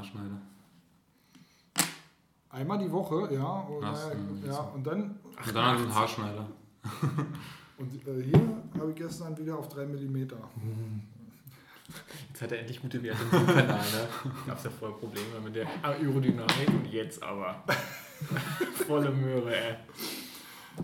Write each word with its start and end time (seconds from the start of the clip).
Haarschneider. 0.00 0.40
Einmal 2.50 2.78
die 2.78 2.90
Woche, 2.90 3.32
ja. 3.34 3.44
Und, 3.44 3.84
Ach 3.84 3.94
so, 3.94 4.10
äh, 4.10 4.46
ja, 4.46 4.52
so. 4.54 4.72
und 4.74 4.86
dann, 4.86 5.02
Und 5.46 5.54
dann 5.54 5.64
halt 5.64 5.80
ein 5.80 5.94
Haarschneider. 5.94 6.46
und 7.78 7.94
äh, 7.94 8.22
hier 8.22 8.40
habe 8.78 8.90
ich 8.90 8.96
gestern 8.96 9.36
wieder 9.36 9.58
auf 9.58 9.68
3 9.68 9.86
mm. 9.86 10.16
Jetzt 12.28 12.42
hat 12.42 12.52
er 12.52 12.60
endlich 12.60 12.80
gute 12.80 13.02
Werte 13.02 13.22
im 13.22 13.46
Kanal, 13.46 13.66
ne? 13.66 14.08
Gab 14.46 14.56
es 14.56 14.64
ja 14.64 14.70
vorher 14.70 14.96
Probleme 14.96 15.40
mit 15.44 15.54
der 15.54 15.66
Aerodynamik 15.82 16.68
und 16.68 16.86
jetzt 16.90 17.22
aber. 17.22 17.62
Volle 18.86 19.10
Möhre, 19.10 19.54
ey. 19.54 19.76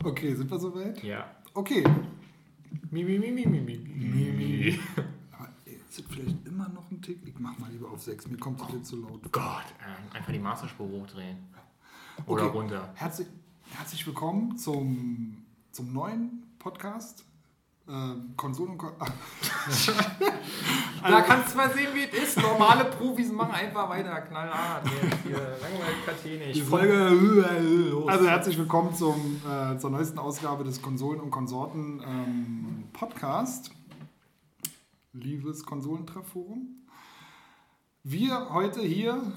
Okay, 0.05 0.35
sind 0.35 0.51
wir 0.51 0.59
soweit? 0.59 1.03
Ja. 1.03 1.30
Okay. 1.55 1.85
Mi, 2.91 3.05
mi, 3.05 3.19
mi, 3.19 3.30
mi, 3.30 3.46
mi, 3.46 3.61
mi, 3.61 3.79
mi, 3.79 4.33
mi. 4.33 4.79
Ist 5.96 6.04
das 6.04 6.14
vielleicht 6.14 6.46
immer 6.46 6.68
noch 6.68 6.90
ein 6.90 7.00
Tick? 7.00 7.26
Ich 7.26 7.38
mach 7.38 7.56
mal 7.58 7.70
lieber 7.70 7.90
auf 7.90 8.02
6, 8.02 8.28
mir 8.28 8.36
kommt 8.36 8.60
das 8.60 8.68
jetzt 8.70 8.88
zu 8.88 9.00
laut. 9.00 9.22
Gott, 9.32 9.64
äh, 9.80 10.14
einfach 10.14 10.30
die 10.30 10.38
Masterspur 10.38 10.86
hochdrehen. 10.86 11.38
Oder 12.27 12.45
Okay. 12.45 12.59
runter. 12.59 12.92
Herzlich, 12.96 13.27
herzlich 13.70 14.06
willkommen 14.06 14.59
zum, 14.59 15.46
zum 15.73 15.95
neuen 15.95 16.42
Podcast. 16.59 17.24
Ähm, 17.88 18.34
Konsolen 18.37 18.73
und 18.73 18.78
Kon 18.78 18.92
Da 21.02 21.20
kannst 21.23 21.54
du 21.54 21.56
mal 21.56 21.73
sehen, 21.73 21.88
wie 21.95 22.04
es 22.15 22.24
ist. 22.24 22.42
Normale 22.42 22.84
Profis 22.84 23.32
machen 23.32 23.52
einfach 23.52 23.88
weiter, 23.88 24.20
knallhart. 24.20 24.84
Langweilig. 24.84 26.52
Die 26.52 26.60
Folge. 26.60 28.04
Also 28.06 28.28
herzlich 28.28 28.59
willkommen 28.59 28.95
zum, 28.95 29.40
äh, 29.51 29.78
zur 29.78 29.88
neuesten 29.90 30.18
Ausgabe 30.18 30.62
des 30.62 30.82
Konsolen 30.82 31.20
und 31.20 31.30
Konsorten 31.30 32.02
ähm, 32.06 32.84
Podcast. 32.92 33.70
Liebes 35.23 35.65
Konsolentreffforum. 35.65 36.87
Wir 38.02 38.51
heute 38.51 38.83
hier 38.83 39.33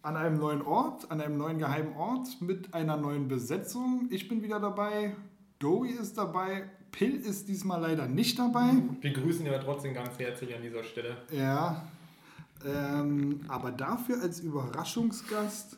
an 0.00 0.16
einem 0.16 0.38
neuen 0.38 0.62
Ort, 0.62 1.10
an 1.10 1.20
einem 1.20 1.36
neuen 1.36 1.58
geheimen 1.58 1.94
Ort 1.96 2.40
mit 2.40 2.72
einer 2.72 2.96
neuen 2.96 3.28
Besetzung. 3.28 4.08
Ich 4.10 4.28
bin 4.28 4.42
wieder 4.42 4.58
dabei, 4.58 5.14
Dowie 5.58 5.90
ist 5.90 6.16
dabei, 6.16 6.70
Pill 6.92 7.16
ist 7.16 7.48
diesmal 7.48 7.80
leider 7.80 8.06
nicht 8.06 8.38
dabei. 8.38 8.72
Wir 9.00 9.12
grüßen 9.12 9.44
ja 9.44 9.58
trotzdem 9.58 9.92
ganz 9.92 10.18
herzlich 10.18 10.54
an 10.54 10.62
dieser 10.62 10.82
Stelle. 10.82 11.18
Ja. 11.30 11.86
Ähm, 12.64 13.40
aber 13.48 13.70
dafür 13.70 14.22
als 14.22 14.40
Überraschungsgast 14.40 15.76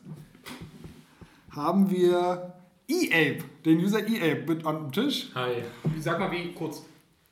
haben 1.50 1.91
wir 1.91 2.55
E-Ape, 2.89 3.44
den 3.64 3.78
User 3.78 4.06
E-Ape 4.06 4.44
mit 4.46 4.64
an 4.64 4.77
dem 4.77 4.92
Tisch. 4.92 5.30
Hi. 5.34 5.62
Sag 5.98 6.20
mal, 6.20 6.30
wie, 6.30 6.52
kurz, 6.52 6.84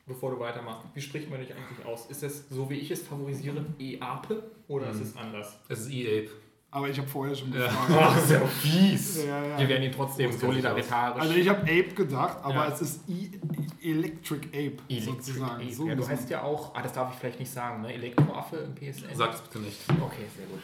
bevor 0.09 0.31
du 0.33 0.41
weitermachst, 0.41 0.87
wie 0.95 1.01
spricht 1.01 1.31
man 1.31 1.39
dich 1.41 1.55
eigentlich 1.55 1.85
aus? 1.87 2.07
Ist 2.07 2.23
es, 2.23 2.49
so 2.49 2.69
wie 2.71 2.75
ich 2.77 2.91
es 2.91 3.03
favorisiere, 3.03 3.65
E-Ape 3.79 4.43
oder 4.67 4.91
ist 4.91 5.01
es 5.01 5.17
anders? 5.17 5.57
Es 5.69 5.81
ist 5.81 5.91
E-Ape. 5.93 6.31
Aber 6.71 6.89
ich 6.91 6.99
habe 6.99 7.09
vorher 7.09 7.35
schon 7.35 7.51
Ja. 7.53 7.61
gefragt. 7.67 7.91
Ach, 7.99 8.17
ist 8.23 8.31
ja 8.31 8.41
fies. 8.47 9.25
Ja, 9.25 9.43
ja. 9.43 9.59
Wir 9.59 9.69
werden 9.69 9.85
ihn 9.85 9.93
trotzdem 9.93 10.31
solidaritarisch. 10.33 11.23
Also 11.23 11.35
ich 11.35 11.49
habe 11.49 11.63
Ape 11.63 11.95
gedacht, 11.95 12.39
aber 12.43 12.55
Ja. 12.55 12.69
es 12.73 12.83
ist 12.83 13.09
e 13.09 13.31
Electric 13.81 14.49
Ape 14.49 14.77
Electric 14.89 15.01
sozusagen. 15.05 15.63
Ape. 15.63 15.73
So 15.73 15.87
ja, 15.89 15.95
du 15.95 16.07
heißt 16.07 16.29
ja 16.29 16.43
auch, 16.43 16.75
ah, 16.75 16.83
das 16.83 16.93
darf 16.93 17.13
ich 17.15 17.19
vielleicht 17.21 17.39
nicht 17.39 17.51
sagen, 17.51 17.81
ne? 17.83 17.95
Elektroaffe 17.95 18.57
im 18.57 18.75
PSN. 18.75 19.15
Sag 19.15 19.33
es 19.35 19.41
bitte 19.41 19.61
nicht. 19.61 19.79
Okay, 19.89 20.27
sehr 20.37 20.47
gut. 20.47 20.61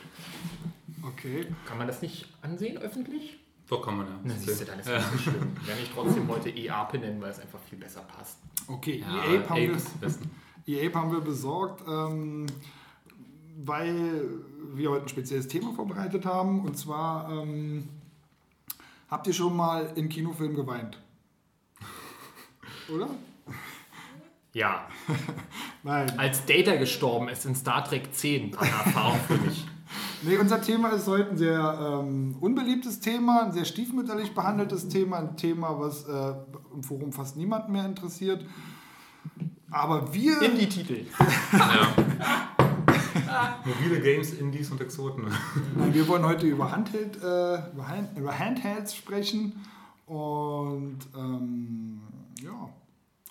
Okay. 1.15 1.47
Kann 1.67 1.79
man 1.79 1.87
das 1.87 2.03
nicht 2.03 2.27
ansehen 2.43 2.77
öffentlich? 2.79 3.39
Doch 3.69 3.81
kann 3.83 3.97
man 3.97 4.07
ja. 4.07 4.13
Na, 4.25 4.35
siehst 4.35 4.61
du, 4.61 4.65
dann 4.67 4.79
ist 4.81 4.89
das 4.89 5.11
nicht 5.13 5.23
schlimm. 5.25 5.57
Werde 5.67 5.81
ich 5.83 5.91
trotzdem 5.95 6.29
heute 6.29 6.51
E-Ape 6.51 6.99
nennen, 6.99 7.21
weil 7.23 7.31
es 7.31 7.39
einfach 7.41 7.59
viel 7.61 7.79
besser 7.79 8.03
passt. 8.03 8.39
Okay, 8.67 9.01
Ja, 9.01 9.25
E-Ape 9.25 9.49
haben, 9.49 9.53
Ape 9.63 9.69
wir- 9.75 9.99
besten. 10.01 10.31
E-Ape 10.67 10.95
haben 10.99 11.13
wir 11.13 11.21
besorgt, 11.21 11.83
ähm, 11.89 12.47
weil 13.65 14.23
wir 14.75 14.91
heute 14.91 15.07
ein 15.07 15.09
spezielles 15.09 15.49
Thema 15.49 15.73
vorbereitet 15.75 16.27
haben. 16.27 16.65
Und 16.65 16.77
zwar, 16.77 17.31
ähm, 17.31 17.89
habt 19.11 19.27
ihr 19.27 19.33
schon 19.33 19.57
mal 19.57 19.93
in 19.95 20.09
Kinofilmen 20.09 20.57
geweint? 20.57 21.01
Oder? 22.95 23.09
Ja, 24.53 24.89
Nein. 25.83 26.19
als 26.19 26.45
Data 26.47 26.77
gestorben 26.77 27.29
ist 27.29 27.45
in 27.47 27.55
Star 27.55 27.83
Trek 27.85 28.15
10, 28.15 28.57
eine 28.57 28.71
Erfahrung 28.71 29.19
für 29.27 29.37
mich. 29.39 29.67
Nee, 30.27 30.39
unser 30.39 30.61
Thema 30.63 30.89
ist 30.91 31.07
heute 31.07 31.31
ein 31.31 31.37
sehr 31.37 32.01
ähm, 32.03 32.37
unbeliebtes 32.41 33.01
Thema, 33.01 33.43
ein 33.43 33.53
sehr 33.53 33.67
stiefmütterlich 33.67 34.35
behandeltes 34.35 34.89
Thema, 34.89 35.19
ein 35.19 35.37
Thema, 35.37 35.79
was 35.79 36.05
äh, 36.09 36.35
im 36.73 36.83
Forum 36.83 37.13
fast 37.13 37.37
niemand 37.37 37.69
mehr 37.69 37.85
interessiert. 37.85 38.45
Aber 39.71 40.15
wir, 40.15 40.41
Indie-Titel. 40.41 41.07
Ja. 41.53 41.95
Mobile 43.65 44.01
Games, 44.01 44.33
Indies 44.33 44.71
und 44.71 44.81
Exoten. 44.81 45.25
Nein, 45.77 45.93
wir 45.93 46.09
wollen 46.09 46.25
heute 46.25 46.47
über, 46.47 46.71
Handheld, 46.71 47.17
äh, 47.17 47.73
über, 47.73 47.89
Hand, 47.89 48.17
über 48.17 48.39
Handhelds 48.39 48.95
sprechen 48.95 49.53
und 50.07 50.99
ähm, 51.17 52.01
ja, 52.41 52.71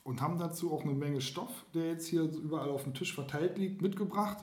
und 0.03 0.21
haben 0.21 0.37
dazu 0.37 0.73
auch 0.73 0.83
eine 0.83 0.93
Menge 0.93 1.21
Stoff, 1.21 1.65
der 1.73 1.87
jetzt 1.87 2.07
hier 2.07 2.23
überall 2.23 2.69
auf 2.69 2.83
dem 2.83 2.93
Tisch 2.93 3.15
verteilt 3.15 3.57
liegt, 3.57 3.81
mitgebracht. 3.81 4.37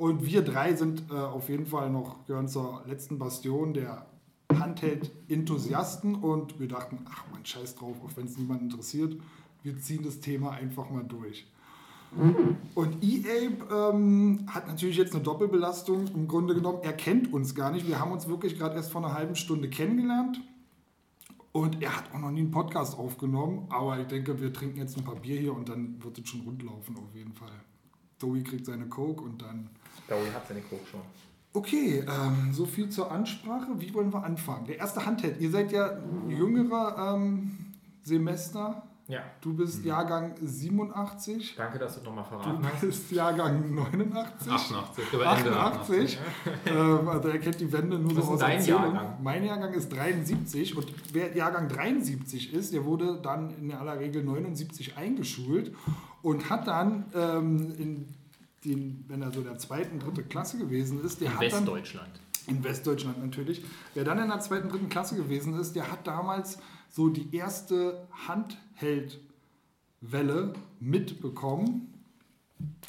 Und 0.00 0.24
wir 0.24 0.40
drei 0.40 0.74
sind 0.74 1.10
äh, 1.10 1.14
auf 1.14 1.50
jeden 1.50 1.66
Fall 1.66 1.90
noch, 1.90 2.24
gehören 2.24 2.48
zur 2.48 2.82
letzten 2.86 3.18
Bastion 3.18 3.74
der 3.74 4.06
Handheld-Enthusiasten 4.50 6.14
und 6.14 6.58
wir 6.58 6.68
dachten, 6.68 7.00
ach 7.10 7.24
man, 7.30 7.44
scheiß 7.44 7.74
drauf, 7.74 7.96
auch 8.02 8.16
wenn 8.16 8.24
es 8.24 8.38
niemand 8.38 8.62
interessiert, 8.62 9.20
wir 9.62 9.78
ziehen 9.78 10.02
das 10.02 10.20
Thema 10.20 10.52
einfach 10.52 10.88
mal 10.88 11.04
durch. 11.04 11.46
Und 12.74 13.04
E-Ape 13.04 13.92
ähm, 13.92 14.46
hat 14.46 14.68
natürlich 14.68 14.96
jetzt 14.96 15.14
eine 15.14 15.22
Doppelbelastung. 15.22 16.06
Im 16.14 16.26
Grunde 16.26 16.54
genommen, 16.54 16.78
er 16.80 16.94
kennt 16.94 17.30
uns 17.30 17.54
gar 17.54 17.70
nicht. 17.70 17.86
Wir 17.86 18.00
haben 18.00 18.10
uns 18.10 18.26
wirklich 18.26 18.58
gerade 18.58 18.76
erst 18.76 18.90
vor 18.90 19.04
einer 19.04 19.12
halben 19.12 19.36
Stunde 19.36 19.68
kennengelernt. 19.68 20.40
Und 21.52 21.82
er 21.82 21.94
hat 21.94 22.04
auch 22.14 22.20
noch 22.20 22.30
nie 22.30 22.40
einen 22.40 22.50
Podcast 22.50 22.98
aufgenommen. 22.98 23.66
Aber 23.68 24.00
ich 24.00 24.06
denke, 24.06 24.40
wir 24.40 24.50
trinken 24.50 24.78
jetzt 24.78 24.96
ein 24.96 25.04
paar 25.04 25.16
Bier 25.16 25.38
hier 25.38 25.54
und 25.54 25.68
dann 25.68 26.02
wird 26.02 26.18
es 26.18 26.26
schon 26.26 26.40
rundlaufen 26.40 26.96
auf 26.96 27.14
jeden 27.14 27.34
Fall. 27.34 27.52
Dowie 28.18 28.42
kriegt 28.42 28.64
seine 28.64 28.86
Coke 28.86 29.22
und 29.22 29.42
dann. 29.42 29.68
Dowie 30.10 30.30
hat 30.34 30.46
seine 30.48 30.60
Coke 30.60 30.86
schon. 30.90 31.00
Okay, 31.52 32.04
ähm, 32.06 32.52
so 32.52 32.64
viel 32.66 32.88
zur 32.90 33.10
Ansprache. 33.10 33.68
Wie 33.78 33.92
wollen 33.94 34.12
wir 34.12 34.22
anfangen? 34.22 34.66
Der 34.66 34.78
erste 34.78 35.04
Handheld. 35.04 35.40
Ihr 35.40 35.50
seid 35.50 35.72
ja 35.72 35.98
jüngere 36.28 37.14
ähm, 37.16 37.50
Semester. 38.02 38.82
Ja, 39.08 39.22
Du 39.40 39.52
bist 39.54 39.84
Jahrgang 39.84 40.34
87. 40.40 41.56
danke, 41.56 41.80
dass 41.80 41.96
du 42.00 42.04
nochmal 42.08 42.22
Du 42.30 42.38
verraten 42.38 42.64
hast. 42.72 42.80
bist 42.82 43.10
Jahrgang 43.10 43.74
89. 43.74 44.52
88. 44.52 45.04
Über 45.12 45.36
Ende 45.36 45.56
88. 45.58 46.18
ähm, 46.66 47.08
also 47.08 47.28
er 47.28 47.38
kennt 47.40 47.60
die 47.60 47.72
Wände 47.72 47.98
nur 47.98 48.16
Was 48.16 48.26
so 48.26 48.32
aus 48.34 48.38
dein 48.38 48.58
Erzählung. 48.58 48.82
Jahrgang? 48.94 49.16
Mein 49.20 49.44
Jahrgang 49.44 49.72
ist 49.74 49.88
73 49.92 50.76
und 50.76 50.86
wer 51.12 51.36
Jahrgang 51.36 51.68
73 51.68 52.52
ist, 52.54 52.72
der 52.72 52.84
wurde 52.84 53.18
dann 53.20 53.50
in 53.60 53.72
aller 53.72 53.98
Regel 53.98 54.22
79 54.22 54.96
eingeschult 54.96 55.74
und 56.22 56.48
hat 56.48 56.68
dann 56.68 57.06
ähm, 57.12 57.72
in 57.78 58.08
den, 58.64 59.04
wenn 59.08 59.22
er 59.22 59.32
so 59.32 59.40
der 59.42 59.58
zweiten, 59.58 59.98
dritte 59.98 60.22
Klasse 60.22 60.58
gewesen 60.58 61.02
ist, 61.04 61.20
der 61.20 61.28
In 61.28 61.34
hat 61.34 61.42
dann 61.44 61.52
Westdeutschland. 61.52 62.20
in 62.46 62.64
Westdeutschland 62.64 63.18
natürlich. 63.22 63.62
Wer 63.94 64.04
dann 64.04 64.18
in 64.18 64.28
der 64.28 64.40
zweiten, 64.40 64.68
dritten 64.68 64.88
Klasse 64.88 65.16
gewesen 65.16 65.58
ist, 65.58 65.74
der 65.74 65.90
hat 65.90 66.06
damals 66.06 66.58
so 66.90 67.08
die 67.08 67.34
erste 67.34 68.06
Handheld-Welle 68.26 70.52
mitbekommen. 70.80 71.94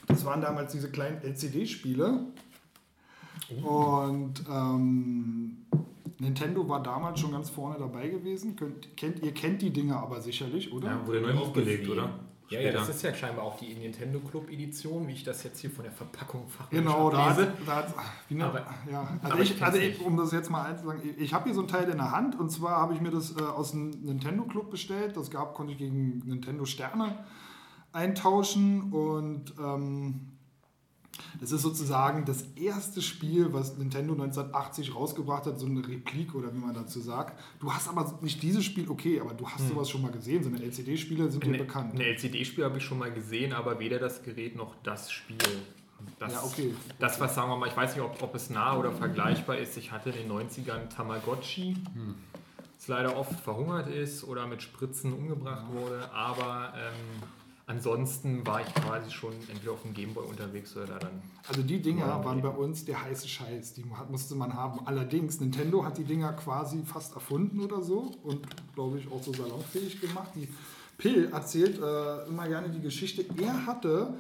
Das 0.07 0.25
waren 0.25 0.41
damals 0.41 0.73
diese 0.73 0.89
kleinen 0.91 1.21
LCD-Spiele. 1.21 2.25
Und 3.63 4.33
ähm, 4.49 5.57
Nintendo 6.19 6.67
war 6.67 6.83
damals 6.83 7.19
schon 7.19 7.31
ganz 7.31 7.49
vorne 7.49 7.77
dabei 7.79 8.09
gewesen. 8.09 8.55
Könnt, 8.55 8.95
kennt, 8.97 9.23
ihr 9.23 9.33
kennt 9.33 9.61
die 9.61 9.71
Dinge 9.71 9.95
aber 9.97 10.21
sicherlich, 10.21 10.71
oder? 10.73 10.87
Ja, 10.89 11.07
wurde 11.07 11.21
neu 11.21 11.33
aufgelegt, 11.33 11.87
oder? 11.89 12.19
Ja, 12.51 12.59
ja, 12.59 12.71
das 12.73 12.89
ist 12.89 13.01
ja 13.01 13.13
scheinbar 13.13 13.45
auch 13.45 13.57
die 13.57 13.73
Nintendo 13.73 14.19
Club 14.19 14.49
Edition, 14.51 15.07
wie 15.07 15.13
ich 15.13 15.23
das 15.23 15.43
jetzt 15.43 15.59
hier 15.59 15.71
von 15.71 15.83
der 15.83 15.93
Verpackung 15.93 16.47
fachlich 16.49 16.79
Genau, 16.81 17.09
da 17.09 17.29
hat, 17.29 17.37
lese. 17.37 17.53
da 17.65 17.75
hat 17.77 17.93
wie 18.27 18.35
ne, 18.35 18.45
Aber- 18.45 18.65
ja, 18.91 19.01
also 19.21 19.33
aber 19.33 19.41
ich 19.41 19.55
ich, 19.55 19.63
also 19.63 19.77
ich, 19.77 20.01
um 20.01 20.17
das 20.17 20.31
jetzt 20.33 20.49
mal 20.49 20.63
einzusagen, 20.65 21.01
ich, 21.03 21.17
ich 21.17 21.33
habe 21.33 21.45
hier 21.45 21.53
so 21.55 21.61
ein 21.61 21.67
Teil 21.67 21.89
in 21.89 21.97
der 21.97 22.11
Hand 22.11 22.37
und 22.37 22.49
zwar 22.51 22.77
habe 22.81 22.93
ich 22.93 22.99
mir 23.01 23.11
das 23.11 23.35
äh, 23.37 23.41
aus 23.41 23.71
dem 23.71 23.89
Nintendo 24.03 24.43
Club 24.43 24.69
bestellt. 24.69 25.15
Das 25.15 25.31
gab, 25.31 25.53
konnte 25.55 25.71
ich 25.71 25.77
gegen 25.79 26.19
Nintendo 26.25 26.65
Sterne 26.65 27.17
eintauschen 27.93 28.91
und 28.93 29.53
ähm, 29.59 30.30
das 31.39 31.51
ist 31.51 31.61
sozusagen 31.61 32.25
das 32.25 32.43
erste 32.55 33.01
Spiel, 33.01 33.53
was 33.53 33.77
Nintendo 33.77 34.13
1980 34.13 34.95
rausgebracht 34.95 35.45
hat, 35.45 35.59
so 35.59 35.65
eine 35.65 35.87
Replik 35.87 36.35
oder 36.35 36.53
wie 36.53 36.59
man 36.59 36.73
dazu 36.73 36.99
sagt. 36.99 37.39
Du 37.59 37.71
hast 37.71 37.87
aber 37.87 38.17
nicht 38.21 38.41
dieses 38.41 38.63
Spiel, 38.63 38.89
okay, 38.89 39.19
aber 39.19 39.33
du 39.33 39.47
hast 39.47 39.67
sowas 39.67 39.89
schon 39.89 40.01
mal 40.01 40.11
gesehen. 40.11 40.43
So 40.43 40.49
eine 40.49 40.61
LCD-Spiele 40.61 41.29
sind 41.29 41.43
dir 41.43 41.57
bekannt. 41.57 41.93
ein 41.93 42.01
LCD-Spiel 42.01 42.63
habe 42.63 42.77
ich 42.77 42.83
schon 42.83 42.99
mal 42.99 43.11
gesehen, 43.11 43.53
aber 43.53 43.79
weder 43.79 43.99
das 43.99 44.23
Gerät 44.23 44.55
noch 44.55 44.75
das 44.83 45.11
Spiel. 45.11 45.37
Das, 46.19 46.33
Ja, 46.33 46.43
okay. 46.43 46.73
Das, 46.99 47.19
was 47.19 47.35
sagen 47.35 47.49
wir 47.49 47.57
mal, 47.57 47.67
ich 47.67 47.77
weiß 47.77 47.95
nicht, 47.95 48.03
ob, 48.03 48.21
ob 48.21 48.35
es 48.35 48.49
nah 48.49 48.77
oder 48.77 48.91
vergleichbar 48.91 49.57
ist. 49.57 49.77
Ich 49.77 49.91
hatte 49.91 50.09
in 50.09 50.27
den 50.27 50.31
90ern 50.31 50.89
Tamagotchi, 50.89 51.77
das 52.77 52.87
leider 52.87 53.15
oft 53.17 53.39
verhungert 53.39 53.87
ist 53.87 54.23
oder 54.23 54.47
mit 54.47 54.61
Spritzen 54.61 55.13
umgebracht 55.13 55.65
wurde, 55.71 56.11
aber 56.11 56.73
ähm, 56.75 57.23
ansonsten 57.65 58.45
war 58.45 58.61
ich 58.61 58.73
quasi 58.73 59.11
schon 59.11 59.33
entweder 59.49 59.73
auf 59.73 59.81
dem 59.81 59.93
Gameboy 59.93 60.25
unterwegs 60.25 60.75
oder 60.75 60.99
dann. 60.99 61.21
Also 61.47 61.61
die 61.61 61.81
Dinger 61.81 62.07
Ja, 62.07 62.23
waren 62.23 62.41
bei 62.41 62.49
uns 62.49 62.85
der 62.85 63.01
heiße 63.03 63.27
Scheiß. 63.27 63.73
Die 63.73 63.85
musste 64.09 64.35
man 64.35 64.53
haben. 64.53 64.85
Allerdings, 64.85 65.39
Nintendo 65.39 65.83
hat 65.83 65.97
die 65.97 66.03
Dinger 66.03 66.33
quasi 66.33 66.83
fast 66.83 67.13
erfunden 67.13 67.59
oder 67.59 67.81
so 67.81 68.11
und 68.23 68.45
glaube 68.73 68.99
ich 68.99 69.11
auch 69.11 69.21
so 69.21 69.33
salonfähig 69.33 69.99
gemacht. 70.01 70.31
Die 70.35 70.47
Pill 70.97 71.29
erzählt 71.31 71.79
äh, 71.79 72.27
immer 72.27 72.47
gerne 72.47 72.69
die 72.69 72.81
Geschichte. 72.81 73.25
Er 73.41 73.65
hatte 73.65 74.13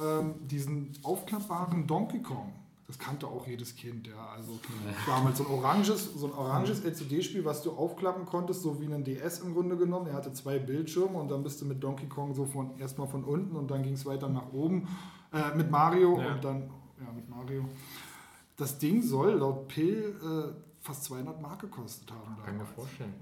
ähm, 0.00 0.34
diesen 0.46 0.92
aufklappbaren 1.02 1.86
Donkey 1.86 2.22
Kong. 2.22 2.52
Das 2.90 2.98
kannte 2.98 3.28
auch 3.28 3.46
jedes 3.46 3.76
Kind, 3.76 4.08
ja. 4.08 4.30
Also 4.36 4.58
damals 5.06 5.38
so 5.38 5.44
ein 5.46 5.50
oranges, 5.52 6.12
so 6.12 6.26
ein 6.26 6.32
oranges 6.32 6.80
LCD-Spiel, 6.84 7.44
was 7.44 7.62
du 7.62 7.70
aufklappen 7.70 8.26
konntest, 8.26 8.62
so 8.62 8.80
wie 8.80 8.92
ein 8.92 9.04
DS 9.04 9.38
im 9.38 9.54
Grunde 9.54 9.76
genommen. 9.76 10.08
Er 10.08 10.14
hatte 10.14 10.32
zwei 10.32 10.58
Bildschirme 10.58 11.16
und 11.16 11.28
dann 11.30 11.44
bist 11.44 11.60
du 11.60 11.66
mit 11.66 11.80
Donkey 11.84 12.06
Kong 12.08 12.34
so 12.34 12.46
von 12.46 12.76
erstmal 12.80 13.06
von 13.06 13.22
unten 13.22 13.54
und 13.54 13.70
dann 13.70 13.84
ging 13.84 13.92
es 13.92 14.04
weiter 14.06 14.28
nach 14.28 14.52
oben 14.52 14.88
äh, 15.32 15.54
mit 15.56 15.70
Mario 15.70 16.18
Ja. 16.20 16.34
und 16.34 16.44
dann 16.44 16.62
ja 17.00 17.12
mit 17.14 17.28
Mario. 17.28 17.64
Das 18.56 18.76
Ding 18.78 19.02
soll 19.04 19.34
laut 19.34 19.68
Pill 19.68 20.16
äh, 20.20 20.52
fast 20.80 21.04
200 21.04 21.40
Mark 21.40 21.60
gekostet 21.60 22.10
haben. 22.10 22.36
Kann 22.44 22.54
ich 22.56 22.60
mir 22.60 22.66
vorstellen. 22.66 23.14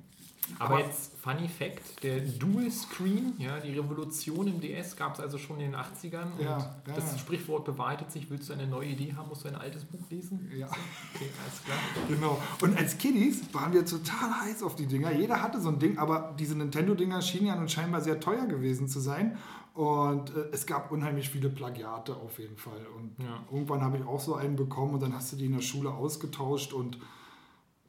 Aber 0.58 0.80
jetzt, 0.80 1.16
Funny 1.18 1.48
Fact, 1.48 2.02
der 2.02 2.20
Dual 2.20 2.70
Screen, 2.70 3.34
ja, 3.38 3.58
die 3.60 3.78
Revolution 3.78 4.46
im 4.48 4.60
DS 4.60 4.96
gab 4.96 5.14
es 5.14 5.20
also 5.20 5.38
schon 5.38 5.60
in 5.60 5.72
den 5.72 5.80
80ern. 5.80 6.32
Und 6.32 6.44
Ja, 6.44 6.58
ja, 6.58 6.94
das 6.94 7.12
ja. 7.12 7.18
Sprichwort 7.18 7.64
bewahrheitet 7.64 8.10
sich, 8.10 8.30
willst 8.30 8.48
du 8.48 8.52
eine 8.54 8.66
neue 8.66 8.88
Idee 8.88 9.14
haben, 9.16 9.28
musst 9.28 9.44
du 9.44 9.48
ein 9.48 9.56
altes 9.56 9.84
Buch 9.84 10.08
lesen? 10.10 10.50
Ja. 10.56 10.66
Okay, 10.66 11.28
alles 11.42 11.64
klar. 11.64 11.78
Genau. 12.08 12.42
Und 12.62 12.76
als 12.76 12.98
Kiddies 12.98 13.42
waren 13.52 13.72
wir 13.72 13.84
total 13.84 14.40
heiß 14.42 14.62
auf 14.62 14.74
die 14.76 14.86
Dinger. 14.86 15.12
Jeder 15.12 15.42
hatte 15.42 15.60
so 15.60 15.68
ein 15.68 15.78
Ding, 15.78 15.98
aber 15.98 16.34
diese 16.38 16.56
Nintendo-Dinger 16.56 17.20
schienen 17.22 17.46
ja 17.46 17.56
nun 17.56 17.68
scheinbar 17.68 18.00
sehr 18.00 18.20
teuer 18.20 18.46
gewesen 18.46 18.88
zu 18.88 19.00
sein. 19.00 19.36
Und 19.74 20.30
äh, 20.30 20.48
es 20.50 20.66
gab 20.66 20.90
unheimlich 20.90 21.28
viele 21.28 21.48
Plagiate 21.50 22.16
auf 22.16 22.38
jeden 22.38 22.56
Fall. 22.56 22.84
Und 22.96 23.12
irgendwann 23.52 23.80
habe 23.82 23.98
ich 23.98 24.04
auch 24.04 24.20
so 24.20 24.34
einen 24.34 24.56
bekommen 24.56 24.94
und 24.94 25.02
dann 25.02 25.14
hast 25.14 25.32
du 25.32 25.36
die 25.36 25.46
in 25.46 25.52
der 25.52 25.62
Schule 25.62 25.90
ausgetauscht 25.90 26.72
und 26.72 26.98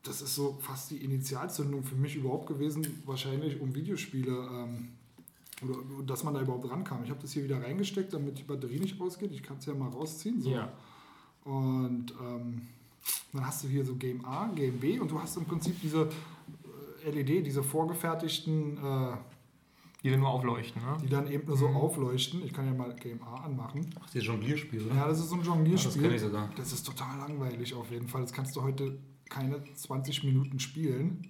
das 0.03 0.21
ist 0.21 0.35
so 0.35 0.57
fast 0.61 0.91
die 0.91 0.97
Initialzündung 0.97 1.83
für 1.83 1.95
mich 1.95 2.15
überhaupt 2.15 2.47
gewesen, 2.47 3.01
wahrscheinlich 3.05 3.59
um 3.59 3.75
Videospiele, 3.75 4.31
ähm, 4.31 4.89
oder 5.61 6.03
dass 6.05 6.23
man 6.23 6.33
da 6.33 6.41
überhaupt 6.41 6.69
rankam. 6.69 7.03
Ich 7.03 7.09
habe 7.09 7.21
das 7.21 7.33
hier 7.33 7.43
wieder 7.43 7.61
reingesteckt, 7.61 8.13
damit 8.13 8.39
die 8.39 8.43
Batterie 8.43 8.79
nicht 8.79 8.99
ausgeht. 9.01 9.31
Ich 9.33 9.43
kann 9.43 9.57
es 9.57 9.65
ja 9.65 9.73
mal 9.73 9.89
rausziehen. 9.89 10.41
So. 10.41 10.51
Ja. 10.51 10.71
Und 11.43 12.13
ähm, 12.21 12.61
dann 13.33 13.45
hast 13.45 13.63
du 13.63 13.67
hier 13.67 13.83
so 13.85 13.95
Game 13.95 14.23
A, 14.25 14.47
Game 14.47 14.79
B 14.79 14.99
und 14.99 15.11
du 15.11 15.19
hast 15.19 15.35
im 15.37 15.45
Prinzip 15.45 15.79
diese 15.81 16.09
äh, 17.05 17.09
LED, 17.11 17.45
diese 17.45 17.61
vorgefertigten, 17.61 18.77
äh, 18.77 19.17
Die 20.01 20.09
dann 20.11 20.21
nur 20.21 20.29
aufleuchten, 20.29 20.81
ne? 20.81 20.97
die 21.03 21.07
dann 21.09 21.29
eben 21.29 21.45
nur 21.45 21.57
so 21.57 21.67
aufleuchten. 21.67 22.41
Ich 22.45 22.53
kann 22.53 22.65
ja 22.65 22.73
mal 22.73 22.95
Game 22.95 23.21
A 23.23 23.43
anmachen. 23.43 23.93
Ach, 23.99 24.09
dieses 24.09 24.27
Jonglierspiel, 24.27 24.85
oder? 24.85 24.95
Ja, 24.95 25.07
das 25.09 25.19
ist 25.19 25.27
so 25.29 25.35
ein 25.35 25.39
das 25.39 25.47
Jonglierspiel. 25.47 26.01
kenne 26.01 26.15
ich 26.15 26.21
sogar. 26.21 26.49
Das 26.55 26.71
ist 26.71 26.83
total 26.83 27.17
langweilig 27.17 27.73
auf 27.73 27.91
jeden 27.91 28.07
Fall. 28.07 28.21
Das 28.21 28.31
kannst 28.31 28.55
du 28.55 28.61
heute 28.61 28.97
keine 29.29 29.63
20 29.73 30.23
Minuten 30.23 30.59
spielen. 30.59 31.27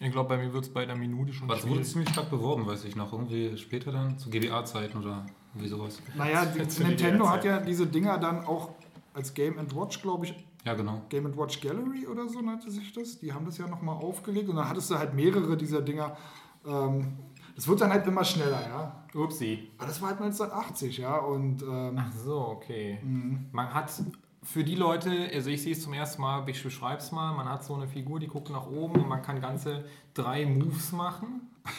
Ich 0.00 0.10
glaube, 0.10 0.28
bei 0.28 0.36
mir 0.38 0.52
wird 0.52 0.64
es 0.64 0.72
bei 0.72 0.82
einer 0.82 0.96
Minute 0.96 1.32
schon 1.32 1.48
es 1.50 1.66
wurde 1.66 1.82
ziemlich 1.82 2.10
stark 2.10 2.28
beworben, 2.28 2.66
weiß 2.66 2.84
ich 2.84 2.96
noch. 2.96 3.12
Irgendwie 3.12 3.56
später 3.56 3.92
dann, 3.92 4.18
zu 4.18 4.28
GBA-Zeiten 4.28 4.98
oder 4.98 5.24
irgendwie 5.52 5.68
sowas. 5.68 6.02
Naja, 6.16 6.44
die, 6.54 6.82
Nintendo 6.82 7.28
hat 7.28 7.44
ja 7.44 7.60
diese 7.60 7.86
Dinger 7.86 8.18
dann 8.18 8.44
auch 8.44 8.70
als 9.12 9.32
Game 9.32 9.56
Watch, 9.74 10.02
glaube 10.02 10.26
ich, 10.26 10.34
Ja, 10.64 10.74
genau. 10.74 11.02
Game 11.08 11.36
Watch 11.36 11.60
Gallery 11.60 12.06
oder 12.08 12.28
so 12.28 12.40
nannte 12.40 12.70
sich 12.70 12.92
das. 12.92 13.20
Die 13.20 13.32
haben 13.32 13.46
das 13.46 13.58
ja 13.58 13.68
nochmal 13.68 13.96
aufgelegt 13.96 14.48
und 14.48 14.56
dann 14.56 14.68
hattest 14.68 14.90
du 14.90 14.98
halt 14.98 15.14
mehrere 15.14 15.56
dieser 15.56 15.80
Dinger. 15.80 16.16
Ähm, 16.66 17.16
das 17.54 17.68
wird 17.68 17.80
dann 17.80 17.92
halt 17.92 18.04
immer 18.06 18.24
schneller, 18.24 18.60
ja. 18.66 19.04
Upsi. 19.14 19.70
Aber 19.78 19.86
das 19.86 20.02
war 20.02 20.08
halt 20.08 20.20
1980, 20.20 20.98
ja. 20.98 21.18
Und 21.18 21.62
ähm, 21.62 21.96
Ach 21.96 22.12
so, 22.12 22.40
okay. 22.48 22.98
Mhm. 23.02 23.46
Man 23.52 23.72
hat 23.72 23.92
für 24.44 24.62
die 24.62 24.74
Leute, 24.76 25.30
also 25.32 25.50
ich 25.50 25.62
sehe 25.62 25.72
es 25.72 25.82
zum 25.82 25.92
ersten 25.94 26.20
Mal, 26.22 26.48
ich 26.48 26.62
beschreibe 26.62 26.98
es 26.98 27.10
mal, 27.12 27.32
man 27.34 27.48
hat 27.48 27.64
so 27.64 27.74
eine 27.74 27.88
Figur, 27.88 28.20
die 28.20 28.28
guckt 28.28 28.50
nach 28.50 28.66
oben 28.66 29.00
und 29.00 29.08
man 29.08 29.22
kann 29.22 29.40
ganze 29.40 29.84
drei 30.14 30.46
Moves 30.46 30.92
machen. 30.92 31.50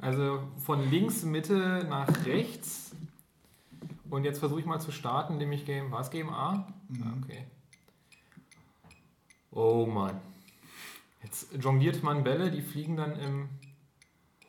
Also 0.00 0.40
von 0.58 0.90
links, 0.90 1.22
Mitte 1.22 1.86
nach 1.88 2.26
rechts. 2.26 2.94
Und 4.10 4.24
jetzt 4.24 4.38
versuche 4.38 4.60
ich 4.60 4.66
mal 4.66 4.78
zu 4.78 4.92
starten, 4.92 5.34
indem 5.34 5.52
ich 5.52 5.64
Game, 5.64 5.90
war 5.92 6.00
es 6.00 6.10
Game 6.10 6.28
A? 6.28 6.66
Ah, 7.00 7.14
Okay. 7.22 7.46
Oh 9.50 9.86
Mann. 9.86 10.20
Jetzt 11.22 11.54
jongliert 11.58 12.02
man 12.02 12.22
Bälle, 12.24 12.50
die 12.50 12.60
fliegen 12.60 12.96
dann 12.96 13.18
im 13.18 13.48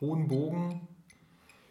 hohen 0.02 0.28
Bogen 0.28 0.88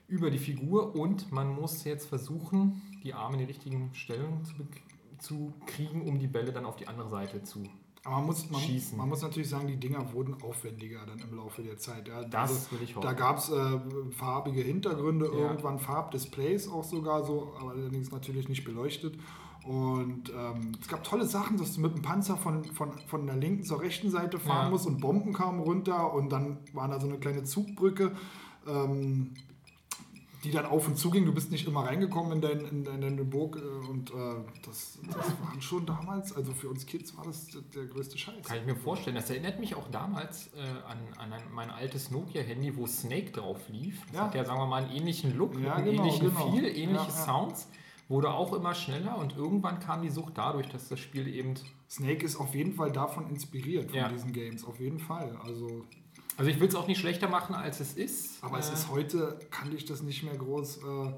über 0.09 0.31
die 0.31 0.39
Figur 0.39 0.95
und 0.95 1.31
man 1.33 1.55
muss 1.55 1.85
jetzt 1.85 2.09
versuchen, 2.09 2.81
die 3.03 3.13
Arme 3.13 3.35
in 3.35 3.41
die 3.41 3.45
richtigen 3.53 3.91
Stellungen 3.95 4.45
zu, 4.45 4.55
bek- 4.55 4.81
zu 5.25 5.53
kriegen, 5.67 6.03
um 6.09 6.19
die 6.19 6.27
Bälle 6.29 6.53
dann 6.53 6.65
auf 6.67 6.77
die 6.77 6.87
andere 6.89 7.09
Seite 7.09 7.43
zu. 7.43 7.63
aber 8.05 8.17
man 8.17 8.27
muss, 8.27 8.51
man, 8.51 8.61
Schießen. 8.61 8.99
man 8.99 9.09
muss 9.09 9.23
natürlich 9.23 9.49
sagen, 9.49 9.67
die 9.67 9.79
Dinger 9.79 10.13
wurden 10.13 10.35
aufwendiger 10.43 11.01
dann 11.07 11.19
im 11.19 11.35
Laufe 11.37 11.63
der 11.63 11.79
Zeit. 11.79 12.07
Ja. 12.09 12.23
Das 12.25 12.51
Also, 12.51 12.73
will 12.73 12.83
ich 12.85 12.95
hoffen. 12.95 13.07
da 13.07 13.13
gab 13.15 13.39
es 13.39 13.49
äh, 13.51 13.81
farbige 14.11 14.61
Hintergründe, 14.61 15.27
Ja. 15.27 15.33
irgendwann 15.49 15.79
Farbdisplays 15.79 16.69
auch 16.69 16.85
sogar 16.85 17.25
so, 17.25 17.55
aber 17.59 17.71
allerdings 17.71 18.11
natürlich 18.11 18.49
nicht 18.49 18.65
beleuchtet. 18.65 19.19
Und 19.67 20.31
ähm, 20.37 20.73
es 20.79 20.89
gab 20.89 21.03
tolle 21.05 21.25
Sachen, 21.25 21.57
dass 21.57 21.75
du 21.75 21.81
mit 21.81 21.95
dem 21.95 22.03
Panzer 22.03 22.37
von, 22.37 22.65
von, 22.65 22.93
von 23.07 23.27
der 23.27 23.37
linken 23.37 23.65
zur 23.65 23.81
rechten 23.81 24.11
Seite 24.11 24.39
fahren 24.39 24.67
Ja. 24.67 24.71
musst 24.71 24.87
und 24.87 25.01
Bomben 25.01 25.33
kamen 25.33 25.61
runter 25.61 26.13
und 26.13 26.31
dann 26.31 26.59
war 26.75 26.87
da 26.89 27.01
so 27.01 27.09
eine 27.09 27.19
kleine 27.19 27.45
Zugbrücke, 27.45 28.13
ähm, 28.69 29.33
die 30.45 30.51
dann 30.51 30.67
auf 30.67 30.87
und 30.87 30.97
zu 30.97 31.11
ging. 31.11 31.25
Du 31.25 31.33
bist 31.33 31.51
nicht 31.51 31.67
immer 31.67 31.85
reingekommen 31.87 32.33
in, 32.33 32.41
dein, 32.41 32.61
in, 32.61 32.85
dein- 32.85 32.95
in 32.97 33.01
deine 33.01 33.25
Burg 33.25 33.57
äh, 33.57 33.89
und 33.91 34.11
äh, 34.11 34.15
das, 34.65 34.99
das 35.07 35.17
waren 35.43 35.61
schon 35.61 35.87
damals, 35.87 36.33
also 36.37 36.53
für 36.53 36.69
uns 36.69 36.87
Kids 36.87 37.17
war 37.17 37.25
das 37.25 37.49
der, 37.75 37.87
größte 37.87 38.17
Scheiß. 38.19 38.45
Kann 38.47 38.59
ich 38.59 38.67
mir 38.67 38.77
vorstellen. 38.77 39.17
Das 39.17 39.31
erinnert 39.31 39.59
mich 39.59 39.75
auch 39.75 39.89
damals 39.91 40.49
äh, 40.55 40.61
an, 40.87 40.99
an 41.19 41.33
ein, 41.33 41.43
mein 41.53 41.71
altes 41.71 42.11
Nokia-Handy, 42.11 42.77
wo 42.77 42.87
Snake 42.87 43.31
drauf 43.33 43.59
lief. 43.69 44.01
Das 44.07 44.15
Ja. 44.15 44.25
hat 44.27 44.35
ja, 44.35 44.45
sagen 44.45 44.61
wir 44.61 44.67
mal, 44.67 44.85
einen 44.85 44.95
ähnlichen 44.95 45.37
Look, 45.37 45.59
Ja, 45.59 45.75
einen 45.75 45.87
genau, 45.87 46.03
ähnlichen 46.05 46.29
genau. 46.29 46.51
Feel, 46.53 46.65
ähnliche 46.67 46.95
Ja. 47.09 47.11
Sounds. 47.11 47.69
Wurde 48.09 48.31
auch 48.35 48.53
immer 48.53 48.75
schneller 48.75 49.17
und 49.17 49.35
irgendwann 49.35 49.81
kam 49.81 50.03
die 50.03 50.11
Sucht 50.11 50.35
dadurch, 50.37 50.69
dass 50.69 50.89
das 50.91 51.01
Spiel 51.01 51.27
eben. 51.27 51.55
Snake 51.89 52.23
ist 52.27 52.37
auf 52.37 52.55
jeden 52.55 52.75
Fall 52.75 52.93
davon 52.93 53.31
inspiriert, 53.31 53.87
von 53.91 53.99
Ja. 53.99 54.09
diesen 54.09 54.33
Games, 54.35 54.63
auf 54.65 54.79
jeden 54.79 54.99
Fall. 54.99 55.35
Also, 55.43 55.85
Also 56.37 56.51
ich 56.51 56.59
will 56.61 56.69
es 56.69 56.75
auch 56.75 56.87
nicht 56.89 56.99
schlechter 57.01 57.29
machen, 57.29 57.55
als 57.55 57.81
es 57.81 57.95
ist. 57.95 58.43
aber 58.43 58.59
es 58.59 58.71
Äh, 58.71 58.75
ist 58.75 58.91
heute, 58.91 59.39
kann 59.51 59.75
ich 59.75 59.85
das 59.85 60.03
nicht 60.03 60.23
mehr 60.25 60.37
groß 60.37 60.79
äh, 60.79 61.13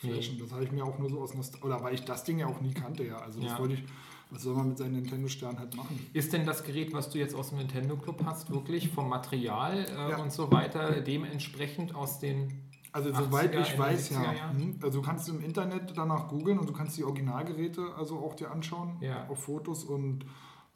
flashen. 0.00 0.38
Das 0.38 0.52
habe 0.52 0.64
ich 0.64 0.72
mir 0.72 0.84
auch 0.84 0.98
nur 0.98 1.08
so 1.10 1.20
aus 1.20 1.34
Nost 1.34 1.62
oder 1.64 1.82
weil 1.82 1.94
ich 1.94 2.04
das 2.04 2.24
Ding 2.24 2.38
ja 2.38 2.46
auch 2.46 2.60
nie 2.60 2.74
kannte, 2.74 3.04
ja. 3.04 3.18
Also 3.18 3.40
das 3.40 3.52
Ja. 3.52 3.58
wollte 3.58 3.74
ich, 3.74 3.84
was 4.30 4.42
soll 4.42 4.54
man 4.54 4.68
mit 4.68 4.78
seinem 4.78 4.94
Nintendo-Stern 4.94 5.58
halt 5.58 5.74
machen? 5.76 5.98
Ist 6.12 6.32
denn 6.32 6.44
das 6.46 6.64
Gerät, 6.64 6.92
was 6.92 7.08
du 7.10 7.18
jetzt 7.18 7.34
aus 7.34 7.50
dem 7.50 7.58
Nintendo 7.58 7.96
Club 7.96 8.22
hast, 8.26 8.50
wirklich 8.50 8.88
vom 8.90 9.08
Material 9.08 9.86
äh, 9.88 10.10
Ja. 10.10 10.16
und 10.18 10.32
so 10.32 10.50
weiter 10.52 11.00
dementsprechend 11.00 11.94
aus 11.94 12.18
den. 12.18 12.68
Also 12.94 13.08
80er, 13.08 13.24
soweit 13.24 13.54
ich 13.54 13.78
weiß, 13.78 14.10
70er 14.12 14.36
ja. 14.36 14.52
Mhm. 14.52 14.78
Also 14.82 15.00
du 15.00 15.06
kannst 15.06 15.26
im 15.30 15.40
Internet 15.42 15.92
danach 15.96 16.28
googeln 16.28 16.58
und 16.58 16.68
du 16.68 16.74
kannst 16.74 16.98
die 16.98 17.04
Originalgeräte 17.04 17.94
also 17.96 18.18
auch 18.18 18.34
dir 18.34 18.50
anschauen 18.50 18.98
Ja. 19.00 19.26
auf 19.30 19.44
Fotos 19.44 19.82
und 19.84 20.26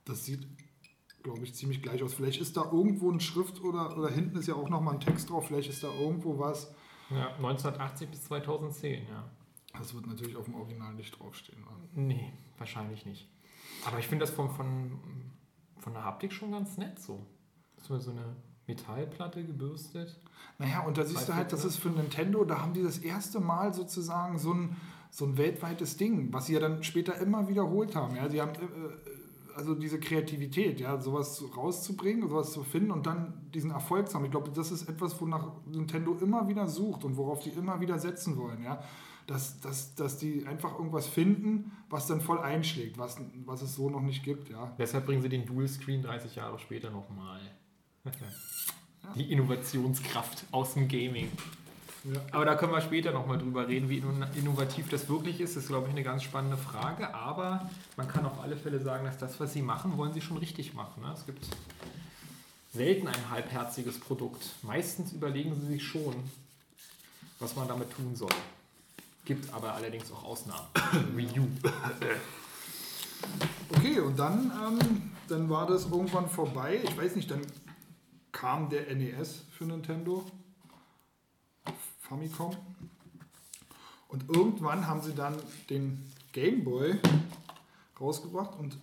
das 0.06 0.24
sieht, 0.24 0.46
glaube 1.26 1.42
ich, 1.42 1.54
ziemlich 1.54 1.82
gleich 1.82 2.02
aus. 2.04 2.14
Vielleicht 2.14 2.40
ist 2.40 2.56
da 2.56 2.62
irgendwo 2.70 3.10
ein 3.10 3.18
Schrift 3.18 3.60
oder, 3.60 3.98
oder 3.98 4.08
hinten 4.08 4.38
ist 4.38 4.46
ja 4.46 4.54
auch 4.54 4.68
nochmal 4.68 4.94
ein 4.94 5.00
Text 5.00 5.28
drauf, 5.28 5.48
vielleicht 5.48 5.68
ist 5.68 5.82
da 5.82 5.88
irgendwo 5.88 6.38
was. 6.38 6.72
Ja, 7.10 7.34
1980 7.36 8.08
bis 8.08 8.24
2010, 8.24 9.08
ja. 9.08 9.24
Das 9.76 9.92
wird 9.92 10.06
natürlich 10.06 10.36
auf 10.36 10.44
dem 10.44 10.54
Original 10.54 10.94
nicht 10.94 11.18
draufstehen. 11.18 11.62
wa? 11.66 11.76
Nee, 11.94 12.32
wahrscheinlich 12.58 13.04
nicht. 13.04 13.28
Aber 13.84 13.98
ich 13.98 14.06
finde 14.06 14.24
das 14.24 14.34
von, 14.34 14.50
von, 14.50 15.00
von 15.78 15.92
der 15.92 16.04
Haptik 16.04 16.32
schon 16.32 16.52
ganz 16.52 16.78
nett 16.78 16.98
so. 17.00 17.26
Das 17.76 17.90
war 17.90 17.98
so 18.00 18.12
eine 18.12 18.36
Metallplatte 18.68 19.44
gebürstet. 19.44 20.18
Naja, 20.58 20.84
und 20.84 20.96
da 20.96 21.04
siehst 21.04 21.28
du 21.28 21.34
halt, 21.34 21.52
das 21.52 21.64
ist 21.64 21.76
für 21.76 21.90
Nintendo, 21.90 22.44
da 22.44 22.60
haben 22.60 22.72
die 22.72 22.84
das 22.84 22.98
erste 22.98 23.40
Mal 23.40 23.74
sozusagen 23.74 24.38
so 24.38 24.54
ein, 24.54 24.76
so 25.10 25.26
ein 25.26 25.36
weltweites 25.36 25.96
Ding, 25.96 26.32
was 26.32 26.46
sie 26.46 26.54
ja 26.54 26.60
dann 26.60 26.84
später 26.84 27.16
immer 27.18 27.48
wiederholt 27.48 27.96
haben. 27.96 28.14
Ja, 28.14 28.28
sie 28.28 28.40
haben 28.40 28.54
äh, 28.54 29.25
also 29.56 29.74
diese 29.74 29.98
Kreativität, 29.98 30.80
ja, 30.80 31.00
sowas 31.00 31.42
rauszubringen, 31.56 32.28
sowas 32.28 32.52
zu 32.52 32.62
finden 32.62 32.90
und 32.90 33.06
dann 33.06 33.50
diesen 33.54 33.70
Erfolg 33.70 34.08
zu 34.08 34.16
haben. 34.16 34.24
Ich 34.26 34.30
glaube, 34.30 34.50
das 34.50 34.70
ist 34.70 34.88
etwas, 34.88 35.20
wonach 35.20 35.50
Nintendo 35.66 36.14
immer 36.20 36.46
wieder 36.48 36.68
sucht 36.68 37.04
und 37.04 37.16
worauf 37.16 37.40
die 37.40 37.50
immer 37.50 37.80
wieder 37.80 37.98
setzen 37.98 38.36
wollen, 38.36 38.62
ja. 38.62 38.82
Dass, 39.26 39.60
dass, 39.60 39.96
dass 39.96 40.18
die 40.18 40.46
einfach 40.46 40.78
irgendwas 40.78 41.08
finden, 41.08 41.72
was 41.90 42.06
dann 42.06 42.20
voll 42.20 42.38
einschlägt, 42.38 42.96
was, 42.96 43.20
was 43.44 43.62
es 43.62 43.74
so 43.74 43.90
noch 43.90 44.02
nicht 44.02 44.22
gibt, 44.22 44.50
ja. 44.50 44.72
Deshalb 44.78 45.06
bringen 45.06 45.22
sie 45.22 45.28
den 45.28 45.46
Dual 45.46 45.66
Screen 45.66 46.02
30 46.02 46.36
Jahre 46.36 46.58
später 46.58 46.90
nochmal. 46.90 47.40
Die 49.16 49.32
Innovationskraft 49.32 50.44
aus 50.52 50.74
dem 50.74 50.88
Gaming. 50.88 51.28
Ja. 52.12 52.20
Aber 52.32 52.44
da 52.44 52.54
können 52.54 52.72
wir 52.72 52.80
später 52.80 53.10
nochmal 53.12 53.38
drüber 53.38 53.66
reden, 53.66 53.88
wie 53.88 54.00
inno- 54.00 54.32
innovativ 54.36 54.88
das 54.88 55.08
wirklich 55.08 55.40
ist. 55.40 55.56
Das 55.56 55.64
ist, 55.64 55.68
glaube 55.68 55.86
ich, 55.88 55.92
eine 55.92 56.02
ganz 56.04 56.22
spannende 56.22 56.56
Frage. 56.56 57.12
Aber 57.14 57.68
man 57.96 58.06
kann 58.06 58.24
auf 58.26 58.40
alle 58.40 58.56
Fälle 58.56 58.80
sagen, 58.80 59.04
dass 59.04 59.18
das, 59.18 59.40
was 59.40 59.52
sie 59.52 59.62
machen, 59.62 59.96
wollen 59.96 60.12
sie 60.12 60.20
schon 60.20 60.36
richtig 60.36 60.74
machen. 60.74 61.02
Ne? 61.02 61.12
Es 61.12 61.26
gibt 61.26 61.44
selten 62.72 63.08
ein 63.08 63.30
halbherziges 63.30 63.98
Produkt. 63.98 64.44
Meistens 64.62 65.12
überlegen 65.12 65.54
sie 65.60 65.66
sich 65.66 65.82
schon, 65.84 66.14
was 67.40 67.56
man 67.56 67.66
damit 67.66 67.90
tun 67.92 68.14
soll. 68.14 68.30
Gibt 69.24 69.52
aber 69.52 69.74
allerdings 69.74 70.12
auch 70.12 70.22
Ausnahmen. 70.24 70.66
Wii 71.16 71.40
U. 71.40 71.48
Okay, 73.76 73.98
und 74.00 74.16
dann, 74.18 74.52
ähm, 74.64 75.10
dann 75.28 75.48
war 75.50 75.66
das 75.66 75.86
irgendwann 75.86 76.28
vorbei. 76.28 76.80
Ich 76.84 76.96
weiß 76.96 77.16
nicht, 77.16 77.30
dann 77.30 77.40
kam 78.30 78.68
der 78.68 78.94
NES 78.94 79.42
für 79.50 79.64
Nintendo. 79.64 80.24
Famicom. 82.08 82.56
Und 84.08 84.28
irgendwann 84.28 84.86
haben 84.86 85.02
sie 85.02 85.14
dann 85.14 85.36
den 85.68 86.12
Game 86.32 86.64
Boy 86.64 86.98
rausgebracht 88.00 88.58
und 88.58 88.78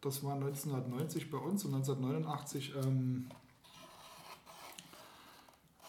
das 0.00 0.24
war 0.24 0.34
1990 0.34 1.30
bei 1.30 1.38
uns 1.38 1.64
und 1.64 1.74
1989 1.74 2.72
ähm, 2.76 3.30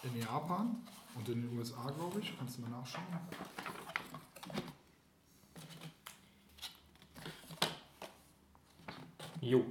in 0.03 0.19
Japan 0.19 0.75
und 1.15 1.29
in 1.29 1.41
den 1.41 1.57
USA, 1.57 1.89
glaube 1.89 2.19
ich. 2.19 2.37
Kannst 2.37 2.57
du 2.57 2.61
mal 2.61 2.69
nachschauen. 2.69 3.05
Jo. 9.41 9.65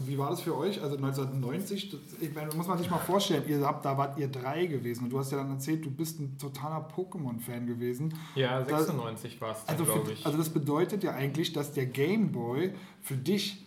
Und 0.00 0.08
wie 0.08 0.16
war 0.16 0.30
das 0.30 0.40
für 0.40 0.56
euch? 0.56 0.80
Also 0.82 0.96
1990, 0.96 1.90
das, 1.90 2.00
ich 2.20 2.34
meine, 2.34 2.50
muss 2.54 2.66
man 2.66 2.78
sich 2.78 2.88
mal 2.88 2.96
vorstellen, 2.98 3.44
ihr 3.46 3.60
habt, 3.66 3.84
da 3.84 3.98
wart 3.98 4.18
ihr 4.18 4.28
drei 4.28 4.64
gewesen 4.64 5.04
und 5.04 5.10
du 5.10 5.18
hast 5.18 5.30
ja 5.30 5.36
dann 5.38 5.50
erzählt, 5.50 5.84
du 5.84 5.90
bist 5.90 6.18
ein 6.20 6.38
totaler 6.38 6.88
Pokémon-Fan 6.96 7.66
gewesen. 7.66 8.14
Ja, 8.34 8.62
Da- 8.62 8.78
96 8.78 9.38
war 9.42 9.50
es 9.52 9.58
Also, 9.68 9.84
glaube 9.84 10.12
ich. 10.12 10.24
also 10.24 10.38
das 10.38 10.48
bedeutet 10.48 11.04
ja 11.04 11.12
eigentlich, 11.12 11.52
dass 11.52 11.72
der 11.74 11.84
Game 11.84 12.32
Boy 12.32 12.72
für 13.02 13.16
dich 13.16 13.66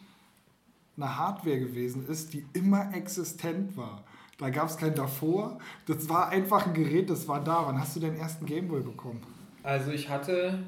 eine 0.97 1.17
Hardware 1.19 1.59
gewesen 1.59 2.07
ist, 2.07 2.33
die 2.33 2.45
immer 2.53 2.93
existent 2.95 3.77
war. 3.77 4.03
Da 4.39 4.49
gab 4.49 4.67
es 4.69 4.77
kein 4.77 4.95
davor. 4.95 5.59
Das 5.85 6.09
war 6.09 6.29
einfach 6.29 6.65
ein 6.65 6.73
Gerät, 6.73 7.11
das 7.11 7.27
war 7.27 7.43
da. 7.43 7.67
Wann 7.67 7.79
hast 7.79 7.95
du 7.95 7.99
deinen 7.99 8.17
ersten 8.17 8.47
Game 8.47 8.67
Boy 8.69 8.81
bekommen? 8.81 9.21
Also 9.61 9.91
ich 9.91 10.09
hatte, 10.09 10.63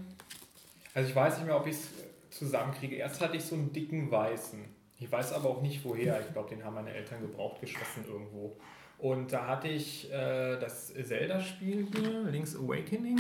also 0.94 1.10
ich 1.10 1.16
weiß 1.16 1.38
nicht 1.38 1.48
mehr, 1.48 1.58
ob 1.58 1.66
ich 1.66 1.76
es 1.76 1.90
zusammenkriege. 2.30 2.96
Erst 2.98 3.20
hatte 3.22 3.36
ich 3.38 3.44
so 3.46 3.56
einen 3.56 3.74
dicken 3.74 4.12
weißen. 4.12 4.60
Ich 4.98 5.12
weiß 5.12 5.34
aber 5.34 5.50
auch 5.50 5.62
nicht 5.62 5.84
woher. 5.84 6.22
Ich 6.22 6.32
glaube, 6.32 6.50
den 6.50 6.64
haben 6.64 6.76
meine 6.76 6.92
Eltern 6.94 7.22
gebraucht 7.22 7.60
geschossen 7.62 8.06
irgendwo. 8.08 8.56
Und 8.98 9.34
da 9.34 9.48
hatte 9.48 9.68
ich 9.68 10.12
äh, 10.12 10.58
das 10.58 10.88
Zelda-Spiel 10.94 11.88
hier, 11.94 12.24
Link's 12.24 12.56
Awakening. 12.56 13.20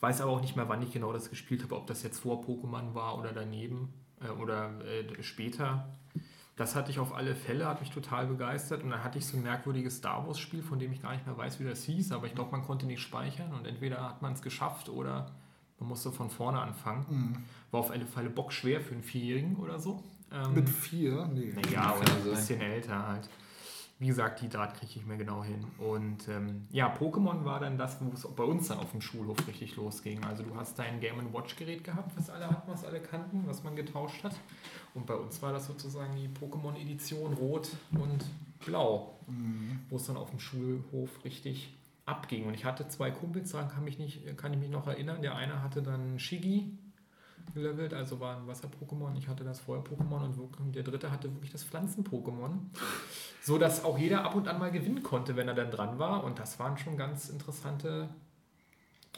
Weiß 0.00 0.20
aber 0.20 0.32
auch 0.32 0.42
nicht 0.42 0.56
mehr, 0.56 0.68
wann 0.68 0.82
ich 0.82 0.92
genau 0.92 1.12
das 1.12 1.30
gespielt 1.30 1.62
habe, 1.62 1.76
ob 1.76 1.86
das 1.86 2.02
jetzt 2.02 2.20
vor 2.20 2.44
Pokémon 2.44 2.94
war 2.94 3.18
oder 3.18 3.32
daneben 3.32 3.94
äh, 4.20 4.28
oder 4.28 4.72
äh, 4.84 5.22
später. 5.22 5.88
Das 6.54 6.74
hatte 6.74 6.90
ich 6.90 6.98
auf 6.98 7.14
alle 7.14 7.34
Fälle, 7.34 7.66
hat 7.66 7.80
mich 7.80 7.90
total 7.90 8.26
begeistert. 8.26 8.82
Und 8.82 8.90
dann 8.90 9.02
hatte 9.02 9.18
ich 9.18 9.26
so 9.26 9.38
ein 9.38 9.42
merkwürdiges 9.42 9.98
Star 9.98 10.26
Wars-Spiel, 10.26 10.62
von 10.62 10.78
dem 10.78 10.92
ich 10.92 11.00
gar 11.00 11.12
nicht 11.12 11.26
mehr 11.26 11.36
weiß, 11.36 11.58
wie 11.60 11.64
das 11.64 11.84
hieß, 11.84 12.12
aber 12.12 12.26
ich 12.26 12.34
glaube, 12.34 12.50
man 12.50 12.62
konnte 12.62 12.86
nicht 12.86 13.00
speichern 13.00 13.52
und 13.54 13.66
entweder 13.66 14.02
hat 14.02 14.20
man 14.22 14.34
es 14.34 14.42
geschafft 14.42 14.88
oder 14.88 15.32
man 15.78 15.90
musste 15.90 16.12
von 16.12 16.30
vorne 16.30 16.60
anfangen. 16.60 17.44
War 17.70 17.80
auf 17.80 17.90
alle 17.90 18.06
Fälle 18.06 18.30
bockschwer 18.30 18.80
für 18.80 18.94
einen 18.94 19.02
Vierjährigen 19.02 19.56
oder 19.56 19.78
so. 19.78 20.02
Ähm, 20.32 20.54
Mit 20.54 20.68
vier? 20.68 21.26
Nee. 21.32 21.52
ja, 21.72 21.82
Kann 21.92 22.00
oder 22.00 22.12
ein 22.12 22.22
sein. 22.22 22.30
bisschen 22.30 22.60
älter 22.60 23.06
halt. 23.06 23.28
Wie 23.98 24.08
gesagt, 24.08 24.42
die 24.42 24.48
Draht 24.50 24.74
kriege 24.74 24.90
ich 24.90 24.96
nicht 24.96 25.06
mehr 25.08 25.16
genau 25.16 25.42
hin. 25.42 25.64
Und 25.78 26.28
ähm, 26.28 26.66
ja, 26.70 26.94
Pokémon 26.94 27.44
war 27.46 27.60
dann 27.60 27.78
das, 27.78 27.96
wo 28.00 28.12
es 28.12 28.26
bei 28.36 28.44
uns 28.44 28.68
dann 28.68 28.78
auf 28.78 28.90
dem 28.90 29.00
Schulhof 29.00 29.38
richtig 29.48 29.76
losging. 29.76 30.22
Also 30.24 30.42
du 30.42 30.54
hast 30.54 30.78
dein 30.78 31.00
Game 31.00 31.32
Watch 31.32 31.56
Gerät 31.56 31.82
gehabt, 31.82 32.14
was 32.14 32.28
alle 32.28 32.46
hatten, 32.46 32.70
was 32.70 32.84
alle 32.84 33.00
kannten, 33.00 33.44
was 33.46 33.64
man 33.64 33.74
getauscht 33.74 34.22
hat. 34.22 34.36
Und 34.94 35.06
bei 35.06 35.14
uns 35.14 35.40
war 35.40 35.52
das 35.52 35.66
sozusagen 35.66 36.14
die 36.14 36.28
Pokémon-Edition 36.28 37.34
Rot 37.34 37.70
und 37.92 38.22
Blau, 38.66 39.18
wo 39.88 39.96
es 39.96 40.06
dann 40.06 40.16
auf 40.18 40.28
dem 40.30 40.40
Schulhof 40.40 41.24
richtig 41.24 41.74
abging. 42.04 42.46
Und 42.46 42.54
ich 42.54 42.66
hatte 42.66 42.88
zwei 42.88 43.10
Kumpels, 43.10 43.52
daran 43.52 43.68
kann, 43.68 43.84
mich 43.84 43.98
nicht, 43.98 44.36
kann 44.36 44.52
ich 44.52 44.58
mich 44.58 44.70
noch 44.70 44.86
erinnern. 44.86 45.22
Der 45.22 45.36
eine 45.36 45.62
hatte 45.62 45.82
dann 45.82 46.18
Shiggy 46.18 46.70
gelevelt, 47.54 47.94
also 47.94 48.20
war 48.20 48.36
ein 48.36 48.46
Wasser-Pokémon. 48.46 49.16
Ich 49.16 49.28
hatte 49.28 49.44
das 49.44 49.60
Feuer-Pokémon 49.60 50.36
und 50.58 50.74
der 50.74 50.82
dritte 50.82 51.10
hatte 51.10 51.32
wirklich 51.32 51.52
das 51.52 51.64
Pflanzen-Pokémon. 51.64 52.58
So 53.42 53.58
dass 53.58 53.84
auch 53.84 53.98
jeder 53.98 54.24
ab 54.24 54.34
und 54.34 54.48
an 54.48 54.58
mal 54.58 54.70
gewinnen 54.70 55.02
konnte, 55.02 55.36
wenn 55.36 55.48
er 55.48 55.54
dann 55.54 55.70
dran 55.70 55.98
war. 55.98 56.24
Und 56.24 56.38
das 56.38 56.58
waren 56.58 56.76
schon 56.78 56.96
ganz 56.96 57.28
interessante, 57.28 58.08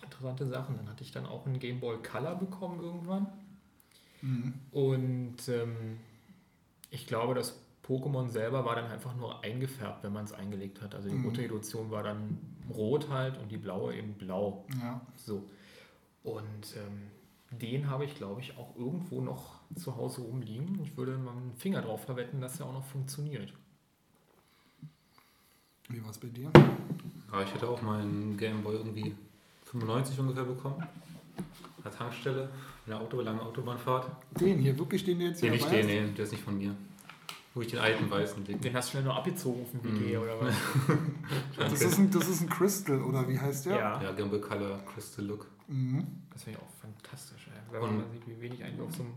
interessante 0.03 0.47
Sachen. 0.47 0.77
Dann 0.77 0.89
hatte 0.89 1.03
ich 1.03 1.13
dann 1.13 1.27
auch 1.27 1.47
einen 1.47 1.59
Game 1.59 1.81
Boy 1.81 1.97
Color 2.03 2.37
bekommen 2.37 2.81
irgendwann. 2.81 3.27
Und 4.73 5.49
ähm, 5.49 5.99
ich 6.91 7.07
glaube, 7.07 7.35
das 7.35 7.59
Pokémon 7.87 8.29
selber 8.29 8.65
war 8.65 8.77
dann 8.77 8.91
einfach 8.91 9.17
nur 9.17 9.43
eingefärbt, 9.43 10.05
wenn 10.05 10.13
man 10.13 10.25
es 10.25 10.33
eingelegt 10.33 10.83
hat. 10.83 10.95
Also 10.95 11.09
die 11.09 11.23
rote 11.25 11.43
Edition 11.43 11.91
war 11.91 12.03
dann 12.03 12.39
rot 12.69 13.09
halt 13.09 13.39
und 13.39 13.51
die 13.51 13.57
blaue 13.57 13.95
eben 13.95 14.15
blau. 14.15 14.67
Ja. 14.83 15.01
So. 15.17 15.49
Und 16.23 16.77
ähm, 16.77 17.11
den 17.51 17.89
habe 17.89 18.05
ich, 18.05 18.15
glaube 18.15 18.41
ich, 18.41 18.57
auch 18.59 18.77
irgendwo 18.77 19.21
noch 19.21 19.61
zu 19.75 19.97
Hause 19.97 20.21
rumliegen. 20.23 20.81
Ich 20.83 20.97
würde 20.97 21.17
mal 21.17 21.33
einen 21.33 21.55
Finger 21.57 21.81
drauf 21.83 22.05
verwetten, 22.05 22.41
dass 22.41 22.61
er 22.61 22.67
auch 22.67 22.73
noch 22.75 22.85
funktioniert. 22.85 23.53
Wie 25.89 26.03
war 26.03 26.11
es 26.11 26.19
bei 26.19 26.29
dir? 26.29 26.51
Aber 27.31 27.43
ich 27.43 27.55
hätte 27.55 27.69
auch 27.69 27.81
meinen 27.83 28.37
Game 28.37 28.63
Boy 28.63 28.77
irgendwie 28.77 29.15
95 29.65 30.19
ungefähr 30.21 30.45
bekommen. 30.45 30.83
An 30.83 31.83
der 31.85 31.93
Tankstelle, 31.93 32.51
in 32.87 32.91
der 32.93 33.01
Auto, 33.01 33.21
lange 33.21 33.41
Autobahnfahrt. 33.41 34.11
Den 34.41 34.59
hier, 34.59 34.79
wirklich 34.79 35.05
den, 35.05 35.19
der 35.19 35.29
jetzt 35.29 35.43
Den 35.43 35.53
hier 35.53 35.61
nicht 35.63 35.71
den, 35.73 35.87
nee, 35.87 36.13
der 36.15 36.25
ist 36.25 36.33
nicht 36.33 36.45
von 36.45 36.59
mir. 36.59 36.75
Wo 37.55 37.63
ich 37.63 37.69
den 37.69 37.79
alten 37.79 38.11
weißen 38.11 38.45
Ding. 38.45 38.61
Den 38.61 38.75
hast 38.75 38.89
du 38.89 38.91
schnell 38.93 39.05
nur 39.05 39.17
abgezogen 39.17 39.63
auf 39.63 39.71
dem 39.71 39.95
Mhm. 39.95 40.19
oder 40.19 40.41
was? 40.41 40.55
Das 41.57 41.81
ist, 41.83 41.99
ein, 41.99 42.11
das 42.11 42.29
ist 42.29 42.43
ein 42.43 42.49
Crystal, 42.49 43.01
oder 43.03 43.27
wie 43.29 43.39
heißt 43.39 43.67
der? 43.67 43.77
Ja, 43.77 44.13
Game 44.13 44.29
Boy 44.31 44.41
Color 44.41 44.79
Crystal 44.93 45.25
Look. 45.25 45.47
Mhm. 45.69 46.07
Das 46.33 46.43
finde 46.45 46.59
ich 46.59 46.65
auch 46.65 46.71
fantastisch, 46.81 47.49
ey. 47.49 47.73
wenn 47.73 47.81
man 47.81 47.97
mal 47.99 48.11
sieht, 48.11 48.27
wie 48.27 48.41
wenig 48.41 48.65
eigentlich 48.65 48.81
auf 48.81 48.95
so 48.95 49.03
einem. 49.03 49.15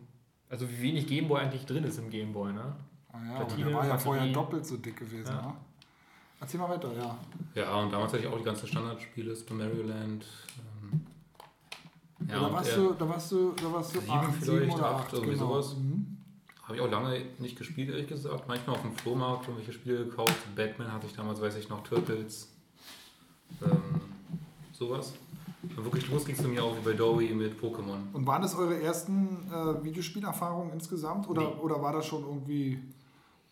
Also 0.50 0.70
wie 0.70 0.82
wenig 0.82 1.08
Gameboy 1.08 1.42
eigentlich 1.42 1.66
drin 1.66 1.84
ist 1.86 1.98
im 1.98 2.10
Gameboy, 2.10 2.52
ne? 2.52 2.76
Ah, 3.12 3.18
ja, 3.26 3.36
aber 3.36 3.46
Platine, 3.46 3.70
der 3.70 3.78
war 3.78 3.88
ja 3.88 3.98
vorher 3.98 4.32
doppelt 4.32 4.66
so 4.66 4.78
dick 4.78 4.98
gewesen. 4.98 5.32
Ja. 5.32 5.42
Ja. 5.42 5.58
Erzähl 6.42 6.60
mal 6.60 6.70
weiter, 6.70 6.92
ja. 6.94 7.18
Ja, 7.54 7.76
und 7.76 7.94
damals 7.94 8.12
hatte 8.14 8.24
ich 8.24 8.28
auch 8.28 8.38
die 8.38 8.44
ganzen 8.44 8.68
Standardspiele, 8.68 9.36
Super 9.36 9.54
Mario 9.54 9.84
Land. 9.84 10.26
Ähm, 10.84 11.06
ja, 12.28 12.40
da, 12.40 12.52
warst 12.52 12.76
du, 12.76 12.94
da 12.94 13.08
warst 13.08 13.32
du, 13.32 13.54
da 13.54 13.72
warst 13.72 13.96
du 13.96 14.00
Sieben 14.00 14.12
acht, 14.12 14.34
vielleicht, 14.34 14.46
sieben 14.46 14.72
oder 14.72 14.86
acht, 14.88 15.06
acht, 15.06 15.14
irgendwie 15.14 15.34
genau. 15.34 15.62
sowas. 15.62 15.78
Mhm. 15.78 16.18
Habe 16.64 16.76
ich 16.76 16.82
auch 16.82 16.90
lange 16.90 17.26
nicht 17.38 17.58
gespielt, 17.58 17.90
ehrlich 17.90 18.08
gesagt. 18.08 18.48
Manchmal 18.48 18.76
auf 18.76 18.82
dem 18.82 18.94
Flohmarkt 18.94 19.48
irgendwelche 19.48 19.74
Spiele 19.74 20.06
gekauft. 20.06 20.34
Batman 20.56 20.92
hatte 20.92 21.08
ich 21.08 21.14
damals, 21.14 21.40
weiß 21.40 21.56
ich 21.58 21.70
noch, 21.70 21.84
Turtles. 21.84 22.52
Ähm, 23.62 24.02
sowas. 24.72 25.14
Wirklich 25.78 26.10
los 26.10 26.26
ging 26.26 26.36
es 26.36 26.42
mir 26.42 26.64
auch 26.64 26.76
wie 26.78 26.82
bei 26.82 26.94
Dowie 26.94 27.34
mit 27.34 27.60
Pokémon. 27.62 28.12
Und 28.14 28.26
waren 28.26 28.42
das 28.42 28.56
eure 28.56 28.82
ersten 28.82 29.48
äh, 29.52 29.84
Videospielerfahrungen 29.84 30.74
insgesamt? 30.74 31.30
Oder, 31.30 31.42
Nee. 31.42 31.62
oder 31.62 31.82
war 31.82 31.94
das 31.94 32.06
schon 32.08 32.24
irgendwie, 32.24 32.80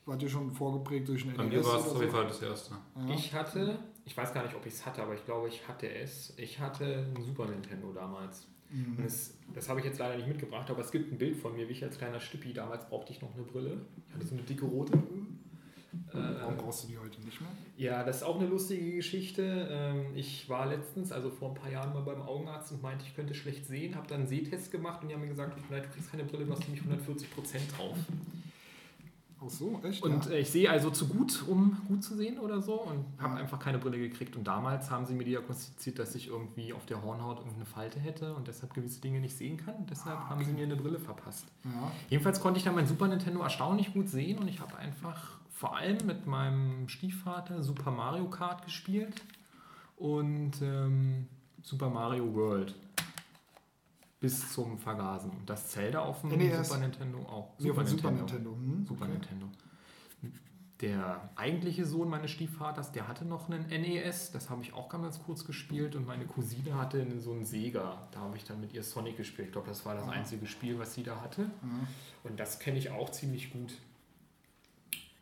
wart 0.06 0.22
ihr 0.24 0.30
schon 0.30 0.52
vorgeprägt 0.52 1.08
durch 1.08 1.24
einen 1.26 1.38
Bei 1.38 1.44
NES 1.46 1.54
mir 1.54 1.66
war 1.66 1.80
es 1.80 1.88
auf 1.88 2.00
jeden? 2.00 2.12
Fall 2.12 2.26
das 2.28 2.42
erste. 2.42 2.74
Ja. 2.96 3.14
Ich 3.14 3.34
hatte, 3.34 3.78
ich 4.06 4.18
weiß 4.18 4.34
gar 4.34 4.44
nicht, 4.44 4.56
ob 4.56 4.66
ich 4.66 4.74
es 4.74 4.86
hatte, 4.86 5.04
aber 5.04 5.14
ich 5.14 5.24
glaube, 5.26 5.48
ich 5.50 5.68
hatte 5.68 5.88
es. 5.94 6.34
Ich 6.38 6.60
hatte 6.60 7.06
ein 7.16 7.22
Super 7.24 7.46
Nintendo 7.48 7.92
damals. 7.94 8.48
Mhm. 8.72 8.98
Das, 9.04 9.34
das 9.54 9.68
habe 9.70 9.80
ich 9.80 9.86
jetzt 9.86 10.00
leider 10.00 10.16
nicht 10.16 10.28
mitgebracht, 10.28 10.70
aber 10.70 10.82
es 10.82 10.92
gibt 10.92 11.12
ein 11.12 11.18
Bild 11.18 11.36
von 11.38 11.56
mir, 11.56 11.68
wie 11.68 11.74
ich 11.74 11.84
als 11.84 11.98
kleiner 11.98 12.20
Stippi, 12.20 12.54
damals 12.54 12.88
brauchte 12.88 13.12
ich 13.12 13.22
noch 13.22 13.34
eine 13.34 13.44
Brille. 13.44 13.82
Ich 14.08 14.16
hatte 14.16 14.26
so 14.28 14.34
eine 14.36 14.44
dicke 14.44 14.66
rote. 14.66 14.94
Warum 16.12 16.54
Äh, 16.54 16.58
brauchst 16.58 16.84
du 16.84 16.88
die 16.88 16.98
heute 16.98 17.20
nicht 17.22 17.42
mehr? 17.42 17.50
Ja, 17.80 18.04
das 18.04 18.18
ist 18.18 18.24
auch 18.24 18.38
eine 18.40 18.48
lustige 18.48 18.92
Geschichte. 18.96 19.68
Ähm, 19.72 20.06
Ich 20.16 20.48
war 20.50 20.68
letztens, 20.68 21.12
also 21.12 21.30
vor 21.30 21.50
ein 21.50 21.56
paar 21.56 21.72
Jahren 21.72 21.94
mal 21.94 22.02
beim 22.04 22.22
Augenarzt 22.22 22.72
und 22.74 22.82
meinte, 22.84 23.06
ich 23.08 23.16
könnte 23.16 23.34
schlecht 23.34 23.66
sehen, 23.66 23.96
habe 23.96 24.08
dann 24.08 24.20
einen 24.20 24.28
Sehtest 24.28 24.72
gemacht 24.72 25.02
und 25.02 25.08
die 25.10 25.16
haben 25.16 25.22
mir 25.22 25.28
gesagt, 25.30 25.58
du 25.58 25.62
kriegst 25.94 26.12
keine 26.12 26.26
Brille, 26.26 26.46
du 26.46 26.52
hast 26.52 26.62
nämlich 26.62 26.82
140 26.84 27.34
Prozent 27.34 27.64
drauf. 27.78 27.96
Ach 29.42 29.50
so, 29.50 29.80
echt? 29.84 30.04
Und 30.04 30.26
ja? 30.26 30.32
äh, 30.34 30.40
ich 30.42 30.50
sehe 30.50 30.70
also 30.70 30.90
zu 30.90 31.08
gut, 31.08 31.46
um 31.48 31.78
gut 31.88 32.04
zu 32.04 32.14
sehen 32.18 32.40
oder 32.40 32.62
so 32.62 32.82
und 32.82 33.06
habe 33.20 33.36
Ja. 33.36 33.40
einfach 33.40 33.58
keine 33.58 33.78
Brille 33.78 33.98
gekriegt. 33.98 34.36
Und 34.36 34.46
damals 34.46 34.92
haben 34.92 35.06
sie 35.06 35.14
mir 35.14 35.24
diagnostiziert, 35.24 35.98
dass 35.98 36.14
ich 36.16 36.28
irgendwie 36.28 36.74
auf 36.74 36.86
der 36.86 37.02
Hornhaut 37.02 37.38
irgendeine 37.38 37.66
Falte 37.66 38.02
hätte 38.02 38.34
und 38.36 38.50
deshalb 38.50 38.74
gewisse 38.74 39.00
Dinge 39.00 39.22
nicht 39.22 39.38
sehen 39.38 39.56
kann. 39.56 39.86
Deshalb 39.90 40.18
Ah, 40.20 40.30
haben 40.32 40.44
sie 40.44 40.52
mir 40.52 40.64
eine 40.66 40.76
Brille 40.76 41.00
verpasst. 41.00 41.46
ja. 41.64 41.90
Jedenfalls 42.10 42.42
konnte 42.42 42.58
ich 42.58 42.66
dann 42.66 42.76
mein 42.76 42.86
Super 42.88 43.08
Nintendo 43.08 43.40
erstaunlich 43.42 43.94
gut 43.94 44.10
sehen 44.10 44.40
und 44.40 44.50
ich 44.50 44.60
habe 44.60 44.76
einfach 44.78 45.40
vor 45.60 45.76
allem 45.76 45.98
mit 46.06 46.26
meinem 46.26 46.88
Stiefvater 46.88 47.62
Super 47.62 47.92
Mario 47.92 48.30
Kart 48.30 48.64
gespielt 48.64 49.22
und 49.98 50.54
ähm, 50.62 51.28
Super 51.62 51.90
Mario 51.90 52.34
World. 52.34 52.74
Bis 54.22 54.54
zum 54.54 54.80
Vergasen. 54.80 55.32
Und 55.32 55.50
das 55.50 55.68
Zelda 55.68 56.00
auf 56.00 56.22
dem 56.22 56.30
NES. 56.30 56.66
Super 56.66 56.80
Nintendo 56.80 57.20
auch. 57.24 57.60
Nee, 57.60 57.68
Super 57.84 58.12
Nintendo. 58.12 58.52
Hm, 58.52 58.86
Super 58.86 59.04
okay. 59.04 59.12
Nintendo. 59.12 59.48
Der 60.80 61.30
eigentliche 61.36 61.86
Sohn 61.86 62.08
meines 62.08 62.32
Stiefvaters, 62.32 62.94
der 62.94 63.10
hatte 63.10 63.26
noch 63.26 63.50
einen 63.50 63.68
NES, 63.68 64.32
das 64.32 64.50
habe 64.50 64.62
ich 64.62 64.72
auch 64.74 64.88
ganz 64.88 65.22
kurz 65.22 65.44
gespielt 65.44 65.94
und 65.98 66.08
meine 66.08 66.26
Cousine 66.26 66.78
hatte 66.78 67.20
so 67.20 67.34
einen 67.34 67.44
Sega, 67.44 68.08
da 68.12 68.22
habe 68.22 68.38
ich 68.38 68.46
dann 68.46 68.62
mit 68.62 68.72
ihr 68.72 68.84
Sonic 68.84 69.18
gespielt. 69.18 69.50
Ich 69.50 69.52
glaube, 69.52 69.68
das 69.68 69.86
war 69.86 69.96
das 69.96 70.08
einzige 70.08 70.48
Spiel, 70.48 70.80
was 70.80 70.94
sie 70.94 71.04
da 71.04 71.20
hatte. 71.20 71.52
Und 72.24 72.40
das 72.40 72.60
kenne 72.60 72.78
ich 72.78 72.92
auch 72.92 73.10
ziemlich 73.10 73.52
gut. 73.52 73.74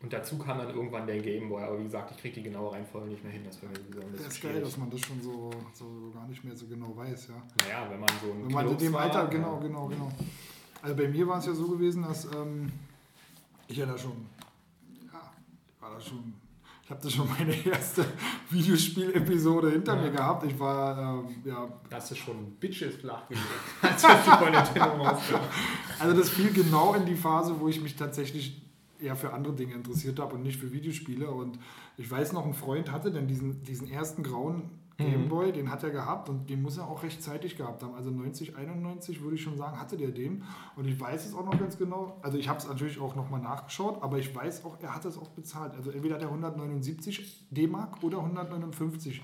Und 0.00 0.12
dazu 0.12 0.38
kam 0.38 0.58
dann 0.58 0.70
irgendwann 0.72 1.06
der 1.08 1.18
Gameboy, 1.18 1.60
aber 1.62 1.78
wie 1.80 1.84
gesagt, 1.84 2.12
ich 2.12 2.18
kriege 2.18 2.36
die 2.36 2.42
genaue 2.44 2.70
Reihenfolge 2.72 3.08
nicht 3.08 3.22
mehr 3.24 3.32
hin. 3.32 3.42
Das 3.44 3.60
wäre 3.60 3.72
ein 3.72 4.12
Das 4.12 4.28
ist 4.28 4.40
geil, 4.40 4.60
dass 4.60 4.76
man 4.76 4.88
das 4.90 5.00
schon 5.00 5.20
so, 5.20 5.50
so 5.74 6.12
gar 6.14 6.26
nicht 6.28 6.44
mehr 6.44 6.54
so 6.54 6.66
genau 6.66 6.96
weiß, 6.96 7.28
ja. 7.28 7.42
Naja, 7.66 7.90
wenn 7.90 7.98
man 7.98 8.08
so 8.22 8.30
ein 8.32 8.44
Wenn 8.44 8.52
man 8.52 8.68
in 8.68 8.78
dem 8.78 8.94
Alter, 8.94 9.24
ja. 9.24 9.26
genau, 9.26 9.58
genau, 9.58 9.88
genau. 9.88 10.12
Also 10.82 10.94
bei 10.94 11.08
mir 11.08 11.26
war 11.26 11.38
es 11.38 11.46
ja 11.46 11.52
so 11.52 11.66
gewesen, 11.66 12.02
dass 12.04 12.26
ähm, 12.32 12.70
ich 13.66 13.76
ja 13.76 13.86
da 13.86 13.98
schon, 13.98 14.24
ja, 15.12 15.32
ich 15.66 15.82
war 15.82 15.90
da 15.92 16.00
schon, 16.00 16.32
ich 16.84 16.90
habe 16.90 17.00
da 17.02 17.10
schon 17.10 17.28
meine 17.38 17.66
erste 17.66 18.04
Videospiel-Episode 18.50 19.72
hinter 19.72 19.96
Ja. 19.96 20.02
mir 20.02 20.10
gehabt. 20.12 20.44
Ich 20.44 20.56
war, 20.60 20.96
ähm, 21.24 21.42
ja, 21.44 21.68
Da 21.90 21.96
hast 21.96 22.12
du 22.12 22.14
schon 22.14 22.52
Bitches 22.60 22.94
flach 22.94 23.24
das 23.82 24.04
also 25.98 26.16
das 26.16 26.30
fiel 26.30 26.52
genau 26.52 26.94
in 26.94 27.04
die 27.04 27.16
Phase, 27.16 27.58
wo 27.58 27.66
ich 27.66 27.80
mich 27.80 27.96
tatsächlich 27.96 28.62
eher 29.00 29.16
für 29.16 29.32
andere 29.32 29.54
Dinge 29.54 29.74
interessiert 29.74 30.18
habe 30.18 30.34
und 30.34 30.42
nicht 30.42 30.58
für 30.58 30.72
Videospiele. 30.72 31.30
Und 31.30 31.58
ich 31.96 32.10
weiß 32.10 32.32
noch, 32.32 32.44
ein 32.46 32.54
Freund 32.54 32.92
hatte 32.92 33.10
dann 33.10 33.26
diesen, 33.26 33.62
diesen 33.62 33.90
ersten 33.90 34.22
grauen 34.22 34.70
Gameboy, 34.98 35.52
den 35.52 35.70
hat 35.70 35.84
er 35.84 35.90
gehabt 35.90 36.28
und 36.28 36.50
den 36.50 36.60
muss 36.60 36.76
er 36.76 36.88
auch 36.88 37.04
rechtzeitig 37.04 37.56
gehabt 37.56 37.84
haben. 37.84 37.94
Also 37.94 38.10
90, 38.10 38.56
91 38.56 39.22
würde 39.22 39.36
ich 39.36 39.42
schon 39.42 39.56
sagen, 39.56 39.78
hatte 39.78 39.96
der 39.96 40.10
den. 40.10 40.42
Und 40.74 40.88
ich 40.88 40.98
weiß 40.98 41.24
es 41.24 41.34
auch 41.34 41.44
noch 41.44 41.56
ganz 41.56 41.78
genau. 41.78 42.18
Also 42.20 42.36
ich 42.36 42.48
habe 42.48 42.58
es 42.58 42.66
natürlich 42.66 43.00
auch 43.00 43.14
nochmal 43.14 43.40
nachgeschaut, 43.40 44.02
aber 44.02 44.18
ich 44.18 44.34
weiß 44.34 44.64
auch, 44.64 44.76
er 44.80 44.96
hat 44.96 45.04
es 45.04 45.16
auch 45.16 45.28
bezahlt. 45.28 45.74
Also 45.74 45.92
entweder 45.92 46.16
hat 46.16 46.22
er 46.22 46.28
179 46.28 47.46
D-Mark 47.50 48.02
oder 48.02 48.18
159 48.18 49.22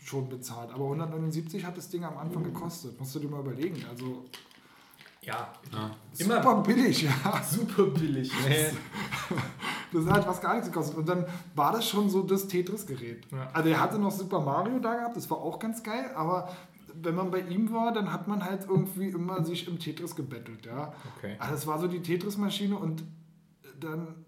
schon 0.00 0.28
bezahlt. 0.28 0.70
Aber 0.70 0.84
179 0.84 1.64
hat 1.64 1.76
das 1.76 1.88
Ding 1.88 2.04
am 2.04 2.16
Anfang 2.16 2.44
gekostet. 2.44 2.98
Musst 3.00 3.12
du 3.16 3.18
dir 3.18 3.28
mal 3.28 3.40
überlegen. 3.40 3.84
Also 3.90 4.24
Ja, 5.22 5.52
Ja. 5.72 5.90
Immer- 6.18 6.42
super 6.42 6.62
billig, 6.62 7.02
ja. 7.02 7.42
super 7.42 7.84
billig. 7.84 8.32
Ne? 8.48 8.72
Das 9.92 10.06
hat 10.06 10.26
was 10.28 10.40
gar 10.40 10.54
nichts 10.54 10.68
gekostet. 10.68 10.96
Und 10.96 11.08
dann 11.08 11.26
war 11.56 11.72
das 11.72 11.88
schon 11.88 12.08
so 12.08 12.22
das 12.22 12.46
Tetris-Gerät. 12.46 13.26
Ja. 13.32 13.48
Also 13.52 13.68
er 13.70 13.80
hatte 13.80 13.98
noch 13.98 14.12
Super 14.12 14.40
Mario 14.40 14.78
da 14.78 14.94
gehabt, 14.94 15.16
das 15.16 15.28
war 15.28 15.38
auch 15.38 15.58
ganz 15.58 15.82
geil, 15.82 16.12
aber 16.14 16.48
wenn 16.94 17.16
man 17.16 17.30
bei 17.32 17.40
ihm 17.40 17.72
war, 17.72 17.92
dann 17.92 18.12
hat 18.12 18.28
man 18.28 18.44
halt 18.44 18.66
irgendwie 18.68 19.08
immer 19.08 19.44
sich 19.44 19.66
im 19.66 19.78
Tetris 19.80 20.14
gebettelt, 20.14 20.64
ja. 20.66 20.92
Okay. 21.16 21.34
Also 21.40 21.54
das 21.54 21.66
war 21.66 21.80
so 21.80 21.88
die 21.88 22.00
Tetris-Maschine 22.02 22.76
und 22.76 23.02
dann 23.80 24.24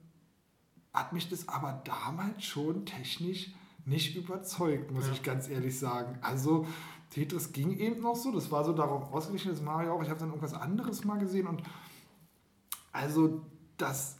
hat 0.93 1.13
mich 1.13 1.29
das 1.29 1.49
aber 1.49 1.81
damals 1.85 2.45
schon 2.45 2.85
technisch 2.85 3.53
nicht 3.85 4.17
überzeugt, 4.17 4.91
muss 4.91 5.07
Ja. 5.07 5.13
ich 5.13 5.23
ganz 5.23 5.49
ehrlich 5.49 5.79
sagen. 5.79 6.19
Also 6.23 6.67
Tetris 7.13 7.53
ging 7.53 7.77
eben 7.79 8.01
noch 8.01 8.17
so, 8.17 8.33
das 8.33 8.51
war 8.51 8.65
so 8.65 8.73
darauf 8.73 9.13
ausgerichtet, 9.13 9.53
das 9.53 9.61
Mario 9.61 9.95
auch. 9.95 10.03
Ich 10.03 10.09
habe 10.09 10.19
dann 10.19 10.31
irgendwas 10.31 10.55
anderes 10.55 11.05
mal 11.05 11.19
gesehen 11.19 11.47
und 11.47 11.63
also, 12.91 13.43
dass 13.77 14.17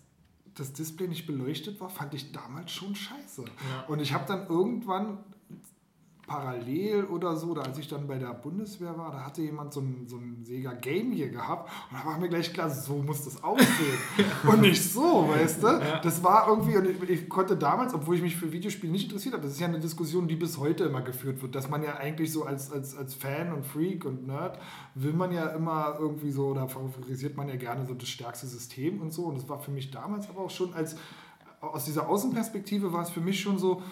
das 0.55 0.75
Display 0.75 1.09
nicht 1.09 1.27
beleuchtet 1.27 1.81
war, 1.81 1.89
fand 1.89 2.13
ich 2.13 2.33
damals 2.33 2.71
schon 2.71 2.95
scheiße. 2.95 3.45
Ja. 3.45 3.87
Und 3.89 4.01
ich 4.01 4.13
habe 4.13 4.27
dann 4.27 4.47
irgendwann 4.47 5.25
parallel 6.27 7.05
oder 7.05 7.37
so, 7.37 7.49
oder 7.49 7.65
als 7.65 7.79
ich 7.79 7.89
dann 7.89 8.07
bei 8.07 8.17
der 8.17 8.33
Bundeswehr 8.33 8.97
war, 8.97 9.11
da 9.11 9.27
hatte 9.27 9.43
jemand 9.43 9.73
so 9.73 9.81
ein, 9.81 10.07
so 10.07 10.17
ein 10.17 10.45
Sega 10.45 10.73
Game 10.73 11.11
hier 11.13 11.31
gehabt 11.31 11.71
und 11.91 11.99
da 11.99 12.07
war 12.07 12.19
mir 12.19 12.29
gleich 12.29 12.53
klar, 12.53 12.71
so 12.71 12.95
muss 12.95 13.25
das 13.25 13.43
aussehen. 13.43 13.99
und 14.49 14.61
nicht 14.61 14.83
so, 14.83 15.29
weißt 15.29 15.63
du? 15.63 15.81
Das 16.03 16.23
war 16.23 16.49
irgendwie, 16.49 16.77
und 16.77 16.87
ich, 16.87 17.11
ich 17.11 17.29
konnte 17.29 17.57
damals, 17.57 17.93
obwohl 17.93 18.17
ich 18.17 18.23
mich 18.23 18.37
für 18.37 18.53
Videospiele 18.53 18.93
nicht 18.93 19.07
interessiert 19.07 19.35
habe, 19.35 19.43
das 19.43 19.55
ist 19.55 19.61
ja 19.61 19.67
eine 19.67 19.81
Diskussion, 19.81 20.29
die 20.29 20.37
bis 20.37 20.59
heute 20.59 20.85
immer 20.85 21.03
geführt 21.03 21.43
wird, 21.43 21.55
dass 21.55 21.69
man 21.69 21.83
ja 21.83 21.97
eigentlich 21.97 22.33
so 22.33 22.45
als, 22.45 22.71
als, 22.71 22.97
als 22.97 23.15
Fan 23.15 23.53
und 23.53 23.67
Freak 23.67 24.05
und 24.05 24.27
Nerd 24.27 24.59
will 24.95 25.13
man 25.13 25.33
ja 25.33 25.49
immer 25.49 25.97
irgendwie 25.99 26.31
so, 26.31 26.47
oder 26.47 26.69
favorisiert 26.69 27.37
man 27.37 27.49
ja 27.49 27.57
gerne 27.57 27.85
so 27.85 27.95
das 27.95 28.09
stärkste 28.09 28.47
System 28.47 29.01
und 29.01 29.13
so. 29.13 29.25
Und 29.25 29.39
das 29.39 29.49
war 29.49 29.59
für 29.59 29.73
mich 29.73 29.91
damals 29.91 30.29
aber 30.29 30.43
auch 30.43 30.51
schon 30.51 30.73
als, 30.73 30.97
aus 31.61 31.85
dieser 31.85 32.09
Außenperspektive 32.09 32.93
war 32.93 33.03
es 33.03 33.11
für 33.11 33.21
mich 33.21 33.41
schon 33.41 33.59
so, 33.59 33.83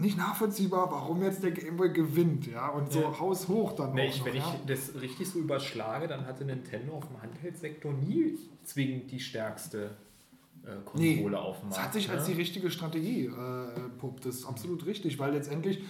nicht 0.00 0.16
nachvollziehbar, 0.18 0.90
warum 0.90 1.22
jetzt 1.22 1.42
der 1.42 1.50
Gameboy 1.50 1.92
gewinnt, 1.92 2.46
ja, 2.46 2.68
und 2.68 2.92
so 2.92 3.00
Ja. 3.02 3.18
haushoch 3.18 3.72
dann 3.72 3.94
Nee, 3.94 4.08
auch 4.08 4.12
ich, 4.12 4.18
noch, 4.20 4.26
wenn 4.26 4.36
ja. 4.36 4.54
ich 4.54 4.66
das 4.66 5.00
richtig 5.00 5.28
so 5.28 5.38
überschlage, 5.38 6.06
dann 6.08 6.26
hatte 6.26 6.44
Nintendo 6.44 6.92
auf 6.94 7.06
dem 7.08 7.20
Handheld-Sektor 7.20 7.92
nie 7.92 8.38
zwingend 8.64 9.10
die 9.10 9.20
stärkste 9.20 9.96
äh, 10.64 10.70
Konsole 10.84 11.30
Nee, 11.30 11.36
auf 11.36 11.60
dem 11.60 11.68
Das 11.70 11.78
Markt. 11.78 11.84
hat 11.88 11.92
sich 11.94 12.10
als 12.10 12.28
ne? 12.28 12.34
die 12.34 12.40
richtige 12.40 12.70
Strategie 12.70 13.26
äh, 13.26 13.80
puppt. 13.98 14.26
Das 14.26 14.36
ist 14.36 14.44
absolut 14.44 14.84
richtig, 14.86 15.18
weil 15.18 15.32
letztendlich 15.32 15.82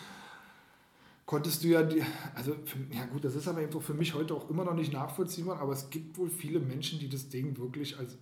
konntest 1.27 1.63
du 1.63 1.69
ja 1.69 1.83
die, 1.83 2.03
also 2.35 2.55
für, 2.65 2.79
ja 2.95 3.05
gut, 3.07 3.25
das 3.25 3.35
ist 3.35 3.47
aber 3.49 3.61
eben 3.61 3.73
so 3.73 3.81
für 3.81 3.95
mich 3.95 4.15
heute 4.15 4.35
auch 4.35 4.49
immer 4.49 4.65
noch 4.65 4.75
nicht 4.75 4.93
nachvollziehbar, 4.93 5.61
aber 5.61 5.73
es 5.73 5.91
gibt 5.91 6.17
wohl 6.17 6.31
viele 6.31 6.61
Menschen, 6.61 6.99
die 6.99 7.09
das 7.09 7.29
Ding 7.29 7.59
wirklich 7.59 7.99
als, 7.99 8.17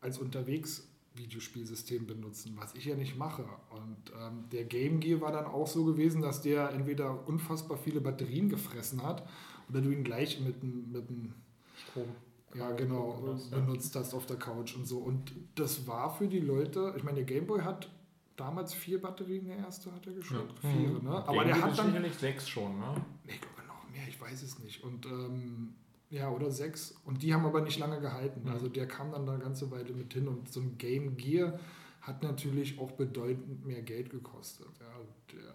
als 0.00 0.18
unterwegs 0.18 0.88
Videospielsystem 1.24 2.06
benutzen, 2.06 2.54
was 2.56 2.74
ich 2.74 2.84
ja 2.86 2.96
nicht 2.96 3.16
mache. 3.16 3.44
Und 3.70 4.12
ähm, 4.20 4.44
der 4.52 4.64
Game 4.64 5.00
Gear 5.00 5.20
war 5.20 5.32
dann 5.32 5.46
auch 5.46 5.66
so 5.66 5.84
gewesen, 5.84 6.22
dass 6.22 6.42
der 6.42 6.70
entweder 6.72 7.26
unfassbar 7.28 7.76
viele 7.76 8.00
Batterien 8.00 8.48
gefressen 8.48 9.02
hat 9.02 9.26
oder 9.68 9.80
du 9.80 9.90
ihn 9.90 10.02
gleich 10.04 10.40
mit 10.40 10.62
einem 10.62 11.34
Strom. 11.76 12.08
ja, 12.54 12.70
genau, 12.72 13.12
Benutzt, 13.12 13.50
benutzt 13.50 13.96
hast 13.96 14.14
auf 14.14 14.26
der 14.26 14.36
Couch 14.36 14.74
und 14.76 14.86
so. 14.86 14.98
Und 14.98 15.32
das 15.54 15.86
war 15.86 16.14
für 16.14 16.26
die 16.28 16.40
Leute, 16.40 16.94
ich 16.96 17.04
meine, 17.04 17.16
der 17.16 17.24
Gameboy 17.24 17.60
hat 17.60 17.88
damals 18.36 18.72
vier 18.74 19.00
Batterien, 19.00 19.44
der 19.46 19.58
erste 19.58 19.92
hat 19.92 20.06
er 20.06 20.14
geschluckt. 20.14 20.54
Ja. 20.64 20.70
Vier, 20.70 20.88
Mhm. 20.88 21.04
ne? 21.04 21.10
Aber 21.10 21.26
Gameboy 21.26 21.44
der 21.46 21.62
hat 21.62 21.78
dann, 21.78 21.86
sicherlich 21.86 22.14
sechs 22.14 22.48
schon, 22.48 22.78
ne? 22.78 22.94
ich 23.26 23.40
glaube 23.40 23.62
noch 23.68 23.88
mehr, 23.90 24.08
ich 24.08 24.20
weiß 24.20 24.42
es 24.42 24.58
nicht. 24.58 24.82
Und 24.82 25.06
ähm, 25.06 25.74
ja, 26.10 26.28
oder 26.30 26.50
sechs. 26.50 26.92
Und 27.04 27.22
die 27.22 27.32
haben 27.32 27.46
aber 27.46 27.62
nicht 27.62 27.78
lange 27.78 28.00
gehalten. 28.00 28.42
Mhm. 28.42 28.50
Also 28.50 28.68
der 28.68 28.86
kam 28.86 29.12
dann 29.12 29.26
da 29.26 29.34
eine 29.34 29.42
ganze 29.42 29.70
Weile 29.70 29.92
mit 29.92 30.12
hin. 30.12 30.28
Und 30.28 30.52
so 30.52 30.60
ein 30.60 30.76
Game 30.76 31.16
Gear 31.16 31.58
hat 32.00 32.22
natürlich 32.22 32.78
auch 32.78 32.90
bedeutend 32.92 33.64
mehr 33.64 33.82
Geld 33.82 34.10
gekostet. 34.10 34.68
Ja, 34.80 34.86
der, 35.32 35.54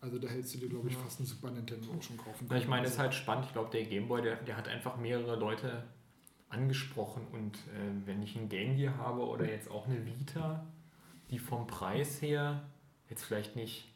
also 0.00 0.18
da 0.18 0.28
hältst 0.28 0.54
du 0.54 0.58
dir, 0.58 0.68
glaube 0.68 0.88
ich, 0.88 0.96
fast 0.96 1.20
ein 1.20 1.26
Super 1.26 1.50
Nintendo 1.50 1.92
auch 1.92 2.02
schon 2.02 2.16
kaufen 2.16 2.48
Ja, 2.50 2.56
ich 2.56 2.68
meine, 2.68 2.86
es 2.86 2.92
ist 2.92 2.98
Also, 2.98 3.02
halt 3.04 3.14
spannend. 3.14 3.46
Ich 3.46 3.52
glaube, 3.52 3.70
der 3.70 3.84
Gameboy, 3.84 4.22
der, 4.22 4.36
der 4.36 4.56
hat 4.56 4.68
einfach 4.68 4.96
mehrere 4.96 5.36
Leute 5.36 5.84
angesprochen. 6.48 7.26
Und 7.32 7.56
äh, 7.56 8.06
wenn 8.06 8.22
ich 8.22 8.36
ein 8.36 8.48
Game 8.48 8.76
Gear 8.76 8.96
habe 8.96 9.20
oder 9.26 9.48
jetzt 9.50 9.70
auch 9.70 9.86
eine 9.86 10.06
Vita, 10.06 10.66
die 11.30 11.38
vom 11.38 11.66
Preis 11.66 12.22
her 12.22 12.62
jetzt 13.10 13.24
vielleicht 13.24 13.56
nicht 13.56 13.92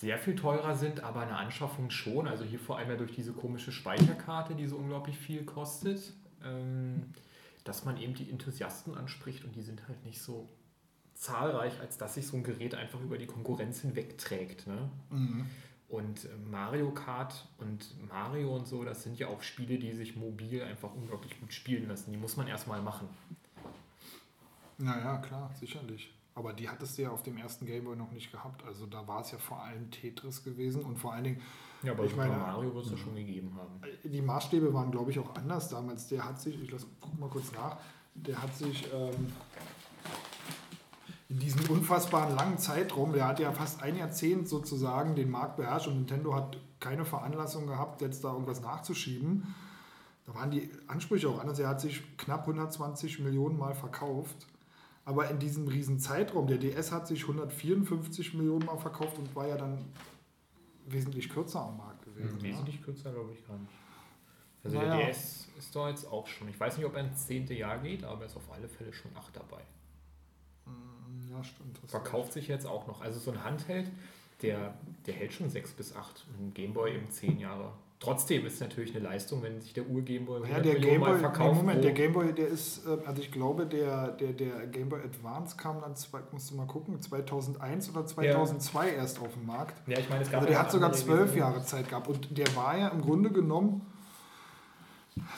sehr 0.00 0.16
viel 0.16 0.34
teurer 0.34 0.74
sind, 0.74 1.04
aber 1.04 1.20
eine 1.20 1.36
Anschaffung 1.36 1.90
schon. 1.90 2.26
Also 2.26 2.42
hier 2.42 2.58
vor 2.58 2.78
allem 2.78 2.88
ja 2.88 2.96
durch 2.96 3.12
diese 3.12 3.32
komische 3.32 3.70
Speicherkarte, 3.70 4.54
die 4.54 4.66
so 4.66 4.76
unglaublich 4.76 5.18
viel 5.18 5.44
kostet, 5.44 6.14
ähm, 6.42 7.02
dass 7.64 7.84
man 7.84 7.98
eben 7.98 8.14
die 8.14 8.30
Enthusiasten 8.30 8.94
anspricht 8.94 9.44
und 9.44 9.54
die 9.54 9.60
sind 9.60 9.86
halt 9.88 10.02
nicht 10.06 10.22
so 10.22 10.48
zahlreich, 11.12 11.78
als 11.80 11.98
dass 11.98 12.14
sich 12.14 12.26
so 12.26 12.38
ein 12.38 12.44
Gerät 12.44 12.74
einfach 12.74 12.98
über 13.02 13.18
die 13.18 13.26
Konkurrenz 13.26 13.82
hinwegträgt. 13.82 14.66
Ne? 14.66 14.90
Mhm. 15.10 15.46
Und 15.90 16.24
äh, 16.24 16.28
Mario 16.50 16.92
Kart 16.92 17.46
und 17.58 17.94
Mario 18.08 18.56
und 18.56 18.66
so, 18.66 18.84
das 18.84 19.02
sind 19.02 19.18
ja 19.18 19.28
auch 19.28 19.42
Spiele, 19.42 19.78
die 19.78 19.92
sich 19.92 20.16
mobil 20.16 20.62
einfach 20.62 20.94
unglaublich 20.94 21.38
gut 21.38 21.52
spielen 21.52 21.88
lassen. 21.88 22.10
Die 22.10 22.16
muss 22.16 22.38
man 22.38 22.48
erstmal 22.48 22.80
machen. 22.80 23.06
Naja, 24.78 25.18
klar, 25.18 25.50
sicherlich. 25.60 26.10
Aber 26.40 26.52
die 26.54 26.68
hattest 26.68 26.96
du 26.98 27.02
ja 27.02 27.10
auf 27.10 27.22
dem 27.22 27.36
ersten 27.36 27.66
Gameboy 27.66 27.94
noch 27.96 28.10
nicht 28.12 28.32
gehabt. 28.32 28.64
Also 28.66 28.86
da 28.86 29.06
war 29.06 29.20
es 29.20 29.30
ja 29.30 29.38
vor 29.38 29.62
allem 29.62 29.90
Tetris 29.90 30.42
gewesen 30.42 30.82
und 30.82 30.96
vor 30.98 31.12
allen 31.12 31.24
Dingen, 31.24 31.40
Ja, 31.82 31.92
aber 31.92 32.04
Ich 32.04 32.10
Super 32.12 32.26
meine- 32.26 32.36
Mario 32.38 32.74
wird 32.74 32.84
es 32.86 32.90
ja 32.92 32.96
schon 32.96 33.14
gegeben 33.14 33.54
haben. 33.56 33.80
äh, 34.04 34.08
die 34.08 34.20
Maßstäbe 34.22 34.72
waren, 34.74 34.90
glaube 34.90 35.10
ich, 35.10 35.18
auch 35.18 35.34
anders 35.36 35.68
damals. 35.68 36.08
Der 36.08 36.24
hat 36.24 36.40
sich, 36.40 36.60
ich 36.62 36.70
lass, 36.70 36.86
guck 37.00 37.18
mal 37.20 37.28
kurz 37.30 37.52
nach, 37.52 37.76
der 38.14 38.40
hat 38.42 38.54
sich 38.56 38.86
ähm, 38.92 39.32
in 41.28 41.38
diesem 41.38 41.70
unfassbaren 41.70 42.34
langen 42.34 42.58
Zeitraum, 42.58 43.12
der 43.12 43.26
hat 43.28 43.38
ja 43.38 43.52
fast 43.52 43.82
ein 43.82 43.96
Jahrzehnt 43.96 44.48
sozusagen 44.48 45.14
den 45.14 45.30
Markt 45.30 45.56
beherrscht 45.56 45.86
und 45.86 45.94
Nintendo 45.96 46.34
hat 46.34 46.58
keine 46.80 47.04
Veranlassung 47.04 47.66
gehabt, 47.66 48.00
jetzt 48.00 48.24
da 48.24 48.32
irgendwas 48.32 48.60
nachzuschieben. 48.62 49.54
Da 50.26 50.34
waren 50.34 50.50
die 50.50 50.70
Ansprüche 50.88 51.28
auch 51.28 51.40
anders. 51.40 51.58
Er 51.58 51.68
hat 51.68 51.80
sich 51.80 52.02
knapp 52.16 52.42
120 52.46 53.20
Millionen 53.20 53.58
Mal 53.58 53.74
verkauft. 53.74 54.46
Aber 55.10 55.28
in 55.28 55.40
diesem 55.40 55.66
riesen 55.66 55.98
Zeitraum, 55.98 56.46
der 56.46 56.58
DS 56.58 56.92
hat 56.92 57.08
sich 57.08 57.22
154 57.22 58.32
Millionen 58.34 58.64
Mal 58.64 58.76
verkauft 58.78 59.18
und 59.18 59.34
war 59.34 59.48
ja 59.48 59.56
dann 59.56 59.84
wesentlich 60.86 61.28
kürzer 61.28 61.62
am 61.62 61.78
Markt 61.78 62.04
gewesen. 62.04 62.38
ja. 62.38 62.44
Wesentlich 62.44 62.80
kürzer, 62.80 63.10
glaube 63.10 63.32
ich, 63.32 63.44
gar 63.44 63.58
nicht. 63.58 63.72
Also 64.62 64.76
Naja. 64.78 64.96
der 64.98 65.06
DS 65.08 65.48
ist 65.58 65.74
da 65.74 65.88
jetzt 65.88 66.06
auch 66.06 66.28
schon. 66.28 66.48
Ich 66.48 66.60
weiß 66.60 66.76
nicht, 66.76 66.86
ob 66.86 66.94
er 66.94 67.00
ins 67.08 67.26
zehnte 67.26 67.54
Jahr 67.54 67.78
geht, 67.78 68.04
aber 68.04 68.20
er 68.20 68.26
ist 68.26 68.36
auf 68.36 68.52
alle 68.52 68.68
Fälle 68.68 68.92
schon 68.92 69.10
acht 69.16 69.34
dabei. 69.34 69.62
Mm, 70.66 71.28
Ja, 71.32 71.42
stimmt. 71.42 71.80
das- 71.82 71.90
Verkauft 71.90 72.32
sich 72.32 72.46
jetzt 72.46 72.66
auch 72.66 72.86
noch. 72.86 73.00
Also 73.00 73.18
so 73.18 73.32
ein 73.32 73.42
Handheld, 73.42 73.90
der, 74.42 74.74
der 75.06 75.14
hält 75.14 75.32
schon 75.32 75.50
sechs 75.50 75.72
bis 75.72 75.96
acht. 75.96 76.24
Ein 76.38 76.54
Gameboy 76.54 76.94
eben 76.94 77.10
zehn 77.10 77.40
Jahre. 77.40 77.72
Trotzdem 78.02 78.46
ist 78.46 78.54
es 78.54 78.60
natürlich 78.60 78.96
eine 78.96 79.04
Leistung, 79.04 79.42
wenn 79.42 79.60
sich 79.60 79.74
der 79.74 79.86
Ur-Gameboy 79.86 80.38
Ja, 80.40 80.56
100 80.56 80.64
der 80.64 80.72
Millionen 80.72 80.90
Gameboy, 80.92 81.08
Mal 81.10 81.14
nee, 81.16 81.20
verkauft. 81.20 81.56
Moment, 81.56 81.78
wo- 81.78 81.82
der 81.82 81.92
Gameboy, 81.92 82.32
der 82.32 82.48
ist, 82.48 82.86
äh, 82.86 82.96
also 83.06 83.20
ich 83.20 83.30
glaube, 83.30 83.66
der, 83.66 84.08
der, 84.12 84.32
der 84.32 84.66
Gameboy 84.68 85.00
Advance 85.02 85.54
kam 85.58 85.82
dann, 85.82 85.92
musst 86.32 86.50
du 86.50 86.54
mal 86.56 86.66
gucken, 86.66 86.98
2001 87.00 87.90
oder 87.90 88.06
2002 88.06 88.94
erst 88.94 89.20
auf 89.20 89.34
den 89.34 89.44
Markt. 89.44 89.86
ja, 89.86 89.98
ich 89.98 90.08
meine, 90.08 90.22
es 90.22 90.30
gab 90.30 90.40
Also 90.40 90.46
der 90.48 90.56
ja 90.56 90.62
hat 90.64 90.72
sogar 90.72 90.92
zwölf 90.94 91.18
Versionen. 91.32 91.38
Jahre 91.52 91.62
Zeit 91.64 91.88
gehabt 91.90 92.08
und 92.08 92.38
der 92.38 92.56
war 92.56 92.78
ja 92.78 92.88
im 92.88 93.02
Grunde 93.02 93.30
genommen 93.30 93.82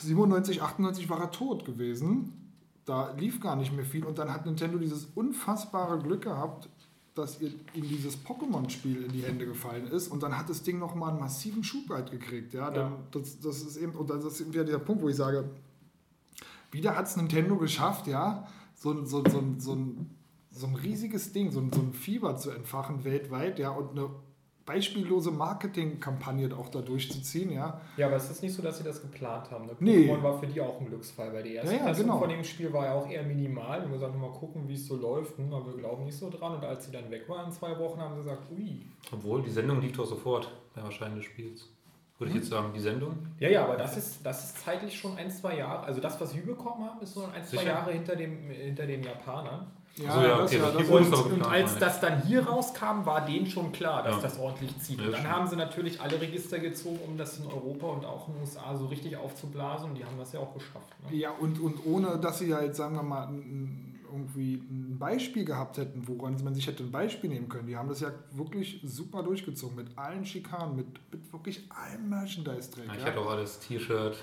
97, 0.01 0.63
98 0.63 1.09
war 1.11 1.21
er 1.21 1.31
tot 1.31 1.65
gewesen. 1.65 2.39
da 2.85 3.13
lief 3.13 3.41
gar 3.41 3.57
nicht 3.57 3.73
mehr 3.75 3.85
viel 3.85 4.05
und 4.05 4.19
dann 4.19 4.33
hat 4.33 4.45
Nintendo 4.47 4.77
dieses 4.79 5.07
unfassbare 5.15 5.99
Glück 6.01 6.23
gehabt, 6.23 6.69
dass 7.15 7.41
ihr 7.41 7.53
in 7.75 7.83
dieses 7.89 8.17
Pokémon-Spiel 8.25 9.05
in 9.05 9.13
die 9.13 9.23
Hände 9.23 9.45
gefallen 9.47 9.87
ist 9.89 10.09
und 10.09 10.23
dann 10.23 10.37
hat 10.39 10.49
das 10.49 10.63
Ding 10.63 10.79
nochmal 10.79 11.11
einen 11.11 11.21
massiven 11.21 11.63
Schub 11.63 11.89
halt 11.91 12.11
gekriegt. 12.11 12.55
Ja? 12.55 12.71
Dann, 12.71 12.93
Das, 13.11 13.39
das 13.41 13.63
ist 13.63 13.77
eben, 13.77 13.93
und 13.93 14.09
das 14.09 14.25
ist 14.25 14.41
eben 14.41 14.53
wieder 14.55 14.65
der 14.65 14.79
Punkt, 14.79 15.03
wo 15.03 15.09
ich 15.09 15.17
sage, 15.17 15.45
wieder 16.71 16.97
hat 16.97 17.07
es 17.07 17.17
Nintendo 17.17 17.57
geschafft, 17.57 18.07
ja, 18.07 18.47
so, 18.75 18.93
ein- 18.93 19.07
so, 19.07 19.23
so, 19.29 19.43
so, 19.59 19.75
ein, 19.75 20.11
so 20.51 20.67
ein 20.67 20.75
riesiges 20.75 21.33
Ding, 21.33 21.51
so 21.51 21.61
ein, 21.61 21.71
so 21.73 21.81
ein 21.81 21.93
Fieber 21.93 22.37
zu 22.37 22.51
entfachen 22.51 23.05
weltweit, 23.05 23.59
ja, 23.59 23.71
und 23.71 23.91
eine 23.91 24.09
beispiellose 24.65 25.31
Marketingkampagne 25.31 26.55
auch 26.57 26.69
da 26.69 26.81
durchzuziehen, 26.81 27.53
ja. 27.53 27.81
Ja, 27.97 28.07
aber 28.07 28.17
es 28.17 28.31
ist 28.31 28.43
nicht 28.43 28.55
so, 28.55 28.63
dass 28.63 28.79
sie 28.79 28.85
das 28.85 29.01
geplant 29.01 29.51
haben. 29.51 29.67
Ne? 29.67 29.73
Nee. 29.81 30.11
Pokémon 30.11 30.23
war 30.23 30.39
für 30.39 30.47
die 30.47 30.61
auch 30.61 30.81
ein 30.81 30.87
Glücksfall, 30.87 31.33
weil 31.33 31.43
die 31.43 31.55
erste 31.55 31.75
Ja, 31.75 31.87
ja, 31.87 31.93
genau. 31.93 32.19
von 32.19 32.29
dem 32.29 32.45
Spiel 32.45 32.73
war 32.73 32.87
ja 32.87 32.95
auch 32.95 33.09
eher 33.09 33.23
minimal. 33.25 33.85
Und 33.85 33.93
wir 33.93 33.99
sagten, 33.99 34.21
mal 34.21 34.31
gucken, 34.31 34.69
wie 34.69 34.75
es 34.75 34.87
so 34.87 34.97
läuft. 34.97 35.37
Hm, 35.39 35.53
aber 35.53 35.67
wir 35.67 35.79
glauben 35.79 36.05
nicht 36.05 36.17
so 36.17 36.31
dran. 36.31 36.55
Und 36.55 36.65
als 36.65 36.87
sie 36.87 36.93
dann 36.93 37.11
weg 37.11 37.29
waren 37.29 37.47
in 37.47 37.53
zwei 37.53 37.79
Wochen, 37.79 38.01
haben 38.01 38.15
sie 38.15 38.23
gesagt, 38.23 38.43
ui. 38.53 38.83
Obwohl, 39.13 39.43
die 39.43 39.51
Sendung 39.51 39.81
lief 39.81 39.97
doch 39.97 40.07
sofort 40.07 40.51
beim 40.75 40.85
Erscheinen 40.85 41.17
des 41.17 41.25
Spiels. 41.25 41.69
Würde 42.19 42.31
ich 42.31 42.37
jetzt 42.37 42.51
sagen, 42.51 42.71
die 42.73 42.81
Sendung? 42.81 43.17
Ja, 43.41 43.49
ja, 43.49 43.65
aber 43.65 43.77
das 43.77 43.97
ist, 43.97 44.25
das 44.25 44.45
ist 44.45 44.65
zeitlich 44.65 44.97
schon 44.97 45.17
ein, 45.17 45.29
zwei 45.29 45.57
Jahre. 45.57 45.83
Also 45.85 46.01
das, 46.01 46.21
was 46.21 46.37
wir 46.37 46.47
bekommen 46.47 46.85
haben, 46.89 47.01
ist 47.01 47.15
so 47.15 47.25
ein, 47.25 47.43
zwei 47.43 47.57
Sicher? 47.57 47.65
Jahre 47.65 47.91
hinter, 47.91 48.15
dem, 48.15 48.49
hinter 48.49 48.87
den 48.87 49.03
Japanern. 49.03 49.67
Ach 50.09 50.15
so, 50.15 50.21
ja, 50.23 50.43
okay, 50.43 50.59
das 50.59 50.73
das 50.73 50.83
ist 50.83 50.91
aber 51.13 51.27
Und 51.35 51.43
als 51.43 51.79
das 51.79 52.01
dann 52.01 52.23
hier 52.23 52.47
rauskam, 52.47 53.05
war 53.05 53.27
denen 53.27 53.47
schon 53.47 53.73
klar, 53.73 54.03
dass 54.03 54.17
Ja. 54.17 54.23
das 54.23 54.39
ordentlich 54.39 54.79
zieht. 54.79 54.99
Ja, 54.99 55.07
Und 55.07 55.13
dann 55.13 55.29
haben 55.29 55.47
sie 55.47 55.57
natürlich 55.57 56.01
alle 56.01 56.19
Register 56.19 56.59
gezogen, 56.59 56.99
um 57.07 57.19
das 57.19 57.39
in 57.39 57.47
Europa 57.47 57.87
und 57.89 58.05
auch 58.07 58.29
in 58.29 58.35
den 58.35 58.41
USA 58.43 58.75
so 58.75 58.87
richtig 58.87 59.17
aufzublasen. 59.17 59.91
Und 59.91 59.99
die 59.99 60.05
haben 60.05 60.17
das 60.19 60.33
ja 60.33 60.41
auch 60.41 60.55
geschafft. 60.55 60.89
Ne? 61.11 61.17
Ja, 61.19 61.31
und, 61.33 61.61
und 61.61 61.85
ohne, 61.85 62.19
dass 62.19 62.39
sie 62.39 62.49
ja 62.49 62.63
jetzt, 62.63 62.79
sagen 62.79 62.97
wir 62.97 63.03
mal, 63.03 63.29
irgendwie 64.11 64.55
ein 64.71 64.97
Beispiel 64.99 65.45
gehabt 65.45 65.77
hätten, 65.79 66.07
woran 66.07 66.37
man 66.45 66.55
sich 66.55 66.67
hätte 66.67 66.83
ein 66.83 66.91
Beispiel 66.91 67.31
nehmen 67.31 67.49
können. 67.49 67.67
Die 67.67 67.77
haben 67.77 67.89
das 67.89 68.01
ja 68.01 68.11
wirklich 68.33 68.81
super 68.85 69.23
durchgezogen, 69.23 69.77
mit 69.77 69.97
allen 69.97 70.25
Schikanen, 70.25 70.77
mit, 70.77 70.87
mit 71.13 71.33
wirklich 71.33 71.63
allem 71.71 72.09
Merchandise-Dreck. 72.11 72.87
Ja, 72.89 72.95
ich 72.95 73.01
Ja, 73.01 73.07
hatte 73.07 73.21
auch 73.21 73.31
alles 73.31 73.59
T-Shirt, 73.61 74.17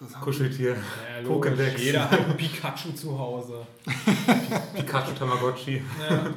das 0.00 0.12
Kuscheltier, 0.12 0.76
Ja, 0.76 1.28
Pokédex. 1.28 1.78
Jeder 1.78 2.10
hat 2.10 2.20
ein 2.20 2.36
Pikachu 2.36 2.92
zu 2.92 3.18
Hause. 3.18 3.66
Pikachu 4.74 5.12
Tamagotchi. 5.18 5.82
Ja, 6.08 6.30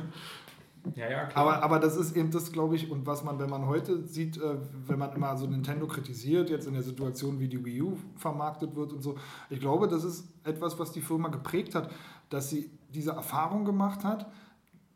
ja, 0.96 1.10
ja 1.10 1.26
klar. 1.26 1.38
Aber, 1.46 1.64
aber 1.64 1.80
das 1.80 1.96
ist 1.96 2.16
eben 2.16 2.32
das, 2.32 2.52
glaube 2.52 2.76
ich, 2.76 2.90
und 2.90 3.06
was 3.06 3.24
man, 3.24 3.38
wenn 3.40 3.50
man 3.50 3.68
heute 3.68 4.04
sieht, 4.08 4.38
äh, 4.38 4.56
wenn 4.88 4.98
man 4.98 5.14
immer 5.14 5.38
so 5.38 5.46
Nintendo 5.46 5.86
kritisiert, 5.86 6.50
jetzt 6.50 6.66
in 6.66 6.74
der 6.74 6.84
Situation, 6.84 7.40
wie 7.40 7.48
die 7.48 7.64
Wii 7.64 7.82
U 7.84 7.98
vermarktet 8.16 8.76
wird 8.76 8.94
und 8.94 9.04
so, 9.04 9.18
ich 9.50 9.60
glaube, 9.60 9.88
das 9.88 10.04
ist 10.04 10.28
etwas, 10.44 10.80
was 10.80 10.92
die 10.92 11.02
Firma 11.02 11.30
geprägt 11.30 11.76
hat, 11.76 11.92
dass 12.30 12.50
sie 12.50 12.72
diese 12.90 13.12
Erfahrung 13.12 13.66
gemacht 13.66 14.04
hat. 14.04 14.32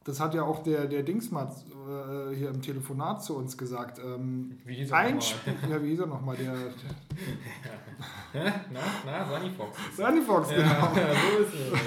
Das 0.06 0.20
hat 0.20 0.36
ja 0.36 0.44
auch 0.44 0.62
der, 0.62 0.86
der 0.86 1.02
Dingsmat 1.02 1.52
äh, 1.52 2.36
hier 2.36 2.50
im 2.50 2.62
Telefonat 2.62 3.24
zu 3.24 3.36
uns 3.36 3.58
gesagt. 3.58 3.98
Ähm, 3.98 4.60
Wie 4.64 4.76
hieß 4.76 4.92
er 4.92 5.04
nochmal? 5.04 5.24
Ja, 5.68 5.84
wie 5.84 5.90
hieß 5.90 6.00
er 6.00 6.06
nochmal? 6.06 6.38
Der, 6.38 6.54
Hä? 8.34 8.52
Na, 8.72 8.80
na, 9.04 9.26
Sunny 9.28 9.50
Fox. 9.50 9.78
Sunny 9.98 10.22
Fox, 10.22 10.50
genau. 10.50 10.64
Ja, 10.66 10.92
so 10.94 11.44
ist 11.44 11.54
es. 11.54 11.80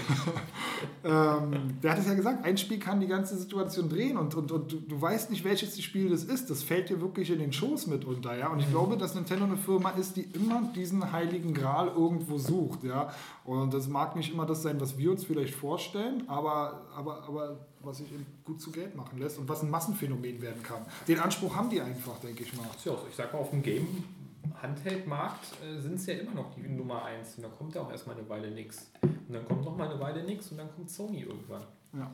Ähm, 1.05 1.81
der 1.83 1.93
hat 1.93 1.99
es 1.99 2.07
ja 2.07 2.15
gesagt, 2.15 2.45
ein 2.45 2.57
Spiel 2.59 2.79
kann 2.79 3.01
die 3.01 3.07
ganze 3.07 3.37
Situation 3.37 3.89
drehen 3.89 4.17
und, 4.17 4.35
und, 4.35 4.51
und 4.51 4.73
du, 4.73 4.81
du 4.81 5.01
weißt 5.01 5.31
nicht, 5.31 5.45
welches 5.45 5.81
Spiel 5.81 6.11
das 6.11 6.25
ist. 6.25 6.51
Das 6.51 6.63
fällt 6.63 6.89
dir 6.91 7.01
wirklich 7.01 7.31
in 7.31 7.39
den 7.39 7.53
Schoß 7.53 7.87
mitunter. 7.87 8.37
Ja? 8.37 8.49
Und 8.49 8.61
ich 8.61 8.71
glaube, 8.71 8.97
dass 8.97 9.15
Nintendo 9.15 9.45
eine 9.45 9.57
Firma 9.57 9.91
ist, 9.91 10.17
die 10.17 10.23
immer 10.23 10.63
diesen 10.75 11.13
heiligen 11.13 11.55
Gral 11.55 11.89
irgendwo 11.89 12.39
sucht. 12.39 12.83
Ja? 12.83 13.13
Und 13.45 13.75
das 13.75 13.89
mag 13.89 14.17
nicht 14.17 14.33
immer 14.33 14.47
das 14.47 14.63
sein, 14.63 14.81
was 14.81 14.99
wir 14.99 15.11
uns 15.11 15.25
vielleicht 15.25 15.55
vorstellen, 15.55 16.25
aber, 16.29 16.87
aber, 16.97 17.25
aber 17.29 17.59
was 17.83 17.99
sich 17.99 18.12
eben 18.12 18.27
gut 18.45 18.61
zu 18.61 18.71
Geld 18.71 18.95
machen 18.95 19.19
lässt 19.19 19.38
und 19.38 19.49
was 19.49 19.62
ein 19.62 19.71
Massenphänomen 19.71 20.41
werden 20.43 20.62
kann. 20.62 20.85
Den 21.07 21.19
Anspruch 21.21 21.55
haben 21.55 21.71
die 21.71 21.81
einfach, 21.81 22.19
denke 22.21 22.43
ich 22.43 22.55
mal. 22.55 22.67
Ist 22.77 22.85
ja 22.87 22.93
auch 22.93 23.03
so. 23.03 23.07
Ich 23.09 23.17
sag 23.17 23.33
mal, 23.33 23.38
auf 23.38 23.51
dem 23.51 23.62
Game-Handheld-Markt 23.62 25.47
äh, 25.64 25.81
sind 25.81 25.95
es 25.95 26.07
ja 26.07 26.14
immer 26.14 26.35
noch 26.35 26.55
die 26.55 26.69
Nummer 26.69 27.05
1. 27.05 27.37
Und 27.37 27.43
da 27.45 27.49
kommt 27.49 27.75
ja 27.75 27.83
auch 27.83 27.91
erstmal 27.91 28.17
eine 28.17 28.29
Weile 28.29 28.51
nichts. 28.51 28.91
Und 29.03 29.33
dann 29.33 29.47
kommt 29.47 29.64
noch 29.64 29.77
mal 29.77 29.88
eine 29.91 30.01
Weile 30.01 30.25
nichts 30.25 30.51
und 30.51 30.59
dann 30.59 30.71
kommt 30.75 30.91
Sony 30.91 31.21
irgendwann. 31.23 31.62
Ja. 31.93 32.11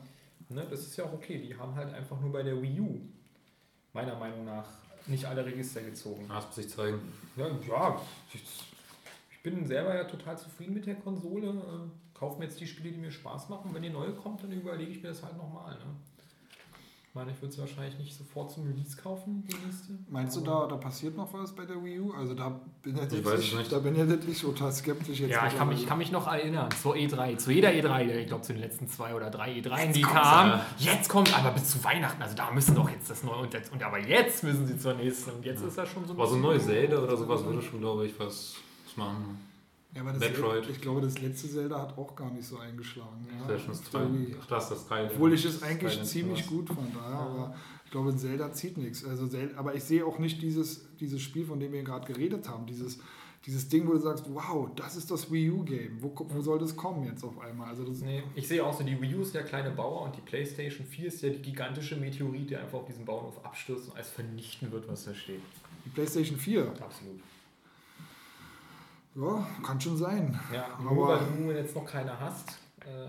Ne, 0.49 0.65
das 0.69 0.81
ist 0.81 0.95
ja 0.97 1.05
auch 1.05 1.13
okay. 1.13 1.39
Die 1.39 1.57
haben 1.57 1.73
halt 1.75 1.93
einfach 1.93 2.19
nur 2.19 2.31
bei 2.31 2.43
der 2.43 2.61
Wii 2.61 2.79
U, 2.79 3.01
meiner 3.93 4.15
Meinung 4.15 4.45
nach, 4.45 4.67
nicht 5.07 5.25
alle 5.25 5.45
Register 5.45 5.81
gezogen. 5.81 6.25
Ah, 6.29 6.35
Das 6.35 6.47
muss 6.47 6.57
ich 6.59 6.69
zeigen. 6.69 6.99
Ja, 7.35 7.47
ja 7.47 8.01
ich, 8.33 8.43
ich 9.31 9.43
bin 9.43 9.65
selber 9.65 9.95
ja 9.95 10.03
total 10.03 10.37
zufrieden 10.37 10.73
mit 10.75 10.85
der 10.85 10.95
Konsole. 10.95 11.89
Kaufe 12.17 12.39
mir 12.39 12.45
jetzt 12.45 12.59
die 12.59 12.67
Spiele, 12.67 12.91
die 12.91 12.97
mir 12.99 13.11
Spaß 13.11 13.49
machen. 13.49 13.71
Wenn 13.73 13.83
die 13.83 13.89
neue 13.89 14.11
kommt, 14.13 14.41
dann 14.43 14.51
überlege 14.51 14.91
ich 14.91 15.01
mir 15.03 15.09
das 15.09 15.21
halt 15.23 15.37
nochmal. 15.37 15.73
Ne? 15.75 15.81
Ich 17.09 17.17
meine, 17.17 17.31
ich 17.31 17.41
würde 17.41 17.53
es 17.53 17.57
wahrscheinlich 17.59 17.97
nicht 17.97 18.17
sofort 18.17 18.51
zum 18.51 18.67
Release 18.67 18.97
kaufen, 18.97 19.45
die 19.47 19.53
nächste. 19.65 19.93
Meinst 20.09 20.35
du, 20.35 20.41
da, 20.41 20.67
da 20.67 20.75
passiert 20.75 21.15
noch 21.15 21.31
was 21.31 21.53
bei 21.55 21.63
der 21.65 21.81
Wii 21.81 21.99
U? 22.01 22.11
Also 22.13 22.33
da 22.33 22.59
bin 22.83 22.97
Ich 22.97 23.03
ich, 23.03 23.23
weiß 23.23 23.33
jetzt 23.35 23.53
es 23.53 23.57
nicht. 23.57 23.71
da 23.71 23.79
bin 23.79 23.95
ich 23.95 24.05
wirklich 24.09 24.41
total 24.41 24.69
skeptisch 24.73 25.21
jetzt. 25.21 25.31
Ja, 25.31 25.47
ich 25.47 25.55
kann, 25.55 25.69
mich, 25.69 25.79
ich 25.81 25.87
kann 25.87 25.97
mich 25.97 26.11
noch 26.11 26.27
erinnern, 26.27 26.69
zur 26.81 26.95
E3, 26.95 27.37
zu 27.37 27.51
jeder 27.51 27.69
E3, 27.69 28.17
ich 28.17 28.27
glaube 28.27 28.41
zu 28.43 28.51
den 28.51 28.61
letzten 28.61 28.89
zwei 28.89 29.15
oder 29.15 29.29
drei 29.29 29.53
E3, 29.53 29.93
die 29.93 30.01
kommt's, 30.01 30.21
kamen. 30.21 30.59
ja. 30.79 30.91
Jetzt 30.93 31.07
kommt, 31.07 31.37
aber 31.37 31.51
bis 31.51 31.69
zu 31.71 31.81
Weihnachten, 31.85 32.21
also 32.21 32.35
da 32.35 32.51
müssen 32.51 32.75
doch 32.75 32.89
jetzt 32.89 33.09
das 33.09 33.23
neue 33.23 33.37
und, 33.43 33.53
jetzt, 33.53 33.71
und 33.71 33.81
aber 33.81 33.99
jetzt 33.99 34.43
müssen 34.43 34.67
sie 34.67 34.77
zur 34.77 34.95
nächsten 34.95 35.31
und 35.31 35.45
jetzt 35.45 35.63
ist 35.63 35.77
das 35.77 35.87
schon 35.87 36.05
so 36.05 36.13
ein 36.13 36.19
Aber 36.19 36.27
so 36.27 36.35
ein 36.35 36.41
neues 36.41 36.65
Zelda 36.65 36.97
oder 36.97 37.15
sowas 37.15 37.45
würde 37.45 37.61
schon, 37.61 37.79
glaube 37.79 38.07
ich, 38.07 38.19
was, 38.19 38.55
was 38.85 38.97
machen. 38.97 39.37
Ja, 39.95 40.01
aber 40.01 40.13
Metroid. 40.13 40.69
Ich 40.69 40.81
glaube, 40.81 41.01
das 41.01 41.21
letzte 41.21 41.49
Zelda 41.49 41.81
hat 41.81 41.97
auch 41.97 42.15
gar 42.15 42.29
nicht 42.31 42.45
so 42.45 42.57
eingeschlagen. 42.57 43.25
Ja. 43.31 43.47
Wii. 43.47 43.91
Teil. 43.91 44.37
Ach, 44.41 44.45
das 44.47 44.71
ist 44.71 44.89
Teil. 44.89 45.09
Obwohl 45.13 45.33
ich 45.33 45.45
es 45.45 45.63
eigentlich 45.63 45.93
Silent 45.93 46.09
ziemlich 46.09 46.41
Hill. 46.41 46.57
gut 46.57 46.67
fand, 46.67 46.93
ja, 46.93 47.01
aber 47.01 47.55
ich 47.85 47.91
glaube, 47.91 48.13
Zelda 48.15 48.51
zieht 48.51 48.77
nichts. 48.77 49.05
Also 49.05 49.27
Zelda, 49.27 49.57
aber 49.57 49.73
ich 49.73 49.83
sehe 49.83 50.05
auch 50.05 50.19
nicht 50.19 50.41
dieses, 50.41 50.85
dieses 50.99 51.21
Spiel, 51.21 51.45
von 51.45 51.59
dem 51.61 51.71
wir 51.71 51.81
gerade 51.83 52.05
geredet 52.11 52.49
haben. 52.49 52.65
Dieses, 52.65 52.99
dieses 53.45 53.69
Ding, 53.69 53.87
wo 53.87 53.93
du 53.93 53.99
sagst, 53.99 54.25
wow, 54.33 54.67
das 54.75 54.97
ist 54.97 55.09
das 55.11 55.31
Wii 55.31 55.51
U-Game. 55.51 55.97
Wo, 56.01 56.13
wo 56.27 56.41
soll 56.41 56.59
das 56.59 56.75
kommen 56.75 57.05
jetzt 57.05 57.23
auf 57.23 57.39
einmal? 57.39 57.69
Also 57.69 57.85
das, 57.85 58.01
Nee, 58.01 58.21
ich 58.35 58.47
sehe 58.49 58.65
auch 58.65 58.77
so, 58.77 58.83
die 58.83 58.99
Wii 58.99 59.15
U 59.15 59.21
ist 59.21 59.33
der 59.33 59.43
kleine 59.43 59.71
Bauer 59.71 60.01
und 60.01 60.15
die 60.17 60.21
PlayStation 60.21 60.85
4 60.85 61.07
ist 61.07 61.21
ja 61.21 61.29
die 61.29 61.41
gigantische 61.41 61.95
Meteorit, 61.95 62.49
der 62.49 62.61
einfach 62.63 62.79
auf 62.79 62.85
diesen 62.85 63.05
Bauernhof 63.05 63.45
abstürzt 63.45 63.87
und 63.87 63.95
alles 63.95 64.09
vernichten 64.09 64.71
wird, 64.73 64.89
was 64.89 65.05
da 65.05 65.13
steht. 65.13 65.39
die 65.85 65.89
PlayStation 65.89 66.37
4, 66.37 66.67
Absolut. 66.81 67.21
Ja, 69.15 69.47
kann 69.63 69.79
schon 69.81 69.97
sein. 69.97 70.39
Ja, 70.53 70.67
Aber- 70.79 70.93
nur 70.93 71.07
weil 71.07 71.19
du 71.37 71.51
jetzt 71.51 71.75
noch 71.75 71.85
keine 71.85 72.19
hast. 72.19 72.49
Äh, 72.81 73.07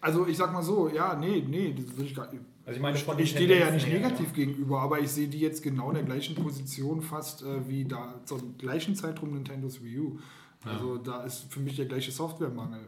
Also 0.00 0.26
ich 0.28 0.36
sag 0.36 0.52
mal 0.52 0.62
so, 0.62 0.88
ja, 0.88 1.14
nee, 1.16 1.44
nee, 1.46 1.74
das 1.76 1.96
würde 1.96 2.04
ich 2.04 2.14
gar 2.14 2.30
nicht. 2.30 2.42
also 2.64 2.76
ich 2.76 2.82
meine, 2.82 2.96
Ich 2.96 3.04
den 3.04 3.26
stehe 3.26 3.48
dir 3.48 3.58
ja 3.58 3.70
nicht 3.72 3.88
negativ 3.88 4.32
gegenüber, 4.32 4.80
aber 4.80 5.00
ich 5.00 5.10
sehe 5.10 5.26
die 5.26 5.40
jetzt 5.40 5.62
genau 5.62 5.88
in 5.88 5.94
der 5.96 6.04
gleichen 6.04 6.36
Position 6.36 7.02
fast 7.02 7.42
äh, 7.42 7.68
wie 7.68 7.84
da 7.84 8.14
zum 8.24 8.56
gleichen 8.58 8.94
Zeitraum 8.94 9.32
Nintendos 9.34 9.82
Wii 9.82 9.98
U. 9.98 10.18
Also 10.64 10.98
da 10.98 11.22
ist 11.24 11.52
für 11.52 11.60
mich 11.60 11.76
der 11.76 11.86
gleiche 11.86 12.12
Softwaremangel. 12.12 12.80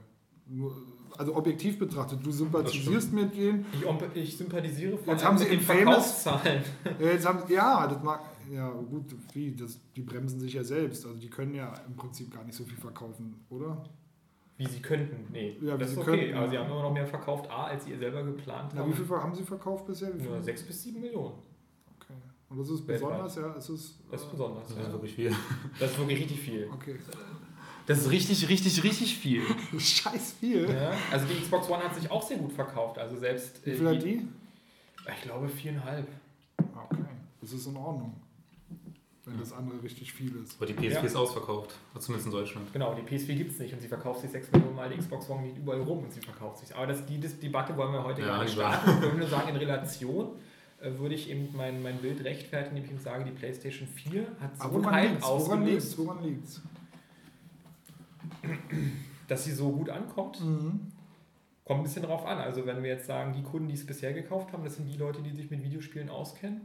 Nur, 0.46 0.74
also 1.18 1.34
objektiv 1.36 1.78
betrachtet, 1.78 2.24
du 2.24 2.30
sympathisierst 2.30 3.12
mit 3.12 3.34
denen. 3.36 3.64
Ich, 3.72 4.22
ich 4.22 4.36
sympathisiere 4.36 4.96
vor 4.98 5.12
Jetzt 5.14 5.24
allem 5.24 5.32
haben 5.32 5.38
sie 5.38 5.44
mit 5.44 5.52
den 5.54 5.60
Infamous- 5.60 6.22
Verkaufszahlen. 6.22 6.62
Ja, 7.00 7.06
jetzt 7.06 7.26
haben, 7.26 7.52
ja, 7.52 7.86
das 7.86 8.02
mag, 8.02 8.20
ja 8.50 8.68
gut, 8.70 9.14
wie, 9.34 9.52
das, 9.52 9.78
die 9.96 10.02
bremsen 10.02 10.40
sich 10.40 10.54
ja 10.54 10.64
selbst. 10.64 11.06
Also 11.06 11.18
die 11.18 11.30
können 11.30 11.54
ja 11.54 11.72
im 11.86 11.94
Prinzip 11.96 12.32
gar 12.32 12.44
nicht 12.44 12.56
so 12.56 12.64
viel 12.64 12.76
verkaufen, 12.78 13.44
oder? 13.50 13.82
Wie 14.56 14.66
sie 14.66 14.80
könnten. 14.80 15.32
Nee, 15.32 15.56
Ja, 15.62 15.74
wie 15.74 15.78
das 15.78 15.88
ist 15.90 15.94
sie 15.94 16.00
okay. 16.02 16.10
könnten, 16.20 16.34
aber 16.36 16.48
sie 16.50 16.58
haben 16.58 16.70
immer 16.70 16.82
noch 16.82 16.92
mehr 16.92 17.06
verkauft, 17.06 17.50
A, 17.50 17.64
als 17.64 17.86
ihr 17.86 17.96
selber 17.98 18.22
geplant 18.24 18.72
Na, 18.74 18.80
habt. 18.82 18.90
wie 18.90 19.04
viel 19.04 19.16
haben 19.16 19.34
sie 19.34 19.42
verkauft 19.42 19.86
bisher? 19.86 20.14
Wie 20.14 20.20
viel? 20.20 20.28
Nur 20.30 20.42
6 20.42 20.62
bis 20.64 20.82
7 20.82 21.00
Millionen. 21.00 21.34
Okay. 21.98 22.12
Und 22.50 22.58
das 22.58 22.68
ist 22.68 22.86
Weltweit. 22.86 23.08
besonders, 23.24 23.36
ja? 23.36 23.54
Es 23.56 23.68
ist, 23.70 23.98
Das 24.10 24.20
ist 24.20 24.26
äh, 24.26 24.30
besonders. 24.32 24.68
Das 24.68 24.76
ist 24.76 24.82
Ja. 24.86 24.92
wirklich 24.92 25.14
viel. 25.14 25.34
Das 25.78 25.90
ist 25.92 25.98
wirklich 25.98 26.20
richtig 26.20 26.40
viel. 26.40 26.68
Okay. 26.74 26.96
Das 27.86 27.98
ist 28.00 28.10
richtig, 28.10 28.48
richtig, 28.48 28.84
richtig 28.84 29.16
viel. 29.16 29.42
Scheiß 29.78 30.32
viel. 30.34 30.68
Ja, 30.70 30.92
also 31.10 31.26
die 31.26 31.40
Xbox 31.40 31.68
One 31.70 31.82
hat 31.82 31.94
sich 31.94 32.10
auch 32.10 32.22
sehr 32.22 32.36
gut 32.36 32.52
verkauft. 32.52 32.98
Also 32.98 33.16
selbst. 33.16 33.64
Wie 33.66 33.70
äh, 33.70 33.74
viel 33.76 33.88
hat 33.88 34.02
die? 34.02 34.28
Ich 35.16 35.22
glaube 35.22 35.48
viereinhalb. 35.48 36.06
Okay, 36.58 37.02
das 37.40 37.52
ist 37.52 37.66
in 37.66 37.76
Ordnung. 37.76 38.14
Wenn 39.30 39.40
das 39.40 39.52
andere 39.52 39.82
richtig 39.82 40.12
viel 40.12 40.34
ist. 40.42 40.56
Aber 40.56 40.66
die 40.66 40.74
PS4 40.74 40.90
Ja. 40.90 41.00
ist 41.02 41.16
ausverkauft. 41.16 41.74
Zumindest 41.98 42.26
in 42.26 42.32
Deutschland. 42.32 42.72
Genau, 42.72 42.94
die 42.94 43.02
PS4 43.02 43.34
gibt 43.36 43.52
es 43.52 43.58
nicht 43.58 43.72
und 43.72 43.80
sie 43.80 43.88
verkauft 43.88 44.20
sich 44.22 44.30
6 44.30 44.50
Millionen 44.52 44.74
Mal, 44.76 44.90
die 44.90 44.96
Xbox 44.98 45.28
One 45.30 45.46
geht 45.46 45.56
überall 45.58 45.80
rum 45.82 46.04
und 46.04 46.12
sie 46.12 46.20
verkauft 46.20 46.58
sich. 46.58 46.74
Aber 46.74 46.86
das, 46.86 47.04
die 47.06 47.18
Debatte 47.18 47.76
wollen 47.76 47.92
wir 47.92 48.02
heute 48.04 48.20
Ja, 48.22 48.26
gar 48.28 48.42
nicht 48.44 48.54
klar. 48.54 48.72
starten. 48.74 48.90
Ich 48.98 49.02
würde 49.02 49.18
nur 49.18 49.28
sagen, 49.28 49.48
in 49.50 49.56
Relation 49.56 50.28
äh, 50.80 50.90
würde 50.98 51.14
ich 51.14 51.30
eben 51.30 51.48
mein, 51.56 51.82
mein 51.82 51.98
Bild 51.98 52.24
rechtfertigen, 52.24 52.76
indem 52.78 52.96
ich 52.96 53.02
sage, 53.02 53.24
die 53.24 53.30
PlayStation 53.32 53.86
4 53.86 54.26
hat 54.40 54.56
so 54.56 54.68
einen 54.76 54.90
Hype 54.90 55.22
ausgelöst, 55.22 55.98
Woran 55.98 56.24
liegt's? 56.24 56.62
dass 59.28 59.44
sie 59.44 59.52
so 59.52 59.70
gut 59.70 59.90
ankommt. 59.90 60.40
Mhm. 60.40 60.80
Kommt 61.64 61.80
ein 61.80 61.82
bisschen 61.84 62.02
drauf 62.02 62.26
an. 62.26 62.38
Also 62.38 62.66
wenn 62.66 62.82
wir 62.82 62.90
jetzt 62.90 63.06
sagen, 63.06 63.32
die 63.32 63.42
Kunden, 63.42 63.68
die 63.68 63.74
es 63.74 63.86
bisher 63.86 64.12
gekauft 64.12 64.52
haben, 64.52 64.64
das 64.64 64.76
sind 64.76 64.86
die 64.88 64.96
Leute, 64.96 65.22
die 65.22 65.30
sich 65.30 65.50
mit 65.50 65.62
Videospielen 65.62 66.08
auskennen. 66.10 66.62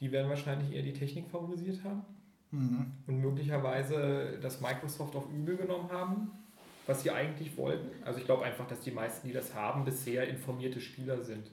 Die 0.00 0.10
werden 0.12 0.28
wahrscheinlich 0.28 0.72
eher 0.72 0.82
die 0.82 0.92
Technik 0.92 1.28
favorisiert 1.28 1.82
haben 1.84 2.02
Mhm. 2.52 2.86
und 3.06 3.20
möglicherweise 3.20 4.38
das 4.42 4.60
Microsoft 4.60 5.14
auf 5.14 5.26
übel 5.32 5.56
genommen 5.56 5.88
haben, 5.92 6.32
was 6.86 7.02
sie 7.02 7.10
eigentlich 7.12 7.56
wollten. 7.56 7.88
Also 8.04 8.18
ich 8.18 8.24
glaube 8.24 8.44
einfach, 8.44 8.66
dass 8.66 8.80
die 8.80 8.90
meisten, 8.90 9.28
die 9.28 9.32
das 9.32 9.54
haben, 9.54 9.84
bisher 9.84 10.26
informierte 10.28 10.80
Spieler 10.80 11.22
sind. 11.22 11.48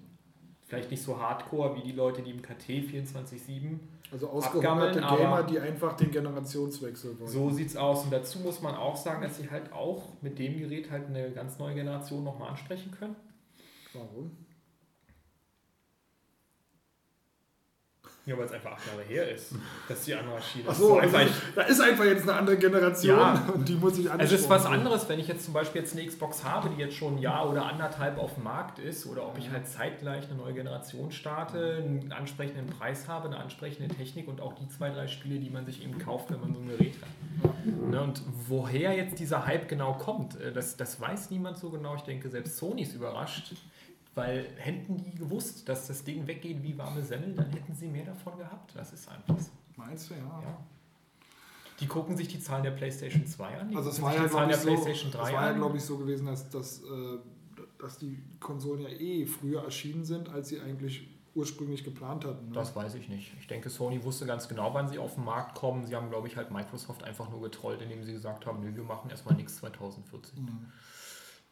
Vielleicht 0.66 0.90
nicht 0.92 1.04
so 1.04 1.18
hardcore 1.22 1.76
wie 1.78 1.82
die 1.82 1.92
Leute, 1.92 2.22
die 2.24 2.32
im 2.32 2.42
KT 2.42 2.82
24-7 2.82 3.80
Also 4.12 4.28
ausgehungerte 4.30 5.00
Gamer, 5.00 5.44
die 5.44 5.60
einfach 5.60 5.96
den 5.96 6.12
Generationswechsel 6.12 7.20
wollen. 7.20 7.30
So 7.30 7.50
sieht's 7.52 7.76
aus. 7.76 8.04
Und 8.06 8.12
dazu 8.12 8.40
muss 8.40 8.62
man 8.62 8.74
auch 8.76 8.98
sagen, 8.98 9.22
dass 9.22 9.38
sie 9.38 9.50
halt 9.50 9.72
auch 9.72 10.02
mit 10.22 10.40
dem 10.40 10.58
Gerät 10.58 10.90
halt 10.90 11.08
eine 11.08 11.30
ganz 11.32 11.60
neue 11.60 11.76
Generation 11.76 12.24
nochmal 12.24 12.50
ansprechen 12.50 12.92
können. 12.92 13.16
Warum? 13.94 14.32
Ja, 18.28 18.38
weil 18.38 18.44
es 18.44 18.52
einfach 18.52 18.74
acht 18.74 18.86
Jahre 18.86 19.04
her 19.04 19.32
ist, 19.32 19.54
dass 19.88 20.04
die 20.04 20.14
andere 20.14 20.36
Maschine 20.36 20.68
Achso, 20.68 20.98
ist. 20.98 21.04
also, 21.06 21.18
einfach, 21.18 21.36
da 21.56 21.62
ist 21.62 21.80
einfach 21.80 22.04
jetzt 22.04 22.24
eine 22.24 22.34
andere 22.34 22.58
Generation 22.58 23.18
Ja. 23.18 23.42
und 23.54 23.68
die 23.70 23.76
muss 23.76 23.98
ich. 23.98 24.12
Also 24.12 24.36
es 24.36 24.42
ist 24.42 24.50
was 24.50 24.66
anderes, 24.66 25.08
wenn 25.08 25.18
ich 25.18 25.30
jetzt 25.30 25.46
zum 25.46 25.54
Beispiel 25.54 25.80
jetzt 25.80 25.96
eine 25.96 26.06
Xbox 26.06 26.44
habe, 26.44 26.70
die 26.70 26.82
jetzt 26.82 26.98
schon 26.98 27.16
ein 27.16 27.20
Jahr 27.20 27.50
oder 27.50 27.66
anderthalb 27.66 28.18
auf 28.18 28.34
dem 28.34 28.44
Markt 28.44 28.80
ist, 28.80 29.06
oder 29.06 29.26
ob 29.26 29.38
ich 29.38 29.50
halt 29.50 29.66
zeitgleich 29.66 30.26
eine 30.26 30.36
neue 30.36 30.54
Generation 30.54 31.10
starte, 31.12 31.78
einen 31.78 32.12
ansprechenden 32.12 32.68
Preis 32.68 33.08
habe, 33.08 33.28
eine 33.28 33.38
ansprechende 33.38 33.96
Technik 33.96 34.28
und 34.28 34.42
auch 34.42 34.54
die 34.56 34.68
zwei, 34.68 34.90
drei 34.90 35.08
Spiele, 35.08 35.40
die 35.40 35.50
man 35.50 35.66
sich 35.66 35.82
eben 35.82 35.98
kauft, 35.98 36.30
wenn 36.30 36.42
man 36.42 36.54
so 36.54 36.60
ein 36.60 36.68
Gerät 36.68 36.96
hat. 37.02 37.88
Ne, 37.90 38.02
und 38.02 38.22
woher 38.50 38.94
jetzt 38.94 39.20
dieser 39.20 39.46
Hype 39.46 39.70
genau 39.70 39.94
kommt, 39.94 40.38
äh, 40.42 40.52
das, 40.52 40.76
das 40.76 41.00
weiß 41.00 41.30
niemand 41.30 41.58
so 41.58 41.70
genau. 41.70 41.96
Ich 41.96 42.02
denke, 42.02 42.30
selbst 42.30 42.58
Sony 42.58 42.82
ist 42.82 42.94
überrascht, 42.94 43.54
weil 44.18 44.48
hätten 44.58 44.98
die 44.98 45.16
gewusst, 45.16 45.70
dass 45.70 45.88
das 45.88 46.04
Ding 46.04 46.26
weggeht 46.28 46.62
wie 46.64 46.78
warme 46.78 47.04
Semmel, 47.04 47.34
dann 47.36 47.50
hätten 47.52 47.74
sie 47.74 47.88
mehr 47.88 48.06
davon 48.06 48.38
gehabt. 48.38 48.76
Das 48.76 48.92
ist 48.92 49.08
einfach 49.08 49.40
so. 49.40 49.52
Meinst 49.76 50.10
du, 50.10 50.16
ja. 50.16 50.20
Ja. 50.20 50.58
Die 51.80 51.86
gucken 51.88 52.18
sich 52.18 52.28
die 52.28 52.40
Zahlen 52.40 52.64
der 52.64 52.72
PlayStation 52.72 53.26
2 53.28 53.60
an, 53.60 53.76
Also 53.78 53.92
es 53.92 54.02
war 54.02 54.16
ja, 54.16 54.26
glaube 54.26 54.50
ich, 54.52 54.58
so, 54.58 54.66
PlayStation 54.68 55.12
3 55.12 55.20
es 55.20 55.26
war 55.26 55.32
ja, 55.32 55.50
an. 55.52 55.56
glaube 55.58 55.78
ich, 55.78 55.84
so 55.84 55.98
gewesen, 56.00 56.26
dass, 56.26 56.50
dass, 56.50 56.82
äh, 56.82 57.20
dass 57.78 58.00
die 58.00 58.18
Konsolen 58.40 58.82
ja 58.82 58.90
eh 58.90 59.26
früher 59.28 59.64
erschienen 59.64 60.04
sind, 60.04 60.28
als 60.30 60.50
sie 60.50 60.60
eigentlich 60.60 61.08
ursprünglich 61.36 61.84
geplant 61.84 62.26
hatten. 62.26 62.48
Ne? 62.48 62.54
Das 62.56 62.76
weiß 62.76 62.96
ich 62.96 63.10
nicht. 63.10 63.32
Ich 63.40 63.46
denke, 63.46 63.70
Sony 63.70 64.04
wusste 64.04 64.26
ganz 64.26 64.48
genau, 64.48 64.74
wann 64.74 64.88
sie 64.88 64.98
auf 64.98 65.14
den 65.14 65.24
Markt 65.26 65.54
kommen. 65.56 65.86
Sie 65.86 65.96
haben, 65.96 66.10
glaube 66.10 66.28
ich, 66.28 66.36
halt 66.36 66.50
Microsoft 66.50 67.04
einfach 67.04 67.30
nur 67.30 67.42
getrollt, 67.44 67.80
indem 67.84 68.04
sie 68.04 68.14
gesagt 68.14 68.48
haben, 68.48 68.62
nö, 68.62 68.76
wir 68.76 68.84
machen 68.84 69.12
erstmal 69.12 69.36
nichts 69.36 69.58
2014 69.58 70.42
Mhm. 70.44 70.66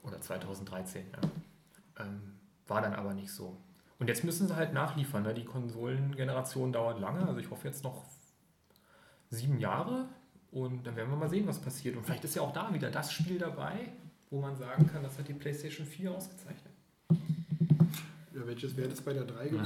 oder 0.01 0.19
2013. 0.19 1.06
Ja. 1.12 2.04
Ähm, 2.04 2.34
war 2.67 2.82
dann 2.82 2.93
aber 2.93 3.13
nicht 3.13 3.32
so. 3.32 3.58
Und 3.99 4.08
jetzt 4.08 4.23
müssen 4.23 4.47
sie 4.47 4.56
halt 4.56 4.73
nachliefern. 4.73 5.23
Ne? 5.23 5.34
Die 5.34 5.45
Konsolengeneration 5.45 6.73
dauert 6.73 6.99
lange. 6.99 7.25
Also 7.25 7.39
ich 7.39 7.49
hoffe 7.49 7.67
jetzt 7.67 7.84
noch 7.84 8.06
sieben 9.30 9.60
Jahre. 9.60 10.08
Und 10.51 10.86
dann 10.86 10.95
werden 10.95 11.10
wir 11.10 11.17
mal 11.17 11.30
sehen, 11.30 11.47
was 11.47 11.60
passiert. 11.60 11.95
Und 11.95 12.06
vielleicht 12.06 12.23
ist 12.23 12.36
ja 12.36 12.41
auch 12.41 12.54
da 12.54 12.73
wieder 12.73 12.89
das 12.89 13.12
Spiel 13.12 13.38
dabei, 13.38 13.89
wo 14.30 14.41
man 14.41 14.56
sagen 14.56 14.88
kann, 14.88 15.04
das 15.04 15.17
hat 15.17 15.28
die 15.28 15.34
PlayStation 15.34 15.86
4 15.86 16.12
ausgezeichnet. 16.12 16.73
Ja, 18.34 18.45
welches 18.45 18.75
wäre 18.75 18.89
das 18.89 19.01
bei 19.01 19.13
der 19.13 19.25
3 19.25 19.47
gewesen? 19.47 19.65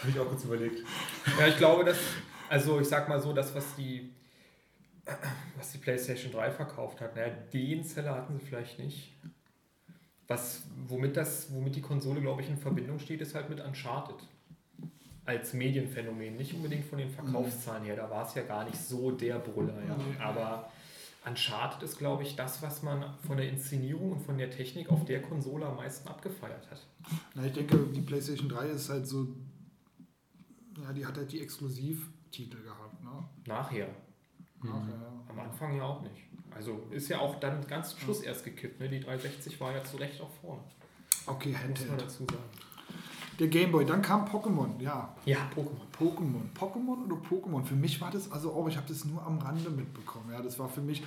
Habe 0.00 0.10
ich 0.10 0.18
auch 0.18 0.28
kurz 0.28 0.44
überlegt. 0.44 0.80
Ja, 1.38 1.46
ich 1.46 1.56
glaube, 1.56 1.84
dass, 1.84 1.98
also 2.48 2.80
ich 2.80 2.88
sag 2.88 3.08
mal 3.08 3.20
so, 3.20 3.32
das, 3.32 3.54
was 3.54 3.74
die, 3.76 4.12
was 5.56 5.72
die 5.72 5.78
PlayStation 5.78 6.32
3 6.32 6.50
verkauft 6.50 7.00
hat, 7.00 7.14
naja, 7.16 7.32
den 7.52 7.84
Seller 7.84 8.16
hatten 8.16 8.38
sie 8.38 8.44
vielleicht 8.44 8.78
nicht. 8.78 9.14
Was, 10.28 10.62
womit, 10.88 11.16
das, 11.16 11.52
womit 11.52 11.76
die 11.76 11.80
Konsole, 11.82 12.20
glaube 12.20 12.42
ich, 12.42 12.48
in 12.48 12.56
Verbindung 12.56 12.98
steht, 12.98 13.20
ist 13.20 13.34
halt 13.34 13.50
mit 13.50 13.60
Uncharted. 13.60 14.16
Als 15.24 15.52
Medienphänomen, 15.52 16.36
nicht 16.36 16.54
unbedingt 16.54 16.84
von 16.84 16.98
den 16.98 17.10
Verkaufszahlen 17.10 17.84
her, 17.84 17.96
da 17.96 18.10
war 18.10 18.26
es 18.26 18.34
ja 18.34 18.42
gar 18.42 18.64
nicht 18.64 18.76
so 18.76 19.10
der 19.12 19.38
Brüller, 19.38 19.76
ja. 19.86 19.96
Aber 20.24 20.70
Uncharted 21.24 21.82
ist, 21.84 21.98
glaube 21.98 22.24
ich, 22.24 22.34
das, 22.34 22.60
was 22.62 22.82
man 22.82 23.04
von 23.26 23.36
der 23.36 23.48
Inszenierung 23.48 24.12
und 24.12 24.20
von 24.20 24.38
der 24.38 24.50
Technik 24.50 24.90
auf 24.90 25.04
der 25.04 25.22
Konsole 25.22 25.66
am 25.66 25.76
meisten 25.76 26.08
abgefeiert 26.08 26.68
hat. 26.70 26.84
Na, 27.34 27.44
ich 27.46 27.52
denke, 27.52 27.78
die 27.94 28.00
PlayStation 28.00 28.48
3 28.48 28.66
ist 28.68 28.88
halt 28.88 29.06
so, 29.06 29.28
ja, 30.82 30.92
die 30.92 31.06
hat 31.06 31.16
halt 31.16 31.30
die 31.30 31.40
Exklusivtitel 31.40 32.62
gehabt, 32.62 33.04
ne? 33.04 33.28
Nachher. 33.46 33.88
Nachher, 34.62 35.22
Am 35.28 35.38
Anfang 35.38 35.76
ja 35.76 35.84
auch 35.84 36.02
nicht. 36.02 36.22
Also 36.56 36.82
ist 36.90 37.08
ja 37.08 37.18
auch 37.18 37.40
dann 37.40 37.66
ganz 37.66 37.90
zum 37.90 38.00
Schluss 38.00 38.20
erst 38.20 38.44
gekippt. 38.44 38.80
Ne? 38.80 38.88
Die 38.88 39.00
360 39.00 39.60
war 39.60 39.72
ja 39.72 39.82
zu 39.84 39.96
Recht 39.96 40.20
auch 40.20 40.30
vorne. 40.40 40.62
Okay, 41.26 41.50
Muss 41.50 41.58
man 41.58 41.68
Handheld. 41.68 42.02
dazu 42.02 42.24
sagen. 42.24 42.42
Der 43.38 43.48
Gameboy, 43.48 43.84
dann 43.86 44.02
kam 44.02 44.26
Pokémon, 44.26 44.80
ja. 44.80 45.16
Ja, 45.24 45.38
Pokémon. 45.56 45.86
Pokémon. 45.98 46.42
Pokémon 46.54 47.04
oder 47.06 47.16
Pokémon? 47.16 47.64
Für 47.64 47.74
mich 47.74 48.00
war 48.00 48.10
das 48.10 48.30
also 48.30 48.52
auch, 48.52 48.68
ich 48.68 48.76
habe 48.76 48.86
das 48.88 49.04
nur 49.04 49.24
am 49.26 49.38
Rande 49.38 49.70
mitbekommen. 49.70 50.30
Ja, 50.30 50.42
das 50.42 50.58
war 50.58 50.68
für 50.68 50.82
mich, 50.82 51.02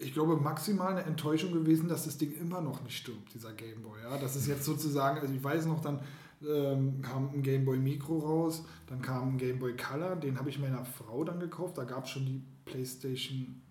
ich 0.00 0.12
glaube, 0.12 0.36
maximal 0.36 0.88
eine 0.92 1.02
Enttäuschung 1.04 1.52
gewesen, 1.52 1.88
dass 1.88 2.04
das 2.04 2.18
Ding 2.18 2.32
immer 2.32 2.60
noch 2.60 2.82
nicht 2.82 2.96
stirbt, 2.98 3.32
dieser 3.32 3.52
Gameboy. 3.52 4.00
Ja, 4.02 4.18
das 4.18 4.34
ist 4.34 4.48
jetzt 4.48 4.64
sozusagen, 4.64 5.20
also 5.20 5.32
ich 5.32 5.42
weiß 5.42 5.66
noch, 5.66 5.80
dann 5.80 6.00
ähm, 6.46 7.00
kam 7.00 7.30
ein 7.32 7.42
Gameboy 7.42 7.78
Micro 7.78 8.18
raus, 8.18 8.64
dann 8.88 9.00
kam 9.00 9.34
ein 9.34 9.38
Gameboy 9.38 9.76
Color, 9.76 10.16
den 10.16 10.38
habe 10.38 10.50
ich 10.50 10.58
meiner 10.58 10.84
Frau 10.84 11.22
dann 11.24 11.38
gekauft. 11.38 11.78
Da 11.78 11.84
gab 11.84 12.04
es 12.04 12.10
schon 12.10 12.26
die 12.26 12.42
PlayStation 12.64 13.62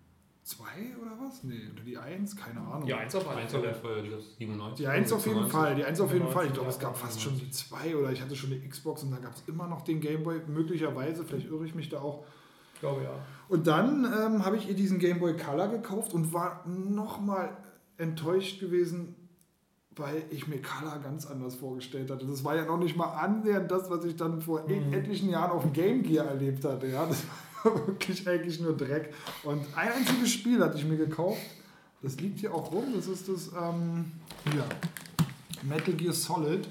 2 0.44 0.64
oder 1.00 1.12
was? 1.26 1.42
Nee, 1.42 1.54
oder 1.72 1.82
die 1.82 1.96
1, 1.96 2.36
keine 2.36 2.60
Ahnung. 2.60 2.86
Die 2.86 2.92
1 2.94 3.14
auf 3.14 3.26
alle 3.28 3.40
Eins 3.40 3.54
auf 3.54 3.62
jeden 3.62 3.74
Fälle. 3.74 3.94
Fall, 3.94 4.02
die 4.02 4.08
ist 4.10 4.36
97. 4.38 4.76
Die 4.84 4.86
1 4.86 5.12
auf 5.12 5.26
jeden 5.26 5.38
96. 5.44 5.52
Fall, 5.52 5.74
die 5.74 5.84
1 5.84 6.00
auf 6.00 6.12
jeden 6.12 6.28
Fall. 6.28 6.44
Ich 6.46 6.52
95, 6.52 6.54
glaube, 6.54 6.68
es 6.70 6.78
gab 6.78 6.96
fast 6.98 7.20
schon 7.22 7.38
die 7.38 7.50
2 7.50 7.96
oder 7.96 8.12
ich 8.12 8.20
hatte 8.20 8.36
schon 8.36 8.50
die 8.50 8.60
Xbox 8.68 9.02
und 9.02 9.10
da 9.10 9.16
gab 9.18 9.34
es 9.34 9.42
immer 9.46 9.66
noch 9.66 9.82
den 9.82 10.00
Gameboy, 10.00 10.40
möglicherweise, 10.46 11.24
vielleicht 11.24 11.48
irre 11.48 11.64
ich 11.64 11.74
mich 11.74 11.88
da 11.88 12.00
auch. 12.00 12.24
Ich 12.74 12.80
glaube 12.80 13.02
ja. 13.04 13.10
Und 13.48 13.66
dann 13.66 14.04
ähm, 14.04 14.44
habe 14.44 14.56
ich 14.56 14.68
ihr 14.68 14.74
diesen 14.74 14.98
Game 14.98 15.18
Boy 15.18 15.34
Color 15.36 15.68
gekauft 15.68 16.12
und 16.12 16.32
war 16.34 16.62
nochmal 16.68 17.56
enttäuscht 17.96 18.60
gewesen, 18.60 19.14
weil 19.96 20.24
ich 20.30 20.48
mir 20.48 20.60
Color 20.60 20.98
ganz 20.98 21.24
anders 21.26 21.54
vorgestellt 21.54 22.10
hatte. 22.10 22.26
Das 22.26 22.44
war 22.44 22.56
ja 22.56 22.64
noch 22.66 22.78
nicht 22.78 22.96
mal 22.96 23.06
annähernd 23.14 23.70
das, 23.70 23.88
was 23.90 24.04
ich 24.04 24.16
dann 24.16 24.42
vor 24.42 24.68
et- 24.68 24.92
etlichen 24.92 25.30
Jahren 25.30 25.52
auf 25.52 25.62
dem 25.62 25.72
Game 25.72 26.02
Gear 26.02 26.26
erlebt 26.26 26.64
hatte. 26.64 26.88
Ja, 26.88 27.06
das 27.06 27.22
war 27.28 27.34
wirklich 27.64 28.26
eigentlich 28.28 28.60
nur 28.60 28.76
Dreck. 28.76 29.12
Und 29.42 29.60
ein 29.76 29.92
einziges 29.92 30.32
Spiel 30.32 30.62
hatte 30.62 30.76
ich 30.78 30.84
mir 30.84 30.96
gekauft. 30.96 31.40
Das 32.02 32.16
liegt 32.20 32.40
hier 32.40 32.54
auch 32.54 32.70
rum. 32.70 32.84
Das 32.94 33.06
ist 33.06 33.28
das 33.28 33.50
ähm, 33.58 34.12
hier. 34.52 34.64
Metal 35.62 35.94
Gear 35.94 36.12
Solid. 36.12 36.68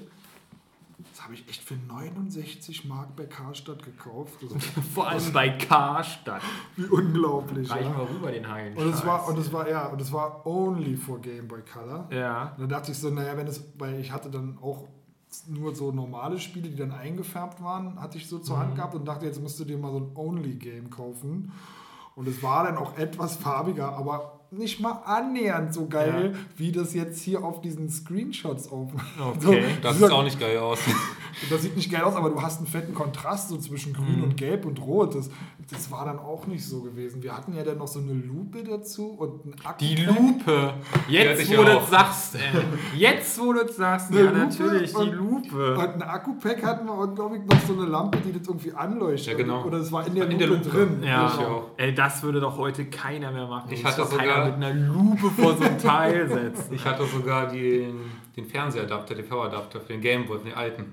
Das 1.12 1.22
habe 1.24 1.34
ich 1.34 1.48
echt 1.48 1.62
für 1.62 1.74
69 1.74 2.84
Mark 2.86 3.14
bei 3.16 3.24
Karstadt 3.26 3.82
gekauft. 3.84 4.34
Vor 4.94 5.08
allem 5.08 5.32
bei 5.32 5.50
Karstadt. 5.50 6.42
wie 6.76 6.84
unglaublich. 6.84 7.68
Reichen 7.70 7.90
Ja. 7.92 7.98
wir 7.98 8.10
rüber 8.10 8.30
den 8.32 8.48
Haien. 8.48 8.76
Und 8.76 8.88
es 8.92 9.04
war, 9.04 9.26
und 9.28 9.38
es 9.38 9.52
war, 9.52 9.68
ja, 9.68 9.86
und 9.86 10.00
es 10.00 10.12
war 10.12 10.46
only 10.46 10.96
for 10.96 11.20
Game 11.20 11.46
Boy 11.48 11.62
Color. 11.62 12.08
ja. 12.10 12.54
Und 12.56 12.62
da 12.70 12.78
dachte 12.78 12.92
ich 12.92 12.98
so, 12.98 13.10
naja, 13.10 13.36
wenn 13.36 13.46
es, 13.46 13.62
weil 13.78 13.98
ich 14.00 14.12
hatte 14.12 14.30
dann 14.30 14.58
auch 14.60 14.88
nur 15.48 15.74
so 15.74 15.92
normale 15.92 16.38
Spiele, 16.38 16.68
die 16.68 16.76
dann 16.76 16.92
eingefärbt 16.92 17.62
waren, 17.62 18.00
hatte 18.00 18.18
ich 18.18 18.28
so 18.28 18.38
zur 18.38 18.56
Mhm. 18.56 18.60
Hand 18.60 18.74
gehabt 18.76 18.94
und 18.94 19.04
dachte, 19.06 19.26
jetzt 19.26 19.42
musst 19.42 19.58
du 19.60 19.64
dir 19.64 19.78
mal 19.78 19.92
so 19.92 19.98
ein 19.98 20.10
Only-Game 20.14 20.90
kaufen. 20.90 21.52
Und 22.14 22.28
es 22.28 22.42
war 22.42 22.64
dann 22.64 22.76
auch 22.76 22.96
etwas 22.96 23.36
farbiger, 23.36 23.92
aber 23.96 24.43
nicht 24.50 24.80
mal 24.80 24.92
annähernd 25.04 25.74
so 25.74 25.86
geil, 25.88 26.30
Ja. 26.32 26.38
wie 26.56 26.70
das 26.72 26.94
jetzt 26.94 27.20
hier 27.22 27.42
auf 27.42 27.60
diesen 27.60 27.88
Screenshots 27.90 28.70
auf. 28.70 28.90
Okay. 29.20 29.64
Das 29.82 29.98
so, 29.98 30.06
sieht 30.06 30.14
auch 30.14 30.22
nicht 30.22 30.38
geil 30.38 30.58
aus. 30.58 30.78
das 31.50 31.62
sieht 31.62 31.76
nicht 31.76 31.90
geil 31.90 32.02
aus, 32.02 32.14
aber 32.14 32.30
du 32.30 32.40
hast 32.40 32.58
einen 32.58 32.66
fetten 32.68 32.94
Kontrast 32.94 33.48
so 33.48 33.56
zwischen 33.58 33.92
Grün 33.92 34.18
Mhm. 34.18 34.22
und 34.24 34.36
Gelb 34.36 34.64
und 34.66 34.80
Rot. 34.80 35.14
Das, 35.16 35.28
das 35.70 35.90
war 35.90 36.04
dann 36.04 36.18
auch 36.18 36.46
nicht 36.46 36.64
so 36.64 36.82
gewesen. 36.82 37.22
Wir 37.22 37.36
hatten 37.36 37.54
ja 37.54 37.64
dann 37.64 37.78
noch 37.78 37.88
so 37.88 37.98
eine 37.98 38.12
Lupe 38.12 38.62
dazu 38.62 39.08
und 39.12 39.44
ein 39.46 39.54
Akku. 39.64 39.78
Die 39.84 39.96
Lupe. 39.96 40.74
Jetzt, 41.08 41.50
wo 41.56 41.62
du 41.64 41.78
es 41.78 41.90
sagst. 41.90 42.34
Ey. 42.36 42.98
Jetzt, 42.98 43.40
wo 43.40 43.52
du 43.52 43.60
es 43.62 43.76
sagst. 43.76 44.10
Eine 44.10 44.20
Ja, 44.20 44.26
Lupe 44.26 44.38
natürlich. 44.38 44.92
Die 44.94 45.10
Lupe. 45.10 45.74
Und 45.74 45.80
ein 45.80 46.02
Akku-Pack 46.02 46.62
hatten 46.64 46.86
wir 46.86 46.94
und 46.94 47.14
glaube 47.16 47.38
ich 47.38 47.44
noch 47.44 47.60
so 47.66 47.72
eine 47.72 47.86
Lampe, 47.90 48.18
die 48.18 48.32
das 48.38 48.46
irgendwie 48.46 48.72
anleuchtet. 48.72 49.32
Ja, 49.32 49.36
genau. 49.38 49.64
Oder 49.64 49.78
es 49.78 49.90
war 49.90 50.06
in 50.06 50.14
der, 50.14 50.24
In 50.24 50.32
Lupe, 50.32 50.38
der 50.38 50.48
Lupe. 50.48 50.68
drin. 50.70 51.02
Ja, 51.02 51.26
Ich 51.26 51.44
auch. 51.44 51.70
ey, 51.76 51.92
das 51.94 52.22
würde 52.22 52.40
doch 52.40 52.56
heute 52.56 52.84
keiner 52.86 53.32
mehr 53.32 53.46
machen. 53.48 53.70
Ich 53.72 53.84
hatte 53.84 54.02
doch 54.02 54.12
sogar- 54.44 54.58
mit 54.58 54.66
einer 54.66 54.74
Lupe 54.74 55.30
vor 55.30 55.56
so 55.56 55.64
ein 55.64 55.78
Teil 55.78 56.28
setzen. 56.28 56.74
Ich 56.74 56.84
hatte 56.84 57.04
sogar 57.06 57.48
den, 57.48 58.00
den 58.36 58.44
Fernsehadapter, 58.46 59.14
den 59.14 59.24
TV-Adapter 59.24 59.80
für 59.80 59.92
den 59.94 60.00
Gameboy, 60.00 60.38
für 60.38 60.44
den 60.44 60.54
alten. 60.54 60.92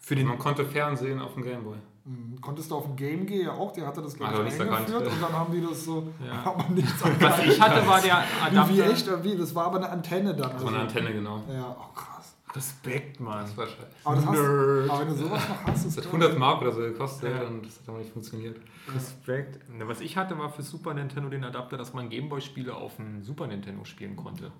Für 0.00 0.14
den 0.16 0.26
Man 0.26 0.38
konnte 0.38 0.64
Fernsehen 0.64 1.20
auf 1.20 1.34
dem 1.34 1.42
Gameboy. 1.44 1.76
Mhm. 2.04 2.40
Konntest 2.40 2.70
du 2.70 2.76
auf 2.76 2.84
dem 2.84 2.96
Game 2.96 3.26
Gear 3.26 3.42
ja 3.42 3.52
auch, 3.52 3.70
der 3.72 3.86
hatte 3.86 4.00
das 4.00 4.14
glaube 4.14 4.32
ich 4.32 4.38
aber 4.38 4.44
nichts 4.48 4.60
eingeführt 4.60 5.06
und 5.12 5.20
dann 5.22 5.32
haben 5.32 5.52
die 5.52 5.60
das 5.60 5.84
so, 5.84 6.08
Ja. 6.26 6.54
man 6.56 6.72
nichts 6.74 6.94
Was 7.20 7.44
ich 7.44 7.60
hatte, 7.60 7.86
war 7.86 8.00
der 8.00 8.24
Wie, 8.50 8.54
wie 8.54 8.58
Adapter. 8.82 8.90
echt, 8.90 9.24
wie, 9.24 9.36
das 9.36 9.54
war 9.54 9.66
aber 9.66 9.76
eine 9.76 9.90
Antenne 9.90 10.34
dann. 10.34 10.50
Das 10.52 10.62
war 10.64 10.70
eine 10.72 10.80
Antenne, 10.82 11.12
genau. 11.12 11.42
Ja, 11.52 11.76
oh 11.78 11.92
krass. 11.94 12.17
Respekt, 12.54 13.20
Mann. 13.20 13.42
Das 13.44 13.56
war 13.56 13.66
scheiße. 13.66 13.86
Aber, 14.04 14.16
das 14.16 14.26
hast, 14.26 14.38
aber 14.38 15.00
wenn 15.00 15.08
du 15.08 15.14
sowas 15.14 15.48
noch 15.48 15.64
hast, 15.64 15.84
ist 15.86 15.96
Das 15.98 16.04
hat 16.06 16.12
geil. 16.12 16.20
100 16.22 16.38
Mark 16.38 16.62
oder 16.62 16.72
so 16.72 16.80
gekostet 16.80 17.30
Ja. 17.34 17.46
und 17.46 17.64
das 17.66 17.80
hat 17.80 17.88
aber 17.88 17.98
nicht 17.98 18.12
funktioniert. 18.12 18.56
Respekt. 18.94 19.60
Na, 19.68 19.86
Was 19.86 20.00
ich 20.00 20.16
hatte, 20.16 20.38
war 20.38 20.50
für 20.50 20.62
Super 20.62 20.94
Nintendo 20.94 21.28
den 21.28 21.44
Adapter, 21.44 21.76
dass 21.76 21.92
man 21.92 22.08
Gameboy-Spiele 22.08 22.74
auf 22.74 22.96
dem 22.96 23.22
Super 23.22 23.46
Nintendo 23.46 23.84
spielen 23.84 24.16
konnte. 24.16 24.50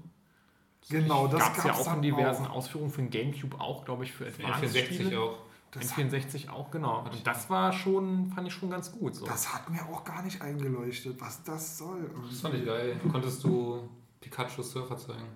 Genau, 0.90 1.26
das 1.26 1.40
Gab 1.40 1.58
es 1.58 1.64
ja 1.64 1.72
auch 1.74 1.94
in 1.96 2.02
diversen 2.02 2.46
auch. 2.46 2.56
Ausführungen 2.56 2.90
für 2.90 3.02
den 3.02 3.10
Gamecube 3.10 3.60
auch, 3.60 3.84
glaube 3.84 4.04
ich, 4.04 4.12
für 4.12 4.26
Für 4.30 4.42
den 4.42 4.46
Advanced 4.52 4.70
64 4.76 5.06
Spiele. 5.06 5.20
auch. 5.20 5.38
Das, 5.70 5.92
N64 5.92 6.48
auch, 6.48 6.70
genau. 6.70 7.00
Und 7.04 7.26
das 7.26 7.50
war 7.50 7.74
schon, 7.74 8.30
fand 8.34 8.48
ich 8.48 8.54
schon 8.54 8.70
ganz 8.70 8.90
gut. 8.90 9.14
So. 9.14 9.26
das 9.26 9.52
hat 9.52 9.68
mir 9.68 9.82
auch 9.86 10.02
gar 10.02 10.22
nicht 10.22 10.40
eingeleuchtet, 10.40 11.20
was 11.20 11.42
das 11.44 11.76
soll. 11.76 12.10
Das 12.30 12.40
fand 12.40 12.54
ich 12.54 12.64
geil. 12.64 12.98
Konntest 13.12 13.44
du 13.44 13.86
Pikachu 14.20 14.62
Surfer 14.62 14.96
zeigen? 14.96 15.26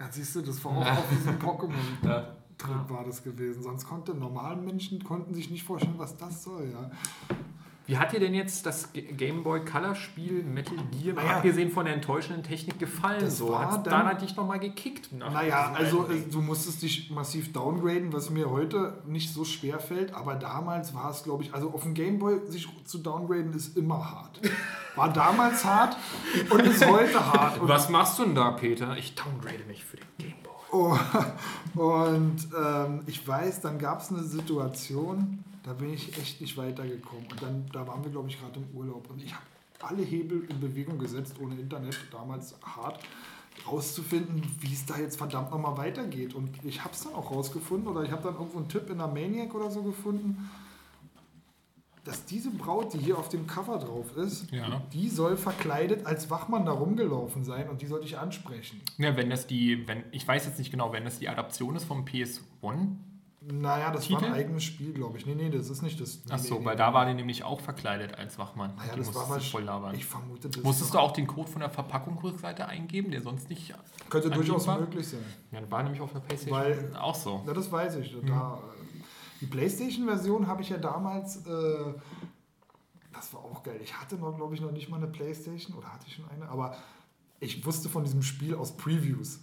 Ja, 0.00 0.06
siehst 0.10 0.34
du, 0.34 0.40
das 0.40 0.64
war 0.64 0.72
auch 0.78 0.90
auf 0.90 1.08
diesem 1.10 1.38
Pokémon. 1.38 1.74
Trip 2.58 2.90
war 2.90 3.04
das 3.04 3.22
gewesen. 3.22 3.62
Sonst 3.62 3.86
konnte 3.86 4.14
normale 4.14 4.56
Menschen 4.56 5.02
konnten 5.02 5.34
sich 5.34 5.50
nicht 5.50 5.62
vorstellen, 5.62 5.98
was 5.98 6.16
das 6.16 6.42
soll. 6.42 6.70
Ja. 6.72 6.90
Wie 7.86 7.98
hat 7.98 8.12
dir 8.12 8.20
denn 8.20 8.34
jetzt 8.34 8.66
das 8.66 8.90
Game 8.92 9.42
Boy 9.42 9.64
Color 9.64 9.96
Spiel 9.96 10.44
Metal 10.44 10.76
Gear, 10.92 11.16
Naja. 11.16 11.36
abgesehen 11.38 11.70
von 11.72 11.86
der 11.86 11.94
enttäuschenden 11.94 12.44
Technik, 12.44 12.78
gefallen? 12.78 13.28
So? 13.28 13.58
Hat 13.58 13.84
dann- 13.86 14.06
da 14.06 14.14
dich 14.14 14.36
nochmal 14.36 14.60
gekickt? 14.60 15.10
Naja, 15.12 15.72
also 15.74 16.06
äh, 16.08 16.20
du 16.30 16.40
musstest 16.40 16.82
dich 16.82 17.10
massiv 17.10 17.52
downgraden, 17.52 18.12
was 18.12 18.30
mir 18.30 18.48
heute 18.48 18.98
nicht 19.06 19.34
so 19.34 19.44
schwer 19.44 19.80
fällt, 19.80 20.14
aber 20.14 20.36
damals 20.36 20.94
war 20.94 21.10
es, 21.10 21.24
glaube 21.24 21.42
ich, 21.42 21.52
also 21.52 21.70
auf 21.72 21.82
dem 21.82 21.94
Gameboy 21.94 22.40
sich 22.46 22.68
zu 22.84 22.98
downgraden 22.98 23.52
ist 23.54 23.76
immer 23.76 24.08
hart. 24.10 24.40
War 24.94 25.12
damals 25.12 25.64
hart 25.64 25.96
und 26.50 26.60
ist 26.60 26.86
heute 26.86 27.32
hart. 27.32 27.58
Und, 27.60 27.68
Was 27.68 27.88
machst 27.88 28.18
du 28.20 28.24
denn 28.24 28.34
da, 28.36 28.52
Peter? 28.52 28.96
Ich 28.98 29.14
downgrade 29.16 29.64
mich 29.66 29.84
für 29.84 29.96
den 29.96 30.06
Game 30.18 30.34
Boy. 30.42 30.52
oh, 30.72 30.98
und 31.80 32.36
ähm, 32.56 33.02
ich 33.06 33.26
weiß, 33.26 33.60
dann 33.62 33.78
gab 33.78 34.00
es 34.00 34.10
eine 34.10 34.22
Situation, 34.22 35.42
da 35.70 35.74
bin 35.76 35.94
ich 35.94 36.18
echt 36.18 36.40
nicht 36.40 36.56
weitergekommen. 36.56 37.26
Und 37.30 37.40
dann, 37.40 37.64
da 37.72 37.86
waren 37.86 38.02
wir, 38.02 38.10
glaube 38.10 38.28
ich, 38.28 38.40
gerade 38.40 38.58
im 38.58 38.76
Urlaub 38.76 39.08
und 39.08 39.22
ich 39.22 39.32
habe 39.32 39.44
alle 39.80 40.02
Hebel 40.02 40.44
in 40.50 40.58
Bewegung 40.58 40.98
gesetzt, 40.98 41.36
ohne 41.40 41.54
Internet, 41.54 41.96
damals 42.10 42.56
hart 42.64 43.00
rauszufinden, 43.70 44.42
wie 44.58 44.72
es 44.72 44.84
da 44.84 44.98
jetzt 44.98 45.16
verdammt 45.16 45.52
nochmal 45.52 45.76
weitergeht. 45.76 46.34
Und 46.34 46.50
ich 46.64 46.82
habe 46.82 46.92
es 46.94 47.04
dann 47.04 47.14
auch 47.14 47.30
rausgefunden 47.30 47.86
oder 47.86 48.02
ich 48.02 48.10
habe 48.10 48.22
dann 48.24 48.34
irgendwo 48.34 48.58
einen 48.58 48.68
Tipp 48.68 48.90
in 48.90 48.98
der 48.98 49.06
Maniac 49.06 49.54
oder 49.54 49.70
so 49.70 49.82
gefunden, 49.84 50.50
dass 52.04 52.24
diese 52.24 52.50
Braut, 52.50 52.92
die 52.94 52.98
hier 52.98 53.16
auf 53.16 53.28
dem 53.28 53.46
Cover 53.46 53.78
drauf 53.78 54.16
ist, 54.16 54.50
Ja. 54.50 54.82
die 54.92 55.08
soll 55.08 55.36
verkleidet 55.36 56.04
als 56.04 56.30
Wachmann 56.30 56.66
da 56.66 56.72
rumgelaufen 56.72 57.44
sein 57.44 57.68
und 57.68 57.80
die 57.80 57.86
sollte 57.86 58.06
ich 58.06 58.18
ansprechen. 58.18 58.80
Ja, 58.98 59.16
wenn 59.16 59.30
das 59.30 59.46
die, 59.46 59.86
wenn, 59.86 60.02
ich 60.10 60.26
weiß 60.26 60.46
jetzt 60.46 60.58
nicht 60.58 60.72
genau, 60.72 60.92
wenn 60.92 61.04
das 61.04 61.20
die 61.20 61.28
Adaption 61.28 61.76
ist 61.76 61.84
vom 61.84 62.04
PS1. 62.04 62.96
Naja, 63.42 63.90
das 63.90 64.10
war 64.10 64.18
Titel? 64.18 64.30
ein 64.32 64.38
eigenes 64.38 64.64
Spiel, 64.64 64.92
glaube 64.92 65.16
ich. 65.16 65.24
Nee, 65.24 65.34
nee, 65.34 65.48
das 65.48 65.70
ist 65.70 65.80
nicht 65.80 65.98
das. 65.98 66.16
Nee, 66.26 66.32
Ach 66.34 66.38
so, 66.38 66.58
nee, 66.58 66.64
weil 66.66 66.74
nee. 66.74 66.78
da 66.78 66.92
war 66.92 67.06
die 67.06 67.14
nämlich 67.14 67.42
auch 67.42 67.58
verkleidet 67.60 68.14
als 68.18 68.38
Wachmann. 68.38 68.74
Naja, 68.76 68.92
die 68.92 68.98
das 68.98 69.14
war 69.14 69.30
was. 69.30 69.46
voll 69.48 69.62
labern. 69.62 69.94
Ich 69.94 70.04
vermute, 70.04 70.50
das 70.50 70.62
Musstest 70.62 70.92
du 70.92 70.98
auch 70.98 71.12
den 71.12 71.26
Code 71.26 71.50
von 71.50 71.60
der 71.60 71.70
Verpackungsrückseite 71.70 72.66
eingeben, 72.66 73.10
der 73.10 73.22
sonst 73.22 73.48
nicht. 73.48 73.74
Könnte 74.10 74.28
durchaus 74.28 74.66
war? 74.66 74.78
möglich 74.78 75.08
sein. 75.08 75.24
Ja, 75.52 75.60
das 75.62 75.70
war 75.70 75.82
nämlich 75.82 76.02
auf 76.02 76.12
der 76.12 76.20
PlayStation 76.20 76.58
Weil- 76.60 76.96
auch 76.96 77.14
so. 77.14 77.42
Ja, 77.46 77.54
das 77.54 77.72
weiß 77.72 77.96
ich. 77.96 78.14
Da, 78.26 78.58
äh, 78.58 79.00
die 79.40 79.46
PlayStation-Version 79.46 80.46
habe 80.46 80.60
ich 80.60 80.68
ja 80.68 80.76
damals. 80.76 81.38
Äh, 81.46 81.94
das 83.14 83.32
war 83.32 83.40
auch 83.40 83.62
geil. 83.62 83.80
Ich 83.82 83.98
hatte 83.98 84.16
noch, 84.16 84.36
glaube 84.36 84.54
ich, 84.54 84.60
noch 84.60 84.70
nicht 84.72 84.90
mal 84.90 84.98
eine 84.98 85.06
PlayStation 85.06 85.74
oder 85.76 85.90
hatte 85.90 86.04
ich 86.06 86.14
schon 86.16 86.28
eine, 86.28 86.46
aber 86.48 86.76
ich 87.40 87.64
wusste 87.64 87.88
von 87.88 88.04
diesem 88.04 88.22
Spiel 88.22 88.54
aus 88.54 88.76
Previews. 88.76 89.40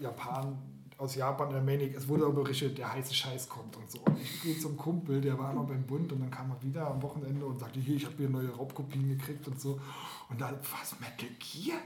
Japan, 0.00 0.58
aus 1.02 1.16
Japan, 1.16 1.50
der 1.50 1.60
Manic, 1.60 1.96
es 1.96 2.06
wurde 2.06 2.24
aber 2.24 2.44
berichtet, 2.44 2.78
der 2.78 2.92
heiße 2.92 3.12
Scheiß 3.12 3.48
kommt 3.48 3.76
und 3.76 3.90
so. 3.90 3.98
Und 4.04 4.20
ich 4.20 4.40
gehe 4.40 4.56
zum 4.56 4.76
Kumpel, 4.76 5.20
der 5.20 5.36
war 5.36 5.50
immer 5.50 5.64
beim 5.64 5.82
Bund 5.82 6.12
und 6.12 6.20
dann 6.20 6.30
kam 6.30 6.52
er 6.52 6.62
wieder 6.62 6.86
am 6.86 7.02
Wochenende 7.02 7.44
und 7.44 7.58
sagte, 7.58 7.80
hier, 7.80 7.96
ich 7.96 8.04
habe 8.04 8.14
hier 8.18 8.28
neue 8.28 8.50
Raubkopien 8.50 9.08
gekriegt 9.08 9.46
und 9.48 9.60
so. 9.60 9.80
Und 10.30 10.40
dann, 10.40 10.54
was, 10.60 10.94
Metal 11.00 11.28
Gear? 11.40 11.78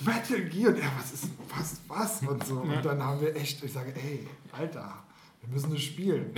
Metal 0.00 0.48
Gear? 0.48 0.70
Und 0.70 0.78
er, 0.78 0.90
was 0.98 1.12
ist, 1.12 1.28
was, 1.54 1.80
was? 1.88 2.22
Und 2.26 2.46
so. 2.46 2.60
Und 2.60 2.82
dann 2.82 3.02
haben 3.02 3.20
wir 3.20 3.36
echt, 3.36 3.62
ich 3.62 3.72
sage, 3.72 3.94
ey, 3.94 4.26
Alter, 4.52 4.94
wir 5.46 5.52
müssen 5.54 5.72
das 5.72 5.82
spielen. 5.82 6.32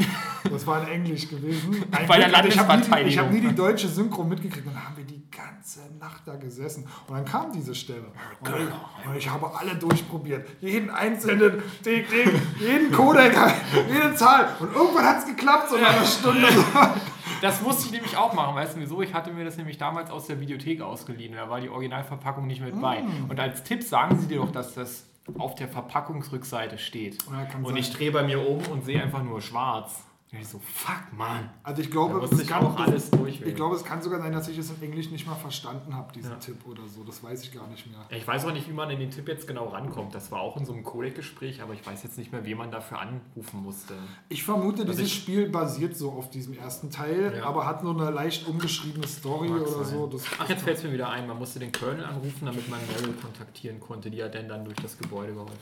Das 0.51 0.67
war 0.67 0.83
in 0.83 0.89
Englisch 0.89 1.29
gewesen. 1.29 1.85
Ein 1.93 2.07
Bei 2.07 2.19
der 2.19 2.29
Glück, 2.29 2.47
ich 2.47 2.59
habe 2.59 2.69
nie, 2.69 2.89
Landesverteidigung. 2.89 3.25
hab 3.25 3.33
nie 3.33 3.41
die 3.41 3.55
deutsche 3.55 3.89
Synchro 3.89 4.25
mitgekriegt. 4.25 4.67
Und 4.67 4.75
dann 4.75 4.85
haben 4.85 4.97
wir 4.97 5.05
die 5.05 5.23
ganze 5.31 5.81
Nacht 6.01 6.23
da 6.27 6.35
gesessen. 6.35 6.87
Und 7.07 7.15
dann 7.15 7.25
kam 7.25 7.53
diese 7.53 7.75
Stelle. 7.75 8.07
Und 8.41 8.49
ich, 8.49 9.09
und 9.09 9.17
ich 9.17 9.31
habe 9.31 9.55
alle 9.57 9.77
durchprobiert. 9.77 10.49
Jeden 10.61 10.91
einzelnen 10.91 11.63
Ding, 11.85 12.05
Ding, 12.09 12.41
jeden 12.59 12.91
Codec, 12.91 13.37
jede 13.93 14.15
Zahl. 14.17 14.49
Und 14.59 14.75
irgendwann 14.75 15.05
hat 15.05 15.19
es 15.19 15.27
geklappt, 15.27 15.71
so 15.71 15.77
nach 15.77 15.97
einer 15.97 16.07
Stunde. 16.07 16.49
Das 17.43 17.61
musste 17.61 17.85
ich 17.85 17.93
nämlich 17.93 18.17
auch 18.17 18.33
machen, 18.33 18.55
weißt 18.55 18.77
du 18.77 18.81
wieso? 18.81 19.03
Ich 19.03 19.13
hatte 19.13 19.31
mir 19.31 19.45
das 19.45 19.59
nämlich 19.59 19.77
damals 19.77 20.11
aus 20.11 20.27
der 20.27 20.41
Videothek 20.41 20.81
ausgeliehen. 20.81 21.35
Da 21.35 21.51
war 21.51 21.61
die 21.61 21.69
Originalverpackung 21.69 22.47
nicht 22.47 22.63
mit 22.63 22.81
bei. 22.81 23.03
Mm. 23.03 23.29
Und 23.29 23.39
als 23.39 23.63
Tipp 23.63 23.83
sagen 23.83 24.19
sie 24.19 24.27
dir 24.27 24.39
doch, 24.39 24.51
dass 24.51 24.73
das 24.73 25.05
auf 25.39 25.55
der 25.55 25.69
Verpackungsrückseite 25.69 26.79
steht. 26.79 27.19
Ja, 27.31 27.49
und 27.63 27.77
ich 27.77 27.93
drehe 27.93 28.13
bei 28.13 28.23
mir 28.23 28.49
um 28.49 28.59
und 28.71 28.85
sehe 28.85 29.03
einfach 29.03 29.23
nur 29.23 29.41
schwarz. 29.41 30.05
Ich 30.41 30.49
so, 30.49 30.59
fuck, 30.59 31.03
Mann. 31.17 31.49
Also 31.63 31.83
ich 31.83 31.91
glaube, 31.91 32.25
es 32.25 32.39
ich 32.41 32.47
kann, 32.49 32.65
auch 32.65 32.79
alles 32.79 33.11
durchwählen. 33.11 33.49
ich 33.51 33.55
glaube, 33.57 33.75
es 33.77 33.85
kann 33.85 34.03
sogar 34.03 34.21
sein, 34.21 34.33
dass 34.33 34.49
ich 34.49 34.59
es 34.59 34.71
in 34.71 34.83
Englisch 34.83 35.11
nicht 35.11 35.27
mal 35.27 35.35
verstanden 35.35 35.95
habe, 35.95 36.13
diesen 36.13 36.39
Tipp 36.41 36.59
oder 36.67 36.87
so. 36.87 37.05
Das 37.05 37.23
weiß 37.23 37.43
ich 37.43 37.53
gar 37.53 37.67
nicht 37.69 37.87
mehr. 37.87 37.99
Ich 38.11 38.27
weiß 38.27 38.45
auch 38.45 38.53
nicht, 38.53 38.69
wie 38.69 38.73
man 38.73 38.91
in 38.91 38.99
den 39.01 39.11
Tipp 39.11 39.29
jetzt 39.29 39.47
genau 39.47 39.67
rankommt. 39.69 40.15
Das 40.15 40.31
war 40.31 40.41
auch 40.41 40.57
in 40.57 40.65
so 40.67 40.73
einem 40.73 40.85
Codec-Gespräch, 40.85 41.63
aber 41.63 41.73
ich 41.75 41.87
weiß 41.87 42.03
jetzt 42.03 42.19
nicht 42.19 42.33
mehr, 42.33 42.45
wen 42.45 42.59
man 42.59 42.71
dafür 42.71 43.01
anrufen 43.01 43.63
musste. 43.63 43.95
Ich 44.29 44.43
vermute, 44.45 44.83
Also 44.83 44.93
dieses 44.93 45.07
ich- 45.07 45.15
Spiel 45.15 45.49
basiert 45.49 45.97
so 45.97 46.13
auf 46.13 46.31
diesem 46.31 46.57
ersten 46.59 46.91
Teil, 46.91 47.35
Ja. 47.39 47.45
aber 47.47 47.67
hat 47.67 47.83
nur 47.83 47.95
eine 48.01 48.11
leicht 48.11 48.47
umgeschriebene 48.47 49.07
Story 49.07 49.49
Mag 49.49 49.63
oder 49.63 49.85
sein. 49.85 49.97
so. 49.99 50.07
Das 50.07 50.23
Ach, 50.39 50.49
jetzt 50.49 50.63
fällt 50.63 50.79
es 50.79 50.85
mir 50.85 50.93
wieder 50.93 51.09
ein. 51.11 51.27
Man 51.27 51.39
musste 51.39 51.59
den 51.59 51.73
Colonel 51.73 52.05
anrufen, 52.05 52.45
damit 52.47 52.69
man 52.69 52.79
Meryl 52.87 53.15
kontaktieren 53.15 53.81
konnte. 53.81 54.11
Die 54.11 54.23
hat 54.23 54.35
denn 54.35 54.49
dann 54.49 54.65
durch 54.65 54.77
das 54.79 54.97
Gebäude 54.99 55.33
geholfen. 55.33 55.57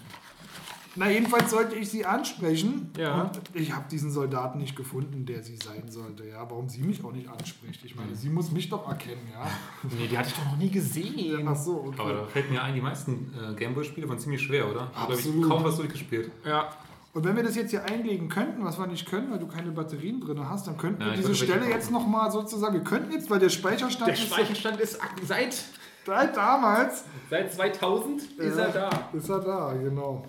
Na, 0.96 1.10
jedenfalls 1.10 1.50
sollte 1.50 1.74
ich 1.74 1.90
sie 1.90 2.04
ansprechen. 2.06 2.90
Ja. 2.96 3.22
Und 3.22 3.40
ich 3.54 3.74
habe 3.74 3.86
diesen 3.90 4.10
Soldaten 4.10 4.58
nicht 4.58 4.76
gefunden, 4.76 5.26
der 5.26 5.42
sie 5.42 5.56
sein 5.56 5.88
sollte. 5.88 6.24
Ja, 6.28 6.48
warum 6.48 6.68
sie 6.68 6.82
mich 6.82 7.04
auch 7.04 7.12
nicht 7.12 7.28
anspricht. 7.28 7.84
Ich 7.84 7.96
meine, 7.96 8.14
sie 8.14 8.28
muss 8.28 8.50
mich 8.52 8.68
doch 8.68 8.88
erkennen, 8.88 9.28
ja. 9.32 9.46
Nee, 9.98 10.06
die 10.06 10.16
hatte 10.16 10.28
ich 10.28 10.34
doch 10.34 10.44
noch 10.44 10.56
nie 10.56 10.70
gesehen. 10.70 11.46
Ach 11.48 11.56
so, 11.56 11.84
okay. 11.88 11.96
Aber 11.98 12.12
da 12.12 12.24
fällt 12.26 12.50
mir 12.50 12.62
ein, 12.62 12.74
die 12.74 12.80
meisten 12.80 13.34
äh, 13.34 13.54
Gameboy-Spiele 13.54 14.08
waren 14.08 14.18
ziemlich 14.18 14.42
schwer, 14.42 14.70
oder? 14.70 14.88
Ich 14.92 14.98
habe 14.98 15.12
Absolut. 15.14 15.42
ich 15.42 15.48
kaum 15.48 15.64
was 15.64 15.76
durchgespielt. 15.76 16.30
Ja. 16.44 16.70
Und 17.12 17.24
wenn 17.24 17.36
wir 17.36 17.44
das 17.44 17.54
jetzt 17.54 17.70
hier 17.70 17.84
einlegen 17.84 18.28
könnten, 18.28 18.64
was 18.64 18.76
wir 18.76 18.88
nicht 18.88 19.06
können, 19.08 19.30
weil 19.30 19.38
du 19.38 19.46
keine 19.46 19.70
Batterien 19.70 20.20
drin 20.20 20.48
hast, 20.48 20.66
dann 20.66 20.76
könnten 20.76 21.00
Ja, 21.00 21.08
wir 21.10 21.16
diese 21.16 21.34
Stelle 21.34 21.68
jetzt 21.68 21.92
nochmal 21.92 22.30
sozusagen, 22.30 22.74
wir 22.74 22.82
könnten 22.82 23.12
jetzt, 23.12 23.30
weil 23.30 23.38
der 23.38 23.50
Speicherstand 23.50 24.08
Der 24.08 24.14
ist 24.14 24.26
Speicherstand 24.26 24.80
ist 24.80 24.98
seit, 25.24 25.64
seit 26.04 26.36
damals, 26.36 27.04
seit 27.30 27.52
2000 27.52 28.22
ist 28.22 28.58
Ja, 28.58 28.64
er 28.64 28.72
da. 28.72 28.90
Ist 29.12 29.28
er 29.28 29.38
da, 29.38 29.72
genau. 29.74 30.24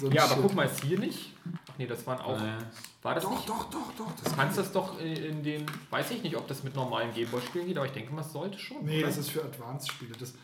So 0.00 0.08
Ja, 0.10 0.24
aber 0.24 0.34
Shit. 0.34 0.42
guck 0.42 0.54
mal, 0.54 0.64
ist 0.66 0.82
hier 0.84 0.98
nicht. 0.98 1.32
Ach 1.70 1.74
nee, 1.78 1.86
das 1.86 2.06
waren 2.06 2.20
auch. 2.20 2.36
Äh, 2.40 2.58
War 3.02 3.14
das 3.14 3.24
Doch, 3.24 3.30
nicht? 3.30 3.48
doch, 3.48 3.64
doch, 3.70 3.92
doch. 3.96 4.12
Du 4.24 4.36
kannst 4.36 4.58
das 4.58 4.70
doch 4.72 4.98
in, 5.00 5.16
in 5.16 5.42
den. 5.42 5.66
Weiß 5.90 6.10
ich 6.10 6.22
nicht, 6.22 6.36
ob 6.36 6.46
das 6.48 6.62
mit 6.64 6.74
normalen 6.74 7.12
Gameboy-Spielen 7.14 7.66
geht, 7.66 7.76
aber 7.76 7.86
ich 7.86 7.92
denke 7.92 8.12
mal, 8.12 8.20
es 8.22 8.32
sollte 8.32 8.58
schon. 8.58 8.84
Nee, 8.84 8.98
oder? 8.98 9.06
das 9.08 9.18
ist 9.18 9.30
für 9.30 9.42
Advanced-Spiele. 9.42 10.14
Das, 10.18 10.34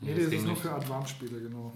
nee, 0.00 0.10
Nee, 0.12 0.14
das, 0.14 0.24
das 0.24 0.32
ist 0.34 0.42
nur 0.42 0.50
nicht. 0.52 0.62
für 0.62 0.72
Advanced-Spiele, 0.72 1.40
genau. 1.40 1.72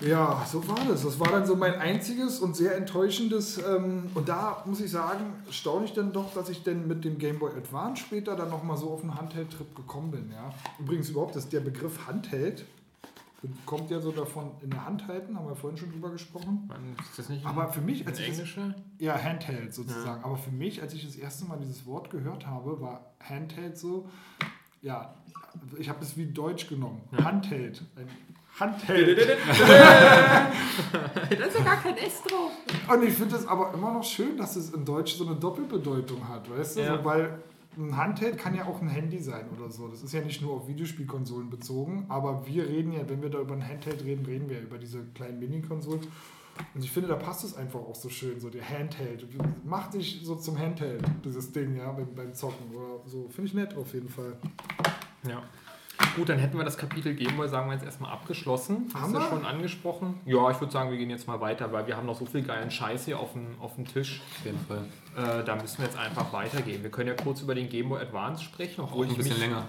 Ja, 0.00 0.46
so 0.48 0.66
war 0.68 0.78
das. 0.88 1.02
Das 1.02 1.18
war 1.18 1.28
dann 1.32 1.44
so 1.44 1.56
mein 1.56 1.74
einziges 1.74 2.38
und 2.38 2.54
sehr 2.54 2.76
enttäuschendes. 2.76 3.58
Ähm, 3.58 4.08
und 4.14 4.28
da 4.28 4.62
muss 4.64 4.80
ich 4.80 4.92
sagen, 4.92 5.32
staune 5.50 5.86
ich 5.86 5.92
dann 5.92 6.12
doch, 6.12 6.32
dass 6.34 6.48
ich 6.50 6.62
denn 6.62 6.86
mit 6.86 7.04
dem 7.04 7.18
Game 7.18 7.40
Boy 7.40 7.50
Advance 7.56 8.02
später 8.02 8.36
dann 8.36 8.48
nochmal 8.48 8.76
so 8.76 8.90
auf 8.90 9.02
einen 9.02 9.16
Handheld-Trip 9.16 9.74
gekommen 9.74 10.12
bin. 10.12 10.30
Ja. 10.30 10.54
Übrigens 10.78 11.08
überhaupt, 11.10 11.34
dass 11.34 11.48
der 11.48 11.60
Begriff 11.60 12.06
Handheld 12.06 12.64
kommt 13.66 13.90
ja 13.90 14.00
so 14.00 14.10
davon 14.10 14.50
in 14.62 14.70
der 14.70 14.84
Hand 14.84 15.06
halten, 15.06 15.36
haben 15.36 15.46
wir 15.46 15.54
vorhin 15.54 15.78
schon 15.78 15.92
drüber 15.92 16.10
gesprochen. 16.10 16.64
Man, 16.66 16.96
ist 16.98 17.18
das 17.18 17.28
nicht 17.28 17.46
Aber 17.46 17.68
für 17.68 17.80
mich, 17.80 18.06
als 18.06 18.18
ich 18.18 18.26
das 18.26 18.36
Englische? 18.38 18.74
ja, 18.98 19.16
Handheld 19.22 19.72
sozusagen. 19.72 20.24
Aber 20.24 20.36
für 20.36 20.50
mich, 20.50 20.82
als 20.82 20.92
ich 20.94 21.04
das 21.06 21.16
erste 21.16 21.44
Mal 21.44 21.58
dieses 21.58 21.86
Wort 21.86 22.10
gehört 22.10 22.46
habe, 22.46 22.80
war 22.80 23.12
Handheld 23.20 23.78
so, 23.78 24.08
ja, 24.82 25.14
ich 25.78 25.88
habe 25.88 26.02
es 26.02 26.16
wie 26.16 26.26
Deutsch 26.26 26.68
genommen. 26.68 27.00
Handheld. 27.22 27.82
Ein 27.96 28.08
Handheld. 28.60 29.18
da 29.18 30.46
ist 31.46 31.58
ja 31.58 31.64
gar 31.64 31.76
kein 31.76 31.96
S 31.96 32.22
drauf. 32.22 32.50
Und 32.92 33.04
ich 33.04 33.14
finde 33.14 33.36
es 33.36 33.46
aber 33.46 33.72
immer 33.72 33.92
noch 33.92 34.02
schön, 34.02 34.36
dass 34.36 34.56
es 34.56 34.70
in 34.70 34.84
Deutsch 34.84 35.14
so 35.14 35.24
eine 35.26 35.36
Doppelbedeutung 35.36 36.26
hat, 36.28 36.50
weißt 36.50 36.76
du? 36.78 36.80
Ja. 36.80 36.98
So, 36.98 37.04
weil 37.04 37.38
ein 37.78 37.96
Handheld 37.96 38.38
kann 38.38 38.54
ja 38.54 38.66
auch 38.66 38.82
ein 38.82 38.88
Handy 38.88 39.18
sein 39.18 39.46
oder 39.56 39.70
so. 39.70 39.88
Das 39.88 40.02
ist 40.02 40.12
ja 40.12 40.20
nicht 40.20 40.42
nur 40.42 40.54
auf 40.54 40.68
Videospielkonsolen 40.68 41.48
bezogen, 41.48 42.06
aber 42.08 42.46
wir 42.46 42.68
reden 42.68 42.92
ja, 42.92 43.08
wenn 43.08 43.22
wir 43.22 43.30
da 43.30 43.40
über 43.40 43.54
ein 43.54 43.66
Handheld 43.66 44.04
reden, 44.04 44.26
reden 44.26 44.48
wir 44.48 44.56
ja 44.56 44.62
über 44.62 44.78
diese 44.78 45.04
kleinen 45.14 45.38
Mini-Konsolen. 45.38 46.00
Und 46.74 46.84
ich 46.84 46.90
finde, 46.90 47.08
da 47.08 47.14
passt 47.14 47.44
es 47.44 47.56
einfach 47.56 47.78
auch 47.78 47.94
so 47.94 48.08
schön, 48.08 48.40
so 48.40 48.50
der 48.50 48.68
Handheld. 48.68 49.26
Macht 49.64 49.94
dich 49.94 50.20
so 50.24 50.34
zum 50.34 50.58
Handheld, 50.58 51.04
dieses 51.24 51.52
Ding, 51.52 51.76
ja, 51.76 51.92
beim, 51.92 52.34
Zocken 52.34 52.74
oder 52.74 53.00
so. 53.06 53.28
Finde 53.28 53.48
ich 53.48 53.54
nett 53.54 53.76
auf 53.76 53.94
jeden 53.94 54.08
Fall. 54.08 54.36
Ja. 55.28 55.44
Gut, 56.16 56.28
dann 56.28 56.38
hätten 56.38 56.56
wir 56.56 56.64
das 56.64 56.76
Kapitel 56.78 57.14
Gameboy, 57.14 57.48
sagen 57.48 57.68
wir 57.68 57.74
jetzt 57.74 57.84
erstmal 57.84 58.12
abgeschlossen. 58.12 58.88
Hast 58.94 59.02
Haben 59.02 59.12
du 59.14 59.18
wir? 59.20 59.28
schon 59.28 59.44
angesprochen? 59.44 60.20
Ja, 60.24 60.50
ich 60.50 60.60
würde 60.60 60.72
sagen, 60.72 60.90
wir 60.90 60.98
gehen 60.98 61.10
jetzt 61.10 61.26
mal 61.26 61.40
weiter, 61.40 61.72
weil 61.72 61.86
wir 61.86 61.96
haben 61.96 62.06
noch 62.06 62.18
so 62.18 62.26
viel 62.26 62.42
geilen 62.42 62.70
Scheiß 62.70 63.04
hier 63.04 63.18
auf 63.18 63.32
dem, 63.32 63.46
auf 63.60 63.74
dem 63.76 63.86
Tisch. 63.86 64.20
auf 64.38 64.44
jeden 64.44 64.58
Fall. 64.66 64.84
Äh, 65.16 65.44
da 65.44 65.56
müssen 65.56 65.78
wir 65.78 65.86
jetzt 65.86 65.98
einfach 65.98 66.32
weitergehen. 66.32 66.82
Wir 66.82 66.90
können 66.90 67.08
ja 67.08 67.14
kurz 67.14 67.40
über 67.40 67.54
den 67.54 67.68
Game 67.68 67.88
Boy 67.88 68.00
Advance 68.00 68.42
sprechen, 68.44 68.80
Auch 68.82 68.90
obwohl 68.92 69.06
ein 69.06 69.14
bisschen 69.16 69.32
mich, 69.34 69.40
länger. 69.42 69.66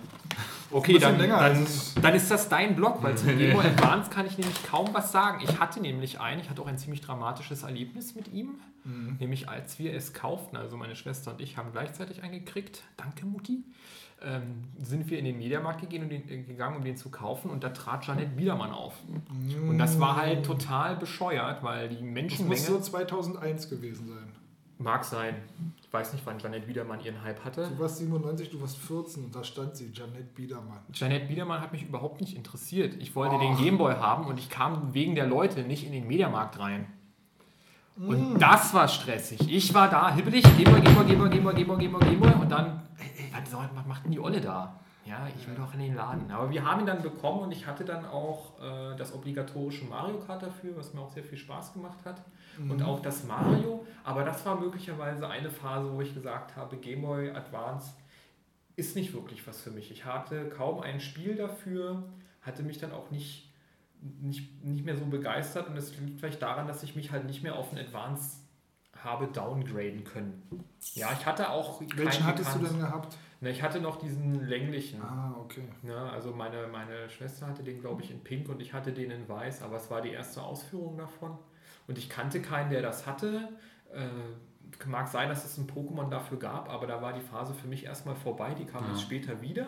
Okay, 0.71 0.93
bisschen 0.93 1.11
dann, 1.13 1.21
länger, 1.21 1.39
dann, 1.39 1.67
dann 2.01 2.13
ist 2.13 2.29
das 2.29 2.47
dein 2.47 2.75
Blog, 2.75 3.01
weil 3.01 3.17
zum 3.17 3.27
Game 3.37 3.53
Boy 3.53 3.65
Advance 3.65 4.09
kann 4.11 4.25
ich 4.27 4.37
nämlich 4.37 4.63
kaum 4.63 4.89
was 4.93 5.11
sagen. 5.11 5.43
Ich 5.43 5.59
hatte 5.59 5.79
nämlich 5.81 6.19
einen, 6.19 6.41
ich 6.41 6.49
hatte 6.49 6.61
auch 6.61 6.67
ein 6.67 6.77
ziemlich 6.77 7.01
dramatisches 7.01 7.63
Erlebnis 7.63 8.15
mit 8.15 8.27
ihm, 8.31 8.59
Mhm. 8.85 9.17
nämlich 9.19 9.49
als 9.49 9.77
wir 9.77 9.93
es 9.93 10.13
kauften, 10.13 10.55
also 10.55 10.77
meine 10.77 10.95
Schwester 10.95 11.31
und 11.31 11.41
ich 11.41 11.57
haben 11.57 11.73
gleichzeitig 11.73 12.23
einen 12.23 12.31
gekriegt, 12.45 12.83
danke 12.95 13.25
Mutti, 13.25 13.65
ähm, 14.23 14.63
sind 14.77 15.09
wir 15.09 15.17
in 15.19 15.25
den 15.25 15.37
Mediamarkt 15.37 15.81
gegangen, 15.81 16.03
um 16.03 16.09
den, 16.09 16.29
äh, 16.29 16.43
gegangen, 16.43 16.77
um 16.77 16.83
den 16.83 16.97
zu 16.97 17.09
kaufen 17.09 17.49
und 17.49 17.63
da 17.63 17.69
trat 17.69 18.05
Janet 18.07 18.35
Biedermann 18.35 18.71
auf. 18.71 18.95
Und 19.67 19.77
das 19.77 19.99
war 19.99 20.17
halt 20.17 20.45
total 20.45 20.95
bescheuert, 20.97 21.63
weil 21.63 21.89
die 21.89 22.27
Das 22.29 22.39
muss 22.39 22.65
so 22.65 22.79
2001 22.79 23.69
gewesen 23.69 24.07
sein. 24.07 24.31
Mag 24.81 25.03
sein. 25.03 25.35
Ich 25.81 25.91
weiß 25.91 26.13
nicht, 26.13 26.25
wann 26.25 26.39
Janet 26.39 26.65
Biedermann 26.65 27.01
ihren 27.03 27.21
Hype 27.21 27.43
hatte. 27.43 27.67
Du 27.67 27.79
warst 27.79 27.97
97, 27.97 28.49
du 28.49 28.61
warst 28.61 28.77
14 28.77 29.25
und 29.25 29.35
da 29.35 29.43
stand 29.43 29.75
sie, 29.75 29.91
Janet 29.93 30.33
Biedermann. 30.35 30.79
Janet 30.93 31.27
Biedermann 31.27 31.59
hat 31.59 31.73
mich 31.73 31.83
überhaupt 31.83 32.21
nicht 32.21 32.35
interessiert. 32.37 32.95
Ich 32.99 33.13
wollte 33.15 33.35
Oh. 33.35 33.39
den 33.39 33.57
Gameboy 33.57 33.95
haben 33.95 34.25
und 34.25 34.39
ich 34.39 34.49
kam 34.49 34.93
wegen 34.93 35.15
der 35.15 35.27
Leute 35.27 35.63
nicht 35.63 35.85
in 35.85 35.91
den 35.91 36.07
Mediamarkt 36.07 36.59
rein. 36.59 36.85
Mm. 37.99 38.07
Und 38.07 38.39
das 38.39 38.73
war 38.73 38.87
stressig. 38.87 39.39
Ich 39.53 39.73
war 39.73 39.89
da, 39.89 40.13
hibbelig, 40.13 40.43
Gameboy, 40.43 40.79
Gameboy, 40.81 41.05
Gameboy, 41.05 41.29
Gameboy, 41.29 41.53
Gameboy, 41.53 41.77
Gameboy, 41.77 41.99
Gameboy 41.99 42.33
und 42.41 42.49
dann, 42.49 42.81
was, 43.75 43.85
macht 43.85 44.05
denn 44.05 44.11
die 44.11 44.19
Olle 44.19 44.39
da? 44.39 44.79
Ja, 45.05 45.27
ich 45.35 45.47
will 45.47 45.55
doch 45.55 45.73
in 45.73 45.79
den 45.79 45.95
Laden. 45.95 46.31
Aber 46.31 46.49
wir 46.49 46.63
haben 46.63 46.81
ihn 46.81 46.85
dann 46.85 47.01
bekommen 47.01 47.41
und 47.41 47.51
ich 47.51 47.67
hatte 47.67 47.83
dann 47.83 48.05
auch 48.05 48.59
äh, 48.61 48.95
das 48.95 49.13
obligatorische 49.13 49.85
Mario 49.85 50.19
Kart 50.19 50.43
dafür, 50.43 50.77
was 50.77 50.93
mir 50.93 51.01
auch 51.01 51.09
sehr 51.09 51.23
viel 51.23 51.37
Spaß 51.37 51.73
gemacht 51.73 51.97
hat. 52.05 52.21
Und 52.57 52.83
auch 52.83 52.99
das 52.99 53.23
Mario. 53.23 53.85
Aber 54.03 54.23
das 54.23 54.45
war 54.45 54.59
möglicherweise 54.59 55.27
eine 55.27 55.49
Phase, 55.49 55.91
wo 55.93 56.01
ich 56.01 56.13
gesagt 56.13 56.55
habe, 56.55 56.77
Game 56.77 57.01
Boy 57.01 57.29
Advance 57.31 57.93
ist 58.75 58.95
nicht 58.95 59.13
wirklich 59.13 59.45
was 59.47 59.61
für 59.61 59.71
mich. 59.71 59.91
Ich 59.91 60.05
hatte 60.05 60.49
kaum 60.49 60.79
ein 60.81 60.99
Spiel 60.99 61.35
dafür, 61.35 62.03
hatte 62.41 62.63
mich 62.63 62.77
dann 62.77 62.91
auch 62.91 63.11
nicht, 63.11 63.48
nicht, 64.01 64.63
nicht 64.63 64.85
mehr 64.85 64.95
so 64.97 65.05
begeistert 65.05 65.67
und 65.69 65.77
es 65.77 65.97
liegt 65.99 66.19
vielleicht 66.19 66.41
daran, 66.41 66.67
dass 66.67 66.83
ich 66.83 66.95
mich 66.95 67.11
halt 67.11 67.25
nicht 67.25 67.43
mehr 67.43 67.55
auf 67.55 67.69
den 67.69 67.79
Advance 67.79 68.37
habe 69.03 69.27
downgraden 69.27 70.03
können. 70.03 70.43
Ja, 70.93 71.09
ich 71.13 71.25
hatte 71.25 71.49
auch 71.49 71.81
Welchen 71.95 72.25
hattest 72.25 72.55
du 72.55 72.59
gekannt. 72.59 72.79
denn 72.79 72.85
gehabt? 72.85 73.17
Na, 73.41 73.49
ich 73.49 73.63
hatte 73.63 73.79
noch 73.79 73.97
diesen 73.97 74.45
länglichen. 74.47 75.01
Ah, 75.01 75.33
okay. 75.39 75.63
Ja, 75.83 76.09
also 76.09 76.31
meine, 76.31 76.67
meine 76.67 77.09
Schwester 77.09 77.47
hatte 77.47 77.63
den, 77.63 77.79
glaube 77.79 78.01
ich, 78.03 78.11
in 78.11 78.21
Pink 78.21 78.49
und 78.49 78.61
ich 78.61 78.73
hatte 78.73 78.91
den 78.91 79.11
in 79.11 79.29
Weiß, 79.29 79.61
aber 79.63 79.77
es 79.77 79.89
war 79.89 80.01
die 80.01 80.11
erste 80.11 80.41
Ausführung 80.41 80.97
davon. 80.97 81.37
Und 81.87 81.97
ich 81.97 82.09
kannte 82.09 82.41
keinen, 82.41 82.69
der 82.69 82.81
das 82.81 83.07
hatte. 83.07 83.47
Äh, 83.93 84.07
mag 84.85 85.07
sein, 85.07 85.29
dass 85.29 85.45
es 85.45 85.57
ein 85.57 85.67
Pokémon 85.67 86.09
dafür 86.09 86.37
gab, 86.37 86.69
aber 86.69 86.85
da 86.85 87.01
war 87.01 87.13
die 87.13 87.21
Phase 87.21 87.53
für 87.53 87.67
mich 87.67 87.85
erstmal 87.85 88.15
vorbei. 88.15 88.53
Die 88.53 88.65
kam 88.65 88.83
Ja. 88.83 88.89
jetzt 88.91 89.01
später 89.01 89.41
wieder. 89.41 89.67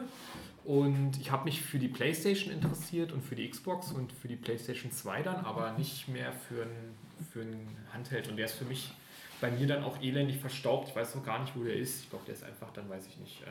Und 0.64 1.20
ich 1.20 1.32
habe 1.32 1.46
mich 1.46 1.62
für 1.62 1.80
die 1.80 1.88
PlayStation 1.88 2.54
interessiert 2.54 3.12
und 3.12 3.24
für 3.24 3.36
die 3.36 3.50
Xbox 3.50 3.92
und 3.92 4.14
für 4.14 4.28
die 4.28 4.36
PlayStation 4.36 4.92
2 4.92 5.24
dann, 5.24 5.44
aber 5.44 5.74
nicht 5.74 6.08
mehr 6.08 6.32
für 6.32 6.64
ein, 6.64 6.96
für 7.32 7.42
ein 7.42 7.68
Handheld. 7.94 8.28
Und 8.30 8.38
der 8.38 8.46
ist 8.46 8.54
für 8.54 8.66
mich 8.66 8.92
bei 9.40 9.50
mir 9.50 9.66
dann 9.66 9.84
auch 9.84 10.00
elendig 10.02 10.38
verstaubt. 10.38 10.90
Ich 10.90 10.96
weiß 10.96 11.16
noch 11.16 11.26
gar 11.26 11.40
nicht, 11.40 11.56
wo 11.56 11.64
der 11.64 11.76
ist. 11.76 12.04
Ich 12.04 12.10
glaube, 12.12 12.26
der 12.26 12.36
ist 12.36 12.44
einfach 12.44 12.72
dann, 12.74 12.88
weiß 12.90 13.08
ich 13.08 13.18
nicht, 13.18 13.42
äh, 13.42 13.48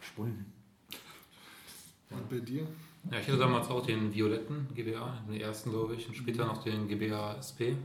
verschwunden. 0.00 0.52
Und 2.10 2.28
bei 2.28 2.38
dir? 2.38 2.66
Ja, 3.10 3.20
ich 3.20 3.28
hatte 3.28 3.38
damals 3.38 3.68
auch 3.68 3.84
den 3.84 4.12
violetten 4.12 4.68
GBA, 4.74 5.22
den 5.28 5.40
ersten 5.40 5.70
glaube 5.70 5.94
ich, 5.94 6.08
und 6.08 6.16
später 6.16 6.46
noch 6.46 6.64
den 6.64 6.88
GBA 6.88 7.36
SP. 7.38 7.76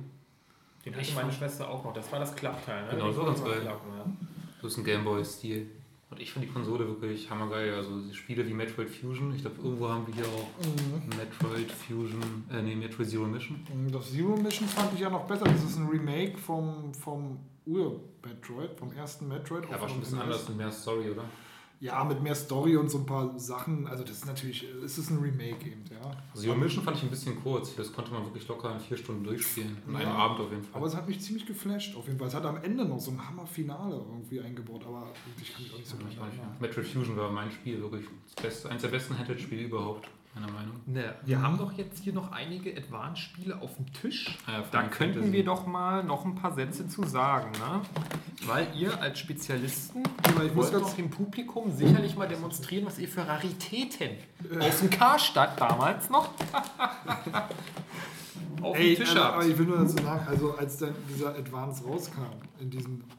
Den 0.86 0.94
hatte 0.94 1.02
Ich 1.04 1.14
meine 1.16 1.32
Schwester 1.32 1.70
auch 1.70 1.84
noch. 1.84 1.94
Das 1.94 2.12
war 2.12 2.20
das 2.20 2.36
Klappteil, 2.36 2.86
ne? 2.86 2.92
Genau, 2.92 3.06
Den 3.06 3.16
das 3.16 3.18
war 3.18 3.26
ganz 3.26 3.44
geil. 3.44 3.66
ja. 3.66 4.06
Das 4.62 4.72
ist 4.72 4.78
ein 4.78 4.84
Gameboy-Stil. 4.86 5.68
Und 6.12 6.20
ich 6.20 6.32
finde 6.32 6.48
die 6.48 6.54
Konsole 6.54 6.88
wirklich 6.88 7.30
hammergeil. 7.30 7.74
Also 7.76 7.92
Spiele 8.14 8.48
wie 8.48 8.54
Metroid 8.54 8.90
Fusion, 8.90 9.34
ich 9.36 9.42
glaube 9.42 9.58
irgendwo 9.62 9.90
haben 9.90 10.08
wir 10.08 10.16
hier 10.16 10.26
auch 10.26 10.48
Metroid 11.18 11.72
Fusion, 11.72 12.46
äh 12.52 12.62
nee, 12.64 12.76
Metroid 12.76 13.10
Zero 13.10 13.26
Mission. 13.26 13.60
Das 13.92 14.12
Zero 14.12 14.36
Mission 14.36 14.68
fand 14.68 14.94
ich 14.94 15.02
ja 15.02 15.10
noch 15.10 15.26
besser. 15.26 15.46
Das 15.46 15.64
ist 15.64 15.78
ein 15.78 15.88
Remake 15.88 16.38
vom, 16.38 16.94
vom 16.96 17.40
Ur-Metroid, 17.66 18.76
vom 18.78 18.92
ersten 18.94 19.28
Metroid. 19.28 19.66
Ja, 19.70 19.80
war 19.80 19.88
schon 19.88 19.98
ein 19.98 20.02
bisschen 20.02 20.20
anders 20.20 20.50
und 20.50 20.58
mehr 20.58 20.72
Story, 20.72 21.12
oder? 21.12 21.26
Ja, 21.82 22.04
mit 22.04 22.22
mehr 22.22 22.36
Story 22.36 22.76
und 22.76 22.92
so 22.92 22.98
ein 22.98 23.06
paar 23.06 23.40
Sachen. 23.40 23.88
Also 23.88 24.04
das 24.04 24.18
ist 24.18 24.26
natürlich, 24.26 24.66
es 24.84 24.98
ist 24.98 25.12
ein 25.12 25.20
Remake 25.20 25.66
eben, 25.66 25.86
ja. 25.90 26.12
Zero 26.34 26.56
Mission 26.56 26.84
fand 26.84 26.98
ich 26.98 27.04
ein 27.04 27.10
bisschen 27.10 27.42
kurz. 27.42 27.74
Das 27.76 27.94
konnte 27.94 28.12
man 28.12 28.26
wirklich 28.26 28.46
locker 28.50 28.74
in 28.74 28.80
vier 28.82 28.98
Stunden 28.98 29.24
durchspielen. 29.24 29.78
In 29.88 29.96
einem 29.96 30.08
Ja. 30.10 30.14
Abend 30.16 30.42
auf 30.42 30.50
jeden 30.52 30.64
Fall. 30.64 30.76
Aber 30.76 30.88
es 30.88 30.96
hat 30.96 31.08
mich 31.08 31.22
ziemlich 31.22 31.46
geflasht, 31.46 31.96
auf 31.96 32.06
jeden 32.08 32.20
Fall. 32.20 32.28
Es 32.28 32.34
hat 32.34 32.46
am 32.46 32.58
Ende 32.58 32.84
noch 32.84 33.00
so 33.00 33.12
ein 33.12 33.26
Hammer-Finale 33.26 33.96
irgendwie 33.96 34.42
eingebaut, 34.42 34.84
aber 34.86 35.08
ich 35.42 35.54
kann 35.54 35.64
mich 35.64 35.74
auch 35.74 35.78
nicht 35.78 35.88
so 35.88 35.96
Ich 36.10 36.18
dran 36.18 36.28
erinnern. 36.28 36.58
Metroid 36.60 36.86
Fusion 36.86 37.16
war 37.16 37.32
mein 37.32 37.50
Spiel, 37.50 37.82
wirklich 37.82 38.06
das 38.36 38.44
beste, 38.44 38.70
eines 38.70 38.82
der 38.82 38.90
besten 38.90 39.18
Handheld-Spiele 39.18 39.62
überhaupt, 39.64 40.10
meiner 40.36 40.52
Meinung. 40.52 40.76
Ne, 40.86 41.16
wir 41.26 41.42
haben 41.42 41.58
doch 41.58 41.74
jetzt 41.74 42.04
hier 42.04 42.14
noch 42.14 42.32
einige 42.32 42.76
Advanced-Spiele 42.78 43.62
auf 43.62 43.76
dem 43.76 43.92
Tisch. 43.94 44.38
Ah 44.46 44.52
ja, 44.54 44.64
Da 44.72 44.84
könnten 44.84 45.16
Fantasy. 45.16 45.34
wir 45.34 45.44
doch 45.46 45.66
mal 45.68 46.04
noch 46.04 46.24
ein 46.26 46.36
paar 46.36 46.54
Sätze 46.54 46.88
zu 46.88 47.04
sagen, 47.04 47.52
ne? 47.54 47.82
Weil 48.48 48.68
ihr 48.76 49.02
als 49.02 49.20
Spezialisten 49.20 50.04
ich 50.46 50.54
muss 50.54 50.72
ganz- 50.72 50.84
doch 50.92 50.98
im 50.98 51.10
Publikum 51.10 51.72
sicherlich 51.76 52.16
mal 52.16 52.28
demonstrieren, 52.28 52.86
was 52.86 52.98
ihr 53.00 53.08
für 53.10 53.28
Raritäten 53.28 54.12
aus 54.60 54.80
dem 54.80 54.90
Karstadt 54.90 55.60
damals 55.60 56.10
noch 56.10 56.30
auf 58.62 58.78
Ey, 58.78 58.96
dem 58.96 59.04
Tisch 59.04 59.12
aber, 59.16 59.24
habt. 59.24 59.34
aber 59.36 59.46
ich 59.46 59.58
will 59.58 59.66
nur 59.66 59.78
dazu 59.80 60.04
sagen, 60.04 60.28
also 60.28 60.56
als 60.56 60.78
dann 60.78 60.94
dieser 61.14 61.30
Advance 61.36 61.84
rauskam, 61.84 62.22
in 62.60 62.70
diesen 62.70 63.02
äh, 63.02 63.19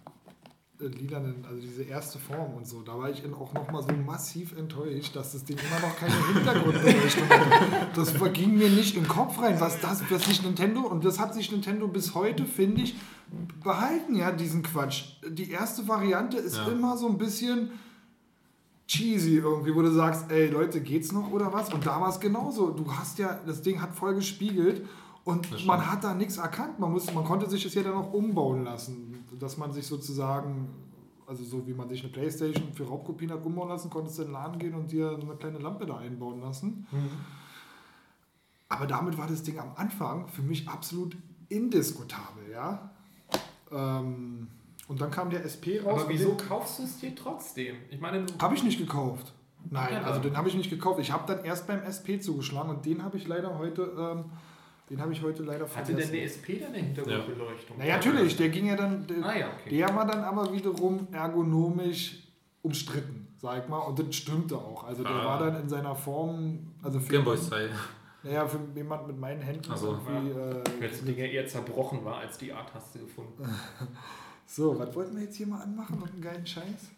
lilanen, 0.89 1.45
also 1.49 1.61
diese 1.61 1.83
erste 1.83 2.19
Form 2.19 2.55
und 2.55 2.67
so, 2.67 2.83
da 2.83 2.97
war 2.99 3.11
ich 3.11 3.23
auch 3.35 3.53
nochmal 3.53 3.83
so 3.83 3.89
massiv 4.05 4.57
enttäuscht, 4.57 5.15
dass 5.15 5.33
das 5.33 5.45
Ding 5.45 5.57
immer 5.59 5.87
noch 5.89 5.97
keine 5.97 6.15
Hintergrundbeleuchtung 6.35 7.29
hat. 7.29 7.97
Das 7.97 8.15
ging 8.33 8.57
mir 8.57 8.69
nicht 8.71 8.97
den 8.97 9.07
Kopf 9.09 9.41
rein, 9.41 9.61
was 9.61 9.81
das, 9.81 10.03
was 10.11 10.25
sich 10.25 10.43
Nintendo, 10.43 10.81
und 10.81 11.05
das 11.05 11.19
hat 11.19 11.35
sich 11.35 11.51
Nintendo 11.53 11.89
bis 11.89 12.15
heute, 12.15 12.45
finde 12.45 12.83
ich, 12.83 12.95
behalten, 13.63 14.17
ja, 14.17 14.33
diesen 14.33 14.63
Quatsch. 14.63 15.05
Die 15.29 15.51
erste 15.51 15.87
Variante 15.87 16.37
ist 16.39 16.57
Ja. 16.57 16.69
immer 16.69 16.97
so 16.97 17.09
ein 17.09 17.19
bisschen 17.19 17.71
cheesy 18.89 19.37
irgendwie, 19.37 19.75
wo 19.75 19.83
du 19.83 19.93
sagst, 19.93 20.31
ey 20.33 20.49
Leute, 20.49 20.81
geht's 20.81 21.13
noch 21.13 21.31
oder 21.31 21.53
was? 21.53 21.73
Und 21.73 21.87
da 21.87 22.01
war 22.01 22.09
es 22.09 22.19
genauso. 22.19 22.71
Du 22.71 22.93
hast 22.93 23.19
ja, 23.19 23.39
das 23.47 23.63
Ding 23.63 23.81
hat 23.81 23.95
voll 23.95 24.15
gespiegelt 24.17 24.85
und 25.25 25.67
man 25.67 25.91
hat 25.91 26.05
da 26.05 26.15
nichts 26.15 26.39
erkannt. 26.39 26.79
Man, 26.79 26.93
muss, 26.93 27.13
man 27.13 27.25
konnte 27.25 27.49
sich 27.49 27.63
das 27.63 27.75
ja 27.75 27.83
dann 27.83 27.95
auch 27.95 28.13
umbauen 28.13 28.65
lassen, 28.65 29.25
dass 29.39 29.57
man 29.57 29.73
sich 29.73 29.87
sozusagen, 29.87 30.69
also 31.27 31.45
so 31.45 31.67
wie 31.67 31.75
man 31.75 31.89
sich 31.89 32.03
eine 32.03 32.13
Playstation 32.13 32.73
für 32.73 32.85
Raubkopien 32.85 33.31
hat 33.31 33.45
umbauen 33.45 33.69
lassen, 33.69 33.91
konntest 33.91 34.19
du 34.19 34.23
in 34.23 34.29
den 34.29 34.33
Laden 34.35 34.59
gehen 34.59 34.75
und 34.75 34.91
dir 34.91 35.11
eine 35.11 35.37
kleine 35.37 35.59
Lampe 35.59 35.87
da 35.87 35.99
einbauen 35.99 36.41
lassen. 36.41 36.87
Aber 38.69 38.87
damit 38.87 39.19
war 39.19 39.27
das 39.27 39.43
Ding 39.43 39.59
am 39.59 39.73
Anfang 39.77 40.29
für 40.29 40.43
mich 40.43 40.69
absolut 40.69 41.17
indiskutabel, 41.49 42.51
ja. 42.53 42.91
Ähm, 43.73 44.49
und 44.89 45.01
dann 45.01 45.11
kam 45.11 45.31
der 45.31 45.45
SP 45.47 45.79
raus. 45.79 46.01
Aber 46.03 46.09
wieso 46.09 46.37
kaufst 46.37 46.79
du 46.79 46.83
es 46.85 46.99
dir 46.99 47.15
trotzdem? 47.15 47.77
Ich 47.91 48.01
meine, 48.01 48.27
Habe 48.41 48.55
ich 48.55 48.65
nicht 48.65 48.79
gekauft. 48.79 49.33
Nein, 49.69 49.93
Ja, 49.93 50.03
also 50.03 50.21
den 50.21 50.37
habe 50.37 50.49
ich 50.49 50.55
nicht 50.55 50.71
gekauft. 50.71 50.99
Ich 51.01 51.13
habe 51.13 51.33
dann 51.33 51.45
erst 51.45 51.67
beim 51.67 51.83
SP 51.85 52.19
zugeschlagen 52.19 52.71
und 52.71 52.85
den 52.87 53.05
habe 53.05 53.17
ich 53.17 53.29
leider 53.29 53.59
heute, 53.59 53.93
ähm, 53.99 54.25
den 54.91 55.01
habe 55.01 55.13
ich 55.13 55.23
heute 55.23 55.43
leider 55.45 55.65
hatte 55.67 55.95
denn 55.95 56.03
vergessen. 56.03 56.13
der 56.13 56.25
SP 56.27 56.59
dann 56.61 56.75
eine 56.75 56.83
Hintergrundbeleuchtung? 56.83 57.77
Na 57.79 57.85
ja, 57.87 57.95
natürlich, 57.97 58.37
der 58.37 58.49
ging 58.49 58.67
ja 58.67 58.77
dann, 58.77 59.07
der, 59.07 59.25
Ah 59.25 59.39
ja, 59.39 59.47
okay. 59.59 59.77
der 59.79 59.95
war 59.95 60.05
dann 60.07 60.25
aber 60.25 60.53
wiederum 60.53 61.07
ergonomisch 61.13 62.25
umstritten, 62.63 63.29
sag 63.41 63.63
ich 63.63 63.69
mal, 63.69 63.79
und 63.79 63.99
das 63.99 64.15
stimmte 64.15 64.57
auch. 64.59 64.85
Also 64.85 65.03
der 65.03 65.13
Ah. 65.13 65.25
war 65.25 65.39
dann 65.39 65.63
in 65.63 65.69
seiner 65.69 65.95
Form, 65.95 66.59
also 66.83 67.01
für, 67.01 67.13
Gameboy-Style. 67.13 67.71
naja, 68.23 68.47
für 68.47 68.59
jemand 68.75 69.07
mit 69.07 69.19
meinen 69.19 69.41
Händen 69.41 69.71
Ach 69.71 69.77
so. 69.77 69.99
irgendwie, 70.07 70.31
äh, 70.39 70.63
Weil 70.81 70.89
das 70.89 71.03
Ding 71.05 71.17
ja 71.17 71.25
eher 71.25 71.47
zerbrochen 71.47 72.05
war, 72.05 72.19
als 72.19 72.37
die 72.37 72.53
A-Taste 72.53 72.99
gefunden. 72.99 73.43
so, 74.47 74.79
was 74.79 74.95
wollten 74.95 75.15
wir 75.17 75.23
jetzt 75.23 75.37
hier 75.37 75.47
mal 75.47 75.63
anmachen 75.63 76.03
und 76.03 76.11
einen 76.13 76.21
geilen 76.21 76.47
Scheiß? 76.47 76.91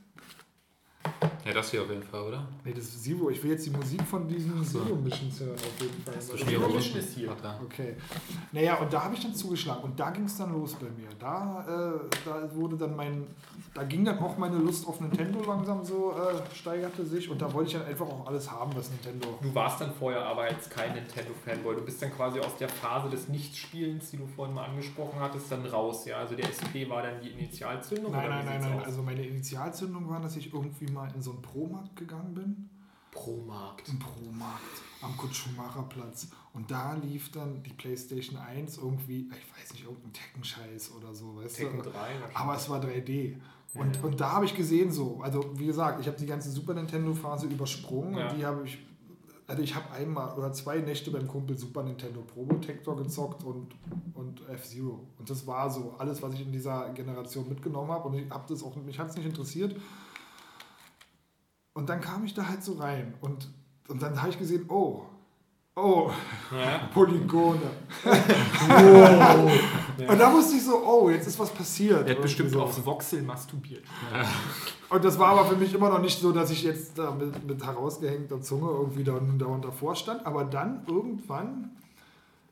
Ja, 1.44 1.52
das 1.52 1.70
hier 1.70 1.82
auf 1.82 1.90
jeden 1.90 2.02
Fall, 2.02 2.22
oder? 2.22 2.46
Nee, 2.64 2.72
das 2.72 2.84
ist 2.84 3.02
Zero. 3.02 3.30
Ich 3.30 3.42
will 3.42 3.50
jetzt 3.50 3.66
die 3.66 3.70
Musik 3.70 4.02
von 4.02 4.28
diesen 4.28 4.64
so. 4.64 4.84
Zero-Missions 4.84 5.40
hören, 5.40 5.54
auf 5.54 5.80
jeden 5.80 6.02
Fall. 6.02 6.14
Das 6.14 6.28
ist 6.28 6.46
Mission 6.46 6.98
ist 7.00 7.14
hier. 7.14 7.36
Okay. 7.64 7.96
Naja, 8.52 8.76
und 8.76 8.92
da 8.92 9.04
habe 9.04 9.14
ich 9.14 9.22
dann 9.22 9.34
zugeschlagen 9.34 9.82
und 9.82 9.98
da 9.98 10.10
ging 10.10 10.24
es 10.24 10.36
dann 10.36 10.52
los 10.52 10.74
bei 10.74 10.86
mir. 10.86 11.08
Da, 11.18 11.64
äh, 11.66 12.08
da 12.24 12.54
wurde 12.54 12.76
dann 12.76 12.94
mein, 12.94 13.26
da 13.74 13.82
ging 13.82 14.04
dann 14.04 14.18
auch 14.20 14.38
meine 14.38 14.56
Lust 14.56 14.86
auf 14.86 15.00
Nintendo 15.00 15.42
langsam 15.42 15.84
so, 15.84 16.12
äh, 16.12 16.54
steigerte 16.54 17.04
sich 17.04 17.28
und 17.28 17.42
da 17.42 17.52
wollte 17.52 17.72
ich 17.72 17.76
dann 17.78 17.86
einfach 17.86 18.06
auch 18.06 18.26
alles 18.26 18.48
haben, 18.50 18.70
was 18.76 18.90
Nintendo. 18.90 19.38
Du 19.42 19.52
warst 19.54 19.80
dann 19.80 19.92
vorher 19.92 20.24
aber 20.24 20.48
jetzt 20.48 20.70
kein 20.70 20.94
Nintendo-Fanboy. 20.94 21.74
Du 21.74 21.82
bist 21.82 22.00
dann 22.02 22.12
quasi 22.12 22.38
aus 22.38 22.56
der 22.58 22.68
Phase 22.68 23.10
des 23.10 23.28
Nichtspielens, 23.28 24.10
die 24.10 24.16
du 24.16 24.26
vorhin 24.36 24.54
mal 24.54 24.66
angesprochen 24.66 25.18
hattest, 25.18 25.50
dann 25.50 25.66
raus. 25.66 26.04
Ja, 26.04 26.18
also 26.18 26.36
der 26.36 26.48
SP 26.50 26.86
war 26.88 27.02
dann 27.02 27.20
die 27.20 27.30
Initialzündung. 27.30 28.12
Nein, 28.12 28.26
oder 28.26 28.36
nein, 28.36 28.44
nein, 28.46 28.60
nein. 28.60 28.78
aus? 28.78 28.84
Also 28.86 29.02
meine 29.02 29.26
Initialzündung 29.26 30.08
war, 30.08 30.20
dass 30.20 30.36
ich 30.36 30.52
irgendwie 30.52 30.90
mal 30.92 31.10
in 31.14 31.22
so 31.22 31.31
einen 31.32 31.42
Pro-Markt 31.42 31.96
gegangen 31.96 32.34
bin. 32.34 32.68
Pro-Markt. 33.10 33.88
Im 33.88 33.98
Pro-Markt 33.98 34.62
am 35.02 35.16
Kutsch-Schumacher-Platz. 35.16 36.28
Und 36.54 36.70
da 36.70 36.94
lief 36.94 37.30
dann 37.30 37.62
die 37.62 37.72
PlayStation 37.72 38.38
1 38.38 38.78
irgendwie, 38.78 39.28
ich 39.30 39.60
weiß 39.60 39.72
nicht, 39.72 39.84
irgendein 39.84 40.12
Tekken-Scheiß 40.12 40.92
oder 40.96 41.14
so, 41.14 41.36
weißt 41.36 41.56
Tekken 41.56 41.78
du? 41.82 41.90
3 41.90 41.92
wahrscheinlich. 41.92 42.36
Aber 42.36 42.56
es 42.56 42.68
war 42.70 42.80
3D. 42.80 43.36
Und, 43.74 43.96
Ja. 43.96 44.02
und 44.02 44.20
da 44.20 44.32
habe 44.32 44.44
ich 44.44 44.54
gesehen, 44.54 44.90
so, 44.92 45.20
also 45.22 45.44
wie 45.58 45.66
gesagt, 45.66 46.00
ich 46.00 46.06
habe 46.06 46.16
die 46.18 46.26
ganze 46.26 46.50
Super 46.50 46.74
Nintendo-Phase 46.74 47.46
übersprungen 47.46 48.16
Ja. 48.16 48.30
und 48.30 48.38
die 48.38 48.44
habe 48.46 48.64
ich, 48.66 48.78
also 49.46 49.62
ich 49.62 49.74
habe 49.74 49.90
einmal 49.92 50.36
oder 50.38 50.52
zwei 50.52 50.78
Nächte 50.78 51.10
beim 51.10 51.26
Kumpel 51.26 51.56
Super 51.58 51.82
Nintendo 51.82 52.20
Probotector 52.22 52.96
gezockt 52.96 53.42
und, 53.44 53.74
und 54.14 54.46
F-Zero. 54.48 55.00
Und 55.18 55.28
das 55.28 55.46
war 55.46 55.70
so 55.70 55.94
alles, 55.98 56.22
was 56.22 56.34
ich 56.34 56.42
in 56.42 56.52
dieser 56.52 56.90
Generation 56.90 57.48
mitgenommen 57.48 57.90
habe 57.90 58.08
und 58.08 58.14
ich 58.14 58.30
habe 58.30 58.44
das 58.48 58.62
auch, 58.62 58.76
mich 58.76 58.98
hat 58.98 59.08
es 59.10 59.16
nicht 59.16 59.26
interessiert. 59.26 59.74
Und 61.74 61.88
dann 61.88 62.00
kam 62.00 62.24
ich 62.24 62.34
da 62.34 62.48
halt 62.48 62.62
so 62.62 62.74
rein 62.74 63.14
und, 63.20 63.48
und 63.88 64.02
dann 64.02 64.20
habe 64.20 64.30
ich 64.30 64.38
gesehen, 64.38 64.66
oh, 64.68 65.04
oh, 65.74 66.10
Ja. 66.50 66.86
Polygone. 66.94 67.60
Und 70.06 70.18
da 70.18 70.32
wusste 70.32 70.56
ich 70.56 70.64
so, 70.64 70.84
oh, 70.84 71.08
jetzt 71.08 71.26
ist 71.26 71.38
was 71.38 71.50
passiert. 71.50 72.06
Der 72.06 72.16
hat 72.16 72.22
bestimmt 72.22 72.50
so. 72.50 72.62
aufs 72.62 72.84
Voxel 72.84 73.22
masturbiert. 73.22 73.84
Und 74.90 75.04
das 75.04 75.18
war 75.18 75.28
aber 75.28 75.46
für 75.46 75.56
mich 75.56 75.72
immer 75.72 75.88
noch 75.88 76.00
nicht 76.00 76.20
so, 76.20 76.32
dass 76.32 76.50
ich 76.50 76.62
jetzt 76.62 76.98
da 76.98 77.10
mit, 77.12 77.46
mit 77.46 77.64
herausgehängter 77.64 78.42
Zunge 78.42 78.70
irgendwie 78.70 79.04
da, 79.04 79.18
dauernd 79.38 79.64
davor 79.64 79.96
stand. 79.96 80.26
Aber 80.26 80.44
dann 80.44 80.84
irgendwann 80.86 81.70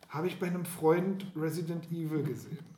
habe 0.08 0.26
ich 0.26 0.38
bei 0.40 0.46
einem 0.46 0.64
Freund 0.64 1.26
Resident 1.36 1.92
Evil 1.92 2.22
gesehen. 2.22 2.69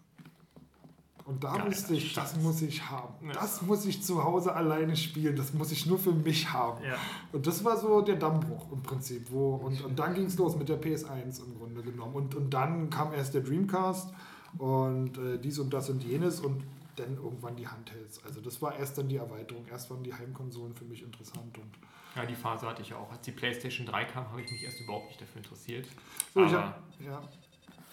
Und 1.32 1.42
da 1.42 1.56
Geil, 1.56 1.68
wusste 1.68 1.94
ich, 1.94 2.12
das 2.12 2.36
muss 2.36 2.60
ich 2.60 2.90
haben. 2.90 3.14
Ja. 3.26 3.32
Das 3.32 3.62
muss 3.62 3.86
ich 3.86 4.02
zu 4.02 4.22
Hause 4.22 4.54
alleine 4.54 4.94
spielen. 4.96 5.34
Das 5.34 5.54
muss 5.54 5.72
ich 5.72 5.86
nur 5.86 5.98
für 5.98 6.12
mich 6.12 6.52
haben. 6.52 6.84
Ja. 6.84 6.96
Und 7.32 7.46
das 7.46 7.64
war 7.64 7.78
so 7.78 8.02
der 8.02 8.16
Dammbruch 8.16 8.70
im 8.70 8.82
Prinzip. 8.82 9.28
Wo, 9.30 9.54
und, 9.54 9.82
und 9.82 9.98
dann 9.98 10.12
ging 10.12 10.26
es 10.26 10.36
los 10.36 10.56
mit 10.56 10.68
der 10.68 10.78
PS1 10.78 11.42
im 11.42 11.58
Grunde 11.58 11.82
genommen. 11.82 12.14
Und, 12.14 12.34
und 12.34 12.52
dann 12.52 12.90
kam 12.90 13.14
erst 13.14 13.32
der 13.32 13.40
Dreamcast 13.40 14.12
und 14.58 15.16
äh, 15.16 15.38
dies 15.38 15.58
und 15.58 15.72
das 15.72 15.88
und 15.88 16.04
jenes 16.04 16.40
und 16.40 16.62
dann 16.96 17.16
irgendwann 17.16 17.56
die 17.56 17.66
Handhelds. 17.66 18.22
Also 18.26 18.42
das 18.42 18.60
war 18.60 18.76
erst 18.76 18.98
dann 18.98 19.08
die 19.08 19.16
Erweiterung. 19.16 19.64
Erst 19.70 19.90
waren 19.90 20.02
die 20.02 20.12
Heimkonsolen 20.12 20.74
für 20.74 20.84
mich 20.84 21.02
interessant. 21.02 21.56
Und 21.56 21.70
ja, 22.14 22.26
die 22.26 22.34
Phase 22.34 22.66
hatte 22.66 22.82
ich 22.82 22.92
auch. 22.92 23.10
Als 23.10 23.22
die 23.22 23.32
PlayStation 23.32 23.86
3 23.86 24.04
kam, 24.04 24.28
habe 24.28 24.42
ich 24.42 24.50
mich 24.50 24.64
erst 24.64 24.80
überhaupt 24.80 25.06
nicht 25.06 25.20
dafür 25.22 25.38
interessiert. 25.38 25.86
so, 26.34 26.44
ich 26.44 26.52
Aber 26.52 26.62
habe 26.62 26.74
ja. 27.02 27.22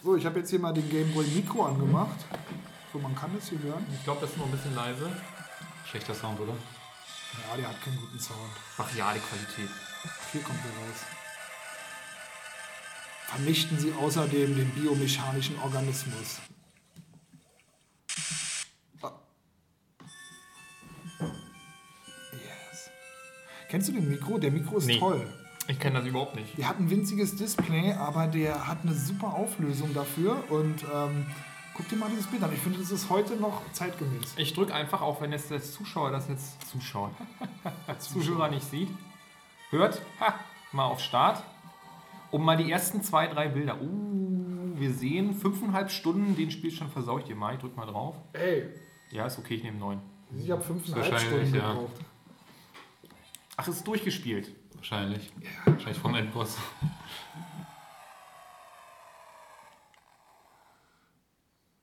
so, 0.04 0.18
ich 0.18 0.26
hab 0.26 0.36
jetzt 0.36 0.50
hier 0.50 0.60
mal 0.60 0.74
den 0.74 0.90
Game 0.90 1.14
Boy 1.14 1.26
Micro 1.28 1.68
angemacht. 1.68 2.26
So, 2.92 3.00
man 3.00 3.14
kann 3.16 3.32
das 3.36 3.50
hier 3.50 3.60
hören. 3.60 3.86
ich 3.94 4.04
glaube, 4.04 4.22
das 4.22 4.32
ist 4.32 4.38
noch 4.38 4.46
ein 4.46 4.52
bisschen 4.52 4.76
leise. 4.76 5.12
Schlechter 5.86 6.14
Sound, 6.16 6.40
oder? 6.40 6.54
Ja, 6.54 7.58
der 7.58 7.68
hat 7.70 7.82
keinen 7.84 7.98
guten 8.00 8.20
Sound. 8.20 8.52
Brachiale 8.78 9.20
Qualität. 9.20 9.70
Hier 10.32 10.42
kommt 10.42 10.60
er 10.60 10.72
raus. 10.72 10.98
Vernichten 13.28 13.78
Sie 13.80 13.94
außerdem 13.94 14.56
den 14.56 14.70
biomechanischen 14.72 15.60
Organismus. 15.60 16.40
Ah. 19.04 19.12
Yes. 22.32 22.90
Kennst 23.70 23.90
du 23.90 23.94
den 23.94 24.10
Mikro? 24.10 24.40
Der 24.40 24.52
Mikro 24.52 24.78
ist 24.78 24.86
Nee. 24.88 24.98
toll. 25.00 25.32
Ich 25.68 25.80
kenne 25.80 26.00
das 26.00 26.08
überhaupt 26.08 26.36
nicht. 26.36 26.58
Der 26.58 26.68
hat 26.68 26.80
ein 26.80 26.90
winziges 26.90 27.36
Display, 27.36 27.94
aber 27.94 28.26
der 28.26 28.66
hat 28.68 28.80
eine 28.82 28.96
super 28.96 29.34
Auflösung 29.36 29.94
dafür. 29.94 30.44
Und 30.50 30.84
ähm, 30.92 31.28
guck 31.80 31.88
dir 31.88 31.96
mal 31.96 32.10
dieses 32.10 32.28
Bild 32.28 32.44
an. 32.44 32.52
Ich 32.52 32.60
finde, 32.60 32.78
das 32.78 32.92
ist 32.92 33.10
heute 33.10 33.38
noch 33.38 33.62
zeitgemäß. 33.72 34.34
Ich 34.36 34.54
drücke 34.54 34.74
einfach, 34.74 35.02
auch 35.02 35.22
wenn 35.22 35.32
jetzt 35.32 35.50
der 35.50 35.62
Zuschauer 35.62 36.12
das 36.12 36.28
jetzt 36.28 36.70
Zuschauer, 36.70 37.12
Zuschauer 38.00 38.50
nicht 38.50 38.70
sieht, 38.70 38.90
hört, 39.70 40.02
ha, 40.20 40.36
mal 40.74 40.84
auf 40.84 41.00
Start. 41.00 41.42
Um 42.32 42.44
mal 42.44 42.58
die 42.58 42.70
ersten 42.70 43.02
zwei, 43.02 43.28
drei 43.28 43.48
Bilder. 43.48 43.82
Uh, 43.82 44.78
wir 44.78 44.94
sehen 44.94 45.34
fünfeinhalb 45.34 45.90
Stunden 45.90 46.36
den 46.36 46.52
Spielstand 46.52 46.92
versau 46.92 47.18
ich 47.18 47.24
dir 47.24 47.36
mal. 47.36 47.54
Ich 47.54 47.62
drück 47.62 47.78
mal 47.78 47.86
drauf. 47.86 48.18
Ey, 48.34 48.70
Ja, 49.12 49.26
ist 49.26 49.40
okay, 49.40 49.56
ich 49.56 49.64
nehme 49.64 49.78
neun. 49.78 50.02
ich 50.38 50.52
habe 50.52 50.62
fünfeinhalb 50.62 51.10
Wahrscheinlich, 51.14 51.48
Stunden 51.48 51.56
ja. 51.56 51.72
gebraucht. 51.72 52.02
Ach, 53.56 53.68
ist 53.70 53.88
durchgespielt. 53.88 54.54
Wahrscheinlich. 54.76 55.32
Wahrscheinlich 55.64 55.98
vom 55.98 56.14
Endboss. 56.14 56.58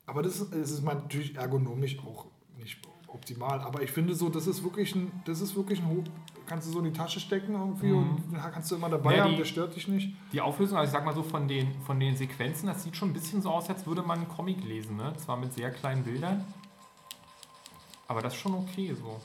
Aber 0.07 0.23
das 0.23 0.41
ist, 0.41 0.53
es 0.55 0.71
ist 0.71 0.83
natürlich 0.85 1.37
ergonomisch 1.37 1.99
auch 1.99 2.27
nicht 2.59 2.79
optimal. 3.09 3.61
Aber 3.61 3.83
ich 3.83 3.91
finde 3.91 4.15
so, 4.15 4.29
das 4.29 4.47
ist 4.47 4.63
wirklich 4.63 4.95
ein, 4.95 5.11
das 5.25 5.41
ist 5.41 5.57
wirklich 5.57 5.81
ein 5.81 5.89
Hoch. 5.89 6.05
Kannst 6.47 6.69
du 6.69 6.73
so 6.73 6.79
in 6.79 6.85
die 6.85 6.93
Tasche 6.93 7.19
stecken 7.19 7.55
irgendwie 7.55 7.91
und 7.91 8.23
ja, 8.33 8.49
kannst 8.51 8.71
du 8.71 8.77
immer 8.77 8.89
dabei 8.89 9.11
Mhm. 9.11 9.17
Ja, 9.17 9.25
haben, 9.25 9.31
die- 9.33 9.37
der 9.39 9.45
stört 9.47 9.75
dich 9.75 9.89
nicht. 9.89 10.15
Die 10.33 10.41
Auflösung, 10.41 10.79
also 10.79 10.89
ich 10.89 10.93
sag 10.93 11.05
mal 11.05 11.13
so 11.15 11.25
von 11.25 11.49
den, 11.49 11.81
von 11.83 11.99
den 11.99 12.17
Sequenzen, 12.17 12.69
das 12.69 12.85
sieht 12.85 12.97
schon 12.97 13.11
ein 13.11 13.13
bisschen 13.15 13.43
so 13.43 13.51
aus, 13.51 13.69
als 13.69 13.85
würde 13.85 14.03
man 14.03 14.19
einen 14.21 14.29
Comic 14.29 14.63
lesen, 14.63 14.97
ne? 14.97 15.13
Zwar 15.17 15.37
mit 15.39 15.53
sehr 15.55 15.73
kleinen 15.73 16.05
Bildern, 16.05 16.45
aber 18.07 18.23
das 18.23 18.35
ist 18.35 18.39
schon 18.41 18.55
okay 18.55 18.95
so. 18.95 19.21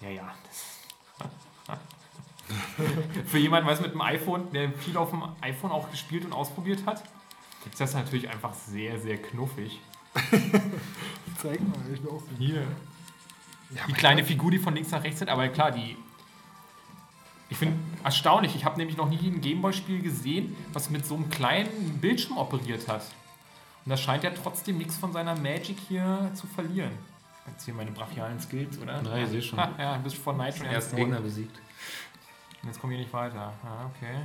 Ja, 0.00 0.10
ja. 0.10 0.34
Das 0.48 0.66
Für 3.26 3.38
jemanden, 3.38 3.68
weiß 3.68 3.80
mit 3.80 3.92
dem 3.92 4.00
iPhone, 4.00 4.50
der 4.52 4.72
viel 4.72 4.96
auf 4.96 5.10
dem 5.10 5.22
iPhone 5.40 5.70
auch 5.70 5.90
gespielt 5.90 6.24
und 6.24 6.32
ausprobiert 6.32 6.84
hat, 6.86 7.02
ist 7.70 7.80
das 7.80 7.94
natürlich 7.94 8.28
einfach 8.28 8.54
sehr, 8.54 8.98
sehr 8.98 9.18
knuffig. 9.18 9.80
Zeig 11.38 11.60
mal, 11.68 11.78
ich 11.92 12.02
will 12.02 12.10
auch 12.10 12.22
sehen. 12.22 12.36
Hier. 12.38 12.62
Ja, 13.70 13.82
Die 13.88 13.92
kleine 13.92 14.22
Gott. 14.22 14.28
Figur, 14.28 14.50
die 14.50 14.58
von 14.58 14.74
links 14.74 14.90
nach 14.90 15.02
rechts 15.02 15.18
sind, 15.18 15.28
aber 15.28 15.48
klar, 15.48 15.72
die. 15.72 15.96
Ich 17.48 17.56
finde 17.56 17.78
erstaunlich, 18.02 18.56
ich 18.56 18.64
habe 18.64 18.76
nämlich 18.76 18.96
noch 18.96 19.08
nie 19.08 19.18
ein 19.28 19.40
Gameboy-Spiel 19.40 20.02
gesehen, 20.02 20.56
was 20.72 20.90
mit 20.90 21.06
so 21.06 21.14
einem 21.14 21.30
kleinen 21.30 21.98
Bildschirm 22.00 22.38
operiert 22.38 22.88
hat. 22.88 23.02
Und 23.84 23.90
das 23.90 24.00
scheint 24.00 24.24
ja 24.24 24.30
trotzdem 24.30 24.78
nichts 24.78 24.96
von 24.96 25.12
seiner 25.12 25.36
Magic 25.36 25.76
hier 25.88 26.30
zu 26.34 26.48
verlieren. 26.48 26.90
Jetzt 27.46 27.64
hier 27.64 27.74
meine 27.74 27.92
brachialen 27.92 28.40
Skills, 28.40 28.78
oder? 28.78 29.00
Ja, 29.00 29.16
ich 29.18 29.28
sehe 29.28 29.42
schon. 29.42 29.60
Ha, 29.60 29.70
ja, 29.78 29.96
du 29.96 30.02
bist 30.02 30.16
von 30.16 30.36
Nitro 30.36 30.64
Ersten 30.64 30.96
Gegner 30.96 31.20
besiegt. 31.20 31.56
Und 32.62 32.68
jetzt 32.68 32.80
komme 32.80 32.94
ich 32.94 33.00
nicht 33.00 33.12
weiter. 33.12 33.52
Ah, 33.64 33.86
okay. 33.94 34.16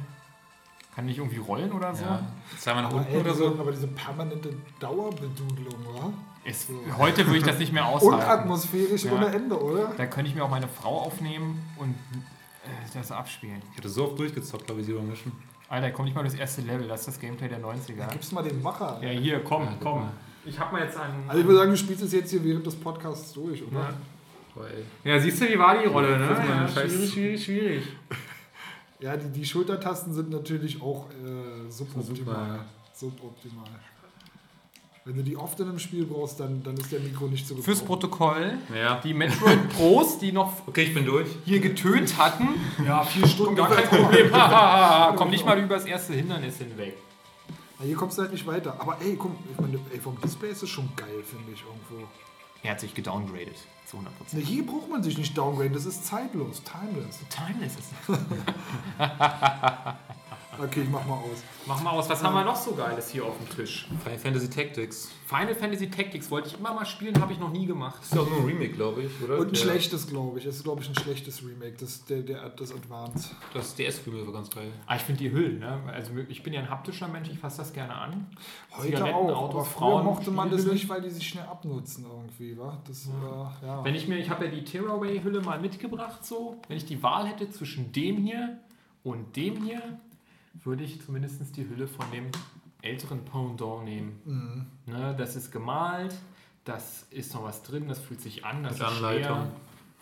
Kann 0.96 1.08
ich 1.08 1.18
irgendwie 1.18 1.38
rollen 1.38 1.72
oder 1.72 1.96
so? 1.96 2.04
Ja. 2.04 2.22
Zweimal 2.60 2.84
nach 2.84 2.89
aber, 2.89 3.00
unten 3.00 3.14
ey, 3.14 3.20
oder 3.22 3.34
so. 3.34 3.48
aber 3.48 3.72
diese 3.72 3.88
permanente 3.88 4.50
Dauerbedudelung, 4.80 5.76
wa? 5.86 6.12
Ist, 6.44 6.70
heute 6.98 7.26
würde 7.26 7.38
ich 7.38 7.44
das 7.46 7.60
nicht 7.60 7.72
mehr 7.72 7.86
aushalten. 7.88 8.16
Unatmosphärisch 8.16 9.04
Ja. 9.06 9.14
ohne 9.14 9.28
Ende, 9.28 9.58
oder? 9.62 9.94
Da 9.96 10.06
könnte 10.08 10.30
ich 10.30 10.36
mir 10.36 10.44
auch 10.44 10.50
meine 10.50 10.68
Frau 10.68 11.00
aufnehmen 11.02 11.62
und 11.78 11.92
äh, 11.92 12.94
das 12.94 13.12
abspielen. 13.12 13.62
Ich 13.72 13.78
hätte 13.78 13.89
so 13.89 14.06
oft 14.06 14.20
durchgezockt, 14.20 14.66
glaube 14.66 14.82
ich, 14.82 14.88
Zero 14.88 15.02
Mission. 15.02 15.32
Alter, 15.70 15.92
komm 15.92 16.06
nicht 16.06 16.16
mal 16.16 16.22
durchs 16.24 16.36
erste 16.38 16.62
Level, 16.62 16.88
das 16.88 17.02
ist 17.02 17.08
das 17.08 17.20
Gameplay 17.20 17.48
der 17.48 17.62
90er. 17.62 18.10
Gib's 18.12 18.32
mal 18.34 18.44
den 18.44 18.62
Macher. 18.62 19.00
Ja, 19.02 19.10
hier, 19.10 19.42
komm, 19.44 19.64
Ja, 19.64 19.74
komm. 19.82 20.00
mal. 20.02 20.12
Ich 20.44 20.60
hab 20.60 20.74
mal 20.74 20.82
jetzt 20.84 20.98
einen. 20.98 21.24
Also 21.30 21.39
ich 21.39 21.46
würde 21.48 21.60
sagen, 21.60 21.72
du 21.72 21.78
spielst 21.78 22.02
es 22.04 22.12
jetzt 22.12 22.32
hier 22.32 22.44
während 22.44 22.66
des 22.66 22.76
Podcasts 22.76 23.32
durch, 23.34 23.66
oder? 23.66 23.80
Ja. 23.80 23.94
Ja, 25.14 25.18
siehst 25.20 25.39
du, 25.42 25.48
wie 25.48 25.58
war 25.58 25.78
die 25.82 25.86
Rolle, 25.88 26.18
ne? 26.20 26.26
Ja, 26.30 26.68
schwierig, 26.68 27.14
schwierig, 27.14 27.44
schwierig. 27.46 27.84
Ja, 29.02 29.18
die, 29.18 29.30
die 29.30 29.45
Schultertasten 29.45 30.14
sind 30.14 30.30
natürlich 30.30 30.82
auch 30.82 31.08
äh, 31.10 31.70
suboptimal. 31.72 32.60
Suboptimal. 32.93 33.66
Wenn 35.04 35.16
du 35.16 35.24
die 35.24 35.36
oft 35.36 35.60
in 35.60 35.68
einem 35.68 35.80
Spiel 35.80 36.06
brauchst, 36.06 36.39
dann, 36.39 36.62
dann 36.62 36.78
ist 36.78 36.91
der 36.91 36.99
Mikro 36.99 37.26
nicht 37.26 37.47
zu 37.47 37.56
Fürs 37.56 37.80
gebrauchen. 37.80 37.88
Protokoll, 37.88 38.54
Ja. 38.76 39.02
die 39.04 39.16
Metroid 39.16 39.70
Pros, 39.70 40.20
die 40.20 40.32
noch 40.32 40.68
Okay, 40.68 40.84
ich 40.84 40.93
bin 40.93 41.06
durch. 41.08 41.28
hier 41.45 41.60
getönt 41.60 42.16
hatten, 42.20 42.49
Ja, 42.86 43.04
vier 43.04 43.26
Stunden. 43.28 43.56
gar 43.56 43.72
kein 43.72 43.88
Problem. 43.89 44.32
Komm 45.16 45.32
nicht 45.32 45.43
mal 45.43 45.58
über 45.60 45.74
das 45.76 45.86
erste 45.86 46.14
Hindernis 46.14 46.58
hinweg. 46.58 46.95
Ja, 47.80 47.86
hier 47.88 47.95
kommst 47.95 48.20
du 48.20 48.22
halt 48.22 48.32
nicht 48.32 48.45
weiter. 48.45 48.76
Aber 48.80 48.97
ey, 49.02 49.16
komm, 49.16 49.36
ich 49.52 49.60
meine, 49.60 49.80
ey, 49.91 49.99
vom 49.99 50.22
Display 50.22 50.52
ist 50.52 50.62
es 50.62 50.70
schon 50.70 50.88
geil, 50.95 51.24
finde 51.24 51.52
ich 51.52 51.64
irgendwo. 51.64 52.08
Er 52.64 52.72
hat 52.72 52.80
sich 52.80 52.93
gedowngradet, 52.93 53.55
zu 53.86 53.97
100%. 53.97 54.01
Ne, 54.34 54.41
hier 54.41 54.66
braucht 54.66 54.89
man 54.89 55.01
sich 55.01 55.18
nicht 55.18 55.38
downgraden, 55.38 55.74
das 55.74 55.86
ist 55.86 56.05
zeitlos, 56.05 56.62
timeless. 56.64 57.20
Timeless 57.30 57.76
ist 57.76 57.91
es. 58.07 58.18
Okay, 60.60 60.82
ich 60.84 60.89
mach 60.89 61.06
mal 61.06 61.16
aus. 61.16 61.43
Mach 61.66 61.82
mal 61.82 61.91
aus, 61.91 62.10
was 62.10 62.24
haben 62.24 62.34
wir 62.34 62.43
noch 62.43 62.56
so 62.56 62.74
Geiles 62.74 63.10
hier 63.10 63.24
auf 63.26 63.38
dem 63.38 63.49
Tisch? 63.56 63.88
Final 64.04 64.20
Fantasy 64.20 64.49
Tactics. 64.49 65.10
Final 65.26 65.56
Fantasy 65.56 65.89
Tactics 65.89 66.30
wollte 66.30 66.49
ich 66.49 66.60
immer 66.60 66.74
mal 66.74 66.86
spielen, 66.86 67.20
habe 67.22 67.32
ich 67.32 67.39
noch 67.39 67.52
nie 67.52 67.66
gemacht. 67.66 68.02
Ist 68.02 68.14
ja 68.14 68.22
auch 68.22 68.30
nur 68.30 68.39
ein 68.39 68.45
Remake, 68.45 68.74
glaube 68.74 69.04
ich, 69.04 69.12
oder? 69.24 69.38
Und 69.38 69.47
ein 69.47 69.54
Der- 69.54 69.60
schlechtes, 69.60 70.08
glaube 70.08 70.39
ich. 70.39 70.45
Es 70.45 70.58
ist, 70.58 70.64
glaube 70.64 70.82
ich, 70.82 70.89
ein 70.89 70.95
schlechtes 70.95 71.41
Remake, 71.43 71.76
das, 71.80 72.04
der, 72.06 72.22
der, 72.22 72.49
das 72.49 72.74
Advance. 72.74 73.30
Das 73.54 73.76
DS-Remake 73.76 74.26
war 74.28 74.34
ganz 74.34 74.49
geil. 74.49 74.72
Ah, 74.88 74.95
ich 74.97 75.02
finde 75.04 75.20
die 75.24 75.32
Hüllen, 75.32 75.60
ne? 75.60 75.80
Also 75.93 76.12
ich 76.28 76.43
bin 76.43 76.52
ja 76.54 76.60
ein 76.62 76.70
haptischer 76.70 77.08
Mensch, 77.08 77.30
ich 77.30 77.39
fasse 77.39 77.60
das 77.60 77.72
gerne 77.72 77.95
an. 77.95 78.28
Heute 78.72 79.06
auch, 79.06 79.14
Autos, 79.30 79.56
aber 79.56 79.66
früher 79.66 79.80
Frauen, 79.88 80.06
mochte 80.06 80.32
man 80.32 80.52
das 80.52 80.66
nicht, 80.66 80.89
weil 80.89 81.02
die 81.02 81.10
sich 81.10 81.28
schnell 81.30 81.45
abnutzen 81.45 82.06
irgendwie, 82.06 82.58
wa? 82.60 82.78
Das, 82.88 83.08
äh, 83.08 83.66
ja. 83.66 83.84
Wenn 83.84 83.95
ich 83.95 84.08
mir, 84.08 84.18
ich 84.18 84.30
habe 84.30 84.45
ja 84.45 84.52
die 84.52 84.64
Tearaway-Hülle 84.64 85.41
mal 85.41 85.60
mitgebracht, 85.62 86.26
so. 86.26 86.58
Wenn 86.68 86.78
ich 86.78 86.86
die 86.86 87.02
Wahl 87.02 87.26
hätte 87.28 87.49
zwischen 87.49 87.91
dem 87.93 88.18
hier 88.18 88.58
und 89.04 89.36
dem 89.36 89.64
hier, 89.64 89.82
würde 90.64 90.84
ich 90.84 91.02
zumindest 91.02 91.56
die 91.56 91.68
Hülle 91.70 91.88
von 91.88 92.06
dem 92.12 92.26
älteren 92.82 93.24
Pendant 93.26 93.84
nehmen. 93.86 94.20
Mhm. 94.26 94.66
Ne, 94.93 95.16
das 95.18 95.36
ist 95.36 95.52
gemalt, 95.52 96.16
das 96.64 97.06
ist 97.12 97.34
noch 97.34 97.43
was 97.43 97.64
drin, 97.64 97.88
das 97.88 97.99
fühlt 97.99 98.22
sich 98.22 98.45
an, 98.45 98.64
das 98.64 98.80
Mit 98.80 98.82
ist 98.88 98.95
Anleitung. 98.95 99.38
schwer. 99.38 99.52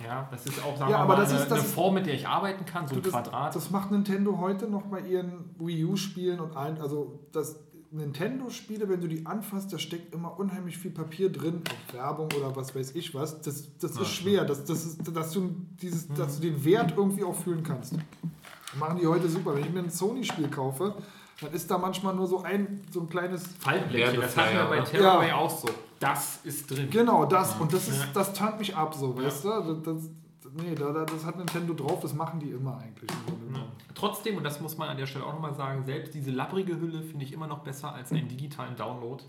Ja, 0.07 0.29
das 0.31 0.45
ist 0.45 0.63
auch, 0.63 0.77
sagen 0.77 0.91
Ja, 0.91 0.97
wir 0.97 0.99
aber 0.99 1.15
mal, 1.15 1.21
das 1.21 1.31
eine, 1.33 1.39
ist- 1.41 1.51
das 1.51 1.59
eine 1.59 1.67
Form, 1.67 1.93
mit 1.95 2.05
der 2.05 2.13
ich 2.13 2.25
arbeiten 2.25 2.63
kann, 2.65 2.87
so 2.87 2.95
ein 2.95 3.01
das, 3.01 3.11
Quadrat. 3.11 3.53
das 3.53 3.69
macht 3.69 3.91
Nintendo 3.91 4.37
heute 4.37 4.67
noch 4.69 4.83
bei 4.83 5.01
ihren 5.01 5.43
Wii 5.59 5.83
U-Spielen 5.85 6.39
und 6.39 6.55
allen. 6.55 6.79
Also, 6.79 7.19
das, 7.33 7.59
Nintendo-Spiele, 7.91 8.87
wenn 8.87 9.01
du 9.01 9.07
die 9.07 9.25
anfasst, 9.25 9.73
da 9.73 9.77
steckt 9.79 10.13
immer 10.13 10.39
unheimlich 10.39 10.77
viel 10.77 10.91
Papier 10.91 11.31
drin, 11.31 11.63
auf 11.69 11.93
Werbung 11.93 12.29
oder 12.37 12.55
was 12.55 12.73
weiß 12.75 12.95
ich 12.95 13.13
was. 13.15 13.41
Das, 13.41 13.77
das 13.77 13.95
Ja, 13.95 14.01
ist 14.03 14.09
schwer, 14.09 14.45
das, 14.45 14.63
das 14.63 14.85
ist, 14.85 15.15
dass, 15.15 15.31
du 15.31 15.55
dieses, 15.81 16.07
dass 16.07 16.35
du 16.39 16.43
den 16.43 16.63
Wert 16.63 16.93
irgendwie 16.95 17.23
auch 17.23 17.35
fühlen 17.35 17.63
kannst. 17.63 17.95
Machen 18.77 18.99
die 18.99 19.07
heute 19.07 19.27
super. 19.29 19.55
Wenn 19.55 19.63
ich 19.63 19.71
mir 19.71 19.79
ein 19.79 19.89
Sony-Spiel 19.89 20.49
kaufe, 20.49 20.93
dann 21.41 21.53
ist 21.53 21.69
da 21.71 21.77
manchmal 21.77 22.13
nur 22.15 22.27
so 22.27 22.43
ein, 22.43 22.81
so 22.91 23.01
ein 23.01 23.09
kleines 23.09 23.47
Faltblättchen, 23.59 24.21
das 24.21 24.35
hatten 24.37 24.55
wir 24.57 24.65
bei 24.65 24.81
Terraway 24.81 25.29
Ja. 25.29 25.35
auch 25.35 25.49
so. 25.49 25.69
Das 25.99 26.39
ist 26.43 26.69
drin. 26.69 26.89
Genau, 26.89 27.25
das. 27.25 27.55
Und 27.59 27.73
das, 27.73 27.87
ist, 27.87 28.05
das 28.13 28.33
turnt 28.33 28.59
mich 28.59 28.75
ab, 28.75 28.93
so, 28.93 29.17
weißt 29.17 29.43
du? 29.45 29.49
Das, 29.49 29.83
das, 29.83 30.53
nee, 30.61 30.75
da, 30.75 30.91
da, 30.91 31.03
das 31.05 31.25
hat 31.25 31.37
Nintendo 31.37 31.73
drauf, 31.73 31.99
das 32.01 32.13
machen 32.13 32.39
die 32.39 32.51
immer 32.51 32.77
eigentlich. 32.77 33.09
Trotzdem, 33.95 34.37
und 34.37 34.43
das 34.43 34.61
muss 34.61 34.77
man 34.77 34.87
an 34.89 34.97
der 34.97 35.07
Stelle 35.07 35.25
auch 35.25 35.33
nochmal 35.33 35.53
sagen, 35.53 35.83
selbst 35.85 36.13
diese 36.13 36.31
labbrige 36.31 36.79
Hülle 36.79 37.01
finde 37.01 37.25
ich 37.25 37.33
immer 37.33 37.47
noch 37.47 37.59
besser 37.59 37.93
als 37.93 38.11
einen 38.11 38.29
digitalen 38.29 38.75
Download, 38.77 39.21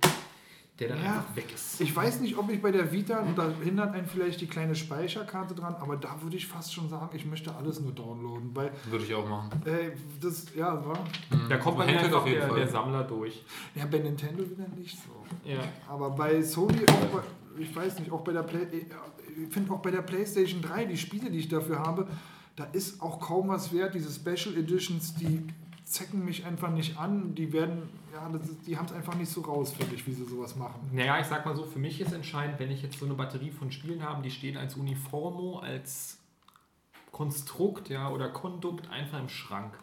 der 0.80 0.88
dann 0.88 1.02
Ja. 1.04 1.12
einfach 1.12 1.36
weg 1.36 1.52
ist. 1.54 1.80
Ich 1.80 1.94
weiß 1.94 2.20
nicht, 2.20 2.36
ob 2.38 2.50
ich 2.50 2.60
bei 2.60 2.72
der 2.72 2.90
Vita, 2.90 3.18
und 3.20 3.36
da 3.38 3.50
hindert 3.62 3.94
einen 3.94 4.06
vielleicht 4.06 4.40
die 4.40 4.46
kleine 4.46 4.74
Speicherkarte 4.74 5.54
dran, 5.54 5.76
aber 5.78 5.96
da 5.96 6.16
würde 6.22 6.36
ich 6.36 6.46
fast 6.46 6.72
schon 6.74 6.88
sagen, 6.88 7.10
ich 7.14 7.26
möchte 7.26 7.54
alles 7.54 7.80
nur 7.80 7.92
downloaden, 7.92 8.50
weil, 8.54 8.72
Würde 8.88 9.04
ich 9.04 9.14
auch 9.14 9.28
machen. 9.28 9.50
ey, 9.66 9.92
das, 10.20 10.46
ja, 10.56 10.84
war, 10.84 11.04
Da 11.48 11.56
kommt 11.58 11.78
bei 11.78 11.84
mir 11.84 11.92
Handheld 11.92 12.06
einfach 12.06 12.20
auf 12.22 12.26
jeden 12.26 12.40
der, 12.40 12.48
Fall. 12.48 12.58
der 12.58 12.68
Sammler 12.68 13.04
durch. 13.04 13.44
ja, 13.74 13.84
bei 13.86 13.98
Nintendo 13.98 14.42
wieder 14.50 14.66
nicht 14.76 14.96
so. 14.98 15.48
Ja. 15.48 15.58
Aber 15.88 16.10
bei 16.10 16.42
Sony 16.42 16.80
auch, 16.88 17.06
bei, 17.06 17.20
ich 17.58 17.76
weiß 17.76 17.98
nicht, 17.98 18.10
auch 18.10 18.22
bei 18.22 18.32
der 18.32 18.42
Play, 18.42 18.66
ich 18.72 19.52
finde 19.52 19.72
auch 19.72 19.80
bei 19.80 19.90
der 19.90 20.02
PlayStation 20.02 20.62
3, 20.62 20.86
die 20.86 20.96
Spiele, 20.96 21.30
die 21.30 21.38
ich 21.38 21.48
dafür 21.48 21.78
habe, 21.80 22.08
da 22.56 22.64
ist 22.72 23.00
auch 23.00 23.20
kaum 23.20 23.48
was 23.48 23.72
wert. 23.72 23.94
Diese 23.94 24.10
Special 24.10 24.56
Editions, 24.56 25.14
die 25.14 25.46
zecken 25.90 26.24
mich 26.24 26.46
einfach 26.46 26.70
nicht 26.70 26.98
an. 26.98 27.34
Die 27.34 27.52
werden, 27.52 27.88
ja, 28.12 28.28
ist, 28.28 28.66
die 28.66 28.78
haben 28.78 28.86
es 28.86 28.92
einfach 28.92 29.14
nicht 29.14 29.30
so 29.30 29.40
raus, 29.40 29.72
finde 29.72 29.94
ich, 29.96 30.06
wie 30.06 30.12
sie 30.12 30.24
sowas 30.24 30.54
machen. 30.56 30.88
Naja, 30.92 31.18
ich 31.20 31.26
sag 31.26 31.44
mal 31.44 31.56
so, 31.56 31.64
für 31.64 31.80
mich 31.80 32.00
ist 32.00 32.12
entscheidend, 32.12 32.58
wenn 32.60 32.70
ich 32.70 32.82
jetzt 32.82 32.98
so 32.98 33.06
eine 33.06 33.14
Batterie 33.14 33.50
von 33.50 33.72
Spielen 33.72 34.02
habe, 34.02 34.22
die 34.22 34.30
stehen 34.30 34.56
als 34.56 34.76
Uniformo, 34.76 35.58
als 35.58 36.18
Konstrukt 37.10 37.88
ja, 37.88 38.08
oder 38.08 38.28
Kondukt 38.28 38.88
einfach 38.88 39.18
im 39.18 39.28
Schrank. 39.28 39.76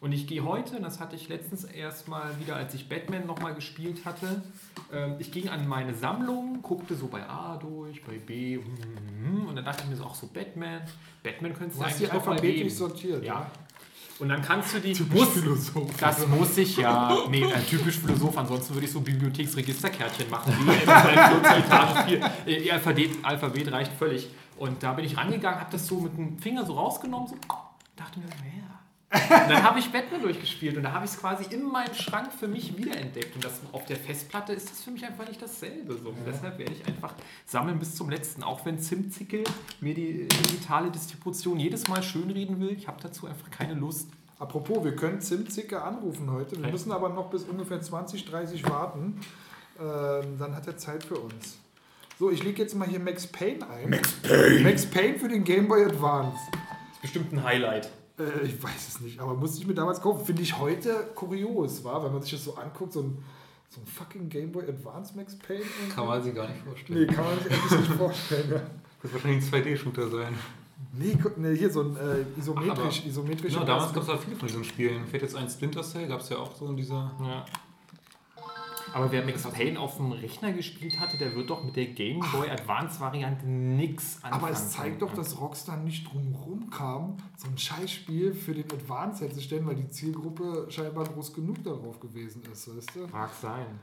Und 0.00 0.12
ich 0.12 0.26
gehe 0.28 0.44
heute, 0.44 0.76
und 0.76 0.82
das 0.82 1.00
hatte 1.00 1.16
ich 1.16 1.28
letztens 1.28 1.64
erst 1.64 2.06
mal 2.06 2.38
wieder, 2.38 2.54
als 2.54 2.72
ich 2.74 2.88
Batman 2.88 3.26
nochmal 3.26 3.54
gespielt 3.54 4.04
hatte, 4.04 4.42
ähm, 4.92 5.16
ich 5.18 5.32
ging 5.32 5.48
an 5.48 5.66
meine 5.66 5.92
Sammlung, 5.92 6.62
guckte 6.62 6.94
so 6.94 7.08
bei 7.08 7.28
A 7.28 7.56
durch, 7.56 8.04
bei 8.04 8.16
B, 8.18 8.58
hm, 8.58 9.46
und 9.48 9.56
dann 9.56 9.64
dachte 9.64 9.82
ich 9.84 9.90
mir 9.90 9.96
so, 9.96 10.04
ach 10.08 10.14
so 10.14 10.28
Batman, 10.28 10.82
Batman 11.24 11.52
könntest 11.52 11.80
Du 11.80 11.84
du 11.84 11.88
hast 11.88 11.98
die 11.98 12.04
eigentlich 12.04 12.14
noch 12.14 12.26
mal 12.26 12.32
alphabetisch 12.32 12.58
geben. 12.58 12.70
sortiert. 12.70 13.24
Ja. 13.24 13.50
Und 14.18 14.28
dann 14.30 14.42
kannst 14.42 14.74
du 14.74 14.80
die, 14.80 14.92
Typisch 14.92 15.18
muss, 15.18 15.28
Philosoph. 15.28 15.96
das 15.98 16.26
muss 16.26 16.56
ich 16.58 16.76
ja. 16.76 17.16
Nee, 17.30 17.42
äh, 17.42 17.60
typisch 17.68 17.98
Philosoph. 17.98 18.36
Ansonsten 18.36 18.74
würde 18.74 18.86
ich 18.86 18.92
so 18.92 19.00
Bibliotheksregisterkärtchen 19.00 20.28
machen. 20.28 20.52
Wie 20.58 20.72
in 20.72 20.78
14 20.80 21.62
Etagen 21.62 22.08
viel. 22.08 22.20
Äh, 22.46 22.70
Alphabet, 22.70 23.10
Alphabet 23.22 23.72
reicht 23.72 23.92
völlig. 23.92 24.28
Und 24.56 24.82
da 24.82 24.92
bin 24.92 25.04
ich 25.04 25.16
rangegangen, 25.16 25.60
habe 25.60 25.70
das 25.70 25.86
so 25.86 26.00
mit 26.00 26.16
dem 26.16 26.36
Finger 26.38 26.66
so 26.66 26.72
rausgenommen, 26.74 27.28
so 27.28 27.36
dachte 27.94 28.18
mir, 28.18 28.26
naja. 28.26 28.77
Und 29.10 29.30
dann 29.50 29.62
habe 29.62 29.78
ich 29.78 29.90
Batman 29.90 30.20
durchgespielt 30.20 30.76
und 30.76 30.82
da 30.82 30.92
habe 30.92 31.06
ich 31.06 31.12
es 31.12 31.18
quasi 31.18 31.44
in 31.54 31.64
meinem 31.64 31.94
Schrank 31.94 32.30
für 32.32 32.46
mich 32.46 32.76
wiederentdeckt. 32.76 33.34
Und 33.34 33.42
das, 33.42 33.60
auf 33.72 33.86
der 33.86 33.96
Festplatte 33.96 34.52
ist 34.52 34.70
das 34.70 34.82
für 34.82 34.90
mich 34.90 35.02
einfach 35.04 35.26
nicht 35.26 35.40
dasselbe. 35.40 35.96
So. 35.96 36.10
Und 36.10 36.18
deshalb 36.26 36.58
werde 36.58 36.72
ich 36.74 36.86
einfach 36.86 37.14
sammeln 37.46 37.78
bis 37.78 37.94
zum 37.94 38.10
letzten. 38.10 38.42
Auch 38.42 38.66
wenn 38.66 38.78
Zimtzickel 38.78 39.44
mir 39.80 39.94
die 39.94 40.28
digitale 40.28 40.90
Distribution 40.90 41.58
jedes 41.58 41.88
Mal 41.88 42.02
schönreden 42.02 42.60
will, 42.60 42.70
ich 42.76 42.86
habe 42.86 42.98
dazu 43.02 43.26
einfach 43.26 43.50
keine 43.50 43.72
Lust. 43.74 44.08
Apropos, 44.38 44.84
wir 44.84 44.94
können 44.94 45.20
Zimtzicke 45.22 45.80
anrufen 45.82 46.30
heute. 46.30 46.52
Wir 46.56 46.64
Okay. 46.64 46.72
müssen 46.72 46.92
aber 46.92 47.08
noch 47.08 47.30
bis 47.30 47.44
ungefähr 47.44 47.80
20, 47.80 48.26
30 48.26 48.68
warten. 48.68 49.20
Ähm, 49.80 50.38
dann 50.38 50.54
hat 50.54 50.66
er 50.66 50.76
Zeit 50.76 51.02
für 51.02 51.16
uns. 51.16 51.58
So, 52.18 52.30
ich 52.30 52.42
lege 52.42 52.60
jetzt 52.62 52.74
mal 52.74 52.86
hier 52.86 53.00
Max 53.00 53.26
Payne 53.26 53.66
ein. 53.70 53.88
Max 53.88 54.12
Payne? 54.22 54.60
Max 54.60 54.84
Payne 54.86 55.18
für 55.18 55.28
den 55.28 55.44
Game 55.44 55.66
Boy 55.66 55.84
Advance. 55.86 56.36
ist 56.92 57.00
bestimmt 57.02 57.32
ein 57.32 57.42
Highlight. 57.42 57.90
Äh, 58.18 58.46
ich 58.46 58.62
weiß 58.62 58.88
es 58.88 59.00
nicht, 59.00 59.18
aber 59.20 59.34
musste 59.34 59.60
ich 59.60 59.66
mir 59.66 59.74
damals 59.74 60.00
kaufen. 60.00 60.24
Finde 60.24 60.42
ich 60.42 60.58
heute 60.58 61.08
kurios, 61.14 61.84
war, 61.84 62.04
wenn 62.04 62.12
man 62.12 62.22
sich 62.22 62.32
das 62.32 62.44
so 62.44 62.54
anguckt, 62.56 62.92
so 62.92 63.00
ein, 63.02 63.18
so 63.70 63.80
ein 63.80 63.86
fucking 63.86 64.28
Game 64.28 64.50
Boy 64.52 64.64
Advance 64.68 65.14
Max 65.16 65.36
Payne. 65.36 65.62
Kann 65.94 66.06
man 66.06 66.22
sich 66.22 66.34
gar 66.34 66.48
nicht 66.48 66.60
Nee, 66.64 66.70
vorstellen. 66.70 67.06
kann 67.08 67.24
man 67.24 67.38
sich 67.38 67.52
eigentlich 67.52 67.78
nicht 67.80 67.92
vorstellen. 67.98 68.50
Ja. 68.50 68.60
Das 69.02 69.12
wird 69.12 69.24
wahrscheinlich 69.24 69.52
ein 69.54 69.62
2D-Shooter 69.64 70.08
sein. 70.10 70.34
Nee, 70.92 71.16
nee, 71.36 71.56
hier 71.56 71.70
so 71.70 71.82
ein 71.82 71.96
äh, 71.96 72.38
isometrisch, 72.40 73.00
Ach, 73.02 73.06
isometrisch. 73.06 73.52
Ja, 73.54 73.64
damals 73.64 73.92
gab 73.92 74.02
es 74.02 74.08
auch 74.08 74.20
viele 74.20 74.36
von 74.36 74.48
diesen 74.48 74.64
Spielen. 74.64 75.06
Fällt 75.06 75.22
jetzt 75.22 75.36
ein 75.36 75.48
Splinter 75.48 75.82
Cell, 75.82 76.06
gab 76.08 76.20
es 76.20 76.28
ja 76.28 76.36
auch 76.38 76.54
so 76.54 76.66
in 76.66 76.76
dieser. 76.76 77.12
Ja. 77.20 77.44
Aber 78.94 79.12
wer 79.12 79.24
Max 79.24 79.42
Payne 79.42 79.78
auf 79.78 79.96
dem 79.96 80.12
Rechner 80.12 80.52
gespielt 80.52 80.98
hatte, 80.98 81.18
der 81.18 81.34
wird 81.34 81.50
doch 81.50 81.62
mit 81.62 81.76
der 81.76 81.86
Game 81.86 82.20
Boy 82.32 82.50
Advance 82.50 83.00
Variante 83.00 83.46
nix 83.46 84.16
anfangen. 84.16 84.34
Aber 84.34 84.50
es 84.50 84.70
zeigt 84.70 85.02
doch, 85.02 85.14
dass 85.14 85.38
Rockstar 85.40 85.76
nicht 85.76 86.10
drumherum 86.10 86.70
kam, 86.70 87.16
so 87.36 87.48
ein 87.48 87.58
Scheißspiel 87.58 88.32
für 88.34 88.54
den 88.54 88.70
Advance 88.70 89.24
herzustellen, 89.24 89.66
weil 89.66 89.76
die 89.76 89.88
Zielgruppe 89.88 90.66
scheinbar 90.70 91.04
groß 91.04 91.32
genug 91.32 91.62
darauf 91.62 92.00
gewesen 92.00 92.42
ist, 92.50 92.74
weißt 92.74 92.96
du? 92.96 93.06
Mag 93.08 93.30
sein. 93.40 93.80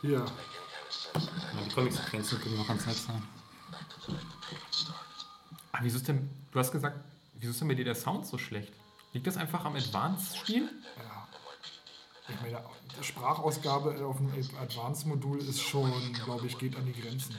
Hier. 0.00 0.18
Ja, 0.18 1.60
die 1.66 1.74
Comic-Sequenzen 1.74 2.40
können 2.40 2.56
noch 2.56 2.68
ganz 2.68 2.86
nett 2.86 2.96
sein. 2.96 3.22
Ah, 5.72 5.78
wieso 5.82 5.96
ist 5.96 6.08
denn, 6.08 6.28
du 6.52 6.58
hast 6.58 6.72
gesagt, 6.72 6.98
wieso 7.38 7.52
ist 7.52 7.60
denn 7.60 7.68
bei 7.68 7.74
dir 7.74 7.84
der 7.84 7.94
Sound 7.94 8.26
so 8.26 8.36
schlecht? 8.36 8.72
Liegt 9.12 9.26
das 9.26 9.36
einfach 9.36 9.64
am 9.64 9.76
Advance-Spiel? 9.76 10.68
Ja. 10.96 11.13
Ich 12.28 12.40
meine, 12.40 12.62
die 12.98 13.04
Sprachausgabe 13.04 14.04
auf 14.06 14.16
dem 14.16 14.30
Advance-Modul 14.60 15.40
ist 15.40 15.60
schon, 15.60 15.92
glaube 16.24 16.46
ich, 16.46 16.58
geht 16.58 16.74
an 16.76 16.86
die 16.86 16.98
Grenzen. 16.98 17.36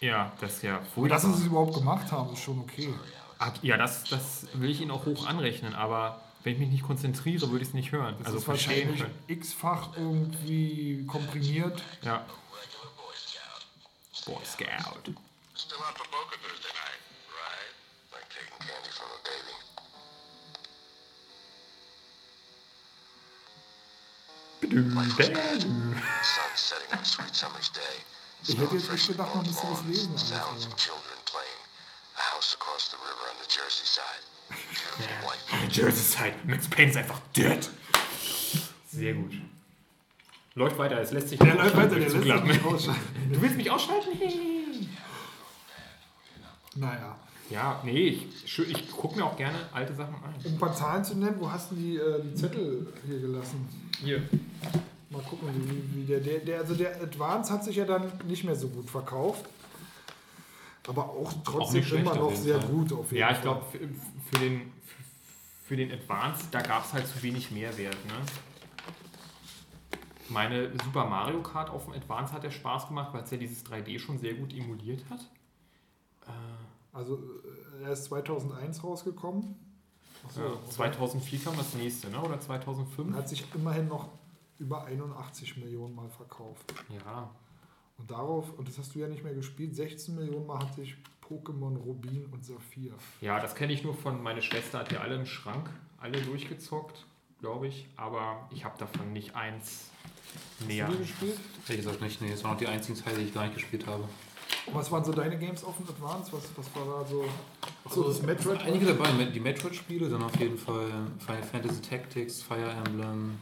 Ja, 0.00 0.32
das 0.40 0.56
ist 0.56 0.62
ja 0.62 0.80
Aber 0.96 1.08
dass 1.08 1.22
sie 1.22 1.28
furchtbar. 1.28 1.30
es 1.30 1.46
überhaupt 1.46 1.74
gemacht 1.74 2.12
haben, 2.12 2.32
ist 2.32 2.42
schon 2.42 2.60
okay. 2.60 2.92
Ja, 3.62 3.76
das, 3.76 4.04
das 4.04 4.46
will 4.54 4.70
ich 4.70 4.80
Ihnen 4.80 4.90
auch 4.90 5.06
hoch 5.06 5.26
anrechnen, 5.26 5.74
aber 5.74 6.20
wenn 6.42 6.54
ich 6.54 6.58
mich 6.58 6.68
nicht 6.70 6.82
konzentriere, 6.84 7.50
würde 7.50 7.62
ich 7.62 7.68
es 7.68 7.74
nicht 7.74 7.92
hören. 7.92 8.16
Das 8.18 8.28
also 8.28 8.38
ist 8.38 8.48
wahrscheinlich 8.48 9.02
x-fach 9.28 9.96
irgendwie 9.96 11.04
komprimiert. 11.06 11.82
Ja. 12.02 12.24
Boy 14.26 14.44
Scout. 14.44 15.14
Still 15.56 15.78
out 15.78 15.96
for 15.96 16.06
poker 16.06 16.36
Thursday 16.42 16.77
Ich 28.46 28.58
hätte 28.58 28.76
jetzt 28.76 28.92
echt 28.92 29.06
gedacht, 29.08 29.34
man 29.34 29.46
müsste 29.46 29.70
was 29.70 29.84
lesen. 29.84 30.18
Sounds 30.18 30.32
Alles, 30.32 30.66
of 30.66 30.76
children 30.76 31.18
playing. 31.24 31.60
A 32.16 32.34
house 32.34 32.56
across 32.58 32.90
the 32.90 32.96
the 33.40 33.48
Jersey 35.70 36.02
side. 36.02 36.34
Max 36.44 36.68
Payne 36.68 36.90
ist 36.90 36.96
einfach 36.96 37.20
dead. 37.36 37.68
Sehr 38.90 39.14
gut. 39.14 39.32
Läuft 40.54 40.78
weiter, 40.78 41.00
es 41.00 41.12
lässt 41.12 41.28
sich 41.28 41.38
der 41.38 41.54
läuft 41.54 41.76
weiter, 41.76 41.90
der 41.90 41.98
lässt 42.00 42.12
sich 42.12 42.24
nicht 42.24 42.64
ausschalten. 42.64 43.32
Du 43.32 43.40
willst 43.40 43.56
mich 43.56 43.70
ausschalten? 43.70 44.10
Naja. 46.74 47.16
Ja, 47.50 47.80
nee, 47.82 48.08
ich, 48.08 48.58
ich 48.58 48.90
gucke 48.90 49.16
mir 49.16 49.24
auch 49.24 49.36
gerne 49.36 49.58
alte 49.72 49.94
Sachen 49.94 50.14
an. 50.14 50.34
Um 50.44 50.52
ein 50.52 50.58
paar 50.58 50.74
Zahlen 50.74 51.02
zu 51.02 51.16
nennen, 51.16 51.36
wo 51.38 51.50
hast 51.50 51.70
du 51.70 51.76
die, 51.76 51.96
äh, 51.96 52.22
die 52.22 52.34
Zettel 52.34 52.92
hier 53.06 53.20
gelassen? 53.20 53.66
Hier. 54.00 54.22
Mal 55.10 55.22
gucken, 55.22 55.48
wie, 55.54 56.00
wie 56.00 56.04
der, 56.04 56.20
der, 56.20 56.40
der, 56.40 56.58
also 56.60 56.74
der 56.74 57.00
Advance 57.00 57.50
hat 57.50 57.64
sich 57.64 57.76
ja 57.76 57.86
dann 57.86 58.12
nicht 58.26 58.44
mehr 58.44 58.54
so 58.54 58.68
gut 58.68 58.90
verkauft. 58.90 59.46
Aber 60.86 61.04
auch 61.04 61.32
trotzdem 61.44 61.82
schlecht 61.82 62.04
immer 62.04 62.14
noch 62.14 62.34
sehr 62.34 62.60
Fall. 62.60 62.70
gut 62.70 62.92
auf 62.92 63.10
jeden 63.12 63.20
Ja, 63.20 63.30
ich 63.32 63.40
glaube, 63.40 63.64
für, 63.70 63.78
für, 63.78 64.38
den, 64.44 64.72
für 65.64 65.76
den 65.76 65.92
Advance, 65.92 66.46
da 66.50 66.60
gab 66.60 66.84
es 66.84 66.92
halt 66.92 67.06
zu 67.06 67.22
wenig 67.22 67.50
Mehrwert. 67.50 67.96
Ne? 68.06 68.12
Meine 70.28 70.70
Super 70.84 71.06
Mario 71.06 71.42
Kart 71.42 71.70
auf 71.70 71.86
dem 71.86 71.94
Advance 71.94 72.32
hat 72.34 72.44
ja 72.44 72.50
Spaß 72.50 72.88
gemacht, 72.88 73.14
weil 73.14 73.22
es 73.22 73.30
ja 73.30 73.38
dieses 73.38 73.64
3D 73.64 73.98
schon 73.98 74.18
sehr 74.18 74.34
gut 74.34 74.52
emuliert 74.52 75.02
hat. 75.08 75.20
Also 76.98 77.16
äh, 77.80 77.84
er 77.84 77.92
ist 77.92 78.04
2001 78.04 78.82
rausgekommen. 78.82 79.54
Achso, 80.26 80.40
Ja, 80.40 80.46
okay. 80.48 80.70
2004 80.70 81.38
kam 81.38 81.56
das 81.56 81.74
nächste, 81.74 82.10
ne? 82.10 82.20
oder 82.20 82.40
2005? 82.40 83.08
Und 83.08 83.14
hat 83.14 83.28
sich 83.28 83.44
immerhin 83.54 83.86
noch 83.88 84.08
über 84.58 84.84
81 84.84 85.56
Millionen 85.58 85.94
Mal 85.94 86.10
verkauft. 86.10 86.74
Ja, 86.88 87.30
Und 87.98 88.10
darauf, 88.10 88.52
und 88.58 88.66
das 88.68 88.76
hast 88.78 88.94
du 88.94 88.98
ja 88.98 89.06
nicht 89.06 89.22
mehr 89.22 89.34
gespielt, 89.34 89.76
16 89.76 90.16
Millionen 90.16 90.46
Mal 90.46 90.58
hat 90.58 90.74
sich 90.74 90.96
Pokémon 91.24 91.76
Rubin 91.76 92.26
und 92.26 92.44
Saphir. 92.44 92.94
ja, 93.20 93.38
das 93.38 93.54
kenne 93.54 93.72
ich 93.72 93.84
nur 93.84 93.94
von, 93.94 94.20
meine 94.22 94.42
Schwester 94.42 94.80
hat 94.80 94.90
ja 94.90 95.00
alle 95.00 95.14
im 95.14 95.26
Schrank, 95.26 95.70
alle 95.98 96.20
durchgezockt, 96.22 97.06
glaube 97.40 97.68
ich, 97.68 97.86
aber 97.96 98.48
ich 98.50 98.64
habe 98.64 98.76
davon 98.78 99.12
nicht 99.12 99.36
eins 99.36 99.90
näher. 100.66 100.86
Hast 100.86 100.94
du 100.94 100.98
die 100.98 101.02
gespielt? 101.04 101.38
Ehrlich 101.68 101.84
gesagt 101.84 102.02
nicht, 102.02 102.20
nee, 102.22 102.30
das 102.30 102.42
waren 102.42 102.54
auch 102.54 102.58
die 102.58 102.66
einzigen 102.66 102.98
Teile, 102.98 103.18
die 103.18 103.24
ich 103.24 103.34
gar 103.34 103.44
nicht 103.44 103.54
gespielt 103.54 103.86
habe. 103.86 104.08
Was 104.72 104.90
waren 104.90 105.04
so 105.04 105.12
deine 105.12 105.38
Games 105.38 105.64
auf 105.64 105.76
dem 105.76 105.88
Advance? 105.88 106.32
Was, 106.32 106.42
was 106.56 106.66
war 106.76 107.00
da 107.00 107.06
so? 107.08 107.24
Achso, 107.84 108.02
Also, 108.04 108.12
das 108.12 108.22
Metroid. 108.22 108.60
Einige 108.62 108.86
dabei, 108.86 109.24
die 109.24 109.40
Metroid-Spiele, 109.40 110.08
dann 110.08 110.22
auf 110.22 110.36
jeden 110.36 110.58
Fall 110.58 110.86
Final 111.18 111.42
Fantasy 111.42 111.80
Tactics, 111.80 112.42
Fire 112.42 112.70
Emblem. 112.70 113.38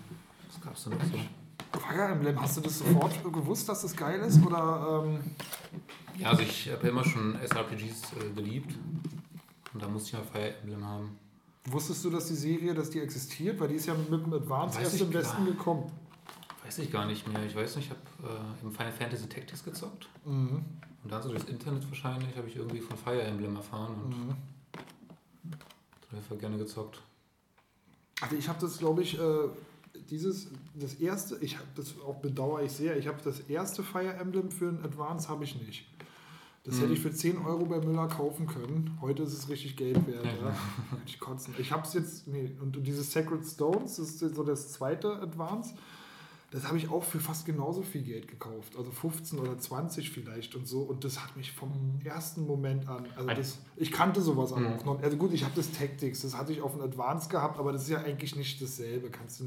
Was 0.48 0.60
gab's 0.60 0.84
denn 0.84 0.92
noch 0.94 1.04
so? 1.04 1.80
Fire 1.80 2.04
Emblem, 2.12 2.40
hast 2.40 2.56
du 2.56 2.60
das 2.60 2.78
sofort 2.78 3.22
gewusst, 3.24 3.68
dass 3.68 3.82
das 3.82 3.96
geil 3.96 4.20
ist? 4.20 4.44
Oder 4.44 5.02
ähm, 5.04 5.20
Ja, 6.18 6.30
also 6.30 6.42
ich 6.42 6.70
habe 6.70 6.86
immer 6.88 7.04
schon 7.04 7.36
SRPGs 7.40 8.02
äh, 8.12 8.32
geliebt. 8.34 8.74
Und 9.74 9.82
da 9.82 9.88
musste 9.88 10.08
ich 10.10 10.12
mal 10.14 10.24
Fire 10.32 10.54
Emblem 10.62 10.84
haben. 10.86 11.18
wusstest 11.66 12.04
du, 12.04 12.10
dass 12.10 12.26
die 12.28 12.34
Serie, 12.34 12.72
dass 12.72 12.90
die 12.90 13.00
existiert? 13.00 13.58
Weil 13.60 13.68
die 13.68 13.74
ist 13.74 13.86
ja 13.86 13.94
mit 13.94 14.24
dem 14.24 14.32
Advance 14.32 14.80
erst 14.80 15.00
im. 15.00 15.12
Westen 15.12 15.44
gekommen. 15.44 15.90
Weiß 16.64 16.78
ich 16.78 16.90
gar 16.90 17.06
nicht 17.06 17.26
mehr. 17.28 17.44
Ich 17.44 17.54
weiß 17.54 17.76
nicht, 17.76 17.90
ich 17.90 18.24
habe 18.24 18.34
äh, 18.34 18.64
im 18.64 18.72
Final 18.72 18.92
Fantasy 18.92 19.28
Tactics 19.28 19.62
gezockt. 19.62 20.08
Mhm. 20.24 20.64
Und 21.12 21.22
so 21.22 21.28
durchs 21.28 21.44
Internet 21.44 21.86
wahrscheinlich 21.88 22.36
habe 22.36 22.48
ich 22.48 22.56
irgendwie 22.56 22.80
von 22.80 22.96
Fire 22.96 23.22
Emblem 23.22 23.54
erfahren 23.56 23.94
und 24.04 24.10
Mhm. 24.10 24.34
dafür 26.10 26.36
gerne 26.36 26.58
gezockt. 26.58 27.00
Also 28.20 28.34
ich 28.36 28.48
habe 28.48 28.58
das, 28.60 28.78
glaube 28.78 29.02
ich, 29.02 29.18
äh, 29.18 29.48
dieses, 30.10 30.48
das 30.74 30.94
erste, 30.94 31.36
ich 31.38 31.56
habe 31.58 31.68
das 31.76 31.94
auch 32.06 32.16
bedauere 32.16 32.62
ich 32.62 32.72
sehr, 32.72 32.96
ich 32.96 33.06
habe 33.06 33.18
das 33.22 33.40
erste 33.40 33.82
Fire 33.82 34.14
Emblem 34.14 34.50
für 34.50 34.68
ein 34.68 34.82
Advance 34.84 35.28
habe 35.28 35.44
ich 35.44 35.54
nicht. 35.60 35.86
Das 36.64 36.76
Mhm. 36.76 36.80
hätte 36.80 36.92
ich 36.94 37.00
für 37.00 37.12
10 37.12 37.38
Euro 37.38 37.66
bei 37.66 37.78
Müller 37.78 38.08
kaufen 38.08 38.46
können. 38.48 38.98
Heute 39.00 39.22
ist 39.22 39.32
es 39.32 39.48
richtig 39.48 39.76
Geld 39.76 40.04
wert. 40.08 40.24
Ja, 40.24 40.32
Ja. 40.32 40.56
Könnte 40.90 41.04
ich 41.06 41.20
kotzen. 41.20 41.54
Ich 41.58 41.70
habe 41.70 41.86
es 41.86 41.94
jetzt, 41.94 42.26
nee, 42.26 42.50
und 42.60 42.84
dieses 42.84 43.12
Sacred 43.12 43.44
Stones, 43.46 43.96
das 43.96 44.20
ist 44.22 44.34
so 44.34 44.42
das 44.42 44.72
zweite 44.72 45.20
Advance, 45.22 45.74
das 46.50 46.64
habe 46.66 46.78
ich 46.78 46.88
auch 46.90 47.02
für 47.02 47.18
fast 47.18 47.44
genauso 47.44 47.82
viel 47.82 48.02
Geld 48.02 48.28
gekauft. 48.28 48.76
Also 48.76 48.90
15 48.90 49.38
oder 49.38 49.58
20 49.58 50.10
vielleicht 50.10 50.54
und 50.54 50.66
so. 50.66 50.80
Und 50.82 51.04
das 51.04 51.22
hat 51.22 51.36
mich 51.36 51.52
vom 51.52 52.00
ersten 52.04 52.46
Moment 52.46 52.88
an, 52.88 53.04
also 53.16 53.28
das, 53.28 53.58
ich 53.76 53.90
kannte 53.90 54.20
sowas 54.22 54.54
Mhm. 54.54 54.66
auch 54.66 54.84
noch. 54.84 55.02
Also 55.02 55.16
gut, 55.16 55.32
ich 55.32 55.44
habe 55.44 55.54
das 55.56 55.72
Tactics, 55.72 56.22
das 56.22 56.36
hatte 56.36 56.52
ich 56.52 56.60
auf 56.62 56.72
dem 56.72 56.82
Advance 56.82 57.28
gehabt, 57.28 57.58
aber 57.58 57.72
das 57.72 57.82
ist 57.82 57.90
ja 57.90 57.98
eigentlich 58.02 58.36
nicht 58.36 58.62
dasselbe. 58.62 59.10
Kannst 59.10 59.40
du, 59.40 59.44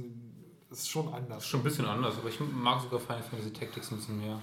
das 0.69 0.79
ist 0.79 0.89
schon 0.89 1.07
anders. 1.13 1.43
ist 1.43 1.49
schon 1.49 1.61
ein 1.61 1.63
bisschen 1.63 1.85
anders, 1.85 2.17
aber 2.17 2.29
ich 2.29 2.39
mag 2.39 2.81
sogar 2.81 2.99
Final 2.99 3.23
Fantasy 3.23 3.51
Tactics 3.53 3.91
ein 3.91 3.97
bisschen 3.97 4.17
mehr. 4.19 4.39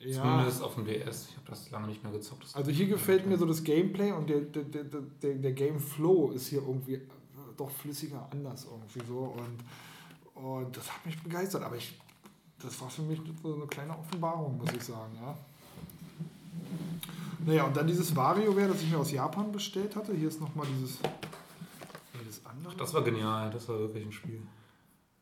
Ja. 0.00 0.22
Zumindest 0.22 0.62
auf 0.62 0.74
dem 0.74 0.84
DS. 0.84 1.28
Ich 1.30 1.36
habe 1.36 1.46
das 1.48 1.70
lange 1.70 1.86
nicht 1.86 2.02
mehr 2.02 2.12
gezockt. 2.12 2.44
Also 2.52 2.70
hier 2.70 2.86
gefällt 2.88 3.26
mir 3.26 3.38
so 3.38 3.46
das 3.46 3.62
Gameplay 3.62 4.12
und 4.12 4.28
der, 4.28 4.40
der, 4.40 4.64
der, 4.64 4.84
der, 4.84 5.34
der 5.34 5.52
Game 5.52 5.78
Flow 5.80 6.30
ist 6.32 6.48
hier 6.48 6.60
irgendwie 6.60 7.00
doch 7.56 7.70
flüssiger 7.70 8.26
anders 8.30 8.66
irgendwie 8.70 9.06
so 9.06 9.18
und, 9.18 9.64
und 10.34 10.76
das 10.76 10.90
hat 10.92 11.06
mich 11.06 11.22
begeistert, 11.22 11.62
aber 11.62 11.76
ich, 11.76 11.98
das 12.60 12.80
war 12.80 12.90
für 12.90 13.02
mich 13.02 13.20
so 13.42 13.54
eine 13.54 13.66
kleine 13.66 13.96
Offenbarung, 13.96 14.58
muss 14.58 14.72
ich 14.72 14.82
sagen, 14.82 15.16
ja. 15.20 15.36
Naja, 17.46 17.64
und 17.64 17.76
dann 17.76 17.86
dieses 17.86 18.14
WarioWare, 18.14 18.68
das 18.68 18.82
ich 18.82 18.90
mir 18.90 18.98
aus 18.98 19.10
Japan 19.10 19.52
bestellt 19.52 19.94
hatte. 19.96 20.14
Hier 20.14 20.28
ist 20.28 20.40
nochmal 20.40 20.66
dieses. 20.78 20.98
Das 22.26 22.46
andere. 22.46 22.74
Das 22.76 22.94
war 22.94 23.02
genial, 23.02 23.50
das 23.50 23.68
war 23.68 23.78
wirklich 23.78 24.06
ein 24.06 24.12
Spiel. 24.12 24.40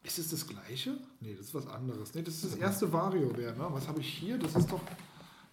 Ist 0.05 0.19
es 0.19 0.31
das 0.31 0.47
gleiche? 0.47 0.97
Nee, 1.21 1.35
das 1.35 1.47
ist 1.47 1.55
was 1.55 1.67
anderes. 1.67 2.15
Nee, 2.15 2.23
das 2.23 2.35
ist 2.35 2.45
das 2.45 2.55
erste 2.55 2.93
WarioWare, 2.93 3.57
ne? 3.57 3.67
Was 3.71 3.89
habe 3.89 4.01
ich 4.01 4.09
hier? 4.09 4.39
Das 4.39 4.55
ist 4.55 4.71
doch 4.71 4.81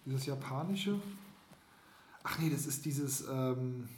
dieses 0.06 0.26
japanische. 0.26 1.00
Ach 2.22 2.38
nee, 2.38 2.50
das 2.50 2.66
ist 2.66 2.84
dieses. 2.84 3.26
Ähm, 3.28 3.88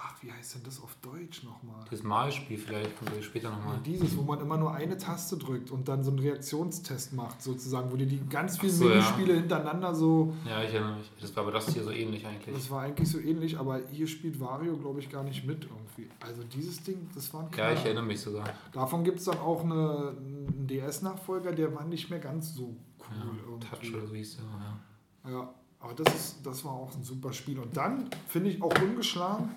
ach, 0.00 0.14
wie 0.22 0.30
heißt 0.30 0.56
denn 0.56 0.62
das 0.64 0.80
auf 0.82 0.94
Deutsch 1.02 1.42
nochmal? 1.42 1.84
Dieses 1.90 2.04
Malspiel 2.04 2.56
vielleicht, 2.58 2.96
kommt 2.98 3.14
wir 3.14 3.22
später 3.22 3.50
nochmal. 3.50 3.78
Dieses, 3.84 4.16
wo 4.16 4.22
man 4.22 4.40
immer 4.40 4.56
nur 4.56 4.72
eine 4.72 4.96
Taste 4.96 5.36
drückt 5.36 5.70
und 5.70 5.88
dann 5.88 6.02
so 6.04 6.10
einen 6.10 6.20
Reaktionstest 6.20 7.12
macht, 7.14 7.42
sozusagen, 7.42 7.90
wo 7.90 7.96
dir 7.96 8.06
die 8.06 8.20
ganz 8.28 8.58
vielen 8.58 8.72
so, 8.72 8.84
ja. 8.88 8.94
Minispiele 8.96 9.34
hintereinander 9.34 9.94
so. 9.94 10.34
Ja, 10.46 10.62
ich 10.62 10.72
erinnere 10.72 10.96
mich. 10.96 11.10
Das 11.20 11.34
war 11.36 11.42
aber 11.42 11.52
das 11.52 11.68
hier 11.72 11.82
so 11.82 11.90
ähnlich 11.90 12.26
eigentlich. 12.26 12.54
Das 12.54 12.70
war 12.70 12.82
eigentlich 12.82 13.10
so 13.10 13.18
ähnlich, 13.18 13.58
aber 13.58 13.80
hier 13.90 14.06
spielt 14.06 14.38
Wario, 14.40 14.76
glaube 14.76 15.00
ich, 15.00 15.10
gar 15.10 15.24
nicht 15.24 15.44
mit 15.44 15.64
irgendwie. 15.64 16.10
Also 16.20 16.42
dieses 16.44 16.82
Ding, 16.82 17.08
das 17.14 17.32
war 17.34 17.40
ein 17.40 17.46
Ja, 17.46 17.50
Knaller. 17.50 17.72
ich 17.74 17.84
erinnere 17.84 18.04
mich 18.04 18.20
sogar. 18.20 18.48
Davon 18.72 19.04
gibt 19.04 19.18
es 19.18 19.24
dann 19.24 19.38
auch 19.38 19.64
eine, 19.64 20.14
einen 20.16 20.66
DS-Nachfolger, 20.68 21.52
der 21.52 21.74
war 21.74 21.84
nicht 21.84 22.08
mehr 22.10 22.20
ganz 22.20 22.54
so 22.54 22.76
cool. 23.00 23.06
Ja, 23.16 23.24
irgendwie. 23.48 23.66
Touch 23.68 23.94
oder 23.94 24.06
so 24.06 24.14
hieß 24.14 24.36
der, 24.36 24.44
ja. 24.44 25.38
Ja, 25.38 25.54
aber 25.80 25.94
das, 25.94 26.14
ist, 26.14 26.46
das 26.46 26.64
war 26.64 26.72
auch 26.72 26.94
ein 26.94 27.02
super 27.02 27.32
Spiel. 27.32 27.58
Und 27.58 27.76
dann 27.76 28.08
finde 28.28 28.50
ich 28.50 28.62
auch 28.62 28.72
ungeschlagen, 28.82 29.50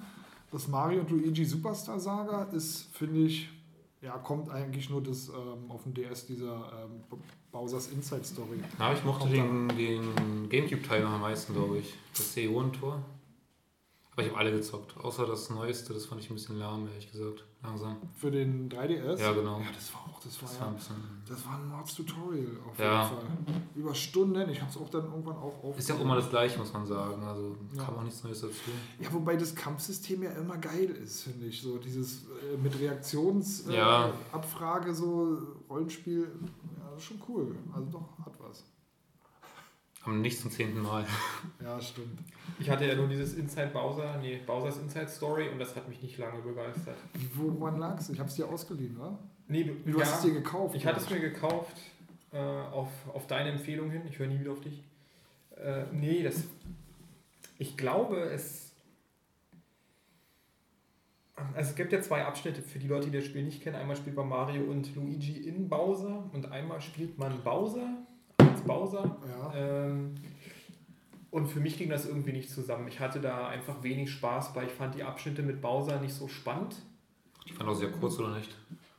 das 0.52 0.68
Mario 0.68 1.02
und 1.02 1.10
Luigi 1.12 1.46
Superstar 1.46 2.00
Saga 2.00 2.44
ist, 2.52 2.88
finde 2.94 3.22
ich, 3.22 3.50
ja, 4.02 4.18
kommt 4.18 4.50
eigentlich 4.50 4.90
nur 4.90 5.02
das 5.02 5.30
ähm, 5.30 5.70
auf 5.70 5.84
dem 5.84 5.94
DS 5.94 6.26
dieser 6.26 6.72
ähm, 6.84 7.04
Bowser's 7.52 7.88
Inside 7.90 8.24
Story. 8.24 8.58
Ja, 8.80 8.94
ich 8.94 9.04
mochte 9.04 9.30
den, 9.30 9.68
den 9.70 10.50
Gamecube-Teil 10.50 11.04
noch 11.04 11.12
am 11.12 11.22
meisten, 11.22 11.54
glaube 11.54 11.80
ich. 11.80 11.94
Das 12.16 12.34
CEO-Tor. 12.34 13.04
Aber 14.12 14.24
ich 14.24 14.30
habe 14.30 14.40
alle 14.40 14.52
gezockt. 14.52 14.98
Außer 14.98 15.26
das 15.26 15.50
Neueste, 15.50 15.94
das 15.94 16.06
fand 16.06 16.22
ich 16.22 16.30
ein 16.30 16.36
bisschen 16.36 16.58
lahm, 16.58 16.88
ehrlich 16.88 17.12
gesagt. 17.12 17.46
Langsam. 17.64 17.98
Für 18.16 18.32
den 18.32 18.68
3DS. 18.70 19.20
Ja, 19.20 19.34
genau. 19.34 19.60
Ja, 19.60 19.68
das 19.72 19.94
war 19.94 20.02
auch, 20.02 20.20
das 20.20 20.42
war, 20.42 20.50
Das 20.50 20.60
war 20.60 20.68
ein 20.68 20.74
ja, 20.74 20.80
bisschen. 20.80 20.96
das 21.28 21.46
war 21.46 21.56
ein 21.60 21.68
Mords-Tutorial 21.70 22.58
auf 22.68 22.80
Ja. 22.80 23.04
jeden 23.04 23.16
Fall. 23.16 23.28
Über 23.76 23.94
Stunden. 23.94 24.50
Ich 24.50 24.60
habe 24.62 24.72
es 24.72 24.78
auch 24.78 24.90
dann 24.90 25.06
irgendwann 25.06 25.36
auch 25.36 25.64
auf. 25.64 25.78
Ist 25.78 25.88
ja 25.90 25.96
auch 25.96 26.00
immer 26.02 26.16
das 26.16 26.28
Gleiche, 26.30 26.58
muss 26.58 26.74
man 26.74 26.86
sagen. 26.88 27.22
Also 27.24 27.56
Ja. 27.76 27.84
kam 27.84 27.98
auch 27.98 28.04
nichts 28.04 28.24
Neues 28.24 28.42
dazu. 28.42 28.54
Ja, 29.00 29.14
wobei 29.14 29.36
das 29.36 29.54
Kampfsystem 29.54 30.24
ja 30.24 30.32
immer 30.32 30.58
geil 30.58 30.90
ist, 30.90 31.22
finde 31.24 31.46
ich. 31.46 31.62
So 31.62 31.78
dieses 31.78 32.24
äh, 32.24 32.58
mit 32.62 32.80
Reaktionsabfrage, 32.80 34.86
äh, 34.86 34.90
Ja. 34.90 34.94
So 34.96 35.38
Rollenspiel, 35.70 36.32
ja, 36.78 37.00
schon 37.00 37.22
cool. 37.28 37.56
Also 37.74 37.86
doch, 37.92 38.18
hat. 38.26 38.32
Am 40.04 40.22
nicht 40.22 40.40
zum 40.40 40.50
zehnten 40.52 40.82
Mal. 40.82 41.06
Ja, 41.64 41.80
stimmt. 41.80 42.20
Ich 42.60 42.70
hatte 42.70 42.86
ja 42.86 42.96
nur 42.96 43.08
dieses 43.08 43.36
Inside 43.36 43.68
Bowser, 43.68 44.18
nee, 44.20 44.40
Bowser's 44.46 44.78
Inside 44.78 45.08
Story 45.08 45.50
und 45.50 45.60
das 45.60 45.76
hat 45.76 45.88
mich 45.88 46.02
nicht 46.02 46.18
lange 46.18 46.42
begeistert. 46.42 46.98
Woran 47.36 47.78
lag's? 47.78 48.10
Ich 48.10 48.20
habe 48.20 48.30
es 48.30 48.36
dir 48.36 48.48
ausgeliehen, 48.48 48.98
wa? 49.00 49.18
Nee, 49.48 49.64
du, 49.64 49.74
Du 49.92 50.02
hast 50.02 50.16
es 50.16 50.22
dir 50.22 50.34
gekauft. 50.34 50.76
Ich 50.76 50.86
hatte 50.86 51.00
es 51.00 51.10
mir 51.10 51.20
gekauft 51.20 51.78
äh, 52.32 52.38
auf, 52.38 52.90
auf 53.14 53.28
deine 53.28 53.52
Empfehlung 53.52 53.92
hin. 53.92 54.02
Ich 54.10 54.18
höre 54.18 54.28
nie 54.28 54.40
wieder 54.40 54.54
auf 54.54 54.62
dich. 54.62 54.84
Äh, 55.56 55.84
nee, 55.92 56.24
das. 56.24 56.44
Ich 57.60 57.78
glaube, 57.78 58.22
es. 58.22 58.74
Also 61.54 61.72
es 61.72 61.76
gibt 61.76 61.92
ja 61.92 62.02
zwei 62.02 62.26
Abschnitte 62.26 62.62
für 62.62 62.80
die 62.80 62.88
Leute, 62.88 63.10
die 63.10 63.18
das 63.18 63.26
Spiel 63.26 63.44
nicht 63.44 63.62
kennen. 63.62 63.76
Einmal 63.76 63.96
spielt 63.96 64.16
man 64.16 64.30
Mario 64.30 64.64
und 64.64 64.96
Luigi 64.96 65.38
in 65.48 65.70
Bowser 65.70 66.30
und 66.34 66.52
einmal 66.52 66.82
spielt 66.82 67.18
man 67.18 67.44
Bowser 67.44 67.88
Bowser. 68.66 69.18
Ja. 69.28 69.54
Ähm, 69.56 70.16
und 71.32 71.48
für 71.48 71.60
mich 71.62 71.78
ging 71.78 71.90
das 71.90 72.06
irgendwie 72.06 72.34
nicht 72.34 72.50
zusammen. 72.50 72.88
Ich 72.88 73.00
hatte 73.00 73.22
da 73.22 73.48
einfach 73.48 73.82
wenig 73.84 74.12
Spaß 74.12 74.54
bei. 74.54 74.66
Ich 74.66 74.72
fand 74.72 74.96
die 74.96 75.04
Abschnitte 75.04 75.42
mit 75.44 75.62
Bowser 75.62 76.00
nicht 76.02 76.14
so 76.14 76.28
spannend. 76.28 76.76
Die 77.48 77.58
waren 77.58 77.70
auch 77.70 77.74
sehr 77.76 77.92
kurz, 77.92 78.20
oder 78.20 78.36
nicht? 78.38 78.52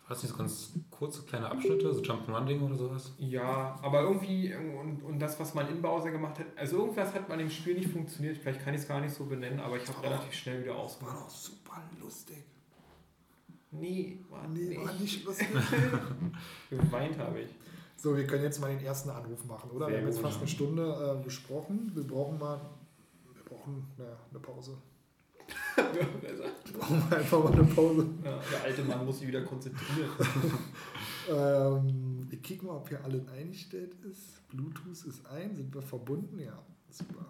War 0.08 0.16
das 0.16 0.22
nicht 0.22 0.32
so 0.32 0.38
ganz 0.38 0.72
kurze 0.90 1.22
kleine 1.22 1.50
Abschnitte, 1.50 1.92
so 1.94 2.00
Jump'n'Run-Ding 2.02 2.60
oder 2.62 2.74
sowas? 2.74 3.12
Ja, 3.18 3.78
aber 3.82 4.02
irgendwie, 4.02 4.52
und, 4.54 5.02
und 5.02 5.18
das, 5.20 5.38
was 5.38 5.54
man 5.54 5.68
in 5.68 5.80
Bowser 5.80 6.10
gemacht 6.10 6.38
hat, 6.38 6.46
also 6.56 6.78
irgendwas 6.78 7.14
hat 7.14 7.28
man 7.28 7.38
im 7.38 7.48
Spiel 7.50 7.74
nicht 7.76 7.88
funktioniert. 7.90 8.36
Vielleicht 8.38 8.64
kann 8.64 8.74
ich 8.74 8.80
es 8.80 8.88
gar 8.88 9.00
nicht 9.00 9.14
so 9.14 9.24
benennen, 9.26 9.60
aber 9.60 9.76
ich 9.76 9.86
habe 9.88 10.02
relativ 10.02 10.32
schnell 10.32 10.62
wieder 10.62 10.72
War 10.74 10.80
ausgemacht. 10.80 11.16
doch 11.18 11.30
super 11.30 11.82
lustig. 12.00 12.38
Nee, 13.70 14.18
war 14.28 14.46
Nee, 14.48 14.60
nicht. 14.76 14.84
war 14.84 14.92
nicht 14.94 15.24
lustig. 15.26 15.48
Geweint 16.68 17.18
habe 17.18 17.40
ich. 17.40 17.50
So, 18.02 18.16
wir 18.16 18.26
können 18.26 18.42
jetzt 18.42 18.60
mal 18.60 18.68
den 18.68 18.84
ersten 18.84 19.10
Anruf 19.10 19.44
machen, 19.44 19.70
oder? 19.70 19.86
Sehr 19.86 19.94
wir 19.94 20.00
haben 20.00 20.08
jetzt 20.08 20.20
fast 20.20 20.38
eine 20.38 20.48
Stunde 20.48 21.20
äh, 21.20 21.22
gesprochen. 21.22 21.92
Wir 21.94 22.04
brauchen 22.04 22.36
mal. 22.36 22.60
Wir 23.32 23.44
brauchen 23.44 23.86
ja, 23.96 24.16
eine 24.28 24.40
Pause. 24.40 24.76
Wir 25.76 26.78
brauchen 26.78 27.12
einfach 27.12 27.44
mal 27.44 27.52
eine 27.52 27.64
Pause. 27.64 28.06
ja, 28.24 28.40
der 28.50 28.62
alte 28.64 28.82
Mann 28.84 29.04
muss 29.04 29.18
sich 29.20 29.28
wieder 29.28 29.42
konzentrieren. 29.42 30.10
Ähm, 31.30 32.26
ich 32.32 32.42
kicke 32.42 32.66
mal, 32.66 32.74
ob 32.74 32.88
hier 32.88 33.04
alles 33.04 33.28
eingestellt 33.28 33.94
ist. 34.10 34.48
Bluetooth 34.48 35.04
ist 35.04 35.24
ein, 35.26 35.54
sind 35.54 35.72
wir 35.72 35.80
verbunden? 35.80 36.36
Ja, 36.40 36.58
super. 36.90 37.26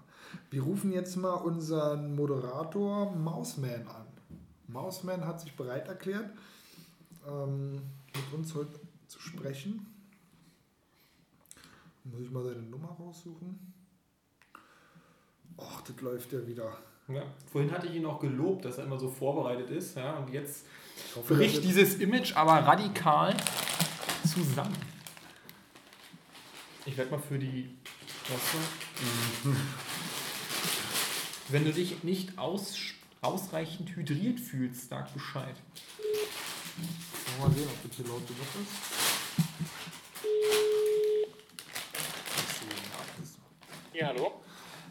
Wir 0.48 0.62
rufen 0.62 0.92
jetzt 0.92 1.14
mal 1.16 1.34
unseren 1.34 2.16
Moderator 2.16 3.14
Mausman 3.14 3.86
an. 3.86 4.06
Mausman 4.66 5.26
hat 5.26 5.42
sich 5.42 5.54
bereit 5.54 5.88
erklärt, 5.88 6.30
ähm, 7.28 7.72
mit 8.14 8.32
uns 8.32 8.54
heute 8.54 8.80
zu 9.08 9.20
sprechen. 9.20 9.91
Muss 12.04 12.20
ich 12.20 12.30
mal 12.30 12.42
seine 12.42 12.62
Nummer 12.62 12.88
raussuchen. 12.88 13.72
Och, 15.56 15.82
das 15.82 16.00
läuft 16.00 16.32
ja 16.32 16.46
wieder. 16.46 16.76
Ja. 17.08 17.22
Vorhin 17.50 17.70
hatte 17.70 17.86
ich 17.86 17.94
ihn 17.94 18.06
auch 18.06 18.20
gelobt, 18.20 18.64
dass 18.64 18.78
er 18.78 18.84
immer 18.84 18.98
so 18.98 19.08
vorbereitet 19.08 19.70
ist. 19.70 19.96
Ja, 19.96 20.16
und 20.18 20.30
jetzt 20.32 20.66
hoffe, 21.14 21.34
bricht 21.34 21.62
dieses 21.62 21.96
Image 21.96 22.34
aber 22.36 22.54
radikal 22.66 23.36
zusammen. 24.26 24.76
Ich 26.86 26.96
werde 26.96 27.10
mal 27.10 27.20
für 27.20 27.38
die. 27.38 27.76
War? 28.28 29.54
Wenn 31.48 31.64
du 31.64 31.72
dich 31.72 32.02
nicht 32.02 32.38
aus, 32.38 32.76
ausreichend 33.20 33.94
hydriert 33.94 34.40
fühlst, 34.40 34.88
sag 34.88 35.12
Bescheid. 35.12 35.54
mal 37.40 37.50
sehen, 37.50 37.68
ob 37.68 37.88
das 37.88 37.96
hier 37.96 38.06
laut 38.06 38.26
genug 38.26 38.46
ist. 38.60 39.61
Ja, 43.92 44.06
hallo? 44.06 44.32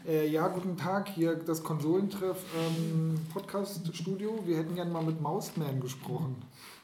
Äh, 0.06 0.28
ja, 0.28 0.46
guten 0.46 0.76
Tag, 0.76 1.08
hier 1.08 1.34
das 1.34 1.64
Konsolentreff 1.64 2.38
ähm, 2.56 3.18
Podcast-Studio. 3.32 4.46
Wir 4.46 4.58
hätten 4.58 4.76
gerne 4.76 4.92
mal 4.92 5.02
mit 5.02 5.20
Mausman 5.20 5.80
gesprochen. 5.80 6.36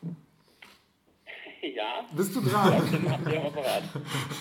Ja, 1.60 2.04
Bist 2.16 2.36
du 2.36 2.40
dran? 2.40 2.72
Apparat. 2.72 3.82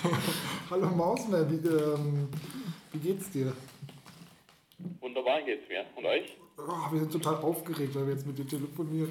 Hallo 0.69 0.85
Mausman, 0.85 1.49
wie, 1.49 1.67
ähm, 1.67 2.29
wie 2.93 2.99
geht's 2.99 3.31
dir? 3.31 3.53
Wunderbar 4.99 5.41
geht's 5.41 5.67
mir. 5.67 5.83
Und 5.95 6.05
euch? 6.05 6.37
Oh, 6.59 6.91
wir 6.91 6.99
sind 6.99 7.11
total 7.11 7.37
aufgeregt, 7.37 7.95
weil 7.95 8.05
wir 8.05 8.13
jetzt 8.13 8.27
mit 8.27 8.37
dir 8.37 8.47
telefonieren. 8.47 9.09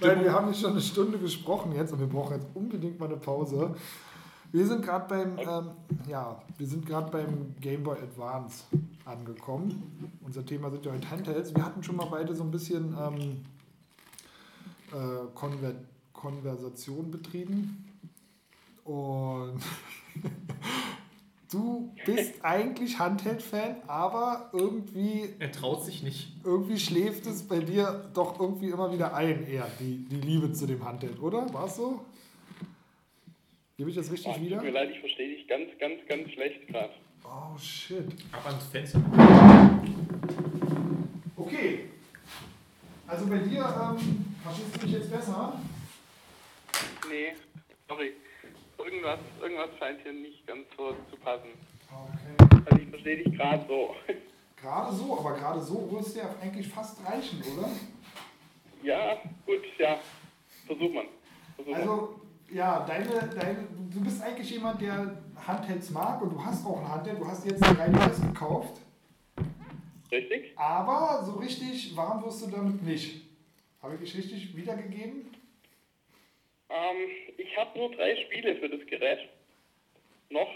weil 0.00 0.20
wir 0.24 0.32
haben 0.32 0.48
nicht 0.48 0.62
schon 0.62 0.72
eine 0.72 0.80
Stunde 0.80 1.18
gesprochen 1.18 1.74
jetzt 1.76 1.92
und 1.92 2.00
wir 2.00 2.06
brauchen 2.06 2.36
jetzt 2.36 2.48
unbedingt 2.54 2.98
mal 2.98 3.06
eine 3.06 3.18
Pause. 3.18 3.74
Wir 4.52 4.66
sind 4.66 4.84
gerade 4.84 5.06
beim, 5.08 5.38
ähm, 5.38 5.70
ja, 6.08 6.42
wir 6.58 6.66
sind 6.66 6.84
gerade 6.84 7.10
beim 7.10 7.54
Game 7.60 7.84
Boy 7.84 7.98
Advance 7.98 8.64
angekommen. 9.04 10.12
Unser 10.24 10.44
Thema 10.44 10.70
sind 10.70 10.84
ja 10.84 10.92
heute 10.92 11.08
Handhelds. 11.10 11.54
Wir 11.54 11.64
hatten 11.64 11.82
schon 11.82 11.96
mal 11.96 12.06
beide 12.06 12.34
so 12.34 12.42
ein 12.42 12.50
bisschen 12.50 12.96
ähm, 12.98 13.42
äh, 14.92 15.26
Konver 15.34 15.74
Konversation 16.12 17.10
betrieben. 17.10 17.86
Und 18.84 19.60
du 21.50 21.92
bist 22.04 22.34
eigentlich 22.42 22.98
Handheld-Fan, 22.98 23.76
aber 23.86 24.50
irgendwie 24.52 25.30
Er 25.38 25.52
traut 25.52 25.84
sich 25.84 26.02
nicht. 26.02 26.36
irgendwie 26.44 26.78
schläft 26.78 27.26
es 27.26 27.44
bei 27.44 27.60
dir 27.60 28.10
doch 28.12 28.38
irgendwie 28.40 28.70
immer 28.70 28.92
wieder 28.92 29.14
ein, 29.14 29.46
eher, 29.46 29.66
die, 29.78 30.04
die 30.10 30.20
Liebe 30.20 30.52
zu 30.52 30.66
dem 30.66 30.84
Handheld, 30.84 31.20
oder? 31.22 31.52
War 31.54 31.66
es 31.66 31.76
so? 31.76 32.04
Gebe 33.80 33.88
ich 33.88 33.96
das 33.96 34.12
richtig 34.12 34.34
Oh, 34.36 34.40
wieder? 34.42 34.56
tut 34.56 34.66
mir 34.66 34.72
leid, 34.72 34.90
ich 34.90 35.00
verstehe 35.00 35.34
dich 35.34 35.48
ganz, 35.48 35.70
ganz, 35.78 36.06
ganz 36.06 36.30
schlecht 36.32 36.68
gerade. 36.68 36.90
Oh 37.24 37.56
shit. 37.56 38.04
Ab 38.30 38.44
ans 38.44 38.66
Fenster. 38.66 39.00
Okay. 41.34 41.86
Also 43.06 43.26
bei 43.26 43.38
dir, 43.38 43.60
ähm, 43.60 44.36
verstehst 44.42 44.76
du 44.76 44.86
mich 44.86 44.96
jetzt 44.96 45.10
besser? 45.10 45.58
Nee, 47.08 47.32
sorry. 47.88 48.12
Irgendwas, 48.76 49.18
irgendwas 49.40 49.70
scheint 49.78 50.02
hier 50.02 50.12
nicht 50.12 50.46
ganz 50.46 50.66
so 50.76 50.94
zu 51.10 51.16
passen. 51.16 51.48
Okay. 51.88 52.60
Also 52.66 52.82
ich 52.82 52.88
verstehe 52.90 53.24
dich 53.24 53.34
gerade 53.34 53.64
so. 53.66 53.94
Gerade 54.60 54.94
so, 54.94 55.18
aber 55.18 55.38
gerade 55.38 55.58
so 55.62 55.90
würde 55.90 56.04
es 56.04 56.12
dir 56.12 56.28
eigentlich 56.42 56.68
fast 56.68 57.02
reichen, 57.02 57.42
oder? 57.56 57.70
Ja, 58.82 59.16
gut, 59.46 59.62
ja. 59.78 59.98
Versuch 60.66 60.92
man. 60.92 61.06
Versuch 61.56 61.72
man. 61.72 61.80
Also, 61.80 62.20
ja, 62.52 62.84
deine, 62.86 63.28
deine, 63.28 63.68
du 63.92 64.02
bist 64.02 64.22
eigentlich 64.22 64.50
jemand, 64.50 64.80
der 64.80 65.16
Handhelds 65.46 65.90
mag 65.90 66.20
und 66.22 66.30
du 66.30 66.44
hast 66.44 66.66
auch 66.66 66.78
ein 66.80 66.88
Handheld. 66.88 67.18
Du 67.20 67.26
hast 67.26 67.44
jetzt 67.46 67.62
ein 67.62 67.76
3DS 67.76 68.26
gekauft, 68.26 68.80
Richtig? 70.10 70.52
aber 70.56 71.24
so 71.24 71.32
richtig 71.38 71.96
warm 71.96 72.24
wirst 72.24 72.46
du 72.46 72.50
damit 72.50 72.82
nicht. 72.82 73.22
Habe 73.82 73.94
ich 73.94 74.00
dich 74.00 74.16
richtig 74.18 74.56
wiedergegeben? 74.56 75.32
Ähm, 76.68 77.10
ich 77.38 77.56
habe 77.56 77.78
nur 77.78 77.90
drei 77.92 78.16
Spiele 78.16 78.56
für 78.56 78.68
das 78.68 78.86
Gerät. 78.86 79.20
Noch. 80.28 80.48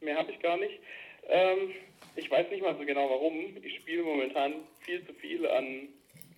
Mehr 0.00 0.16
habe 0.16 0.30
ich 0.30 0.40
gar 0.40 0.56
nicht. 0.56 0.78
Ähm, 1.28 1.72
ich 2.14 2.30
weiß 2.30 2.48
nicht 2.50 2.62
mal 2.62 2.76
so 2.76 2.84
genau 2.84 3.10
warum. 3.10 3.56
Ich 3.62 3.76
spiele 3.76 4.04
momentan 4.04 4.54
viel 4.80 5.04
zu 5.04 5.12
viel 5.14 5.46
an 5.46 5.88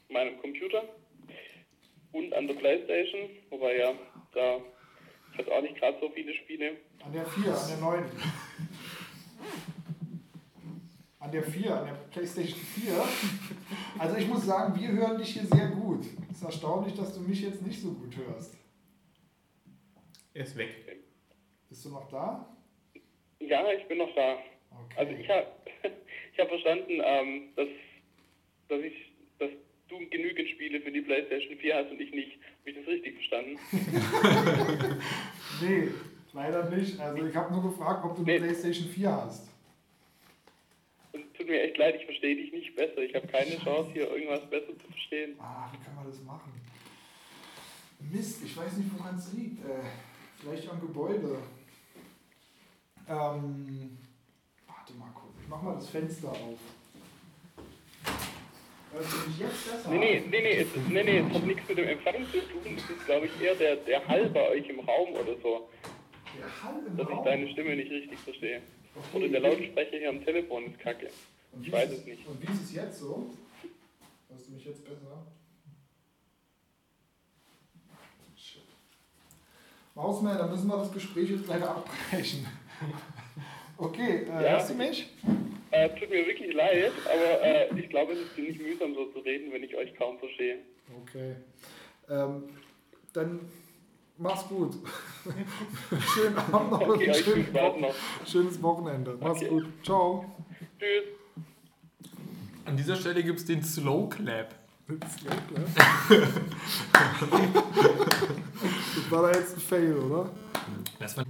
meinem 0.09 0.41
Computer 0.41 0.83
und 2.13 2.33
an 2.35 2.47
der 2.47 2.55
Playstation. 2.55 3.31
Wobei 3.51 3.79
ja, 3.79 3.93
da 4.33 4.61
habe 5.39 5.55
auch 5.55 5.63
nicht 5.63 5.77
gerade 5.77 5.99
so 6.01 6.11
viele 6.11 6.35
Spiele. 6.35 6.77
An 7.05 7.13
der 7.13 7.25
4, 7.25 7.55
an 7.55 7.69
der 7.69 7.77
9. 7.79 8.05
An 11.21 11.31
der 11.33 11.43
4, 11.43 11.75
an 11.75 11.87
der 11.87 11.95
PlayStation 12.11 12.59
4. 12.59 13.05
Also 13.99 14.17
ich 14.17 14.27
muss 14.27 14.47
sagen, 14.47 14.79
wir 14.81 14.89
hören 14.89 15.19
dich 15.19 15.35
hier 15.35 15.45
sehr 15.45 15.69
gut. 15.69 16.05
Es 16.31 16.39
ist 16.39 16.45
erstaunlich, 16.45 16.95
dass 16.95 17.15
du 17.15 17.21
mich 17.21 17.43
jetzt 17.43 17.63
nicht 17.63 17.81
so 17.81 17.93
gut 17.93 18.17
hörst. 18.17 18.57
Er 20.33 20.45
ist 20.45 20.57
weg. 20.57 20.71
Bist 21.69 21.85
du 21.85 21.91
noch 21.91 22.09
da? 22.09 22.49
Ja, 23.41 23.71
ich 23.73 23.87
bin 23.87 23.99
noch 23.99 24.15
da. 24.15 24.39
Okay. 24.71 24.97
Also 24.97 25.13
ich 25.13 25.29
habe 25.29 25.47
ich 26.33 26.39
hab 26.39 26.49
verstanden, 26.49 27.01
ähm, 27.03 27.53
dass, 27.57 27.69
dass, 28.69 28.81
ich, 28.81 29.10
du 29.91 29.99
genügend 30.11 30.49
Spiele 30.51 30.81
für 30.81 30.91
die 30.93 31.01
PlayStation 31.03 31.57
4 31.59 31.75
hast 31.77 31.91
und 31.91 32.01
ich 32.01 32.13
nicht. 32.13 32.33
Habe 32.61 32.71
ich 32.71 32.77
das 32.77 32.87
richtig 32.87 33.15
verstanden? 33.15 33.59
Nee, 35.63 35.89
leider 36.33 36.71
nicht. 36.71 36.99
Also 36.99 37.27
ich 37.27 37.37
habe 37.37 37.53
nur 37.53 37.63
gefragt, 37.71 38.03
ob 38.05 38.17
du 38.17 38.23
eine 38.23 38.33
Nee. 38.33 38.39
PlayStation 38.39 38.89
4 38.89 39.11
hast. 39.13 39.49
Und 41.13 41.35
tut 41.35 41.47
mir 41.49 41.61
echt 41.63 41.77
leid, 41.77 41.97
ich 41.99 42.05
verstehe 42.07 42.35
dich 42.37 42.51
nicht 42.53 42.75
besser. 42.77 42.99
Ich 42.99 43.15
habe 43.15 43.27
keine 43.27 43.59
Chance, 43.59 43.91
hier 43.93 44.11
irgendwas 44.11 44.49
besser 44.49 44.79
zu 44.79 44.87
verstehen. 44.91 45.35
Ah, 45.39 45.71
wie 45.73 45.85
kann 45.85 45.95
man 45.97 46.07
das 46.07 46.23
machen? 46.23 46.51
Mist, 48.11 48.43
ich 48.43 48.57
weiß 48.57 48.79
nicht, 48.79 48.89
woran 48.97 49.17
es 49.17 49.33
liegt. 49.35 49.63
Äh, 49.67 49.83
vielleicht 50.41 50.67
am 50.71 50.81
Gebäude. 50.81 51.43
Ähm, 53.07 53.99
warte 54.67 54.95
mal 54.95 55.11
kurz. 55.15 55.35
Ich 55.43 55.49
mach 55.49 55.61
mal 55.61 55.75
das 55.75 55.91
Fenster 55.91 56.31
auf. 56.31 56.39
Hörst 56.39 56.59
du 56.59 56.61
mich 56.61 57.19
jetzt 57.67 58.09
besser? 58.09 58.80
Nee, 59.89 59.99
nee, 59.99 60.21
nee, 60.29 60.41
nee, 60.43 60.57
es, 60.63 60.69
nee, 60.89 61.03
nee, 61.05 61.19
es 61.19 61.35
hat 61.35 61.47
nichts 61.47 61.69
mit 61.69 61.79
dem 61.79 61.89
Empfang 61.89 62.15
zu 62.33 62.41
tun. 62.41 62.77
Es 62.77 62.91
ist, 62.91 63.07
glaube 63.07 63.27
ich, 63.27 63.41
eher 63.41 63.55
der, 63.55 63.77
der 63.77 64.07
Hall 64.09 64.29
bei 64.31 64.49
euch 64.51 64.69
im 64.69 64.81
Raum 64.81 65.11
oder 65.13 65.37
so, 65.41 65.69
Der 66.37 66.63
Hall 66.65 66.81
im 66.87 66.97
dass 66.97 67.09
ich 67.09 67.19
deine 67.25 67.49
Stimme 67.51 67.77
nicht 67.77 67.91
richtig 67.91 68.19
verstehe. 68.19 68.63
Okay. 68.95 69.17
Oder 69.17 69.29
der 69.29 69.41
Lautsprecher 69.41 69.97
hier 69.99 70.09
am 70.09 70.25
Telefon 70.25 70.67
ist 70.67 70.79
kacke. 70.81 71.09
Und 71.53 71.65
ich 71.67 71.73
weiß 71.73 71.91
es 71.93 72.05
nicht. 72.05 72.27
Und 72.27 72.43
wie 72.43 72.53
ist 72.53 72.63
es 72.65 72.75
jetzt 72.75 72.99
so? 72.99 73.31
Hörst 74.29 74.49
du 74.49 74.53
mich 74.53 74.65
jetzt 74.65 74.85
besser? 74.85 75.27
Shit. 78.37 78.63
Mausman, 79.95 80.37
dann 80.39 80.51
müssen 80.51 80.67
wir 80.69 80.77
das 80.79 80.93
Gespräch 80.93 81.31
jetzt 81.31 81.47
leider 81.47 81.71
abbrechen. 81.71 82.47
Okay, 83.83 84.25
äh, 84.25 84.29
Ja. 84.29 84.41
hörst 84.51 84.69
du 84.69 84.75
mich? 84.75 85.09
Äh, 85.73 85.89
tut 85.91 86.11
mir 86.11 86.27
wirklich 86.27 86.53
leid, 86.53 86.93
aber 87.05 87.43
äh, 87.43 87.79
ich 87.79 87.89
glaube, 87.91 88.13
es 88.13 88.19
ist 88.21 88.35
ziemlich 88.35 88.59
mühsam, 88.59 88.95
so 88.95 89.07
zu 89.13 89.21
reden, 89.21 89.53
wenn 89.53 89.63
ich 89.63 89.77
euch 89.77 89.95
kaum 89.97 90.19
verstehe. 90.19 90.57
Okay. 91.03 91.37
Ähm, 92.09 92.43
dann 93.13 93.41
mach's 94.19 94.49
gut. 94.49 94.75
Schönen 96.15 96.37
Abend 96.39 96.71
noch 96.73 96.81
und 96.81 96.91
Okay, 96.97 97.15
schönes, 97.15 97.47
Spaß 97.49 97.75
Wo 97.75 97.81
noch. 97.81 97.95
schönes 98.27 98.63
Wochenende. 98.63 99.17
Mach's 99.21 99.39
Okay. 99.41 99.49
gut. 99.49 99.65
Ciao. 99.85 100.25
Tschüss. 100.79 101.05
An 102.65 102.77
dieser 102.77 102.97
Stelle 102.97 103.23
gibt 103.23 103.39
es 103.39 103.45
den 103.45 103.63
Slow 103.63 104.09
Clap. 104.09 104.55
Das 108.95 109.11
war 109.11 109.23
da 109.31 109.39
jetzt 109.39 109.55
ein 109.57 109.61
Fail, 109.61 109.95
oder? 109.97 110.31
Das 110.99 111.17
war 111.17 111.25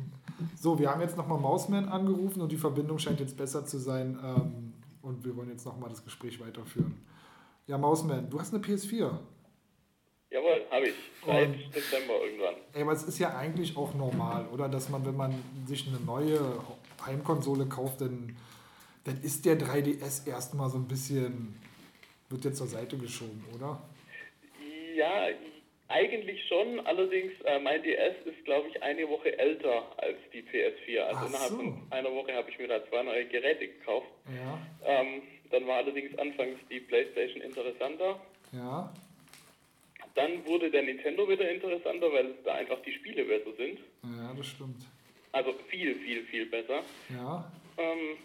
So, 0.57 0.79
wir 0.79 0.91
haben 0.91 1.01
jetzt 1.01 1.17
nochmal 1.17 1.39
Mausman 1.39 1.89
angerufen 1.89 2.41
und 2.41 2.51
die 2.53 2.57
Verbindung 2.57 2.99
scheint 2.99 3.21
jetzt 3.21 3.37
besser 3.37 3.65
zu 3.67 3.79
sein. 3.79 4.19
Ähm, 4.25 4.73
und 5.03 5.25
wir 5.25 5.35
wollen 5.37 5.49
jetzt 5.49 5.65
nochmal 5.65 5.89
das 5.89 6.05
Gespräch 6.05 6.39
weiterführen. 6.41 6.95
Ja, 7.67 7.79
Mausman, 7.79 8.29
du 8.29 8.39
hast 8.41 8.53
eine 8.55 8.63
PS4. 8.63 9.11
Jawohl, 10.31 10.63
habe 10.71 10.87
ich. 10.89 10.95
Seit 11.27 11.49
Und- 11.49 11.75
Dezember 11.75 12.15
irgendwann. 12.25 12.55
Ey, 12.73 12.83
aber 12.83 12.93
es 12.93 13.03
ist 13.03 13.19
ja 13.19 13.37
eigentlich 13.37 13.77
auch 13.77 13.95
normal, 13.95 14.47
oder? 14.53 14.69
Dass 14.69 14.89
man, 14.89 15.05
wenn 15.05 15.17
man 15.17 15.35
sich 15.67 15.89
eine 15.89 15.99
neue 16.01 16.39
Heimkonsole 17.05 17.67
kauft, 17.67 18.01
dann, 18.01 18.37
dann 19.05 19.21
ist 19.23 19.45
der 19.45 19.59
3DS 19.59 20.27
erstmal 20.27 20.71
so 20.71 20.77
ein 20.79 20.87
bisschen, 20.87 21.55
wird 22.29 22.45
jetzt 22.45 22.59
zur 22.59 22.67
Seite 22.69 22.97
geschoben, 22.97 23.45
oder? 23.55 23.83
Ja, 24.97 25.29
eigentlich 25.91 26.47
schon. 26.49 26.81
Allerdings, 26.87 27.33
äh, 27.45 27.59
mein 27.59 27.83
DS 27.83 28.15
ist, 28.25 28.45
glaube 28.45 28.69
ich, 28.69 28.83
eine 28.83 29.09
Woche 29.09 29.39
älter 29.39 29.85
als 29.99 30.17
die 30.33 30.43
PS4. 30.43 31.01
Also 31.01 31.19
Ach 31.23 31.29
innerhalb 31.29 31.51
so. 31.51 31.57
von 31.57 31.83
einer 31.91 32.13
Woche 32.13 32.33
habe 32.35 32.51
ich 32.51 32.59
mir 32.59 32.69
da 32.69 32.87
zwei 32.89 33.03
neue 33.03 33.27
Geräte 33.27 33.69
gekauft. 33.69 34.09
Ja, 34.35 34.59
Ähm, 34.87 35.23
dann 35.51 35.67
war 35.67 35.79
allerdings 35.79 36.17
anfangs 36.19 36.59
die 36.71 36.81
PlayStation 36.81 37.43
interessanter. 37.43 38.21
ja. 38.53 38.93
Dann 40.17 40.45
wurde 40.45 40.71
der 40.73 40.83
Nintendo 40.83 41.29
wieder 41.29 41.49
interessanter, 41.49 42.13
weil 42.13 42.35
da 42.45 42.55
einfach 42.55 42.83
die 42.83 42.93
Spiele 42.93 43.25
besser 43.25 43.53
sind. 43.57 43.79
Ja, 44.03 44.35
das 44.37 44.47
stimmt. 44.49 44.83
Also 45.31 45.53
viel, 45.69 45.95
viel, 46.01 46.25
viel 46.25 46.47
besser. 46.47 46.83
Ja, 47.11 47.51
Ähm, 47.79 48.17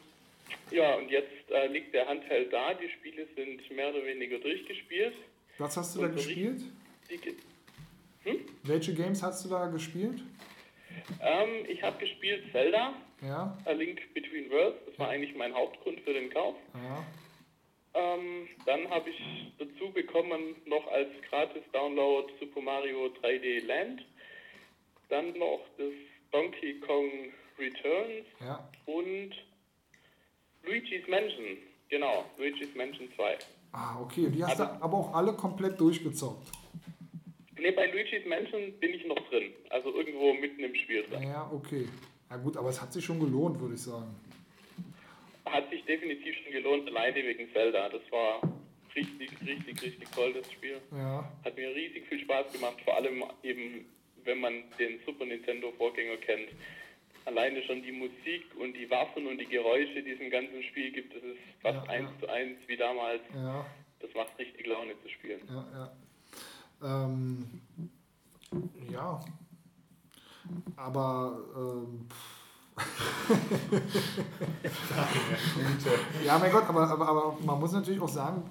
ja, 0.71 0.95
und 0.95 1.09
jetzt 1.11 1.49
äh, 1.51 1.67
liegt 1.67 1.93
der 1.93 2.07
Handheld 2.07 2.51
da. 2.51 2.73
Die 2.73 2.89
Spiele 2.89 3.27
sind 3.35 3.69
mehr 3.71 3.89
oder 3.93 4.03
weniger 4.03 4.39
durchgespielt. 4.39 5.13
was 5.59 5.77
hast 5.77 5.95
du 5.95 5.99
da 6.01 6.07
Und 6.07 6.13
so 6.13 6.25
gespielt? 6.27 6.61
Die, 7.11 7.17
ge- 8.25 8.41
Welche 8.63 8.93
Games 8.93 9.23
hast 9.23 9.45
du 9.45 9.49
da 9.49 9.67
gespielt? 9.67 10.21
ähm, 11.21 11.65
ich 11.69 11.81
habe 11.83 11.97
gespielt 11.97 12.43
Zelda, 12.51 12.93
Ja, 13.21 13.57
A 13.65 13.71
Link 13.71 14.13
Between 14.13 14.49
Worlds. 14.51 14.77
Das 14.87 14.99
war 14.99 15.09
eigentlich 15.09 15.35
mein 15.35 15.53
Hauptgrund 15.53 15.99
für 16.01 16.13
den 16.13 16.29
Kauf. 16.29 16.55
ja. 16.73 17.05
Ähm, 17.97 18.49
dann 18.65 18.89
habe 18.89 19.09
ich 19.09 19.21
dazu 19.57 19.89
bekommen 19.93 20.53
noch 20.65 20.85
als 20.91 21.07
Gratis-Download 21.29 22.27
Super 22.41 22.59
Mario 22.61 23.05
3D 23.21 23.65
Land. 23.65 24.03
Dann 25.07 25.27
noch 25.37 25.61
das 25.77 25.93
Donkey 26.33 26.81
Kong 26.81 27.09
Returns 27.57 28.25
Ja, 28.41 28.67
und 28.85 29.31
Luigi's 30.63 31.07
Mansion, 31.07 31.57
genau, 31.89 32.25
Luigi's 32.37 32.75
Mansion 32.75 33.07
2. 33.15 33.37
Ah, 33.71 33.97
okay. 34.01 34.29
Die 34.29 34.43
hast 34.43 34.59
Also- 34.59 34.73
du 34.77 34.83
aber 34.83 34.97
auch 34.97 35.13
alle 35.15 35.31
komplett 35.33 35.79
durchgezockt. 35.79 36.49
Ne, 37.57 37.71
bei 37.71 37.87
Luigi's 37.87 38.25
Mansion 38.25 38.73
bin 38.79 38.93
ich 38.93 39.05
noch 39.05 39.19
drin, 39.29 39.53
also 39.69 39.93
irgendwo 39.95 40.33
mitten 40.33 40.61
im 40.63 40.75
Spiel 40.75 41.03
drin. 41.03 41.23
Ja, 41.23 41.49
okay. 41.53 41.87
Na 42.29 42.37
gut, 42.37 42.57
aber 42.57 42.69
es 42.69 42.81
hat 42.81 42.91
sich 42.91 43.03
schon 43.05 43.19
gelohnt, 43.19 43.59
würde 43.59 43.75
ich 43.75 43.81
sagen. 43.81 44.13
Hat 45.45 45.69
sich 45.69 45.83
definitiv 45.85 46.35
schon 46.43 46.51
gelohnt, 46.51 46.87
alleine 46.89 47.15
wegen 47.23 47.47
Zelda. 47.53 47.87
Das 47.89 48.01
war 48.11 48.41
richtig, 48.95 49.29
richtig, 49.45 49.81
richtig 49.81 50.09
toll, 50.11 50.33
das 50.33 50.51
Spiel. 50.51 50.81
Ja, 50.91 51.31
Hat 51.45 51.55
mir 51.55 51.73
riesig 51.73 52.05
viel 52.07 52.19
Spaß 52.19 52.51
gemacht, 52.51 52.77
vor 52.83 52.95
allem 52.95 53.23
eben, 53.43 53.85
wenn 54.23 54.39
man 54.39 54.63
den 54.79 54.99
Super 55.05 55.25
Nintendo 55.25 55.71
Vorgänger 55.77 56.17
kennt. 56.17 56.49
Alleine 57.25 57.63
schon 57.63 57.81
die 57.81 57.91
Musik 57.91 58.43
und 58.59 58.73
die 58.73 58.89
Waffen 58.89 59.25
und 59.27 59.37
die 59.39 59.45
Geräusche, 59.45 60.03
die 60.03 60.11
es 60.11 60.19
im 60.19 60.29
ganzen 60.29 60.61
Spiel 60.63 60.91
gibt, 60.91 61.15
das 61.15 61.23
ist 61.23 61.37
fast 61.61 61.85
Ja, 61.87 61.91
eins 61.93 62.09
ja. 62.15 62.19
zu 62.19 62.27
eins 62.31 62.57
wie 62.67 62.77
damals. 62.77 63.21
ja, 63.33 63.65
Das 63.99 64.13
macht 64.13 64.37
richtig 64.37 64.65
Laune 64.67 64.93
zu 65.01 65.09
spielen. 65.09 65.41
ja, 65.47 65.67
ja. 65.73 65.91
Ähm, 66.85 67.61
ja. 68.91 69.19
Aber 70.75 71.39
ähm, 71.57 72.07
ja, 76.25 76.37
mein 76.37 76.51
Gott, 76.51 76.65
aber, 76.67 76.89
aber, 76.89 77.07
aber 77.07 77.37
man 77.43 77.59
muss 77.59 77.71
natürlich 77.71 78.01
auch 78.01 78.09
sagen, 78.09 78.43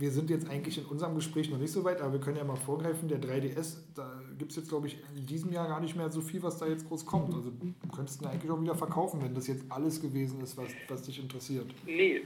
wir 0.00 0.10
sind 0.10 0.30
jetzt 0.30 0.48
eigentlich 0.48 0.78
in 0.78 0.86
unserem 0.86 1.14
Gespräch 1.14 1.50
noch 1.50 1.58
nicht 1.58 1.72
so 1.72 1.84
weit, 1.84 2.00
aber 2.00 2.14
wir 2.14 2.20
können 2.20 2.38
ja 2.38 2.44
mal 2.44 2.56
vorgreifen, 2.56 3.08
der 3.08 3.20
3DS, 3.20 3.76
da 3.94 4.22
gibt 4.38 4.50
es 4.50 4.56
jetzt, 4.56 4.70
glaube 4.70 4.86
ich, 4.86 4.96
in 5.14 5.26
diesem 5.26 5.52
Jahr 5.52 5.68
gar 5.68 5.80
nicht 5.80 5.94
mehr 5.94 6.10
so 6.10 6.22
viel, 6.22 6.42
was 6.42 6.58
da 6.58 6.66
jetzt 6.66 6.88
groß 6.88 7.04
kommt. 7.04 7.34
Also 7.34 7.50
du 7.50 7.74
könntest 7.94 8.22
ihn 8.22 8.28
eigentlich 8.28 8.50
auch 8.50 8.60
wieder 8.60 8.74
verkaufen, 8.74 9.20
wenn 9.22 9.34
das 9.34 9.46
jetzt 9.46 9.64
alles 9.68 10.00
gewesen 10.00 10.40
ist, 10.40 10.56
was, 10.56 10.70
was 10.88 11.02
dich 11.02 11.18
interessiert. 11.18 11.66
Nee, 11.84 12.22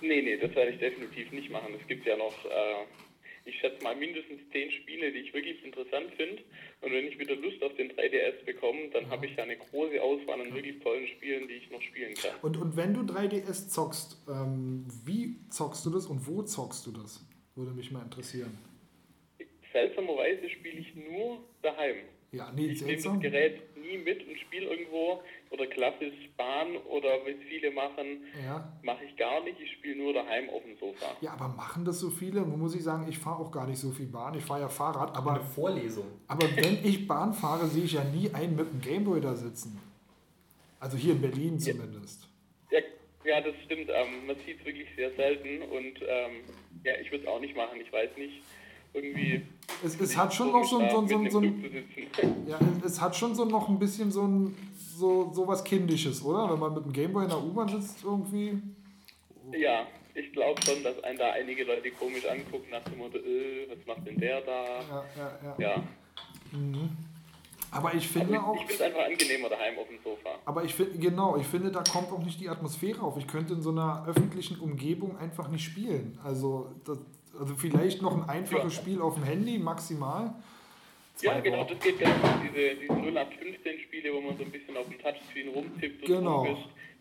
nee, 0.00 0.22
nee, 0.22 0.38
das 0.38 0.54
werde 0.54 0.72
ich 0.72 0.78
definitiv 0.78 1.30
nicht 1.32 1.50
machen. 1.50 1.68
Es 1.78 1.86
gibt 1.86 2.06
ja 2.06 2.16
noch, 2.16 2.32
äh, 2.46 2.86
ich 3.48 3.58
schätze 3.60 3.82
mal, 3.82 3.96
mindestens 3.96 4.40
zehn 4.52 4.70
Spiele, 4.70 5.10
die 5.10 5.20
ich 5.20 5.32
wirklich 5.32 5.64
interessant 5.64 6.12
finde. 6.16 6.42
Und 6.80 6.92
wenn 6.92 7.06
ich 7.06 7.18
wieder 7.18 7.34
Lust 7.36 7.62
auf 7.62 7.74
den 7.76 7.90
3DS 7.90 8.44
bekomme, 8.44 8.88
dann 8.92 9.08
habe 9.08 9.26
ich 9.26 9.36
ja 9.36 9.44
eine 9.44 9.56
große 9.56 10.00
Auswahl 10.02 10.40
an 10.40 10.54
wirklich 10.54 10.78
tollen 10.80 11.06
Spielen, 11.08 11.48
die 11.48 11.54
ich 11.54 11.70
noch 11.70 11.82
spielen 11.82 12.14
kann. 12.14 12.34
Und, 12.42 12.56
und 12.56 12.76
wenn 12.76 12.94
du 12.94 13.00
3DS 13.00 13.68
zockst, 13.68 14.18
ähm, 14.28 14.86
wie 15.04 15.36
zockst 15.50 15.84
du 15.86 15.90
das 15.90 16.06
und 16.06 16.26
wo 16.26 16.42
zockst 16.42 16.86
du 16.86 16.92
das? 16.92 17.26
Würde 17.56 17.72
mich 17.72 17.90
mal 17.90 18.02
interessieren. 18.02 18.58
Seltsamerweise 19.72 20.48
spiele 20.50 20.78
ich 20.78 20.94
nur 20.94 21.44
daheim. 21.62 21.96
Ja, 22.32 22.52
nee, 22.52 22.66
Ich 22.66 22.82
nehme 22.82 22.96
das. 23.02 23.20
Gerät 23.20 23.76
nie 23.76 23.98
mit 23.98 24.26
und 24.26 24.38
spiele 24.38 24.66
irgendwo 24.66 25.22
oder 25.50 25.66
klassisch 25.66 26.14
Bahn 26.36 26.76
oder 26.88 27.08
was 27.24 27.34
viele 27.48 27.70
machen, 27.70 28.22
Ja. 28.44 28.72
mache 28.82 29.04
ich 29.04 29.16
gar 29.16 29.42
nicht. 29.44 29.58
Ich 29.60 29.72
spiele 29.72 29.96
nur 29.96 30.12
daheim 30.12 30.48
auf 30.50 30.62
dem 30.62 30.76
Sofa. 30.78 31.16
ja, 31.20 31.32
aber 31.32 31.48
machen 31.48 31.84
das 31.84 31.98
so 32.00 32.10
viele? 32.10 32.42
Nun 32.42 32.58
muss 32.60 32.74
ich 32.74 32.82
sagen, 32.82 33.06
ich 33.08 33.18
fahre 33.18 33.40
auch 33.40 33.50
gar 33.50 33.66
nicht 33.66 33.78
so 33.78 33.90
viel 33.90 34.06
Bahn. 34.06 34.34
Ich 34.34 34.44
fahre 34.44 34.60
ja 34.62 34.68
Fahrrad, 34.68 35.10
Eine 35.10 35.18
aber, 35.18 35.40
Vorlesung. 35.40 36.06
aber 36.26 36.46
wenn 36.56 36.84
ich 36.84 37.06
Bahn 37.08 37.32
fahre, 37.32 37.66
sehe 37.66 37.84
ich 37.84 37.92
ja 37.92 38.04
nie 38.04 38.30
einen 38.34 38.56
mit 38.56 38.70
dem 38.70 38.80
Gameboy 38.80 39.20
da 39.20 39.34
sitzen. 39.34 39.80
Also 40.80 40.96
hier 40.96 41.12
in 41.14 41.20
Berlin 41.20 41.58
zumindest. 41.58 42.28
Ja, 42.70 42.78
ja 43.24 43.40
das 43.40 43.54
stimmt. 43.64 43.88
Ähm, 43.88 44.26
man 44.26 44.36
sieht 44.46 44.60
es 44.60 44.66
wirklich 44.66 44.88
sehr 44.96 45.10
selten 45.14 45.62
und 45.62 46.00
ähm, 46.06 46.32
ja, 46.84 46.92
ich 47.00 47.10
würde 47.10 47.24
es 47.24 47.28
auch 47.28 47.40
nicht 47.40 47.56
machen. 47.56 47.80
Ich 47.80 47.92
weiß 47.92 48.10
nicht, 48.16 48.42
irgendwie. 48.94 49.42
Es, 49.84 49.98
es 50.00 50.16
hat 50.16 50.32
schon 50.34 50.52
noch 50.52 50.64
so, 50.64 50.78
ein- 50.78 50.90
so, 50.90 50.98
ein- 51.00 51.08
so, 51.08 51.18
ein- 51.18 51.30
so, 51.30 51.40
sitzen. 51.40 52.46
ja, 52.46 52.58
es- 52.84 52.92
es 52.92 53.00
hat 53.00 53.16
schon 53.16 53.34
so 53.34 53.44
noch 53.44 53.68
ein 53.68 53.78
bisschen 53.78 54.10
so 54.12 54.22
ein 54.22 54.56
so, 54.98 55.30
so 55.32 55.46
was 55.46 55.62
Kindisches, 55.64 56.24
oder? 56.24 56.50
Wenn 56.52 56.58
man 56.58 56.74
mit 56.74 56.84
dem 56.84 56.92
Gameboy 56.92 57.24
in 57.24 57.30
der 57.30 57.42
U-Bahn 57.42 57.68
sitzt 57.68 58.02
irgendwie. 58.04 58.60
Ja, 59.52 59.86
ich 60.14 60.32
glaube 60.32 60.60
schon, 60.62 60.82
dass 60.82 61.02
einen 61.04 61.18
da 61.18 61.30
einige 61.32 61.64
Leute 61.64 61.90
komisch 61.92 62.26
angucken 62.28 62.66
nach 62.70 62.82
dem 62.84 62.98
Motto, 62.98 63.18
äh, 63.18 63.68
was 63.70 63.86
macht 63.86 64.06
denn 64.06 64.18
der 64.18 64.40
da? 64.42 64.64
Ja, 64.64 65.04
ja, 65.16 65.56
ja. 65.58 65.64
Ja, 65.68 65.84
Aber 67.70 67.94
ich 67.94 68.08
finde 68.08 68.42
auch. 68.42 68.54
ich, 68.56 68.62
ich 68.62 68.66
finde 68.68 68.84
es 68.84 68.90
einfach 68.90 69.06
angenehmer 69.06 69.48
daheim 69.48 69.78
auf 69.78 69.88
dem 69.88 69.98
Sofa. 70.02 70.30
Aber 70.44 70.64
ich 70.64 70.74
finde, 70.74 70.98
genau, 70.98 71.36
ich 71.36 71.46
finde, 71.46 71.70
da 71.70 71.82
kommt 71.82 72.10
auch 72.10 72.22
nicht 72.24 72.40
die 72.40 72.48
Atmosphäre 72.48 73.00
auf. 73.02 73.16
Ich 73.18 73.26
könnte 73.26 73.54
in 73.54 73.62
so 73.62 73.70
einer 73.70 74.04
öffentlichen 74.06 74.58
Umgebung 74.60 75.16
einfach 75.18 75.48
nicht 75.48 75.64
spielen. 75.64 76.18
Also, 76.24 76.72
das, 76.84 76.98
also 77.38 77.54
vielleicht 77.54 78.02
noch 78.02 78.14
ein 78.16 78.28
einfaches 78.28 78.74
Ja. 78.76 78.82
Spiel 78.82 79.00
auf 79.00 79.14
dem 79.14 79.24
Handy, 79.24 79.58
maximal. 79.58 80.34
Ja, 81.22 81.40
genau, 81.40 81.64
das 81.64 81.78
geht 81.80 81.98
genau. 81.98 82.12
Diese, 82.42 82.76
diese 82.80 82.92
0815 82.92 83.80
Spiele, 83.80 84.12
wo 84.14 84.20
man 84.20 84.36
so 84.36 84.44
ein 84.44 84.50
bisschen 84.50 84.76
auf 84.76 84.86
dem 84.88 84.98
Touchscreen 84.98 85.48
rumtippt 85.48 86.02
und 86.02 86.06
Genau. 86.06 86.46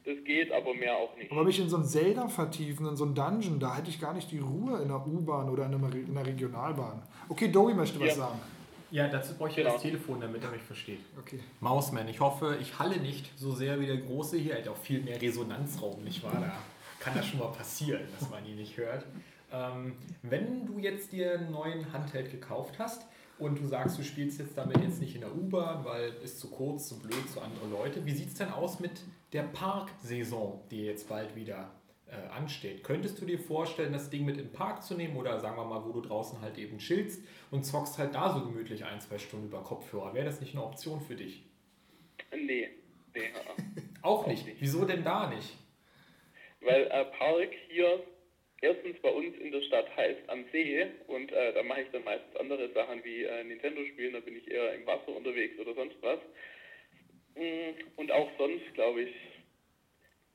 das 0.05 0.23
geht, 0.25 0.51
aber 0.51 0.73
mehr 0.73 0.95
auch 0.95 1.15
nicht. 1.17 1.31
Aber 1.31 1.43
mich 1.43 1.59
in 1.59 1.69
so 1.69 1.77
ein 1.77 1.85
Zelda 1.85 2.27
vertiefen, 2.27 2.87
in 2.87 2.95
so 2.95 3.05
ein 3.05 3.13
Dungeon, 3.13 3.59
da 3.59 3.75
hätte 3.75 3.89
ich 3.89 3.99
gar 3.99 4.13
nicht 4.13 4.31
die 4.31 4.39
Ruhe 4.39 4.81
in 4.81 4.87
der 4.87 5.05
U-Bahn 5.05 5.49
oder 5.49 5.65
in 5.65 5.75
einer, 5.75 5.93
Re- 5.93 5.99
in 5.99 6.17
einer 6.17 6.25
Regionalbahn. 6.25 7.01
Okay, 7.29 7.49
Dowie 7.49 7.73
möchte 7.73 7.99
was 7.99 8.07
Ja. 8.09 8.13
sagen. 8.15 8.39
Ja, 8.89 9.07
dazu 9.09 9.33
brauche 9.35 9.49
ich 9.49 9.55
Genau. 9.57 9.73
das 9.73 9.81
Telefon, 9.81 10.21
damit 10.21 10.41
er 10.43 10.49
mich 10.51 10.61
versteht. 10.61 10.99
Okay. 11.19 11.41
Mausman, 11.59 12.07
ich 12.07 12.21
hoffe, 12.21 12.57
ich 12.61 12.79
halle 12.79 12.97
nicht 12.97 13.37
so 13.37 13.51
sehr 13.51 13.79
wie 13.81 13.85
der 13.85 13.97
Große 13.97 14.37
hier. 14.37 14.53
Er 14.53 14.61
hat 14.61 14.67
auch 14.69 14.77
viel 14.77 15.01
mehr 15.01 15.21
Resonanzraum, 15.21 16.01
nicht 16.05 16.23
wahr? 16.23 16.37
Da 16.39 16.53
kann 17.03 17.13
das 17.13 17.27
schon 17.27 17.39
mal 17.39 17.51
passieren, 17.51 18.01
dass 18.17 18.29
man 18.29 18.45
ihn 18.45 18.55
nicht 18.55 18.77
hört. 18.77 19.05
Ähm, 19.51 19.93
wenn 20.23 20.65
du 20.65 20.79
jetzt 20.79 21.11
dir 21.11 21.33
einen 21.33 21.51
neuen 21.51 21.91
Handheld 21.91 22.31
gekauft 22.31 22.75
hast 22.79 23.05
und 23.39 23.59
du 23.59 23.65
sagst, 23.67 23.97
du 23.97 24.03
spielst 24.03 24.39
jetzt 24.39 24.57
damit 24.57 24.77
jetzt 24.81 24.99
nicht 24.99 25.15
in 25.15 25.21
der 25.21 25.35
U-Bahn, 25.35 25.85
weil 25.85 26.13
ist 26.23 26.39
zu 26.39 26.49
kurz, 26.49 26.87
zu 26.87 26.99
blöd, 26.99 27.29
zu 27.29 27.41
andere 27.41 27.67
Leute, 27.67 28.05
wie 28.05 28.11
sieht 28.11 28.29
es 28.29 28.33
denn 28.35 28.49
aus 28.49 28.79
mit 28.79 29.01
der 29.33 29.43
Parksaison, 29.43 30.61
die 30.71 30.83
jetzt 30.85 31.07
bald 31.07 31.35
wieder 31.35 31.71
äh, 32.07 32.15
ansteht? 32.29 32.83
Könntest 32.83 33.21
du 33.21 33.25
dir 33.25 33.39
vorstellen, 33.39 33.93
das 33.93 34.09
Ding 34.09 34.25
mit 34.25 34.37
in 34.37 34.45
den 34.45 34.53
Park 34.53 34.83
zu 34.83 34.95
nehmen 34.95 35.15
oder 35.17 35.39
sagen 35.39 35.57
wir 35.57 35.65
mal, 35.65 35.85
wo 35.85 35.91
du 35.91 36.01
draußen 36.01 36.41
halt 36.41 36.57
eben 36.57 36.79
chillst 36.79 37.21
und 37.51 37.65
zockst 37.65 37.97
halt 37.97 38.15
da 38.15 38.33
so 38.33 38.43
gemütlich 38.45 38.85
ein, 38.85 38.99
zwei 39.01 39.17
Stunden 39.17 39.47
über 39.47 39.61
Kopfhörer? 39.61 40.13
Wäre 40.13 40.25
das 40.25 40.41
nicht 40.41 40.55
eine 40.55 40.63
Option 40.63 40.99
für 41.01 41.15
dich? 41.15 41.43
Nee, 42.31 42.69
nee. 43.13 43.21
uh-uh. 43.21 43.81
Auch 44.01 44.21
Auch 44.21 44.27
nicht. 44.27 44.45
nicht. 44.45 44.61
Wieso 44.61 44.85
denn 44.85 45.03
da 45.03 45.29
nicht? 45.29 45.57
Weil 46.61 46.83
äh, 46.85 47.05
Park 47.05 47.49
hier 47.69 48.03
erstens 48.61 48.99
bei 49.01 49.09
uns 49.09 49.37
in 49.37 49.51
der 49.51 49.61
Stadt 49.61 49.95
heißt 49.95 50.29
am 50.29 50.45
See 50.51 50.87
und 51.07 51.31
äh, 51.31 51.53
da 51.53 51.63
mache 51.63 51.81
ich 51.81 51.89
dann 51.91 52.03
meistens 52.03 52.35
andere 52.37 52.69
Sachen 52.73 53.03
wie 53.03 53.23
äh, 53.23 53.43
Nintendo 53.43 53.83
spielen, 53.85 54.13
da 54.13 54.19
bin 54.19 54.37
ich 54.37 54.49
eher 54.49 54.73
im 54.73 54.85
Wasser 54.85 55.09
unterwegs 55.09 55.59
oder 55.59 55.73
sonst 55.73 55.97
was. 56.01 56.19
Mm, 57.35 57.73
Und 57.95 58.11
auch 58.11 58.29
sonst 58.37 58.73
glaube 58.73 59.03
ich, 59.03 59.13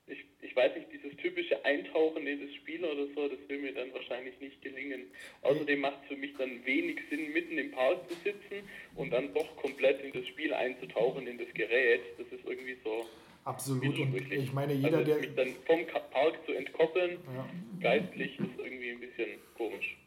ich, 0.07 0.25
ich 0.41 0.55
weiß 0.55 0.75
nicht, 0.75 0.91
dieses 0.91 1.15
typische 1.17 1.63
Eintauchen 1.63 2.27
in 2.27 2.41
das 2.45 2.53
Spiel 2.55 2.83
oder 2.83 3.07
so, 3.15 3.27
das 3.27 3.39
will 3.47 3.59
mir 3.59 3.73
dann 3.73 3.93
wahrscheinlich 3.93 4.37
nicht 4.39 4.61
gelingen. 4.61 5.05
Außerdem 5.41 5.79
macht 5.79 5.99
es 6.03 6.09
für 6.09 6.15
mich 6.17 6.33
dann 6.37 6.65
wenig 6.65 6.99
Sinn, 7.09 7.31
mitten 7.31 7.57
im 7.57 7.71
Park 7.71 8.09
zu 8.09 8.15
sitzen 8.15 8.67
und 8.95 9.11
dann 9.11 9.33
doch 9.33 9.55
komplett 9.57 10.01
in 10.01 10.11
das 10.11 10.27
Spiel 10.27 10.53
einzutauchen, 10.53 11.27
in 11.27 11.37
das 11.37 11.53
Gerät. 11.53 12.01
Das 12.17 12.27
ist 12.27 12.45
irgendwie 12.45 12.77
so 12.83 13.05
Absolut. 13.45 13.99
Und 13.99 14.15
ich 14.31 14.53
meine, 14.53 14.73
jeder, 14.73 14.99
also, 14.99 15.11
der. 15.11 15.19
mich 15.19 15.35
dann 15.35 15.49
vom 15.65 15.79
Park 16.11 16.35
zu 16.45 16.53
entkoppeln, 16.53 17.17
Ja. 17.35 17.45
geistlich, 17.79 18.39
ist 18.39 18.57
irgendwie 18.57 18.91
ein 18.91 18.99
bisschen 18.99 19.29
komisch. 19.57 19.97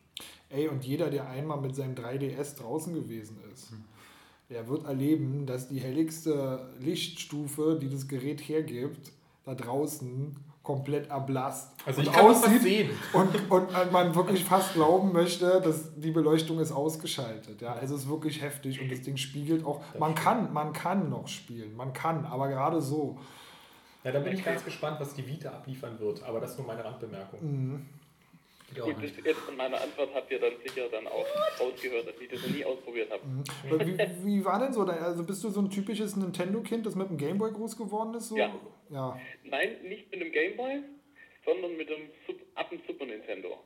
Ey, 0.48 0.68
und 0.68 0.84
jeder, 0.84 1.10
der 1.10 1.28
einmal 1.28 1.60
mit 1.60 1.74
seinem 1.74 1.94
3DS 1.94 2.56
draußen 2.58 2.94
gewesen 2.94 3.38
ist, 3.52 3.72
der 4.48 4.68
wird 4.68 4.84
erleben, 4.86 5.44
dass 5.44 5.68
die 5.68 5.80
helligste 5.80 6.72
Lichtstufe, 6.80 7.78
die 7.80 7.90
das 7.90 8.06
Gerät 8.08 8.40
hergibt, 8.40 9.12
da 9.44 9.54
draußen 9.54 10.36
komplett 10.66 11.08
erblasst. 11.10 11.70
Also 11.86 12.00
und 12.00 12.08
aussieht 12.18 12.60
sehen. 12.60 12.90
Und, 13.12 13.50
und 13.52 13.92
man 13.92 14.12
wirklich 14.16 14.44
fast 14.44 14.74
glauben 14.74 15.12
möchte, 15.12 15.60
dass 15.60 15.94
die 15.94 16.10
Beleuchtung 16.10 16.58
ist 16.58 16.72
ausgeschaltet. 16.72 17.62
Ja, 17.62 17.74
also 17.74 17.94
es 17.94 18.02
ist 18.02 18.08
wirklich 18.08 18.42
heftig 18.42 18.80
und 18.80 18.90
das 18.90 19.00
Ding 19.02 19.16
spiegelt 19.16 19.64
auch. 19.64 19.80
Man 19.96 20.16
kann, 20.16 20.52
man 20.52 20.72
kann 20.72 21.08
noch 21.08 21.28
spielen, 21.28 21.76
man 21.76 21.92
kann, 21.92 22.24
aber 22.24 22.48
gerade 22.48 22.80
so. 22.80 23.16
Ja, 24.02 24.10
da 24.10 24.18
bin 24.18 24.32
ich 24.32 24.44
ganz 24.44 24.64
gespannt, 24.64 24.98
was 24.98 25.14
die 25.14 25.24
Vita 25.24 25.50
abliefern 25.50 26.00
wird. 26.00 26.24
Aber 26.24 26.40
das 26.40 26.52
ist 26.52 26.58
nur 26.58 26.66
meine 26.66 26.84
Randbemerkung. 26.84 27.38
Auch 27.38 27.95
Gut, 28.74 28.96
das 29.02 29.10
jetzt 29.24 29.38
von 29.40 29.56
meiner 29.56 29.80
Antwort 29.80 30.10
habt 30.14 30.30
ihr 30.30 30.40
dann 30.40 30.52
sicher 30.64 30.88
dann 30.90 31.06
auch 31.06 31.24
rausgehört, 31.60 32.08
dass 32.08 32.20
ich 32.20 32.28
das 32.28 32.42
noch 32.42 32.54
nie 32.54 32.64
ausprobiert 32.64 33.10
habe. 33.10 33.22
Wie, 33.86 33.98
wie 34.24 34.44
war 34.44 34.58
denn 34.58 34.72
so 34.72 34.84
dein, 34.84 34.98
also 34.98 35.22
bist 35.24 35.42
du 35.44 35.50
so 35.50 35.60
ein 35.60 35.70
typisches 35.70 36.16
Nintendo-Kind, 36.16 36.84
das 36.84 36.94
mit 36.96 37.08
dem 37.08 37.16
Gameboy 37.16 37.52
groß 37.52 37.76
geworden 37.76 38.14
ist? 38.14 38.28
So? 38.28 38.36
Ja. 38.36 38.52
ja. 38.90 39.18
Nein, 39.44 39.76
nicht 39.84 40.10
mit 40.10 40.20
dem 40.20 40.32
Gameboy, 40.32 40.80
sondern 41.44 41.76
mit 41.76 41.88
dem 41.88 42.10
Sup 42.26 42.36
ab 42.56 42.68
dem 42.70 42.80
Super 42.86 43.06
Nintendo. 43.06 43.56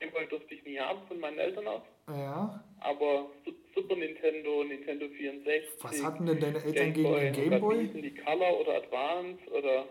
Gameboy 0.00 0.26
durfte 0.28 0.54
ich 0.54 0.64
nie 0.64 0.78
haben 0.78 1.00
von 1.06 1.20
meinen 1.20 1.38
Eltern 1.38 1.66
aus, 1.68 1.82
Ja. 2.08 2.64
aber 2.80 3.26
Su 3.44 3.52
Super 3.74 3.94
Nintendo, 3.96 4.64
Nintendo 4.64 5.06
64. 5.08 5.70
Was 5.82 6.02
hatten 6.04 6.26
denn 6.26 6.40
deine 6.40 6.62
Eltern 6.62 6.92
gegen 6.92 7.14
den 7.14 7.32
Gameboy? 7.32 7.86
die 7.88 8.14
Color 8.14 8.60
oder 8.60 8.76
Advance 8.78 9.38
oder 9.52 9.84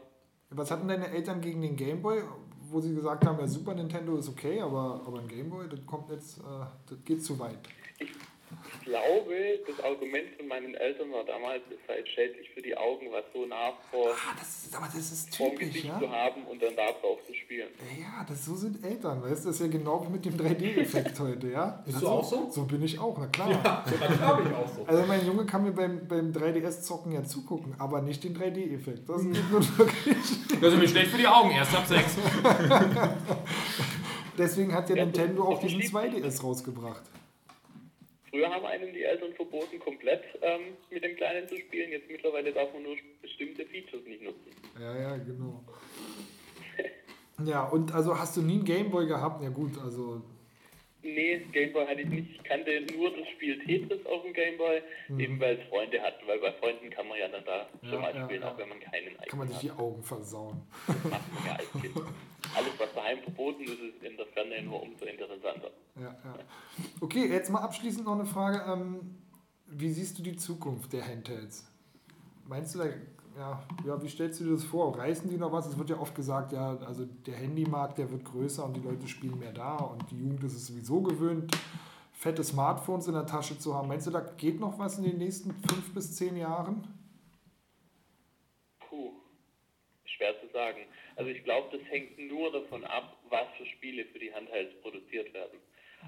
Was 0.50 0.70
hatten 0.70 0.88
deine 0.90 1.10
Eltern 1.12 1.40
gegen 1.42 1.62
den 1.62 1.76
Gameboy, 1.78 2.24
wo 2.72 2.80
sie 2.82 2.94
gesagt 2.94 3.26
haben, 3.26 3.40
ja, 3.40 3.48
Super 3.48 3.74
Nintendo 3.74 4.18
ist 4.18 4.30
okay, 4.30 4.62
aber, 4.62 5.02
aber 5.06 5.20
ein 5.20 5.28
Gameboy, 5.28 5.68
das 5.70 5.86
kommt 5.86 6.10
jetzt, 6.10 6.40
äh, 6.40 6.42
das 6.88 7.04
geht 7.04 7.24
zu 7.24 7.38
weit. 7.40 7.60
Ich 8.00 8.10
glaube, 8.84 9.60
das 9.68 9.84
Argument 9.86 10.30
von 10.38 10.48
meinen 10.48 10.74
Eltern 10.76 11.12
war 11.12 11.24
damals, 11.24 11.62
es 11.70 11.78
sei 11.88 12.04
schädlich 12.06 12.50
für 12.52 12.62
die 12.62 12.76
Augen, 12.76 13.08
was 13.12 13.24
so 13.34 13.46
nah 13.46 13.74
vor 13.92 14.10
Ah, 14.12 14.36
das 14.40 14.66
ist, 14.66 14.76
aber 14.76 14.86
das 14.88 15.12
ist 15.12 15.32
typisch, 15.32 15.60
Gesicht 15.60 15.86
ja? 15.86 16.00
zu 16.00 16.10
haben 16.10 16.44
und 16.46 16.62
dann 16.62 16.76
da 16.76 16.88
drauf 17.00 17.20
zu 17.28 17.34
spielen. 17.34 17.70
Ja, 18.00 18.26
das, 18.28 18.46
so 18.46 18.56
sind 18.56 18.84
Eltern, 18.84 19.22
weißt 19.22 19.44
du? 19.46 19.50
Das 19.50 19.60
ist 19.60 19.62
ja 19.62 19.68
genau 19.68 20.06
wie 20.08 20.12
mit 20.14 20.26
dem 20.26 20.36
3D-Effekt 20.38 21.20
heute, 21.20 21.48
ja? 21.52 21.82
Bist 21.86 21.98
Also, 21.98 22.08
du 22.08 22.14
auch 22.14 22.24
so? 22.24 22.50
So 22.50 22.66
bin 22.66 22.84
ich 22.84 22.98
auch, 23.00 23.18
na 23.18 23.28
klar. 23.28 23.52
Ja, 23.52 23.86
so 23.88 23.96
glaube 23.96 24.44
ich 24.48 24.56
auch 24.56 24.68
so. 24.76 24.84
Also 24.88 25.06
mein 25.06 25.26
Junge 25.26 25.46
kann 25.46 25.64
mir 25.64 25.72
beim, 25.72 26.08
beim 26.08 26.32
3DS-Zocken 26.32 27.12
ja 27.12 27.24
zugucken, 27.24 27.76
aber 27.78 28.02
nicht 28.02 28.24
den 28.24 28.36
3D-Effekt. 28.36 29.08
Das 29.08 29.22
geht 29.24 29.52
nur 29.52 29.62
wirklich. 29.78 30.18
Das 30.62 30.74
ist 30.74 30.80
mir 30.80 30.88
schlecht 30.88 31.12
für 31.12 31.18
die 31.18 31.28
Augen, 31.28 31.52
erst 31.52 31.76
ab 31.76 31.86
6. 31.88 32.18
Deswegen 34.38 34.74
hat 34.74 34.90
ja 34.90 34.96
Ja, 34.96 35.06
Nintendo 35.06 35.44
auch 35.44 35.60
das 35.62 35.70
diesen 35.72 35.82
versteht 35.92 36.24
2DS 36.26 36.42
rausgebracht. 36.42 37.02
Früher 38.30 38.50
haben 38.50 38.66
einem 38.66 38.94
die 38.94 39.04
Eltern 39.04 39.34
verboten, 39.34 39.80
komplett 39.80 40.24
ähm, 40.42 40.78
mit 40.90 41.04
dem 41.04 41.16
Kleinen 41.16 41.48
zu 41.48 41.58
spielen. 41.58 41.92
Jetzt 41.92 42.10
mittlerweile 42.10 42.52
darf 42.54 42.72
man 42.74 42.84
nur 42.84 42.96
bestimmte 43.22 43.66
Features 43.66 44.04
nicht 44.06 44.22
nutzen. 44.22 44.52
Ja, 44.80 45.00
ja, 45.00 45.18
genau. 45.18 45.64
Ja, 47.46 47.64
und 47.64 47.94
also 47.94 48.18
hast 48.18 48.36
du 48.36 48.42
nie 48.42 48.56
einen 48.56 48.66
Gameboy 48.66 49.08
gehabt? 49.08 49.42
Ja 49.42 49.50
gut, 49.50 49.78
also 49.82 50.22
Nee, 51.02 51.40
Gameboy 51.54 51.88
hatte 51.88 52.02
ich 52.02 52.08
nicht. 52.10 52.32
Ich 52.36 52.44
kannte 52.44 52.72
nur 52.94 53.10
das 53.16 53.28
Spiel 53.30 53.58
Tetris 53.66 54.06
auf 54.06 54.22
dem 54.24 54.34
Gameboy, 54.34 54.82
eben 55.18 55.40
weil 55.40 55.58
es 55.58 55.68
Freunde 55.70 56.02
hatten. 56.02 56.28
Weil 56.28 56.40
bei 56.40 56.52
Freunden 56.54 56.90
kann 56.90 57.08
man 57.08 57.18
ja 57.18 57.28
dann 57.30 57.46
da 57.46 57.70
Ja, 57.82 57.90
schon 57.90 58.02
mal 58.02 58.14
ja, 58.14 58.26
spielen, 58.26 58.42
ja. 58.42 58.52
auch 58.52 58.58
wenn 58.58 58.68
man 58.70 58.80
keinen 58.82 58.94
eigenen 58.96 59.18
kann 59.30 59.40
man 59.40 59.48
sich 59.48 59.58
hat. 59.58 59.64
die 59.64 59.72
Augen 59.72 60.04
versauen. 60.04 60.62
macht 60.88 61.34
man 61.34 61.46
ja 61.46 61.56
als 61.56 61.72
Kind. 61.82 61.96
Alles, 62.56 62.72
was 62.80 62.94
daheim 62.94 63.20
verboten 63.20 63.64
ist, 63.64 63.80
ist 63.80 64.04
in 64.04 64.18
der 64.18 64.26
Ferne 64.28 64.62
nur 64.64 64.82
umso 64.82 65.06
interessanter. 65.06 65.72
Ja, 65.96 66.18
ja. 66.24 66.36
Okay, 67.00 67.28
jetzt 67.28 67.50
mal 67.50 67.62
abschließend 67.62 68.06
noch 68.06 68.16
eine 68.16 68.26
Frage. 68.26 68.62
Ähm, 68.70 69.18
wie 69.68 69.90
siehst 69.92 70.18
du 70.20 70.24
die 70.24 70.36
Zukunft 70.36 70.92
der 70.92 71.08
Handhelds? 71.08 71.66
Meinst 72.46 72.76
du, 72.76 72.80
da, 72.80 72.86
ja, 73.40 73.64
ja, 73.86 74.04
wie 74.04 74.10
stellst 74.10 74.42
du 74.42 74.44
dir 74.44 74.52
das 74.52 74.66
vor? 74.66 74.98
Reißen 74.98 75.30
die 75.30 75.38
noch 75.38 75.54
was? 75.54 75.66
Es 75.66 75.78
wird 75.78 75.90
ja 75.90 75.98
oft 75.98 76.14
gesagt, 76.14 76.52
ja, 76.52 76.78
also 76.80 77.06
der 77.06 77.36
Handymarkt, 77.36 77.98
der 77.98 78.12
wird 78.12 78.26
größer 78.26 78.66
und 78.66 78.76
die 78.76 78.82
Leute 78.82 79.08
spielen 79.08 79.40
mehr 79.40 79.54
da 79.54 79.78
und 79.78 80.12
die 80.12 80.18
Jugend 80.18 80.44
ist 80.44 80.56
es 80.56 80.68
sowieso 80.68 81.02
gewöhnt, 81.02 81.58
fette 82.12 82.44
Smartphones 82.44 83.08
in 83.08 83.14
der 83.14 83.26
Tasche 83.26 83.58
zu 83.58 83.74
haben. 83.74 83.88
Meinst 83.88 84.08
du, 84.08 84.12
da 84.12 84.20
geht 84.20 84.60
noch 84.60 84.78
was 84.78 84.98
in 84.98 85.06
den 85.06 85.18
nächsten 85.18 85.52
fünf 85.54 85.94
bis 85.94 86.18
zehn 86.18 86.36
Jahren? 86.36 86.86
Puh, 88.80 89.14
schwer 90.04 90.34
zu 90.42 90.52
sagen. 90.52 90.80
Also 91.16 91.32
ich 91.32 91.42
glaube, 91.46 91.78
das 91.78 91.88
hängt 91.90 92.20
nur 92.20 92.52
davon 92.52 92.84
ab, 92.84 93.16
was 93.30 93.48
für 93.58 93.66
Spiele 93.66 94.04
für 94.06 94.20
die 94.20 94.34
Handhelds 94.34 94.74
produziert 94.82 95.34
werden. 95.34 95.60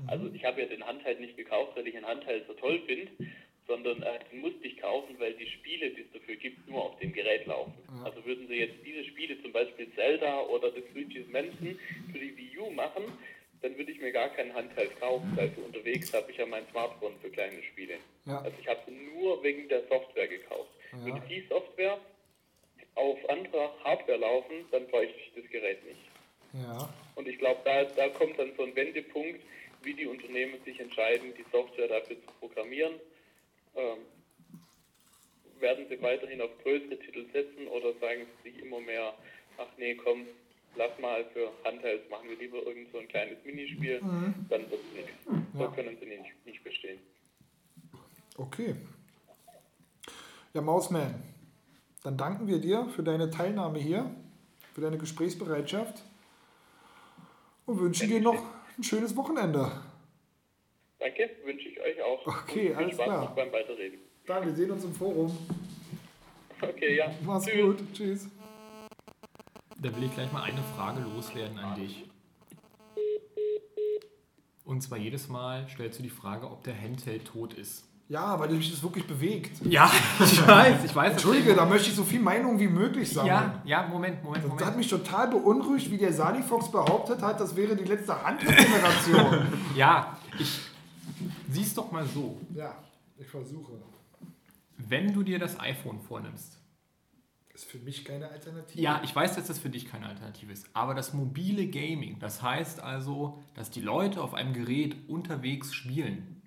Also 0.08 0.28
ich 0.34 0.44
habe 0.44 0.62
ja 0.62 0.68
den 0.68 0.86
Handheld 0.86 1.20
nicht 1.20 1.38
gekauft, 1.38 1.76
weil 1.76 1.88
ich 1.88 1.96
einen 1.96 2.06
Handheld 2.06 2.46
so 2.48 2.54
toll 2.54 2.82
finde, 2.86 3.12
sondern 3.72 4.04
äh, 4.04 4.20
den 4.30 4.42
musste 4.42 4.68
ich 4.68 4.78
kaufen, 4.78 5.16
weil 5.18 5.34
die 5.34 5.48
Spiele, 5.48 5.92
die 5.92 6.02
es 6.02 6.12
dafür 6.12 6.36
gibt, 6.36 6.68
nur 6.68 6.84
auf 6.84 7.00
dem 7.00 7.14
Gerät 7.14 7.46
laufen. 7.46 7.74
Also 8.04 8.24
würden 8.26 8.48
sie 8.50 8.56
jetzt 8.56 8.76
diese 8.86 9.06
Spiele, 9.06 9.42
zum 9.42 9.54
Beispiel 9.54 9.88
Zelda 9.96 10.42
oder 10.42 10.72
Luigi's 10.94 11.28
Mansion 11.30 11.80
für 12.12 12.20
die 12.20 12.36
Wii 12.36 12.60
U 12.60 12.70
machen, 12.72 13.04
dann 13.62 13.78
würde 13.78 13.92
ich 13.92 14.02
mir 14.02 14.12
gar 14.12 14.28
keinen 14.30 14.54
Handheld 14.54 15.00
kaufen, 15.00 15.32
weil 15.36 15.52
für 15.52 15.62
unterwegs 15.62 16.14
habe 16.14 16.30
ich 16.32 16.38
ja 16.38 16.46
mein 16.46 16.68
Smartphone 16.72 17.14
für 17.22 17.30
kleine 17.30 17.64
Spiele. 17.64 17.96
Ja. 18.26 18.40
Also 18.42 18.58
ich 18.60 18.68
habe 18.68 18.82
sie 18.86 18.92
nur 18.92 19.42
wegen 19.42 19.70
der 19.70 19.88
Software 19.88 20.28
gekauft. 20.28 20.72
Ja. 20.92 21.06
Würde 21.06 21.22
die 21.30 21.46
Software 21.48 21.98
auf 22.96 23.30
anderer 23.30 23.74
Hardware 23.86 24.18
laufen, 24.18 24.66
dann 24.72 24.86
bräuchte 24.88 25.16
ich 25.18 25.42
das 25.42 25.50
Gerät 25.50 25.86
nicht. 25.86 26.02
Ja. 26.54 26.94
Und 27.16 27.26
ich 27.26 27.38
glaube, 27.38 27.62
da, 27.64 27.86
da 27.86 28.10
kommt 28.10 28.38
dann 28.38 28.52
so 28.58 28.64
ein 28.64 28.76
Wendepunkt, 28.76 29.40
wie 29.84 29.94
die 29.94 30.08
Unternehmen 30.08 30.56
sich 30.66 30.78
entscheiden, 30.80 31.34
die 31.38 31.46
Software 31.52 31.88
dafür 31.88 32.18
zu 32.18 32.28
programmieren. 32.40 32.96
Ähm, 33.76 34.00
werden 35.60 35.86
sie 35.90 36.02
weiterhin 36.02 36.42
auf 36.42 36.50
größere 36.64 36.98
Titel 37.00 37.26
setzen 37.32 37.68
oder 37.68 37.94
sagen 38.00 38.26
sie 38.44 38.52
sich 38.52 38.62
immer 38.62 38.80
mehr, 38.82 39.14
ach 39.58 39.68
nee, 39.78 39.96
komm, 39.96 40.26
lass 40.76 40.98
mal 41.00 41.24
für 41.34 41.52
Handhelds, 41.64 42.10
machen 42.10 42.30
wir 42.30 42.38
lieber 42.38 42.64
irgend 42.66 42.92
so 42.92 43.00
ein 43.00 43.08
kleines 43.08 43.38
Minispiel, 43.46 44.00
dann 44.50 44.70
wird 44.72 44.82
es 44.90 44.98
nichts. 44.98 45.12
So 45.54 45.64
Ja. 45.64 45.72
können 45.72 45.98
sie 46.00 46.06
nicht, 46.08 46.46
nicht 46.46 46.64
bestehen. 46.64 47.00
Okay. 48.38 48.76
Ja, 50.54 50.62
Mausman, 50.62 51.22
dann 52.04 52.18
danken 52.18 52.48
wir 52.48 52.60
dir 52.60 52.90
für 52.96 53.04
deine 53.04 53.30
Teilnahme 53.30 53.80
hier, 53.80 54.14
für 54.74 54.82
deine 54.82 54.98
Gesprächsbereitschaft 54.98 56.02
und 57.66 57.80
wünschen 57.80 58.10
dir 58.10 58.22
noch 58.22 58.44
ein 58.78 58.84
schönes 58.84 59.16
Wochenende. 59.16 59.72
Danke, 61.02 61.30
wünsche 61.44 61.68
ich 61.68 61.80
euch 61.82 62.00
auch. 62.04 62.26
Okay, 62.28 62.68
viel 62.68 62.76
alles 62.76 62.94
Spaß 62.94 63.06
klar. 63.06 63.34
beim 63.36 63.52
Weiterreden. 63.52 64.00
Dann, 64.28 64.46
wir 64.46 64.54
sehen 64.54 64.70
uns 64.70 64.84
im 64.86 64.94
Forum. 64.94 65.36
Okay, 66.62 66.96
ja. 66.98 67.12
Mach's 67.26 67.46
Tschüss. 67.46 67.62
gut. 67.66 67.94
Tschüss. 67.94 68.28
Da 69.80 69.96
will 69.96 70.04
ich 70.04 70.14
gleich 70.14 70.32
mal 70.32 70.44
eine 70.44 70.62
Frage 70.78 71.02
loswerden 71.02 71.58
an 71.58 71.76
dich. 71.76 72.06
Und 74.64 74.82
zwar 74.82 75.00
jedes 75.00 75.28
Mal 75.28 75.68
stellst 75.68 75.98
du 75.98 76.04
die 76.04 76.10
Frage, 76.12 76.46
ob 76.46 76.64
der 76.64 76.80
Handheld 76.80 77.26
tot 77.26 77.54
ist. 77.56 77.84
Ja, 78.08 78.40
weil 78.40 78.50
mich 78.50 78.70
das 78.70 78.84
wirklich 78.84 79.08
bewegt. 79.08 79.66
Ja, 79.66 79.90
ich 80.20 80.48
weiß, 80.48 80.84
ich 80.86 80.96
weiß. 80.96 81.14
Entschuldige, 81.14 81.56
da 81.56 81.66
möchte 81.66 81.90
ich 81.90 81.96
so 81.96 82.04
viel 82.04 82.20
Meinung 82.20 82.60
wie 82.60 82.68
möglich 82.68 83.10
sammeln. 83.10 83.28
Ja, 83.34 83.62
ja, 83.66 83.88
Moment, 83.88 84.24
Moment, 84.24 84.44
Das 84.44 84.52
hat 84.52 84.60
Moment. 84.60 84.78
mich 84.78 84.90
total 84.90 85.30
beunruhigt, 85.30 85.90
wie 85.90 85.98
der 85.98 86.14
Sali 86.14 86.44
Fox 86.44 86.70
behauptet 86.70 87.22
hat, 87.22 87.40
das 87.40 87.56
wäre 87.56 87.76
die 87.76 87.86
letzte 87.86 88.22
Handgeneration. 88.24 89.48
Ja, 89.76 90.18
ich 90.38 90.60
sieh's 91.52 91.74
doch 91.74 91.92
mal 91.92 92.06
so. 92.06 92.40
ja, 92.54 92.78
ich 93.18 93.28
versuche. 93.28 93.74
Wenn 94.78 95.14
du 95.14 95.22
dir 95.24 95.38
das 95.40 95.60
iPhone 95.60 96.00
vornimmst, 96.00 96.58
Ist 97.54 97.66
für 97.66 97.78
mich 97.80 98.06
keine 98.06 98.30
Alternative. 98.30 98.82
Ja, 98.82 99.02
ich 99.04 99.14
weiß, 99.16 99.36
dass 99.36 99.48
das 99.48 99.60
für 99.60 99.70
dich 99.70 99.86
keine 99.86 100.08
Alternative 100.08 100.52
ist. 100.54 100.66
Aber 100.74 100.96
das 100.96 101.14
mobile 101.14 101.68
Gaming, 101.68 102.18
das 102.20 102.42
heißt 102.42 102.80
also, 102.80 103.44
dass 103.54 103.70
die 103.70 103.82
Leute 103.82 104.24
auf 104.24 104.34
einem 104.34 104.54
Gerät 104.54 104.96
unterwegs 105.10 105.74
spielen, 105.74 106.42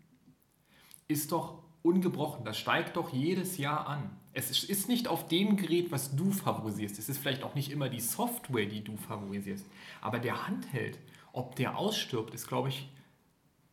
ist 1.07 1.31
doch 1.33 1.63
ungebrochen. 1.83 2.45
Das 2.45 2.57
steigt 2.59 2.97
doch 2.97 3.13
jedes 3.13 3.59
Jahr 3.59 3.87
an. 3.87 4.11
Es 4.33 4.51
ist- 4.51 4.65
ist 4.65 4.89
nicht 4.89 5.07
auf 5.07 5.29
dem 5.29 5.57
Gerät, 5.57 5.93
was 5.93 6.17
du 6.17 6.33
favorisierst. 6.33 6.99
Es 6.99 7.09
ist 7.11 7.19
vielleicht 7.19 7.43
auch 7.45 7.55
nicht 7.55 7.71
immer 7.71 7.89
die 7.91 8.01
Software, 8.01 8.67
die 8.67 8.83
du 8.83 8.97
favorisierst. 8.97 9.67
Aber 10.01 10.19
der 10.19 10.49
Handheld, 10.49 10.99
ob 11.33 11.55
der 11.57 11.77
ausstirbt, 11.79 12.33
ist, 12.35 12.49
glaube 12.49 12.71
ich, 12.71 12.89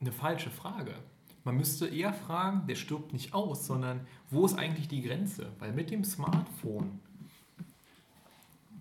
eine 0.01 0.11
falsche 0.11 0.51
Frage. 0.51 0.93
Man 1.43 1.57
müsste 1.57 1.87
eher 1.87 2.13
fragen, 2.13 2.67
der 2.67 2.75
stirbt 2.75 3.13
nicht 3.13 3.33
aus, 3.33 3.65
sondern 3.65 4.01
wo 4.29 4.45
ist 4.45 4.57
eigentlich 4.57 4.87
die 4.87 5.01
Grenze? 5.01 5.51
Weil 5.59 5.73
mit 5.73 5.89
dem 5.89 6.03
Smartphone 6.03 6.99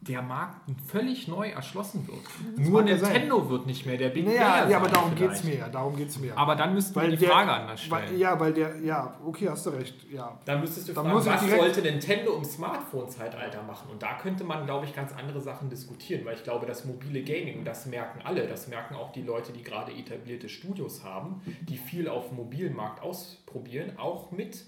der 0.02 0.22
Markt 0.22 0.56
völlig 0.86 1.28
neu 1.28 1.50
erschlossen 1.50 2.08
wird. 2.08 2.18
Nur 2.56 2.80
mag 2.80 2.88
ja 2.90 2.96
sein. 2.96 3.12
Nintendo 3.12 3.50
wird 3.50 3.66
nicht 3.66 3.84
mehr 3.84 3.98
der 3.98 4.08
Big 4.08 4.24
Naja, 4.24 4.66
ja, 4.66 4.76
aber 4.78 4.86
sein 4.86 4.94
darum 4.94 5.12
vielleicht. 5.14 5.32
geht's 5.32 5.44
mir 5.44 5.56
ja. 5.58 5.68
Darum 5.68 5.94
geht's 5.96 6.18
mir. 6.18 6.38
Aber 6.38 6.56
dann 6.56 6.72
müssten 6.72 6.98
wir 6.98 7.08
die 7.08 7.16
der- 7.18 7.28
Frage 7.28 7.50
anders 7.52 7.82
stellen. 7.82 8.02
Weil, 8.08 8.16
ja, 8.16 8.40
weil 8.40 8.52
der, 8.54 8.80
ja, 8.80 9.18
okay, 9.26 9.48
hast 9.50 9.66
du 9.66 9.70
recht. 9.70 10.10
Ja. 10.10 10.38
Dann 10.46 10.60
müsstest 10.60 10.88
du 10.88 10.94
Dann 10.94 11.04
fragen, 11.04 11.26
was 11.26 11.50
sollte 11.50 11.82
Nintendo 11.82 12.34
im 12.34 12.44
Smartphone-Zeitalter 12.44 13.62
machen? 13.62 13.90
Und 13.90 14.02
da 14.02 14.14
könnte 14.14 14.42
man, 14.44 14.64
glaube 14.64 14.86
ich, 14.86 14.94
ganz 14.94 15.12
andere 15.12 15.40
Sachen 15.40 15.68
diskutieren, 15.68 16.24
weil 16.24 16.34
ich 16.34 16.44
glaube, 16.44 16.64
das 16.66 16.86
mobile 16.86 17.22
Gaming, 17.22 17.58
und 17.58 17.64
das 17.66 17.84
merken 17.86 18.20
alle, 18.24 18.46
das 18.46 18.68
merken 18.68 18.94
auch 18.94 19.12
die 19.12 19.22
Leute, 19.22 19.52
die 19.52 19.62
gerade 19.62 19.92
etablierte 19.92 20.48
Studios 20.48 21.04
haben, 21.04 21.42
die 21.68 21.76
viel 21.76 22.08
auf 22.08 22.28
dem 22.28 22.36
mobilen 22.38 22.74
Markt 22.74 23.02
ausprobieren, 23.02 23.98
auch 23.98 24.30
mit 24.30 24.64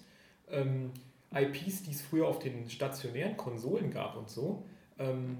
ähm, 0.51 0.91
IPs, 1.35 1.85
die 1.85 1.93
es 1.93 2.03
früher 2.03 2.29
auf 2.29 2.39
den 2.39 2.69
stationären 2.69 3.39
Konsolen 3.39 3.91
gab 3.91 4.17
und 4.17 4.29
so, 4.29 4.67
ähm, 5.03 5.37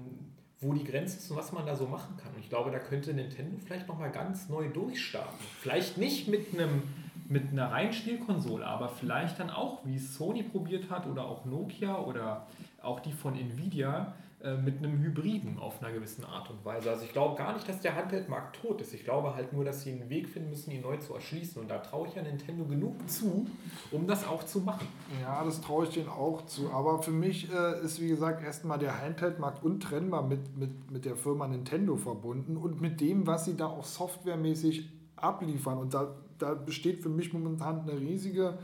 wo 0.59 0.73
die 0.73 0.83
Grenze 0.83 1.17
ist 1.17 1.29
und 1.29 1.37
was 1.37 1.51
man 1.51 1.65
da 1.65 1.75
so 1.75 1.85
machen 1.85 2.15
kann. 2.17 2.33
Und 2.33 2.39
ich 2.39 2.49
glaube, 2.49 2.71
da 2.71 2.79
könnte 2.79 3.13
Nintendo 3.13 3.57
vielleicht 3.63 3.87
nochmal 3.87 4.11
ganz 4.11 4.49
neu 4.49 4.69
durchstarten. 4.69 5.45
Vielleicht 5.59 5.97
nicht 5.97 6.27
mit 6.27 6.53
einem 6.53 6.83
mit 7.29 7.51
einer 7.51 7.71
reinen 7.71 7.93
Spielkonsole, 7.93 8.65
aber 8.65 8.89
vielleicht 8.89 9.39
dann 9.39 9.49
auch, 9.49 9.79
wie 9.85 9.97
Sony 9.97 10.43
probiert 10.43 10.89
hat 10.89 11.07
oder 11.07 11.25
auch 11.25 11.45
Nokia 11.45 11.97
oder 11.99 12.47
auch 12.81 12.99
die 12.99 13.13
von 13.13 13.35
Nvidia, 13.37 14.13
äh, 14.43 14.57
mit 14.57 14.79
einem 14.79 15.01
Hybriden 15.01 15.57
auf 15.57 15.81
einer 15.81 15.93
gewissen 15.93 16.25
Art 16.25 16.49
und 16.49 16.65
Weise. 16.65 16.89
Also 16.89 17.05
ich 17.05 17.13
glaube 17.13 17.37
gar 17.37 17.53
nicht, 17.53 17.69
dass 17.69 17.79
der 17.79 17.95
Handheldmarkt 17.95 18.57
tot 18.57 18.81
ist. 18.81 18.93
Ich 18.93 19.05
glaube 19.05 19.33
halt 19.35 19.53
nur, 19.53 19.63
dass 19.63 19.83
sie 19.83 19.91
einen 19.91 20.09
Weg 20.09 20.27
finden 20.27 20.49
müssen, 20.49 20.71
ihn 20.71 20.81
neu 20.81 20.97
zu 20.97 21.13
erschließen. 21.13 21.61
Und 21.61 21.71
da 21.71 21.77
traue 21.77 22.09
ich 22.09 22.15
ja 22.15 22.21
Nintendo 22.21 22.65
genug 22.65 23.09
zu, 23.09 23.47
um 23.91 24.05
das 24.05 24.27
auch 24.27 24.43
zu 24.43 24.59
machen. 24.59 24.85
Ja, 25.21 25.45
das 25.45 25.61
traue 25.61 25.85
ich 25.85 25.91
denen 25.91 26.09
auch 26.09 26.45
zu. 26.45 26.69
Aber 26.71 27.01
für 27.01 27.11
mich 27.11 27.49
äh, 27.53 27.85
ist, 27.85 28.01
wie 28.01 28.09
gesagt, 28.09 28.43
erstmal 28.43 28.77
der 28.77 29.01
Handheldmarkt 29.01 29.63
untrennbar 29.63 30.23
mit, 30.23 30.57
mit, 30.57 30.91
mit 30.91 31.05
der 31.05 31.15
Firma 31.15 31.47
Nintendo 31.47 31.95
verbunden 31.95 32.57
und 32.57 32.81
mit 32.81 32.99
dem, 32.99 33.25
was 33.25 33.45
sie 33.45 33.55
da 33.55 33.67
auch 33.67 33.85
softwaremäßig 33.85 34.89
abliefern. 35.15 35.77
Und 35.77 35.93
da, 35.93 36.15
da 36.37 36.53
besteht 36.53 37.01
für 37.01 37.07
mich 37.07 37.31
momentan 37.31 37.81
eine 37.81 37.97
riesige 37.97 38.57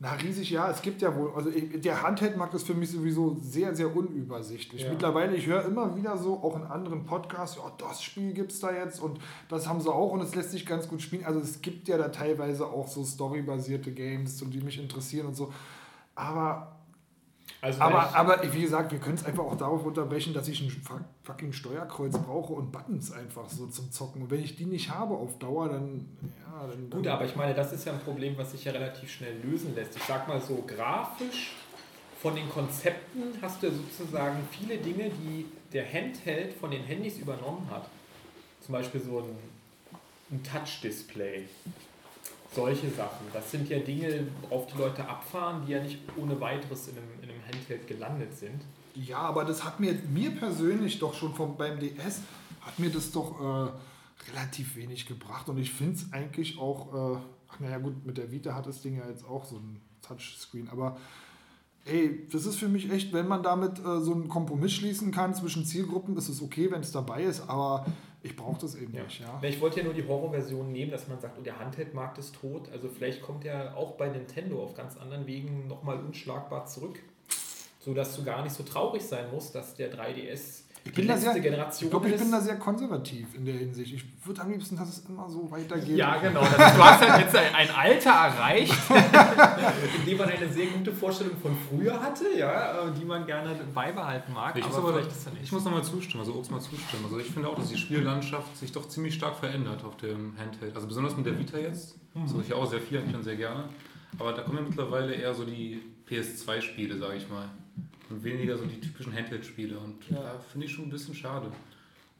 Na, 0.00 0.12
riesig 0.14 0.50
ja, 0.50 0.70
es 0.70 0.82
gibt 0.82 1.02
ja 1.02 1.16
wohl, 1.16 1.32
also 1.36 1.50
ich, 1.50 1.80
der 1.80 2.02
Handheld-Markt 2.02 2.52
ist 2.54 2.66
für 2.66 2.74
mich 2.74 2.90
sowieso 2.90 3.36
sehr, 3.40 3.74
sehr 3.74 3.94
unübersichtlich. 3.94 4.82
Ja. 4.82 4.90
Mittlerweile, 4.90 5.36
ich 5.36 5.46
höre 5.46 5.64
immer 5.64 5.96
wieder 5.96 6.18
so, 6.18 6.34
auch 6.34 6.56
in 6.56 6.64
anderen 6.64 7.06
Podcasts, 7.06 7.56
ja, 7.56 7.72
das 7.78 8.02
Spiel 8.02 8.32
gibt 8.32 8.50
es 8.52 8.60
da 8.60 8.72
jetzt 8.72 9.00
und 9.00 9.20
das 9.48 9.68
haben 9.68 9.80
sie 9.80 9.90
auch 9.92 10.10
und 10.10 10.20
es 10.20 10.34
lässt 10.34 10.50
sich 10.50 10.66
ganz 10.66 10.88
gut 10.88 11.00
spielen. 11.00 11.24
Also 11.24 11.38
es 11.38 11.62
gibt 11.62 11.86
ja 11.86 11.96
da 11.96 12.08
teilweise 12.08 12.66
auch 12.66 12.88
so 12.88 13.04
storybasierte 13.04 13.92
Games, 13.92 14.42
die 14.44 14.60
mich 14.60 14.78
interessieren 14.80 15.28
und 15.28 15.36
so. 15.36 15.52
Aber 16.16 16.73
Also 17.64 17.80
aber, 17.80 18.14
aber 18.14 18.52
wie 18.52 18.60
gesagt, 18.60 18.92
wir 18.92 18.98
können 18.98 19.14
es 19.14 19.24
einfach 19.24 19.42
auch 19.44 19.56
darauf 19.56 19.86
unterbrechen, 19.86 20.34
dass 20.34 20.48
ich 20.48 20.60
ein 20.60 20.68
fuck- 20.70 21.00
fucking 21.22 21.54
Steuerkreuz 21.54 22.12
brauche 22.18 22.52
und 22.52 22.70
Buttons 22.70 23.10
einfach 23.10 23.48
so 23.48 23.66
zum 23.68 23.90
Zocken. 23.90 24.20
Und 24.20 24.30
wenn 24.30 24.44
ich 24.44 24.54
die 24.54 24.66
nicht 24.66 24.90
habe 24.90 25.14
auf 25.14 25.38
Dauer, 25.38 25.70
dann. 25.70 26.06
Ja, 26.44 26.66
dann 26.66 26.90
Gut, 26.90 27.06
aber 27.06 27.24
ich 27.24 27.34
meine, 27.36 27.54
das 27.54 27.72
ist 27.72 27.86
ja 27.86 27.94
ein 27.94 28.00
Problem, 28.00 28.36
was 28.36 28.50
sich 28.52 28.66
ja 28.66 28.72
relativ 28.72 29.10
schnell 29.10 29.36
lösen 29.42 29.74
lässt. 29.74 29.96
Ich 29.96 30.02
sag 30.02 30.28
mal 30.28 30.38
so, 30.42 30.62
grafisch 30.66 31.52
von 32.20 32.34
den 32.34 32.50
Konzepten 32.50 33.22
hast 33.40 33.62
du 33.62 33.68
ja 33.68 33.72
sozusagen 33.72 34.46
viele 34.50 34.76
Dinge, 34.76 35.08
die 35.08 35.46
der 35.72 35.90
Handheld 35.90 36.52
von 36.52 36.70
den 36.70 36.82
Handys 36.82 37.16
übernommen 37.16 37.66
hat. 37.70 37.88
Zum 38.60 38.72
Beispiel 38.72 39.00
so 39.00 39.20
ein, 39.20 39.38
ein 40.32 40.42
Touch-Display. 40.42 41.46
Solche 42.54 42.88
Sachen. 42.90 43.26
Das 43.32 43.50
sind 43.50 43.68
ja 43.70 43.78
Dinge, 43.78 44.28
worauf 44.42 44.66
die 44.66 44.78
Leute 44.78 45.08
abfahren, 45.08 45.64
die 45.66 45.72
ja 45.72 45.82
nicht 45.82 45.98
ohne 46.16 46.40
weiteres 46.40 46.88
in 46.88 46.96
einem 46.98 47.23
Handheld 47.44 47.86
gelandet 47.86 48.34
sind. 48.34 48.62
Ja, 48.94 49.18
aber 49.18 49.44
das 49.44 49.64
hat 49.64 49.80
mir, 49.80 49.94
mir 50.12 50.30
persönlich 50.30 50.98
doch 50.98 51.14
schon 51.14 51.34
vom, 51.34 51.56
beim 51.56 51.80
DS, 51.80 52.20
hat 52.60 52.78
mir 52.78 52.90
das 52.90 53.10
doch 53.10 53.40
äh, 53.40 54.30
relativ 54.30 54.76
wenig 54.76 55.06
gebracht. 55.06 55.48
Und 55.48 55.58
ich 55.58 55.72
finde 55.72 55.94
es 55.94 56.12
eigentlich 56.12 56.58
auch, 56.58 57.14
äh, 57.14 57.18
ach 57.48 57.60
naja 57.60 57.78
gut, 57.78 58.04
mit 58.06 58.18
der 58.18 58.30
Vita 58.30 58.54
hat 58.54 58.66
das 58.66 58.82
Ding 58.82 58.96
ja 58.96 59.08
jetzt 59.08 59.24
auch 59.24 59.44
so 59.44 59.56
ein 59.56 59.80
Touchscreen, 60.02 60.68
aber 60.68 60.96
ey, 61.84 62.26
das 62.30 62.46
ist 62.46 62.56
für 62.56 62.68
mich 62.68 62.90
echt, 62.90 63.12
wenn 63.12 63.28
man 63.28 63.42
damit 63.42 63.78
äh, 63.78 64.00
so 64.00 64.12
einen 64.12 64.28
Kompromiss 64.28 64.72
schließen 64.72 65.10
kann 65.10 65.34
zwischen 65.34 65.64
Zielgruppen, 65.64 66.16
ist 66.16 66.28
es 66.28 66.42
okay, 66.42 66.70
wenn 66.70 66.80
es 66.80 66.92
dabei 66.92 67.24
ist, 67.24 67.48
aber 67.48 67.86
ich 68.22 68.36
brauche 68.36 68.60
das 68.60 68.74
eben 68.74 68.92
nicht, 68.92 69.20
ja. 69.20 69.38
Ich 69.42 69.60
wollte 69.60 69.80
ja 69.80 69.84
nur 69.84 69.92
die 69.92 70.06
Horrorversion 70.06 70.72
nehmen, 70.72 70.90
dass 70.90 71.08
man 71.08 71.20
sagt, 71.20 71.36
oh, 71.38 71.42
der 71.42 71.58
Handheld-Markt 71.58 72.16
ist 72.16 72.34
tot. 72.34 72.70
Also 72.72 72.88
vielleicht 72.88 73.20
kommt 73.20 73.44
er 73.44 73.76
auch 73.76 73.98
bei 73.98 74.08
Nintendo 74.08 74.62
auf 74.62 74.74
ganz 74.74 74.96
anderen 74.96 75.26
Wegen 75.26 75.66
nochmal 75.66 75.98
unschlagbar 76.00 76.64
zurück. 76.64 77.00
So 77.84 77.92
dass 77.92 78.16
du 78.16 78.24
gar 78.24 78.42
nicht 78.42 78.54
so 78.54 78.62
traurig 78.62 79.02
sein 79.02 79.26
musst, 79.30 79.54
dass 79.54 79.74
der 79.74 79.92
3DS 79.92 80.62
Ich 80.84 80.84
die 80.84 80.90
bin, 80.92 81.06
da 81.06 81.14
letzte 81.14 81.32
sehr, 81.32 81.42
Generation 81.42 81.86
ich 81.86 81.90
glaube, 81.90 82.08
ich 82.08 82.16
bin 82.16 82.30
da 82.30 82.40
sehr 82.40 82.56
konservativ 82.56 83.34
in 83.34 83.44
der 83.44 83.56
Hinsicht. 83.56 83.92
Ich 83.92 84.26
würde 84.26 84.40
am 84.40 84.50
liebsten, 84.50 84.74
dass 84.74 84.88
es 84.88 85.04
immer 85.06 85.28
so 85.28 85.50
weitergeht. 85.50 85.94
ja, 85.94 86.16
genau. 86.16 86.40
Das 86.40 86.74
du 86.74 86.82
hast 86.82 87.02
ja 87.02 87.18
jetzt 87.18 87.36
ein, 87.36 87.70
Alter 87.70 88.10
erreicht, 88.10 88.72
in 89.98 90.06
dem 90.06 90.16
man 90.16 90.30
eine 90.30 90.50
sehr 90.50 90.68
gute 90.68 90.92
Vorstellung 90.92 91.36
von 91.36 91.54
früher 91.68 92.00
hatte, 92.00 92.24
ja, 92.34 92.88
äh, 92.88 92.92
die 92.98 93.04
man 93.04 93.26
gerne 93.26 93.54
beibehalten 93.74 94.32
mag. 94.32 94.56
Ich 94.56 94.66
muss, 94.66 94.76
aber 94.76 94.88
aber, 94.88 94.98
vielleicht 95.00 95.10
ist 95.14 95.26
er 95.26 95.32
ich 95.42 95.52
muss 95.52 95.64
nochmal 95.64 95.84
zustimmen, 95.84 96.22
also 96.22 96.34
Obst 96.36 96.50
mal 96.50 96.60
zustimmen. 96.60 97.04
Also 97.04 97.18
ich 97.18 97.26
finde 97.26 97.50
auch, 97.50 97.56
dass 97.56 97.68
die 97.68 97.76
Spiellandschaft 97.76 98.56
sich 98.56 98.72
doch 98.72 98.88
ziemlich 98.88 99.14
stark 99.14 99.36
verändert 99.36 99.84
auf 99.84 99.98
dem 99.98 100.38
Handheld. 100.38 100.74
Also 100.74 100.86
besonders 100.86 101.14
mit 101.18 101.26
der 101.26 101.38
Vita 101.38 101.58
jetzt. 101.58 101.98
Mhm. 102.14 102.26
So 102.28 102.40
ich 102.40 102.54
auch 102.54 102.64
sehr 102.64 102.80
viel 102.80 102.96
eigentlich 102.96 103.14
und 103.14 103.24
sehr 103.24 103.36
gerne. 103.36 103.68
Aber 104.18 104.32
da 104.32 104.40
kommen 104.40 104.56
ja 104.56 104.64
mittlerweile 104.64 105.12
eher 105.12 105.34
so 105.34 105.44
die 105.44 105.82
PS2-Spiele, 106.08 106.96
sage 106.96 107.16
ich 107.16 107.28
mal. 107.28 107.50
Und 108.10 108.22
weniger 108.22 108.56
so 108.58 108.64
die 108.66 108.80
typischen 108.80 109.14
Handheld-Spiele. 109.14 109.78
Und 109.78 109.96
da 110.10 110.38
finde 110.50 110.66
ich 110.66 110.72
schon 110.72 110.86
ein 110.86 110.90
bisschen 110.90 111.14
schade. 111.14 111.46
Und 111.46 111.54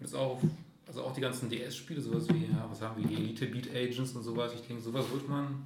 das 0.00 0.14
auch, 0.14 0.40
also 0.86 1.02
auch 1.02 1.14
die 1.14 1.20
ganzen 1.20 1.48
DS-Spiele, 1.50 2.00
sowas 2.00 2.28
wie, 2.30 2.44
ja, 2.44 2.66
was 2.68 2.80
haben 2.80 3.00
wir, 3.00 3.08
die 3.08 3.14
Elite 3.14 3.46
Beat 3.46 3.68
Agents 3.74 4.12
und 4.12 4.22
sowas. 4.22 4.52
Ich 4.54 4.66
denke, 4.66 4.82
sowas 4.82 5.04
wird 5.12 5.28
man 5.28 5.64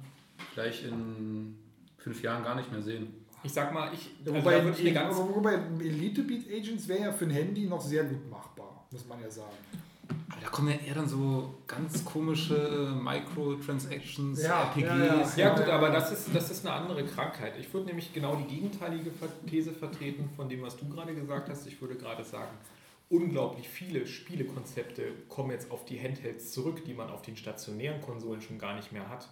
vielleicht 0.53 0.85
in 0.85 1.55
fünf 1.97 2.21
Jahren 2.21 2.43
gar 2.43 2.55
nicht 2.55 2.71
mehr 2.71 2.81
sehen. 2.81 3.07
Ich 3.43 3.53
sag 3.53 3.73
mal, 3.73 3.93
ich, 3.93 4.09
also 4.19 4.35
Wobei, 4.35 4.57
ich 4.69 4.95
wobei 4.95 5.53
Elite 5.79 6.23
Beat 6.23 6.47
Agents 6.51 6.87
wäre 6.87 7.01
ja 7.03 7.11
für 7.13 7.25
ein 7.25 7.31
Handy 7.31 7.65
noch 7.65 7.81
sehr 7.81 8.03
gut 8.03 8.29
machbar, 8.29 8.85
muss 8.91 9.05
man 9.07 9.21
ja 9.21 9.29
sagen. 9.29 9.55
Aber 10.31 10.41
Da 10.41 10.47
kommen 10.49 10.69
ja 10.69 10.75
eher 10.87 10.95
dann 10.95 11.07
so 11.07 11.55
ganz 11.67 12.03
komische 12.05 12.93
Microtransactions, 13.01 14.41
Ja, 14.43 14.63
RPGs. 14.63 14.83
ja, 14.83 15.05
ja. 15.05 15.27
Ja 15.37 15.55
gut, 15.55 15.67
aber 15.69 15.89
das 15.89 16.11
ist, 16.11 16.33
das 16.35 16.51
ist 16.51 16.65
eine 16.65 16.75
andere 16.75 17.05
Krankheit. 17.05 17.53
Ich 17.59 17.73
würde 17.73 17.87
nämlich 17.87 18.13
genau 18.13 18.35
die 18.35 18.45
gegenteilige 18.55 19.11
These 19.47 19.71
vertreten 19.73 20.29
von 20.35 20.49
dem, 20.49 20.61
was 20.61 20.77
du 20.77 20.87
gerade 20.89 21.13
gesagt 21.15 21.49
hast. 21.49 21.67
Ich 21.67 21.81
würde 21.81 21.95
gerade 21.95 22.23
sagen, 22.23 22.51
unglaublich 23.09 23.67
viele 23.67 24.05
Spielekonzepte 24.05 25.03
kommen 25.27 25.51
jetzt 25.51 25.71
auf 25.71 25.85
die 25.85 25.99
Handhelds 25.99 26.51
zurück, 26.51 26.83
die 26.85 26.93
man 26.93 27.09
auf 27.09 27.21
den 27.21 27.35
stationären 27.37 28.01
Konsolen 28.01 28.41
schon 28.41 28.59
gar 28.59 28.75
nicht 28.75 28.91
mehr 28.91 29.09
hat. 29.09 29.27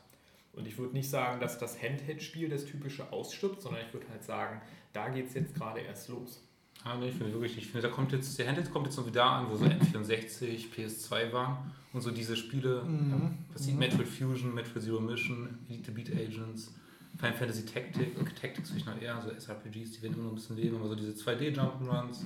Und 0.53 0.67
ich 0.67 0.77
würde 0.79 0.93
nicht 0.93 1.09
sagen, 1.09 1.39
dass 1.39 1.59
das 1.59 1.79
Handheld-Spiel 1.81 2.49
das 2.49 2.65
typische 2.65 3.11
ausstirbt, 3.13 3.61
sondern 3.61 3.83
ich 3.85 3.93
würde 3.93 4.07
halt 4.09 4.23
sagen, 4.23 4.59
da 4.93 5.09
geht 5.09 5.27
es 5.27 5.35
jetzt 5.35 5.53
gerade 5.53 5.81
erst 5.81 6.09
los. 6.09 6.41
Ah, 6.83 6.95
nee, 6.99 7.09
ich 7.09 7.15
finde 7.15 7.33
wirklich 7.33 7.55
nicht. 7.55 7.65
Ich 7.65 7.71
finde, 7.71 7.87
da 7.87 7.93
kommt 7.93 8.11
jetzt, 8.11 8.37
der 8.39 8.47
Handheld 8.47 8.71
kommt 8.71 8.85
jetzt 8.85 8.95
so 8.95 9.05
wieder 9.05 9.25
an, 9.25 9.47
wo 9.49 9.55
so 9.55 9.65
N64, 9.65 10.67
PS2 10.75 11.33
waren 11.33 11.57
und 11.93 12.01
so 12.01 12.11
diese 12.11 12.35
Spiele, 12.35 12.83
ja, 12.85 13.31
was 13.53 13.63
sieht 13.63 13.77
Metroid 13.77 14.07
Fusion, 14.07 14.53
Metroid 14.53 14.83
Zero 14.83 14.99
Mission, 14.99 15.59
Elite 15.69 15.91
Beat 15.91 16.11
Agents, 16.11 16.71
Final 17.17 17.35
Fantasy 17.35 17.65
Tactic, 17.65 18.15
Tactics 18.39 18.69
finde 18.69 18.81
ich 18.81 18.85
noch 18.85 19.01
eher, 19.01 19.19
so 19.21 19.29
SRPGs, 19.29 19.91
die 19.91 20.03
werden 20.03 20.13
immer 20.13 20.25
noch 20.25 20.31
ein 20.31 20.35
bisschen 20.35 20.55
leben, 20.55 20.77
aber 20.77 20.89
so 20.89 20.95
diese 20.95 21.11
2D-Jump'n'Runs, 21.11 22.23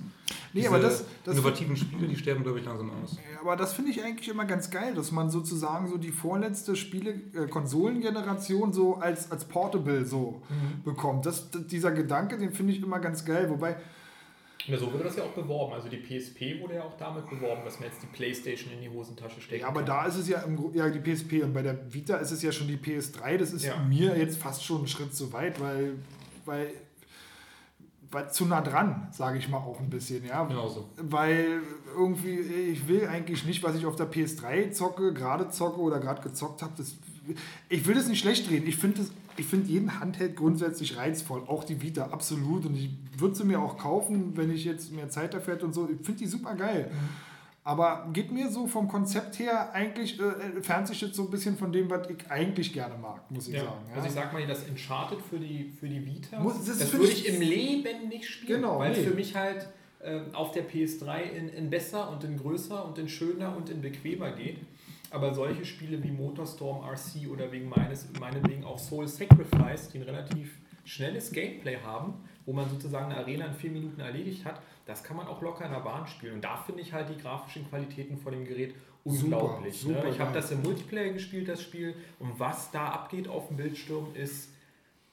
Nee, 0.54 0.68
aber 0.68 0.80
das, 0.80 1.06
das, 1.24 1.36
innovativen 1.36 1.78
Spiele, 1.78 2.08
die 2.08 2.18
sterben, 2.18 2.44
glaube 2.44 2.60
ich, 2.60 2.66
langsam 2.66 2.92
aus. 3.02 3.18
Aber 3.40 3.56
das 3.56 3.72
finde 3.74 3.92
ich 3.92 4.04
eigentlich 4.04 4.28
immer 4.28 4.44
ganz 4.46 4.70
geil, 4.70 4.94
dass 4.94 5.12
man 5.12 5.30
sozusagen 5.30 5.88
so 5.88 5.98
die 5.98 6.12
vorletzte 6.12 6.76
Spiele-Konsolengeneration 6.76 8.74
so 8.74 8.96
als, 8.96 9.32
als 9.32 9.46
Portable 9.46 10.06
so 10.06 10.42
bekommt. 10.84 11.26
Das, 11.26 11.52
das, 11.52 11.68
dieser 11.68 11.92
Gedanke, 11.92 12.38
den 12.38 12.52
finde 12.52 12.74
ich 12.74 12.84
immer 12.84 13.00
ganz 13.00 13.24
geil. 13.24 13.50
Wobei, 13.50 13.78
Ja, 14.68 14.78
so 14.78 14.92
wurde 14.94 15.04
das 15.06 15.16
ja 15.16 15.24
auch 15.24 15.32
beworben. 15.32 15.74
Also 15.74 15.90
die 15.90 15.98
PSP 15.98 16.60
wurde 16.62 16.76
ja 16.76 16.84
auch 16.84 16.96
damit 16.98 17.30
beworben, 17.30 17.64
dass 17.66 17.80
man 17.80 17.90
jetzt 17.90 18.02
die 18.04 18.08
Playstation 18.08 18.72
in 18.74 18.82
die 18.82 18.90
Hosentasche 18.90 19.42
steckt. 19.42 19.62
ja, 19.62 19.68
aber 19.68 19.82
da 19.82 20.06
ist 20.06 20.16
es 20.18 20.28
ja, 20.28 20.42
im, 20.42 20.58
ja 20.74 20.90
die 20.90 21.00
PSP 21.00 21.44
und 21.44 21.54
bei 21.54 21.62
der 21.62 21.92
Vita 21.94 22.18
ist 22.18 22.32
es 22.32 22.42
ja 22.44 22.52
schon 22.52 22.68
die 22.68 22.78
PS3. 22.78 23.38
Das 23.38 23.54
ist 23.54 23.66
Ja. 23.66 23.78
mir 23.78 24.18
jetzt 24.18 24.38
fast 24.38 24.64
schon 24.64 24.84
ein 24.84 24.88
Schritt 24.88 25.16
zu 25.16 25.34
weit, 25.34 25.60
weil, 25.60 25.94
weil, 26.46 26.68
weil 28.12 28.32
zu 28.32 28.46
nah 28.46 28.62
dran, 28.62 29.08
sage 29.12 29.38
ich 29.40 29.50
mal 29.50 29.58
auch 29.58 29.80
ein 29.80 29.90
bisschen. 29.90 30.26
Ja? 30.26 30.44
Genauso. 30.44 30.90
Weil 30.98 31.62
irgendwie, 31.96 32.40
ich 32.40 32.88
will 32.88 33.08
eigentlich 33.08 33.46
nicht, 33.46 33.64
was 33.64 33.76
ich 33.76 33.86
auf 33.86 33.96
der 33.96 34.12
PS3 34.12 34.72
zocke, 34.72 35.14
gerade 35.14 35.50
zocke 35.50 35.80
oder 35.80 36.00
gerade 36.00 36.22
gezockt 36.22 36.62
habe. 36.62 36.74
Ich 37.70 37.88
will 37.88 37.96
das 37.96 38.08
nicht 38.08 38.20
schlecht 38.20 38.50
reden. 38.50 38.68
Ich 38.68 38.78
finde 38.78 38.98
das- 39.00 39.12
ich 39.38 39.46
finde 39.46 39.68
jeden 39.70 40.00
Handheld 40.00 40.36
grundsätzlich 40.36 40.98
reizvoll. 40.98 41.44
Auch 41.48 41.64
die 41.64 41.82
Vita, 41.82 42.06
absolut. 42.12 42.66
Und 42.66 42.76
ich 42.76 42.90
würde 43.18 43.36
sie 43.36 43.44
mir 43.46 43.60
auch 43.60 43.78
kaufen, 43.78 44.36
wenn 44.36 44.52
ich 44.52 44.66
jetzt 44.66 44.92
mehr 44.92 45.10
Zeit 45.10 45.34
dafür 45.34 45.56
hätte 45.56 45.66
und 45.66 45.74
so. 45.74 45.90
Ich 45.90 46.06
finde 46.06 46.20
die 46.20 46.28
super 46.28 46.56
geil. 46.56 46.92
Aber 47.64 48.10
geht 48.12 48.32
mir 48.32 48.50
so 48.50 48.66
vom 48.66 48.88
Konzept 48.88 49.38
her 49.38 49.72
eigentlich, 49.74 50.20
äh, 50.20 50.24
entfernt 50.56 50.88
sich 50.88 51.00
jetzt 51.02 51.16
so 51.16 51.24
ein 51.26 51.30
bisschen 51.30 51.56
von 51.58 51.72
dem, 51.72 51.92
was 51.92 52.10
ich 52.10 52.30
eigentlich 52.32 52.74
gerne 52.74 52.96
mag, 52.98 53.30
muss 53.30 53.48
ich 53.48 53.54
Ja. 53.54 53.66
sagen. 53.66 53.86
Ja. 53.90 53.96
Also 53.98 54.08
ich 54.08 54.14
sag 54.14 54.34
mal, 54.34 54.48
das 54.48 54.68
Uncharted 54.68 55.20
für 55.22 55.38
die, 55.38 55.72
für 55.80 55.88
die 55.88 56.04
Vita, 56.04 56.40
Muss- 56.40 56.66
das 56.66 56.80
das, 56.80 56.92
würde 56.94 57.06
ich- 57.12 57.28
im 57.28 57.40
Leben 57.40 58.10
nicht 58.10 58.28
spielen, 58.28 58.62
Genau, 58.62 58.80
weil 58.80 58.94
es 58.94 58.98
nee. 58.98 59.04
für 59.04 59.14
mich 59.14 59.36
halt 59.36 59.68
ähm, 60.04 60.34
auf 60.34 60.52
der 60.54 60.68
PS3 60.68 61.22
in, 61.22 61.50
in 61.50 61.70
besser 61.70 62.10
und 62.10 62.24
in 62.24 62.36
größer 62.36 62.84
und 62.84 62.98
in 62.98 63.08
schöner 63.08 63.56
und 63.56 63.70
in 63.70 63.82
bequemer 63.82 64.32
geht. 64.32 64.58
Aber 65.12 65.34
solche 65.34 65.66
Spiele 65.66 66.02
wie 66.04 66.10
Motorstorm 66.12 66.84
RC 66.84 67.30
oder 67.30 67.52
wegen 67.52 67.70
meines, 67.70 68.08
meinetwegen 68.20 68.64
auch 68.64 68.80
Soul 68.80 69.08
Sacrifice, 69.08 69.90
die 69.90 70.00
ein 70.00 70.04
relativ 70.04 70.58
schnelles 70.86 71.32
Gameplay 71.32 71.78
haben, 71.78 72.14
wo 72.46 72.54
man 72.54 72.70
sozusagen 72.70 73.12
eine 73.12 73.18
Arena 73.18 73.46
in 73.46 73.54
vier 73.54 73.72
Minuten 73.72 74.00
erledigt 74.02 74.46
hat, 74.46 74.62
das 74.86 75.04
kann 75.04 75.18
man 75.18 75.28
auch 75.28 75.42
locker 75.42 75.66
in 75.66 75.72
der 75.72 75.82
Bahn 75.82 76.08
spielen. 76.08 76.36
Und 76.36 76.44
da 76.44 76.58
finde 76.58 76.82
ich 76.82 76.94
halt 76.94 77.10
die 77.10 77.22
grafischen 77.22 77.70
Qualitäten 77.70 78.18
von 78.18 78.34
dem 78.34 78.46
Gerät 78.46 78.74
unglaublich. 79.04 79.82
super 79.82 80.04
ne? 80.04 80.10
Ich 80.10 80.20
habe 80.20 80.34
das 80.34 80.52
im 80.52 80.64
Multiplayer 80.64 81.12
gespielt, 81.12 81.48
das 81.48 81.62
Spiel. 81.62 81.94
Und 82.20 82.40
was 82.40 82.72
da 82.72 82.88
abgeht 82.88 83.28
auf 83.28 83.48
dem 83.50 83.58
Bildschirm 83.58 84.08
ist 84.16 84.50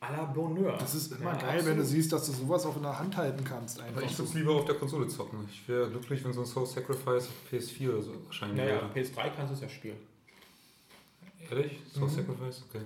à 0.00 0.12
la 0.12 0.24
Bonheur. 0.24 0.76
Das 0.78 0.94
ist 0.94 1.12
immer 1.12 1.32
Ja, 1.32 1.38
geil, 1.38 1.56
wenn 1.58 1.76
du 1.76 1.82
absolut. 1.82 1.86
siehst, 1.86 2.12
dass 2.12 2.26
du 2.26 2.32
sowas 2.32 2.64
auch 2.66 2.76
in 2.76 2.82
der 2.82 2.98
Hand 2.98 3.16
halten 3.16 3.42
kannst. 3.44 3.78
Aber 3.80 3.88
Einfach 3.88 4.02
ich 4.02 4.12
so. 4.12 4.18
würde 4.18 4.28
es 4.30 4.34
lieber 4.34 4.52
auf 4.54 4.64
der 4.64 4.76
Konsole 4.76 5.08
zocken. 5.08 5.40
Ich 5.50 5.68
wäre 5.68 5.90
glücklich, 5.90 6.24
wenn 6.24 6.32
so 6.32 6.40
ein 6.40 6.46
Soul 6.46 6.66
Sacrifice 6.66 7.26
auf 7.28 7.34
PS4 7.52 7.90
oder 7.90 8.02
so 8.02 8.12
erscheinen 8.28 8.56
Naja, 8.56 8.80
würde. 8.82 9.00
PS3 9.00 9.30
kannst 9.34 9.50
du 9.50 9.54
es 9.54 9.60
ja 9.60 9.68
spielen. 9.68 9.96
Ehrlich? 11.50 11.78
Soul 11.92 12.08
Sacrifice? 12.08 12.64
Okay. 12.68 12.82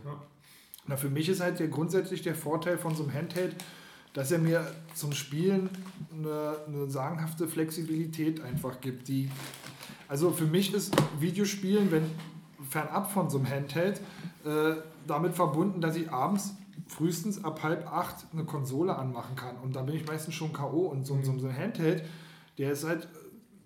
Na, 0.87 0.97
für 0.97 1.11
mich 1.11 1.29
ist 1.29 1.41
halt 1.41 1.59
der, 1.59 1.69
grundsätzlich 1.69 2.23
der 2.23 2.35
Vorteil 2.35 2.79
von 2.79 2.95
so 2.95 3.03
einem 3.05 3.13
Handheld, 3.15 3.57
dass 4.15 4.31
er 4.31 4.39
mir 4.39 4.67
zum 4.95 5.13
Spielen 5.13 5.71
eine, 6.13 6.57
eine 6.67 6.91
sagenhafte 6.91 7.47
Flexibilität 7.49 8.41
einfach 8.41 8.81
gibt. 8.81 9.09
Die, 9.09 9.31
also 10.09 10.31
für 10.33 10.45
mich 10.47 10.73
ist 10.75 10.95
Videospielen, 11.21 11.91
wenn 11.93 12.11
fernab 12.69 13.11
von 13.13 13.31
so 13.31 13.39
einem 13.39 13.49
Handheld, 13.49 14.01
äh, 14.45 14.75
damit 15.07 15.35
verbunden, 15.35 15.81
dass 15.81 15.97
ich 15.97 16.11
abends 16.11 16.55
frühestens 16.86 17.44
ab 17.44 17.62
halb 17.62 17.90
acht 17.90 18.27
eine 18.32 18.44
Konsole 18.44 18.97
anmachen 18.97 19.36
kann. 19.36 19.57
Und 19.57 19.77
dann 19.77 19.86
bin 19.86 19.97
ich 19.97 20.07
meistens 20.07 20.35
schon 20.35 20.53
K.O. 20.53 20.86
Und 20.86 21.07
so, 21.07 21.19
so, 21.23 21.39
so 21.39 21.47
ein 21.47 21.57
Handheld, 21.57 22.05
der 22.59 22.73
ist 22.73 22.85
halt 22.85 23.09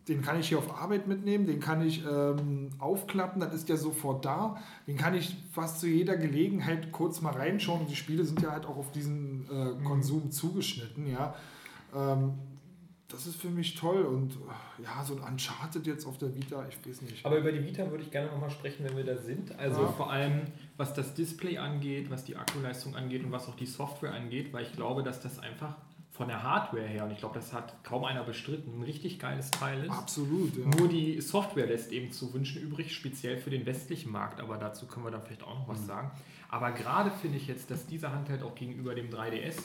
den 0.09 0.23
kann 0.23 0.39
ich 0.39 0.49
hier 0.49 0.59
auf 0.59 0.81
Arbeit 0.81 1.09
mitnehmen, 1.09 1.47
den 1.47 1.59
kann 1.59 1.85
ich 1.85 2.05
ähm, 2.07 2.71
aufklappen, 2.79 3.41
dann 3.41 3.51
ist 3.51 3.69
der 3.69 3.77
sofort 3.77 4.25
da. 4.25 4.57
Den 4.87 4.97
kann 4.97 5.15
ich 5.15 5.37
fast 5.51 5.81
zu 5.81 5.89
jeder 5.89 6.17
Gelegenheit 6.17 6.93
kurz 6.93 7.21
mal 7.23 7.33
reinschauen. 7.33 7.81
Und 7.81 7.91
die 7.91 7.97
Spiele 7.97 8.25
sind 8.25 8.41
ja 8.41 8.53
halt 8.53 8.67
auch 8.67 8.77
auf 8.77 8.93
diesen 8.93 9.49
äh, 9.51 9.85
Konsum 9.85 10.31
zugeschnitten, 10.31 11.09
ja. 11.11 11.35
Ähm, 11.95 12.35
das 13.09 13.27
ist 13.27 13.37
für 13.37 13.49
mich 13.49 13.77
toll 13.77 14.03
und 14.03 14.37
ja, 14.83 15.05
so 15.05 15.15
ein 15.17 15.23
Uncharted 15.33 15.87
jetzt 15.87 16.07
auf 16.07 16.19
der 16.19 16.35
Vita, 16.35 16.65
ich 16.69 16.89
weiß 16.89 17.03
nicht. 17.03 17.25
Aber 17.25 17.39
über 17.39 17.53
die 17.53 17.65
Vita 17.65 17.89
würde 17.91 18.03
ich 18.03 18.11
gerne 18.11 18.31
nochmal 18.31 18.51
sprechen, 18.51 18.85
wenn 18.85 18.97
wir 18.97 19.05
da 19.05 19.17
sind. 19.17 19.57
Also 19.59 19.83
Ja. 19.83 19.89
vor 19.93 20.11
allem, 20.11 20.43
was 20.77 20.95
das 20.95 21.15
Display 21.15 21.59
angeht, 21.59 22.11
was 22.11 22.25
die 22.25 22.37
Akkuleistung 22.37 22.97
angeht 22.97 23.25
und 23.25 23.33
was 23.33 23.49
auch 23.49 23.57
die 23.57 23.67
Software 23.67 24.13
angeht, 24.13 24.53
weil 24.53 24.65
ich 24.65 24.73
glaube, 24.73 25.03
dass 25.03 25.21
das 25.21 25.39
einfach 25.39 25.77
von 26.11 26.29
der 26.29 26.43
Hardware 26.43 26.87
her, 26.87 27.05
und 27.05 27.11
ich 27.11 27.19
glaube, 27.19 27.35
das 27.35 27.53
hat 27.53 27.85
kaum 27.85 28.05
einer 28.05 28.25
bestritten, 28.25 28.79
ein 28.79 28.83
richtig 28.83 29.19
geiles 29.19 29.51
Teil 29.51 29.85
ist. 29.85 29.91
Absolut, 29.91 30.57
ja. 30.57 30.65
Nur 30.65 30.89
die 30.89 31.21
Software 31.21 31.67
lässt 31.67 31.93
eben 31.93 32.11
zu 32.11 32.33
wünschen 32.33 32.63
übrig, 32.63 32.95
speziell 32.95 33.37
für 33.37 33.51
den 33.51 33.67
westlichen 33.67 34.11
Markt, 34.11 34.41
aber 34.41 34.57
dazu 34.57 34.87
können 34.87 35.05
wir 35.05 35.11
dann 35.11 35.23
vielleicht 35.23 35.43
auch 35.43 35.59
noch 35.59 35.69
was 35.69 35.85
sagen. 35.85 36.11
Aber 36.49 36.73
gerade 36.73 37.11
finde 37.11 37.37
ich 37.37 37.47
jetzt, 37.49 37.71
dass 37.71 37.87
dieser 37.87 38.13
Handheld 38.13 38.43
auch 38.43 38.55
gegenüber 38.55 38.95
dem 38.95 39.11
3DS 39.11 39.57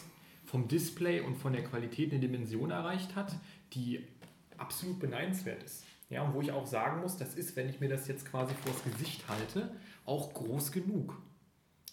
vom 0.45 0.67
Display 0.67 1.21
und 1.21 1.35
von 1.35 1.53
der 1.53 1.63
Qualität 1.63 2.11
eine 2.11 2.19
Dimension 2.19 2.71
erreicht 2.71 3.15
hat, 3.15 3.33
die 3.73 4.05
absolut 4.57 4.99
beneidenswert 4.99 5.63
ist. 5.63 5.85
Ja, 6.09 6.23
und 6.23 6.33
wo 6.33 6.41
ich 6.41 6.51
auch 6.51 6.67
sagen 6.67 6.99
muss, 6.99 7.15
das 7.15 7.35
ist, 7.35 7.55
wenn 7.55 7.69
ich 7.69 7.79
mir 7.79 7.87
das 7.87 8.09
jetzt 8.09 8.29
quasi 8.29 8.53
vors 8.65 8.83
Gesicht 8.83 9.23
halte, 9.29 9.71
auch 10.05 10.33
groß 10.33 10.71
genug. 10.71 11.17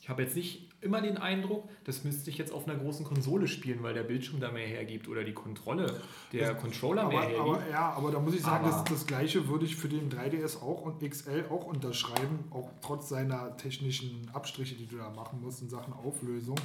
Ich 0.01 0.09
habe 0.09 0.23
jetzt 0.23 0.37
nicht 0.37 0.69
immer 0.81 1.03
den 1.03 1.19
Eindruck, 1.19 1.69
das 1.85 2.05
müsste 2.05 2.31
ich 2.31 2.39
jetzt 2.39 2.53
auf 2.53 2.67
einer 2.67 2.79
großen 2.79 3.05
Konsole 3.05 3.49
spielen, 3.49 3.83
weil 3.83 3.95
der 3.95 4.05
Bildschirm 4.05 4.41
da 4.41 4.51
mehr 4.51 4.67
hergibt 4.67 5.09
oder 5.09 5.25
die 5.25 5.35
Kontrolle, 5.35 6.01
der 6.33 6.55
Controller 6.55 7.03
aber, 7.03 7.11
mehr 7.11 7.21
hergibt. 7.21 7.41
aber, 7.41 7.69
ja, 7.69 7.93
aber 7.93 8.11
da 8.11 8.21
muss 8.21 8.35
ich 8.35 8.41
sagen, 8.41 8.65
das, 8.65 8.85
das 8.85 9.07
gleiche 9.07 9.49
würde 9.49 9.67
ich 9.67 9.77
für 9.77 9.89
den 9.89 10.11
3DS 10.11 10.63
auch 10.63 10.83
und 10.83 11.01
XL 11.01 11.47
auch 11.51 11.67
unterschreiben, 11.67 12.45
auch 12.51 12.71
trotz 12.81 13.09
seiner 13.09 13.57
technischen 13.57 14.31
Abstriche, 14.33 14.77
die 14.77 14.87
du 14.87 14.97
da 14.97 15.11
machen 15.11 15.41
musst 15.43 15.61
in 15.61 15.69
Sachen 15.69 15.93
Auflösung. 15.93 16.57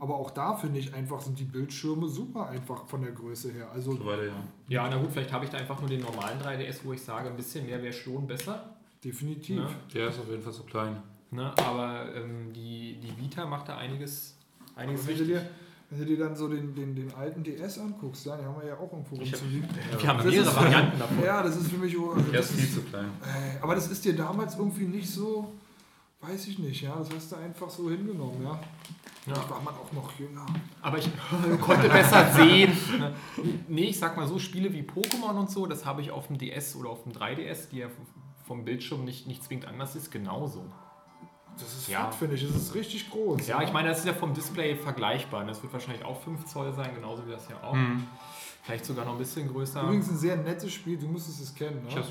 Aber 0.00 0.14
auch 0.14 0.30
da 0.30 0.54
finde 0.54 0.78
ich 0.78 0.94
einfach, 0.94 1.20
sind 1.20 1.38
die 1.38 1.44
Bildschirme 1.44 2.08
super 2.08 2.48
einfach 2.48 2.86
von 2.86 3.02
der 3.02 3.10
Größe 3.10 3.52
her. 3.52 3.70
Also 3.72 3.92
ja. 3.94 4.32
Ja, 4.68 4.88
na 4.88 4.96
gut, 4.96 5.10
vielleicht 5.10 5.32
habe 5.32 5.44
ich 5.44 5.50
da 5.50 5.58
einfach 5.58 5.80
nur 5.80 5.90
den 5.90 6.00
normalen 6.00 6.40
3DS, 6.40 6.84
wo 6.84 6.92
ich 6.92 7.02
sage, 7.02 7.28
ein 7.28 7.36
bisschen 7.36 7.66
mehr 7.66 7.82
wäre 7.82 7.92
schon 7.92 8.26
besser. 8.26 8.77
Definitiv. 9.04 9.56
Ne? 9.60 9.68
Der 9.94 10.08
ist 10.08 10.18
auf 10.18 10.28
jeden 10.28 10.42
Fall 10.42 10.52
zu 10.52 10.64
klein. 10.64 11.02
Ne? 11.30 11.52
Aber 11.58 12.06
ähm, 12.14 12.52
die, 12.52 12.98
die 13.00 13.16
Vita 13.22 13.44
macht 13.46 13.68
da 13.68 13.76
einiges, 13.76 14.36
einiges 14.76 15.06
Wenn 15.06 15.16
du, 15.16 15.22
richtig. 15.24 15.38
dir, 15.40 15.50
wenn 15.90 15.98
du 16.00 16.04
dir 16.06 16.18
dann 16.18 16.34
so 16.36 16.48
den, 16.48 16.74
den, 16.74 16.94
den 16.96 17.12
alten 17.14 17.42
DS 17.44 17.78
anguckst, 17.78 18.24
ja, 18.26 18.36
den 18.36 18.46
haben 18.46 18.60
wir 18.60 18.68
ja 18.68 18.76
auch 18.78 18.90
irgendwo 18.92 19.20
Ich 19.20 19.32
hab-. 19.32 19.40
Wir 20.00 20.08
haben 20.08 20.16
Das 20.18 20.26
mehrere 20.26 20.48
ist- 20.48 20.56
Varianten 20.56 20.98
davon. 20.98 21.22
Ja, 21.24 21.42
das 21.42 21.56
ist 21.56 21.70
für 21.70 21.76
mich. 21.76 21.94
Der 22.32 22.40
ist 22.40 22.52
viel 22.52 22.68
zu 22.70 22.80
klein. 22.82 23.10
äh, 23.22 23.62
aber 23.62 23.74
das 23.74 23.90
ist 23.90 24.04
dir 24.04 24.16
damals 24.16 24.56
irgendwie 24.56 24.86
nicht 24.86 25.10
so, 25.10 25.52
weiß 26.20 26.48
ich 26.48 26.58
nicht, 26.58 26.82
ja. 26.82 26.96
Das 26.96 27.10
hast 27.14 27.32
du 27.32 27.36
einfach 27.36 27.68
so 27.68 27.90
hingenommen, 27.90 28.42
ja. 28.42 28.58
Ja. 29.26 29.34
Da 29.34 29.50
war 29.50 29.60
man 29.60 29.74
auch 29.74 29.92
noch 29.92 30.10
jünger. 30.18 30.46
Aber 30.80 30.96
ich 30.96 31.10
konnte 31.60 31.88
besser 31.90 32.32
sehen. 32.32 32.72
Ne? 32.98 33.14
Nee, 33.68 33.88
ich 33.90 33.98
sag 33.98 34.16
mal 34.16 34.26
so, 34.26 34.38
Spiele 34.38 34.72
wie 34.72 34.80
Pokémon 34.80 35.36
und 35.38 35.50
so, 35.50 35.66
das 35.66 35.84
habe 35.84 36.00
ich 36.00 36.10
auf 36.10 36.28
dem 36.28 36.38
DS 36.38 36.74
oder 36.76 36.88
auf 36.88 37.02
dem 37.02 37.12
3DS, 37.12 37.68
die 37.70 37.78
ja 37.80 37.88
vom 38.48 38.64
Bildschirm 38.64 39.04
nicht, 39.04 39.28
nicht 39.28 39.44
zwingend 39.44 39.66
anders 39.66 39.94
ist, 39.94 40.10
genauso. 40.10 40.64
Das 41.60 41.72
ist 41.76 41.88
Ja. 41.88 42.06
fett, 42.10 42.14
finde 42.18 42.34
ich. 42.36 42.46
Das 42.46 42.56
ist 42.60 42.74
richtig 42.74 43.10
groß. 43.10 43.46
Ja, 43.46 43.62
ich 43.62 43.72
meine, 43.72 43.88
das 43.88 44.00
ist 44.00 44.04
ja 44.06 44.14
vom 44.14 44.32
Display 44.34 44.74
vergleichbar. 44.76 45.44
Das 45.44 45.62
wird 45.62 45.72
wahrscheinlich 45.72 46.04
auch 46.04 46.20
5 46.22 46.44
Zoll 46.46 46.72
sein, 46.72 46.94
genauso 46.94 47.26
wie 47.26 47.30
das 47.32 47.48
ja 47.48 47.62
auch. 47.62 47.76
Vielleicht 48.62 48.84
sogar 48.84 49.04
noch 49.04 49.12
ein 49.12 49.18
bisschen 49.18 49.48
größer. 49.48 49.82
Übrigens 49.82 50.08
ein 50.10 50.18
sehr 50.18 50.36
nettes 50.36 50.72
Spiel. 50.72 50.98
Du 50.98 51.08
müsstest 51.08 51.40
es 51.40 51.54
kennen, 51.54 51.84
Ich 51.88 51.94
ne? 51.94 52.00
hab's 52.00 52.10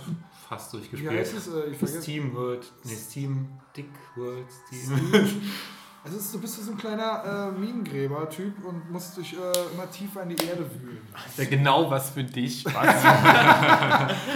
fast 0.49 0.73
Wie 0.73 0.77
durchgespielt. 0.77 1.11
heißt 1.11 1.34
es? 1.38 1.47
Äh, 1.47 1.69
Ich 1.72 1.77
vergesse. 1.77 2.01
Steam 2.01 2.34
World, 2.35 2.72
nee, 2.84 2.95
Steam 2.95 3.47
Dick 3.76 3.89
World, 4.15 4.47
Steam. 4.68 4.95
Also 5.14 5.35
es 6.08 6.14
ist, 6.16 6.34
du 6.34 6.40
bist 6.40 6.64
so 6.64 6.72
ein 6.72 6.78
kleiner 6.78 7.52
äh, 7.56 7.60
Minengräber-Typ 7.60 8.64
und 8.66 8.92
musst 8.92 9.18
dich 9.18 9.34
äh, 9.34 9.38
immer 9.74 9.90
tiefer 9.92 10.24
in 10.24 10.30
die 10.30 10.44
Erde 10.46 10.70
wühlen. 10.82 10.98
Das 11.14 11.26
ist 11.28 11.38
ja 11.40 11.46
genau 11.58 11.90
was 11.90 12.10
für 12.12 12.24
dich. 12.24 12.64
Was? 12.66 12.74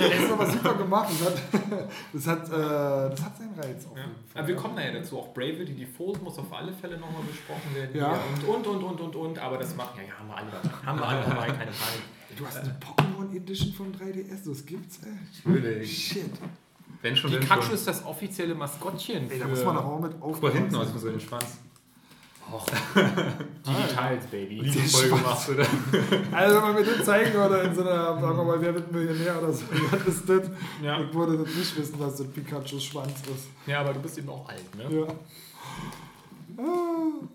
Das 0.01 0.19
ist 0.23 0.31
aber 0.31 0.49
super 0.49 0.73
gemacht. 0.75 1.09
Das 1.11 1.27
hat, 1.27 1.89
das 2.13 2.27
hat, 2.27 2.47
äh, 2.47 3.09
das 3.11 3.23
hat 3.23 3.37
seinen 3.37 3.55
Reiz 3.59 3.85
auf 3.85 3.97
Ja. 3.97 4.03
jeden 4.03 4.15
Fall. 4.15 4.39
Aber 4.39 4.47
wir 4.47 4.55
kommen 4.55 4.75
nachher 4.75 4.93
dazu. 4.93 5.19
Auch 5.19 5.33
Bravely 5.33 5.73
Default 5.75 6.21
muss 6.23 6.37
auf 6.39 6.51
alle 6.53 6.73
Fälle 6.73 6.97
nochmal 6.97 7.23
besprochen 7.23 7.75
werden. 7.75 7.95
Ja. 7.95 8.17
Und, 8.47 8.65
und, 8.65 8.67
und, 8.67 8.83
und, 8.83 9.01
und, 9.01 9.15
und. 9.15 9.39
Aber 9.39 9.57
das 9.57 9.75
machen 9.75 9.97
ja, 9.97 10.03
ja, 10.03 10.19
haben 10.19 10.27
wir 10.27 10.37
alle. 10.37 10.85
Haben 10.85 10.99
wir 10.99 11.07
alle 11.07 11.21
dabei, 11.21 11.47
keine 11.47 11.71
Panik. 11.71 12.01
Du 12.37 12.45
hast 12.47 12.57
eine 12.59 12.75
Pokémon 12.79 13.35
Edition 13.35 13.73
vom 13.73 13.91
3DS, 13.91 14.47
das 14.49 14.65
gibt's, 14.65 14.99
ey. 15.03 15.11
Natürlich. 15.43 16.07
Shit. 16.07 16.31
Wenn 17.01 17.15
schon, 17.15 17.31
wenn 17.31 17.39
Pikachu 17.39 17.63
schon. 17.63 17.73
ist 17.75 17.87
das 17.87 18.05
offizielle 18.05 18.53
Maskottchen. 18.55 19.29
Ey, 19.31 19.39
da 19.39 19.45
für 19.45 19.51
muss 19.51 19.63
man 19.65 19.75
doch 19.75 19.85
auch 19.85 19.99
mit 19.99 20.19
Guck 20.19 20.41
mal 20.41 20.51
hinten 20.51 20.75
aus, 20.75 20.87
aufpassen. 20.87 20.93
mit 20.93 21.01
so 21.01 21.09
den 21.09 21.19
Schwanz. 21.19 21.57
die 23.65 23.87
Details, 23.87 24.25
Baby. 24.25 24.59
Liebe 24.59 24.79
voll 24.79 25.07
gemacht, 25.09 25.49
oder? 25.49 25.65
Also 26.33 26.55
wenn 26.55 26.61
man 26.61 26.73
mir 26.75 26.83
das 26.83 27.05
zeigen 27.05 27.33
würde 27.33 27.59
in 27.59 27.73
so 27.73 27.81
einer, 27.81 28.19
sagen 28.19 28.37
wir 28.37 28.43
mal, 28.43 28.61
wer 28.61 28.73
wird 28.73 28.91
Millionär 28.91 29.41
oder 29.41 29.53
so, 29.53 29.63
was 29.91 30.05
ist 30.05 30.27
das? 30.27 30.49
Ja. 30.83 30.99
Ich 30.99 31.13
würde 31.13 31.37
das 31.37 31.55
nicht 31.55 31.77
wissen, 31.77 31.97
dass 31.99 32.17
das 32.17 32.27
Pikachus 32.27 32.83
Schwanz 32.83 33.13
ist. 33.33 33.47
ja, 33.65 33.79
aber 33.79 33.93
du 33.93 34.01
bist 34.01 34.17
eben 34.17 34.29
auch 34.29 34.49
alt, 34.49 34.75
ne? 34.75 34.83
Ja. 34.99 35.07
Ah. 36.57 37.25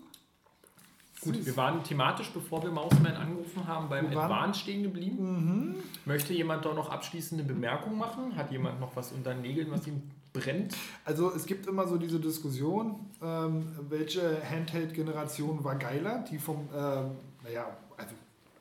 Gut, 1.21 1.45
wir 1.45 1.57
waren 1.57 1.83
thematisch, 1.83 2.29
bevor 2.31 2.61
wir 2.63 2.69
Mausman 2.69 3.15
angerufen 3.15 3.67
haben, 3.67 3.89
beim 3.89 4.05
Advanced 4.07 4.61
stehen 4.61 4.83
geblieben. 4.83 5.75
Möchte 6.05 6.33
jemand 6.33 6.63
da 6.63 6.73
noch 6.73 6.91
abschließende 6.91 7.43
Bemerkungen 7.43 7.97
machen? 7.97 8.35
Hat 8.35 8.51
jemand 8.51 8.79
noch 8.79 8.95
was 8.95 9.11
unter 9.11 9.33
den 9.33 9.41
Nägeln, 9.41 9.71
was 9.71 9.87
ihm 9.87 10.03
brennt? 10.31 10.75
Also 11.05 11.33
es 11.33 11.45
gibt 11.45 11.65
immer 11.65 11.87
so 11.87 11.97
diese 11.97 12.19
Diskussion, 12.19 12.99
ähm, 13.21 13.65
welche 13.89 14.41
Handheld-Generation 14.47 15.63
war 15.63 15.75
geiler, 15.75 16.23
die 16.29 16.37
vom, 16.37 16.69
ähm, 16.75 17.11
naja, 17.43 17.65
also, 17.97 18.13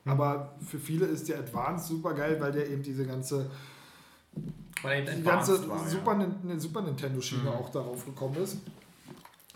aber 0.06 0.54
für 0.64 0.78
viele 0.78 1.06
ist 1.06 1.28
der 1.28 1.40
Advanced 1.40 1.88
super 1.88 2.14
geil, 2.14 2.40
weil 2.40 2.52
der 2.52 2.70
eben 2.70 2.82
diese 2.82 3.04
ganze, 3.04 3.50
Weil 4.82 5.04
die 5.04 5.22
ganze 5.22 5.68
war, 5.68 5.86
Super, 5.86 6.26
ja. 6.48 6.58
Super 6.58 6.82
Nintendo-Schiene 6.82 7.50
auch 7.50 7.68
darauf 7.70 8.04
gekommen 8.06 8.36
ist. 8.36 8.58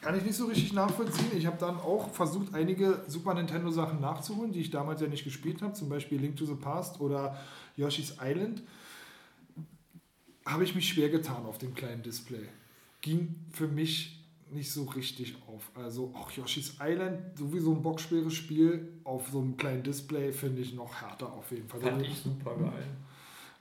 Kann 0.01 0.17
ich 0.17 0.25
nicht 0.25 0.37
so 0.37 0.47
richtig 0.47 0.73
nachvollziehen. 0.73 1.31
Ich 1.37 1.47
habe 1.47 1.59
dann 1.59 1.77
auch 1.77 2.11
versucht, 2.11 2.55
einige 2.55 3.05
Super 3.07 3.35
Nintendo-Sachen 3.35 4.01
nachzuholen, 4.01 4.53
die 4.53 4.61
ich 4.61 4.71
damals 4.71 5.01
ja 5.01 5.09
nicht 5.09 5.25
gespielt 5.25 5.61
habe, 5.61 5.75
zum 5.75 5.89
Beispiel 5.91 6.19
Link 6.19 6.37
to 6.37 6.47
the 6.47 6.55
Past 6.55 7.01
oder 7.01 7.39
Yoshi's 7.77 8.17
Island. 8.21 8.63
Habe 10.47 10.65
ich 10.65 10.75
mich 10.75 10.89
schwer 10.89 11.11
getan 11.11 11.45
auf 11.45 11.59
dem 11.59 11.75
kleinen 11.75 12.03
Display. 12.03 12.49
Ging 13.03 13.35
für 13.53 13.69
mich 13.69 14.25
nicht 14.51 14.73
so 14.73 14.85
richtig 14.85 15.37
auf. 15.47 15.71
Also 15.75 16.13
auch 16.15 16.31
Yoshi's 16.31 16.77
Island, 16.81 17.37
sowieso 17.37 17.75
ein 17.75 17.83
bockschweres 17.83 18.35
Spiel, 18.35 19.01
auf 19.05 19.29
so 19.29 19.41
einem 19.41 19.57
kleinen 19.57 19.83
Display 19.83 20.33
finde 20.33 20.63
ich 20.63 20.75
noch 20.75 20.95
härter 20.95 21.33
auf 21.33 21.51
jeden 21.51 21.69
Fall. 21.69 21.81
Fand 21.81 22.03
ich 22.03 22.19
super 22.19 22.57
geil. 22.57 22.87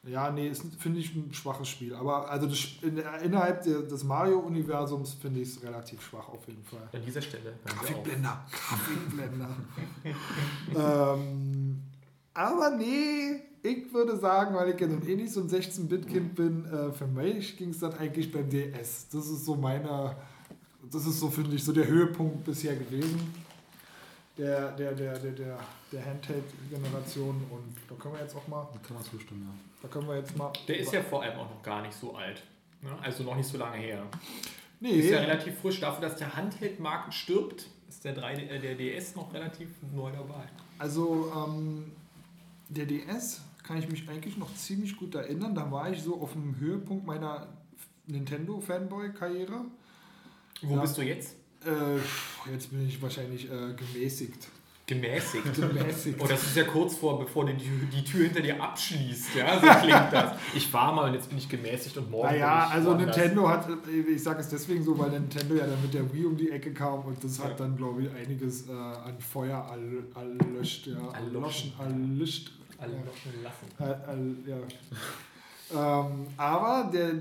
Ja, 0.03 0.31
nee, 0.31 0.47
ist, 0.47 0.63
finde 0.79 0.99
ich 0.99 1.13
ein 1.13 1.33
schwaches 1.33 1.67
Spiel. 1.67 1.93
Aber 1.93 2.29
also 2.29 2.47
das, 2.47 2.59
in, 2.81 2.97
innerhalb 2.97 3.63
des 3.63 4.03
Mario-Universums 4.03 5.13
finde 5.13 5.41
ich 5.41 5.49
es 5.49 5.63
relativ 5.63 6.01
schwach 6.01 6.29
auf 6.29 6.47
jeden 6.47 6.63
Fall. 6.63 6.87
An 6.93 7.03
dieser 7.05 7.21
Stelle. 7.21 7.53
Grafikblender, 7.65 8.45
Grafikblender. 8.49 9.57
ähm, 11.15 11.81
aber 12.33 12.69
nee, 12.77 13.41
ich 13.61 13.93
würde 13.93 14.17
sagen, 14.17 14.55
weil 14.55 14.69
ich 14.69 14.79
ja 14.79 14.87
nun 14.87 15.05
eh 15.05 15.15
nicht 15.15 15.33
so 15.33 15.41
ein 15.41 15.49
16-Bit-Kind 15.49 16.35
bin, 16.35 16.65
äh, 16.65 16.91
für 16.93 17.07
mich 17.07 17.57
ging 17.57 17.71
es 17.71 17.79
dann 17.79 17.93
eigentlich 17.95 18.31
beim 18.31 18.49
DS. 18.49 19.09
Das 19.09 19.27
ist 19.27 19.43
so 19.45 19.55
meine, 19.55 20.15
das 20.89 21.05
ist 21.05 21.19
so, 21.19 21.29
finde 21.29 21.55
ich, 21.55 21.63
so 21.63 21.73
der 21.73 21.87
Höhepunkt 21.87 22.45
bisher 22.45 22.75
gewesen. 22.75 23.33
Der, 24.37 24.71
der, 24.71 24.93
der, 24.93 25.19
der, 25.19 25.31
der, 25.33 25.59
der 25.91 26.05
Handheld-Generation. 26.05 27.35
Und 27.51 27.75
da 27.89 27.95
können 27.95 28.13
wir 28.13 28.21
jetzt 28.21 28.35
auch 28.37 28.47
mal, 28.47 28.65
Da 28.71 28.79
kann 28.79 28.95
man 28.95 29.03
zustimmen, 29.03 29.41
ja. 29.45 29.68
Da 29.81 29.87
können 29.87 30.07
wir 30.07 30.17
jetzt 30.17 30.35
mal. 30.37 30.51
Der 30.67 30.77
ist 30.77 30.91
ja 30.93 31.01
vor 31.01 31.23
allem 31.23 31.37
auch 31.39 31.49
noch 31.49 31.61
gar 31.63 31.81
nicht 31.81 31.93
so 31.93 32.15
alt. 32.15 32.43
Ne? 32.81 32.89
Also 33.01 33.23
noch 33.23 33.35
nicht 33.35 33.47
so 33.47 33.57
lange 33.57 33.77
her. 33.77 34.03
Nee, 34.79 34.91
Ist 34.91 35.09
ja 35.09 35.19
relativ 35.19 35.59
frisch. 35.59 35.79
Dafür, 35.81 36.07
dass 36.07 36.17
der 36.17 36.35
Handheld-Markt 36.35 37.13
stirbt, 37.13 37.67
ist 37.89 38.05
der, 38.05 38.13
3, 38.13 38.33
äh, 38.35 38.59
der 38.59 38.75
DS 38.75 39.15
noch 39.15 39.33
relativ 39.33 39.67
neu 39.93 40.09
dabei. 40.11 40.43
Also 40.77 41.31
ähm, 41.35 41.91
der 42.69 42.85
DS 42.85 43.41
kann 43.63 43.77
ich 43.77 43.89
mich 43.89 44.07
eigentlich 44.07 44.37
noch 44.37 44.53
ziemlich 44.55 44.95
gut 44.95 45.15
erinnern. 45.15 45.53
Da 45.53 45.69
war 45.71 45.89
ich 45.91 46.01
so 46.01 46.21
auf 46.21 46.31
dem 46.31 46.57
Höhepunkt 46.59 47.05
meiner 47.05 47.47
Nintendo-Fanboy-Karriere. 48.07 49.65
Wo 50.61 50.75
Ja. 50.75 50.81
bist 50.81 50.97
du 50.97 51.01
jetzt? 51.01 51.35
Äh, 51.65 52.49
jetzt 52.51 52.69
bin 52.71 52.87
ich 52.87 53.01
wahrscheinlich 53.01 53.45
äh, 53.51 53.73
gemäßigt. 53.73 54.47
Gemäßigt. 54.89 55.53
Gemäßigt. 55.53 56.19
Oh, 56.19 56.25
das 56.25 56.41
ist 56.41 56.55
ja 56.57 56.63
kurz 56.63 56.95
vor, 56.95 57.19
bevor 57.19 57.45
die, 57.45 57.53
die 57.53 58.03
Tür 58.03 58.23
hinter 58.23 58.41
dir 58.41 58.59
abschließt. 58.59 59.35
Ja, 59.35 59.59
so 59.59 59.67
klingt 59.85 60.11
das. 60.11 60.39
Ich 60.55 60.73
war 60.73 60.91
mal 60.91 61.09
und 61.09 61.13
jetzt 61.13 61.29
bin 61.29 61.37
ich 61.37 61.47
gemäßigt 61.47 61.95
und 61.97 62.09
morgen 62.09 62.29
Naja, 62.29 62.61
bin 62.61 62.67
ich 62.69 62.73
also 62.73 62.89
woanders. 62.89 63.15
Nintendo 63.15 63.49
hat, 63.49 63.67
ich 64.11 64.23
sage 64.23 64.39
es 64.39 64.49
deswegen 64.49 64.83
so, 64.83 64.97
weil 64.97 65.11
Nintendo 65.11 65.53
ja 65.53 65.67
dann 65.67 65.79
mit 65.79 65.93
der 65.93 66.11
Wii 66.11 66.25
um 66.25 66.35
die 66.35 66.49
Ecke 66.49 66.73
kam 66.73 67.01
und 67.01 67.23
das 67.23 67.39
hat 67.43 67.59
dann, 67.59 67.77
glaube 67.77 68.01
ich, 68.01 68.09
einiges 68.09 68.67
äh, 68.67 68.71
an 68.71 69.19
Feuer 69.19 69.63
all, 69.69 70.05
erlöscht. 70.15 70.87
Ja, 70.87 70.93
Erloschen. 71.13 71.73
erloschen, 71.77 72.09
erlischt. 72.09 72.51
Alle 72.79 72.93
ja. 72.93 72.99
loschen 72.99 73.43
lassen. 73.43 73.67
All, 73.77 74.03
all, 74.07 74.35
ja. 74.47 74.57
Ähm, 75.71 76.25
aber 76.35 76.89
der 76.91 77.11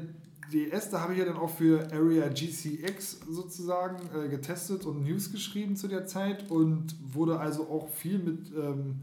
DS, 0.52 0.90
da 0.90 1.00
habe 1.00 1.12
ich 1.12 1.18
ja 1.18 1.24
dann 1.24 1.36
auch 1.36 1.50
für 1.50 1.90
Area 1.92 2.28
GCX 2.28 3.20
sozusagen 3.28 3.98
äh, 4.16 4.28
getestet 4.28 4.86
und 4.86 5.04
News 5.04 5.30
geschrieben 5.30 5.76
zu 5.76 5.88
der 5.88 6.06
Zeit 6.06 6.50
und 6.50 6.96
wurde 7.12 7.38
also 7.38 7.68
auch 7.68 7.88
viel 7.88 8.18
mit, 8.18 8.50
ähm, 8.56 9.00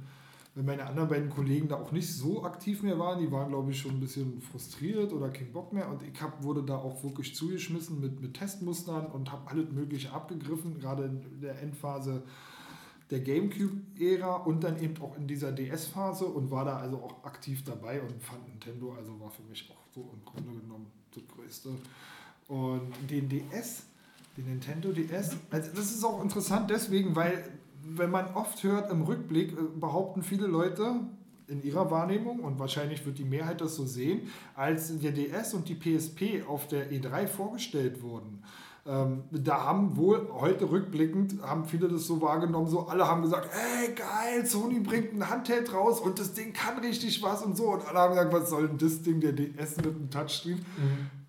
wenn 0.56 0.66
meine 0.66 0.86
anderen 0.86 1.10
beiden 1.10 1.30
Kollegen 1.30 1.68
da 1.68 1.76
auch 1.76 1.92
nicht 1.92 2.12
so 2.12 2.44
aktiv 2.44 2.82
mehr 2.82 2.98
waren, 2.98 3.20
die 3.20 3.32
waren 3.32 3.50
glaube 3.50 3.72
ich 3.72 3.80
schon 3.80 3.92
ein 3.92 4.00
bisschen 4.00 4.42
frustriert 4.42 5.14
oder 5.14 5.30
kein 5.30 5.52
Bock 5.52 5.72
mehr 5.72 5.90
und 5.90 6.02
ich 6.02 6.20
hab, 6.22 6.44
wurde 6.44 6.64
da 6.64 6.78
auch 6.78 7.04
wirklich 7.04 7.36
zugeschmissen 7.36 8.00
mit, 8.00 8.22
mit 8.22 8.34
Testmustern 8.34 9.08
und 9.08 9.32
habe 9.32 9.50
alles 9.52 9.72
Mögliche 9.72 10.12
abgegriffen, 10.14 10.80
gerade 10.80 11.06
in 11.06 11.42
der 11.42 11.62
Endphase 11.62 12.24
der 13.12 13.20
GameCube-Ära 13.20 14.38
und 14.38 14.64
dann 14.64 14.82
eben 14.82 15.00
auch 15.00 15.16
in 15.16 15.28
dieser 15.28 15.52
DS-Phase 15.52 16.26
und 16.26 16.50
war 16.50 16.66
da 16.66 16.78
also 16.78 16.98
auch 16.98 17.24
aktiv 17.24 17.64
dabei 17.64 18.02
und 18.02 18.24
fand 18.24 18.48
Nintendo, 18.48 18.94
also 18.94 19.20
war 19.20 19.30
für 19.30 19.44
mich 19.44 19.70
auch 19.70 19.94
so 19.94 20.10
im 20.12 20.26
Grunde 20.26 20.60
genommen 20.60 20.88
das 21.16 21.24
Größte. 21.36 21.70
Und 22.48 22.94
den 23.10 23.30
DS, 23.30 23.84
den 24.38 24.46
Nintendo 24.46 24.92
DS, 24.92 25.38
also 25.50 25.72
das 25.76 25.92
ist 25.92 26.04
auch 26.04 26.22
interessant 26.22 26.70
deswegen, 26.70 27.16
weil 27.16 27.52
wenn 27.84 28.10
man 28.10 28.34
oft 28.34 28.64
hört 28.64 28.92
im 28.92 29.04
Rückblick, 29.04 29.54
äh, 29.54 29.56
behaupten 29.80 30.24
viele 30.24 30.48
Leute 30.48 31.02
in 31.48 31.62
ihrer 31.62 31.92
Wahrnehmung 31.92 32.40
und 32.40 32.58
wahrscheinlich 32.60 33.06
wird 33.06 33.20
die 33.20 33.24
Mehrheit 33.24 33.62
das 33.62 33.76
so 33.76 33.86
sehen, 33.86 34.32
als 34.56 35.00
der 35.00 35.12
DS 35.12 35.54
und 35.54 35.70
die 35.70 35.76
PSP 35.76 36.44
auf 36.48 36.68
der 36.68 36.92
E3 36.92 37.28
vorgestellt 37.28 38.02
wurden. 38.02 38.44
Ähm, 38.88 39.24
da 39.32 39.64
haben 39.64 39.98
wohl 39.98 40.30
heute 40.32 40.70
rückblickend, 40.70 41.42
haben 41.42 41.66
viele 41.66 41.88
das 41.88 42.06
so 42.06 42.22
wahrgenommen, 42.22 42.68
so 42.68 42.88
alle 42.88 43.08
haben 43.08 43.24
gesagt, 43.24 43.50
ey 43.52 43.96
geil, 43.96 44.46
Sony 44.46 44.80
bringt 44.80 45.14
ein 45.14 45.28
Handheld 45.28 45.74
raus 45.74 46.00
und 46.00 46.20
das 46.20 46.34
Ding 46.34 46.54
kann 46.54 46.78
richtig 46.78 47.24
was 47.24 47.42
und 47.42 47.58
so. 47.58 47.72
Und 47.72 47.88
alle 47.88 47.98
haben 47.98 48.12
gesagt, 48.12 48.32
was 48.32 48.50
soll 48.50 48.68
denn 48.68 48.78
das 48.78 49.02
Ding, 49.02 49.20
der 49.20 49.32
DS 49.32 49.78
mit 49.78 49.88
einem 49.88 50.12
Touchscreen? 50.12 50.64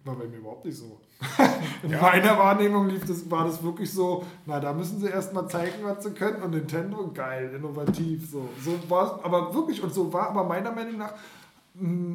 War 0.05 0.17
bei 0.17 0.27
mir 0.27 0.37
überhaupt 0.37 0.67
nicht 0.67 0.77
so. 0.77 1.01
In 1.83 1.93
meiner 1.99 2.39
Wahrnehmung 2.39 2.89
lief 2.89 3.07
das, 3.07 3.29
war 3.31 3.47
das 3.47 3.63
wirklich 3.63 3.91
so, 3.91 4.25
na, 4.45 4.61
da 4.61 4.75
müssen 4.75 5.01
sie 5.01 5.09
erstmal 5.09 5.49
zeigen, 5.49 5.83
was 5.83 6.05
sie 6.05 6.11
können. 6.11 6.43
Und 6.43 6.51
Nintendo, 6.51 7.11
geil, 7.13 7.55
innovativ. 7.57 8.31
So, 8.31 8.51
so 8.63 8.79
war 8.91 9.17
es, 9.19 9.25
aber 9.25 9.55
wirklich, 9.55 9.83
und 9.83 9.95
so 9.95 10.13
war 10.13 10.29
aber 10.29 10.45
meiner 10.45 10.73
Meinung 10.73 10.99
nach 10.99 11.15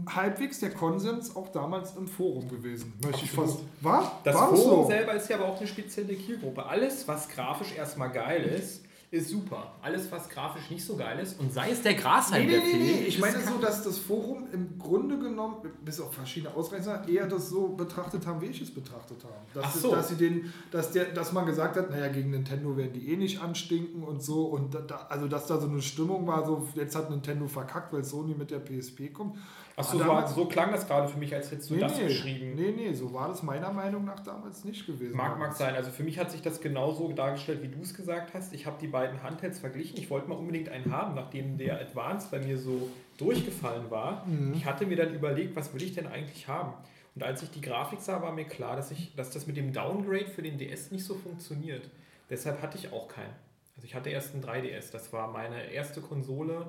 halbwegs 0.10 0.60
der 0.60 0.72
Konsens 0.72 1.36
auch 1.36 1.50
damals 1.50 1.96
im 1.96 2.08
Forum 2.08 2.50
gewesen. 2.50 2.94
Möchte 3.04 3.26
ich 3.26 3.32
fast. 3.32 3.60
War? 3.82 4.20
Das 4.24 4.36
war 4.36 4.50
Forum 4.50 4.84
so? 4.84 4.88
selber 4.88 5.14
ist 5.14 5.30
ja 5.30 5.38
aber 5.38 5.48
auch 5.50 5.58
eine 5.58 5.68
spezielle 5.68 6.18
Zielgruppe. 6.18 6.66
Alles, 6.66 7.08
was 7.08 7.30
grafisch 7.30 7.76
erstmal 7.76 8.12
geil 8.12 8.44
ist, 8.44 8.84
ist 9.12 9.30
super. 9.30 9.74
Alles, 9.82 10.10
was 10.10 10.30
grafisch 10.30 10.70
nicht 10.70 10.86
so 10.86 10.96
geil 10.96 11.20
ist, 11.20 11.38
und 11.38 11.52
sei 11.52 11.70
es 11.72 11.82
der 11.82 11.96
Grashalm, 11.96 12.46
Nee, 12.46 12.58
nee, 12.58 12.64
der 12.72 12.80
nee, 12.80 12.92
nee. 13.02 13.06
Ich 13.08 13.20
meine 13.20 13.40
so, 13.42 13.58
dass 13.58 13.84
das 13.84 13.98
Forum 13.98 14.48
im 14.54 14.80
Grunde 14.80 15.20
genommen, 15.20 15.58
bis 15.84 16.00
auf 16.00 16.14
verschiedene 16.14 16.54
Ausreißer, 16.56 17.08
eher 17.10 17.28
das 17.28 17.50
so 17.50 17.68
betrachtet 17.68 18.26
haben, 18.26 18.40
wie 18.40 18.46
ich 18.46 18.62
es 18.62 18.74
betrachtet 18.74 19.22
habe. 19.26 19.34
Dass, 19.54 19.66
Ach 19.66 19.76
es- 19.76 19.82
so. 19.82 19.92
dass, 19.92 20.08
sie 20.08 20.16
den, 20.16 20.54
dass, 20.72 20.92
der, 20.92 21.06
dass 21.12 21.34
man 21.34 21.46
gesagt 21.46 21.76
hat, 21.76 21.90
naja, 21.90 22.08
gegen 22.08 22.30
Nintendo 22.32 22.78
werden 22.78 22.94
die 22.94 23.12
eh 23.12 23.18
nicht 23.18 23.42
anstinken 23.42 24.02
und 24.04 24.24
so. 24.24 24.46
Und 24.46 24.74
da, 24.76 25.08
also, 25.10 25.28
dass 25.28 25.46
da 25.46 25.60
so 25.60 25.68
eine 25.68 25.82
Stimmung 25.82 26.26
war, 26.26 26.46
so 26.46 26.70
jetzt 26.76 26.96
hat 26.96 27.10
Nintendo 27.10 27.48
verkackt, 27.48 27.92
weil 27.92 28.06
Sony 28.06 28.34
mit 28.34 28.50
der 28.50 28.60
PSP 28.60 29.12
kommt. 29.12 29.36
Achso, 29.82 29.98
so, 29.98 30.34
so 30.34 30.46
klang 30.46 30.72
das 30.72 30.88
gerade 30.88 31.08
für 31.08 31.18
mich, 31.18 31.34
als 31.34 31.52
hättest 31.52 31.70
du 31.70 31.76
das 31.76 31.98
nee, 31.98 32.08
geschrieben. 32.08 32.56
Nee, 32.56 32.74
nee, 32.76 32.94
so 32.94 33.14
war 33.14 33.28
das 33.28 33.44
meiner 33.44 33.72
Meinung 33.72 34.06
nach 34.06 34.20
damals 34.22 34.64
nicht 34.64 34.86
gewesen. 34.86 35.16
Mag, 35.16 35.38
mag 35.38 35.54
sein. 35.54 35.76
Also 35.76 35.92
für 35.92 36.04
mich 36.04 36.18
hat 36.18 36.32
sich 36.32 36.42
das 36.42 36.62
genauso 36.62 37.12
dargestellt, 37.12 37.62
wie 37.62 37.68
du 37.68 37.82
es 37.82 37.94
gesagt 37.94 38.34
hast. 38.34 38.54
Ich 38.54 38.66
habe 38.66 38.78
die 38.80 38.88
beiden 38.88 39.22
Handhelds 39.24 39.60
verglichen. 39.60 39.98
Ich 39.98 40.10
wollte 40.10 40.30
mal 40.30 40.36
unbedingt 40.36 40.70
einen 40.70 40.92
haben, 40.92 41.16
nachdem 41.16 41.58
der 41.58 41.80
Advance 41.82 42.28
bei 42.32 42.40
mir 42.40 42.58
so 42.58 42.90
durchgefallen 43.18 43.90
war. 43.92 44.26
Ich 44.56 44.66
hatte 44.66 44.86
mir 44.86 44.98
dann 44.98 45.14
überlegt, 45.14 45.56
was 45.56 45.74
will 45.74 45.84
ich 45.84 45.94
denn 45.94 46.08
eigentlich 46.08 46.48
haben? 46.48 46.74
Und 47.16 47.24
als 47.24 47.44
ich 47.44 47.52
die 47.52 47.62
Grafik 47.62 48.00
sah, 48.00 48.22
war 48.22 48.32
mir 48.32 48.46
klar, 48.46 48.76
dass, 48.76 48.92
ich, 48.92 49.16
dass 49.16 49.32
das 49.32 49.48
mit 49.48 49.58
dem 49.58 49.74
Downgrade 49.74 50.28
für 50.28 50.42
den 50.42 50.58
DS 50.58 50.92
nicht 50.92 51.04
so 51.04 51.16
funktioniert. 51.16 51.90
Deshalb 52.30 52.62
hatte 52.62 52.78
ich 52.78 52.94
auch 52.94 53.08
keinen. 53.08 53.36
Also 53.76 53.86
ich 53.86 53.96
hatte 53.96 54.10
erst 54.10 54.34
einen 54.34 54.44
3DS. 54.44 54.92
Das 54.92 55.12
war 55.12 55.28
meine 55.32 55.72
erste 55.72 56.02
Konsole, 56.02 56.68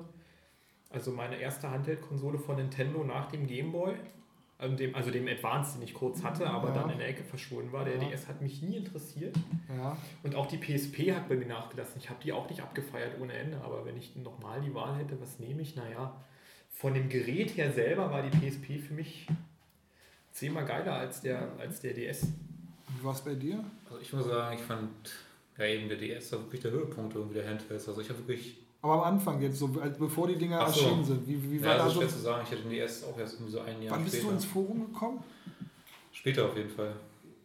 also 0.93 1.11
meine 1.11 1.35
erste 1.37 1.69
Handheld-Konsole 1.69 2.37
von 2.37 2.55
Nintendo 2.55 3.03
nach 3.03 3.29
dem 3.31 3.45
Game 3.47 3.71
Boy. 3.71 3.95
Also 4.59 4.75
dem, 4.77 4.95
also 4.95 5.11
dem 5.11 5.27
Advance, 5.27 5.73
den 5.77 5.81
ich 5.83 5.93
kurz 5.93 6.23
hatte, 6.23 6.47
aber 6.49 6.69
Ja. 6.69 6.75
dann 6.75 6.89
in 6.91 6.99
der 6.99 7.09
Ecke 7.09 7.23
verschwunden 7.23 7.73
war. 7.73 7.83
Der 7.83 7.95
Ja. 8.01 8.07
DS 8.09 8.27
hat 8.29 8.41
mich 8.41 8.61
nie 8.61 8.77
interessiert. 8.77 9.35
Ja. 9.75 9.97
Und 10.21 10.35
auch 10.35 10.45
die 10.45 10.57
PSP 10.57 11.11
hat 11.13 11.27
bei 11.27 11.35
mir 11.35 11.47
nachgelassen. 11.47 11.95
Ich 11.97 12.09
habe 12.09 12.19
die 12.23 12.31
auch 12.31 12.47
nicht 12.49 12.61
abgefeiert 12.61 13.19
ohne 13.19 13.33
Ende, 13.33 13.59
aber 13.61 13.83
wenn 13.85 13.97
ich 13.97 14.15
nochmal 14.15 14.61
die 14.61 14.73
Wahl 14.73 14.95
hätte, 14.97 15.19
was 15.19 15.39
nehme 15.39 15.61
ich? 15.63 15.75
Naja, 15.75 16.15
von 16.71 16.93
dem 16.93 17.09
Gerät 17.09 17.57
her 17.57 17.71
selber 17.73 18.09
war 18.11 18.21
die 18.21 18.29
PSP 18.37 18.79
für 18.79 18.93
mich 18.93 19.27
zehnmal 20.31 20.65
geiler 20.65 20.93
als 20.93 21.19
der, 21.21 21.51
als 21.59 21.81
der 21.81 21.93
DS. 21.93 22.27
Wie 22.99 23.03
war 23.03 23.13
es 23.13 23.21
bei 23.21 23.33
dir? 23.35 23.63
Also 23.89 23.99
ich 24.01 24.13
muss 24.13 24.25
sagen, 24.25 24.55
ich 24.55 24.61
fand 24.63 24.89
ja 25.57 25.65
eben 25.65 25.89
der 25.89 25.97
DS 25.97 26.31
war 26.31 26.39
wirklich 26.41 26.61
der 26.61 26.71
Höhepunkt 26.71 27.15
irgendwie 27.15 27.35
der 27.35 27.49
Handhelds. 27.49 27.87
Also 27.87 27.99
ich 28.01 28.09
habe 28.09 28.19
wirklich, 28.27 28.57
Aber 28.83 28.93
am 29.05 29.13
Anfang 29.15 29.41
jetzt, 29.41 29.57
so 29.57 29.69
bevor 29.69 30.27
die 30.27 30.35
Dinger 30.35 30.59
so. 30.59 30.65
erschienen 30.81 31.05
sind. 31.05 31.25
Wie, 31.27 31.51
wie 31.51 31.61
war 31.63 31.71
ja, 31.71 31.77
da 31.77 31.83
das 31.85 31.87
ist 31.87 31.93
so? 31.95 32.01
schwer 32.01 32.09
zu 32.09 32.19
sagen, 32.19 32.41
ich 32.45 32.51
hatte 32.51 32.61
den 32.63 32.71
DS 32.71 33.03
auch 33.05 33.17
erst 33.17 33.33
irgendwie 33.35 33.51
so 33.53 33.59
ein 33.61 33.81
Jahr 33.81 33.95
Wann 33.95 34.03
bist 34.03 34.15
später. 34.17 34.27
du 34.29 34.33
ins 34.35 34.45
Forum 34.45 34.91
gekommen? 34.91 35.23
Später 36.11 36.45
auf 36.45 36.57
jeden 36.57 36.69
Fall. 36.69 36.93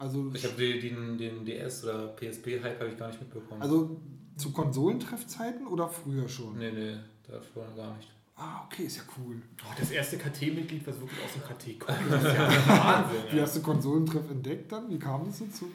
Also, 0.00 0.30
Ich 0.34 0.44
habe 0.44 0.54
den, 0.54 1.16
den, 1.16 1.44
DS 1.44 1.84
oder 1.84 2.08
PSP-Hype 2.08 2.80
habe 2.80 2.90
ich 2.90 2.98
gar 2.98 3.08
nicht 3.08 3.20
mitbekommen. 3.20 3.62
also 3.62 3.96
zu 4.36 4.52
Konsolentreffzeiten 4.52 5.66
oder 5.68 5.88
früher 5.88 6.28
schon? 6.28 6.58
nee, 6.58 6.70
nee, 6.72 6.96
da 7.26 7.40
vorher 7.40 7.72
gar 7.74 7.96
nicht. 7.96 8.08
Ah, 8.36 8.62
okay, 8.66 8.84
ist 8.84 8.96
ja 8.98 9.02
cool. 9.18 9.40
Oh, 9.64 9.74
das 9.78 9.90
erste 9.90 10.16
KT-Mitglied, 10.18 10.86
was 10.86 11.00
wirklich 11.00 11.18
aus 11.24 11.32
dem 11.34 11.42
KT 11.42 11.80
kommt, 11.80 11.98
das 12.10 12.22
ist 12.22 12.34
ja 12.34 12.48
Wahnsinn. 12.68 13.22
Wie 13.32 13.40
hast 13.40 13.56
du 13.56 13.62
Konsolentreff 13.62 14.30
entdeckt 14.30 14.70
dann? 14.70 14.88
Wie 14.90 14.98
kam 14.98 15.24
das 15.26 15.38
dazu? 15.40 15.66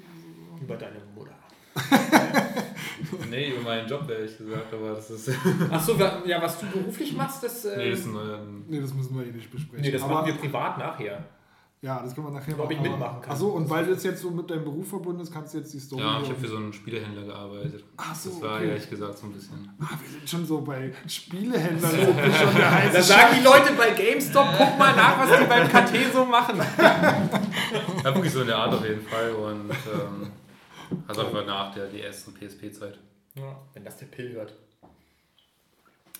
Über 0.62 0.78
deine 0.78 1.00
Mutter. 1.14 1.32
Nee, 3.30 3.50
über 3.52 3.62
meinen 3.64 3.88
Job 3.88 4.08
ehrlich 4.10 4.38
gesagt, 4.38 4.74
aber 4.74 4.92
das 4.94 5.10
ist. 5.10 5.30
Achso, 5.72 5.96
ja, 6.26 6.42
was 6.42 6.60
du 6.60 6.66
beruflich 6.68 7.14
machst, 7.16 7.44
das. 7.44 7.66
Äh, 7.66 7.78
nee, 7.78 7.90
das 7.92 8.00
ist 8.00 8.06
ein, 8.08 8.16
ähm, 8.16 8.64
Nee, 8.68 8.80
das 8.80 8.94
müssen 8.94 9.18
wir 9.18 9.26
eh 9.26 9.32
nicht 9.32 9.52
besprechen. 9.52 9.82
nee, 9.84 9.92
das 9.92 10.02
Aber, 10.04 10.14
machen 10.16 10.28
wir 10.28 10.34
privat 10.36 10.78
nachher. 10.78 11.24
Ja, 11.82 12.02
das 12.02 12.16
können 12.16 12.28
wir 12.28 12.32
nachher 12.40 12.58
Ob 12.60 12.72
ich 12.72 12.80
aber- 12.80 12.90
mitmachen 12.90 13.22
kann. 13.22 13.34
Achso, 13.34 13.48
und 13.50 13.70
weil 13.70 13.86
das 13.86 14.04
jetzt 14.04 14.22
so 14.22 14.30
mit 14.32 14.50
deinem 14.50 14.64
Beruf 14.64 14.88
verbunden 14.88 15.22
ist, 15.22 15.34
kannst 15.34 15.54
du 15.54 15.58
jetzt 15.58 15.74
die 15.74 15.80
Story. 15.80 16.02
ja, 16.02 16.22
ich 16.22 16.30
habe 16.30 16.40
für 16.40 16.48
so 16.48 16.56
einen 16.58 16.72
Spielehändler 16.72 17.24
gearbeitet. 17.24 17.84
Ach 17.98 18.16
so, 18.16 18.30
das 18.30 18.42
war 18.42 18.56
okay. 18.56 18.70
ehrlich 18.70 18.90
gesagt 18.90 19.18
so 19.18 19.26
ein 19.28 19.34
bisschen. 19.34 19.70
ah, 19.82 19.90
wir 20.02 20.10
sind 20.10 20.30
schon 20.30 20.46
so 20.46 20.62
bei 20.62 20.94
Spielehändlern. 21.08 21.92
Das 21.92 22.94
Da 22.94 23.02
sagen 23.02 23.36
die 23.40 23.44
Leute 23.44 23.74
bei 23.78 23.90
GameStop, 23.92 24.48
guck 24.58 24.78
mal 24.80 24.96
nach, 24.96 25.20
was 25.20 25.40
die 25.40 25.46
beim 25.46 25.68
KT 25.68 26.14
so 26.14 26.24
machen. 26.26 26.58
Ja, 26.78 28.16
wirklich 28.16 28.32
so 28.32 28.42
in 28.42 28.48
der 28.48 28.58
Art 28.58 28.74
auf 28.76 28.86
jeden 28.86 29.02
Fall 29.02 29.32
und 29.32 29.70
ähm, 29.72 30.32
also 31.08 31.26
einfach 31.26 31.46
nach 31.46 31.74
der 31.74 31.92
DS- 31.92 32.28
und 32.28 32.40
PSP-Zeit. 32.40 33.00
Ja, 33.36 33.60
wenn 33.74 33.84
das 33.84 33.98
der 33.98 34.06
Pill 34.08 34.34
hört. 34.34 34.54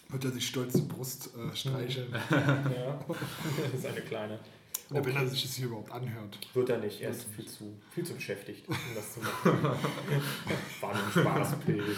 Wird 0.10 0.26
er 0.26 0.32
sich 0.32 0.48
stolz 0.48 0.74
die 0.74 0.82
Brust 0.82 1.32
äh, 1.36 1.56
streicheln. 1.56 2.14
Ja, 2.32 3.00
das 3.08 3.80
ist 3.80 3.86
eine 3.86 4.02
kleine. 4.02 4.40
Oder 4.90 5.06
wenn 5.06 5.16
er 5.16 5.28
sich 5.28 5.42
das 5.44 5.56
hier 5.56 5.68
überhaupt 5.68 5.92
anhört. 5.92 6.40
Wird 6.54 6.70
er 6.70 6.78
nicht, 6.78 7.02
er 7.02 7.10
ist 7.10 7.24
viel 7.36 7.48
zu, 7.48 7.80
viel 7.92 8.06
zu 8.06 8.14
beschäftigt, 8.14 8.68
um 8.68 8.76
das 8.94 9.14
zu 9.14 9.22
machen. 9.22 9.64
War 10.82 10.94
nur 10.94 11.04
ein 11.04 11.96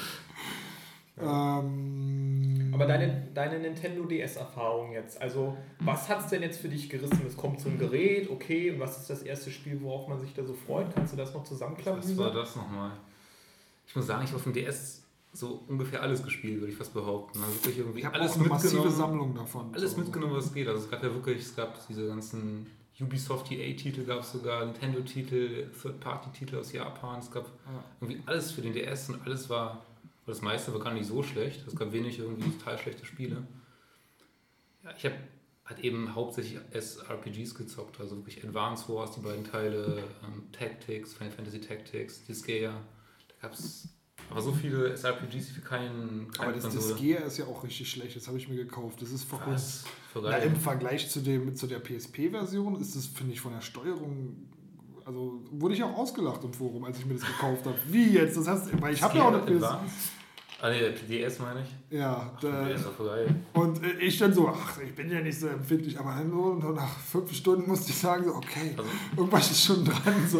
Ähm, 1.17 2.71
Aber 2.73 2.85
deine, 2.85 3.27
deine 3.33 3.59
Nintendo 3.59 4.03
DS-Erfahrung 4.05 4.91
jetzt, 4.91 5.21
also 5.21 5.55
was 5.79 6.09
hat 6.09 6.19
es 6.21 6.27
denn 6.27 6.41
jetzt 6.41 6.59
für 6.59 6.67
dich 6.69 6.89
gerissen? 6.89 7.21
Es 7.27 7.37
kommt 7.37 7.59
zum 7.61 7.77
Gerät, 7.79 8.29
okay, 8.29 8.71
und 8.71 8.79
was 8.79 8.97
ist 8.99 9.09
das 9.09 9.21
erste 9.23 9.49
Spiel, 9.51 9.79
worauf 9.81 10.07
man 10.07 10.19
sich 10.19 10.33
da 10.33 10.43
so 10.43 10.53
freut? 10.53 10.93
Kannst 10.93 11.13
du 11.13 11.17
das 11.17 11.33
noch 11.33 11.43
zusammenklappen? 11.43 12.01
Was 12.03 12.17
war 12.17 12.31
das 12.31 12.55
nochmal? 12.55 12.91
Ich 13.87 13.95
muss 13.95 14.07
sagen, 14.07 14.23
ich 14.23 14.29
habe 14.29 14.37
auf 14.37 14.43
dem 14.43 14.53
DS 14.53 15.03
so 15.31 15.63
ungefähr 15.67 16.01
alles 16.01 16.23
gespielt, 16.23 16.59
würde 16.61 16.71
ich 16.71 16.77
fast 16.77 16.93
behaupten. 16.93 17.39
Also 17.41 17.53
wirklich 17.55 17.77
irgendwie 17.79 17.99
ich 17.99 18.05
habe 18.05 18.15
alles 18.15 18.31
auch 18.33 18.39
eine 18.39 18.47
massive 18.49 18.73
mitgenommen. 18.75 18.97
Sammlung 18.97 19.35
davon. 19.35 19.73
Alles 19.73 19.91
So. 19.91 19.97
mitgenommen, 19.99 20.35
was 20.35 20.53
geht. 20.53 20.67
Also 20.67 20.81
es 20.83 20.89
gab 20.89 21.03
ja 21.03 21.13
wirklich, 21.13 21.39
es 21.39 21.55
gab 21.55 21.87
diese 21.87 22.07
ganzen 22.07 22.67
Ubisoft 22.99 23.51
EA-Titel, 23.51 24.05
gab 24.05 24.21
es 24.21 24.31
sogar 24.31 24.65
Nintendo-Titel, 24.65 25.67
Third-Party-Titel 25.81 26.57
aus 26.57 26.71
Japan. 26.71 27.19
Es 27.19 27.29
gab 27.31 27.45
Ja. 27.45 27.83
irgendwie 27.99 28.21
alles 28.25 28.51
für 28.51 28.61
den 28.61 28.71
DS 28.73 29.09
und 29.09 29.21
alles 29.25 29.49
war, 29.49 29.83
das 30.25 30.41
meiste 30.41 30.73
war 30.73 30.79
gar 30.79 30.93
nicht 30.93 31.07
so 31.07 31.23
schlecht. 31.23 31.65
Es 31.67 31.75
gab 31.75 31.91
wenig 31.91 32.19
irgendwie 32.19 32.49
total 32.51 32.77
schlechte 32.77 33.05
Spiele. 33.05 33.45
Ja, 34.83 34.91
ich 34.97 35.05
habe 35.05 35.15
halt 35.65 35.79
eben 35.79 36.13
hauptsächlich 36.13 36.59
SRPGs 36.71 37.55
gezockt, 37.55 37.99
also 37.99 38.17
wirklich 38.17 38.43
Advance 38.43 38.87
Wars, 38.87 39.11
die 39.13 39.21
beiden 39.21 39.43
Teile, 39.43 40.03
ähm, 40.23 40.43
Tactics, 40.51 41.13
Final 41.13 41.33
Fantasy 41.33 41.59
Tactics, 41.59 42.23
Disgaea. 42.25 42.71
Da 43.27 43.35
gab 43.47 43.53
es 43.53 43.89
aber 44.29 44.41
so 44.41 44.51
viele 44.51 44.89
SRPGs 44.95 45.49
für 45.49 45.61
keinen 45.61 46.27
Aber 46.35 46.45
keine 46.45 46.53
das 46.53 46.63
Konsole. 46.63 46.95
Disgaea 46.95 47.25
ist 47.25 47.37
ja 47.37 47.45
auch 47.45 47.63
richtig 47.63 47.89
schlecht. 47.89 48.15
Das 48.15 48.27
habe 48.27 48.37
ich 48.37 48.47
mir 48.47 48.55
gekauft. 48.55 49.01
Das 49.01 49.11
ist 49.11 49.23
verrückt. 49.25 49.61
Na. 50.15 50.37
Im 50.37 50.55
Vergleich 50.55 51.09
zu, 51.09 51.19
dem, 51.19 51.55
zu 51.55 51.67
der 51.67 51.79
PSP-Version 51.79 52.79
ist 52.79 52.95
das, 52.95 53.05
finde 53.05 53.33
ich, 53.33 53.41
von 53.41 53.53
der 53.53 53.61
Steuerung. 53.61 54.49
Also 55.03 55.43
wurde 55.51 55.75
ich 55.75 55.83
auch 55.83 55.95
ausgelacht 55.95 56.43
im 56.43 56.53
Forum, 56.53 56.85
als 56.85 56.97
ich 56.97 57.05
mir 57.05 57.13
das 57.13 57.25
gekauft 57.25 57.65
habe. 57.65 57.77
Wie 57.87 58.13
jetzt? 58.13 58.37
Das 58.37 58.47
heißt, 58.47 58.81
weil 58.81 58.93
ich 58.93 59.03
habe 59.03 59.17
ja 59.17 59.23
auch 59.25 59.33
eine 59.33 59.39
PS. 59.43 59.65
Ah, 60.65 60.71
nee, 60.71 60.79
der 60.79 60.91
DS 60.93 61.37
meine 61.39 61.61
ich. 61.61 61.95
Ja, 61.95 62.31
da, 62.41 62.67
ist 62.69 62.83
doch 62.85 62.93
voll 62.93 63.05
geil. 63.07 63.35
und 63.53 63.83
äh, 63.83 63.91
ich 63.99 64.17
dann 64.17 64.33
so, 64.33 64.49
ach, 64.49 64.79
ich 64.81 64.95
bin 64.95 65.11
ja 65.11 65.21
nicht 65.21 65.39
so 65.39 65.47
empfindlich, 65.47 65.99
aber 65.99 66.15
dann 66.15 66.31
so, 66.31 66.37
und 66.37 66.75
nach 66.75 66.97
fünf 66.97 67.31
Stunden 67.33 67.69
musste 67.69 67.91
ich 67.91 67.97
sagen, 67.99 68.23
so, 68.25 68.33
okay, 68.33 68.73
Also- 68.75 68.89
irgendwas 69.15 69.51
ist 69.51 69.63
schon 69.63 69.85
dran. 69.85 70.27
So, 70.27 70.39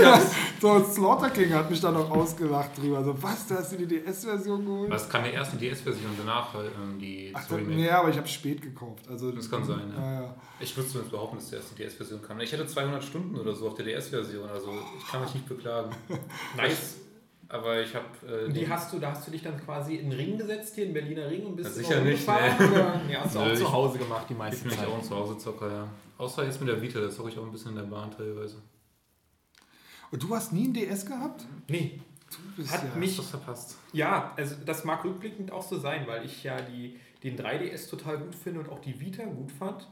so 0.60 0.84
Slaughter 0.84 1.30
King 1.30 1.52
hat 1.52 1.68
mich 1.68 1.80
dann 1.80 1.94
noch 1.94 2.08
ausgelacht 2.10 2.78
drüber. 2.78 3.02
So, 3.02 3.20
was, 3.20 3.48
da 3.48 3.56
hast 3.56 3.72
du 3.72 3.76
die 3.84 3.86
DS-Version 3.88 4.64
geholt? 4.64 4.92
Das 4.92 5.08
kam 5.08 5.24
ja 5.24 5.32
erst 5.32 5.54
die 5.54 5.58
DS-Version 5.68 6.10
und 6.12 6.18
danach 6.20 6.54
halt, 6.54 6.70
ähm, 6.80 6.98
die 7.00 7.32
Ach, 7.34 7.50
Remake. 7.50 7.70
nee, 7.74 7.90
aber 7.90 8.10
ich 8.10 8.16
habe 8.16 8.28
spät 8.28 8.62
gekauft. 8.62 9.08
Also, 9.10 9.32
Das 9.32 9.50
kann 9.50 9.64
sein, 9.64 9.92
ja. 9.96 10.00
ja. 10.00 10.20
ja. 10.22 10.34
Ich 10.60 10.76
würde 10.76 10.88
zumindest 10.88 11.10
behaupten, 11.10 11.38
dass 11.38 11.50
die 11.74 11.82
DS-Version 11.82 12.22
kam. 12.22 12.38
Ich 12.40 12.52
hatte 12.52 12.66
200 12.68 13.02
Stunden 13.02 13.34
oder 13.36 13.52
so 13.54 13.66
auf 13.66 13.74
der 13.74 13.84
DS-Version, 13.86 14.48
also 14.48 14.70
ich 14.96 15.06
kann 15.10 15.22
mich 15.22 15.34
nicht 15.34 15.48
beklagen. 15.48 15.90
Nice. 16.56 16.98
Aber 17.48 17.80
ich 17.80 17.94
habe. 17.94 18.06
Äh, 18.26 18.46
Und 18.46 18.54
die 18.56 18.68
hast 18.68 18.92
du, 18.92 18.98
da 18.98 19.12
hast 19.12 19.26
du 19.26 19.30
dich 19.30 19.42
dann 19.42 19.56
quasi 19.62 19.94
in 19.96 20.10
den 20.10 20.18
Ring 20.18 20.36
gesetzt, 20.38 20.74
hier 20.74 20.86
in 20.86 20.92
Berliner 20.92 21.30
Ring 21.30 21.46
und 21.46 21.56
bist 21.56 21.70
Ja, 21.76 21.82
du 21.82 21.88
sicher 21.88 22.00
nicht, 22.02 22.26
nee. 22.26 22.66
Oder? 22.72 23.00
Nee, 23.06 23.14
hast 23.16 23.34
du 23.34 23.38
Nö, 23.38 23.44
auch 23.46 23.52
ich- 23.52 23.58
zu 23.58 23.72
Hause 23.72 23.98
gemacht 23.98 24.26
die 24.28 24.32
ich 24.32 24.38
meiste 24.38 24.68
bin 24.68 24.78
auch 24.80 24.96
ein 24.98 25.02
Zuhause-Zocker, 25.04 25.70
ja. 25.70 25.88
Außer 26.18 26.44
jetzt 26.44 26.58
mit 26.60 26.68
der 26.68 26.80
Vita, 26.82 27.00
da 27.00 27.10
zocke 27.10 27.28
ich 27.28 27.38
auch 27.38 27.44
ein 27.44 27.52
bisschen 27.52 27.70
in 27.70 27.76
der 27.76 27.82
Bahn 27.84 28.10
teilweise. 28.10 28.56
Und 30.10 30.22
du 30.22 30.34
hast 30.34 30.52
nie 30.52 30.64
einen 30.64 30.74
DS 30.74 31.04
gehabt? 31.06 31.44
Nee, 31.68 32.00
Du 32.28 32.38
bist 32.62 32.72
Hat 32.72 32.82
ja, 32.82 32.98
mich- 32.98 33.16
Was 33.18 33.30
verpasst? 33.30 33.76
Ja, 33.92 34.32
also 34.36 34.56
das 34.64 34.84
mag 34.84 35.04
rückblickend 35.04 35.52
auch 35.52 35.62
so 35.62 35.78
sein, 35.78 36.08
weil 36.08 36.24
ich 36.24 36.42
ja 36.42 36.60
die, 36.60 36.98
den 37.22 37.36
3DS 37.38 37.88
total 37.88 38.18
gut 38.18 38.34
finde 38.34 38.58
und 38.60 38.68
auch 38.68 38.80
die 38.80 38.98
Vita 39.00 39.24
gut 39.24 39.52
fand. 39.52 39.86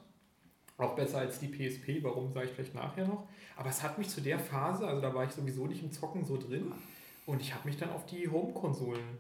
Auch 0.77 0.97
besser 0.97 1.19
als 1.19 1.39
die 1.39 1.47
PSP, 1.47 2.03
warum 2.03 2.33
sage 2.33 2.47
ich 2.47 2.53
vielleicht 2.53 2.75
nachher 2.75 3.07
noch. 3.07 3.29
Aber 3.57 3.71
es 3.71 3.81
hat 3.85 3.97
mich 3.99 4.09
zu 4.09 4.21
der 4.21 4.41
Phase, 4.41 4.85
also 4.89 5.01
da 5.01 5.15
war 5.15 5.23
ich 5.25 5.31
sowieso 5.31 5.69
nicht 5.69 5.81
im 5.85 5.93
Zocken 5.93 6.25
so 6.25 6.37
drin 6.37 6.73
und 7.27 7.41
ich 7.41 7.55
habe 7.55 7.69
mich 7.69 7.77
dann 7.77 7.91
auf 7.91 8.07
die 8.07 8.29
Home-Konsolen 8.29 9.19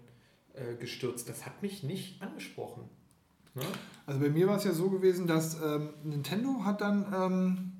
äh, 0.54 0.74
gestürzt. 0.76 1.28
Das 1.28 1.46
hat 1.46 1.62
mich 1.62 1.82
nicht 1.82 2.22
angesprochen. 2.22 2.88
Ne? 3.54 3.62
Also 4.06 4.20
bei 4.20 4.28
mir 4.28 4.46
war 4.48 4.56
es 4.56 4.64
ja 4.64 4.72
so 4.72 4.90
gewesen, 4.90 5.26
dass 5.26 5.60
ähm, 5.62 5.90
Nintendo 6.02 6.64
hat 6.64 6.80
dann, 6.80 7.06
ähm, 7.14 7.72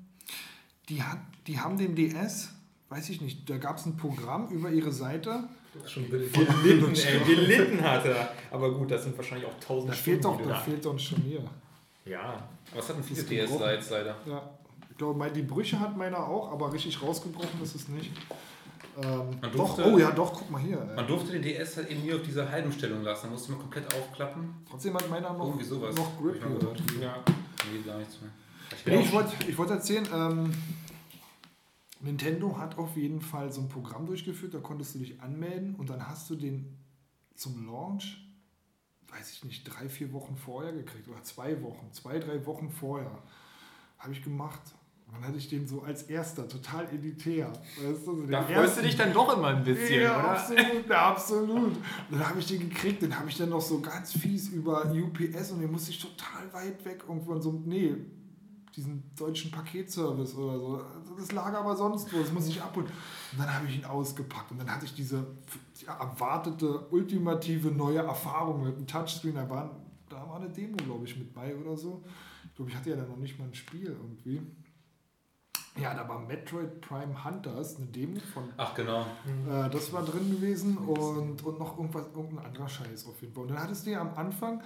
die, 0.89 1.03
hat, 1.03 1.19
die 1.47 1.59
haben 1.59 1.77
den 1.77 1.95
DS, 1.95 2.49
weiß 2.89 3.09
ich 3.09 3.21
nicht, 3.21 3.49
da 3.49 3.57
gab 3.57 3.77
es 3.77 3.85
ein 3.85 3.97
Programm 3.97 4.49
über 4.49 4.69
ihre 4.69 4.91
Seite. 4.91 5.49
Schon. 5.85 6.09
Gelitten, 6.09 6.95
ey, 6.95 7.19
gelitten 7.25 7.81
hat 7.81 8.05
er. 8.05 8.31
Aber 8.49 8.73
gut, 8.73 8.89
das 8.91 9.03
sind 9.03 9.17
wahrscheinlich 9.17 9.45
auch 9.45 9.59
tausend 9.59 9.91
Da 9.91 9.95
fehlt 9.95 10.23
doch, 10.23 10.41
da 10.41 10.55
fehlt 10.55 10.85
doch 10.85 10.97
schon 10.97 11.21
hier. 11.21 11.43
Ja, 12.05 12.47
Aber 12.71 12.79
es 12.79 12.87
hatten 12.87 13.03
viele. 13.03 13.23
DS-Lights 13.23 13.89
leider. 13.89 14.15
Ja. 14.25 14.49
Ich 14.89 14.97
glaube, 14.97 15.29
die 15.31 15.41
Brüche 15.41 15.77
hat 15.77 15.97
meiner 15.97 16.25
auch, 16.25 16.51
aber 16.51 16.71
richtig 16.71 17.01
rausgebrochen 17.01 17.61
ist 17.61 17.75
es 17.75 17.89
nicht. 17.89 18.11
Ähm, 18.97 19.29
Man 19.41 19.51
doch, 19.51 19.75
durfte- 19.75 19.91
oh 19.93 19.97
ja, 19.97 20.11
doch, 20.11 20.33
guck 20.33 20.49
mal 20.51 20.61
hier. 20.61 20.79
Ey. 20.79 20.95
Man 20.95 21.07
durfte 21.07 21.31
den 21.33 21.41
DS 21.41 21.77
halt 21.77 21.89
eben 21.91 22.01
nie 22.01 22.13
auf 22.13 22.21
dieser 22.21 22.49
halben 22.49 22.71
Stellung 22.71 23.01
lassen. 23.03 23.25
Da 23.27 23.31
musste 23.31 23.51
man 23.51 23.59
komplett 23.61 23.93
aufklappen. 23.93 24.53
Trotzdem 24.69 24.93
hat 24.93 25.09
meiner 25.09 25.33
noch, 25.33 25.45
Irgendwie 25.47 25.65
sowas. 25.65 25.95
noch 25.95 26.17
Grip 26.19 26.35
hier. 26.41 26.57
gehört. 26.57 26.81
ja. 27.01 27.23
Nee, 27.71 27.81
gar 27.85 27.97
nichts 27.97 28.21
mehr. 28.21 28.31
Ich 28.71 28.85
Nee, 28.85 29.01
ich 29.01 29.11
wollte 29.11 29.31
ich 29.49 29.57
wollt 29.57 29.69
erzählen, 29.69 30.07
ähm, 30.13 30.51
Nintendo 32.01 32.57
hat 32.57 32.77
auf 32.77 32.95
jeden 32.97 33.21
Fall 33.21 33.51
so 33.51 33.61
ein 33.61 33.69
Programm 33.69 34.05
durchgeführt, 34.05 34.53
da 34.53 34.59
konntest 34.59 34.95
du 34.95 34.99
dich 34.99 35.21
anmelden 35.21 35.75
und 35.75 35.89
dann 35.89 36.07
hast 36.07 36.29
du 36.29 36.35
den 36.35 36.77
zum 37.35 37.65
Launch, 37.65 38.17
weiß 39.09 39.31
ich 39.31 39.43
nicht, 39.43 39.63
drei, 39.63 39.89
vier 39.89 40.11
Wochen 40.13 40.35
vorher 40.37 40.71
gekriegt 40.73 41.07
oder 41.07 41.23
zwei 41.23 41.61
Wochen, 41.63 41.91
zwei, 41.91 42.19
drei 42.19 42.45
Wochen 42.45 42.69
vorher. 42.69 43.23
Habe 43.97 44.13
ich 44.13 44.23
gemacht. 44.23 44.61
Und 45.07 45.13
dann 45.15 45.27
hatte 45.29 45.37
ich 45.37 45.47
den 45.47 45.67
so 45.67 45.81
als 45.81 46.03
erster, 46.03 46.47
total 46.47 46.87
elitär. 46.89 47.47
Weißt 47.47 48.07
du, 48.07 48.21
so 48.21 48.27
Da 48.27 48.43
freust 48.43 48.77
du 48.77 48.81
dich 48.81 48.97
dann 48.97 49.13
doch 49.13 49.37
immer 49.37 49.49
ein 49.49 49.63
bisschen, 49.63 50.01
ja, 50.01 50.19
oder? 50.19 50.31
absolut, 50.31 50.89
ja, 50.89 51.09
absolut. 51.09 51.73
Und 51.77 51.77
dann 52.11 52.27
habe 52.27 52.39
ich 52.39 52.47
den 52.47 52.69
gekriegt, 52.69 53.01
den 53.01 53.17
habe 53.17 53.29
ich 53.29 53.37
dann 53.37 53.49
noch 53.49 53.61
so 53.61 53.79
ganz 53.79 54.13
fies 54.13 54.49
über 54.49 54.91
UPS 54.91 55.51
und 55.51 55.61
den 55.61 55.71
musste 55.71 55.91
ich 55.91 55.99
total 55.99 56.51
weit 56.51 56.83
weg 56.83 57.03
irgendwo 57.07 57.33
in 57.33 57.41
so 57.41 57.51
nee, 57.65 57.95
diesen 58.75 59.03
deutschen 59.15 59.51
Paketservice 59.51 60.35
oder 60.35 60.59
so. 60.59 60.75
Also 60.75 61.15
Das 61.17 61.31
lag 61.31 61.53
aber 61.53 61.75
sonst 61.75 62.11
wo, 62.11 62.19
das 62.19 62.31
muss 62.31 62.47
ich 62.47 62.61
abholen. 62.61 62.87
Und 62.87 63.39
dann 63.39 63.53
habe 63.53 63.67
ich 63.67 63.77
ihn 63.77 63.85
ausgepackt 63.85 64.51
und 64.51 64.59
dann 64.59 64.69
hatte 64.69 64.85
ich 64.85 64.93
diese 64.93 65.25
erwartete, 65.87 66.87
ultimative 66.89 67.69
neue 67.69 67.99
Erfahrung 67.99 68.63
mit 68.63 68.77
dem 68.77 68.87
Touchscreen. 68.87 69.35
Da 69.35 69.49
war, 69.49 69.79
da 70.09 70.27
war 70.27 70.37
eine 70.37 70.49
Demo, 70.49 70.75
glaube 70.77 71.05
ich, 71.05 71.15
mit 71.17 71.33
bei 71.33 71.55
oder 71.55 71.77
so. 71.77 72.03
Ich 72.45 72.55
glaube, 72.55 72.71
ich 72.71 72.77
hatte 72.77 72.89
ja 72.89 72.95
dann 72.95 73.09
noch 73.09 73.17
nicht 73.17 73.37
mal 73.39 73.45
ein 73.45 73.55
Spiel 73.55 73.87
irgendwie. 73.87 74.41
Ja, 75.77 75.93
da 75.93 76.07
war 76.07 76.19
Metroid 76.19 76.79
Prime 76.79 77.25
Hunters, 77.25 77.77
eine 77.77 77.87
Demo 77.87 78.19
von 78.33 78.43
Ach 78.55 78.73
genau. 78.73 79.01
äh, 79.01 79.69
das 79.69 79.91
war 79.91 80.03
drin 80.03 80.31
gewesen 80.31 80.77
und, 80.77 81.43
und 81.43 81.59
noch 81.59 81.77
irgendwas, 81.77 82.05
irgendein 82.15 82.45
anderer 82.45 82.69
Scheiß 82.69 83.05
auf 83.07 83.21
jeden 83.21 83.33
Fall. 83.33 83.43
Und 83.43 83.51
dann 83.51 83.61
hattest 83.61 83.85
du 83.85 83.91
ja 83.91 83.99
am 83.99 84.13
Anfang, 84.15 84.61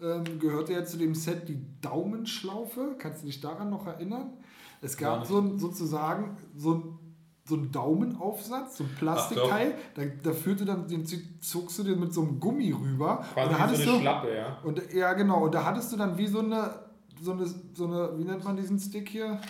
ähm, 0.00 0.38
gehörte 0.38 0.72
ja 0.72 0.84
zu 0.84 0.98
dem 0.98 1.16
Set 1.16 1.48
die 1.48 1.60
Daumenschlaufe. 1.80 2.94
Kannst 2.98 3.22
du 3.22 3.26
dich 3.26 3.40
daran 3.40 3.70
noch 3.70 3.86
erinnern? 3.86 4.34
Es 4.80 4.96
gab 4.96 5.26
so 5.26 5.38
ein, 5.38 5.58
sozusagen 5.58 6.36
so 6.56 6.74
ein, 6.74 6.98
so 7.44 7.56
ein 7.56 7.72
Daumenaufsatz, 7.72 8.78
so 8.78 8.84
ein 8.84 8.90
Plastikteil. 8.96 9.74
Da, 9.94 10.02
da 10.22 10.32
führte 10.32 10.64
dann, 10.64 10.86
den 10.86 11.04
zogst 11.40 11.78
du 11.78 11.82
den 11.82 11.98
mit 11.98 12.14
so 12.14 12.22
einem 12.22 12.38
Gummi 12.38 12.70
rüber. 12.72 13.24
Quasi 13.34 13.48
und 13.48 13.52
da 13.52 13.58
hattest 13.58 13.82
so 13.82 13.88
eine 13.88 13.98
du, 13.98 14.02
Schlappe, 14.02 14.36
ja. 14.36 14.58
und, 14.62 14.92
ja, 14.92 15.12
genau. 15.14 15.44
Und 15.44 15.54
da 15.54 15.64
hattest 15.64 15.92
du 15.92 15.96
dann 15.96 16.16
wie 16.18 16.26
so 16.28 16.38
eine, 16.38 16.74
so 17.20 17.32
eine, 17.32 17.46
so 17.46 17.86
eine 17.86 18.16
wie 18.16 18.24
nennt 18.24 18.44
man 18.44 18.56
diesen 18.56 18.78
Stick 18.78 19.08
hier? 19.08 19.40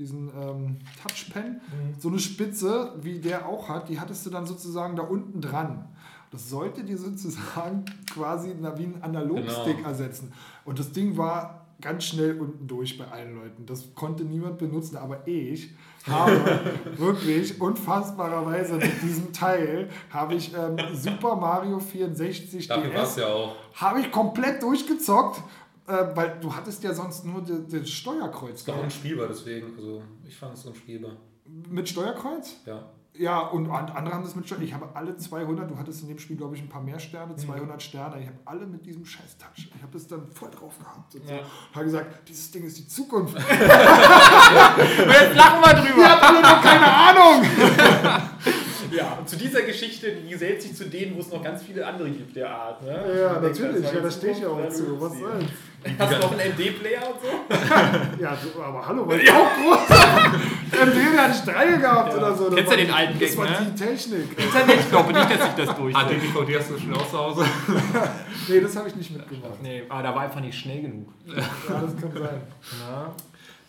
Diesen 0.00 0.30
ähm, 0.30 0.78
Touchpen. 1.02 1.60
So 1.98 2.08
eine 2.08 2.18
Spitze, 2.18 2.94
wie 3.02 3.18
der 3.20 3.46
auch 3.46 3.68
hat, 3.68 3.90
die 3.90 4.00
hattest 4.00 4.24
du 4.24 4.30
dann 4.30 4.46
sozusagen 4.46 4.96
da 4.96 5.02
unten 5.02 5.42
dran. 5.42 5.84
Das 6.30 6.48
sollte 6.48 6.82
dir 6.84 6.96
sozusagen 6.96 7.84
quasi 8.10 8.54
wie 8.76 8.84
ein 8.84 9.02
Analogstick 9.02 9.76
Genau. 9.76 9.88
ersetzen. 9.88 10.32
Und 10.64 10.78
das 10.78 10.92
Ding 10.92 11.18
war 11.18 11.66
ganz 11.82 12.04
schnell 12.04 12.40
unten 12.40 12.66
durch 12.66 12.96
bei 12.96 13.06
allen 13.08 13.34
Leuten. 13.36 13.66
Das 13.66 13.94
konnte 13.94 14.24
niemand 14.24 14.56
benutzen, 14.56 14.96
aber 14.96 15.26
ich 15.28 15.70
habe 16.06 16.60
wirklich 16.96 17.60
unfassbarerweise 17.60 18.76
mit 18.76 19.02
diesem 19.02 19.32
Teil 19.34 19.90
habe 20.10 20.34
ich 20.34 20.54
ähm, 20.54 20.76
Super 20.94 21.36
Mario 21.36 21.78
64 21.78 22.68
Dafür 22.68 22.90
DS 22.90 23.16
ja 23.16 23.26
auch. 23.28 23.54
habe 23.74 24.00
ich 24.00 24.10
komplett 24.10 24.62
durchgezockt, 24.62 25.42
äh, 25.90 26.16
weil 26.16 26.38
du 26.40 26.54
hattest 26.54 26.82
ja 26.82 26.92
sonst 26.94 27.24
nur 27.24 27.42
das 27.42 27.88
Steuerkreuz 27.90 28.64
gehabt. 28.64 28.82
unspielbar, 28.84 29.26
deswegen. 29.28 29.74
Also 29.76 30.02
ich 30.26 30.36
fand 30.36 30.54
es 30.54 30.64
unspielbar. 30.64 31.12
Mit 31.68 31.88
Steuerkreuz? 31.88 32.56
Ja. 32.66 32.90
Ja, 33.18 33.40
und 33.40 33.68
an- 33.68 33.90
andere 33.90 34.14
haben 34.14 34.22
das 34.22 34.36
mit 34.36 34.46
Steuerkreuz. 34.46 34.68
Ich 34.68 34.74
habe 34.74 34.88
alle 34.94 35.16
200, 35.16 35.68
du 35.68 35.76
hattest 35.76 36.00
in 36.02 36.08
dem 36.08 36.18
Spiel, 36.20 36.36
glaube 36.36 36.54
ich, 36.54 36.62
ein 36.62 36.68
paar 36.68 36.80
mehr 36.80 36.94
Mhm. 36.94 37.00
Sterne, 37.00 37.34
200 37.36 37.82
Sterne. 37.82 38.20
Ich 38.20 38.26
habe 38.28 38.38
alle 38.44 38.66
mit 38.66 38.86
diesem 38.86 39.04
scheiß 39.04 39.36
Touch. 39.36 39.68
Ich 39.74 39.82
habe 39.82 39.92
das 39.92 40.06
dann 40.06 40.30
voll 40.30 40.50
drauf 40.50 40.78
gehabt. 40.78 41.14
Und 41.16 41.26
so. 41.26 41.32
Ja. 41.34 41.40
habe 41.74 41.84
gesagt, 41.86 42.28
dieses 42.28 42.50
Ding 42.52 42.62
ist 42.64 42.78
die 42.78 42.86
Zukunft. 42.86 43.36
Jetzt 43.38 43.50
lachen 45.36 45.60
wir 45.60 45.74
drüber. 45.74 45.98
Ihr 46.02 46.08
habt 46.10 46.22
alle 46.22 46.40
noch 46.40 46.62
keine 46.62 46.86
Ahnung. 46.86 47.44
Ja, 48.96 49.16
und 49.18 49.28
zu 49.28 49.36
dieser 49.36 49.62
Geschichte, 49.62 50.12
die 50.12 50.30
gesellt 50.30 50.60
sich 50.62 50.74
zu 50.74 50.84
denen, 50.88 51.14
wo 51.16 51.20
es 51.20 51.30
noch 51.30 51.42
ganz 51.42 51.62
viele 51.62 51.86
andere 51.86 52.10
gibt 52.10 52.34
der 52.36 52.50
Art. 52.50 52.82
Ne? 52.82 52.90
Ja, 52.90 53.42
Ich 53.46 53.58
denke, 53.58 53.72
natürlich. 53.72 53.82
das 53.82 53.84
war 53.84 53.92
Ja, 53.94 54.00
da 54.00 54.04
jetzt 54.06 54.16
stehe 54.18 54.32
ich 54.32 54.40
ja 54.40 54.48
auch 54.48 54.68
zu. 54.68 54.84
ja, 54.84 55.00
Was 55.00 55.12
du- 55.12 55.18
soll's? 55.20 55.44
Hast 55.98 56.12
du 56.12 56.18
noch 56.18 56.32
einen 56.32 56.40
MD-Player 56.52 57.00
und 57.08 57.20
so? 57.22 57.54
Ja, 58.22 58.36
so, 58.36 58.62
aber 58.62 58.86
hallo, 58.86 59.08
weil 59.08 59.20
ich 59.20 59.30
auch 59.30 59.48
groß 59.56 59.78
MD 59.88 61.18
hatte 61.18 61.32
ich 61.34 61.40
drei 61.52 61.66
gehabt 61.78 62.14
oder 62.14 62.34
so. 62.36 62.46
Das 62.50 62.54
Kennst 62.56 62.70
war 62.70 62.76
du 62.76 62.82
den 62.82 62.86
die- 62.88 62.92
alten 62.92 63.18
Das 63.18 63.28
Gag, 63.30 63.38
war 63.38 63.44
ne? 63.50 63.56
die 63.74 63.82
Technik. 63.84 64.38
Internet, 64.38 64.80
ich 64.80 64.88
glaube 64.90 65.12
nicht, 65.14 65.30
dass 65.30 65.42
sich 65.46 65.54
das 65.56 65.68
Ah, 65.68 65.72
durchsetzt. 65.72 66.10
den 66.10 66.20
DVD 66.20 66.58
hast 66.58 66.70
du 66.70 66.78
schon 66.78 66.94
auch 66.94 67.10
zu 67.10 67.18
Hause. 67.18 67.44
Nee, 68.48 68.60
das 68.60 68.76
habe 68.76 68.88
ich 68.88 68.96
nicht 68.96 69.10
mitgemacht. 69.10 69.62
Nee, 69.62 69.82
aber 69.88 70.02
da 70.02 70.14
war 70.14 70.22
einfach 70.22 70.40
nicht 70.40 70.58
schnell 70.58 70.82
genug. 70.82 71.08
Ja, 71.26 71.34
das 71.36 71.96
kann 72.00 72.12
sein. 72.12 72.40
Na? 72.80 73.14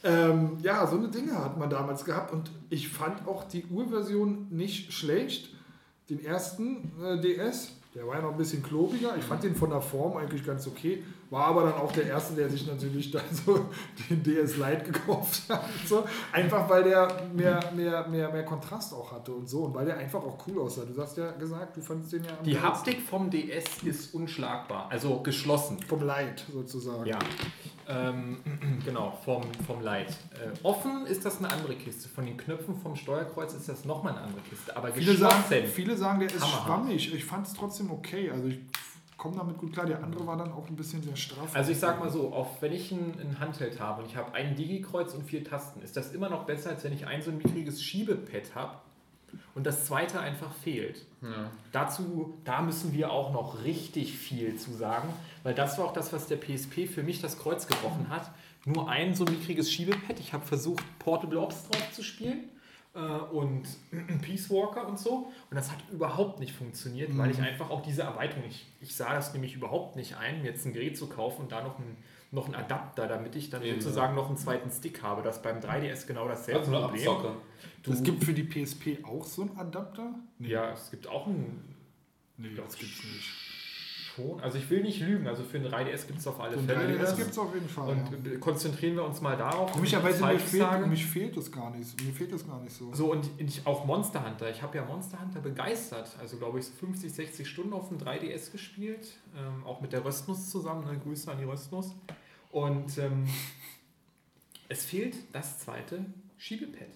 Ähm, 0.03 0.57
ja, 0.63 0.87
so 0.87 0.97
eine 0.97 1.09
Dinge 1.09 1.33
hat 1.33 1.57
man 1.57 1.69
damals 1.69 2.05
gehabt 2.05 2.33
und 2.33 2.49
ich 2.69 2.89
fand 2.89 3.27
auch 3.27 3.43
die 3.43 3.65
Urversion 3.65 4.47
nicht 4.49 4.93
schlecht. 4.93 5.49
Den 6.09 6.23
ersten 6.23 6.91
äh, 7.03 7.19
DS, 7.21 7.73
der 7.93 8.07
war 8.07 8.15
ja 8.15 8.21
noch 8.21 8.31
ein 8.31 8.37
bisschen 8.37 8.63
klobiger. 8.63 9.15
Ich 9.17 9.23
fand 9.23 9.43
den 9.43 9.55
von 9.55 9.69
der 9.69 9.81
Form 9.81 10.17
eigentlich 10.17 10.45
ganz 10.45 10.65
okay. 10.67 11.03
War 11.31 11.45
aber 11.47 11.63
dann 11.63 11.73
auch 11.75 11.91
der 11.93 12.07
erste, 12.07 12.35
der 12.35 12.49
sich 12.49 12.67
natürlich 12.67 13.09
dann 13.09 13.23
so 13.31 13.65
den 14.09 14.21
DS 14.21 14.57
Lite 14.57 14.91
gekauft 14.91 15.43
hat. 15.49 15.63
So. 15.87 16.03
Einfach 16.33 16.69
weil 16.69 16.83
der 16.83 17.07
mehr, 17.33 17.71
mehr, 17.73 18.05
mehr, 18.09 18.29
mehr 18.31 18.43
Kontrast 18.43 18.93
auch 18.93 19.11
hatte 19.13 19.31
und 19.31 19.47
so 19.49 19.63
und 19.63 19.73
weil 19.73 19.85
der 19.85 19.97
einfach 19.97 20.19
auch 20.21 20.37
cool 20.45 20.59
aussah. 20.59 20.83
Du 20.83 21.01
hast 21.01 21.17
ja 21.17 21.31
gesagt, 21.31 21.77
du 21.77 21.81
fandest 21.81 22.11
den 22.11 22.25
ja 22.25 22.31
am 22.37 22.43
Die 22.43 22.51
geilsten. 22.51 22.69
Haptik 22.69 23.01
vom 23.01 23.29
DS 23.29 23.63
ist 23.83 24.13
unschlagbar, 24.13 24.87
also 24.91 25.21
geschlossen. 25.21 25.79
vom 25.87 26.01
Lite 26.01 26.43
sozusagen. 26.51 27.05
Ja, 27.05 27.17
ähm, 27.87 28.37
genau, 28.85 29.17
vom, 29.23 29.43
vom 29.65 29.81
Light. 29.81 30.09
Äh, 30.33 30.51
offen 30.63 31.05
ist 31.07 31.23
das 31.25 31.37
eine 31.39 31.49
andere 31.51 31.75
Kiste. 31.75 32.09
Von 32.09 32.25
den 32.25 32.35
Knöpfen 32.35 32.75
vom 32.75 32.95
Steuerkreuz 32.97 33.53
ist 33.53 33.69
das 33.69 33.85
nochmal 33.85 34.13
eine 34.13 34.21
andere 34.23 34.41
Kiste. 34.41 34.75
Aber 34.75 34.91
Viele 34.91 35.15
sagen, 35.15 35.43
geschlossen. 35.49 35.67
viele 35.73 35.95
sagen, 35.97 36.19
der 36.19 36.27
ist 36.29 36.41
Hammerhart. 36.41 36.65
schwammig. 36.65 37.13
Ich 37.13 37.23
fand 37.25 37.47
es 37.47 37.53
trotzdem 37.53 37.89
okay. 37.91 38.29
Also 38.29 38.47
ich 38.47 38.59
komme 39.21 39.37
damit 39.37 39.59
gut 39.59 39.71
klar. 39.71 39.85
Der 39.85 40.03
andere 40.03 40.25
war 40.25 40.35
dann 40.35 40.51
auch 40.51 40.67
ein 40.67 40.75
bisschen 40.75 41.03
sehr 41.03 41.15
straff. 41.15 41.55
Also 41.55 41.71
ich 41.71 41.77
sag 41.77 41.99
mal 41.99 42.09
so, 42.09 42.33
auch 42.33 42.59
wenn 42.59 42.73
ich 42.73 42.91
ein, 42.91 43.13
ein 43.21 43.39
Handheld 43.39 43.79
habe 43.79 44.01
und 44.01 44.09
ich 44.09 44.15
habe 44.15 44.33
ein 44.33 44.55
Digi-Kreuz 44.55 45.13
und 45.13 45.23
vier 45.23 45.43
Tasten, 45.43 45.83
ist 45.83 45.95
das 45.95 46.11
immer 46.11 46.27
noch 46.27 46.45
besser, 46.45 46.71
als 46.71 46.83
wenn 46.83 46.91
ich 46.91 47.05
ein 47.05 47.21
so 47.21 47.29
ein 47.29 47.37
mickriges 47.37 47.83
Schiebepad 47.83 48.55
habe 48.55 48.77
Und 49.53 49.67
das 49.67 49.85
zweite 49.85 50.19
einfach 50.19 50.51
fehlt. 50.63 51.05
Ja. 51.21 51.51
Dazu, 51.71 52.33
da 52.45 52.63
müssen 52.63 52.93
wir 52.93 53.11
auch 53.11 53.31
noch 53.31 53.63
richtig 53.63 54.17
viel 54.17 54.55
zu 54.57 54.73
sagen, 54.73 55.09
weil 55.43 55.53
das 55.53 55.77
war 55.77 55.85
auch 55.85 55.93
das, 55.93 56.11
was 56.11 56.25
der 56.25 56.37
PSP 56.37 56.87
für 56.87 57.03
mich 57.03 57.21
das 57.21 57.37
Kreuz 57.37 57.67
gebrochen 57.67 58.09
hat. 58.09 58.31
Nur 58.65 58.89
ein 58.89 59.13
so 59.13 59.23
mickriges 59.25 59.71
Schiebepad. 59.71 60.19
Ich 60.19 60.33
habe 60.33 60.45
versucht, 60.47 60.83
Portable 60.97 61.39
Ops 61.39 61.67
drauf 61.69 61.91
zu 61.93 62.03
spielen 62.03 62.49
und 62.99 63.63
Peace 64.21 64.49
Walker 64.49 64.87
und 64.87 64.99
so. 64.99 65.31
Und 65.49 65.55
das 65.55 65.71
hat 65.71 65.79
überhaupt 65.91 66.39
nicht 66.39 66.53
funktioniert, 66.53 67.17
weil 67.17 67.31
ich 67.31 67.39
einfach 67.39 67.69
auch 67.69 67.81
diese 67.81 68.03
Erweiterung, 68.03 68.43
ich, 68.47 68.65
ich 68.81 68.95
sah 68.95 69.13
das 69.13 69.33
nämlich 69.33 69.55
überhaupt 69.55 69.95
nicht 69.95 70.17
ein, 70.17 70.41
mir 70.41 70.49
jetzt 70.49 70.65
ein 70.65 70.73
Gerät 70.73 70.97
zu 70.97 71.07
kaufen 71.07 71.43
und 71.43 71.51
da 71.51 71.61
noch 71.61 71.79
einen, 71.79 71.97
noch 72.31 72.45
einen 72.45 72.55
Adapter, 72.55 73.07
damit 73.07 73.35
ich 73.35 73.49
dann 73.49 73.63
Eben, 73.63 73.79
sozusagen 73.79 74.15
noch 74.15 74.27
einen 74.27 74.37
zweiten 74.37 74.69
Stick 74.69 75.03
habe. 75.03 75.21
Das 75.21 75.41
beim 75.41 75.59
3DS 75.59 76.05
genau 76.05 76.27
dasselbe 76.27 76.59
Also 76.59 76.71
Problem. 76.71 77.37
Es 77.89 78.03
gibt 78.03 78.23
für 78.23 78.33
die 78.33 78.43
PSP 78.43 79.03
auch 79.03 79.25
so 79.25 79.43
einen 79.43 79.57
Adapter? 79.57 80.13
ja, 80.39 80.71
es 80.71 80.91
gibt 80.91 81.07
auch 81.07 81.27
einen 81.27 81.71
Nee, 82.41 82.55
das 82.55 82.75
gibt's 82.77 83.03
nicht. 83.03 83.50
Schon. 84.21 84.39
Also 84.41 84.57
ich 84.57 84.69
will 84.69 84.81
nicht 84.81 84.99
lügen, 84.99 85.27
also 85.27 85.43
für 85.43 85.57
einen 85.57 85.67
3DS 85.67 86.07
gibt 86.07 86.19
es 86.19 86.27
auf 86.27 86.39
alle 86.39 86.57
ein 86.57 86.65
Fälle 86.65 86.95
3DS 86.95 86.99
das. 86.99 87.17
gibt 87.17 87.31
es 87.31 87.37
auf 87.37 87.53
jeden 87.53 87.69
Fall. 87.69 87.89
Und 87.89 88.25
ja. 88.25 88.33
äh, 88.33 88.37
konzentrieren 88.37 88.95
wir 88.95 89.05
uns 89.05 89.21
mal 89.21 89.37
darauf. 89.37 89.71
Komischerweise, 89.71 90.25
mir 90.25 90.39
fehlt, 90.39 90.87
mich 90.87 91.05
fehlt 91.05 91.37
das 91.37 91.51
gar 91.51 91.69
nicht. 91.71 92.01
Mir 92.03 92.13
fehlt 92.13 92.33
das 92.33 92.45
gar 92.45 92.59
nicht 92.61 92.75
so. 92.75 92.93
So, 92.93 93.11
und 93.11 93.29
ich, 93.37 93.65
auch 93.65 93.85
Monster 93.85 94.25
Hunter. 94.25 94.49
Ich 94.49 94.61
habe 94.61 94.77
ja 94.77 94.85
Monster 94.85 95.19
Hunter 95.19 95.39
begeistert. 95.39 96.09
Also, 96.19 96.37
glaube 96.37 96.59
ich, 96.59 96.65
so 96.65 96.73
50, 96.73 97.11
60 97.11 97.47
Stunden 97.47 97.73
auf 97.73 97.89
dem 97.89 97.97
3DS 97.97 98.51
gespielt. 98.51 99.07
Ähm, 99.37 99.65
auch 99.65 99.81
mit 99.81 99.93
der 99.93 100.03
Röstnuss 100.03 100.49
zusammen. 100.49 100.85
Ne? 100.85 100.99
Grüße 100.99 101.31
an 101.31 101.37
die 101.37 101.45
Röstnuss. 101.45 101.95
Und 102.51 102.97
ähm, 102.97 103.25
es 104.69 104.85
fehlt 104.85 105.15
das 105.33 105.59
zweite 105.59 106.05
Schiebepad. 106.37 106.87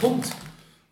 Punkt. 0.00 0.30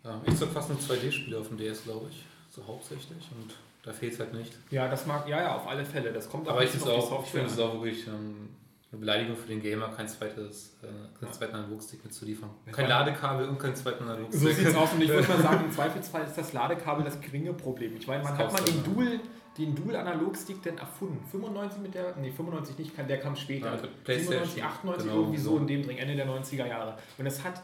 Ja, 0.03 0.21
ich 0.25 0.35
zock 0.37 0.51
fast 0.51 0.69
nur 0.69 0.79
2D-Spiele 0.79 1.37
auf 1.37 1.49
dem 1.49 1.57
DS, 1.57 1.83
glaube 1.83 2.07
ich. 2.09 2.23
So 2.49 2.65
hauptsächlich. 2.65 3.29
Und 3.37 3.53
da 3.83 3.93
fehlt 3.93 4.13
es 4.13 4.19
halt 4.19 4.33
nicht. 4.33 4.57
Ja, 4.71 4.87
das 4.87 5.05
mag, 5.05 5.27
ja, 5.27 5.41
ja, 5.41 5.55
auf 5.55 5.67
alle 5.67 5.85
Fälle. 5.85 6.11
Das 6.11 6.29
kommt 6.29 6.47
Aber 6.47 6.63
ich 6.63 6.69
finde 6.69 6.85
die 6.85 6.91
auch, 6.91 7.23
ich 7.23 7.29
finde 7.31 7.47
es 7.47 7.59
auch 7.59 7.73
wirklich 7.73 8.07
ähm, 8.07 8.49
eine 8.91 8.99
Beleidigung 8.99 9.35
für 9.37 9.47
den 9.47 9.61
Gamer, 9.61 9.89
kein 9.89 10.07
zweites, 10.07 10.77
äh, 10.81 10.87
keinen 11.19 11.31
zweiten 11.31 11.55
Analogstick 11.55 12.03
mitzuliefern. 12.03 12.49
Kein 12.71 12.87
Ladekabel 12.89 13.47
und 13.47 13.59
kein 13.59 13.75
zweiten 13.75 14.03
So 14.03 14.11
Analogstick. 14.11 14.53
sieht 14.55 14.67
es 14.67 14.75
aus 14.75 14.93
und 14.93 15.01
ich 15.01 15.09
würde 15.09 15.27
mal 15.27 15.41
sagen, 15.41 15.65
im 15.65 15.71
Zweifelsfall 15.75 16.25
ist 16.25 16.37
das 16.37 16.53
Ladekabel 16.53 17.05
das 17.05 17.21
geringe 17.21 17.53
Problem. 17.53 17.95
Ich 17.97 18.07
meine, 18.07 18.23
man 18.23 18.37
Das 18.37 18.51
hat 18.51 18.53
mal 18.53 18.65
den 18.65 18.83
du, 18.83 18.93
Dual, 18.95 19.19
den 19.57 19.75
Dual 19.75 19.95
Analogstick 19.95 20.61
denn 20.63 20.77
erfunden. 20.77 21.23
95 21.31 21.81
mit 21.81 21.93
der, 21.93 22.15
nee 22.17 22.31
95 22.31 22.77
nicht, 22.79 22.93
der 22.97 23.19
kam 23.19 23.35
später. 23.35 23.67
Ja, 23.75 23.81
mit 23.81 24.03
PlayStation, 24.03 24.45
97, 24.45 24.63
98 24.63 25.03
genau, 25.05 25.19
irgendwie 25.21 25.39
so 25.39 25.51
so. 25.51 25.57
in 25.57 25.67
dem 25.67 25.83
Dreh, 25.83 25.97
Ende 25.97 26.15
der 26.15 26.27
90er 26.27 26.67
Jahre. 26.67 26.97
Und 27.17 27.25
es 27.27 27.43
hat 27.43 27.61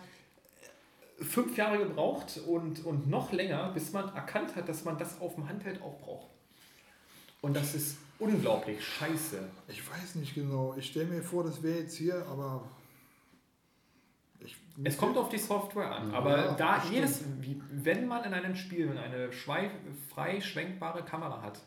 fünf 1.20 1.56
Jahre 1.58 1.78
gebraucht 1.80 2.40
und, 2.46 2.86
und 2.86 3.10
noch 3.10 3.32
länger, 3.32 3.72
bis 3.74 3.94
man 3.94 4.14
erkannt 4.14 4.56
hat, 4.56 4.68
dass 4.68 4.84
man 4.84 4.98
das 4.98 5.20
auf 5.22 5.36
dem 5.36 5.48
Handheld 5.48 5.82
auch 5.82 6.00
braucht. 6.00 6.28
Und 7.42 7.56
das 7.56 7.76
ist 7.76 7.98
unglaublich 8.20 8.84
scheiße. 8.84 9.40
Ich 9.68 9.90
weiß 9.90 10.16
nicht 10.16 10.34
genau. 10.36 10.76
Ich 10.78 10.88
stelle 10.88 11.06
mir 11.06 11.22
vor, 11.22 11.44
das 11.44 11.62
wäre 11.62 11.80
jetzt 11.80 11.96
hier, 11.96 12.26
aber. 12.30 12.64
Ich, 14.40 14.56
Es 14.84 14.98
kommt 14.98 15.18
auf 15.18 15.30
die 15.30 15.38
Software 15.38 15.92
an, 15.92 16.12
Ja, 16.12 16.18
aber 16.18 16.56
da 16.58 16.84
jedes, 16.92 17.24
wie, 17.42 17.62
wenn 17.72 18.08
man 18.08 18.24
in 18.24 18.34
einem 18.34 18.56
Spiel 18.56 18.98
eine 18.98 19.32
frei 19.32 20.42
schwenkbare 20.42 21.04
Kamera 21.04 21.42
hat, 21.42 21.60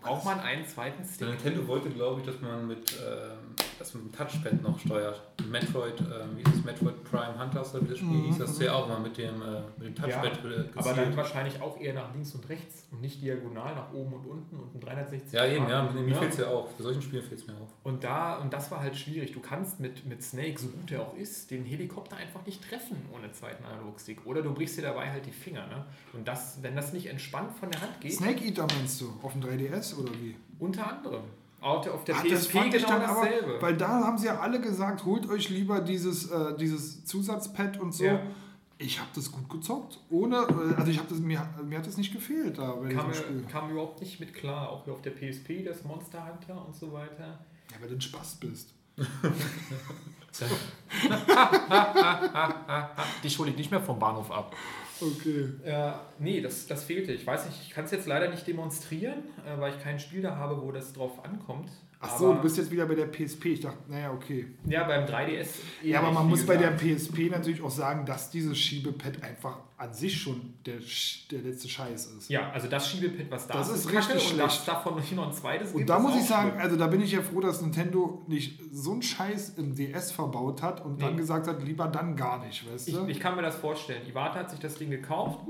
braucht 0.00 0.24
man 0.24 0.40
einen 0.40 0.66
zweiten 0.66 1.04
Stick. 1.04 1.28
Nintendo 1.28 1.66
wollte, 1.66 1.90
glaube 1.90 2.20
ich, 2.20 2.26
dass 2.26 2.40
man 2.40 2.66
mit, 2.66 2.92
ähm, 2.92 3.54
das 3.78 3.94
mit 3.94 4.04
dem 4.04 4.12
Touchpad 4.12 4.62
noch 4.62 4.78
steuert. 4.78 5.20
Metroid, 5.50 6.00
ähm, 6.00 6.36
wie 6.36 6.42
hieß 6.44 6.58
es, 6.58 6.64
Metroid 6.64 7.04
Prime 7.04 7.38
Hunters 7.38 7.74
oder 7.74 7.84
wie 7.84 7.88
das 7.90 7.98
Spiel 7.98 8.22
hieß, 8.26 8.38
das 8.38 8.58
ja 8.58 8.72
auch 8.74 8.88
mal 8.88 9.00
mit 9.00 9.16
dem, 9.18 9.40
äh, 9.42 9.60
mit 9.78 9.96
dem 9.98 10.08
Ja, 10.08 10.20
Touchpad 10.20 10.44
äh, 10.44 10.64
Aber 10.74 10.92
dann 10.94 11.16
wahrscheinlich 11.16 11.60
auch 11.60 11.80
eher 11.80 11.94
nach 11.94 12.12
links 12.12 12.34
und 12.34 12.48
rechts 12.48 12.86
und 12.90 13.00
nicht 13.00 13.22
diagonal 13.22 13.74
nach 13.74 13.92
oben 13.92 14.14
und 14.14 14.26
unten 14.26 14.56
und 14.56 14.74
ein 14.74 14.80
360 14.80 15.32
Ja, 15.32 15.46
eben, 15.46 15.68
ja, 15.68 15.82
mir 15.82 16.08
Ja. 16.08 16.18
fehlt 16.18 16.32
es 16.32 16.38
ja 16.38 16.48
auch. 16.48 16.68
Bei 16.72 16.82
solchen 16.84 17.02
Spielen 17.02 17.22
fehlt 17.22 17.40
es 17.40 17.46
mir 17.46 17.54
auch. 17.54 17.68
Und, 17.84 18.02
da, 18.04 18.38
und 18.38 18.52
das 18.52 18.70
war 18.70 18.80
halt 18.80 18.96
schwierig. 18.96 19.32
Du 19.32 19.40
kannst 19.40 19.80
mit, 19.80 20.04
mit 20.06 20.22
Snake, 20.22 20.58
so 20.58 20.68
gut 20.68 20.90
er 20.90 21.02
auch 21.02 21.16
ist, 21.16 21.50
den 21.50 21.64
Helikopter 21.64 22.16
einfach 22.16 22.44
nicht 22.46 22.68
treffen 22.68 22.96
ohne 23.14 23.30
zweiten 23.32 23.64
Analogstick. 23.64 24.26
Oder 24.26 24.42
du 24.42 24.52
brichst 24.52 24.76
dir 24.78 24.82
dabei 24.82 25.10
halt 25.10 25.26
die 25.26 25.32
Finger. 25.32 25.66
Ne? 25.66 25.84
Und 26.12 26.26
das, 26.26 26.58
wenn 26.62 26.74
das 26.74 26.92
nicht 26.92 27.06
entspannt 27.06 27.52
von 27.58 27.70
der 27.70 27.80
Hand 27.80 28.00
geht, 28.00 28.14
Snake 28.14 28.44
Eater 28.44 28.66
meinst 28.76 29.00
du? 29.00 29.12
Auf 29.22 29.32
dem 29.32 29.42
3DS 29.42 29.96
oder 29.98 30.12
wie? 30.14 30.34
unter 30.58 30.90
anderem. 30.90 31.24
Auf 31.60 31.82
der, 31.82 31.94
auf 31.94 32.04
der 32.04 32.16
Ach, 32.16 32.22
das 32.22 32.46
PSP 32.46 32.58
fand 32.58 32.74
ich 32.74 32.84
genau 32.84 32.98
dann 32.98 33.10
aber, 33.10 33.24
dasselbe. 33.24 33.62
weil 33.62 33.76
da 33.76 33.88
haben 33.88 34.18
sie 34.18 34.26
ja 34.26 34.38
alle 34.38 34.60
gesagt, 34.60 35.04
holt 35.04 35.28
euch 35.28 35.48
lieber 35.48 35.80
dieses, 35.80 36.30
äh, 36.30 36.56
dieses 36.56 37.04
Zusatzpad 37.04 37.80
und 37.80 37.92
so. 37.92 38.04
Ja. 38.04 38.20
Ich 38.78 39.00
habe 39.00 39.08
das 39.14 39.32
gut 39.32 39.48
gezockt. 39.48 39.98
Ohne, 40.10 40.36
äh, 40.36 40.74
also 40.76 40.90
ich 40.90 40.98
habe 40.98 41.08
das, 41.08 41.18
mir, 41.18 41.48
mir 41.64 41.78
hat 41.78 41.86
das 41.86 41.96
nicht 41.96 42.12
gefehlt 42.12 42.58
da 42.58 42.72
bei 42.72 42.92
kam, 42.92 43.12
Spiel. 43.12 43.44
kam 43.50 43.70
überhaupt 43.70 44.00
nicht 44.00 44.20
mit 44.20 44.34
klar. 44.34 44.68
Auch 44.68 44.84
hier 44.84 44.92
auf 44.92 45.00
der 45.00 45.12
PSP, 45.12 45.64
das 45.64 45.82
Monster 45.84 46.24
Hunter 46.26 46.64
und 46.66 46.76
so 46.76 46.92
weiter. 46.92 47.38
Ja, 47.72 47.80
weil 47.80 47.88
du 47.88 47.94
ein 47.94 48.00
Spaß 48.00 48.36
bist. 48.36 48.74
Dich 53.24 53.38
hole 53.38 53.50
ich 53.50 53.56
nicht 53.56 53.70
mehr 53.70 53.80
vom 53.80 53.98
Bahnhof 53.98 54.30
ab. 54.30 54.54
Okay. 55.00 55.50
Äh, 55.64 55.92
nee, 56.18 56.40
das, 56.40 56.66
das 56.66 56.84
fehlte. 56.84 57.12
Ich 57.12 57.26
weiß 57.26 57.46
nicht, 57.46 57.60
ich 57.62 57.70
kann 57.70 57.84
es 57.84 57.90
jetzt 57.90 58.06
leider 58.06 58.28
nicht 58.28 58.46
demonstrieren, 58.46 59.24
äh, 59.46 59.60
weil 59.60 59.74
ich 59.74 59.82
kein 59.82 59.98
Spiel 59.98 60.22
da 60.22 60.36
habe, 60.36 60.62
wo 60.62 60.72
das 60.72 60.92
drauf 60.92 61.24
ankommt. 61.24 61.70
Ach 61.98 62.18
so, 62.18 62.26
Aber- 62.26 62.34
du 62.36 62.42
bist 62.42 62.58
jetzt 62.58 62.70
wieder 62.70 62.84
bei 62.86 62.94
der 62.94 63.06
PSP. 63.06 63.46
Ich 63.54 63.60
dachte, 63.60 63.78
naja, 63.88 64.12
okay. 64.12 64.46
Ja, 64.66 64.84
beim 64.84 65.06
3DS. 65.06 65.48
Ja, 65.82 66.00
aber 66.00 66.12
man 66.12 66.28
muss 66.28 66.44
bei 66.44 66.56
der 66.56 66.72
gesagt. 66.72 66.98
PSP 66.98 67.30
natürlich 67.30 67.62
auch 67.62 67.70
sagen, 67.70 68.04
dass 68.04 68.30
dieses 68.30 68.56
Schiebepad 68.58 69.22
einfach 69.22 69.58
an 69.78 69.92
sich 69.92 70.18
schon 70.20 70.54
der, 70.64 70.76
der 71.30 71.40
letzte 71.40 71.68
Scheiß 71.68 72.06
ist. 72.18 72.28
Ja, 72.30 72.50
also 72.50 72.68
das 72.68 72.88
Schiebepad, 72.90 73.30
was 73.30 73.46
da 73.46 73.54
Das 73.54 73.70
ist 73.70 73.86
Kacke 73.88 74.14
richtig 74.14 74.32
und 74.32 74.38
das 74.38 74.54
schlecht. 74.56 74.68
davon 74.68 74.96
nicht 74.96 75.12
noch 75.14 75.26
ein 75.26 75.32
zweites 75.32 75.72
Und 75.72 75.86
da 75.88 75.96
ist 75.96 76.02
muss 76.02 76.16
ich 76.16 76.24
sagen, 76.24 76.50
schlimm. 76.50 76.60
also 76.62 76.76
da 76.76 76.86
bin 76.86 77.00
ich 77.00 77.12
ja 77.12 77.22
froh, 77.22 77.40
dass 77.40 77.60
Nintendo 77.62 78.22
nicht 78.26 78.60
so 78.72 78.92
einen 78.92 79.02
Scheiß 79.02 79.54
im 79.56 79.74
DS 79.74 80.12
verbaut 80.12 80.62
hat 80.62 80.84
und 80.84 81.00
dann 81.00 81.12
Nee. 81.12 81.20
gesagt 81.20 81.46
hat, 81.46 81.62
lieber 81.62 81.88
dann 81.88 82.14
gar 82.14 82.44
nicht, 82.44 82.70
weißt 82.70 82.88
Ich, 82.88 82.94
du? 82.94 83.06
ich 83.06 83.20
kann 83.20 83.36
mir 83.36 83.42
das 83.42 83.56
vorstellen. 83.56 84.06
Iwata 84.06 84.40
hat 84.40 84.50
sich 84.50 84.60
das 84.60 84.76
Ding 84.76 84.90
gekauft, 84.90 85.40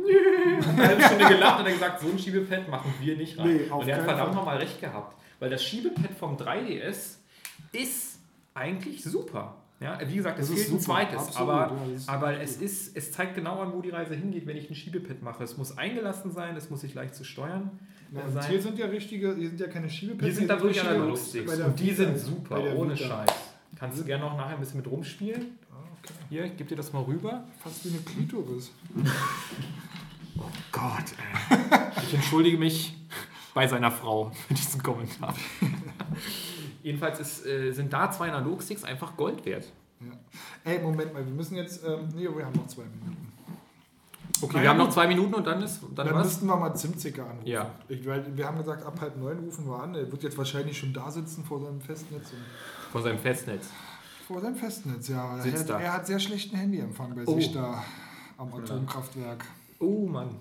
hat 0.60 0.68
eine 0.68 0.88
halbe 0.88 1.02
Stunde 1.02 1.26
gelacht 1.28 1.58
und 1.60 1.66
hat 1.66 1.72
gesagt, 1.72 2.00
so 2.00 2.08
ein 2.08 2.18
Schiebepad 2.18 2.68
machen 2.68 2.94
wir 3.00 3.16
nicht 3.16 3.36
rein. 3.38 3.46
Nee, 3.48 3.70
und 3.70 3.86
er 3.88 3.96
hat 3.98 4.04
verdammt 4.04 4.34
nochmal 4.34 4.58
recht 4.58 4.80
gehabt. 4.80 5.16
Weil 5.38 5.50
das 5.50 5.62
Schiebepad 5.64 6.12
vom 6.18 6.36
3DS 6.36 7.16
ist 7.72 8.18
eigentlich 8.54 9.02
super. 9.02 9.56
Ja, 9.78 9.98
wie 10.08 10.16
gesagt, 10.16 10.38
es 10.38 10.48
Das 10.48 10.56
ist 10.56 10.64
fehlt 10.68 10.78
ein 10.78 10.80
zweites, 10.80 11.18
absolut, 11.28 11.50
aber, 11.50 11.72
ja, 11.74 12.00
aber 12.06 12.40
es, 12.40 12.56
ist, 12.56 12.96
es 12.96 13.12
zeigt 13.12 13.34
genau 13.34 13.60
an, 13.60 13.74
wo 13.74 13.82
die 13.82 13.90
Reise 13.90 14.14
hingeht, 14.14 14.46
wenn 14.46 14.56
ich 14.56 14.70
ein 14.70 14.74
Schiebepad 14.74 15.20
mache. 15.22 15.44
Es 15.44 15.58
muss 15.58 15.76
eingelassen 15.76 16.32
sein, 16.32 16.56
es 16.56 16.70
muss 16.70 16.80
sich 16.80 16.94
leicht 16.94 17.14
zu 17.14 17.24
steuern 17.24 17.70
und 18.10 18.32
sein. 18.32 18.46
hier 18.48 18.62
sind 18.62 18.78
ja 18.78 18.86
richtige, 18.86 19.36
hier 19.36 19.48
sind 19.48 19.60
ja 19.60 19.66
keine 19.68 19.90
Schiebepads. 19.90 20.24
Hier 20.24 20.34
sind 20.34 20.48
da 20.48 20.58
wirklich 20.62 20.80
Analogsticks 20.80 21.58
und 21.58 21.78
die 21.78 21.84
Vita- 21.90 21.96
sind 21.96 22.18
super, 22.18 22.74
ohne. 22.74 22.96
Scheiß. 22.96 23.28
Kannst 23.78 23.98
du 24.00 24.04
gerne 24.04 24.24
noch 24.24 24.38
nachher 24.38 24.54
ein 24.54 24.60
bisschen 24.60 24.78
mit 24.78 24.86
rumspielen. 24.90 25.58
Ah, 25.70 25.74
okay. 26.02 26.14
Hier, 26.30 26.44
ich 26.46 26.56
gebe 26.56 26.70
dir 26.70 26.76
das 26.76 26.94
mal 26.94 27.02
rüber. 27.02 27.44
Fast 27.62 27.84
wie 27.84 27.90
eine 27.90 27.98
Klitoris. 27.98 28.72
Gott, 30.72 31.04
ey. 31.50 31.58
Ich 32.06 32.14
entschuldige 32.14 32.56
mich 32.58 32.94
bei 33.56 33.66
seiner 33.66 33.90
Frau 33.90 34.30
für 34.48 34.52
diesen 34.54 34.82
Kommentar. 34.82 35.34
Jedenfalls 36.82 37.18
ist, 37.20 37.46
äh, 37.46 37.72
sind 37.72 37.90
da 37.90 38.10
zwei 38.10 38.28
Analogsticks 38.28 38.84
einfach 38.84 39.16
Gold 39.16 39.44
wert. 39.46 39.64
Ja. 40.00 40.12
Ey, 40.70 40.78
Moment 40.80 41.14
mal, 41.14 41.24
wir 41.24 41.32
müssen 41.32 41.56
jetzt, 41.56 41.82
ähm, 41.84 42.08
nee, 42.14 42.28
wir 42.28 42.44
haben 42.44 42.54
noch 42.54 42.66
zwei 42.66 42.82
Minuten. 42.84 43.32
Okay, 44.42 44.52
Naja, 44.52 44.62
wir 44.64 44.68
haben 44.70 44.76
noch 44.78 44.90
zwei 44.90 45.06
Minuten 45.06 45.32
und 45.34 45.46
dann 45.46 45.62
ist 45.62 45.80
dann, 45.94 46.06
Dann 46.06 46.14
was? 46.16 46.26
müssten 46.26 46.46
wir 46.46 46.56
mal 46.56 46.74
Zimzicker 46.74 47.22
anrufen. 47.24 47.46
Ja. 47.46 47.70
Ich, 47.88 48.06
weil 48.06 48.36
wir 48.36 48.46
haben 48.46 48.58
gesagt, 48.58 48.84
ab 48.84 49.00
halb 49.00 49.16
neun 49.16 49.38
rufen 49.38 49.66
wir 49.66 49.82
an. 49.82 49.94
Er 49.94 50.12
wird 50.12 50.22
jetzt 50.22 50.36
wahrscheinlich 50.36 50.76
schon 50.76 50.92
da 50.92 51.10
sitzen 51.10 51.42
vor 51.42 51.58
seinem 51.60 51.80
Festnetz. 51.80 52.30
Und 52.32 52.92
Von 52.92 53.02
seinem 53.02 53.18
Festnetz. 53.18 53.68
vor 54.26 54.42
seinem 54.42 54.56
Festnetz, 54.56 55.08
ja. 55.08 55.36
Er 55.38 55.42
Sitzt 55.42 55.60
hat, 55.60 55.68
da. 55.70 55.80
er 55.80 55.92
hat 55.94 56.06
sehr 56.06 56.18
schlechten 56.20 56.54
Handyempfang 56.56 57.14
bei 57.14 57.22
Oh. 57.24 57.34
sich 57.36 57.50
da 57.54 57.82
am 58.36 58.52
Atomkraftwerk. 58.52 59.46
Oh 59.78 60.06
Mann. 60.06 60.36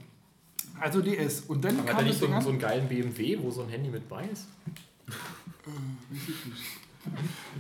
Also 0.80 1.02
DS. 1.02 1.41
Und 1.41 1.64
dann 1.64 1.77
Hat 1.80 1.88
er 1.88 1.93
kam 1.95 2.03
nicht 2.06 2.19
so, 2.19 2.27
so 2.41 2.49
einen 2.49 2.60
geilen 2.60 2.88
BMW, 2.88 3.38
wo 3.41 3.52
so 3.52 3.64
ein 3.64 3.69
Handy 3.69 3.89
mit 3.89 4.07
bei 4.10 4.26
ist? 4.26 4.47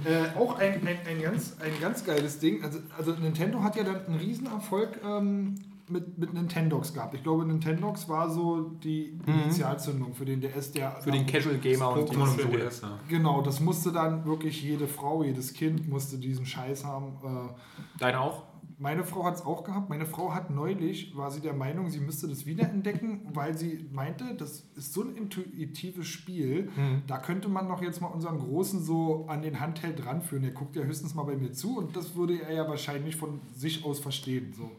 Äh, 0.05 0.37
auch 0.37 0.57
ein, 0.57 0.85
ein, 0.87 0.97
ein, 1.07 1.21
ganz, 1.21 1.55
ein 1.59 1.71
ganz 1.79 2.03
geiles 2.03 2.39
Ding. 2.39 2.63
Also, 2.63 2.79
also 2.97 3.13
Nintendo 3.13 3.61
hat 3.61 3.75
ja 3.75 3.83
dann 3.83 4.05
einen 4.05 4.15
Riesenerfolg 4.15 4.99
ähm, 5.05 5.55
mit, 5.87 6.17
mit 6.17 6.33
Nintendox 6.33 6.93
gehabt. 6.93 7.13
Ich 7.13 7.23
glaube, 7.23 7.45
Nintendox 7.45 8.09
war 8.09 8.29
so 8.29 8.61
die 8.83 9.19
Initialzündung 9.27 10.15
für 10.15 10.25
den 10.25 10.41
DS, 10.41 10.71
der 10.71 10.89
Mhm. 10.89 11.01
Für 11.01 11.11
den 11.11 11.25
Casual 11.27 11.57
Gamer 11.57 11.89
und 11.91 12.09
die 12.09 12.15
Pokémon 12.15 12.25
Konsole. 12.25 12.65
DS, 12.65 12.81
ja. 12.81 12.99
Genau, 13.07 13.41
das 13.41 13.59
musste 13.59 13.91
dann 13.91 14.25
wirklich 14.25 14.61
jede 14.63 14.87
Frau, 14.87 15.23
jedes 15.23 15.53
Kind 15.53 15.87
musste 15.87 16.17
diesen 16.17 16.45
Scheiß 16.45 16.83
haben. 16.83 17.13
Äh, 17.23 17.99
Deine 17.99 18.19
auch? 18.21 18.43
Meine 18.77 19.03
Frau 19.03 19.23
hat 19.23 19.35
es 19.35 19.41
auch 19.41 19.63
gehabt. 19.63 19.89
Meine 19.89 20.05
Frau 20.05 20.33
hat 20.33 20.49
neulich, 20.49 21.15
war 21.15 21.31
sie 21.31 21.41
der 21.41 21.53
Meinung, 21.53 21.89
sie 21.89 21.99
müsste 21.99 22.27
das 22.27 22.45
wiederentdecken, 22.45 23.21
weil 23.33 23.57
sie 23.57 23.87
meinte, 23.91 24.35
das 24.35 24.65
ist 24.75 24.93
so 24.93 25.01
ein 25.01 25.15
intuitives 25.15 26.07
Spiel. 26.07 26.69
Da 27.07 27.17
könnte 27.17 27.47
man 27.47 27.67
doch 27.67 27.81
jetzt 27.81 28.01
mal 28.01 28.07
unseren 28.07 28.39
Großen 28.39 28.83
so 28.83 29.25
an 29.27 29.41
den 29.41 29.59
Handheld 29.59 30.05
ranführen. 30.05 30.43
Er 30.43 30.51
guckt 30.51 30.75
ja 30.75 30.83
höchstens 30.83 31.15
mal 31.15 31.23
bei 31.23 31.37
mir 31.37 31.51
zu 31.53 31.77
und 31.77 31.95
das 31.95 32.15
würde 32.15 32.41
er 32.41 32.53
ja 32.53 32.67
wahrscheinlich 32.67 33.15
von 33.15 33.39
sich 33.53 33.85
aus 33.85 33.99
verstehen. 33.99 34.53
So. 34.53 34.71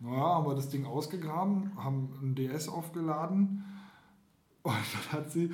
Naja, 0.00 0.36
haben 0.36 0.46
wir 0.46 0.54
das 0.54 0.68
Ding 0.68 0.86
ausgegraben, 0.86 1.72
haben 1.76 2.10
ein 2.22 2.34
DS 2.34 2.68
aufgeladen 2.68 3.64
und 4.62 4.74
dann 4.74 5.12
hat 5.12 5.30
sie 5.30 5.50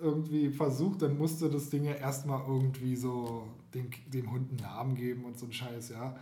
irgendwie 0.00 0.50
versucht, 0.50 1.02
dann 1.02 1.18
musste 1.18 1.50
das 1.50 1.70
Ding 1.70 1.84
ja 1.84 1.94
erstmal 1.94 2.46
irgendwie 2.46 2.94
so 2.96 3.48
den, 3.74 3.90
dem 4.06 4.30
Hund 4.30 4.50
einen 4.50 4.60
Namen 4.60 4.94
geben 4.94 5.24
und 5.24 5.38
so 5.38 5.46
ein 5.46 5.52
Scheiß, 5.52 5.90
ja. 5.90 6.16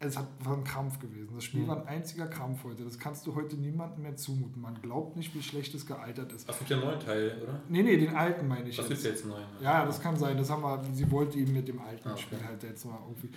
Es 0.00 0.16
hat, 0.16 0.28
war 0.44 0.56
ein 0.56 0.62
Krampf 0.62 1.00
gewesen. 1.00 1.30
Das 1.34 1.42
Spiel 1.42 1.62
Mhm. 1.62 1.68
war 1.68 1.80
ein 1.80 1.88
einziger 1.88 2.28
Krampf 2.28 2.62
heute. 2.62 2.84
Das 2.84 3.00
kannst 3.00 3.26
du 3.26 3.34
heute 3.34 3.56
niemandem 3.56 4.02
mehr 4.04 4.14
zumuten. 4.16 4.62
Man 4.62 4.80
glaubt 4.80 5.16
nicht, 5.16 5.34
wie 5.34 5.42
schlecht 5.42 5.74
es 5.74 5.86
gealtert 5.86 6.32
ist. 6.32 6.48
Das 6.48 6.56
gibt 6.58 6.70
ja 6.70 6.76
einen 6.76 6.86
neuen 6.86 7.00
Teil, 7.00 7.36
oder? 7.42 7.60
Nee, 7.68 7.82
nee, 7.82 7.96
den 7.96 8.14
alten 8.14 8.46
meine 8.46 8.68
ich 8.68 8.76
Das 8.76 8.88
jetzt. 8.88 9.02
gibt 9.02 9.12
jetzt 9.14 9.22
einen 9.24 9.32
neuen. 9.32 9.44
Ja, 9.60 9.84
das 9.84 10.00
kann 10.00 10.16
sein. 10.16 10.36
Das 10.36 10.50
haben 10.50 10.62
wir, 10.62 10.84
sie 10.92 11.10
wollte 11.10 11.38
ihm 11.40 11.52
mit 11.52 11.66
dem 11.66 11.80
alten 11.80 12.08
Ah, 12.08 12.12
okay. 12.12 12.22
Spiel 12.22 12.38
halt 12.46 12.62
jetzt 12.62 12.84
mal 12.84 12.96
irgendwie. 13.08 13.30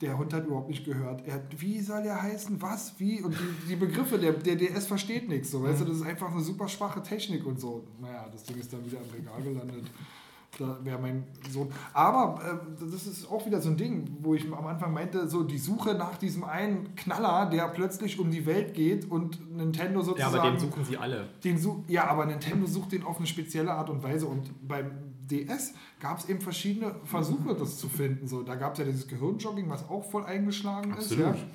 Der 0.00 0.18
Hund 0.18 0.32
hat 0.32 0.44
überhaupt 0.46 0.68
nicht 0.68 0.84
gehört. 0.84 1.24
Er 1.26 1.34
hat, 1.34 1.60
wie 1.60 1.80
soll 1.80 2.02
der 2.02 2.20
heißen? 2.20 2.60
Was? 2.62 2.98
Wie? 2.98 3.20
Und 3.22 3.34
die, 3.38 3.68
die 3.68 3.76
Begriffe, 3.76 4.18
der, 4.18 4.32
der 4.32 4.56
DS 4.56 4.86
versteht 4.86 5.28
nichts. 5.28 5.52
So, 5.52 5.62
weißt 5.62 5.80
du, 5.82 5.84
das 5.84 5.98
ist 5.98 6.02
einfach 6.06 6.32
eine 6.32 6.40
super 6.40 6.66
schwache 6.68 7.00
Technik 7.02 7.46
und 7.46 7.60
so. 7.60 7.84
Naja, 8.00 8.28
das 8.30 8.42
Ding 8.42 8.58
ist 8.58 8.72
dann 8.72 8.84
wieder 8.84 8.98
im 8.98 9.10
Regal 9.10 9.40
gelandet. 9.42 9.84
Da 10.58 10.78
wäre 10.82 10.98
mein 10.98 11.24
Sohn. 11.50 11.68
Aber 11.92 12.40
äh, 12.42 12.84
das 12.90 13.06
ist 13.06 13.30
auch 13.30 13.44
wieder 13.46 13.60
so 13.60 13.68
ein 13.68 13.76
Ding, 13.76 14.16
wo 14.22 14.34
ich 14.34 14.44
am 14.50 14.66
Anfang 14.66 14.92
meinte, 14.92 15.28
so 15.28 15.42
die 15.44 15.58
Suche 15.58 15.94
nach 15.94 16.16
diesem 16.16 16.42
einen 16.42 16.94
Knaller, 16.96 17.46
der 17.50 17.68
plötzlich 17.68 18.18
um 18.18 18.30
die 18.30 18.44
Welt 18.46 18.74
geht 18.74 19.10
und 19.10 19.54
Nintendo 19.56 20.00
Ja, 20.00 20.04
sozusagen. 20.06 20.36
aber 20.38 20.50
den 20.50 20.58
suchen 20.58 20.84
sie 20.84 20.96
alle. 20.96 21.28
Den 21.44 21.58
such, 21.58 21.76
ja, 21.86 22.08
aber 22.08 22.26
Nintendo 22.26 22.66
sucht 22.66 22.92
den 22.92 23.04
auf 23.04 23.18
eine 23.18 23.26
spezielle 23.26 23.72
Art 23.72 23.90
und 23.90 24.02
Weise. 24.02 24.26
Und 24.26 24.50
beim 24.66 24.90
DS 25.30 25.74
gab 26.00 26.18
es 26.18 26.28
eben 26.28 26.40
verschiedene 26.40 26.94
Versuche, 27.04 27.54
das 27.54 27.76
zu 27.78 27.88
finden. 27.88 28.26
So, 28.26 28.42
da 28.42 28.54
gab 28.56 28.72
es 28.72 28.78
ja 28.78 28.84
dieses 28.86 29.06
Gehirnjogging, 29.06 29.68
was 29.68 29.88
auch 29.88 30.02
voll 30.10 30.24
eingeschlagen 30.24 30.92
Absolut. 30.92 31.34
ist. 31.34 31.40
Ja. 31.40 31.46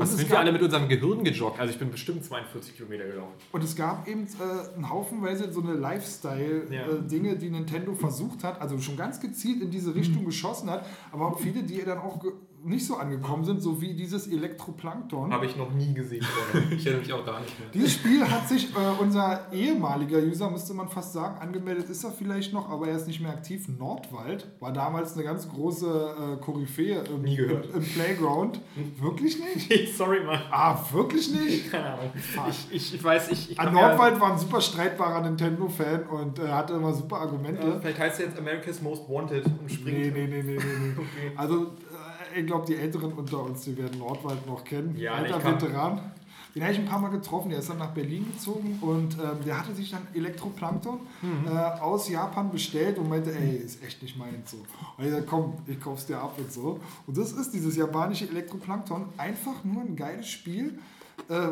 Es, 0.00 0.16
sind 0.16 0.30
wir 0.30 0.38
alle 0.38 0.52
mit 0.52 0.62
unserem 0.62 0.88
Gehirn 0.88 1.24
gejoggt? 1.24 1.58
Also 1.58 1.72
ich 1.72 1.78
bin 1.78 1.90
bestimmt 1.90 2.24
42 2.24 2.76
Kilometer 2.76 3.04
gelaufen. 3.06 3.32
und 3.52 3.64
es 3.64 3.74
gab 3.74 4.06
eben 4.06 4.22
äh, 4.26 4.74
einen 4.76 4.88
Haufenweise 4.88 5.52
so 5.52 5.60
eine 5.60 5.72
Ja. 5.74 5.78
Lifestyle-Dinge, 5.80 7.36
die 7.36 7.50
Nintendo 7.50 7.94
versucht 7.94 8.44
hat, 8.44 8.60
also 8.60 8.78
schon 8.78 8.96
ganz 8.96 9.20
gezielt 9.20 9.60
in 9.62 9.70
diese 9.70 9.94
Richtung 9.94 10.24
geschossen 10.24 10.70
hat, 10.70 10.86
aber 11.12 11.26
auch 11.26 11.38
viele, 11.40 11.62
die 11.62 11.82
dann 11.84 11.98
auch 11.98 12.20
ge- 12.20 12.32
nicht 12.68 12.86
so 12.86 12.96
angekommen 12.96 13.44
sind, 13.44 13.60
so 13.62 13.80
wie 13.80 13.94
dieses 13.94 14.26
Elektroplankton. 14.28 15.32
Habe 15.32 15.46
ich 15.46 15.56
noch 15.56 15.72
nie 15.72 15.92
gesehen. 15.94 16.24
Ich 16.70 16.86
erinnere 16.86 17.02
mich 17.02 17.12
auch 17.12 17.24
gar 17.24 17.40
nicht 17.40 17.58
mehr. 17.58 17.68
Dieses 17.72 17.94
Spiel 17.94 18.28
hat 18.28 18.48
sich 18.48 18.70
äh, 18.74 18.78
unser 19.00 19.50
ehemaliger 19.52 20.18
User, 20.18 20.50
müsste 20.50 20.74
man 20.74 20.88
fast 20.88 21.12
sagen, 21.12 21.38
angemeldet 21.40 21.88
ist 21.88 22.04
er 22.04 22.10
vielleicht 22.12 22.52
noch, 22.52 22.68
aber 22.70 22.88
er 22.88 22.96
ist 22.96 23.06
nicht 23.06 23.20
mehr 23.20 23.30
aktiv. 23.32 23.66
Nordwald 23.78 24.46
war 24.60 24.72
damals 24.72 25.14
eine 25.14 25.24
ganz 25.24 25.48
große 25.48 26.36
äh, 26.38 26.44
Koryphäe 26.44 27.02
im, 27.04 27.22
Nie 27.22 27.36
gehört. 27.36 27.66
im, 27.74 27.82
im 27.82 27.84
Playground. 27.84 28.60
Wirklich 29.00 29.38
nicht? 29.38 29.96
Sorry, 29.96 30.22
Mann. 30.24 30.40
Ah, 30.50 30.78
wirklich 30.92 31.32
nicht? 31.32 31.70
Keine 31.70 31.86
Ahnung. 31.94 32.10
Ich, 32.48 32.68
ich, 32.70 32.94
ich 32.94 33.04
weiß, 33.04 33.30
ich, 33.30 33.52
ich 33.52 33.60
Ah, 33.60 33.70
Nordwald 33.70 34.20
war 34.20 34.32
ein 34.32 34.38
super 34.38 34.60
streitbarer 34.60 35.22
Nintendo-Fan 35.22 36.04
und 36.04 36.38
äh, 36.38 36.48
hatte 36.48 36.74
immer 36.74 36.92
super 36.92 37.16
Argumente. 37.16 37.66
Ja, 37.66 37.78
vielleicht 37.80 37.98
heißt 37.98 38.20
er 38.20 38.26
jetzt 38.26 38.38
America's 38.38 38.80
Most 38.82 39.08
Wanted 39.08 39.44
und 39.46 39.70
springt. 39.70 39.98
Nee, 39.98 40.10
nee, 40.10 40.26
nee, 40.26 40.42
nee, 40.42 40.56
nee. 40.56 40.58
nee. 40.58 40.92
Okay. 40.96 41.32
Also, 41.36 41.62
äh, 41.64 41.68
ich 42.36 42.46
glaube, 42.46 42.66
die 42.66 42.76
Älteren 42.76 43.12
unter 43.12 43.42
uns, 43.42 43.62
die 43.62 43.76
werden 43.76 43.98
Nordwald 43.98 44.46
noch 44.46 44.64
kennen. 44.64 44.96
Ja, 44.96 45.12
Alter 45.14 45.44
Veteran. 45.44 46.00
Den 46.54 46.62
habe 46.62 46.72
ich 46.72 46.78
ein 46.80 46.86
paar 46.86 46.98
Mal 47.00 47.10
getroffen. 47.10 47.50
Der 47.50 47.58
ist 47.58 47.68
dann 47.68 47.78
nach 47.78 47.90
Berlin 47.90 48.26
gezogen 48.32 48.78
und 48.80 49.14
ähm, 49.14 49.44
der 49.44 49.58
hatte 49.60 49.74
sich 49.74 49.90
dann 49.90 50.06
Elektroplankton 50.14 51.00
Mhm. 51.22 51.46
äh, 51.46 51.50
aus 51.50 52.08
Japan 52.08 52.50
bestellt 52.50 52.98
und 52.98 53.08
meinte, 53.08 53.32
ey, 53.34 53.56
ist 53.56 53.82
echt 53.84 54.02
nicht 54.02 54.16
meins 54.16 54.50
so. 54.52 54.56
Und 54.96 55.04
ich 55.04 55.10
sagte, 55.10 55.26
komm, 55.28 55.54
ich 55.66 55.78
kauf's 55.78 56.06
dir 56.06 56.18
ab 56.18 56.34
und 56.38 56.50
so. 56.50 56.80
Und 57.06 57.16
das 57.16 57.32
ist 57.32 57.52
dieses 57.52 57.76
japanische 57.76 58.28
Elektroplankton. 58.28 59.04
Einfach 59.18 59.62
nur 59.62 59.82
ein 59.82 59.94
geiles 59.94 60.28
Spiel. 60.28 60.78
Äh, 61.28 61.48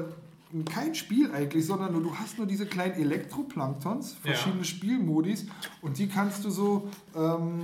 kein 0.73 0.95
Spiel 0.95 1.31
eigentlich, 1.33 1.67
sondern 1.67 1.93
nur, 1.93 2.03
du 2.03 2.15
hast 2.15 2.39
nur 2.39 2.47
diese 2.47 2.67
kleinen 2.67 2.95
Elektroplanktons, 2.95 4.17
Ja. 4.25 4.31
verschiedene 4.33 4.65
Spielmodis 4.65 5.47
und 5.83 5.99
die 5.99 6.07
kannst 6.09 6.45
du 6.45 6.51
so, 6.51 6.89
ähm, 7.15 7.61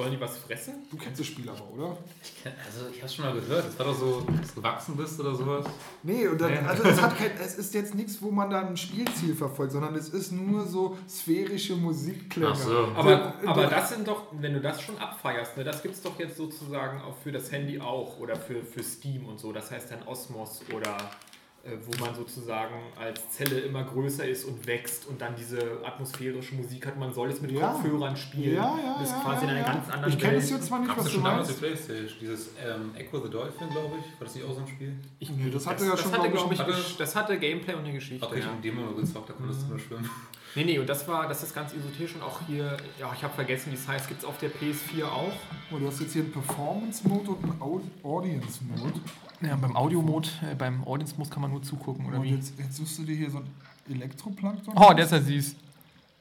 Sollen 0.00 0.12
die 0.12 0.20
was 0.20 0.38
fressen? 0.38 0.74
du 0.90 0.96
kennst 0.96 1.20
das 1.20 1.26
Spiel 1.26 1.48
aber, 1.48 1.70
oder? 1.72 1.96
Ich 2.22 2.30
kenn- 2.42 2.52
Also 2.66 2.86
ich 2.92 3.02
habe 3.02 3.12
schon 3.12 3.24
mal 3.26 3.34
gehört. 3.34 3.66
Das 3.66 3.78
war 3.78 3.86
doch 3.86 3.98
so, 3.98 4.20
dass 4.40 4.48
du 4.48 4.54
gewachsen 4.56 4.96
bist 4.96 5.20
oder 5.20 5.34
sowas. 5.34 5.66
Nee, 6.02 6.26
und 6.28 6.40
dann, 6.40 6.52
also 6.66 6.82
es, 6.84 7.00
hat 7.00 7.16
kein, 7.18 7.32
es 7.38 7.56
ist 7.56 7.74
jetzt 7.74 7.94
nichts, 7.94 8.20
wo 8.22 8.30
man 8.30 8.48
dann 8.50 8.68
ein 8.68 8.76
Spielziel 8.76 9.34
verfolgt, 9.34 9.72
sondern 9.72 9.94
es 9.94 10.08
ist 10.08 10.32
nur 10.32 10.66
so 10.66 10.96
sphärische 11.08 11.76
Musikklänge. 11.76 12.52
Ach 12.52 12.56
so. 12.56 12.88
Aber, 12.96 13.34
So, 13.42 13.48
aber 13.48 13.64
du- 13.64 13.70
das 13.70 13.88
sind 13.90 14.08
doch, 14.08 14.26
wenn 14.32 14.54
du 14.54 14.60
das 14.60 14.80
schon 14.80 14.96
abfeierst, 14.98 15.56
ne, 15.56 15.64
das 15.64 15.82
gibt 15.82 15.94
es 15.94 16.02
doch 16.02 16.18
jetzt 16.18 16.36
sozusagen 16.36 17.00
auch 17.02 17.16
für 17.22 17.32
das 17.32 17.52
Handy 17.52 17.78
auch 17.80 18.18
oder 18.18 18.36
für, 18.36 18.62
für 18.64 18.82
Steam 18.82 19.26
und 19.26 19.38
so. 19.38 19.52
Das 19.52 19.70
heißt 19.70 19.90
dann 19.90 20.02
Osmos 20.06 20.62
oder 20.74 20.96
äh, 20.96 21.29
wo 21.62 22.04
man 22.04 22.14
sozusagen 22.14 22.74
als 22.98 23.30
Zelle 23.30 23.60
immer 23.60 23.84
größer 23.84 24.26
ist 24.26 24.44
und 24.46 24.66
wächst 24.66 25.06
und 25.06 25.20
dann 25.20 25.34
diese 25.36 25.58
atmosphärische 25.84 26.54
Musik 26.54 26.86
hat. 26.86 26.98
Man 26.98 27.12
soll 27.12 27.28
es 27.30 27.40
mit 27.42 27.50
Ja. 27.52 27.72
Kopfhörern 27.72 28.16
spielen. 28.16 28.54
Ja, 28.56 28.78
ja, 28.82 28.96
Das 28.98 29.08
ist 29.10 29.16
ja, 29.16 29.22
quasi 29.22 29.44
ja, 29.46 29.50
in 29.52 29.56
einer 29.58 29.66
ja. 29.66 29.72
ganz 29.74 29.90
anderen 29.90 30.12
Ich 30.12 30.18
kenne 30.18 30.36
es 30.38 30.50
jetzt 30.50 30.64
zwar 30.66 30.78
nicht, 30.78 30.88
Gab 30.88 30.96
was 30.98 31.04
es 31.06 31.10
du 31.12 31.14
schon 31.16 31.24
damals 31.24 31.48
die 31.48 31.52
meinst. 31.66 31.86
Playstation? 31.86 32.18
Dieses 32.20 32.50
ähm, 32.66 32.90
Echo 32.96 33.20
the 33.22 33.30
Dolphin, 33.30 33.68
glaube 33.68 33.94
ich. 33.98 34.04
War 34.18 34.24
das 34.26 34.34
nicht 34.34 34.44
auch 34.46 34.54
so 34.54 34.60
ein 34.60 34.68
Spiel? 34.68 34.94
Ich, 35.18 35.30
Nee, 35.30 35.50
das 35.50 35.66
hatte 35.66 35.76
das, 35.78 35.84
ja 35.86 35.90
das 35.92 36.00
schon, 36.02 36.12
hatte, 36.12 36.30
glaub 36.30 36.50
ich, 36.50 36.56
glaube 36.58 36.70
ich, 36.72 36.76
hatte- 36.78 36.94
das 36.98 37.16
hatte 37.16 37.38
Gameplay 37.38 37.74
und 37.74 37.80
eine 37.84 37.92
Geschichte. 37.92 38.26
Okay, 38.26 38.38
ich 38.38 38.44
habe 38.46 38.60
Demo 38.62 38.80
mal 38.82 38.94
gezockt, 38.94 39.28
da 39.28 39.32
konntest 39.34 39.62
du 39.62 39.66
nur 39.68 39.78
schwimmen. 39.78 40.08
Nee, 40.56 40.64
nee, 40.64 40.78
und 40.80 40.88
das 40.88 41.06
war, 41.06 41.28
das 41.28 41.44
ist 41.44 41.54
ganz 41.54 41.72
esoterisch 41.72 42.16
und 42.16 42.22
auch 42.22 42.40
hier, 42.48 42.76
ja, 42.98 43.12
ich 43.14 43.22
habe 43.22 43.32
vergessen, 43.32 43.70
wie 43.70 43.76
es 43.76 43.86
heißt, 43.86 44.08
gibt 44.08 44.18
es 44.22 44.26
auf 44.26 44.36
der 44.38 44.50
PS4 44.50 45.04
auch. 45.04 45.30
Oh, 45.70 45.76
du 45.78 45.86
hast 45.86 46.00
jetzt 46.00 46.12
hier 46.12 46.22
einen 46.22 46.32
Performance-Mode 46.32 47.30
und 47.30 47.44
einen 47.44 47.62
Au- 47.62 47.80
Audience-Mode. 48.02 48.94
Ja, 49.42 49.56
beim 49.56 49.74
Audio-Mode, 49.74 50.28
äh, 50.50 50.54
beim 50.54 50.84
Audience-Mode 50.86 51.30
kann 51.30 51.40
man 51.42 51.50
nur 51.50 51.62
zugucken, 51.62 52.04
oder 52.06 52.18
Und 52.18 52.24
wie? 52.24 52.34
jetzt, 52.34 52.58
jetzt 52.58 52.76
suchst 52.76 52.98
du 52.98 53.04
dir 53.04 53.16
hier 53.16 53.30
so 53.30 53.38
ein 53.38 53.46
Elektroplankton. 53.94 54.74
Oh, 54.76 54.92
der 54.92 55.06
ist 55.06 55.12
ja 55.12 55.20
süß. 55.20 55.56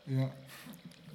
Ja. 0.07 0.29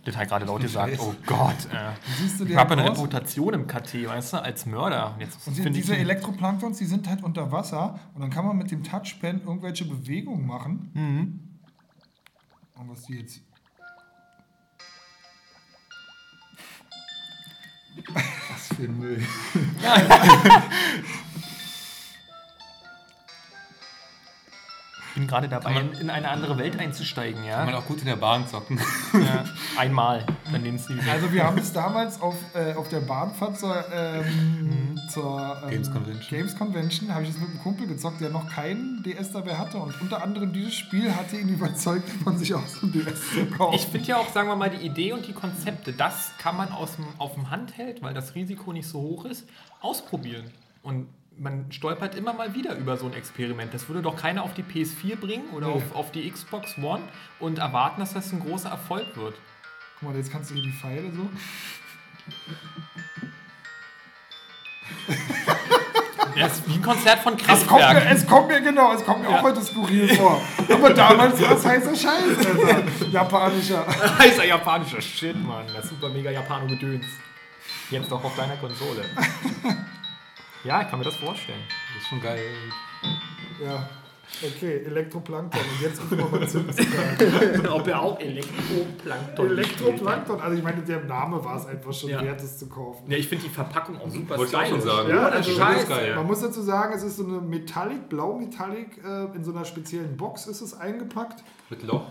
Das 0.05 0.15
hat 0.17 0.29
gerade 0.29 0.45
laut 0.45 0.61
gesagt. 0.63 0.99
Oh 1.01 1.15
Gott. 1.25 1.57
Äh. 1.73 1.93
Siehst 2.19 2.41
du 2.41 2.45
Ich 2.45 2.55
habe 2.57 2.75
eine 2.75 2.91
aus? 2.91 2.99
Reputation 2.99 3.55
im 3.55 3.67
KT, 3.67 4.07
weißt 4.07 4.35
du, 4.35 4.43
als 4.43 4.67
Mörder. 4.67 5.15
Und 5.15 5.21
Jetzt 5.23 5.49
Und 5.49 5.57
die, 5.57 5.71
diese 5.71 5.97
Elektroplanktons, 5.97 6.77
die 6.77 6.85
sind 6.85 7.09
halt 7.09 7.23
unter 7.23 7.51
Wasser 7.51 7.99
und 8.15 8.21
dann 8.21 8.29
kann 8.31 8.45
man 8.45 8.59
mit 8.59 8.71
dem 8.71 8.85
Touchpen 8.85 9.41
irgendwelche 9.41 9.87
Bewegungen 9.87 10.47
machen. 10.47 10.91
Mhm. 10.93 11.41
Und 12.79 12.91
was 12.91 13.03
die 13.05 13.15
jetzt. 13.15 13.41
Was 18.51 18.77
für 18.77 18.83
ein 18.83 18.99
Müll. 18.99 19.23
bin 25.15 25.27
gerade 25.27 25.49
dabei, 25.49 25.81
in, 25.81 25.93
in 25.93 26.11
eine 26.11 26.29
andere 26.29 26.59
Welt 26.59 26.79
einzusteigen, 26.79 27.45
Kann 27.47 27.67
man 27.67 27.75
ja. 27.75 27.81
auch 27.81 27.87
gut 27.87 28.01
in 28.01 28.07
der 28.07 28.17
Bahn 28.17 28.47
zocken. 28.49 28.79
ja. 29.13 29.45
Einmal, 29.77 30.25
dann 30.51 30.63
nehmen 30.63 30.79
sie 30.79 30.95
die 30.95 30.99
weg. 30.99 31.13
Also 31.13 31.33
wir 31.33 31.45
haben 31.45 31.59
es 31.59 31.73
damals 31.73 32.21
auf, 32.21 32.35
äh, 32.55 32.75
auf 32.75 32.89
der 32.89 33.01
Bahnfahrt 33.01 33.59
zur, 33.59 33.85
ähm, 33.93 34.99
zur 35.11 35.63
ähm, 35.65 35.71
Games 35.71 35.91
Convention. 35.93 36.39
Games 36.39 36.59
Convention 36.59 37.15
habe 37.15 37.25
ich 37.25 37.31
es 37.31 37.39
mit 37.39 37.49
einem 37.49 37.61
Kumpel 37.61 37.87
gezockt, 37.87 38.21
der 38.21 38.31
noch 38.31 38.51
keinen 38.51 39.03
DS 39.03 39.33
dabei 39.33 39.57
hatte 39.57 39.79
und 39.79 40.01
unter 40.01 40.23
anderem 40.23 40.53
dieses 40.53 40.75
Spiel 40.75 41.15
hatte 41.15 41.37
ihn 41.37 41.49
überzeugt, 41.49 42.09
von 42.25 42.37
sich 42.39 42.55
aus 42.55 42.83
ein 42.83 42.93
DS 42.93 43.31
zu 43.35 43.47
kaufen. 43.47 43.75
Ich 43.77 43.87
finde 43.87 44.09
ja 44.09 44.17
auch, 44.19 44.29
sagen 44.33 44.49
wir 44.49 44.57
mal, 44.57 44.71
die 44.71 44.85
Idee 44.85 45.13
und 45.13 45.27
die 45.27 45.33
Konzepte, 45.33 45.93
das 45.93 46.33
kann 46.39 46.57
man 46.57 46.73
aus 46.73 46.97
dem, 46.97 47.07
auf 47.19 47.35
dem 47.35 47.51
Handheld, 47.51 48.03
weil 48.03 48.15
das 48.15 48.35
Risiko 48.35 48.73
nicht 48.73 48.89
so 48.89 49.01
hoch 49.01 49.25
ist, 49.27 49.47
ausprobieren. 49.81 50.51
Und 50.83 51.09
man 51.39 51.71
stolpert 51.73 52.15
immer 52.15 52.33
mal 52.33 52.55
wieder 52.55 52.77
über 52.77 52.97
so 52.97 53.07
ein 53.07 53.15
Experiment. 53.15 53.75
Das 53.75 53.89
würde 53.89 54.03
doch 54.03 54.17
keiner 54.17 54.43
auf 54.43 54.55
die 54.55 54.63
PS4 54.63 55.17
bringen 55.17 55.49
oder 55.53 55.69
Nee. 55.69 55.75
auf, 55.75 55.95
auf 55.95 56.13
die 56.13 56.31
Xbox 56.31 56.79
One 56.79 57.03
und 57.41 57.59
erwarten, 57.59 58.01
dass 58.01 58.13
das 58.15 58.33
ein 58.33 58.41
großer 58.41 58.69
Erfolg 58.71 59.17
wird. 59.17 59.35
Guck 60.01 60.09
mal, 60.11 60.17
jetzt 60.17 60.31
kannst 60.33 60.51
du 60.51 60.55
hier 60.55 60.63
die 60.65 60.73
Pfeile 60.73 61.11
so. 61.13 61.29
Das 66.37 66.59
ist 66.59 66.69
wie 66.69 66.75
ein 66.75 66.83
Konzert 66.83 67.21
von 67.21 67.35
Es 67.35 67.47
kommt, 67.47 67.81
mir, 67.81 67.87
Kraftwerk. 67.87 68.13
es 68.13 68.27
kommt 68.27 68.49
mir 68.49 68.61
genau, 68.61 68.93
es 68.93 69.05
kommt 69.05 69.23
mir 69.23 69.29
auch 69.29 69.43
heute 69.43 69.63
skurril 69.63 70.09
vor. 70.17 70.43
Aber 70.69 70.91
damals 70.93 71.41
war 71.41 71.53
es 71.53 71.65
heißer 71.65 71.95
Scheiß, 71.95 72.39
Alter. 72.47 72.83
Japanischer. 73.13 73.87
Heißer 74.19 74.45
japanischer 74.45 75.01
Shit, 75.01 75.37
Mann. 75.41 75.65
Das 75.73 75.89
super 75.89 76.09
mega 76.09 76.31
Japano-Gedöns. 76.33 77.07
Jetzt 77.91 78.11
doch 78.11 78.25
auf 78.25 78.35
deiner 78.35 78.57
Konsole. 78.57 79.05
Ja, 80.65 80.83
ich 80.83 80.89
kann 80.89 80.99
mir 80.99 81.05
das 81.05 81.17
vorstellen. 81.17 81.61
Das 81.95 82.03
ist 82.03 82.09
schon 82.09 82.21
geil. 82.23 82.41
Ja. 83.63 83.89
Okay, 84.43 84.83
Elektroplankton. 84.87 85.61
Und 85.61 85.81
jetzt 85.83 86.01
gucken 86.01 86.19
wir 86.19 86.39
mal 86.41 86.49
zu. 86.49 86.65
zu 86.67 87.71
Ob 87.73 87.87
er 87.87 88.01
auch 88.01 88.19
Elektroplankton 88.19 89.51
Elektroplankton. 89.51 90.41
Also 90.41 90.57
ich 90.57 90.63
meine, 90.65 90.83
der 90.83 91.05
Name 91.05 91.45
war 91.45 91.57
es 91.57 91.67
einfach 91.67 91.93
schon 91.93 92.09
Ja. 92.11 92.23
wert, 92.23 92.41
es 92.43 92.59
zu 92.59 92.67
kaufen. 92.69 93.09
Ja, 93.11 93.19
ich 93.19 93.29
finde 93.29 93.45
die 93.45 93.51
Verpackung 93.51 93.99
auch 94.01 94.09
super 94.11 94.39
Wollte 94.39 94.53
ich 94.53 94.57
auch 94.57 94.67
schon 94.67 94.81
stylisch. 94.81 94.97
sagen. 94.97 95.09
Ja, 95.11 95.25
das 95.31 95.35
also 95.37 95.51
ist 95.51 95.59
das 95.61 95.67
schon 95.73 95.77
ist 95.83 95.89
geil. 95.89 96.17
Man 96.17 96.27
muss 96.27 96.41
dazu 96.41 96.63
sagen, 96.63 96.95
es 96.95 97.03
ist 97.03 97.17
so 97.19 97.27
eine 97.27 97.41
Metallic, 97.43 98.09
blau-Metallic, 98.09 99.05
äh, 99.05 99.25
in 99.37 99.45
so 99.45 99.53
einer 99.53 99.65
speziellen 99.67 100.17
Box 100.17 100.47
ist 100.47 100.63
es 100.63 100.75
eingepackt. 100.75 101.45
Mit 101.71 101.83
Loch. 101.85 102.07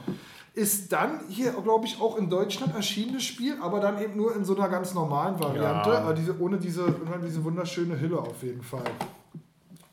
Ist 0.56 0.92
dann 0.94 1.28
hier, 1.30 1.52
glaube 1.54 1.86
ich, 1.88 2.00
auch 2.00 2.16
in 2.16 2.30
Deutschland 2.30 2.76
erschienenes 2.76 3.24
Spiel, 3.24 3.58
aber 3.60 3.80
dann 3.80 4.00
eben 4.00 4.16
nur 4.16 4.36
in 4.36 4.46
so 4.46 4.56
einer 4.56 4.70
ganz 4.70 4.94
normalen 4.94 5.40
Variante, 5.40 5.90
Ja. 5.90 5.98
aber 6.00 6.14
diese, 6.14 6.40
ohne, 6.40 6.60
diese, 6.60 6.94
diese 7.26 7.44
wunderschöne 7.44 8.00
Hülle 8.00 8.20
auf 8.20 8.44
jeden 8.44 8.62
Fall. 8.62 8.84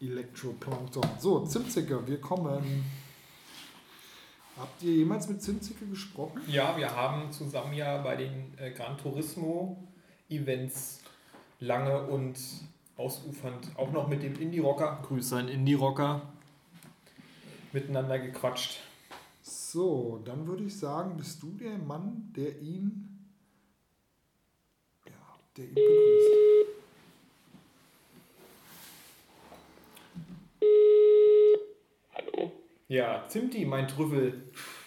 Elektroplankton. 0.03 1.03
So, 1.19 1.41
Zimtzicke, 1.47 2.07
wir 2.07 2.21
kommen. 2.21 2.85
Habt 4.59 4.83
ihr 4.83 4.93
jemals 4.93 5.29
mit 5.29 5.43
Zimtzicke 5.43 5.87
gesprochen? 5.87 6.43
Ja, 6.47 6.77
wir 6.77 6.95
haben 6.95 7.33
zusammen 7.33 7.73
ja 7.73 7.97
bei 8.03 8.17
den 8.17 8.53
äh, 8.59 8.71
Gran 8.73 8.99
Turismo 8.99 9.83
Events 10.29 11.01
lange 11.61 12.03
und 12.07 12.39
ausufernd 12.99 13.69
auch 13.77 13.91
noch 13.93 14.09
mit 14.09 14.23
dem 14.23 14.39
Indie-Rocker, 14.39 14.99
Grüße 15.07 15.37
an 15.39 15.49
Indie-Rocker, 15.49 16.21
miteinander 17.73 18.19
gequatscht. 18.19 18.81
So, 19.73 20.21
dann 20.25 20.49
würde 20.49 20.65
ich 20.65 20.77
sagen, 20.77 21.17
bist 21.17 21.41
du 21.45 21.53
der 21.53 21.79
Mann, 21.79 22.33
der 22.35 22.61
ihn. 22.61 23.07
Ja, 25.07 25.13
der 25.57 25.65
ihn 25.65 25.75
begrüßt. 25.75 26.31
Hallo? 32.15 32.53
Ja, 32.89 33.25
Zimti, 33.29 33.65
mein 33.65 33.87
Trüffel, 33.89 34.43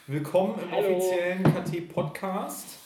willkommen 0.07 0.59
im 0.61 0.71
Hallo. 0.71 0.97
offiziellen 0.97 1.43
KT-Podcast. 1.43 2.79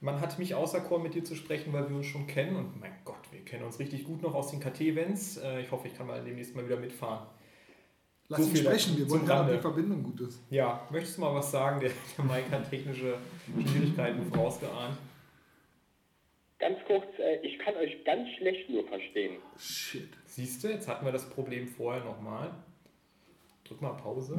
Man 0.00 0.20
hat 0.20 0.38
mich 0.38 0.54
auserkoren, 0.54 1.02
mit 1.02 1.14
dir 1.14 1.24
zu 1.24 1.34
sprechen, 1.34 1.72
weil 1.72 1.88
wir 1.88 1.96
uns 1.96 2.06
schon 2.06 2.26
kennen 2.26 2.54
und 2.56 2.78
mein 2.78 2.92
Gott, 3.04 3.16
wir 3.32 3.44
kennen 3.44 3.64
uns 3.64 3.78
richtig 3.78 4.04
gut 4.04 4.22
noch 4.22 4.34
aus 4.34 4.50
den 4.50 4.60
KT-Events. 4.60 5.38
Äh, 5.38 5.62
Ich 5.62 5.70
hoffe, 5.72 5.88
ich 5.88 5.94
kann 5.96 6.06
mal 6.06 6.22
demnächst 6.22 6.54
mal 6.54 6.64
wieder 6.64 6.76
mitfahren. 6.78 7.26
Lass 8.28 8.40
So 8.40 8.50
ihn 8.50 8.56
sprechen, 8.56 8.98
wir 8.98 9.08
wollen 9.08 9.26
ja, 9.26 9.44
die 9.44 9.58
Verbindung 9.58 10.02
gut 10.02 10.20
ist. 10.20 10.42
Ja, 10.50 10.86
möchtest 10.90 11.16
du 11.16 11.20
mal 11.20 11.34
was 11.34 11.50
sagen? 11.50 11.80
Der, 11.80 11.90
der 12.16 12.24
Mike 12.24 12.50
hat 12.50 12.68
technische 12.68 13.18
Schwierigkeiten 13.46 14.24
vorausgeahnt. 14.32 14.98
Ganz 16.58 16.78
kurz, 16.86 17.04
äh, 17.18 17.36
ich 17.46 17.58
kann 17.58 17.76
euch 17.76 18.02
ganz 18.04 18.28
schlecht 18.36 18.68
nur 18.70 18.86
verstehen. 18.88 19.36
Shit. 19.58 20.08
Siehst 20.24 20.64
du, 20.64 20.68
jetzt 20.68 20.88
hatten 20.88 21.04
wir 21.04 21.12
das 21.12 21.28
Problem 21.30 21.68
vorher 21.68 22.02
nochmal. 22.04 22.50
Drück 23.64 23.80
mal 23.80 23.90
Pause. 23.90 24.36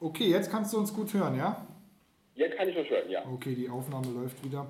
Okay, 0.00 0.28
jetzt 0.28 0.50
kannst 0.50 0.72
du 0.72 0.78
uns 0.78 0.92
gut 0.92 1.12
hören, 1.14 1.36
ja? 1.36 1.66
Jetzt 2.34 2.56
kann 2.56 2.68
ich 2.68 2.76
euch 2.76 2.88
hören, 2.88 3.10
ja. 3.10 3.24
Okay, 3.26 3.54
die 3.54 3.68
Aufnahme 3.68 4.08
läuft 4.08 4.42
wieder. 4.44 4.66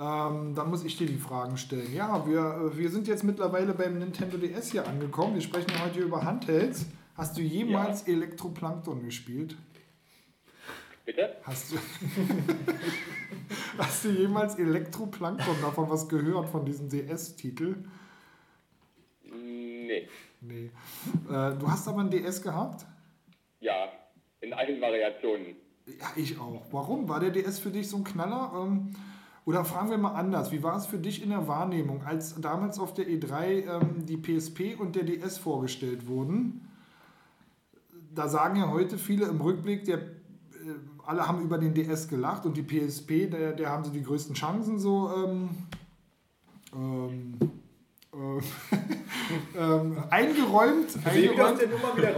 Ähm, 0.00 0.54
dann 0.54 0.70
muss 0.70 0.84
ich 0.84 0.96
dir 0.96 1.08
die 1.08 1.16
Fragen 1.16 1.56
stellen. 1.56 1.92
Ja, 1.92 2.24
wir, 2.24 2.70
äh, 2.72 2.78
wir 2.78 2.88
sind 2.88 3.08
jetzt 3.08 3.24
mittlerweile 3.24 3.74
beim 3.74 3.98
Nintendo 3.98 4.36
DS 4.36 4.70
hier 4.70 4.86
angekommen. 4.86 5.34
Wir 5.34 5.40
sprechen 5.40 5.70
ja 5.70 5.84
heute 5.84 5.98
über 6.00 6.24
Handhelds. 6.24 6.86
Hast 7.16 7.36
du 7.36 7.42
jemals 7.42 8.06
Elektroplankton 8.06 9.04
gespielt? 9.04 9.56
Bitte? 11.04 11.34
Hast 11.42 11.72
du, 11.72 11.76
hast 13.78 14.04
du 14.04 14.10
jemals 14.10 14.56
Elektroplankton 14.56 15.56
davon 15.62 15.90
was 15.90 16.08
gehört, 16.08 16.48
von 16.48 16.64
diesem 16.64 16.88
DS-Titel? 16.88 17.76
Nee. 19.24 20.08
Nee. 20.40 20.70
Äh, 21.28 21.58
du 21.58 21.68
hast 21.68 21.88
aber 21.88 22.02
ein 22.02 22.10
DS 22.10 22.40
gehabt? 22.40 22.86
Ja, 23.58 23.88
in 24.40 24.52
allen 24.52 24.80
Variationen. 24.80 25.56
Ja, 25.86 26.12
ich 26.14 26.38
auch. 26.38 26.66
Warum? 26.70 27.08
War 27.08 27.18
der 27.18 27.30
DS 27.30 27.58
für 27.58 27.70
dich 27.70 27.88
so 27.88 27.96
ein 27.96 28.04
Knaller? 28.04 28.52
Ähm, 28.54 28.94
oder 29.48 29.64
fragen 29.64 29.88
wir 29.88 29.96
mal 29.96 30.12
anders, 30.12 30.52
wie 30.52 30.62
war 30.62 30.76
es 30.76 30.84
für 30.84 30.98
dich 30.98 31.22
in 31.22 31.30
der 31.30 31.48
Wahrnehmung, 31.48 32.02
als 32.04 32.38
damals 32.38 32.78
auf 32.78 32.92
der 32.92 33.08
E3 33.08 33.44
ähm, 33.44 34.04
die 34.04 34.18
PSP 34.18 34.78
und 34.78 34.94
der 34.94 35.04
DS 35.04 35.38
vorgestellt 35.38 36.06
wurden? 36.06 36.68
Da 38.14 38.28
sagen 38.28 38.56
ja 38.56 38.68
heute 38.68 38.98
viele 38.98 39.24
im 39.24 39.40
Rückblick, 39.40 39.86
der, 39.86 40.00
äh, 40.00 40.04
alle 41.06 41.26
haben 41.26 41.40
über 41.40 41.56
den 41.56 41.72
DS 41.72 42.08
gelacht 42.08 42.44
und 42.44 42.58
die 42.58 42.62
PSP, 42.62 43.30
der, 43.30 43.54
der 43.54 43.70
haben 43.70 43.84
so 43.84 43.90
die 43.90 44.02
größten 44.02 44.34
Chancen 44.34 44.78
so 44.78 45.10
ähm, 45.16 45.48
ähm, 46.76 47.38
äh, 48.12 49.58
ähm, 49.58 50.04
eingeräumt. 50.10 50.88
Eingeräumt. 51.06 51.60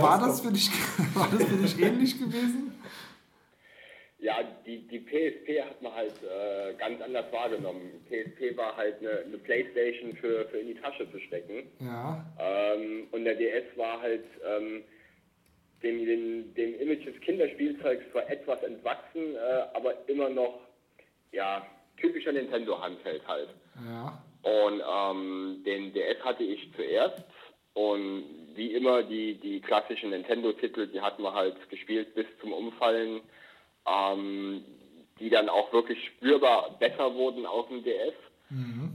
War 0.00 0.18
das, 0.18 0.40
für 0.40 0.50
dich, 0.50 0.68
war 1.14 1.28
das 1.30 1.44
für 1.44 1.58
dich 1.58 1.80
ähnlich 1.80 2.18
gewesen? 2.18 2.72
Ja, 4.20 4.42
die, 4.66 4.86
die 4.88 4.98
PSP 4.98 5.62
hat 5.62 5.80
man 5.80 5.94
halt 5.94 6.12
äh, 6.22 6.74
ganz 6.74 7.00
anders 7.00 7.32
wahrgenommen. 7.32 8.04
PSP 8.08 8.54
war 8.56 8.76
halt 8.76 8.98
eine, 9.00 9.20
eine 9.20 9.38
Playstation 9.38 10.14
für, 10.16 10.44
für 10.46 10.58
in 10.58 10.68
die 10.68 10.74
Tasche 10.74 11.10
zu 11.10 11.18
stecken. 11.20 11.70
Ja. 11.80 12.24
Ähm, 12.38 13.08
und 13.12 13.24
der 13.24 13.34
DS 13.34 13.64
war 13.76 14.00
halt 14.00 14.24
ähm, 14.46 14.84
dem, 15.82 16.04
dem, 16.04 16.54
dem 16.54 16.80
Image 16.80 17.06
des 17.06 17.18
Kinderspielzeugs 17.20 18.04
zwar 18.12 18.28
etwas 18.28 18.62
entwachsen, 18.62 19.36
äh, 19.36 19.62
aber 19.72 19.94
immer 20.06 20.28
noch 20.28 20.60
ja, 21.32 21.66
typischer 21.96 22.32
Nintendo-Handheld 22.32 23.26
halt. 23.26 23.48
Ja. 23.88 24.22
Und 24.42 24.82
ähm, 24.86 25.62
den 25.64 25.92
DS 25.92 26.22
hatte 26.24 26.44
ich 26.44 26.70
zuerst. 26.74 27.24
Und 27.72 28.24
wie 28.54 28.74
immer, 28.74 29.02
die, 29.02 29.34
die 29.34 29.60
klassischen 29.60 30.10
Nintendo-Titel, 30.10 30.88
die 30.88 31.00
hatten 31.00 31.22
wir 31.22 31.32
halt 31.32 31.56
gespielt 31.70 32.14
bis 32.14 32.26
zum 32.40 32.52
Umfallen, 32.52 33.20
ähm, 33.90 34.64
die 35.18 35.30
dann 35.30 35.48
auch 35.48 35.72
wirklich 35.72 35.98
spürbar 36.06 36.76
besser 36.78 37.14
wurden 37.14 37.46
auf 37.46 37.68
dem 37.68 37.82
DS. 37.82 38.14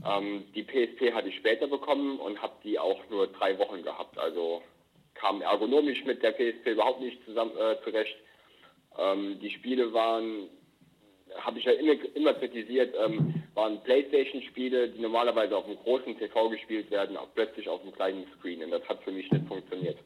Ähm, 0.04 0.44
die 0.54 0.62
PSP 0.62 1.12
hatte 1.14 1.28
ich 1.28 1.36
später 1.36 1.66
bekommen 1.66 2.18
und 2.18 2.40
habe 2.42 2.54
die 2.64 2.78
auch 2.78 3.00
nur 3.10 3.26
drei 3.28 3.58
Wochen 3.58 3.82
gehabt. 3.82 4.18
Also 4.18 4.62
kam 5.14 5.40
ergonomisch 5.40 6.04
mit 6.04 6.22
der 6.22 6.32
PSP 6.32 6.72
überhaupt 6.72 7.00
nicht 7.00 7.24
zusammen, 7.24 7.52
äh, 7.56 7.76
zurecht. 7.84 8.16
Ähm, 8.98 9.38
die 9.40 9.50
Spiele 9.50 9.92
waren 9.92 10.48
habe 11.38 11.58
ich 11.58 11.64
ja 11.64 11.72
immer, 11.72 11.94
immer 12.14 12.34
kritisiert, 12.34 12.94
ähm, 13.04 13.42
waren 13.54 13.82
Playstation-Spiele, 13.82 14.90
die 14.90 15.00
normalerweise 15.00 15.56
auf 15.56 15.66
einem 15.66 15.76
großen 15.76 16.18
TV 16.18 16.48
gespielt 16.50 16.90
werden, 16.90 17.16
auch 17.16 17.28
plötzlich 17.34 17.68
auf 17.68 17.82
einem 17.82 17.92
kleinen 17.92 18.26
Screen. 18.38 18.62
Und 18.62 18.70
das 18.70 18.88
hat 18.88 19.02
für 19.02 19.12
mich 19.12 19.30
nicht 19.30 19.46
funktioniert. 19.46 19.98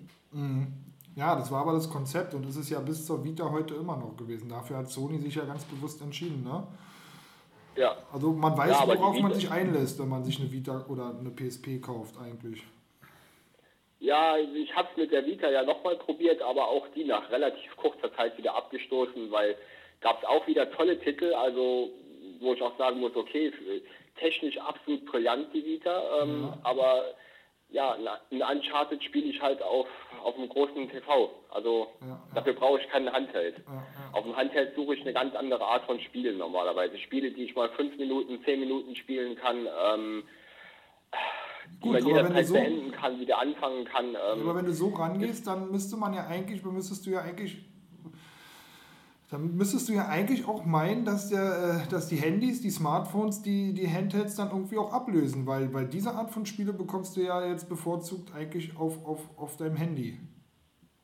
Ja, 1.21 1.37
das 1.37 1.53
war 1.53 1.61
aber 1.61 1.75
das 1.75 1.91
Konzept 1.91 2.33
und 2.33 2.47
es 2.47 2.57
ist 2.57 2.71
ja 2.71 2.81
bis 2.81 3.05
zur 3.05 3.23
Vita 3.23 3.51
heute 3.51 3.75
immer 3.75 3.95
noch 3.95 4.17
gewesen. 4.17 4.49
Dafür 4.49 4.79
hat 4.79 4.89
Sony 4.89 5.19
sich 5.19 5.35
ja 5.35 5.45
ganz 5.45 5.67
bewusst 5.67 6.01
entschieden. 6.01 6.43
Ne? 6.43 6.67
Ja, 7.77 7.95
Also 8.11 8.33
man 8.33 8.57
weiß, 8.57 8.71
Ja, 8.71 8.89
worauf 8.89 9.21
man 9.21 9.35
sich 9.35 9.51
einlässt, 9.51 10.01
wenn 10.01 10.09
man 10.09 10.25
sich 10.25 10.41
eine 10.41 10.51
Vita 10.51 10.87
oder 10.89 11.15
eine 11.21 11.29
PSP 11.29 11.79
kauft 11.83 12.15
eigentlich. 12.19 12.63
ja 13.99 14.39
ich 14.39 14.75
habe 14.75 14.89
es 14.93 14.97
mit 14.97 15.13
der 15.13 15.27
Vita 15.27 15.51
ja 15.51 15.63
nochmal 15.63 15.97
probiert, 15.97 16.41
aber 16.41 16.69
auch 16.69 16.87
die 16.95 17.05
nach 17.05 17.31
relativ 17.31 17.77
kurzer 17.77 18.11
Zeit 18.17 18.39
wieder 18.39 18.55
abgestoßen, 18.57 19.31
weil 19.31 19.57
gab 20.01 20.23
es 20.23 20.25
auch 20.27 20.47
wieder 20.47 20.71
tolle 20.73 20.99
Titel, 21.01 21.35
also 21.35 21.91
wo 22.41 22.55
ich 22.55 22.63
auch 22.63 22.79
sagen 22.79 22.99
muss, 22.99 23.15
okay, 23.15 23.53
technisch 24.19 24.57
absolut 24.57 25.05
brillant 25.05 25.49
die 25.53 25.65
Vita, 25.67 26.03
ähm, 26.23 26.55
aber 26.63 27.05
ja, 27.73 27.97
ein 28.31 28.43
Uncharted 28.43 29.03
spiele 29.05 29.27
ich 29.27 29.41
halt 29.41 29.63
auf, 29.63 29.87
auf 30.23 30.37
einem 30.37 30.49
großen 30.49 30.89
TV. 30.91 31.31
Also 31.51 31.89
Ja, 32.01 32.21
dafür 32.35 32.53
brauche 32.55 32.81
ich 32.81 32.89
keinen 32.89 33.13
Handheld. 33.13 33.57
Ja. 33.67 33.85
Auf 34.13 34.25
dem 34.25 34.37
Handheld 34.37 34.75
suche 34.75 34.95
ich 34.95 35.01
eine 35.03 35.13
ganz 35.13 35.35
andere 35.35 35.65
Art 35.65 35.85
von 35.85 36.01
Spielen 36.01 36.39
normalerweise. 36.39 36.99
Spiele, 36.99 37.31
die 37.31 37.45
ich 37.45 37.55
mal 37.55 37.69
fünf 37.71 37.97
Minuten, 37.99 38.43
zehn 38.45 38.61
Minuten 38.61 38.97
spielen 38.97 39.37
kann, 39.37 39.67
ähm, 39.67 40.25
die 41.73 41.81
Gut, 41.81 41.93
man 41.93 41.95
wenn 41.95 42.05
du 42.05 42.17
jederzeit 42.17 42.47
so- 42.47 42.55
beenden 42.55 42.91
kann, 42.93 43.21
wieder 43.21 43.39
anfangen 43.39 43.85
kann. 43.85 44.09
Ähm, 44.09 44.41
Aber 44.43 44.57
wenn 44.57 44.67
du 44.67 44.73
so 44.73 44.89
rangehst, 44.89 45.47
dann 45.47 45.71
müsste 45.71 45.97
man 45.97 46.13
ja 46.15 46.27
eigentlich, 46.27 46.65
müsstest 46.65 47.07
du 47.07 47.11
ja 47.11 47.21
eigentlich, 47.23 47.57
dann 49.31 49.57
müsstest 49.57 49.89
du 49.89 49.93
ja 49.93 50.09
eigentlich 50.09 50.47
auch 50.49 50.65
meinen, 50.65 51.05
dass, 51.05 51.29
der, 51.29 51.85
äh, 51.87 51.89
dass 51.91 52.09
die 52.09 52.17
Handys, 52.17 52.61
die 52.61 52.71
Smartphones, 52.71 53.43
die, 53.43 53.73
die 53.75 53.89
Handhelds 53.89 54.35
dann 54.37 54.51
irgendwie 54.51 54.77
auch 54.79 54.93
ablösen, 54.93 55.47
weil, 55.47 55.73
weil 55.73 55.87
diese 55.87 56.13
Art 56.13 56.31
von 56.33 56.47
Spiele 56.47 56.73
bekommst 56.73 57.17
du 57.17 57.21
ja 57.21 57.47
jetzt 57.47 57.69
bevorzugt 57.69 58.35
eigentlich 58.35 58.77
auf, 58.77 59.05
auf, 59.07 59.21
auf 59.39 59.57
deinem 59.57 59.77
Handy. 59.77 60.19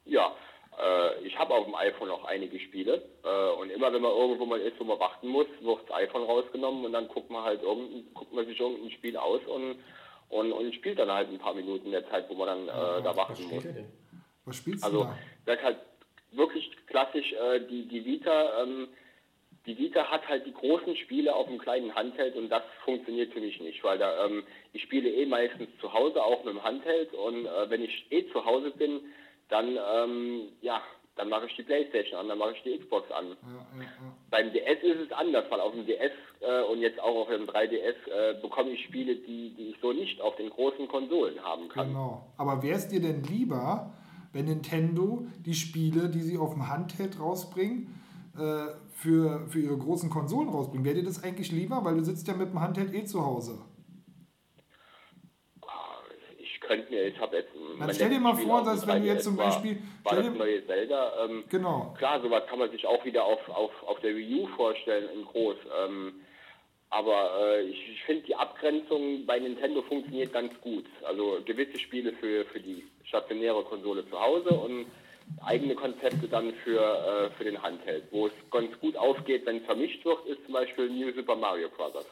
Ja, 0.04 0.32
äh, 0.76 1.24
ich 1.24 1.38
habe 1.38 1.54
auf 1.54 1.66
dem 1.66 1.74
iPhone 1.76 2.10
auch 2.10 2.24
einige 2.24 2.58
Spiele 2.58 3.02
äh, 3.22 3.60
und 3.60 3.70
immer 3.70 3.92
wenn 3.92 4.02
man 4.02 4.10
irgendwo 4.12 4.44
mal 4.44 4.60
ist, 4.60 4.78
wo 4.80 4.84
man 4.84 4.98
warten 4.98 5.28
muss, 5.28 5.46
wird 5.60 5.78
das 5.88 5.96
iPhone 5.96 6.24
rausgenommen 6.24 6.84
und 6.84 6.92
dann 6.92 7.06
guckt 7.08 7.30
man 7.30 7.44
halt 7.44 7.62
irgendein, 7.62 8.12
guckt 8.12 8.32
man 8.32 8.44
sich 8.46 8.58
irgendein 8.58 8.90
Spiel 8.90 9.16
aus 9.16 9.40
und, 9.46 9.76
und, 10.30 10.52
und 10.52 10.74
spielt 10.74 10.98
dann 10.98 11.10
halt 11.12 11.28
ein 11.30 11.38
paar 11.38 11.54
Minuten 11.54 11.86
in 11.86 11.92
der 11.92 12.08
Zeit, 12.10 12.28
wo 12.28 12.34
man 12.34 12.48
dann 12.48 12.62
äh, 12.68 13.02
da 13.02 13.04
Was 13.10 13.16
warten 13.16 13.36
steht 13.36 13.52
muss. 13.52 13.64
da? 13.64 13.70
Was 14.46 14.56
spielst 14.56 14.82
du 14.82 14.86
Also 14.86 15.04
da? 15.46 15.56
halt 15.62 15.76
wirklich 16.36 16.70
klassisch, 16.86 17.32
äh, 17.32 17.60
die, 17.60 17.86
die 17.86 18.04
Vita, 18.04 18.62
ähm, 18.62 18.88
die 19.66 19.76
Vita 19.76 20.10
hat 20.10 20.28
halt 20.28 20.46
die 20.46 20.52
großen 20.52 20.96
Spiele 20.96 21.34
auf 21.34 21.48
dem 21.48 21.58
kleinen 21.58 21.94
Handheld 21.94 22.36
und 22.36 22.48
das 22.48 22.62
funktioniert 22.84 23.32
für 23.32 23.40
mich 23.40 23.60
nicht, 23.60 23.82
weil 23.82 23.98
da 23.98 24.24
ähm, 24.26 24.44
ich 24.72 24.82
spiele 24.82 25.10
eh 25.10 25.26
meistens 25.26 25.68
zu 25.80 25.92
Hause 25.92 26.22
auch 26.22 26.44
mit 26.44 26.54
dem 26.54 26.62
Handheld 26.62 27.12
und 27.14 27.46
äh, 27.46 27.70
wenn 27.70 27.82
ich 27.82 28.06
eh 28.10 28.30
zu 28.30 28.44
Hause 28.44 28.70
bin, 28.70 29.00
dann 29.48 29.78
ähm, 29.94 30.48
ja, 30.60 30.82
dann 31.16 31.30
mache 31.30 31.46
ich 31.46 31.56
die 31.56 31.62
Playstation 31.62 32.20
an, 32.20 32.28
dann 32.28 32.38
mache 32.38 32.52
ich 32.52 32.62
die 32.62 32.78
Xbox 32.78 33.10
an. 33.10 33.28
Ja, 33.28 33.78
ja, 33.78 33.82
ja. 33.82 33.88
Beim 34.30 34.52
DS 34.52 34.82
ist 34.82 35.00
es 35.06 35.12
anders, 35.12 35.46
weil 35.50 35.60
auf 35.60 35.72
dem 35.72 35.86
DS 35.86 36.12
äh, 36.40 36.62
und 36.64 36.80
jetzt 36.80 37.00
auch 37.00 37.22
auf 37.22 37.28
dem 37.28 37.46
3DS 37.46 38.08
äh, 38.08 38.40
bekomme 38.40 38.70
ich 38.70 38.84
Spiele, 38.84 39.16
die, 39.16 39.54
die 39.56 39.70
ich 39.70 39.76
so 39.80 39.92
nicht 39.92 40.20
auf 40.20 40.36
den 40.36 40.50
großen 40.50 40.86
Konsolen 40.88 41.42
haben 41.42 41.68
kann. 41.68 41.88
Genau. 41.88 42.26
Aber 42.36 42.62
wäre 42.62 42.76
es 42.76 42.88
dir 42.88 43.00
denn 43.00 43.22
lieber, 43.24 43.92
wenn 44.36 44.44
Nintendo 44.44 45.26
die 45.40 45.54
Spiele, 45.54 46.08
die 46.10 46.20
sie 46.20 46.36
auf 46.38 46.52
dem 46.52 46.68
Handheld 46.68 47.18
rausbringen, 47.18 47.94
äh, 48.38 48.66
für, 48.92 49.46
für 49.48 49.60
ihre 49.60 49.78
großen 49.78 50.10
Konsolen 50.10 50.48
rausbringen? 50.50 50.84
Wäre 50.84 50.96
dir 50.96 51.04
das 51.04 51.24
eigentlich 51.24 51.50
lieber? 51.52 51.84
Weil 51.84 51.96
du 51.96 52.04
sitzt 52.04 52.28
ja 52.28 52.34
mit 52.34 52.50
dem 52.50 52.60
Handheld 52.60 52.94
eh 52.94 53.04
zu 53.04 53.24
Hause. 53.24 53.58
Ich 56.38 56.60
könnte 56.60 56.90
mir, 56.90 57.06
ich 57.06 57.18
habe 57.18 57.36
jetzt. 57.36 57.50
mein 57.78 57.94
stell 57.94 58.10
dir 58.10 58.20
mal 58.20 58.34
Spiel 58.34 58.46
vor, 58.46 58.64
dass 58.64 58.86
wenn 58.86 59.02
du 59.02 59.06
jetzt 59.08 59.20
3DS 59.20 59.24
zum 59.24 59.36
war, 59.38 59.46
Beispiel- 59.46 59.78
War 60.04 60.16
das 60.16 60.34
neue 60.34 60.66
Zelda. 60.66 61.24
Ähm, 61.24 61.44
Genau. 61.48 61.94
Klar, 61.96 62.20
sowas 62.20 62.42
kann 62.48 62.58
man 62.58 62.70
sich 62.70 62.86
auch 62.86 63.04
wieder 63.04 63.24
auf, 63.24 63.38
auf, 63.48 63.70
auf 63.86 64.00
der 64.00 64.14
Wii 64.16 64.42
U 64.42 64.46
vorstellen, 64.56 65.08
in 65.14 65.24
groß. 65.24 65.56
Ähm, 65.84 66.14
aber 66.90 67.30
äh, 67.40 67.62
ich, 67.62 67.88
ich 67.92 68.02
finde, 68.04 68.22
die 68.26 68.34
Abgrenzung 68.34 69.26
bei 69.26 69.38
Nintendo 69.38 69.82
funktioniert 69.82 70.32
ganz 70.32 70.52
gut. 70.60 70.84
Also 71.06 71.38
gewisse 71.44 71.78
Spiele 71.78 72.12
für, 72.14 72.44
für 72.46 72.60
die 72.60 72.84
stationäre 73.06 73.62
Konsole 73.64 74.08
zu 74.08 74.20
Hause 74.20 74.50
und 74.50 74.86
eigene 75.42 75.74
Konzepte 75.74 76.28
dann 76.28 76.52
für, 76.64 76.80
äh, 76.80 77.30
für 77.36 77.44
den 77.44 77.60
Handheld. 77.60 78.04
Wo 78.10 78.26
es 78.26 78.32
ganz 78.50 78.78
gut 78.80 78.96
aufgeht, 78.96 79.44
wenn 79.46 79.58
es 79.58 79.64
vermischt 79.64 80.04
wird, 80.04 80.24
ist 80.26 80.44
zum 80.44 80.54
Beispiel 80.54 80.88
New 80.90 81.12
Super 81.12 81.36
Mario 81.36 81.68
Bros. 81.68 82.06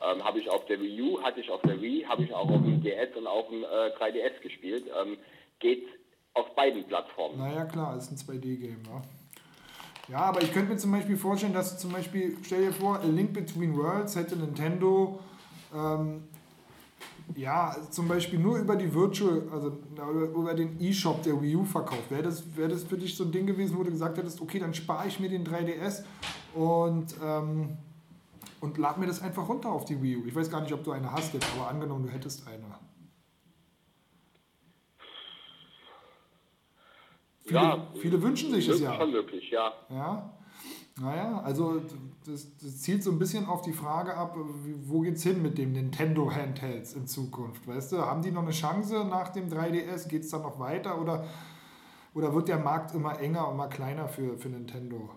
Ähm, 0.00 0.24
habe 0.24 0.38
ich 0.38 0.48
auf 0.50 0.66
der 0.66 0.80
Wii 0.80 1.02
U, 1.02 1.22
hatte 1.22 1.40
ich 1.40 1.50
auf 1.50 1.62
der 1.62 1.80
Wii, 1.80 2.04
habe 2.04 2.24
ich 2.24 2.34
auch 2.34 2.48
auf 2.48 2.62
dem 2.62 2.82
DS 2.82 3.16
und 3.16 3.26
auf 3.26 3.48
dem 3.48 3.62
äh, 3.62 3.66
3DS 3.66 4.40
gespielt. 4.42 4.84
Ähm, 5.00 5.16
geht 5.60 5.86
auf 6.34 6.54
beiden 6.54 6.84
Plattformen. 6.84 7.38
Naja, 7.38 7.64
klar, 7.64 7.96
ist 7.96 8.10
ein 8.10 8.16
2D-Game, 8.16 8.82
ja. 8.86 9.02
Ja, 10.08 10.18
aber 10.18 10.42
ich 10.42 10.52
könnte 10.52 10.72
mir 10.72 10.76
zum 10.76 10.92
Beispiel 10.92 11.16
vorstellen, 11.16 11.54
dass 11.54 11.78
zum 11.78 11.92
Beispiel, 11.92 12.36
stell 12.42 12.66
dir 12.66 12.72
vor, 12.72 13.00
A 13.00 13.06
Link 13.06 13.32
Between 13.32 13.76
Worlds 13.76 14.16
hätte 14.16 14.36
Nintendo 14.36 15.18
ähm, 15.74 16.28
ja, 17.36 17.76
zum 17.90 18.06
Beispiel 18.06 18.38
nur 18.38 18.58
über 18.58 18.76
die 18.76 18.92
Virtual, 18.92 19.42
also 19.50 19.78
über 20.34 20.54
den 20.54 20.80
E-Shop 20.80 21.22
der 21.22 21.40
Wii 21.40 21.56
U 21.56 21.64
verkauft. 21.64 22.10
Wäre 22.10 22.22
das, 22.22 22.56
wäre 22.56 22.68
das 22.68 22.84
für 22.84 22.96
dich 22.96 23.16
so 23.16 23.24
ein 23.24 23.32
Ding 23.32 23.46
gewesen, 23.46 23.76
wo 23.76 23.82
du 23.82 23.90
gesagt 23.90 24.18
hättest, 24.18 24.40
okay, 24.40 24.58
dann 24.58 24.74
spare 24.74 25.08
ich 25.08 25.18
mir 25.18 25.28
den 25.28 25.44
3DS 25.44 26.04
und, 26.54 27.14
ähm, 27.22 27.78
und 28.60 28.78
lad 28.78 28.98
mir 28.98 29.06
das 29.06 29.22
einfach 29.22 29.48
runter 29.48 29.70
auf 29.70 29.84
die 29.84 30.00
Wii 30.00 30.16
U. 30.18 30.26
Ich 30.26 30.34
weiß 30.34 30.50
gar 30.50 30.60
nicht, 30.60 30.72
ob 30.72 30.84
du 30.84 30.92
eine 30.92 31.10
hast 31.10 31.34
jetzt, 31.34 31.46
aber 31.56 31.68
angenommen, 31.68 32.06
du 32.06 32.12
hättest 32.12 32.46
eine. 32.46 32.64
Viele, 37.44 37.60
Ja, 37.60 37.86
viele 38.00 38.22
wünschen 38.22 38.52
sich 38.52 38.68
es 38.68 38.80
ja. 38.80 39.04
Möglich, 39.04 39.50
ja. 39.50 39.72
Ja, 39.90 40.32
naja, 41.00 41.42
also 41.44 41.80
das, 42.24 42.56
das 42.58 42.82
zielt 42.82 43.02
so 43.02 43.10
ein 43.10 43.18
bisschen 43.18 43.46
auf 43.46 43.62
die 43.62 43.72
Frage 43.72 44.14
ab, 44.14 44.36
wo 44.36 45.00
geht's 45.00 45.24
hin 45.24 45.42
mit 45.42 45.58
dem 45.58 45.72
Nintendo 45.72 46.30
Handhelds 46.30 46.94
in 46.94 47.08
Zukunft? 47.08 47.66
Weißt 47.66 47.92
du, 47.92 47.98
haben 47.98 48.22
die 48.22 48.30
noch 48.30 48.42
eine 48.42 48.52
Chance 48.52 49.04
nach 49.04 49.30
dem 49.30 49.48
3DS? 49.48 50.08
Geht 50.08 50.22
es 50.22 50.30
dann 50.30 50.42
noch 50.42 50.60
weiter 50.60 51.00
oder, 51.00 51.26
oder 52.14 52.32
wird 52.32 52.46
der 52.46 52.58
Markt 52.58 52.94
immer 52.94 53.18
enger 53.20 53.48
und 53.48 53.54
immer 53.54 53.68
kleiner 53.68 54.06
für, 54.06 54.38
für 54.38 54.48
Nintendo? 54.48 55.10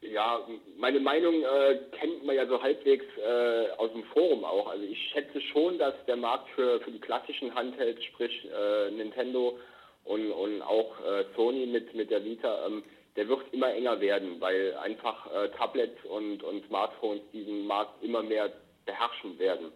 Ja, 0.00 0.40
meine 0.78 1.00
Meinung 1.00 1.34
äh, 1.34 1.78
kennt 1.92 2.24
man 2.24 2.36
ja 2.36 2.46
so 2.46 2.62
halbwegs 2.62 3.04
äh, 3.18 3.70
aus 3.78 3.90
dem 3.92 4.04
Forum 4.04 4.44
auch. 4.44 4.68
Also 4.68 4.84
ich 4.84 4.98
schätze 5.10 5.40
schon, 5.40 5.78
dass 5.78 5.94
der 6.06 6.16
Markt 6.16 6.48
für, 6.50 6.80
für 6.80 6.90
die 6.90 7.00
klassischen 7.00 7.54
Handhelds, 7.54 8.02
sprich 8.04 8.44
äh, 8.44 8.90
Nintendo 8.90 9.58
und, 10.04 10.30
und 10.30 10.62
auch 10.62 10.98
äh, 11.00 11.24
Sony 11.36 11.66
mit, 11.66 11.94
mit 11.94 12.10
der 12.10 12.24
Vita, 12.24 12.66
ähm, 12.66 12.82
der 13.16 13.28
wird 13.28 13.52
immer 13.52 13.72
enger 13.72 14.00
werden, 14.00 14.40
weil 14.40 14.74
einfach 14.76 15.26
äh, 15.32 15.48
Tablets 15.50 16.04
und, 16.04 16.42
und 16.42 16.66
Smartphones 16.66 17.22
diesen 17.32 17.66
Markt 17.66 18.02
immer 18.02 18.22
mehr 18.22 18.52
beherrschen 18.84 19.38
werden. 19.38 19.72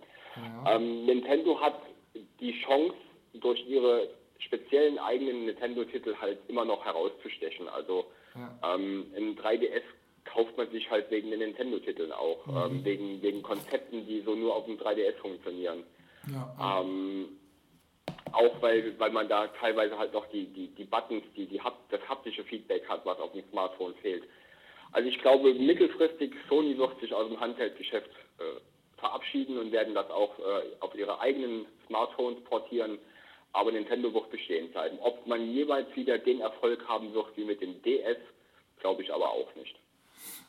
Ähm, 0.66 1.06
Nintendo 1.06 1.60
hat 1.60 1.80
die 2.40 2.52
Chance, 2.62 2.94
durch 3.34 3.64
ihre 3.68 4.08
speziellen 4.38 4.98
eigenen 4.98 5.46
Nintendo-Titel 5.46 6.14
halt 6.20 6.38
immer 6.48 6.64
noch 6.64 6.84
herauszustechen. 6.84 7.68
Also 7.68 8.06
ähm, 8.64 9.06
im 9.16 9.36
3DS 9.36 9.82
kauft 10.24 10.56
man 10.56 10.70
sich 10.70 10.90
halt 10.90 11.10
wegen 11.10 11.30
den 11.30 11.40
Nintendo-Titeln 11.40 12.12
auch, 12.12 12.46
ähm, 12.48 12.84
wegen, 12.84 13.22
wegen 13.22 13.42
Konzepten, 13.42 14.06
die 14.06 14.20
so 14.22 14.34
nur 14.34 14.54
auf 14.54 14.66
dem 14.66 14.78
3DS 14.78 15.16
funktionieren. 15.20 15.84
Ja, 16.32 16.80
Ähm, 16.82 17.37
auch 18.32 18.60
weil, 18.62 18.98
weil 18.98 19.10
man 19.10 19.28
da 19.28 19.46
teilweise 19.48 19.98
halt 19.98 20.12
noch 20.12 20.26
die, 20.30 20.46
die, 20.46 20.68
die 20.68 20.84
Buttons, 20.84 21.22
die, 21.36 21.46
die 21.46 21.60
das 21.90 22.00
haptische 22.08 22.44
Feedback 22.44 22.88
hat, 22.88 23.04
was 23.04 23.18
auf 23.18 23.32
dem 23.32 23.44
Smartphone 23.50 23.94
fehlt. 23.96 24.24
Also 24.92 25.08
ich 25.08 25.18
glaube, 25.20 25.54
mittelfristig 25.54 26.32
Sony 26.48 26.76
wird 26.78 26.98
sich 27.00 27.12
aus 27.12 27.28
dem 27.28 27.38
Handheld-Geschäft 27.38 28.10
äh, 28.38 28.60
verabschieden 28.98 29.58
und 29.58 29.72
werden 29.72 29.94
das 29.94 30.10
auch 30.10 30.38
äh, 30.38 30.76
auf 30.80 30.94
ihre 30.94 31.20
eigenen 31.20 31.66
Smartphones 31.86 32.42
portieren. 32.44 32.98
Aber 33.52 33.72
Nintendo 33.72 34.12
wird 34.12 34.30
bestehen 34.30 34.70
bleiben. 34.70 34.98
Ob 35.00 35.26
man 35.26 35.42
jeweils 35.50 35.94
wieder 35.96 36.18
den 36.18 36.40
Erfolg 36.40 36.86
haben 36.86 37.12
wird 37.14 37.36
wie 37.36 37.44
mit 37.44 37.60
dem 37.60 37.80
DS, 37.82 38.18
glaube 38.80 39.02
ich 39.02 39.12
aber 39.12 39.30
auch 39.30 39.54
nicht. 39.56 39.76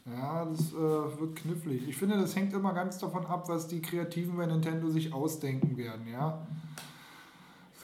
ja 0.05 0.45
das 0.45 0.73
äh, 0.73 1.19
wird 1.19 1.35
knifflig. 1.37 1.87
Ich 1.87 1.97
finde, 1.97 2.17
das 2.17 2.35
hängt 2.35 2.53
immer 2.53 2.73
ganz 2.73 2.97
davon 2.99 3.25
ab, 3.25 3.47
was 3.47 3.67
die 3.67 3.81
Kreativen 3.81 4.37
bei 4.37 4.45
Nintendo 4.45 4.89
sich 4.89 5.13
ausdenken 5.13 5.77
werden, 5.77 6.07
ja. 6.11 6.45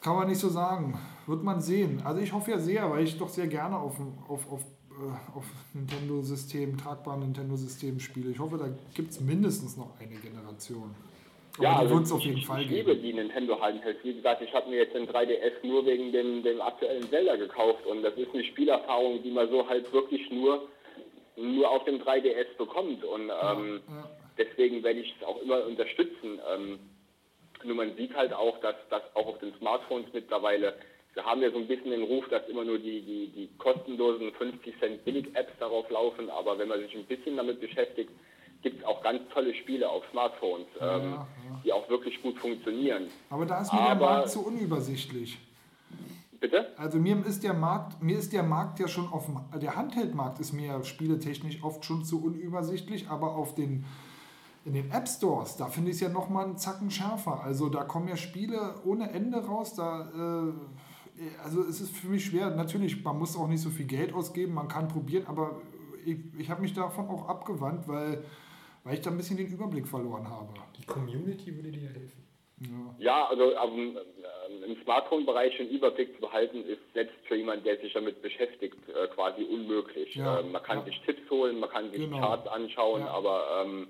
Kann 0.06 0.18
man 0.18 0.27
nicht 0.27 0.38
so 0.38 0.49
sagen. 0.49 0.99
Wird 1.26 1.44
man 1.44 1.61
sehen. 1.61 2.03
Also 2.06 2.22
ich 2.22 2.32
hoffe 2.32 2.52
ja 2.52 2.60
sehr, 2.60 2.91
weil 2.91 3.03
ich 3.03 3.18
doch 3.18 3.27
sehr 3.27 3.48
gerne 3.48 3.76
auf, 3.76 3.99
auf, 4.30 4.52
auf, 4.52 4.61
äh, 4.91 5.36
auf 5.36 5.45
Nintendo-System, 5.73 6.77
tragbaren 6.77 7.22
Nintendo-System 7.22 7.99
spiele. 7.99 8.30
Ich 8.30 8.38
hoffe, 8.38 8.60
da 8.60 8.69
gibt 8.94 9.10
es 9.10 9.19
mindestens 9.19 9.77
noch 9.77 9.99
eine 9.99 10.14
Generation. 10.18 10.94
Aber 11.57 11.86
die 11.86 11.90
wird 11.90 12.03
es 12.03 12.11
auf 12.11 12.19
jeden 12.19 12.36
also 12.36 12.40
ich, 12.40 12.45
Fall 12.45 12.61
ich 12.61 12.69
liebe 12.69 12.95
die 12.95 13.14
Nintendo 13.14 13.60
Handhelds. 13.60 14.03
Wie 14.03 14.14
gesagt, 14.14 14.44
ich 14.44 14.53
habe 14.53 14.69
mir 14.69 14.76
jetzt 14.76 14.94
den 14.94 15.07
3DS 15.07 15.65
nur 15.65 15.84
wegen 15.88 16.11
dem, 16.11 16.44
dem 16.44 16.61
aktuellen 16.61 17.10
Zelda 17.10 17.36
gekauft 17.38 17.88
und 17.88 18.03
das 18.03 18.14
ist 18.14 18.32
eine 18.32 18.44
Spielerfahrung, 18.44 19.23
die 19.23 19.32
man 19.32 19.49
so 19.49 19.68
halt 19.68 19.91
wirklich 19.91 20.30
nur, 20.30 20.68
nur 21.36 21.68
auf 21.68 21.84
dem 21.86 21.95
3DS 21.95 22.56
bekommt 22.60 23.03
und 23.03 23.32
ähm, 23.41 23.82
deswegen 24.38 24.84
werde 24.84 24.99
ich 24.99 25.15
es 25.19 25.26
auch 25.26 25.41
immer 25.41 25.65
unterstützen. 25.65 26.40
Ähm, 26.53 26.80
nur 27.65 27.75
man 27.75 27.95
sieht 27.95 28.15
halt 28.15 28.33
auch, 28.33 28.59
dass 28.61 28.75
das 28.89 29.01
auch 29.15 29.27
auf 29.27 29.39
den 29.39 29.53
Smartphones 29.59 30.07
mittlerweile, 30.13 30.73
wir 31.13 31.23
haben 31.25 31.41
ja 31.41 31.51
so 31.51 31.57
ein 31.57 31.67
bisschen 31.67 31.91
den 31.91 32.03
Ruf, 32.03 32.25
dass 32.29 32.47
immer 32.49 32.63
nur 32.65 32.77
die, 32.77 33.01
die, 33.01 33.27
die 33.35 33.49
kostenlosen 33.57 34.31
50 34.33 34.79
Cent 34.79 35.05
Billig-Apps 35.05 35.53
darauf 35.59 35.89
laufen, 35.89 36.29
aber 36.29 36.57
wenn 36.59 36.67
man 36.67 36.79
sich 36.81 36.93
ein 36.95 37.05
bisschen 37.05 37.37
damit 37.37 37.61
beschäftigt, 37.61 38.11
gibt 38.61 38.79
es 38.79 38.85
auch 38.85 39.01
ganz 39.03 39.21
tolle 39.33 39.53
Spiele 39.53 39.87
auf 39.89 40.03
Smartphones, 40.11 40.65
ähm, 40.81 41.19
die 41.63 41.71
auch 41.71 41.87
wirklich 41.89 42.21
gut 42.21 42.37
funktionieren. 42.39 43.07
Aber 43.29 43.45
da 43.45 43.61
ist 43.61 43.71
mir 43.71 43.79
der 43.79 43.89
Aber- 43.89 44.05
Markt 44.05 44.29
zu 44.29 44.45
unübersichtlich. 44.45 45.37
Bitte? 46.39 46.73
Also 46.77 46.97
mir 46.99 47.23
ist 47.25 47.43
der 47.43 47.53
Markt, 47.53 48.03
mir 48.03 48.17
ist 48.17 48.33
der 48.33 48.43
Markt 48.43 48.79
ja 48.79 48.87
schon 48.87 49.07
auf 49.07 49.25
dem, 49.25 49.39
der 49.61 49.75
Handheld-Markt 49.75 50.39
ist 50.39 50.51
mir 50.51 50.83
spieletechnisch 50.83 51.63
oft 51.63 51.85
schon 51.85 52.03
zu 52.03 52.23
unübersichtlich, 52.23 53.07
aber 53.07 53.35
auf 53.35 53.55
den 53.55 53.85
in 54.65 54.73
den 54.73 54.91
App 54.91 55.07
Stores, 55.07 55.57
da 55.57 55.67
finde 55.67 55.91
ich 55.91 55.97
es 55.97 56.01
ja 56.01 56.09
noch 56.09 56.27
mal 56.27 56.43
einen 56.43 56.57
Zacken 56.57 56.89
schärfer. 56.89 57.43
Also 57.43 57.69
da 57.69 57.83
kommen 57.83 58.07
ja 58.07 58.17
Spiele 58.17 58.75
ohne 58.83 59.11
Ende 59.11 59.37
raus. 59.45 59.75
Da, 59.75 60.09
äh, 61.19 61.23
also 61.43 61.61
es 61.61 61.81
ist 61.81 61.95
für 61.95 62.07
mich 62.07 62.25
schwer. 62.25 62.49
Natürlich, 62.49 63.03
man 63.03 63.19
muss 63.19 63.37
auch 63.37 63.47
nicht 63.47 63.61
so 63.61 63.69
viel 63.69 63.85
Geld 63.85 64.13
ausgeben, 64.13 64.53
man 64.55 64.67
kann 64.67 64.87
probieren, 64.87 65.27
aber 65.27 65.61
ich, 66.03 66.17
ich 66.37 66.49
habe 66.49 66.61
mich 66.61 66.73
davon 66.73 67.07
auch 67.09 67.29
abgewandt, 67.29 67.87
weil, 67.87 68.25
weil 68.83 68.95
ich 68.95 69.01
da 69.01 69.11
ein 69.11 69.17
bisschen 69.17 69.37
den 69.37 69.47
Überblick 69.47 69.87
verloren 69.87 70.27
habe. 70.29 70.53
Die 70.77 70.85
Community 70.85 71.55
würde 71.55 71.71
dir 71.71 71.89
helfen. 71.89 72.23
Ja, 72.97 73.25
also 73.27 73.51
ähm, 73.51 73.97
äh, 73.97 74.65
im 74.65 74.81
Smartphone-Bereich 74.83 75.59
einen 75.59 75.69
Überblick 75.69 76.15
zu 76.15 76.21
behalten, 76.21 76.63
ist 76.63 76.79
selbst 76.93 77.15
für 77.27 77.35
jemanden, 77.35 77.65
der 77.65 77.77
sich 77.81 77.91
damit 77.93 78.21
beschäftigt, 78.21 78.77
äh, 78.89 79.07
quasi 79.13 79.43
unmöglich. 79.43 80.15
Ja, 80.15 80.39
ähm, 80.39 80.53
man 80.53 80.63
kann 80.63 80.79
ja. 80.79 80.85
sich 80.85 81.01
Tipps 81.05 81.29
holen, 81.29 81.59
man 81.59 81.69
kann 81.69 81.91
sich 81.91 81.99
Genau. 81.99 82.17
Charts 82.17 82.47
anschauen, 82.47 83.01
Ja. 83.01 83.11
aber, 83.11 83.43
ähm, 83.63 83.87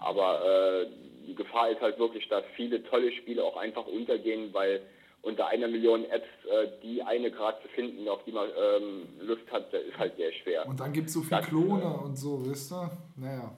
aber 0.00 0.82
äh, 0.82 0.86
die 1.26 1.34
Gefahr 1.34 1.70
ist 1.70 1.80
halt 1.80 1.98
wirklich, 1.98 2.28
dass 2.28 2.44
viele 2.56 2.82
tolle 2.84 3.12
Spiele 3.12 3.44
auch 3.44 3.56
einfach 3.56 3.86
untergehen, 3.86 4.52
weil 4.52 4.80
unter 5.22 5.46
einer 5.48 5.68
Million 5.68 6.04
Apps 6.06 6.26
äh, 6.50 6.68
die 6.82 7.02
eine 7.02 7.30
gerade 7.30 7.60
zu 7.62 7.68
finden, 7.68 8.08
auf 8.08 8.24
die 8.24 8.32
man 8.32 8.48
ähm, 8.48 9.02
Lust 9.20 9.42
hat, 9.52 9.72
das 9.72 9.82
ist 9.82 9.98
halt 9.98 10.16
sehr 10.16 10.32
schwer. 10.32 10.66
Und 10.66 10.80
dann 10.80 10.92
gibt 10.92 11.08
es 11.08 11.14
so 11.14 11.20
viel 11.20 11.36
Das, 11.36 11.46
Klone 11.46 11.82
äh, 11.82 12.04
und 12.04 12.16
so, 12.16 12.44
wisst 12.46 12.72
ihr? 12.72 12.90
Naja. 13.16 13.52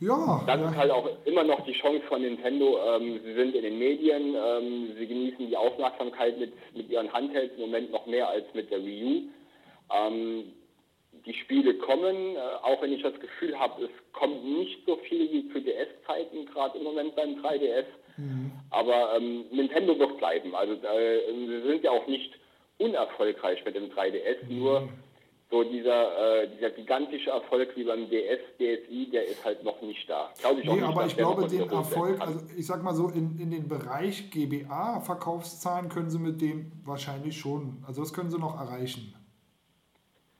Ja, 0.00 0.42
Das 0.46 0.60
ja. 0.60 0.70
ist 0.70 0.76
halt 0.76 0.90
auch 0.90 1.08
immer 1.24 1.44
noch 1.44 1.64
die 1.64 1.74
Chance 1.74 2.02
von 2.08 2.22
Nintendo. 2.22 2.76
Ähm, 2.96 3.20
sie 3.24 3.34
sind 3.34 3.54
in 3.54 3.62
den 3.62 3.78
Medien, 3.78 4.34
ähm, 4.34 4.94
sie 4.98 5.06
genießen 5.06 5.46
die 5.48 5.56
Aufmerksamkeit 5.56 6.38
mit, 6.40 6.52
mit 6.74 6.90
ihren 6.90 7.12
Handhelds 7.12 7.54
im 7.54 7.62
Moment 7.62 7.92
noch 7.92 8.06
mehr 8.06 8.28
als 8.28 8.44
mit 8.54 8.70
der 8.70 8.84
Wii 8.84 9.04
U. 9.04 9.22
Die 11.26 11.34
Spiele 11.34 11.74
kommen, 11.74 12.36
äh, 12.36 12.38
auch 12.62 12.82
wenn 12.82 12.92
ich 12.92 13.02
das 13.02 13.18
Gefühl 13.20 13.58
habe, 13.58 13.84
es 13.84 13.90
kommt 14.12 14.44
nicht 14.44 14.84
so 14.86 14.96
viel 14.96 15.30
wie 15.30 15.52
zu 15.52 15.60
DS-Zeiten, 15.60 16.46
gerade 16.46 16.78
im 16.78 16.84
Moment 16.84 17.14
beim 17.14 17.36
3DS. 17.36 17.86
Aber 18.70 19.16
ähm, 19.16 19.44
Nintendo 19.50 19.98
wird 19.98 20.18
bleiben. 20.18 20.54
Also 20.54 20.74
äh, 20.74 21.20
sie 21.34 21.62
sind 21.68 21.84
ja 21.84 21.90
auch 21.90 22.06
nicht 22.06 22.32
unerfolgreich 22.78 23.64
mit 23.64 23.74
dem 23.76 23.90
3DS, 23.90 24.48
nur 24.48 24.88
so 25.50 25.62
dieser, 25.64 26.42
äh, 26.42 26.48
dieser 26.56 26.70
gigantische 26.70 27.30
Erfolg 27.30 27.76
wie 27.76 27.84
beim 27.84 28.08
DS, 28.08 28.40
DSi, 28.56 29.10
der 29.12 29.26
ist 29.26 29.44
halt 29.44 29.62
noch 29.62 29.80
nicht 29.82 30.08
da. 30.08 30.30
Glaube 30.40 30.60
ich 30.60 30.66
Nee, 30.66 30.74
nicht, 30.76 30.84
aber 30.84 31.06
ich 31.06 31.16
glaube, 31.16 31.46
den 31.46 31.68
Erfolg, 31.68 32.20
also 32.20 32.40
ich 32.56 32.66
sag 32.66 32.82
mal 32.82 32.94
so, 32.94 33.08
in, 33.08 33.38
in 33.38 33.50
den 33.50 33.68
Bereich 33.68 34.30
GBA-Verkaufszahlen 34.30 35.90
können 35.90 36.08
sie 36.08 36.18
mit 36.18 36.40
dem 36.40 36.72
wahrscheinlich 36.84 37.38
schon, 37.38 37.84
also 37.86 38.00
das 38.00 38.14
können 38.14 38.30
sie 38.30 38.38
noch 38.38 38.58
erreichen. 38.58 39.14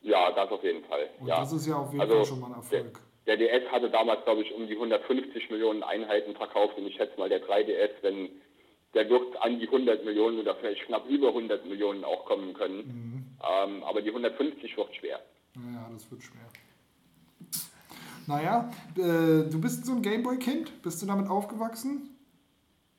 Ja, 0.03 0.33
das 0.33 0.51
auf 0.51 0.63
jeden 0.65 0.85
Fall. 0.85 1.09
Und 1.21 1.29
ja. 1.29 1.41
das 1.41 1.53
ist 1.53 1.67
ja 1.67 1.77
auf 1.77 1.91
jeden 1.93 2.01
Also, 2.01 2.15
Fall 2.15 2.25
schon 2.25 2.41
mal 2.41 2.49
ein 2.49 2.55
Erfolg. 2.55 3.01
Der, 3.27 3.37
der 3.37 3.61
DS 3.61 3.71
hatte 3.71 3.89
damals, 3.89 4.25
glaube 4.25 4.43
ich, 4.43 4.53
um 4.53 4.67
die 4.67 4.75
150 4.75 5.51
Millionen 5.51 5.83
Einheiten 5.83 6.35
verkauft 6.35 6.77
und 6.77 6.87
ich 6.87 6.97
schätze 6.97 7.19
mal, 7.19 7.29
der 7.29 7.43
3DS, 7.43 7.91
wenn 8.03 8.31
der 8.95 9.09
wird 9.09 9.41
an 9.41 9.59
die 9.59 9.67
100 9.67 10.05
Millionen 10.05 10.41
oder 10.41 10.55
vielleicht 10.57 10.83
knapp 10.83 11.09
über 11.09 11.29
100 11.29 11.65
Millionen 11.67 12.05
auch 12.05 12.25
kommen 12.27 12.53
können. 12.53 12.79
Mhm. 12.79 13.27
Ähm, 13.43 13.85
aber 13.85 14.03
die 14.03 14.11
150 14.11 14.77
wird 14.77 14.95
schwer. 14.97 15.21
Naja, 15.55 15.89
das 15.93 16.11
wird 16.11 16.23
schwer. 16.23 16.49
Naja, 18.27 18.71
äh, 18.97 19.51
du 19.51 19.61
bist 19.61 19.85
so 19.87 19.93
ein 19.93 20.03
Gameboy-Kind? 20.03 20.83
Bist 20.83 21.03
du 21.03 21.07
damit 21.07 21.29
aufgewachsen? 21.29 22.17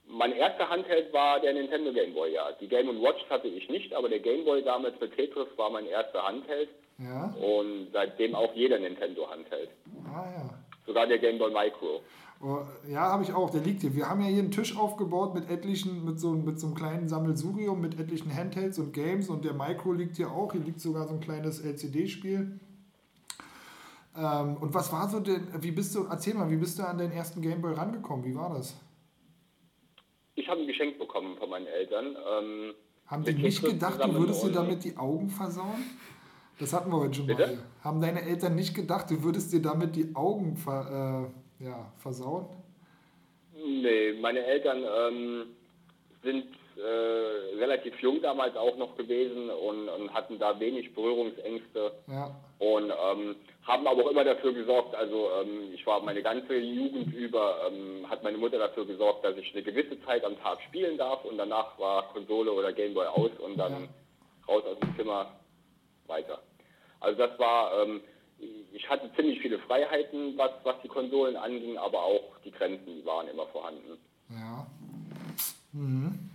Mein 0.08 0.34
erster 0.34 0.70
Handheld 0.70 1.12
war 1.14 1.40
der 1.40 1.54
Nintendo 1.54 1.92
Game 1.94 2.14
Boy, 2.14 2.34
ja. 2.34 2.52
Die 2.60 2.68
Game 2.68 2.88
Watch 3.02 3.24
hatte 3.30 3.48
ich 3.48 3.70
nicht, 3.70 3.94
aber 3.94 4.10
der 4.10 4.20
Game 4.20 4.46
Boy 4.46 4.64
damals 4.64 5.00
mit 5.00 5.16
Tetris 5.16 5.48
war 5.58 5.70
mein 5.70 5.86
erster 5.86 6.24
Handheld 6.24 6.70
Ja. 7.00 7.34
und 7.34 7.90
seitdem 7.92 8.36
auch 8.36 8.54
jeder 8.54 8.80
Nintendo 8.80 9.30
Handheld. 9.30 9.70
Ah 10.06 10.26
ja. 10.38 10.50
Sogar 10.86 11.08
der 11.08 11.18
Game 11.18 11.40
Boy 11.40 11.52
Micro. 11.52 12.02
Oh, 12.42 12.60
ja, 12.90 13.02
habe 13.04 13.24
ich 13.24 13.34
auch. 13.34 13.50
Der 13.50 13.62
liegt 13.62 13.82
hier. 13.82 13.96
Wir 13.96 14.10
haben 14.10 14.22
ja 14.22 14.28
hier 14.28 14.40
einen 14.40 14.52
Tisch 14.52 14.78
aufgebaut 14.78 15.34
mit 15.34 15.50
etlichen, 15.50 16.04
mit 16.04 16.20
so, 16.20 16.32
mit 16.32 16.60
so 16.60 16.68
einem 16.68 16.76
kleinen 16.76 17.08
Sammelsurium, 17.08 17.80
mit 17.80 17.98
etlichen 18.00 18.36
Handhelds 18.36 18.78
und 18.80 18.94
Games 18.94 19.30
und 19.30 19.46
der 19.46 19.54
Micro 19.54 19.94
liegt 19.94 20.18
hier 20.18 20.30
auch. 20.30 20.52
Hier 20.52 20.62
liegt 20.62 20.82
sogar 20.82 21.08
so 21.08 21.14
ein 21.14 21.22
kleines 21.22 21.62
LCD-Spiel. 21.62 22.60
Ähm, 24.18 24.58
und 24.58 24.74
was 24.74 24.92
war 24.92 25.08
so 25.08 25.22
denn, 25.22 25.48
wie 25.60 25.72
bist 25.72 25.96
du, 25.96 26.06
erzähl 26.10 26.34
mal, 26.34 26.52
wie 26.52 26.58
bist 26.58 26.78
du 26.78 26.84
an 26.84 26.98
den 26.98 27.12
ersten 27.12 27.42
Gameboy 27.42 27.74
rangekommen? 27.74 28.26
Wie 28.26 28.36
war 28.36 28.54
das? 28.54 28.76
Ich 30.36 30.48
habe 30.50 30.62
ein 30.62 30.68
Geschenk 30.68 31.00
bekommen 31.00 31.38
von 31.38 31.50
meinen 31.50 31.68
Eltern. 31.68 32.08
Ähm, 32.08 32.74
Haben 33.08 33.24
die 33.24 33.34
nicht 33.34 33.64
gedacht, 33.64 34.04
du 34.04 34.14
würdest 34.16 34.44
dir 34.44 34.52
damit 34.52 34.84
die 34.84 34.98
Augen 34.98 35.30
versauen? 35.30 35.84
Das 36.64 36.72
hatten 36.72 36.90
wir 36.92 37.00
heute 37.02 37.14
schon 37.16 37.28
Bitte? 37.28 37.46
mal. 37.48 37.58
Haben 37.84 38.00
deine 38.00 38.22
Eltern 38.22 38.56
nicht 38.56 38.74
gedacht, 38.74 39.12
du 39.12 39.22
würdest 39.22 39.52
dir 39.52 39.62
damit 39.62 39.98
die 39.98 40.16
Augen 40.16 40.56
ver, 40.56 41.30
äh, 41.60 41.66
ja, 41.66 41.92
versauen? 41.98 42.46
Nee, 43.54 44.14
meine 44.22 44.40
Eltern 44.46 44.82
ähm, 44.82 45.44
sind 46.24 46.46
äh, 46.78 47.58
relativ 47.60 48.00
jung 48.00 48.22
damals 48.22 48.56
auch 48.56 48.78
noch 48.78 48.96
gewesen 48.96 49.50
und, 49.50 49.90
und 49.90 50.14
hatten 50.14 50.40
da 50.40 50.58
wenig 50.58 50.94
Berührungsängste 50.96 51.92
Ja. 52.08 52.34
und 52.60 52.90
ähm, 52.92 53.36
haben 53.64 53.86
aber 53.86 54.06
auch 54.06 54.12
immer 54.12 54.24
dafür 54.24 54.54
gesorgt, 54.54 54.96
also 54.96 55.32
ähm, 55.42 55.74
ich 55.74 55.86
war 55.86 56.02
meine 56.02 56.22
ganze 56.24 56.56
Jugend 56.56 57.14
über, 57.14 57.58
ähm, 57.68 58.10
hat 58.10 58.24
meine 58.24 58.38
Mutter 58.38 58.58
dafür 58.58 58.86
gesorgt, 58.86 59.26
dass 59.26 59.36
ich 59.36 59.54
eine 59.54 59.64
gewisse 59.64 60.02
Zeit 60.06 60.24
am 60.24 60.40
Tag 60.40 60.62
spielen 60.62 60.98
darf 60.98 61.26
und 61.26 61.38
danach 61.38 61.78
war 61.78 62.08
Konsole 62.14 62.54
oder 62.54 62.72
Gameboy 62.72 63.06
aus 63.08 63.32
und 63.46 63.58
dann 63.58 63.72
Ja. 63.74 63.88
raus 64.48 64.64
aus 64.66 64.80
dem 64.80 64.96
Zimmer 64.96 65.28
weiter. 66.08 66.42
Also 67.04 67.18
das 67.28 67.38
war, 67.38 67.84
ähm, 67.84 68.02
ich 68.72 68.90
hatte 68.90 69.12
ziemlich 69.16 69.40
viele 69.42 69.60
Freiheiten, 69.60 70.38
was, 70.38 70.52
was 70.64 70.76
die 70.82 70.88
Konsolen 70.88 71.36
anging, 71.36 71.78
aber 71.78 72.02
auch 72.02 72.38
die 72.44 72.52
Grenzen 72.52 73.06
waren 73.06 73.28
immer 73.28 73.46
vorhanden. 73.48 73.98
Ja. 74.30 74.66
Mhm. 75.74 76.30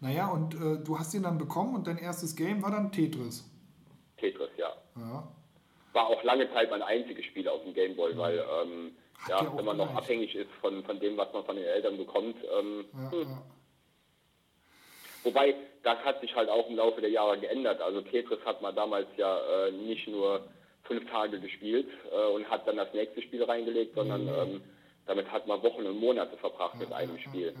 Naja, 0.00 0.28
und 0.28 0.54
äh, 0.54 0.84
du 0.84 0.98
hast 0.98 1.14
ihn 1.14 1.22
dann 1.22 1.38
bekommen 1.38 1.74
und 1.74 1.86
dein 1.86 1.98
erstes 1.98 2.36
Game 2.36 2.62
war 2.62 2.70
dann 2.70 2.92
Tetris. 2.92 3.50
Tetris, 4.18 4.50
ja. 4.56 4.72
Ja. 4.96 5.28
War 5.92 6.06
auch 6.06 6.22
lange 6.22 6.52
Zeit 6.52 6.70
mein 6.70 6.82
einziges 6.82 7.24
Spiel 7.24 7.48
auf 7.48 7.62
dem 7.62 7.74
Gameboy, 7.74 8.16
weil 8.16 8.38
ähm, 8.38 8.92
ja, 9.28 9.56
wenn 9.56 9.64
man 9.64 9.76
noch 9.76 9.94
abhängig 9.94 10.34
ist 10.34 10.50
von, 10.60 10.84
von 10.84 11.00
dem, 11.00 11.16
was 11.16 11.32
man 11.32 11.44
von 11.44 11.56
den 11.56 11.64
Eltern 11.64 11.96
bekommt. 11.96 12.36
Ähm, 12.58 12.84
Ja, 12.92 13.10
hm. 13.10 13.22
ja. 13.22 13.42
Wobei, 15.24 15.54
das 15.84 15.98
hat 16.04 16.20
sich 16.20 16.34
halt 16.34 16.48
auch 16.48 16.68
im 16.68 16.76
Laufe 16.76 17.00
der 17.00 17.10
Jahre 17.10 17.38
geändert. 17.38 17.80
Also 17.80 18.00
Tetris 18.00 18.40
hat 18.44 18.62
man 18.62 18.74
damals 18.74 19.06
ja 19.16 19.38
äh, 19.38 19.70
nicht 19.70 20.08
nur 20.08 20.48
fünf 20.84 21.08
Tage 21.10 21.40
gespielt 21.40 21.88
äh, 22.10 22.34
und 22.34 22.48
hat 22.50 22.66
dann 22.66 22.76
das 22.76 22.92
nächste 22.92 23.22
Spiel 23.22 23.44
reingelegt, 23.44 23.94
sondern 23.94 24.26
ähm, 24.26 24.62
damit 25.06 25.30
hat 25.30 25.46
man 25.46 25.62
Wochen 25.62 25.84
und 25.84 25.98
Monate 26.00 26.36
verbracht 26.38 26.78
mit 26.78 26.92
einem 26.92 27.18
Spiel. 27.18 27.54
Ja. 27.54 27.60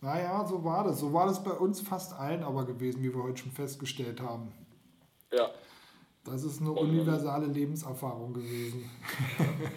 Naja, 0.00 0.44
so 0.44 0.64
war 0.64 0.84
das. 0.84 1.00
So 1.00 1.12
war 1.14 1.26
das 1.26 1.42
bei 1.42 1.52
uns 1.52 1.80
fast 1.80 2.18
allen 2.18 2.42
aber 2.42 2.66
gewesen, 2.66 3.02
wie 3.02 3.14
wir 3.14 3.22
heute 3.22 3.38
schon 3.38 3.52
festgestellt 3.52 4.20
haben. 4.20 4.52
Ja, 5.32 5.50
Das 6.24 6.44
ist 6.44 6.60
eine 6.60 6.72
universale 6.72 7.46
Lebenserfahrung 7.46 8.34
gewesen. 8.34 8.90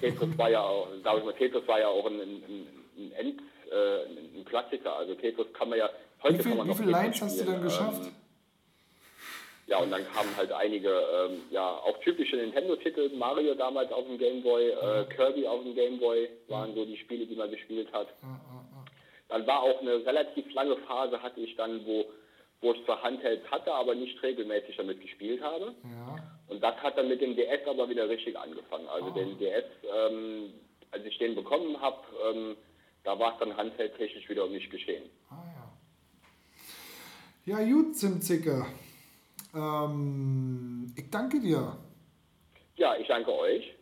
Tetris 0.01 0.37
war 0.37 0.49
ja 0.49 0.61
auch, 0.61 0.87
sag 1.03 1.17
ich 1.19 1.23
mal, 1.23 1.33
Tetris 1.33 1.67
war 1.67 1.79
ja 1.79 1.87
auch 1.87 2.05
ein, 2.05 2.19
ein, 2.19 2.67
ein, 2.97 3.11
End, 3.13 3.41
äh, 3.71 4.37
ein 4.39 4.45
Klassiker. 4.45 4.95
Also 4.97 5.15
Tetris 5.15 5.47
kann 5.53 5.69
man 5.69 5.79
ja 5.79 5.89
heute 6.23 6.39
Wie, 6.39 6.43
viel, 6.43 6.65
wie 6.65 6.73
viele 6.73 6.91
Lines 6.91 7.21
hast 7.21 7.39
du 7.39 7.45
denn 7.45 7.61
geschafft? 7.61 8.05
Ähm, 8.05 8.15
ja, 9.67 9.79
und 9.79 9.91
dann 9.91 10.05
kamen 10.13 10.35
halt 10.37 10.51
einige, 10.53 10.89
ähm, 10.89 11.41
ja, 11.51 11.67
auch 11.69 11.97
typische 11.99 12.37
Nintendo-Titel, 12.37 13.09
Mario 13.15 13.53
damals 13.53 13.91
auf 13.91 14.05
dem 14.05 14.17
Game 14.17 14.41
Boy, 14.41 14.69
äh, 14.69 15.05
Kirby 15.13 15.45
auf 15.45 15.61
dem 15.61 15.75
Game 15.75 15.99
Boy, 15.99 16.29
waren 16.47 16.73
so 16.73 16.85
die 16.85 16.97
Spiele, 16.97 17.25
die 17.25 17.35
man 17.35 17.51
gespielt 17.51 17.91
hat. 17.91 18.07
Dann 19.27 19.45
war 19.45 19.61
auch 19.63 19.81
eine 19.81 20.05
relativ 20.05 20.51
lange 20.53 20.77
Phase, 20.77 21.21
hatte 21.21 21.41
ich 21.41 21.53
dann, 21.57 21.85
wo, 21.85 22.05
wo 22.61 22.71
ich 22.71 22.85
zwar 22.85 23.03
Handhelds 23.03 23.45
hatte, 23.51 23.73
aber 23.73 23.93
nicht 23.93 24.23
regelmäßig 24.23 24.77
damit 24.77 25.01
gespielt 25.01 25.41
habe. 25.41 25.75
ja. 25.83 26.15
Und 26.47 26.63
das 26.63 26.75
hat 26.77 26.97
dann 26.97 27.09
mit 27.09 27.19
dem 27.19 27.35
DS 27.35 27.67
aber 27.67 27.89
wieder 27.89 28.07
richtig 28.07 28.37
angefangen. 28.37 28.87
Also 28.87 29.09
den 29.09 29.37
DS, 29.37 29.65
ähm, 29.93 30.53
als 30.91 31.05
ich 31.05 31.17
den 31.17 31.35
bekommen 31.35 31.79
habe, 31.81 31.97
ähm, 32.31 32.55
da 33.03 33.19
war 33.19 33.33
es 33.33 33.39
dann 33.39 33.57
handheldtechnisch 33.57 34.29
wieder 34.29 34.45
um 34.45 34.53
mich 34.53 34.69
geschehen. 34.69 35.09
Ja. 37.47 37.63
Gut, 37.63 37.95
Zimtzicke. 37.95 38.65
Ähm, 39.55 40.91
ich 40.97 41.09
danke 41.09 41.39
dir. 41.39 41.77
Ja, 42.75 42.93
ich 42.97 43.07
danke 43.07 43.33
euch. 43.33 43.73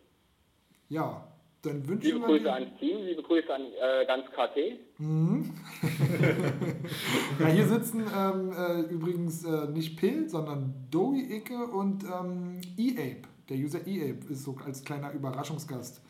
Ja, 0.87 1.27
dann 1.63 1.87
wünschen 1.87 2.05
Liebe 2.05 2.19
wir 2.19 2.27
Grüße 2.27 2.53
ans 2.53 2.79
Team, 2.79 3.03
liebe 3.03 3.23
Grüße 3.23 3.51
an 3.51 3.63
äh, 3.63 4.05
ganz 4.05 4.27
KT. 4.27 4.77
Ja, 7.39 7.47
hier 7.47 7.67
sitzen 7.67 8.05
ähm, 8.15 8.53
äh, 8.53 8.81
übrigens 8.81 9.43
äh, 9.43 9.67
nicht 9.69 9.97
Pill, 9.97 10.29
sondern 10.29 10.87
Dowie 10.91 11.35
Icke 11.35 11.65
und 11.65 12.03
ähm, 12.03 12.61
E-Ape. 12.77 13.27
Der 13.49 13.57
User 13.57 13.87
E-Ape 13.87 14.31
ist 14.31 14.43
so 14.43 14.55
als 14.63 14.83
kleiner 14.83 15.11
Überraschungsgast 15.11 16.01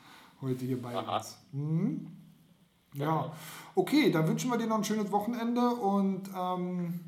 heute 0.42 0.66
hier 0.66 0.82
bei 0.82 0.94
Aha. 0.94 1.18
uns. 1.18 1.38
Mhm. 1.54 2.08
Ja, 2.96 3.32
okay, 3.76 4.12
dann 4.12 4.28
wünschen 4.28 4.52
wir 4.52 4.58
dir 4.58 4.68
noch 4.68 4.78
ein 4.78 4.84
schönes 4.84 5.12
Wochenende 5.12 5.70
und 5.70 6.30
ähm, 6.38 7.00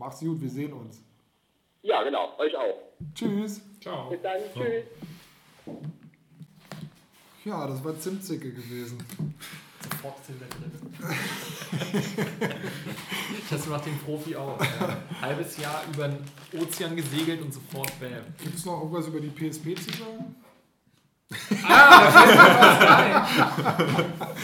mach's 0.00 0.20
gut, 0.20 0.40
wir 0.40 0.50
sehen 0.50 0.72
uns. 0.72 1.02
Ja, 1.82 2.02
genau, 2.02 2.36
euch 2.38 2.56
auch. 2.56 2.78
Tschüss. 3.14 3.60
Ciao. 3.80 4.10
Bis 4.10 4.20
dann, 4.22 4.40
tschüss. 4.54 4.84
Ja, 7.44 7.66
das 7.66 7.84
war 7.84 7.98
Zimtzicke 7.98 8.52
gewesen. 8.52 8.98
Sofort 9.82 10.24
Silber 10.24 10.46
drin. 10.46 10.72
Das 13.48 13.66
macht 13.66 13.86
den 13.86 13.98
Profi 13.98 14.36
auch. 14.36 14.60
Ja. 14.60 14.96
Halbes 15.22 15.56
Jahr 15.56 15.82
über 15.92 16.06
den 16.06 16.24
Ozean 16.60 16.94
gesegelt 16.94 17.42
und 17.42 17.52
sofort 17.52 17.98
bam. 17.98 18.10
Gibt 18.38 18.54
es 18.56 18.64
noch 18.64 18.78
irgendwas 18.80 19.08
über 19.08 19.20
die 19.20 19.30
PSP 19.30 19.74
zu 19.76 19.90
sagen? 19.90 20.36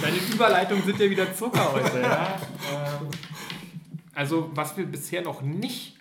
Deine 0.03 0.17
Überleitungen 0.33 0.85
sind 0.85 0.99
ja 0.99 1.11
wieder 1.11 1.33
Zucker 1.35 1.73
heute. 1.73 2.01
Ja? 2.01 2.41
Ähm, 2.73 3.09
Also, 4.17 4.51
was 4.55 4.79
wir 4.79 4.87
bisher 4.87 5.21
noch 5.21 5.43
nicht, 5.43 5.95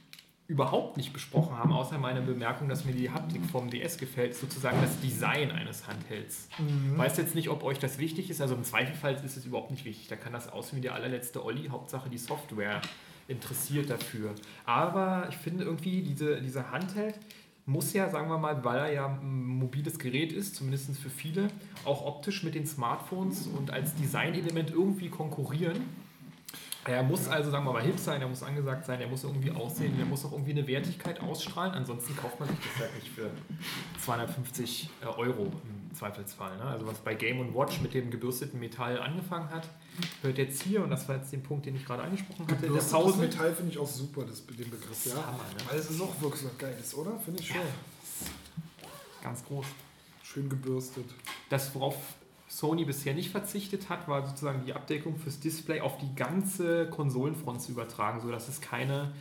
überhaupt 0.47 0.95
nicht 0.95 1.11
besprochen 1.11 1.57
haben, 1.57 1.73
außer 1.73 1.97
meine 1.97 2.21
Bemerkung, 2.21 2.69
dass 2.69 2.85
mir 2.85 2.93
die 2.93 3.09
Haptik 3.09 3.45
vom 3.45 3.69
DS 3.69 3.97
gefällt, 3.97 4.31
ist 4.31 4.39
sozusagen 4.39 4.79
das 4.81 5.01
Design 5.01 5.51
eines 5.51 5.85
Handhelds. 5.85 6.47
Weiß 6.95 7.17
jetzt 7.17 7.35
nicht, 7.35 7.49
ob 7.49 7.63
euch 7.63 7.77
das 7.77 7.97
wichtig 7.97 8.29
ist. 8.29 8.39
Also 8.41 8.55
im 8.55 8.63
Zweifelfall 8.63 9.15
ist 9.15 9.35
es 9.35 9.45
überhaupt 9.45 9.71
nicht 9.71 9.83
wichtig. 9.83 10.07
Da 10.07 10.15
kann 10.15 10.31
das 10.31 10.47
aussehen 10.47 10.77
wie 10.77 10.81
der 10.81 10.93
allerletzte 10.93 11.43
Olli. 11.43 11.67
Hauptsache 11.67 12.09
die 12.09 12.17
Software 12.17 12.79
interessiert 13.27 13.89
dafür. 13.89 14.33
Aber 14.65 15.27
ich 15.29 15.35
finde 15.35 15.65
irgendwie, 15.65 16.01
diese, 16.01 16.39
dieser 16.41 16.71
Handheld 16.71 17.19
muss 17.65 17.91
ja, 17.91 18.09
sagen 18.09 18.29
wir 18.29 18.37
mal, 18.37 18.63
weil 18.63 18.77
er 18.77 18.93
ja 18.93 19.07
ein 19.07 19.43
mobiles 19.43 19.99
Gerät 19.99 20.31
ist, 20.31 20.55
zumindest 20.55 20.97
für 20.99 21.09
viele, 21.09 21.49
auch 21.83 22.05
optisch 22.05 22.43
mit 22.43 22.55
den 22.55 22.65
Smartphones 22.65 23.47
und 23.47 23.71
als 23.71 23.93
Designelement 23.95 24.69
irgendwie 24.69 25.09
konkurrieren. 25.09 26.04
Er 26.87 27.01
muss 27.01 27.27
also, 27.27 27.49
sagen 27.49 27.65
wir 27.65 27.73
mal, 27.73 27.81
hip 27.81 27.97
sein, 27.97 28.21
er 28.21 28.27
muss 28.27 28.43
angesagt 28.43 28.85
sein, 28.85 29.01
er 29.01 29.07
muss 29.07 29.23
irgendwie 29.23 29.49
aussehen, 29.49 29.97
er 29.97 30.05
muss 30.05 30.23
auch 30.23 30.31
irgendwie 30.31 30.51
eine 30.51 30.67
Wertigkeit 30.67 31.19
ausstrahlen. 31.19 31.73
Ansonsten 31.73 32.15
kauft 32.15 32.39
man 32.39 32.47
sich 32.47 32.59
das 32.59 32.83
halt 32.83 32.95
nicht 32.95 33.07
für 33.07 33.31
250 34.03 34.89
Euro 35.17 35.45
im 35.45 35.95
Zweifelsfall. 35.95 36.55
Ne? 36.57 36.63
Also 36.63 36.85
was 36.85 36.99
bei 36.99 37.15
Game 37.15 37.55
Watch 37.55 37.81
mit 37.81 37.95
dem 37.95 38.11
gebürsteten 38.11 38.59
Metall 38.59 38.99
angefangen 39.01 39.49
hat, 39.49 39.67
hört 40.21 40.37
jetzt 40.37 40.61
hier, 40.61 40.83
und 40.83 40.91
das 40.91 41.09
war 41.09 41.15
jetzt 41.15 41.31
den 41.31 41.41
Punkt, 41.41 41.65
den 41.65 41.75
ich 41.75 41.85
gerade 41.85 42.03
angesprochen 42.03 42.47
hatte, 42.47 42.67
der 42.67 42.75
Das 42.75 42.93
1000 42.93 43.19
Metall 43.19 43.53
finde 43.55 43.71
ich 43.71 43.79
auch 43.79 43.87
super, 43.87 44.23
das, 44.23 44.45
den 44.45 44.69
Begriff. 44.69 45.05
Ja. 45.05 45.15
Hammer, 45.15 45.37
ne? 45.37 45.63
Weil 45.67 45.79
es 45.79 45.89
ist 45.89 45.99
auch 45.99 46.21
wirklich 46.21 46.45
was 46.45 46.57
Geiles, 46.59 46.93
oder? 46.93 47.17
Finde 47.19 47.39
ich 47.39 47.47
schon. 47.47 47.57
ganz 49.23 49.43
groß. 49.43 49.65
Schön 50.21 50.49
gebürstet. 50.49 51.05
Das, 51.49 51.73
worauf 51.73 51.95
Sony 52.55 52.85
bisher 52.85 53.13
nicht 53.13 53.31
verzichtet 53.31 53.89
hat, 53.89 54.07
war 54.07 54.25
sozusagen 54.25 54.63
die 54.65 54.73
Abdeckung 54.73 55.17
fürs 55.17 55.41
Display 55.41 55.81
auf 55.81 55.97
die 55.97 56.15
ganze 56.15 56.87
Konsolenfront 56.89 57.61
zu 57.61 57.73
übertragen, 57.73 58.21
sodass 58.21 58.47
es 58.47 58.61
keine 58.61 59.11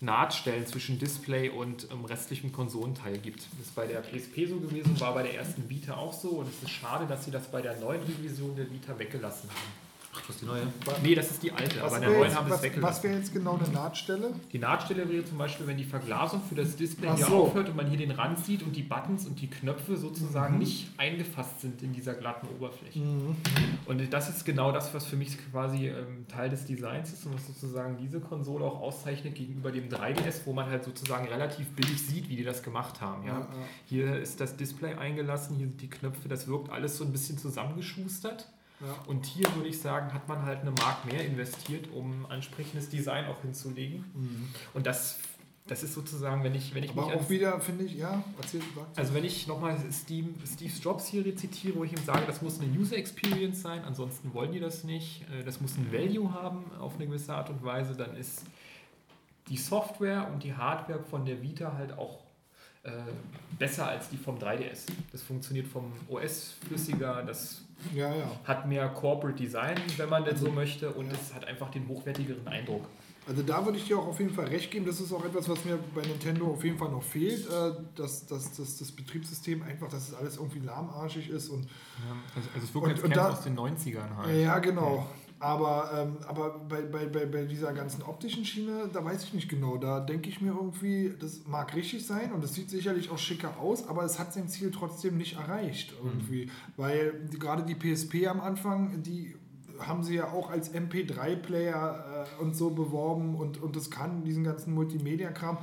Nahtstellen 0.00 0.66
zwischen 0.66 0.98
Display 0.98 1.50
und 1.50 1.88
ähm, 1.92 2.06
restlichem 2.06 2.50
Konsolenteil 2.50 3.18
gibt. 3.18 3.40
Das 3.40 3.66
ist 3.66 3.74
bei 3.74 3.86
der 3.86 4.00
PSP 4.00 4.46
so 4.48 4.58
gewesen, 4.58 4.98
war 5.00 5.12
bei 5.12 5.22
der 5.22 5.34
ersten 5.34 5.68
Vita 5.68 5.96
auch 5.96 6.14
so 6.14 6.30
und 6.30 6.48
es 6.48 6.62
ist 6.62 6.70
schade, 6.70 7.06
dass 7.06 7.26
sie 7.26 7.30
das 7.30 7.50
bei 7.50 7.60
der 7.60 7.78
neuen 7.78 8.00
Revision 8.02 8.56
der 8.56 8.70
Vita 8.70 8.98
weggelassen 8.98 9.50
haben. 9.50 9.87
Das 10.26 10.36
ist 10.36 10.42
die 10.42 10.46
neue. 10.46 10.62
Nee, 11.02 11.14
das 11.14 11.30
ist 11.30 11.42
die 11.42 11.52
alte, 11.52 11.76
Was 11.80 11.84
aber 11.92 11.96
in 11.96 12.00
der 12.02 12.10
wäre 12.10 12.18
neuen 12.20 12.28
jetzt, 12.30 12.38
haben 12.38 12.46
sie 12.46 12.50
es 12.50 12.52
was, 12.52 12.58
was 12.58 12.62
weggelassen. 12.62 13.02
wär 13.04 13.16
jetzt 13.18 13.32
genau 13.32 13.58
eine 13.58 13.68
Nahtstelle? 13.68 14.30
Die 14.52 14.58
Nahtstelle 14.58 15.08
wäre 15.10 15.24
zum 15.24 15.38
Beispiel, 15.38 15.66
wenn 15.66 15.76
die 15.76 15.84
Verglasung 15.84 16.42
für 16.48 16.54
das 16.54 16.76
Display 16.76 17.08
Ach 17.10 17.16
hier 17.16 17.26
so. 17.26 17.36
aufhört 17.44 17.68
und 17.70 17.76
man 17.76 17.88
hier 17.88 17.98
den 17.98 18.10
Rand 18.10 18.38
sieht 18.44 18.62
und 18.62 18.74
die 18.76 18.82
Buttons 18.82 19.26
und 19.26 19.40
die 19.40 19.48
Knöpfe 19.48 19.96
sozusagen 19.96 20.54
Mhm. 20.54 20.58
nicht 20.60 20.88
eingefasst 20.98 21.60
sind 21.60 21.82
in 21.82 21.92
dieser 21.92 22.14
glatten 22.14 22.46
Oberfläche. 22.48 23.00
Und 23.86 24.12
das 24.12 24.28
ist 24.28 24.44
genau 24.44 24.72
das, 24.72 24.92
was 24.94 25.06
für 25.06 25.16
mich 25.16 25.36
quasi 25.50 25.88
ähm, 25.88 26.26
Teil 26.28 26.50
des 26.50 26.64
Designs 26.66 27.12
ist 27.12 27.24
und 27.26 27.34
was 27.34 27.46
sozusagen 27.46 27.96
diese 27.96 28.20
Konsole 28.20 28.64
auch 28.64 28.80
auszeichnet 28.80 29.34
gegenüber 29.34 29.70
dem 29.72 29.88
3DS, 29.88 30.42
wo 30.44 30.52
man 30.52 30.66
halt 30.68 30.84
sozusagen 30.84 31.26
relativ 31.28 31.68
billig 31.70 32.00
sieht, 32.02 32.28
wie 32.28 32.36
die 32.36 32.44
das 32.44 32.62
gemacht 32.62 33.00
haben. 33.00 33.26
Ja? 33.26 33.32
Ja, 33.32 33.38
ja. 33.40 33.46
Hier 33.86 34.16
ist 34.18 34.40
das 34.40 34.56
Display 34.56 34.94
eingelassen, 34.94 35.56
hier 35.56 35.66
sind 35.66 35.80
die 35.80 35.90
Knöpfe, 35.90 36.28
das 36.28 36.46
wirkt 36.48 36.70
alles 36.70 36.96
so 36.98 37.04
ein 37.04 37.12
bisschen 37.12 37.38
zusammengeschustert. 37.38 38.48
Ja. 38.80 38.94
Und 39.06 39.26
hier 39.26 39.46
würde 39.56 39.68
ich 39.68 39.80
sagen, 39.80 40.12
hat 40.14 40.28
man 40.28 40.42
halt 40.42 40.60
eine 40.60 40.70
Mark 40.70 41.04
mehr 41.04 41.24
investiert, 41.26 41.88
um 41.92 42.26
entsprechendes 42.30 42.88
Design 42.88 43.26
auch 43.26 43.40
hinzulegen. 43.42 44.04
Und 44.74 44.86
das, 44.86 45.18
das 45.66 45.82
ist 45.82 45.94
sozusagen, 45.94 46.44
wenn 46.44 46.54
ich, 46.54 46.74
wenn 46.74 46.84
ich 46.84 46.92
Mhm. 46.94 46.98
Aber 47.00 47.06
mich 47.08 47.14
auch 47.16 47.18
ans- 47.20 47.30
wieder, 47.30 47.60
finde 47.60 47.84
ich, 47.84 47.94
ja, 47.96 48.22
erzähl, 48.40 48.60
sag. 48.76 48.86
also 48.96 49.14
wenn 49.14 49.24
ich 49.24 49.46
nochmal 49.48 49.76
Steve, 49.92 50.28
Steve 50.46 50.72
Jobs 50.80 51.06
hier 51.08 51.24
rezitiere, 51.26 51.76
wo 51.76 51.84
ich 51.84 51.92
ihm 51.92 52.04
sage, 52.04 52.24
das 52.26 52.40
muss 52.40 52.60
eine 52.60 52.70
User 52.72 52.96
Experience 52.96 53.62
sein, 53.62 53.82
ansonsten 53.84 54.32
wollen 54.32 54.52
die 54.52 54.60
das 54.60 54.84
nicht, 54.84 55.24
äh, 55.30 55.42
das 55.44 55.60
muss 55.60 55.76
ein 55.76 55.92
Value 55.92 56.32
haben 56.32 56.64
auf 56.78 56.94
eine 56.94 57.06
gewisse 57.06 57.34
Art 57.34 57.50
und 57.50 57.62
Weise, 57.64 57.94
dann 57.96 58.16
ist 58.16 58.44
die 59.48 59.56
Software 59.56 60.30
und 60.32 60.44
die 60.44 60.54
Hardware 60.54 61.02
von 61.02 61.24
der 61.24 61.42
Vita 61.42 61.72
halt 61.72 61.96
auch 61.98 62.20
äh, 62.88 63.56
besser 63.58 63.88
als 63.88 64.08
die 64.08 64.16
vom 64.16 64.38
3DS. 64.38 64.86
Das 65.12 65.22
funktioniert 65.22 65.66
vom 65.66 65.92
OS 66.08 66.54
flüssiger, 66.66 67.22
das 67.26 67.62
Ja, 67.94 68.14
ja. 68.14 68.30
hat 68.44 68.66
mehr 68.66 68.88
Corporate 68.88 69.36
Design, 69.36 69.76
wenn 69.96 70.08
man 70.08 70.24
denn 70.24 70.36
so 70.36 70.50
möchte, 70.50 70.90
und 70.90 71.06
Ja. 71.06 71.12
es 71.12 71.34
hat 71.34 71.44
einfach 71.46 71.70
den 71.70 71.86
hochwertigeren 71.88 72.46
Eindruck. 72.48 72.86
Also 73.26 73.42
da 73.42 73.62
würde 73.64 73.76
ich 73.76 73.84
dir 73.86 73.98
auch 73.98 74.06
auf 74.06 74.18
jeden 74.20 74.32
Fall 74.32 74.46
recht 74.46 74.70
geben. 74.70 74.86
Das 74.86 75.00
ist 75.00 75.12
auch 75.12 75.22
etwas, 75.22 75.46
was 75.50 75.62
mir 75.66 75.78
bei 75.94 76.00
Nintendo 76.00 76.46
auf 76.50 76.64
jeden 76.64 76.78
Fall 76.78 76.88
noch 76.90 77.02
fehlt, 77.02 77.46
äh, 77.46 77.72
dass, 77.94 78.24
dass, 78.26 78.56
dass 78.56 78.78
das 78.78 78.90
Betriebssystem 78.90 79.62
einfach, 79.62 79.90
dass 79.90 80.08
es 80.08 80.14
alles 80.14 80.38
irgendwie 80.38 80.60
lahmarschig 80.60 81.28
ist 81.28 81.50
und 81.50 81.68
also, 82.34 82.48
also 82.54 82.64
es 82.66 82.74
Und- 82.74 82.82
wirkt 82.86 82.96
und 82.96 83.02
käme 83.02 83.14
da- 83.14 83.30
aus 83.32 83.42
den 83.42 83.54
90ern 83.54 84.16
halt. 84.16 84.34
Ja, 84.42 84.58
genau. 84.60 85.06
Aber, 85.40 85.90
ähm, 85.94 86.16
aber 86.26 86.58
bei, 86.68 86.82
bei, 86.82 87.06
bei, 87.06 87.24
bei 87.26 87.44
dieser 87.44 87.72
ganzen 87.72 88.02
optischen 88.02 88.44
Schiene, 88.44 88.90
da 88.92 89.04
weiß 89.04 89.22
ich 89.24 89.34
nicht 89.34 89.48
genau. 89.48 89.76
Da 89.76 90.00
denke 90.00 90.28
ich 90.28 90.40
mir 90.40 90.52
irgendwie, 90.52 91.14
das 91.18 91.46
mag 91.46 91.74
richtig 91.76 92.06
sein 92.06 92.32
und 92.32 92.42
es 92.42 92.54
sieht 92.54 92.70
sicherlich 92.70 93.10
auch 93.10 93.18
schicker 93.18 93.58
aus, 93.58 93.86
aber 93.86 94.04
es 94.04 94.18
hat 94.18 94.32
sein 94.32 94.48
Ziel 94.48 94.72
trotzdem 94.72 95.16
nicht 95.16 95.36
erreicht 95.36 95.94
irgendwie. 96.02 96.50
Weil 96.76 97.26
die, 97.32 97.38
gerade 97.38 97.62
die 97.62 97.76
PSP 97.76 98.26
am 98.26 98.40
Anfang, 98.40 99.02
die 99.02 99.36
haben 99.78 100.02
sie 100.02 100.16
ja 100.16 100.32
auch 100.32 100.50
als 100.50 100.74
MP3-Player 100.74 102.26
äh, 102.38 102.42
und 102.42 102.56
so 102.56 102.70
beworben 102.70 103.36
und, 103.36 103.62
und 103.62 103.76
das 103.76 103.90
kann 103.90 104.24
diesen 104.24 104.42
ganzen 104.42 104.74
Multimedia-Kram. 104.74 105.58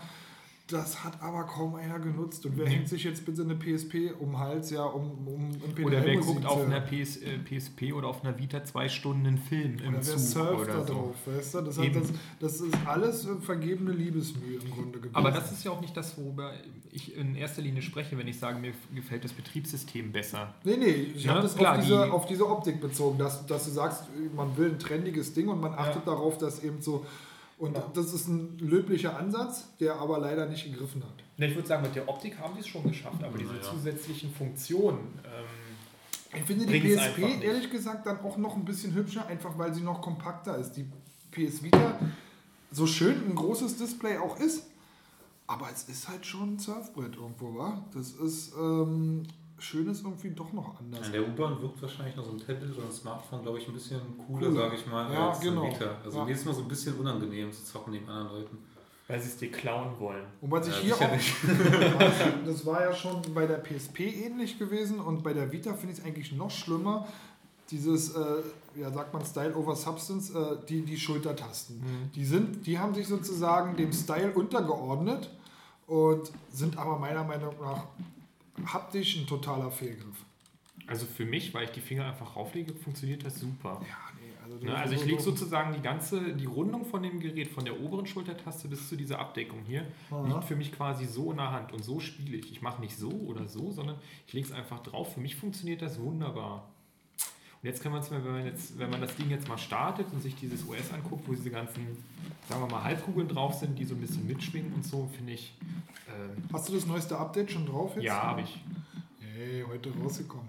Das 0.67 1.03
hat 1.03 1.21
aber 1.21 1.43
kaum 1.43 1.75
einer 1.75 1.99
genutzt. 1.99 2.43
Und 2.47 2.57
wer 2.57 2.67
hängt 2.67 2.89
sich 2.89 3.03
jetzt 3.03 3.23
bitte 3.23 3.43
eine 3.43 3.53
PSP 3.55 4.11
um 4.19 4.31
den 4.31 4.39
Hals, 4.39 4.71
ja, 4.71 4.83
um, 4.83 5.27
um 5.27 5.51
MP3 5.51 5.85
Oder 5.85 6.03
wer 6.03 6.17
guckt 6.17 6.43
auf 6.43 6.65
einer 6.65 6.81
PS, 6.81 7.17
äh, 7.17 7.37
PSP 7.37 7.93
oder 7.93 8.07
auf 8.07 8.23
einer 8.23 8.39
Vita 8.39 8.63
zwei 8.63 8.89
Stunden 8.89 9.27
einen 9.27 9.37
Film 9.37 9.77
im 9.77 9.89
Oder 9.89 9.97
wer 9.97 10.01
Zug 10.01 10.17
surft 10.19 10.61
oder 10.63 10.73
da 10.73 10.87
so. 10.87 10.93
drauf, 10.93 11.15
weißt 11.25 11.53
du? 11.53 11.61
Das, 11.61 11.77
hat, 11.77 11.95
das, 11.95 12.07
das 12.39 12.61
ist 12.61 12.75
alles 12.85 13.27
vergebene 13.41 13.91
Liebesmühe 13.91 14.55
im 14.59 14.71
Grunde 14.71 14.97
gewesen. 14.97 15.15
Aber 15.15 15.29
das 15.29 15.51
ist 15.51 15.63
ja 15.63 15.69
auch 15.69 15.81
nicht 15.81 15.95
das, 15.95 16.17
worüber 16.17 16.51
ich 16.91 17.15
in 17.15 17.35
erster 17.35 17.61
Linie 17.61 17.83
spreche, 17.83 18.17
wenn 18.17 18.27
ich 18.27 18.39
sage, 18.39 18.57
mir 18.59 18.71
gefällt 18.95 19.23
das 19.23 19.33
Betriebssystem 19.33 20.11
besser. 20.11 20.55
Nee, 20.63 20.77
nee, 20.77 20.85
ich 21.15 21.25
Na, 21.25 21.33
habe 21.33 21.41
das 21.43 21.55
klar, 21.55 21.75
auf, 21.77 21.83
diese, 21.83 22.03
die- 22.05 22.09
auf 22.11 22.25
diese 22.25 22.49
Optik 22.49 22.81
bezogen, 22.81 23.19
dass, 23.19 23.45
dass 23.45 23.65
du 23.65 23.69
sagst, 23.71 24.05
man 24.35 24.57
will 24.57 24.71
ein 24.71 24.79
trendiges 24.79 25.31
Ding 25.35 25.47
und 25.47 25.61
man 25.61 25.73
achtet 25.75 26.07
darauf, 26.07 26.39
dass 26.39 26.63
eben 26.63 26.81
so. 26.81 27.05
Und 27.57 27.77
das 27.93 28.13
ist 28.13 28.27
ein 28.27 28.57
löblicher 28.59 29.17
Ansatz, 29.17 29.75
der 29.79 29.95
aber 29.95 30.19
leider 30.19 30.45
nicht 30.45 30.65
gegriffen 30.65 31.01
hat. 31.03 31.23
Ne, 31.37 31.47
Ich 31.47 31.55
würde 31.55 31.67
sagen, 31.67 31.83
mit 31.83 31.95
der 31.95 32.07
Optik 32.09 32.37
haben 32.37 32.53
die 32.55 32.59
es 32.59 32.67
schon 32.67 32.83
geschafft, 32.83 33.23
aber 33.23 33.37
diese 33.37 33.51
Naja. 33.53 33.63
zusätzlichen 33.63 34.33
Funktionen. 34.33 35.19
Ähm, 35.23 36.37
Ich 36.39 36.43
finde 36.43 36.65
die 36.65 36.79
PSP 36.81 37.41
ehrlich 37.41 37.69
gesagt 37.71 38.05
dann 38.05 38.19
auch 38.19 38.35
noch 38.37 38.55
ein 38.57 38.65
bisschen 38.65 38.93
hübscher, 38.93 39.25
einfach 39.27 39.57
weil 39.57 39.73
sie 39.73 39.81
noch 39.81 40.01
kompakter 40.01 40.57
ist. 40.57 40.73
Die 40.73 40.85
PS 41.31 41.63
Vita, 41.63 41.97
so 42.71 42.85
schön 42.85 43.15
ein 43.29 43.35
großes 43.35 43.77
Display 43.77 44.17
auch 44.17 44.37
ist, 44.39 44.63
aber 45.47 45.69
es 45.73 45.83
ist 45.83 46.09
halt 46.09 46.25
schon 46.25 46.55
ein 46.55 46.59
Surfbrett 46.59 47.15
irgendwo, 47.15 47.55
wa? 47.57 47.85
Das 47.93 48.11
ist 48.11 48.53
ähm, 48.57 49.23
schön 49.57 49.87
ist 49.89 50.03
irgendwie 50.03 50.29
doch 50.31 50.51
noch 50.53 50.79
anders. 50.79 51.05
An 51.05 51.11
der 51.11 51.27
U-Bahn 51.27 51.61
wirkt 51.61 51.81
wahrscheinlich 51.81 52.15
noch 52.15 52.25
so 52.25 52.31
ein 52.31 52.37
Tablet 52.39 52.75
oder 52.77 52.85
ein 52.85 52.91
Smartphone, 52.91 53.41
glaube 53.41 53.57
ich, 53.59 53.67
ein 53.67 53.73
bisschen 53.73 53.99
cooler, 54.27 54.47
Cooler. 54.49 54.61
sage 54.63 54.75
ich 54.75 54.85
mal, 54.87 55.13
Ja, 55.13 55.29
als 55.29 55.39
genau. 55.39 55.63
Vita. 55.67 55.95
Also 56.03 56.17
Ja. 56.19 56.25
mir 56.25 56.31
ist 56.33 56.43
immer 56.43 56.53
so 56.53 56.61
ein 56.61 56.67
bisschen 56.67 56.95
unangenehm 56.99 57.51
zu 57.51 57.63
zocken 57.63 57.93
neben 57.93 58.07
anderen 58.09 58.37
Leuten. 58.39 58.57
weil 59.07 59.19
sie 59.19 59.27
es 59.27 59.37
dir 59.37 59.51
klauen 59.51 59.91
wollen. 59.99 60.25
Und 60.41 60.49
was 60.49 60.67
ich 60.67 60.83
Ja, 60.89 60.97
hier 60.97 61.07
auch, 61.07 62.43
das 62.45 62.65
war 62.65 62.81
ja 62.81 62.91
schon 62.93 63.21
bei 63.35 63.45
der 63.45 63.57
PSP 63.57 63.99
ähnlich 64.25 64.57
gewesen 64.57 64.99
und 64.99 65.21
bei 65.23 65.31
der 65.33 65.51
Vita 65.51 65.73
finde 65.75 65.93
ich 65.93 65.99
es 65.99 66.05
eigentlich 66.05 66.31
noch 66.31 66.49
schlimmer. 66.49 67.07
Dieses, 67.71 68.15
äh, 68.15 68.21
ja, 68.75 68.91
sagt 68.91 69.13
man 69.13 69.23
Style 69.25 69.55
over 69.55 69.75
Substance, 69.75 70.33
äh, 70.33 70.57
die, 70.67 70.81
die 70.81 70.97
Schultertasten. 70.97 71.81
Die, 72.15 72.25
sind, 72.25 72.65
die 72.65 72.77
haben 72.79 72.93
sich 72.95 73.07
sozusagen 73.07 73.75
dem 73.75 73.91
Style 73.93 74.31
untergeordnet 74.33 75.29
und 75.87 76.31
sind 76.51 76.77
aber 76.77 76.97
meiner 76.99 77.23
Meinung 77.23 77.53
nach 77.61 77.85
haptisch 78.65 79.17
ein 79.17 79.27
totaler 79.27 79.71
Fehlgriff. 79.71 80.25
Also 80.87 81.05
für 81.05 81.25
mich, 81.25 81.53
weil 81.53 81.65
ich 81.65 81.71
die 81.71 81.81
Finger 81.81 82.05
einfach 82.05 82.35
rauflege, 82.35 82.73
funktioniert 82.73 83.25
das 83.25 83.39
super. 83.39 83.81
Ja, 83.81 83.97
nee, 84.19 84.31
also, 84.43 84.65
Ne, 84.65 84.75
also 84.75 84.93
ich 84.93 85.05
lege 85.05 85.21
sozusagen 85.21 85.73
die 85.73 85.81
ganze, 85.81 86.33
die 86.35 86.45
Rundung 86.45 86.85
von 86.85 87.01
dem 87.01 87.19
Gerät, 87.19 87.47
von 87.47 87.65
der 87.65 87.79
oberen 87.79 88.05
Schultertaste 88.05 88.67
bis 88.67 88.87
zu 88.87 88.95
dieser 88.95 89.19
Abdeckung 89.19 89.63
hier, 89.65 89.87
Aha. 90.11 90.27
liegt 90.27 90.43
für 90.43 90.55
mich 90.55 90.71
quasi 90.71 91.05
so 91.05 91.31
in 91.31 91.37
der 91.37 91.51
Hand 91.51 91.73
und 91.73 91.83
so 91.83 91.99
spiele 91.99 92.37
ich. 92.37 92.51
Ich 92.51 92.61
mache 92.61 92.81
nicht 92.81 92.97
so 92.97 93.09
oder 93.09 93.47
so, 93.47 93.71
sondern 93.71 93.97
ich 94.27 94.33
lege 94.33 94.47
es 94.47 94.53
einfach 94.53 94.81
drauf. 94.81 95.13
Für 95.13 95.21
mich 95.21 95.35
funktioniert 95.35 95.81
das 95.81 95.99
wunderbar. 95.99 96.69
Und 97.65 97.69
jetzt 97.71 97.81
kann 97.81 97.91
man 97.93 98.01
es 98.01 98.11
mal, 98.11 98.23
wenn 98.23 98.31
man, 98.31 98.45
jetzt, 98.45 98.77
wenn 98.77 98.91
man 98.91 99.01
das 99.01 99.15
Ding 99.15 99.27
jetzt 99.31 99.47
mal 99.49 99.57
startet 99.57 100.05
und 100.13 100.21
sich 100.21 100.35
dieses 100.35 100.61
OS 100.69 100.93
anguckt, 100.93 101.27
wo 101.27 101.33
diese 101.33 101.49
ganzen, 101.49 101.97
sagen 102.47 102.61
wir 102.61 102.67
mal, 102.69 102.83
Halbkugeln 102.83 103.27
drauf 103.27 103.55
sind, 103.55 103.79
die 103.79 103.85
so 103.85 103.95
ein 103.95 104.01
bisschen 104.01 104.27
mitschwingen 104.27 104.71
und 104.71 104.85
so, 104.85 105.09
finde 105.17 105.31
ich, 105.33 105.51
ähm, 106.07 106.43
Hast 106.53 106.69
du 106.69 106.73
das 106.73 106.85
neueste 106.85 107.17
Update 107.17 107.49
schon 107.51 107.65
drauf 107.65 107.95
jetzt? 107.95 108.03
ja, 108.03 108.21
habe 108.21 108.41
ich. 108.41 108.61
Hey, 109.19 109.65
heute 109.67 109.89
rausgekommen. 109.99 110.47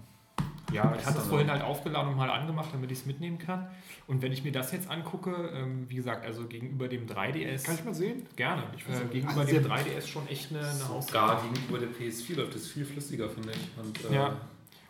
Ja, 0.74 0.94
ich 0.94 1.06
hatte 1.06 1.16
es 1.16 1.22
dann 1.22 1.28
vorhin 1.30 1.46
so. 1.46 1.54
halt 1.54 1.62
aufgeladen 1.62 2.10
und 2.10 2.18
mal 2.18 2.28
angemacht, 2.28 2.68
damit 2.74 2.90
ich 2.90 2.98
es 2.98 3.06
mitnehmen 3.06 3.38
kann. 3.38 3.66
Und 4.06 4.20
wenn 4.20 4.32
ich 4.32 4.44
mir 4.44 4.52
das 4.52 4.72
jetzt 4.72 4.90
angucke, 4.90 5.30
ähm, 5.54 5.86
wie 5.88 5.94
gesagt, 5.94 6.22
also 6.26 6.44
gegenüber 6.46 6.86
dem 6.86 7.06
3DS, 7.06 7.64
Kann 7.64 7.76
ich 7.76 7.84
mal 7.86 7.94
sehen? 7.94 8.26
gerne. 8.36 8.64
Ich 8.76 8.86
weiß 8.86 9.00
äh, 9.00 9.04
gegenüber 9.06 9.40
Also 9.40 9.54
dem 9.54 9.62
der- 9.62 9.72
3DS 9.72 10.06
schon 10.06 10.28
echt 10.28 10.50
eine, 10.50 10.58
eine 10.60 10.68
Sogar 10.74 10.90
Hausnummer. 10.90 11.40
gegenüber 11.54 11.78
der 11.78 11.88
PS4 11.88 12.36
läuft 12.36 12.54
das 12.56 12.66
viel 12.66 12.84
flüssiger, 12.84 13.30
finde 13.30 13.52
ich. 13.52 13.82
Und, 13.82 14.10
äh, 14.10 14.14
Ja. 14.16 14.36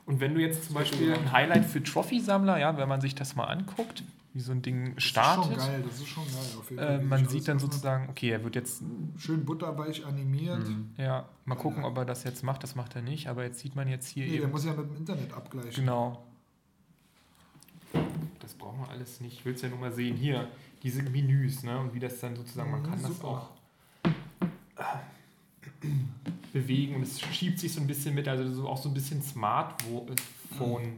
Und 0.06 0.20
wenn 0.20 0.34
du 0.34 0.40
jetzt 0.40 0.64
zum 0.66 0.74
Beispiel 0.74 1.12
ein 1.12 1.32
Highlight 1.32 1.64
für 1.64 1.82
Trophy-Sammler, 1.82 2.58
ja, 2.58 2.76
wenn 2.78 2.88
man 2.88 3.00
sich 3.00 3.14
das 3.14 3.34
mal 3.34 3.44
anguckt, 3.44 4.02
wie 4.34 4.40
so 4.40 4.52
ein 4.52 4.62
Ding 4.62 4.94
Das 4.94 5.02
startet, 5.04 5.56
ist 5.56 5.62
schon 5.62 5.72
geil, 5.72 5.84
das 5.88 5.98
ist 6.00 6.06
schon 6.08 6.24
geil. 6.24 6.42
Auf 6.58 6.70
jeden 6.70 6.82
äh, 6.82 6.98
man 7.00 7.26
sieht 7.28 7.48
dann 7.48 7.56
öffnet. 7.56 7.72
sozusagen, 7.72 8.08
okay, 8.10 8.30
er 8.30 8.44
wird 8.44 8.54
jetzt, 8.54 8.82
Schön 9.18 9.44
butterweich 9.44 10.04
animiert. 10.06 10.66
Mhm. 10.68 10.90
ja, 10.96 11.28
mal 11.44 11.54
gucken, 11.56 11.84
ob 11.84 11.96
er 11.98 12.04
das 12.04 12.22
jetzt 12.24 12.42
macht, 12.44 12.62
das 12.62 12.74
macht 12.76 12.94
er 12.94 13.02
nicht, 13.02 13.28
aber 13.28 13.44
jetzt 13.44 13.58
sieht 13.60 13.74
man 13.74 13.88
jetzt 13.88 14.06
hier 14.08 14.26
Nee, 14.26 14.32
der 14.32 14.42
eben, 14.42 14.50
muss 14.52 14.64
ja 14.64 14.74
mit 14.74 14.86
dem 14.90 14.96
Internet 14.96 15.32
abgleichen. 15.32 15.72
genau. 15.84 16.22
Das 18.40 18.54
brauchen 18.54 18.78
wir 18.80 18.90
alles 18.90 19.20
nicht. 19.20 19.38
Ich 19.38 19.44
will 19.44 19.54
es 19.54 19.62
ja 19.62 19.68
nur 19.68 19.78
mal 19.78 19.92
sehen. 19.92 20.16
Hier, 20.16 20.46
diese 20.82 21.02
Menüs, 21.02 21.62
ne? 21.62 21.78
Und 21.80 21.94
wie 21.94 21.98
das 22.00 22.20
dann 22.20 22.36
sozusagen, 22.36 22.70
man 22.70 22.82
Mhm, 22.82 22.84
kann 22.90 23.02
das 23.02 23.10
super. 23.12 23.28
auch 23.28 23.50
äh, 24.04 24.82
bewegen 26.52 26.96
und 26.96 27.02
es 27.02 27.20
schiebt 27.20 27.58
sich 27.58 27.72
so 27.72 27.80
ein 27.80 27.86
bisschen 27.86 28.14
mit, 28.14 28.28
also 28.28 28.52
so 28.52 28.68
auch 28.68 28.76
so 28.78 28.88
ein 28.88 28.94
bisschen 28.94 29.22
Smartphone. 29.22 30.96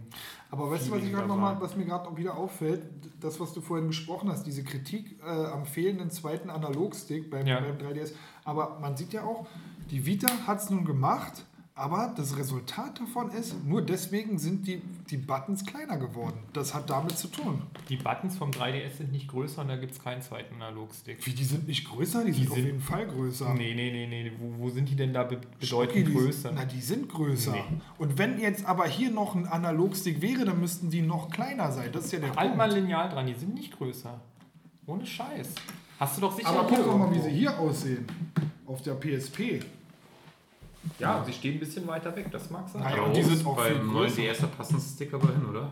Aber 0.50 0.70
weißt 0.70 0.88
du, 0.88 0.92
was, 0.92 1.02
ich 1.02 1.12
noch 1.12 1.26
mal, 1.36 1.60
was 1.60 1.76
mir 1.76 1.84
gerade 1.84 2.16
wieder 2.16 2.36
auffällt? 2.36 2.82
Das, 3.20 3.38
was 3.40 3.52
du 3.52 3.60
vorhin 3.60 3.88
besprochen 3.88 4.30
hast, 4.30 4.44
diese 4.44 4.62
Kritik 4.64 5.18
äh, 5.22 5.26
am 5.26 5.66
fehlenden 5.66 6.10
zweiten 6.10 6.48
Analogstick 6.48 7.30
beim, 7.30 7.46
Ja. 7.46 7.60
beim 7.60 7.76
3DS. 7.76 8.12
Aber 8.44 8.78
man 8.80 8.96
sieht 8.96 9.12
ja 9.12 9.24
auch, 9.24 9.46
die 9.90 10.06
Vita 10.06 10.28
hat 10.46 10.60
es 10.60 10.70
nun 10.70 10.84
gemacht, 10.84 11.44
aber 11.78 12.12
das 12.16 12.36
Resultat 12.36 12.98
davon 13.00 13.30
ist, 13.30 13.64
nur 13.64 13.80
deswegen 13.82 14.38
sind 14.38 14.66
die, 14.66 14.82
die 15.10 15.16
Buttons 15.16 15.64
kleiner 15.64 15.96
geworden. 15.96 16.38
Das 16.52 16.74
hat 16.74 16.90
damit 16.90 17.16
zu 17.16 17.28
tun. 17.28 17.62
Die 17.88 17.96
Buttons 17.96 18.36
vom 18.36 18.50
3DS 18.50 18.96
sind 18.98 19.12
nicht 19.12 19.28
größer 19.28 19.62
und 19.62 19.68
da 19.68 19.76
gibt 19.76 19.92
es 19.92 20.02
keinen 20.02 20.20
zweiten 20.22 20.54
Analogstick. 20.56 21.24
Wie, 21.26 21.32
die 21.32 21.44
sind 21.44 21.66
nicht 21.68 21.88
größer? 21.88 22.24
Die, 22.24 22.32
sind 22.32 22.48
auf 22.50 22.54
sind- 22.56 22.66
jeden 22.66 22.80
Fall 22.80 23.06
größer. 23.06 23.54
Nee, 23.54 23.74
nee, 23.74 23.90
nee, 23.90 24.06
nee. 24.06 24.32
Wo, 24.38 24.64
wo 24.64 24.70
sind 24.70 24.88
die 24.88 24.96
denn 24.96 25.12
da 25.12 25.22
be 25.24 25.38
bedeutend 25.60 26.08
die, 26.08 26.12
größer? 26.12 26.52
Na, 26.54 26.64
die 26.64 26.80
sind 26.80 27.08
größer. 27.08 27.52
Nee. 27.52 27.62
Und 27.98 28.18
wenn 28.18 28.38
jetzt 28.40 28.64
aber 28.66 28.86
hier 28.86 29.10
noch 29.10 29.34
ein 29.34 29.46
Analogstick 29.46 30.20
wäre, 30.20 30.44
dann 30.44 30.60
müssten 30.60 30.90
die 30.90 31.02
noch 31.02 31.30
kleiner 31.30 31.70
sein. 31.72 31.90
Das 31.92 32.06
ist 32.06 32.12
ja 32.12 32.18
der 32.18 32.34
Halt 32.34 32.56
mal 32.56 32.68
Punkt. 32.68 32.82
Lineal 32.82 33.08
dran, 33.08 33.26
die 33.26 33.34
sind 33.34 33.54
nicht 33.54 33.76
größer. 33.76 34.20
Ohne 34.86 35.06
Scheiß. 35.06 35.48
Hast 36.00 36.16
du 36.16 36.20
doch 36.22 36.34
sicher 36.36 36.48
Aber 36.48 36.66
guck 36.68 36.84
doch 36.84 36.96
mal, 36.96 37.12
wie 37.14 37.20
sie 37.20 37.30
hier 37.30 37.58
aussehen. 37.58 38.06
Auf 38.66 38.82
der 38.82 38.94
PSP. 38.94 39.60
Ja, 40.98 41.22
sie 41.24 41.32
stehen 41.32 41.54
ein 41.54 41.60
bisschen 41.60 41.86
weiter 41.86 42.14
weg, 42.16 42.30
das 42.30 42.50
mag 42.50 42.68
sein. 42.68 42.82
Nein, 42.82 42.96
Ja, 42.96 43.02
und 43.02 43.16
die 43.16 43.22
sind 43.22 43.46
auch 43.46 43.56
beim 43.56 43.74
neuen 43.86 43.90
größer. 44.06 44.16
DS, 44.22 44.38
da 44.40 44.46
passen 44.48 44.80
Stick 44.80 45.12
aber 45.14 45.28
hin, 45.28 45.44
oder? 45.48 45.70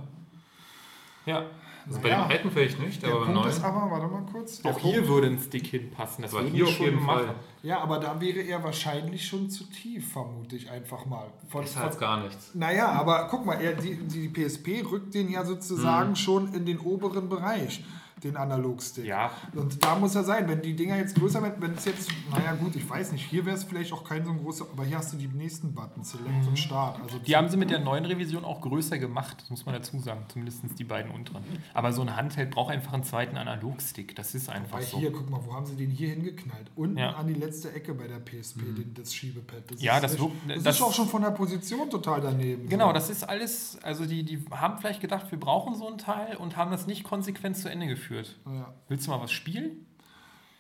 Ja. 1.25 1.43
Also 1.89 2.01
bei 2.01 2.09
Ja. 2.09 2.25
dem 2.25 2.31
alten 2.33 2.51
vielleicht 2.51 2.81
nicht, 2.81 3.01
Der 3.01 3.11
aber 3.11 3.19
beim 3.21 3.27
Punkt 3.27 3.41
neuen. 3.45 3.57
ist 3.57 3.65
aber, 3.65 3.91
warte 3.91 4.07
mal 4.09 4.23
kurz. 4.33 4.61
Der 4.61 4.73
Auch 4.73 4.79
Punkt, 4.81 4.97
hier 4.97 5.07
würde 5.09 5.29
ein 5.29 5.39
Stick 5.39 5.67
hinpassen. 5.69 6.23
Das 6.23 6.33
Aber 6.35 6.43
würden 6.43 6.55
hier 6.55 6.67
schon 6.67 6.95
machen. 7.05 7.27
Fall. 7.27 7.35
Ja, 7.63 7.79
aber 7.81 8.01
da 8.01 8.21
wäre 8.21 8.41
er 8.41 8.65
wahrscheinlich 8.65 9.25
schon 9.27 9.49
zu 9.49 9.65
tief, 9.71 10.13
vermute 10.13 10.57
ich 10.57 10.69
einfach 10.69 11.07
mal. 11.07 11.29
Von, 11.49 11.63
Ist 11.63 11.77
halt 11.77 11.97
gar 12.01 12.23
nichts. 12.25 12.51
Naja, 12.55 12.89
aber 12.91 13.29
guck 13.31 13.47
mal, 13.47 13.55
er, 13.61 13.75
die, 13.75 13.95
die 13.97 14.29
PSP 14.29 14.83
rückt 14.91 15.15
den 15.15 15.29
ja 15.31 15.45
sozusagen 15.45 16.11
Mhm. 16.11 16.17
schon 16.17 16.55
in 16.55 16.67
den 16.67 16.81
oberen 16.81 17.29
Bereich, 17.29 17.85
den 18.25 18.37
Analogstick. 18.39 19.05
Ja. 19.05 19.31
Und 19.55 19.85
da 19.85 19.95
muss 19.95 20.15
er 20.15 20.25
sein, 20.25 20.49
wenn 20.49 20.63
die 20.63 20.75
Dinger 20.75 20.97
jetzt 20.97 21.15
größer 21.17 21.43
werden, 21.43 21.57
wenn 21.61 21.75
es 21.75 21.85
jetzt, 21.85 22.09
naja 22.31 22.55
gut, 22.55 22.75
ich 22.75 22.89
weiß 22.89 23.13
nicht, 23.13 23.27
hier 23.27 23.45
wäre 23.45 23.55
es 23.57 23.65
vielleicht 23.65 23.93
auch 23.93 24.05
kein 24.05 24.25
so 24.25 24.31
ein 24.31 24.39
großer, 24.39 24.65
aber 24.73 24.85
hier 24.85 24.97
hast 24.97 25.13
du 25.13 25.19
die 25.19 25.29
nächsten 25.29 25.75
Buttons, 25.75 26.13
Select 26.13 26.47
und 26.49 26.59
Start. 26.59 26.99
Also 27.03 27.19
Mhm. 27.19 27.25
Die 27.25 27.37
haben 27.37 27.49
sie 27.51 27.57
mit 27.59 27.69
der 27.71 27.79
neuen 27.81 28.07
Revision 28.07 28.45
auch 28.47 28.63
größer 28.63 28.99
gemacht, 28.99 29.45
muss 29.51 29.67
man 29.67 29.75
dazu 29.75 29.99
sagen. 30.01 30.25
Zumindest 30.29 30.63
die 30.79 30.85
beiden 30.85 31.11
unteren. 31.13 31.43
Aber 31.75 31.93
so 31.93 32.01
ein 32.03 32.17
Handheld 32.17 32.51
braucht 32.51 32.73
einfach 32.73 32.95
einen 32.95 33.05
zweiten 33.05 33.37
Analogstick. 33.37 34.17
Das 34.17 34.35
ist 34.35 34.49
einfach 34.49 34.79
Weil 34.79 34.85
so. 34.87 34.99
hier, 34.99 35.13
guck 35.13 35.29
mal, 35.29 35.41
wo 35.45 35.53
haben 35.55 35.67
sie 35.67 35.77
den 35.77 35.91
hier 35.91 36.09
hingeknallt? 36.09 36.71
Unten 36.75 36.97
Ja. 36.99 37.11
an 37.17 37.27
die 37.27 37.35
letzte 37.35 37.73
Ecke 37.75 37.93
bei 37.93 38.09
der 38.09 38.21
PSP, 38.21 38.61
den, 38.63 38.95
das 38.95 39.15
Schiebepad. 39.15 39.71
Das 39.71 39.83
Ja, 39.83 39.97
ist 39.97 40.03
das 40.05 40.15
echt- 40.15 40.23
Das, 40.49 40.63
das- 40.63 40.77
ist 40.77 40.83
auch 40.83 40.93
schon 40.95 41.09
von 41.09 41.21
der 41.21 41.33
Position 41.33 41.91
total 41.91 42.23
daneben. 42.23 42.67
Genau, 42.69 42.87
so. 42.89 42.93
das 42.95 43.11
ist 43.11 43.25
alles, 43.25 43.79
also 43.83 44.07
die, 44.07 44.23
die 44.25 44.43
haben 44.51 44.79
vielleicht 44.79 45.03
gedacht, 45.03 45.31
wir 45.31 45.39
brauchen 45.39 45.75
so 45.75 45.87
ein 45.89 45.99
Teil 45.99 46.37
und 46.37 46.57
haben 46.57 46.71
das 46.71 46.87
nicht 46.87 47.05
konsequent 47.05 47.59
zu 47.59 47.69
Ende 47.71 47.87
geführt. 47.87 48.06
Ja. 48.47 48.73
Willst 48.89 49.07
du 49.07 49.11
mal 49.11 49.21
was 49.21 49.33
spielen? 49.33 49.87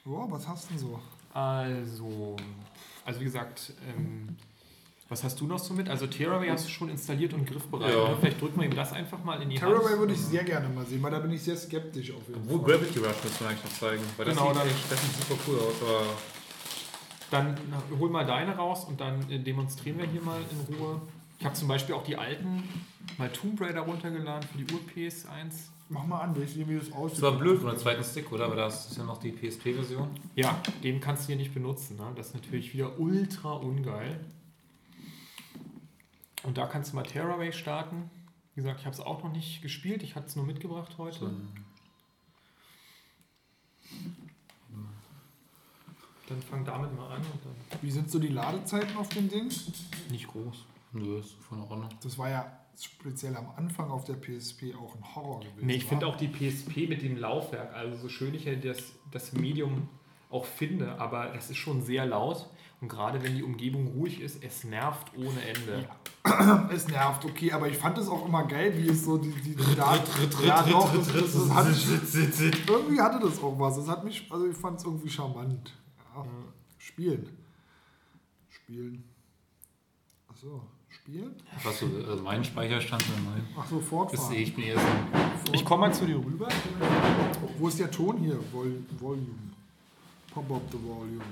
Oh, 0.04 0.26
was 0.30 0.46
hast 0.46 0.66
du 0.66 0.74
denn 0.74 0.78
so? 0.78 1.00
Also, 1.34 2.36
also 3.04 3.20
wie 3.20 3.24
gesagt, 3.24 3.72
ähm, 3.88 4.36
was 5.08 5.22
hast 5.22 5.40
du 5.40 5.46
noch 5.46 5.58
so 5.58 5.74
mit? 5.74 5.88
Also 5.88 6.06
Terraway 6.06 6.48
hast 6.48 6.64
du 6.66 6.70
schon 6.70 6.88
installiert 6.88 7.32
und 7.34 7.44
griffbereit. 7.46 7.92
Ja. 7.94 8.16
Vielleicht 8.16 8.40
drücken 8.40 8.60
wir 8.60 8.66
ihm 8.68 8.74
das 8.74 8.92
einfach 8.92 9.22
mal 9.22 9.40
in 9.42 9.50
die 9.50 9.56
Terraway 9.56 9.90
Hand. 9.90 9.98
würde 10.00 10.12
ich 10.14 10.20
sehr 10.20 10.42
gerne 10.44 10.68
mal 10.68 10.84
sehen, 10.86 11.02
weil 11.02 11.10
da 11.12 11.18
bin 11.20 11.30
ich 11.32 11.42
sehr 11.42 11.56
skeptisch 11.56 12.10
auf 12.12 12.26
jeden 12.28 12.40
Obwohl 12.42 12.60
Fall. 12.60 12.78
Gravity 12.78 12.98
Rush 13.00 13.22
müssen 13.24 13.40
wir 13.40 13.48
eigentlich 13.48 13.64
noch 13.64 13.72
zeigen. 13.72 14.02
Weil 14.16 14.26
Genau, 14.26 14.48
das, 14.48 14.58
dann- 14.58 14.68
sieht, 14.68 14.76
echt- 14.76 14.92
das 14.92 15.02
sieht 15.02 15.16
super 15.28 15.40
cool 15.46 15.58
aus. 15.58 15.82
Aber 15.82 16.06
Dann 17.30 17.56
hol 17.98 18.10
mal 18.10 18.24
deine 18.24 18.56
raus 18.56 18.84
und 18.84 19.00
dann 19.00 19.28
äh, 19.30 19.38
demonstrieren 19.40 19.98
wir 19.98 20.06
hier 20.06 20.22
mal 20.22 20.40
in 20.68 20.74
Ruhe. 20.76 21.00
Ich 21.38 21.44
habe 21.44 21.54
zum 21.54 21.68
Beispiel 21.68 21.94
auch 21.94 22.04
die 22.04 22.16
alten 22.16 22.62
mal 23.18 23.28
Tomb 23.30 23.60
Raider 23.60 23.80
runtergeladen 23.82 24.48
für 24.48 24.58
die 24.58 24.72
Ur-PS1. 24.72 25.68
Mach 25.88 26.04
mal 26.04 26.20
an, 26.20 26.42
ich 26.42 26.52
sehen, 26.52 26.68
wie 26.68 26.76
das 26.78 26.90
aussieht. 26.90 27.18
das 27.18 27.22
war 27.22 27.38
blöd 27.38 27.60
von 27.60 27.70
der 27.70 27.78
zweiten 27.78 28.02
Stick, 28.02 28.32
oder? 28.32 28.46
Aber 28.46 28.56
das 28.56 28.90
ist 28.90 28.96
ja 28.98 29.04
noch 29.04 29.18
die 29.18 29.30
PSP-Version. 29.30 30.08
Ja, 30.34 30.60
den 30.82 31.00
kannst 31.00 31.22
du 31.24 31.26
hier 31.28 31.36
nicht 31.36 31.54
benutzen. 31.54 31.96
Ne? 31.96 32.12
Das 32.16 32.28
ist 32.28 32.34
natürlich 32.34 32.72
wieder 32.74 32.98
ultra 32.98 33.52
ungeil. 33.52 34.24
Und 36.42 36.58
da 36.58 36.66
kannst 36.66 36.92
du 36.92 36.96
mal 36.96 37.04
Terraway 37.04 37.52
starten. 37.52 38.10
Wie 38.54 38.62
gesagt, 38.62 38.80
ich 38.80 38.86
habe 38.86 38.94
es 38.94 39.00
auch 39.00 39.22
noch 39.22 39.30
nicht 39.32 39.62
gespielt. 39.62 40.02
Ich 40.02 40.16
hatte 40.16 40.26
es 40.26 40.34
nur 40.34 40.44
mitgebracht 40.44 40.96
heute. 40.98 41.30
Dann 46.28 46.42
fang 46.42 46.64
damit 46.64 46.96
mal 46.96 47.08
an 47.12 47.20
und 47.20 47.44
dann 47.44 47.82
Wie 47.82 47.90
sind 47.90 48.10
so 48.10 48.18
die 48.18 48.28
Ladezeiten 48.28 48.96
auf 48.96 49.08
dem 49.10 49.28
Ding? 49.28 49.48
nicht 50.10 50.26
groß. 50.26 50.64
Nö, 50.92 51.18
ist 51.18 51.34
von 51.48 51.60
der 51.60 51.70
Ordnung. 51.70 51.90
Das 52.02 52.18
war 52.18 52.28
ja 52.28 52.50
speziell 52.84 53.36
am 53.36 53.50
Anfang 53.56 53.90
auf 53.90 54.04
der 54.04 54.14
PSP 54.14 54.74
auch 54.74 54.94
ein 54.94 55.14
Horror 55.14 55.40
gewesen. 55.40 55.66
Nee, 55.66 55.76
ich 55.76 55.84
finde 55.84 56.06
auch 56.06 56.16
die 56.16 56.28
PSP 56.28 56.88
mit 56.88 57.02
dem 57.02 57.16
Laufwerk, 57.16 57.74
also 57.74 57.96
so 57.96 58.08
schön 58.08 58.34
ich 58.34 58.44
ja 58.44 58.54
das, 58.54 58.92
das 59.10 59.32
Medium 59.32 59.88
auch 60.30 60.44
finde, 60.44 60.98
aber 60.98 61.26
das 61.28 61.50
ist 61.50 61.56
schon 61.56 61.82
sehr 61.82 62.06
laut. 62.06 62.48
Und 62.80 62.88
gerade 62.88 63.22
wenn 63.22 63.34
die 63.34 63.42
Umgebung 63.42 63.86
ruhig 63.86 64.20
ist, 64.20 64.44
es 64.44 64.64
nervt 64.64 65.16
ohne 65.16 65.40
Ende. 65.42 65.88
Es 66.72 66.88
nervt, 66.88 67.24
okay, 67.24 67.52
aber 67.52 67.68
ich 67.68 67.76
fand 67.76 67.96
es 67.98 68.08
auch 68.08 68.26
immer 68.26 68.44
geil, 68.48 68.76
wie 68.76 68.88
es 68.88 69.04
so 69.04 69.16
die, 69.16 69.30
die, 69.30 69.54
die 69.54 69.74
da, 69.76 69.94
ja, 70.44 70.60
doch, 70.64 70.92
das, 70.92 71.06
das, 71.06 71.32
das 71.32 71.50
hat, 71.54 71.66
irgendwie 72.68 73.00
hatte 73.00 73.20
das 73.20 73.40
auch 73.40 73.56
was. 73.60 73.76
Das 73.76 73.86
hat 73.86 74.02
mich, 74.02 74.26
also 74.28 74.48
ich 74.48 74.56
fand 74.56 74.80
es 74.80 74.84
irgendwie 74.84 75.08
charmant. 75.08 75.72
Ja. 76.16 76.26
Spielen. 76.78 77.28
Spielen. 78.48 79.04
Achso, 80.26 80.66
spielen? 81.06 81.34
Was 81.62 81.78
so, 81.78 81.86
also 81.86 82.22
mein 82.22 82.44
Speicherstand 82.44 83.02
oder 83.08 83.30
mein? 83.30 83.62
Achso, 83.62 83.76
Das 83.78 83.88
fortfahren. 83.88 84.28
sehe 84.30 84.42
ich 84.42 84.54
bin 84.54 84.64
eher 84.64 84.78
so. 84.78 85.52
Ich 85.52 85.64
komme 85.64 85.82
mal 85.82 85.94
zu 85.94 86.04
dir 86.06 86.16
rüber. 86.16 86.48
Wo 87.58 87.68
ist 87.68 87.78
der 87.78 87.90
Ton 87.90 88.18
hier? 88.18 88.38
Vol 88.52 88.82
Volume. 88.98 89.26
Pop 90.32 90.50
up 90.50 90.62
the 90.70 90.78
volume. 90.78 91.22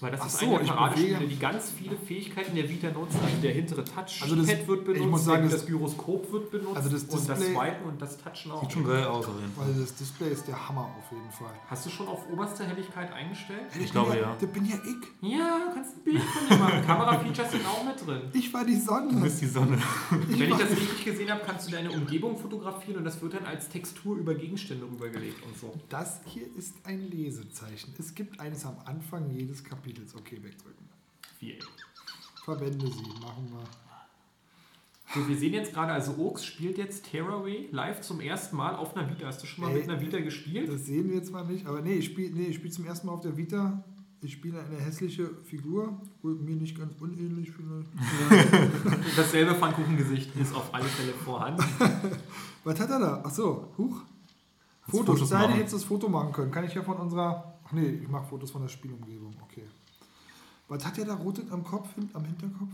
Weil 0.00 0.12
das 0.12 0.20
Ach 0.20 0.26
ist 0.26 0.38
so, 0.38 0.54
eine 0.54 0.62
ich 0.64 0.70
bewege- 0.70 1.26
die 1.26 1.38
ganz 1.38 1.70
viele 1.70 1.96
Fähigkeiten 1.96 2.54
der 2.54 2.68
Vita 2.68 2.90
nutzt. 2.90 3.16
Also 3.20 3.36
der 3.42 3.52
hintere 3.52 3.82
Touchpad 3.84 4.22
Also 4.22 4.36
das- 4.36 4.46
wird 4.46 4.84
benutzt, 4.84 5.00
ich 5.00 5.06
muss 5.06 5.24
sagen, 5.24 5.42
das, 5.44 5.52
das- 5.52 5.66
Gyroskop 5.66 6.32
wird 6.32 6.50
benutzt 6.52 6.76
Also 6.76 6.88
das 6.90 7.02
und 7.02 7.12
das 7.28 7.38
Display- 7.38 7.54
Swipen 7.54 7.86
und 7.88 8.02
das 8.02 8.18
Touchen 8.18 8.52
auch. 8.52 8.60
Sieht 8.62 8.72
schon 8.72 8.86
geil 8.86 9.04
aus 9.06 9.26
auf 9.26 9.34
jeden 9.40 9.52
Fall. 9.54 9.66
Weil 9.66 9.80
das 9.80 9.94
Display 9.94 10.28
ist 10.30 10.46
der 10.46 10.68
Hammer 10.68 10.82
auf 10.98 11.10
jeden 11.10 11.30
Fall. 11.32 11.52
Hast 11.68 11.86
du 11.86 11.90
schon 11.90 12.06
auf 12.08 12.28
oberste 12.30 12.64
Helligkeit 12.66 13.12
eingestellt? 13.12 13.62
Ich 13.80 13.90
glaube, 13.90 14.12
bin 14.12 14.20
ja. 14.20 14.36
Das 14.40 14.50
bin 14.50 14.64
ja 14.66 14.76
ich. 14.76 15.30
Ja, 15.30 15.58
du 15.66 15.74
kannst 15.74 15.96
ein 15.96 16.00
Bild 16.04 16.22
von 16.22 16.48
dir 16.48 16.56
machen. 16.64 16.82
Kamerafeatures 16.86 17.50
sind 17.50 17.66
auch 17.66 17.84
mit 17.84 18.06
drin. 18.06 18.22
Ich 18.34 18.54
war 18.54 18.64
die 18.64 18.76
Sonne. 18.76 19.28
die 19.28 19.46
Sonne. 19.46 19.78
Wenn 20.10 20.42
ich 20.42 20.56
das 20.56 20.70
richtig 20.70 21.04
gesehen 21.04 21.30
habe, 21.30 21.40
kannst 21.44 21.66
du 21.66 21.72
deine 21.72 21.90
Umgebung 21.90 22.36
fotografieren 22.38 22.98
und 22.98 23.04
das 23.04 23.20
wird 23.20 23.34
dann 23.34 23.44
als 23.46 23.68
Textur 23.68 24.16
über 24.16 24.34
Gegenstände 24.34 24.84
rübergelegt 24.84 25.42
und 25.44 25.58
so. 25.58 25.74
Das 25.88 26.20
hier 26.26 26.44
ist 26.56 26.74
ein 26.84 27.10
Lesezeichen. 27.10 27.94
Es 27.98 28.14
gibt 28.14 28.38
eines 28.38 28.64
am 28.64 28.76
Anfang 28.84 29.30
jedes 29.30 29.64
Kapitels. 29.64 29.87
Okay, 30.16 30.42
wegdrücken. 30.42 30.86
Viel. 31.38 31.58
Verwende 32.44 32.86
sie. 32.86 33.02
Machen 33.20 33.50
wir. 33.52 33.64
So, 35.14 35.26
wir 35.26 35.36
sehen 35.36 35.54
jetzt 35.54 35.72
gerade, 35.72 35.92
also 35.92 36.16
Oaks 36.18 36.44
spielt 36.44 36.76
jetzt 36.76 37.10
Terraway 37.10 37.68
live 37.70 38.02
zum 38.02 38.20
ersten 38.20 38.56
Mal 38.56 38.76
auf 38.76 38.94
einer 38.94 39.08
Vita. 39.08 39.26
Hast 39.26 39.42
du 39.42 39.46
schon 39.46 39.64
mal 39.64 39.70
Ey, 39.70 39.80
mit 39.80 39.88
einer 39.88 40.00
Vita 40.00 40.18
gespielt? 40.18 40.68
Das 40.68 40.84
sehen 40.84 41.08
wir 41.08 41.16
jetzt 41.16 41.32
mal 41.32 41.46
nicht. 41.46 41.66
Aber 41.66 41.80
nee, 41.80 41.94
ich 41.94 42.06
spiele 42.06 42.34
nee, 42.34 42.46
ich 42.46 42.56
spiel 42.56 42.70
zum 42.70 42.84
ersten 42.84 43.06
Mal 43.06 43.14
auf 43.14 43.22
der 43.22 43.36
Vita. 43.36 43.82
Ich 44.20 44.32
spiele 44.32 44.60
eine 44.60 44.76
hässliche 44.76 45.30
Figur. 45.44 45.98
Mir 46.22 46.56
nicht 46.56 46.76
ganz 46.76 46.92
unähnlich 47.00 47.50
vielleicht. 47.52 47.88
Dasselbe 49.16 49.54
Pfannkuchengesicht 49.54 50.36
ist 50.36 50.54
auf 50.54 50.74
alle 50.74 50.84
Fälle 50.84 51.12
vorhanden. 51.12 51.62
Was 52.64 52.78
hat 52.78 52.90
er 52.90 52.98
da? 52.98 53.22
Achso, 53.22 53.72
huch. 53.78 54.02
Fotos. 54.82 55.20
Fotos 55.20 55.28
da 55.30 55.38
hätte 55.38 55.44
ich 55.44 55.50
machen. 55.50 55.60
jetzt 55.60 55.72
das 55.72 55.84
Foto 55.84 56.08
machen 56.08 56.32
können. 56.32 56.50
Kann 56.50 56.64
ich 56.64 56.74
ja 56.74 56.82
von 56.82 56.96
unserer. 56.98 57.54
Ach 57.64 57.72
nee, 57.72 58.00
ich 58.02 58.08
mache 58.08 58.26
Fotos 58.26 58.50
von 58.50 58.62
der 58.62 58.68
Spielumgebung. 58.68 59.32
Was 60.68 60.84
hat 60.84 60.96
der 60.96 61.06
da 61.06 61.14
rotet 61.14 61.50
am 61.50 61.64
Kopf, 61.64 61.88
am 62.12 62.24
Hinterkopf? 62.24 62.68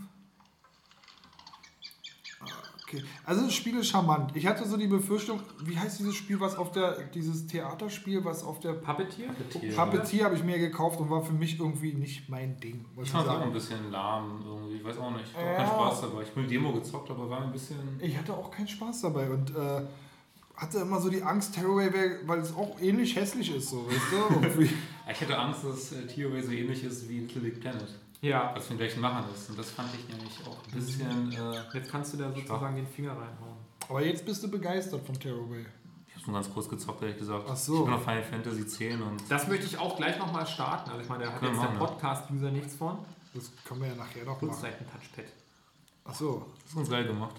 Ah, 2.40 2.46
Okay. 2.86 3.02
Also 3.24 3.42
das 3.44 3.54
Spiel 3.54 3.78
ist 3.78 3.88
charmant. 3.88 4.36
Ich 4.36 4.46
hatte 4.46 4.68
so 4.68 4.76
die 4.76 4.86
Befürchtung, 4.86 5.40
wie 5.64 5.76
heißt 5.78 5.98
dieses 6.00 6.14
Spiel, 6.14 6.38
was 6.38 6.54
auf 6.56 6.70
der, 6.72 7.02
dieses 7.14 7.46
Theaterspiel, 7.46 8.24
was 8.24 8.44
auf 8.44 8.60
der 8.60 8.74
Puppeteer? 8.74 9.28
Puppeteer. 9.32 9.74
Puppeteer 9.74 10.24
habe 10.26 10.34
ich 10.36 10.44
mir 10.44 10.58
gekauft 10.58 11.00
und 11.00 11.08
war 11.10 11.22
für 11.22 11.32
mich 11.32 11.58
irgendwie 11.58 11.94
nicht 11.94 12.28
mein 12.28 12.60
Ding. 12.60 12.84
Ich 13.02 13.10
fand 13.10 13.24
es 13.26 13.30
auch 13.32 13.40
ein 13.40 13.52
bisschen 13.52 13.90
lahm 13.90 14.42
irgendwie. 14.46 14.76
Ich 14.76 14.84
weiß 14.84 14.98
auch 14.98 15.10
nicht. 15.12 15.24
Ich 15.26 15.34
Ja. 15.34 15.40
habe 15.40 15.56
keinen 15.56 15.66
Spaß 15.68 16.00
dabei. 16.02 16.22
Ich 16.22 16.32
bin 16.32 16.46
Demo 16.48 16.72
gezockt, 16.72 17.10
aber 17.10 17.30
war 17.30 17.40
ein 17.42 17.52
bisschen. 17.52 17.78
Ich 18.00 18.16
hatte 18.18 18.34
auch 18.34 18.50
keinen 18.50 18.68
Spaß 18.68 19.00
dabei 19.00 19.30
und 19.30 19.50
äh, 19.56 19.82
hatte 20.56 20.78
immer 20.78 21.00
so 21.00 21.10
die 21.10 21.22
Angst, 21.22 21.54
Terraway 21.54 21.92
wäre, 21.92 22.18
weil 22.26 22.38
es 22.40 22.54
auch 22.54 22.78
ähnlich 22.80 23.16
hässlich 23.16 23.54
ist, 23.54 23.70
so, 23.70 23.86
weißt 23.86 24.56
du? 24.56 24.68
Ich 25.10 25.20
hatte 25.20 25.38
Angst, 25.38 25.62
dass 25.64 25.92
äh, 25.92 26.06
TOA 26.06 26.40
so 26.42 26.50
ähnlich 26.50 26.82
ist 26.82 27.06
wie 27.10 27.20
Little 27.20 27.42
Big 27.42 27.60
Planet. 27.60 27.86
Ja. 28.22 28.52
Was 28.54 28.66
von 28.68 28.76
den 28.78 28.86
gleichen 28.86 29.02
Machern 29.02 29.26
ist. 29.34 29.50
Und 29.50 29.58
das 29.58 29.70
fand 29.70 29.90
ich 29.94 30.08
nämlich 30.08 30.32
auch 30.46 30.56
ein 30.66 30.70
bisschen. 30.80 31.30
Äh, 31.32 31.76
Jetzt 31.76 31.90
kannst 31.90 32.14
du 32.14 32.16
da 32.16 32.32
sozusagen 32.32 32.74
den 32.76 32.86
Finger 32.86 33.10
reinhauen. 33.12 33.58
Aber 33.86 34.02
jetzt 34.02 34.24
bist 34.24 34.42
du 34.42 34.50
begeistert 34.50 35.04
vom 35.04 35.20
Terraway. 35.20 35.66
ich 36.08 36.14
habe 36.14 36.30
nur 36.30 36.40
ganz 36.40 36.50
kurz 36.54 36.66
gezockt, 36.70 37.02
ehrlich 37.02 37.18
gesagt. 37.18 37.44
Ach 37.46 37.54
so. 37.54 37.80
Ich 37.80 37.84
bin 37.84 37.92
auf 37.92 38.02
Final 38.04 38.22
Fantasy 38.22 38.66
10 38.66 39.02
und. 39.02 39.22
Das 39.28 39.46
möchte 39.46 39.66
ich 39.66 39.76
auch 39.76 39.94
gleich 39.94 40.18
nochmal 40.18 40.46
starten. 40.46 40.88
Also 40.88 41.02
ich 41.02 41.08
meine, 41.10 41.24
da 41.24 41.32
hat 41.32 41.42
jetzt 41.42 41.50
wir 41.52 41.58
der 41.60 41.60
machen, 41.70 41.74
ja. 41.78 41.86
Podcast-User 41.86 42.50
nichts 42.50 42.74
von. 42.76 42.96
Das 43.34 43.52
können 43.66 43.82
wir 43.82 43.88
ja 43.88 43.94
nachher 43.96 44.24
noch 44.24 44.40
machen. 44.40 44.48
Rückseiten-Touchpad. 44.48 45.26
Achso. 46.06 46.46
Das 46.62 46.70
ist 46.70 46.76
ganz 46.76 46.88
geil 46.88 47.06
gemacht. 47.06 47.36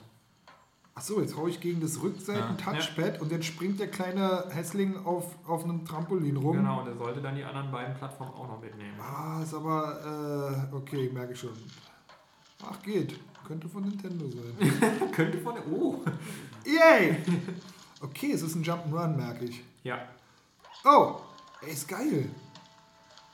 Achso, 0.98 1.20
jetzt 1.20 1.36
hau 1.36 1.46
ich 1.46 1.60
gegen 1.60 1.82
das 1.82 2.02
Rückseiten-Touchpad 2.02 3.20
und 3.20 3.30
jetzt 3.30 3.46
springt 3.46 3.82
der 3.82 3.92
kleine 3.92 4.46
Hässling 4.50 4.96
auf, 5.06 5.36
auf 5.46 5.66
einem 5.66 5.86
Trampolin 5.86 6.38
rum. 6.38 6.56
Genau, 6.56 6.80
und 6.80 6.88
er 6.88 6.96
sollte 6.96 7.22
dann 7.22 7.36
die 7.36 7.44
anderen 7.44 7.70
beiden 7.70 7.94
Plattformen 7.96 8.32
auch 8.34 8.48
noch 8.48 8.62
mitnehmen. 8.62 8.98
Ah, 9.02 9.42
ist 9.44 9.54
aber, 9.54 10.70
äh, 10.72 10.74
okay, 10.74 11.10
merke 11.14 11.34
ich 11.34 11.40
schon. 11.40 11.52
Ach, 12.64 12.82
geht. 12.82 13.20
Könnte 13.46 13.68
von 13.68 13.84
Nintendo 13.84 14.26
sein. 14.30 15.12
Könnte 15.12 15.38
von. 15.40 15.56
Oh! 15.70 16.02
Yay! 16.66 17.18
Okay, 18.02 18.32
es 18.32 18.42
ist 18.42 18.56
ein 18.56 18.64
Jump'n'Run, 18.64 19.18
merke 19.18 19.46
ich. 19.46 19.64
Ja. 19.84 20.00
Oh, 20.86 21.18
ey, 21.62 21.74
ist 21.74 21.90
geil. 21.90 22.30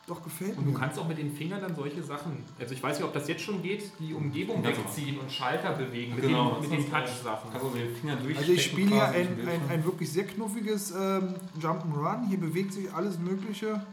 Doch, 0.08 0.24
gefällt 0.24 0.58
Und 0.58 0.66
du 0.66 0.72
mir. 0.72 0.80
kannst 0.80 0.98
auch 0.98 1.08
mit 1.08 1.18
den 1.20 1.32
Fingern 1.32 1.62
dann 1.62 1.76
solche 1.76 2.02
Sachen. 2.02 2.44
Also 2.60 2.74
ich 2.74 2.82
weiß 2.82 2.98
nicht, 2.98 3.06
ob 3.08 3.14
das 3.14 3.28
jetzt 3.28 3.44
schon 3.44 3.62
geht, 3.62 3.92
die 4.00 4.14
Umgebung 4.14 4.64
Ja, 4.64 4.70
wegziehen 4.70 5.20
und 5.20 5.32
Schalter 5.32 5.74
bewegen 5.74 6.16
mit 6.16 6.24
Genau, 6.26 6.56
den, 6.56 6.62
mit 6.70 6.72
den 6.72 6.90
Touch-Sachen. 6.92 7.52
Du 7.54 8.24
durch. 8.24 8.38
Also 8.38 8.52
ich 8.52 8.66
spiele 8.66 8.90
hier 8.90 9.06
ein, 9.08 9.48
ein, 9.48 9.62
ein 9.70 9.86
wirklich 9.86 10.12
sehr 10.12 10.26
knuffiges 10.26 10.92
ähm, 10.92 11.36
Jump'n'Run. 11.60 12.28
Hier 12.28 12.40
bewegt 12.40 12.74
sich 12.74 12.92
alles 12.92 13.20
Mögliche. 13.20 13.86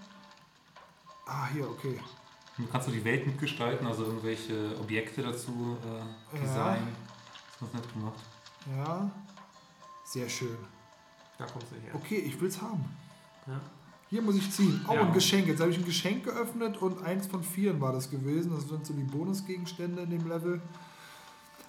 Ah, 1.26 1.46
hier, 1.52 1.68
okay. 1.68 2.00
Du 2.56 2.66
kannst 2.66 2.88
du 2.88 2.92
die 2.92 3.04
Welt 3.04 3.26
mitgestalten, 3.26 3.86
also 3.86 4.04
irgendwelche 4.04 4.76
Objekte 4.80 5.22
dazu 5.22 5.76
äh, 5.84 6.36
Ja. 6.36 6.42
designen. 6.42 6.88
Das 6.96 7.52
ist 7.54 7.60
ganz 7.60 7.72
nett 7.84 7.92
gemacht. 7.92 8.18
Ja. 8.76 9.10
Sehr 10.04 10.28
schön. 10.28 10.56
Da 11.36 11.44
kommst 11.44 11.68
du 11.70 11.76
her. 11.76 11.94
Okay, 11.94 12.16
ich 12.16 12.40
will's 12.40 12.60
haben. 12.60 12.84
Ja. 13.46 13.60
Hier 14.10 14.22
muss 14.22 14.36
ich 14.36 14.50
ziehen. 14.50 14.80
Oh, 14.88 14.94
Ja. 14.94 15.02
ein 15.02 15.12
Geschenk. 15.12 15.46
Jetzt 15.48 15.60
habe 15.60 15.70
ich 15.70 15.78
ein 15.78 15.84
Geschenk 15.84 16.24
geöffnet 16.24 16.78
und 16.80 17.02
eins 17.04 17.26
von 17.26 17.42
vieren 17.42 17.80
war 17.80 17.92
das 17.92 18.10
gewesen. 18.10 18.52
Das 18.54 18.68
sind 18.68 18.86
so 18.86 18.94
die 18.94 19.02
Bonusgegenstände 19.02 20.02
in 20.02 20.10
dem 20.10 20.26
Level. 20.28 20.60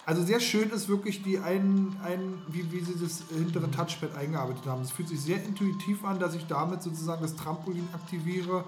Also 0.06 0.24
sehr 0.24 0.40
schön 0.40 0.70
ist 0.72 0.88
wirklich 0.90 1.22
die 1.22 1.38
ein, 1.38 1.96
ein 2.04 2.42
wie, 2.48 2.72
wie 2.72 2.80
sie 2.80 2.96
das 3.00 3.24
hintere 3.30 3.70
Touchpad 3.70 4.16
eingearbeitet 4.16 4.66
haben. 4.66 4.82
Es 4.82 4.92
fühlt 4.92 5.10
sich 5.10 5.22
sehr 5.22 5.44
intuitiv 5.44 6.04
an, 6.04 6.18
dass 6.18 6.34
ich 6.34 6.48
damit 6.48 6.82
sozusagen 6.82 7.22
das 7.22 7.36
Trampolin 7.36 7.88
aktiviere 7.94 8.64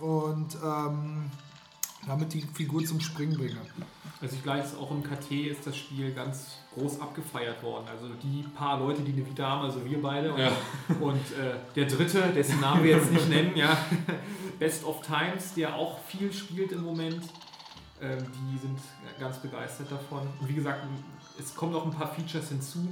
und 0.00 0.54
ähm, 0.62 1.30
damit 2.06 2.32
die 2.34 2.42
Figur 2.42 2.84
zum 2.84 3.00
Springen 3.00 3.36
bringe. 3.36 3.56
Also 4.20 4.36
ich 4.36 4.42
glaube, 4.42 4.62
auch 4.80 4.90
im 4.90 5.02
KT 5.02 5.30
ist 5.50 5.66
das 5.66 5.76
Spiel 5.76 6.12
ganz 6.12 6.52
groß 6.74 7.00
abgefeiert 7.00 7.62
worden. 7.62 7.86
Also 7.88 8.06
die 8.22 8.42
paar 8.56 8.78
Leute, 8.78 9.02
die 9.02 9.12
eine 9.12 9.26
Vita 9.26 9.44
haben, 9.48 9.62
also 9.64 9.84
wir 9.84 10.00
beide 10.00 10.32
und, 10.32 10.40
Ja. 10.40 10.52
und 11.00 11.16
äh, 11.16 11.54
der 11.74 11.86
dritte, 11.86 12.22
dessen 12.34 12.60
Namen 12.60 12.84
wir 12.84 12.96
jetzt 12.98 13.10
nicht 13.10 13.28
nennen, 13.28 13.56
ja, 13.56 13.76
Best 14.58 14.84
of 14.84 15.00
Times, 15.04 15.54
der 15.54 15.74
auch 15.74 15.98
viel 16.04 16.32
spielt 16.32 16.72
im 16.72 16.82
Moment. 16.84 17.22
Ähm, 18.00 18.18
die 18.52 18.58
sind 18.58 18.78
ganz 19.18 19.38
begeistert 19.38 19.90
davon. 19.90 20.22
Und 20.40 20.48
wie 20.48 20.54
gesagt, 20.54 20.84
es 21.38 21.54
kommen 21.54 21.72
noch 21.72 21.84
ein 21.84 21.92
paar 21.92 22.12
Features 22.14 22.48
hinzu, 22.48 22.86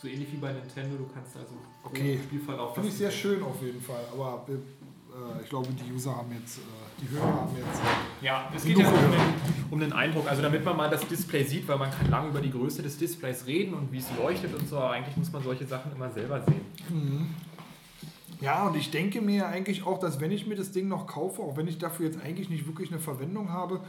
so 0.00 0.08
ähnlich 0.08 0.32
wie 0.32 0.36
bei 0.36 0.52
Nintendo. 0.52 0.96
Du 0.96 1.06
kannst 1.12 1.36
also 1.36 1.54
Okay. 1.84 2.14
im 2.14 2.22
Spielverlauf 2.22 2.74
Finde 2.74 2.88
ich 2.88 2.94
sehr 2.96 3.10
schön 3.10 3.42
auf 3.42 3.60
jeden 3.62 3.80
Fall. 3.80 4.04
Aber 4.12 4.46
äh, 4.48 5.42
ich 5.42 5.48
glaube, 5.48 5.68
die 5.72 5.92
User 5.92 6.16
haben 6.16 6.32
jetzt, 6.32 6.58
äh, 6.58 6.60
die 7.02 7.14
Hörer 7.14 7.26
haben 7.26 7.56
jetzt. 7.56 7.80
Ja, 8.20 8.48
es 8.54 8.64
geht 8.64 8.78
ja 8.78 8.88
um 8.88 8.94
den, 8.94 9.20
um 9.70 9.80
den 9.80 9.92
Eindruck, 9.92 10.28
also 10.28 10.42
damit 10.42 10.64
man 10.64 10.76
mal 10.76 10.88
das 10.88 11.06
Display 11.06 11.44
sieht, 11.44 11.66
weil 11.66 11.78
man 11.78 11.90
kann 11.90 12.10
lange 12.10 12.28
über 12.28 12.40
die 12.40 12.50
Größe 12.50 12.82
des 12.82 12.96
Displays 12.96 13.46
reden 13.46 13.74
und 13.74 13.92
wie 13.92 13.98
es 13.98 14.06
leuchtet 14.16 14.54
und 14.54 14.68
so, 14.68 14.76
aber 14.76 14.92
eigentlich 14.92 15.16
muss 15.16 15.32
man 15.32 15.42
solche 15.42 15.66
Sachen 15.66 15.92
immer 15.92 16.10
selber 16.10 16.40
sehen. 16.40 17.34
Ja, 18.40 18.66
und 18.66 18.76
ich 18.76 18.90
denke 18.90 19.20
mir 19.20 19.46
eigentlich 19.46 19.84
auch, 19.84 19.98
dass 19.98 20.20
wenn 20.20 20.30
ich 20.30 20.46
mir 20.46 20.56
das 20.56 20.72
Ding 20.72 20.88
noch 20.88 21.06
kaufe, 21.06 21.42
auch 21.42 21.56
wenn 21.56 21.68
ich 21.68 21.78
dafür 21.78 22.06
jetzt 22.06 22.20
eigentlich 22.20 22.50
nicht 22.50 22.66
wirklich 22.66 22.90
eine 22.90 23.00
Verwendung 23.00 23.50
habe, 23.50 23.80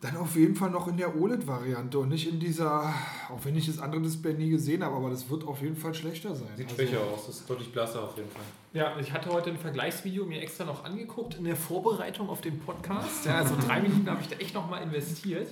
dann 0.00 0.16
auf 0.16 0.36
jeden 0.36 0.54
Fall 0.54 0.70
noch 0.70 0.86
in 0.86 0.96
der 0.96 1.16
OLED-Variante 1.20 1.98
und 1.98 2.10
nicht 2.10 2.28
in 2.28 2.38
dieser, 2.38 2.94
auch 3.30 3.44
wenn 3.44 3.56
ich 3.56 3.66
das 3.66 3.80
andere 3.80 4.00
Display 4.00 4.34
nie 4.34 4.48
gesehen 4.48 4.84
habe, 4.84 4.94
aber 4.94 5.10
das 5.10 5.28
wird 5.28 5.44
auf 5.44 5.60
jeden 5.60 5.74
Fall 5.74 5.92
schlechter 5.92 6.36
sein. 6.36 6.48
Sieht 6.56 6.66
Also, 6.66 6.76
schwächer 6.76 7.00
aus, 7.00 7.26
das 7.26 7.40
ist 7.40 7.50
deutlich 7.50 7.72
blasser 7.72 8.04
auf 8.04 8.16
jeden 8.16 8.30
Fall. 8.30 8.42
Ja, 8.74 8.96
ich 9.00 9.12
hatte 9.12 9.30
heute 9.30 9.50
ein 9.50 9.58
Vergleichsvideo 9.58 10.24
mir 10.24 10.40
extra 10.40 10.64
noch 10.64 10.84
angeguckt 10.84 11.34
in 11.34 11.44
der 11.44 11.56
Vorbereitung 11.56 12.28
auf 12.28 12.40
den 12.40 12.60
Podcast. 12.60 13.26
Ja, 13.26 13.38
also 13.38 13.56
drei 13.66 13.80
Minuten 13.80 14.08
habe 14.08 14.20
ich 14.22 14.28
da 14.28 14.36
echt 14.36 14.54
nochmal 14.54 14.82
investiert. 14.82 15.48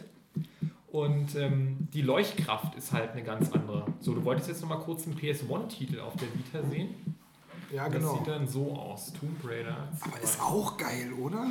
Und 0.88 1.34
ähm, 1.34 1.88
die 1.92 2.02
Leuchtkraft 2.02 2.76
ist 2.76 2.92
halt 2.92 3.10
eine 3.12 3.24
ganz 3.24 3.50
andere. 3.52 3.84
So, 4.00 4.14
du 4.14 4.24
wolltest 4.24 4.48
jetzt 4.48 4.62
nochmal 4.62 4.78
kurz 4.78 5.06
einen 5.06 5.16
PS1-Titel 5.16 5.98
auf 5.98 6.14
der 6.16 6.28
Vita 6.32 6.62
sehen. 6.70 6.94
Ja, 7.72 7.84
Das 7.88 7.94
genau. 7.94 8.16
sieht 8.18 8.26
dann 8.28 8.46
so 8.48 8.72
aus. 8.72 9.12
Tomb 9.12 9.38
Raider. 9.44 9.76
Aber 10.00 10.12
2. 10.12 10.20
ist 10.20 10.40
auch 10.40 10.76
geil, 10.76 11.12
oder? 11.20 11.46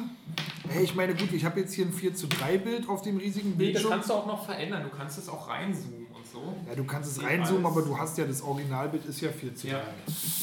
Ey, 0.74 0.84
ich 0.84 0.96
meine, 0.96 1.14
gut, 1.16 1.32
ich 1.34 1.44
habe 1.46 1.60
jetzt 1.60 1.74
hier 1.74 1.86
ein 1.86 1.94
4 1.94 2.16
zu 2.16 2.28
3 2.28 2.58
Bild 2.60 2.88
auf 2.90 3.02
dem 3.02 3.18
riesigen 3.18 3.50
Nee, 3.50 3.74
das 3.74 3.82
Bildschirm. 3.84 3.90
kannst 3.92 4.10
du 4.10 4.14
auch 4.14 4.26
noch 4.26 4.46
verändern. 4.46 4.84
Du 4.84 4.90
kannst 4.98 5.18
es 5.18 5.28
auch 5.30 5.48
reinzoomen 5.50 6.08
und 6.14 6.26
so. 6.26 6.42
Ja, 6.68 6.76
du 6.76 6.84
kannst 6.86 7.12
es 7.18 7.24
reinzoomen, 7.24 7.66
aber 7.66 7.82
du 7.82 7.98
hast 7.98 8.18
ja 8.18 8.26
das 8.26 8.42
Originalbild 8.42 9.06
ist 9.06 9.22
ja 9.22 9.30
4 9.32 9.56
zu 9.56 9.68
3. 9.68 9.74
Ja. 9.74 9.82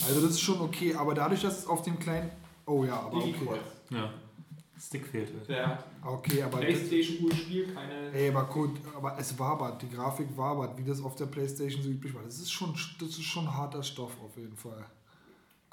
Also 0.07 0.21
das 0.21 0.31
ist 0.33 0.41
schon 0.41 0.61
okay, 0.61 0.95
aber 0.95 1.15
dadurch, 1.15 1.43
dass 1.43 1.59
es 1.61 1.67
auf 1.67 1.83
dem 1.83 1.99
kleinen. 1.99 2.31
Oh 2.67 2.85
ja, 2.85 3.01
aber 3.01 3.17
okay. 3.17 3.35
Ja. 3.91 4.11
Stick 4.81 5.07
fehlt 5.07 5.33
halt. 5.33 5.49
Der 5.49 5.79
Okay, 6.05 6.43
aber 6.43 6.61
das, 6.61 6.67
Playstation-Urspiel, 6.89 7.73
keine. 7.73 8.13
Ey, 8.13 8.29
aber 8.31 8.45
gut, 8.45 8.81
aber 8.97 9.17
es 9.19 9.39
wabert, 9.39 9.81
die 9.81 9.89
Grafik 9.89 10.27
wabert, 10.37 10.77
wie 10.77 10.83
das 10.85 11.01
auf 11.03 11.15
der 11.15 11.27
Playstation 11.27 11.83
so 11.83 11.89
üblich 11.89 12.13
war. 12.15 12.23
Das 12.25 12.39
ist 12.39 12.51
schon, 12.51 12.75
das 12.99 13.09
ist 13.11 13.23
schon 13.23 13.53
harter 13.57 13.83
Stoff 13.83 14.13
auf 14.25 14.37
jeden 14.37 14.57
Fall. 14.57 14.85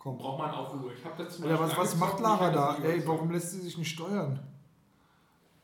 Komm. 0.01 0.17
Braucht 0.17 0.39
man 0.39 0.51
auch 0.51 0.73
Ruhe. 0.73 0.93
Ich 0.93 1.03
habe 1.03 1.21
das 1.21 1.35
zum 1.35 1.45
Alter, 1.45 1.59
was, 1.59 1.75
was 1.75 1.97
macht 1.97 2.21
Lara 2.21 2.49
da? 2.51 2.77
Ey, 2.77 3.05
warum 3.05 3.31
lässt 3.31 3.51
sie 3.51 3.59
sich 3.59 3.77
nicht 3.77 3.91
steuern? 3.91 4.39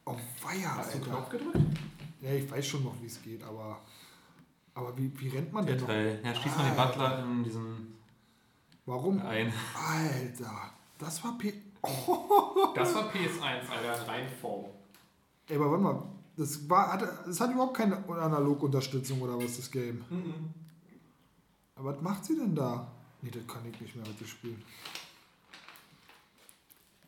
Oh, 0.04 0.16
weia, 0.44 0.76
Hast 0.76 0.94
du 0.94 0.98
Alter. 0.98 1.10
Knopf 1.10 1.30
gedrückt? 1.30 1.58
Ja, 2.22 2.32
ich 2.32 2.52
weiß 2.52 2.68
schon 2.68 2.84
noch, 2.84 2.96
wie 3.02 3.06
es 3.06 3.22
geht, 3.22 3.42
aber. 3.44 3.80
Aber 4.74 4.98
wie, 4.98 5.10
wie 5.22 5.30
rennt 5.30 5.54
man 5.54 5.66
denn 5.66 5.78
noch? 5.78 5.88
Teil. 5.88 6.20
Ja, 6.22 6.36
schließt 6.36 6.58
man 6.58 6.66
den 6.66 6.76
Butler 6.76 7.24
in 7.24 7.44
diesen 7.46 7.96
Warum? 8.86 9.22
ein. 9.22 9.54
Alter, 9.74 10.72
das 11.00 11.24
war 11.24 11.38
P. 11.38 11.54
Das 12.76 12.94
war 12.94 13.10
PS1, 13.10 13.70
Alter, 13.70 14.08
Reinform. 14.08 14.66
Ey, 15.48 15.56
aber 15.56 15.72
warte 15.72 15.84
mal. 15.84 16.04
Das, 16.36 16.70
war, 16.70 16.92
hatte, 16.92 17.24
das 17.26 17.40
hat 17.40 17.52
überhaupt 17.52 17.78
keine 17.78 17.98
Analog-Unterstützung 18.06 19.22
oder 19.22 19.38
was, 19.38 19.56
das 19.56 19.72
Game. 19.72 20.04
Mhm. 20.10 20.54
Aber 21.76 21.96
was 21.96 22.02
macht 22.02 22.26
sie 22.26 22.36
denn 22.36 22.54
da? 22.54 22.92
Nee, 23.26 23.32
das 23.32 23.48
kann 23.48 23.64
ich 23.68 23.82
nicht 23.82 23.96
mehr 23.96 24.06
dir 24.06 24.28
spielen. 24.28 24.62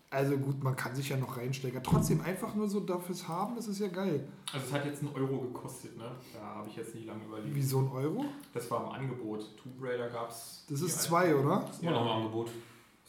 Also 0.09 0.35
gut, 0.37 0.63
man 0.63 0.75
kann 0.75 0.95
sich 0.95 1.09
ja 1.09 1.17
noch 1.17 1.37
reinstecken. 1.37 1.83
Trotzdem 1.83 2.21
einfach 2.21 2.55
nur 2.55 2.67
so 2.67 2.79
dafür's 2.79 3.27
haben, 3.27 3.55
das 3.55 3.67
ist 3.67 3.79
ja 3.79 3.87
geil. 3.87 4.27
Also 4.51 4.65
es 4.65 4.73
hat 4.73 4.85
jetzt 4.85 5.03
einen 5.03 5.13
Euro 5.13 5.41
gekostet, 5.41 5.95
ne? 5.95 6.09
Da 6.33 6.39
habe 6.39 6.69
ich 6.69 6.75
jetzt 6.77 6.95
nicht 6.95 7.05
lange 7.05 7.23
überlegt. 7.25 7.53
Wie 7.53 7.61
so 7.61 7.79
ein 7.79 7.91
Euro? 7.91 8.25
Das 8.51 8.71
war 8.71 8.85
im 8.85 8.93
Angebot. 8.93 9.41
Tomb 9.61 9.75
Raider 9.79 10.09
gab 10.09 10.31
es. 10.31 10.65
Das 10.69 10.81
ist 10.81 11.03
zwei, 11.03 11.35
oder? 11.35 11.65
Das 11.67 11.75
ist 11.75 11.83
immer 11.83 11.91
noch 11.91 12.05
im 12.05 12.11
Angebot, 12.23 12.49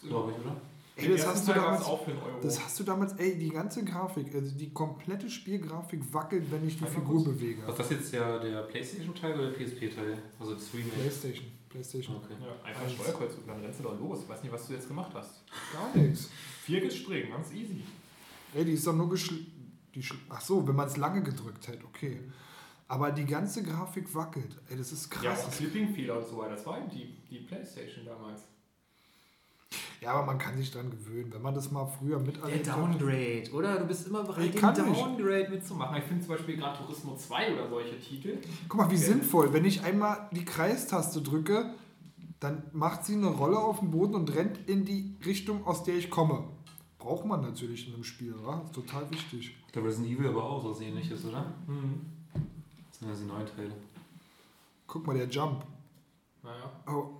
glaube 0.03 0.33
ich, 0.33 0.45
oder? 0.45 0.57
Ey, 0.97 1.09
das 1.17 1.27
hast 1.29 1.49
du 1.49 1.53
damals. 1.53 1.85
auch 1.85 2.05
für 2.05 2.11
einen 2.11 2.21
Euro. 2.21 2.41
Das 2.43 2.63
hast 2.63 2.79
du 2.81 2.85
damals, 2.85 3.13
ey, 3.15 3.39
die 3.39 3.51
ganze 3.51 3.85
Grafik, 3.85 4.35
also 4.35 4.51
die 4.59 4.71
komplette 4.71 5.31
Spielgrafik 5.31 6.13
wackelt, 6.13 6.51
wenn 6.51 6.67
ich 6.67 6.77
die 6.77 6.85
Figur 6.85 7.23
kurz. 7.23 7.25
bewege. 7.25 7.63
Was 7.65 7.75
ist 7.75 7.79
das 7.79 7.91
jetzt 7.91 8.13
der, 8.13 8.41
der 8.41 8.63
Playstation-Teil 8.63 9.35
oder 9.35 9.51
der 9.53 9.65
PSP-Teil? 9.65 10.19
Also 10.41 10.55
das 10.55 10.75
Remake. 10.75 10.97
Playstation. 10.97 11.47
Playstation. 11.69 12.17
Okay. 12.17 12.35
ja, 12.41 12.65
einfach. 12.67 12.89
Steuerkreuz 12.89 13.35
und 13.35 13.47
dann 13.49 13.61
rennst 13.61 13.81
du 13.81 13.85
doch 13.85 13.99
los. 13.99 14.23
Ich 14.23 14.29
weiß 14.29 14.43
nicht, 14.43 14.53
was 14.53 14.67
du 14.67 14.73
jetzt 14.75 14.89
gemacht 14.89 15.13
hast. 15.15 15.43
Gar 15.73 15.95
nichts. 16.03 16.31
Viertes 16.63 16.97
Springen, 16.97 17.31
ganz 17.31 17.53
easy. 17.53 17.83
Ey, 18.55 18.65
die 18.65 18.73
ist 18.73 18.87
doch 18.87 18.95
nur 18.95 19.09
geschl... 19.09 19.45
Die 19.95 20.03
schl 20.03 20.17
Ach 20.29 20.41
so, 20.41 20.67
wenn 20.67 20.77
man 20.77 20.87
es 20.87 20.97
lange 20.97 21.23
gedrückt 21.23 21.69
hätte, 21.69 21.85
okay. 21.85 22.21
Aber 22.89 23.11
die 23.11 23.25
ganze 23.27 23.63
Grafik 23.63 24.15
wackelt. 24.15 24.57
Ey, 24.69 24.77
das 24.77 24.93
ist 24.93 25.13
Ja, 25.23 25.33
krass. 25.33 25.45
auch 25.47 25.51
Clipping-Fehler 25.51 26.19
und 26.19 26.27
so 26.27 26.39
weiter. 26.39 26.53
Das 26.57 26.65
war 26.67 26.79
eben 26.79 26.89
die, 26.91 27.15
die 27.31 27.41
Playstation 27.41 28.05
damals. 28.07 28.43
Ja, 30.01 30.13
aber 30.13 30.27
man 30.27 30.39
kann 30.39 30.57
sich 30.57 30.71
dran 30.71 30.91
gewöhnen. 30.91 31.33
Wenn 31.33 31.43
man 31.43 31.55
das 31.55 31.71
mal 31.73 31.85
früher 31.87 32.21
miterlebt 32.21 32.69
hat. 32.71 32.77
Downgrade, 32.79 33.51
oder? 33.53 33.79
Du 33.81 33.87
bist 33.87 34.07
immer 34.07 34.23
bereit, 34.23 34.55
Ich 34.55 34.57
kann 34.57 34.73
nicht. 34.75 35.01
Downgrade 35.01 35.49
mitzumachen. 35.51 35.97
Ich 35.99 36.05
finde 36.05 36.25
zum 36.25 36.35
Beispiel 36.37 36.57
Gran 36.57 36.77
Turismo 36.77 37.17
2 37.17 37.53
oder 37.55 37.69
solche 37.69 37.99
Titel. 37.99 38.39
Guck 38.69 38.79
mal, 38.79 38.91
wie 38.91 38.95
Okay. 38.95 39.05
sinnvoll. 39.05 39.53
Wenn 39.53 39.65
ich 39.65 39.83
einmal 39.83 40.29
die 40.33 40.45
Kreistaste 40.45 41.21
drücke, 41.21 41.75
dann 42.39 42.63
macht 42.73 43.05
sie 43.05 43.15
eine 43.15 43.27
Rolle 43.27 43.59
auf 43.59 43.81
dem 43.81 43.91
Boden 43.91 44.15
und 44.15 44.33
rennt 44.37 44.59
in 44.69 44.85
die 44.85 45.17
Richtung, 45.27 45.67
aus 45.67 45.83
der 45.83 45.97
ich 45.97 46.09
komme. 46.11 46.45
Braucht 46.99 47.25
man 47.25 47.41
natürlich 47.41 47.89
in 47.89 47.95
einem 47.95 48.05
Spiel, 48.05 48.35
oder? 48.35 48.63
Ist 48.65 48.75
total 48.75 49.11
wichtig. 49.11 49.57
Ich 49.67 49.73
glaube, 49.73 49.89
Resident 49.89 50.17
Evil 50.17 50.29
aber 50.29 50.45
auch 50.45 50.63
so 50.75 50.81
ähnliches, 50.81 51.25
oder? 51.25 51.45
Mhm. 51.67 52.01
Das 52.91 52.99
sind 53.01 53.09
ja 53.09 53.15
die 53.17 53.25
neuen 53.25 53.47
Teile. 53.47 53.73
Guck 54.87 55.07
mal, 55.07 55.17
der 55.17 55.29
Jump. 55.29 55.65
Naja. 56.43 56.71
Oh, 56.87 57.18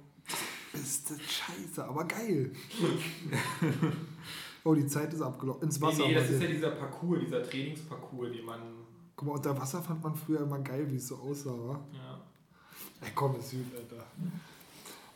ist 0.79 1.11
das 1.11 1.19
scheiße, 1.21 1.85
aber 1.85 2.05
geil. 2.05 2.53
oh, 4.65 4.75
die 4.75 4.87
Zeit 4.87 5.13
ist 5.13 5.23
abgelaufen. 5.23 5.63
Ins 5.65 5.79
Nee, 5.81 5.87
Wasser. 5.87 6.07
nee, 6.07 6.15
das 6.15 6.25
mal 6.29 6.35
ist 6.35 6.43
ja 6.43 6.49
dieser 6.49 6.71
Parcours, 6.73 7.21
dieser 7.25 7.43
Trainingsparcours, 7.49 8.33
den 8.33 8.45
man. 8.45 8.61
Guck 9.17 9.29
mal, 9.29 9.35
unter 9.35 9.59
Wasser 9.61 9.83
fand 9.83 10.03
man 10.03 10.15
früher 10.15 10.41
immer 10.41 10.59
geil, 10.61 10.87
wie 10.91 10.97
es 10.97 11.09
so 11.09 11.17
aussah, 11.17 11.51
wa? 11.51 11.81
Ja. 11.93 12.21
Ey, 13.01 13.11
komm, 13.15 13.37
ist 13.39 13.51
süß, 13.51 13.61
Alter. 13.77 14.05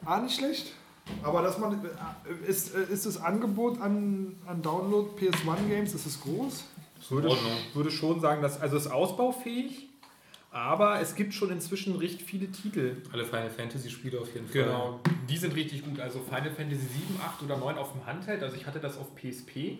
Ah, 0.04 0.20
nicht 0.20 0.36
schlecht. 0.36 0.72
Aber 1.22 1.42
dass 1.42 1.58
man. 1.58 1.84
äh, 1.84 2.48
Ist, 2.50 2.74
äh, 2.74 2.84
ist 2.92 3.06
das 3.06 3.16
Angebot 3.20 3.80
an, 3.80 4.36
an 4.46 4.62
Download 4.62 5.08
PS1 5.18 5.68
Games, 5.68 5.94
ist 5.94 6.06
es 6.06 6.20
groß? 6.20 6.64
Ich 7.00 7.10
würde, 7.10 7.36
würde 7.74 7.90
schon 7.90 8.20
sagen, 8.20 8.40
dass 8.42 8.60
also 8.60 8.76
es 8.76 8.86
ist 8.86 8.92
ausbaufähig, 8.92 9.88
aber 10.52 11.00
es 11.00 11.14
gibt 11.14 11.34
schon 11.34 11.50
inzwischen 11.50 11.96
recht 11.96 12.22
viele 12.22 12.50
Titel. 12.52 12.96
Alle 13.12 13.24
Final 13.24 13.50
Fantasy-Spiele 13.50 14.20
auf 14.20 14.32
jeden 14.34 14.46
Fall. 14.46 14.64
Genau, 14.64 15.00
die 15.28 15.36
sind 15.38 15.54
richtig 15.54 15.84
gut. 15.84 15.98
Also 15.98 16.20
Final 16.20 16.50
Fantasy 16.50 16.86
7, 16.86 17.20
8 17.20 17.42
oder 17.42 17.56
9 17.56 17.78
auf 17.78 17.92
dem 17.92 18.06
Handheld. 18.06 18.42
Also 18.42 18.56
ich 18.56 18.66
hatte 18.66 18.78
das 18.78 18.98
auf 18.98 19.14
PSP 19.16 19.78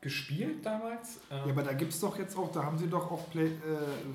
gespielt 0.00 0.64
damals. 0.64 1.20
Ja, 1.30 1.44
aber 1.44 1.62
da 1.62 1.72
gibt 1.72 1.92
es 1.92 2.00
doch 2.00 2.18
jetzt 2.18 2.36
auch, 2.36 2.50
da 2.50 2.64
haben 2.64 2.76
sie 2.76 2.88
doch 2.88 3.10
auch 3.10 3.30
Play, 3.30 3.46
äh, 3.46 3.50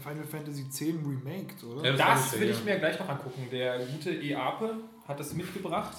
Final 0.01 0.25
Fantasy 0.25 0.63
X 0.63 0.81
remaked, 0.81 1.63
oder? 1.63 1.85
Ja, 1.85 1.91
das 1.95 2.31
Das 2.31 2.39
will 2.39 2.49
ich 2.49 2.63
mir 2.63 2.77
gleich 2.77 2.99
noch 2.99 3.07
angucken. 3.07 3.47
Der 3.51 3.79
gute 3.85 4.11
Eape 4.11 4.75
hat 5.07 5.19
das 5.19 5.33
mitgebracht. 5.33 5.97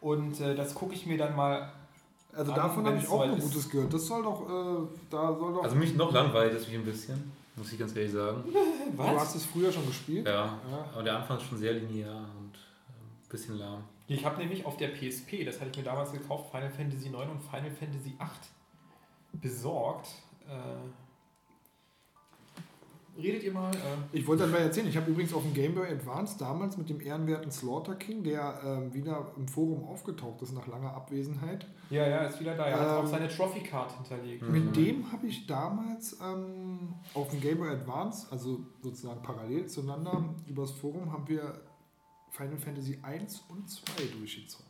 Und 0.00 0.40
äh, 0.40 0.54
das 0.54 0.74
gucke 0.74 0.94
ich 0.94 1.06
mir 1.06 1.16
dann 1.16 1.36
mal. 1.36 1.72
Also 2.32 2.52
An, 2.52 2.56
davon 2.56 2.86
habe 2.86 2.98
ich 2.98 3.08
auch 3.08 3.26
nur. 3.26 3.36
Gutes 3.36 3.70
gehört. 3.70 3.92
Das 3.92 4.06
soll 4.06 4.22
doch, 4.22 4.42
äh, 4.42 4.88
da 5.10 5.36
soll 5.36 5.54
doch. 5.54 5.62
Also 5.62 5.76
mich 5.76 5.94
noch 5.94 6.12
langweilt 6.12 6.54
es 6.54 6.66
mich 6.66 6.76
ein 6.76 6.84
bisschen, 6.84 7.30
muss 7.56 7.72
ich 7.72 7.78
ganz 7.78 7.94
ehrlich 7.96 8.12
sagen. 8.12 8.44
du 8.96 9.02
hast 9.02 9.34
es 9.34 9.44
früher 9.46 9.70
schon 9.72 9.86
gespielt? 9.86 10.26
Ja, 10.26 10.32
Ja. 10.70 10.88
aber 10.92 11.02
der 11.02 11.16
Anfang 11.18 11.36
ist 11.38 11.44
schon 11.44 11.58
sehr 11.58 11.74
linear 11.74 12.16
und 12.38 12.54
ähm, 12.54 13.06
ein 13.24 13.28
bisschen 13.28 13.58
lahm. 13.58 13.84
Ich 14.08 14.24
habe 14.24 14.38
nämlich 14.38 14.64
auf 14.66 14.76
der 14.76 14.88
PSP, 14.88 15.44
das 15.44 15.60
hatte 15.60 15.70
ich 15.70 15.76
mir 15.78 15.84
damals 15.84 16.12
gekauft, 16.12 16.50
Final 16.50 16.70
Fantasy 16.70 17.08
9 17.10 17.30
und 17.30 17.40
Final 17.42 17.70
Fantasy 17.70 18.14
8 18.18 18.30
besorgt. 19.34 20.08
Äh, 20.48 20.52
redet 23.16 23.42
ihr 23.42 23.52
mal. 23.52 23.70
Äh, 23.74 23.78
Ich 24.18 24.26
wollte 24.26 24.42
dann 24.44 24.52
mal 24.52 24.58
erzählen, 24.60 24.88
ich 24.88 24.96
habe 24.96 25.10
übrigens 25.10 25.32
auf 25.34 25.42
dem 25.42 25.52
Game 25.54 25.74
Boy 25.74 25.86
Advance 25.88 26.36
damals 26.38 26.76
mit 26.76 26.88
dem 26.88 27.00
ehrenwerten 27.00 27.50
Slaughter 27.50 27.94
King, 27.94 28.22
der 28.22 28.60
ähm, 28.64 28.94
wieder 28.94 29.32
im 29.36 29.46
Forum 29.48 29.84
aufgetaucht 29.84 30.40
ist 30.42 30.52
nach 30.52 30.66
langer 30.66 30.94
Abwesenheit. 30.94 31.66
ja, 31.90 32.06
ja, 32.08 32.18
ist 32.24 32.40
wieder 32.40 32.54
da. 32.56 32.66
Er 32.66 32.80
hat 32.80 32.98
Ähm, 33.00 33.04
auch 33.04 33.10
seine 33.10 33.28
Trophy-Card 33.28 33.92
hinterlegt. 33.98 34.48
Mit 34.48 34.74
dem 34.76 35.10
habe 35.12 35.26
ich 35.26 35.46
damals 35.46 36.16
ähm, 36.22 36.94
auf 37.14 37.28
dem 37.30 37.40
Game 37.40 37.58
Boy 37.58 37.68
Advance, 37.70 38.26
also 38.30 38.60
sozusagen 38.82 39.22
parallel 39.22 39.66
zueinander, 39.66 40.24
übers 40.46 40.70
Forum 40.72 41.12
haben 41.12 41.28
wir 41.28 41.60
Final 42.30 42.56
Fantasy 42.58 42.98
1 43.02 43.44
und 43.50 43.68
2 43.68 43.82
durchgezockt. 44.18 44.68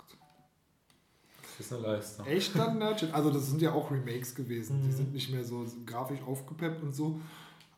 Das 1.59 1.67
ist 1.67 1.73
eine 1.75 1.83
Leistung. 1.83 2.27
Echt 2.27 2.57
dann 2.59 2.79
Nerdshit. 2.79 3.13
Also 3.15 3.31
das 3.31 3.47
sind 3.49 3.61
ja 3.63 3.73
auch 3.73 3.91
Remakes 3.91 4.35
gewesen. 4.35 4.81
Die 4.83 4.89
Mhm. 4.89 4.93
sind 4.97 5.13
nicht 5.13 5.31
mehr 5.31 5.45
so 5.45 5.65
grafisch 5.87 6.21
aufgepeppt 6.27 6.83
und 6.83 6.95
so. 6.95 7.21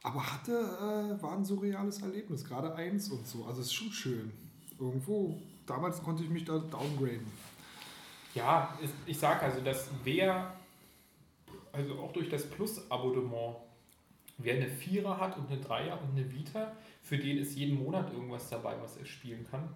Aber 0.04 0.32
hatte, 0.32 0.52
äh, 0.52 1.22
war 1.22 1.32
ein 1.32 1.44
surreales 1.44 2.02
Erlebnis, 2.02 2.44
gerade 2.44 2.74
eins 2.74 3.08
und 3.08 3.26
so. 3.26 3.46
Also 3.46 3.62
es 3.62 3.68
ist 3.68 3.72
schon 3.72 3.90
schön. 3.90 4.32
Irgendwo, 4.78 5.40
damals 5.66 6.02
konnte 6.02 6.22
ich 6.22 6.28
mich 6.28 6.44
da 6.44 6.58
downgraden. 6.58 7.26
Ja, 8.34 8.78
ich 9.06 9.18
sag 9.18 9.42
also, 9.42 9.62
dass 9.62 9.88
wer, 10.04 10.54
also 11.72 11.94
auch 12.00 12.12
durch 12.12 12.28
das 12.28 12.44
Plus-Abonnement, 12.50 13.56
wer 14.36 14.56
eine 14.56 14.68
Vierer 14.68 15.18
hat 15.18 15.38
und 15.38 15.50
eine 15.50 15.60
Dreier 15.60 15.98
und 16.02 16.18
eine 16.18 16.30
Vita, 16.30 16.72
für 17.00 17.16
den 17.16 17.38
ist 17.38 17.56
jeden 17.56 17.82
Monat 17.82 18.12
irgendwas 18.12 18.50
dabei, 18.50 18.76
was 18.82 18.98
er 18.98 19.06
spielen 19.06 19.46
kann. 19.50 19.74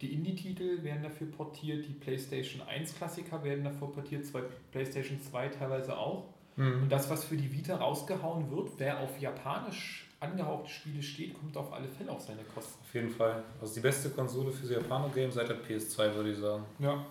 Die 0.00 0.14
Indie-Titel 0.14 0.84
werden 0.84 1.02
dafür 1.02 1.26
portiert, 1.26 1.86
die 1.86 1.92
PlayStation 1.92 2.62
1-Klassiker 2.62 3.44
werden 3.44 3.64
dafür 3.64 3.92
portiert, 3.92 4.24
zwei 4.24 4.42
PlayStation 4.70 5.20
2 5.20 5.48
teilweise 5.48 5.98
auch. 5.98 6.32
Mhm. 6.56 6.82
Und 6.84 6.88
das, 6.90 7.08
was 7.10 7.24
für 7.24 7.36
die 7.36 7.52
Vita 7.52 7.76
rausgehauen 7.76 8.50
wird, 8.50 8.70
wer 8.78 9.00
auf 9.00 9.18
japanisch 9.20 10.08
angehauchte 10.20 10.70
Spiele 10.70 11.02
steht, 11.02 11.34
kommt 11.38 11.56
auf 11.56 11.72
alle 11.72 11.88
Fälle 11.88 12.10
auf 12.10 12.20
seine 12.22 12.42
Kosten. 12.42 12.80
Auf 12.82 12.94
jeden 12.94 13.10
Fall. 13.10 13.42
Also 13.60 13.74
die 13.74 13.80
beste 13.80 14.10
Konsole 14.10 14.50
für 14.50 14.72
Japaner-Game 14.72 15.30
seit 15.30 15.48
der 15.48 15.62
PS2, 15.62 16.14
würde 16.14 16.30
ich 16.32 16.38
sagen. 16.38 16.64
Ja. 16.78 17.04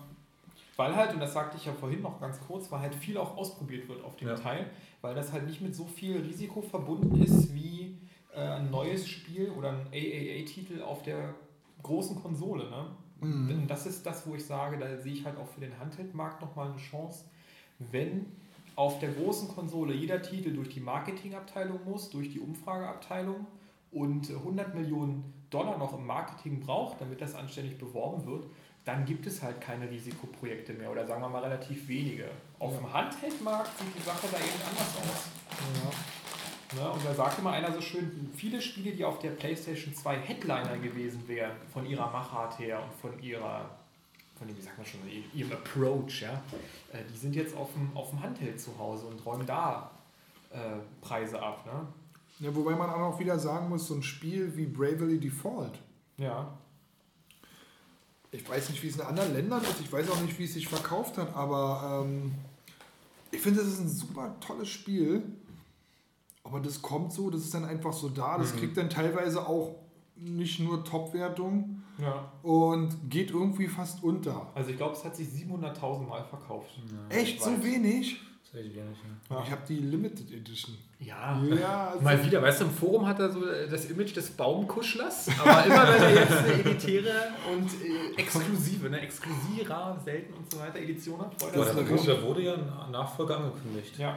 Weil 0.76 0.94
halt, 0.94 1.14
und 1.14 1.20
das 1.20 1.32
sagte 1.32 1.56
ich 1.56 1.64
ja 1.64 1.72
vorhin 1.72 2.02
noch 2.02 2.20
ganz 2.20 2.38
kurz, 2.46 2.70
weil 2.70 2.80
halt 2.80 2.94
viel 2.94 3.16
auch 3.16 3.36
ausprobiert 3.36 3.88
wird 3.88 4.04
auf 4.04 4.16
dem 4.16 4.28
Ja. 4.28 4.34
Teil, 4.34 4.66
weil 5.00 5.14
das 5.14 5.32
halt 5.32 5.46
nicht 5.46 5.60
mit 5.62 5.74
so 5.74 5.84
viel 5.86 6.18
Risiko 6.18 6.60
verbunden 6.60 7.22
ist 7.22 7.54
wie 7.54 7.96
äh, 8.34 8.40
ein 8.40 8.70
neues 8.70 9.08
Spiel 9.08 9.50
oder 9.50 9.70
ein 9.70 9.86
AAA-Titel 9.92 10.82
auf 10.82 11.02
der 11.02 11.34
großen 11.82 12.20
Konsole. 12.20 12.68
Ne? 12.68 12.86
Und 13.20 13.66
das 13.68 13.86
ist 13.86 14.04
das, 14.04 14.26
wo 14.26 14.34
ich 14.34 14.44
sage, 14.44 14.76
da 14.78 14.98
sehe 14.98 15.14
ich 15.14 15.24
halt 15.24 15.38
auch 15.38 15.46
für 15.46 15.60
den 15.60 15.78
Handheld-Markt 15.78 16.42
nochmal 16.42 16.68
eine 16.68 16.76
Chance, 16.76 17.24
wenn 17.78 18.26
auf 18.76 18.98
der 19.00 19.10
großen 19.10 19.48
Konsole 19.48 19.94
jeder 19.94 20.22
Titel 20.22 20.52
durch 20.52 20.68
die 20.68 20.80
Marketingabteilung 20.80 21.80
muss, 21.84 22.10
durch 22.10 22.30
die 22.30 22.38
Umfrageabteilung 22.38 23.46
und 23.90 24.30
100 24.30 24.74
Millionen 24.74 25.32
Dollar 25.50 25.78
noch 25.78 25.96
im 25.96 26.06
Marketing 26.06 26.60
braucht, 26.60 27.00
damit 27.00 27.20
das 27.20 27.34
anständig 27.34 27.78
beworben 27.78 28.26
wird, 28.26 28.46
dann 28.84 29.04
gibt 29.04 29.26
es 29.26 29.42
halt 29.42 29.60
keine 29.60 29.90
Risikoprojekte 29.90 30.72
mehr 30.74 30.90
oder 30.90 31.06
sagen 31.06 31.20
wir 31.22 31.28
mal 31.28 31.42
relativ 31.42 31.88
wenige. 31.88 32.28
Auf 32.58 32.76
dem 32.76 32.92
Handheldmarkt 32.92 33.76
sieht 33.78 33.96
die 33.96 34.02
Sache 34.02 34.28
da 34.30 34.38
eben 34.38 34.62
anders 34.68 34.96
aus. 34.98 35.26
Ne? 36.74 36.90
Und 36.90 37.04
da 37.04 37.14
sagte 37.14 37.42
mal 37.42 37.52
einer 37.52 37.72
so 37.72 37.80
schön, 37.80 38.30
viele 38.34 38.60
Spiele, 38.60 38.92
die 38.92 39.04
auf 39.04 39.18
der 39.18 39.30
PlayStation 39.30 39.94
2 39.94 40.16
Headliner 40.18 40.78
gewesen 40.78 41.26
wären, 41.26 41.56
von 41.72 41.86
ihrer 41.86 42.10
Machart 42.10 42.58
her 42.58 42.82
und 42.82 42.92
von 42.94 43.22
ihrer, 43.22 43.70
von 44.38 44.46
dem, 44.46 44.56
wie 44.56 44.62
sagt 44.62 44.76
man 44.76 44.86
schon, 44.86 45.00
ihrem 45.34 45.52
Approach, 45.52 46.22
ja, 46.22 46.42
äh, 46.92 47.02
die 47.12 47.16
sind 47.16 47.34
jetzt 47.34 47.56
auf 47.56 47.72
dem, 47.72 47.96
auf 47.96 48.10
dem 48.10 48.22
Handheld 48.22 48.60
zu 48.60 48.76
Hause 48.78 49.06
und 49.06 49.24
räumen 49.24 49.46
da 49.46 49.90
äh, 50.50 50.58
Preise 51.00 51.42
ab. 51.42 51.64
Ne? 51.66 51.86
Ja, 52.46 52.54
wobei 52.54 52.74
man 52.74 52.90
auch 52.90 53.18
wieder 53.18 53.38
sagen 53.38 53.68
muss, 53.68 53.86
so 53.86 53.94
ein 53.94 54.02
Spiel 54.02 54.54
wie 54.56 54.66
Bravely 54.66 55.18
Default. 55.18 55.78
Ja. 56.18 56.52
Ich 58.30 58.46
weiß 58.46 58.68
nicht, 58.70 58.82
wie 58.82 58.88
es 58.88 58.96
in 58.96 59.02
anderen 59.02 59.32
Ländern 59.32 59.62
ist. 59.62 59.80
Ich 59.80 59.90
weiß 59.90 60.10
auch 60.10 60.20
nicht, 60.20 60.38
wie 60.38 60.44
es 60.44 60.52
sich 60.52 60.68
verkauft 60.68 61.16
hat. 61.16 61.34
Aber 61.34 62.04
ähm, 62.04 62.34
ich 63.30 63.40
finde, 63.40 63.60
das 63.60 63.68
ist 63.68 63.80
ein 63.80 63.88
super 63.88 64.34
tolles 64.40 64.68
Spiel. 64.68 65.22
Aber 66.44 66.60
das 66.60 66.82
kommt 66.82 67.12
so, 67.12 67.30
das 67.30 67.40
ist 67.40 67.54
dann 67.54 67.64
einfach 67.64 67.92
so 67.92 68.10
da. 68.10 68.36
Das 68.36 68.54
kriegt 68.54 68.76
dann 68.76 68.90
teilweise 68.90 69.46
auch 69.46 69.74
nicht 70.16 70.60
nur 70.60 70.84
Top-Wertung 70.84 71.82
ja. 71.98 72.32
und 72.42 73.10
geht 73.10 73.30
irgendwie 73.30 73.68
fast 73.68 74.02
unter. 74.02 74.50
Also 74.54 74.70
ich 74.70 74.76
glaube, 74.76 74.94
es 74.94 75.04
hat 75.04 75.16
sich 75.16 75.28
700.000 75.28 76.06
Mal 76.06 76.24
verkauft. 76.24 76.70
Echt 77.08 77.42
so 77.42 77.62
wenig? 77.62 78.20
Das 78.42 78.60
ist 78.60 78.66
echt 78.66 78.76
wenig. 78.76 78.98
Ja. 79.28 79.42
Ich 79.44 79.50
habe 79.50 79.62
die 79.68 79.78
Limited 79.78 80.32
Edition. 80.32 80.76
Ja. 80.98 81.42
Ja, 81.60 81.88
also 81.92 82.02
Mal 82.02 82.24
wieder, 82.24 82.42
weißt 82.42 82.60
du, 82.60 82.64
im 82.66 82.70
Forum 82.70 83.06
hat 83.06 83.18
er 83.18 83.30
so 83.30 83.40
das 83.44 83.86
Image 83.86 84.14
des 84.16 84.30
Baumkuschlers, 84.30 85.28
aber 85.40 85.66
immer 85.66 85.94
wenn 85.94 86.02
er 86.02 86.14
jetzt 86.14 86.32
eine 86.32 86.52
editäre 86.60 87.12
und 87.52 87.68
äh, 87.84 88.20
exklusive, 88.20 88.88
ne, 88.88 89.00
exklusiver, 89.00 90.00
selten 90.04 90.34
und 90.34 90.50
so 90.50 90.58
weiter 90.60 90.78
Edition 90.78 91.20
hat, 91.20 91.42
er 91.42 91.52
eine 91.52 91.88
wurde, 91.88 92.06
da 92.06 92.22
wurde 92.22 92.42
ja 92.42 92.54
ein 92.54 92.90
Nachfolger 92.92 93.38
angekündigt. 93.38 93.98
Ja. 93.98 94.16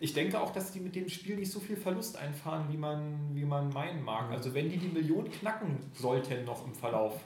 Ich 0.00 0.12
denke 0.12 0.40
auch, 0.40 0.52
dass 0.52 0.72
die 0.72 0.80
mit 0.80 0.94
dem 0.94 1.08
Spiel 1.08 1.36
nicht 1.36 1.50
so 1.50 1.58
viel 1.60 1.76
Verlust 1.76 2.16
einfahren, 2.16 2.66
wie 2.70 2.76
man, 2.76 3.34
wie 3.34 3.44
man 3.44 3.70
meinen 3.72 4.04
mag. 4.04 4.30
Also 4.30 4.52
wenn 4.54 4.68
die 4.68 4.76
die 4.76 4.88
Million 4.88 5.30
knacken 5.30 5.78
sollten 5.94 6.44
noch 6.44 6.66
im 6.66 6.74
Verlauf 6.74 7.20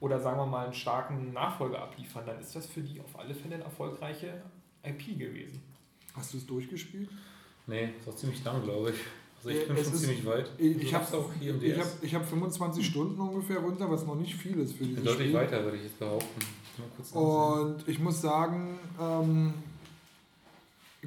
oder 0.00 0.18
sagen 0.20 0.38
wir 0.38 0.46
mal 0.46 0.64
einen 0.64 0.74
starken 0.74 1.32
Nachfolger 1.32 1.80
abliefern, 1.82 2.24
dann 2.26 2.38
ist 2.40 2.54
das 2.56 2.66
für 2.66 2.80
die 2.80 3.00
auf 3.00 3.18
alle 3.18 3.34
Fälle 3.34 3.54
eine 3.56 3.64
erfolgreiche 3.64 4.42
IP 4.84 5.18
gewesen. 5.18 5.62
Hast 6.14 6.32
du 6.32 6.38
es 6.38 6.46
durchgespielt? 6.46 7.08
Nee, 7.66 7.90
ist 8.00 8.08
auch 8.08 8.16
ziemlich 8.16 8.42
lang, 8.44 8.62
glaube 8.62 8.90
ich. 8.90 8.96
Also 9.38 9.50
ich 9.50 9.62
Äh, 9.62 9.66
bin 9.66 9.76
es 9.76 9.84
schon 9.84 9.94
ist- 9.94 10.00
ziemlich 10.00 10.26
weit. 10.26 10.50
Ich, 10.58 10.74
Du 10.78 10.82
ich 10.82 10.94
habe 10.94 11.16
auch 11.16 11.30
hier 11.38 11.50
im 11.52 11.62
ich 11.62 11.74
DS. 11.74 11.98
ich 12.02 12.14
hab 12.14 12.24
25 12.26 12.86
Stunden 12.86 13.20
ungefähr 13.20 13.58
runter, 13.58 13.90
was 13.90 14.04
noch 14.06 14.14
nicht 14.16 14.34
viel 14.34 14.58
ist 14.58 14.72
für 14.76 14.84
dieses 14.84 15.04
Deutlich 15.04 15.28
Spiel. 15.28 15.34
weiter, 15.34 15.62
würde 15.64 15.76
ich 15.76 15.84
jetzt 15.84 15.98
behaupten. 15.98 16.40
Nachsehen. 16.98 17.20
Und 17.22 17.88
ich 17.88 17.98
muss 17.98 18.20
sagen, 18.20 18.78
ähm, 19.00 19.54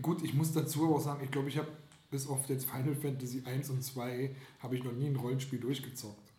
gut, 0.02 0.24
ich 0.24 0.34
muss 0.34 0.54
dazu 0.54 0.86
aber 0.86 0.96
auch 0.96 1.02
sagen, 1.02 1.22
ich 1.24 1.32
glaube, 1.32 1.50
ich 1.50 1.58
habe 1.58 1.68
bis 2.12 2.28
auf 2.28 2.48
jetzt 2.50 2.70
Final 2.70 2.96
Fantasy 2.96 3.44
1 3.46 3.70
und 3.70 3.84
2 3.84 4.36
habe 4.62 4.76
ich 4.76 4.84
noch 4.84 4.92
nie 4.92 5.08
ein 5.08 5.16
Rollenspiel 5.16 5.60
durchgezockt. 5.60 6.32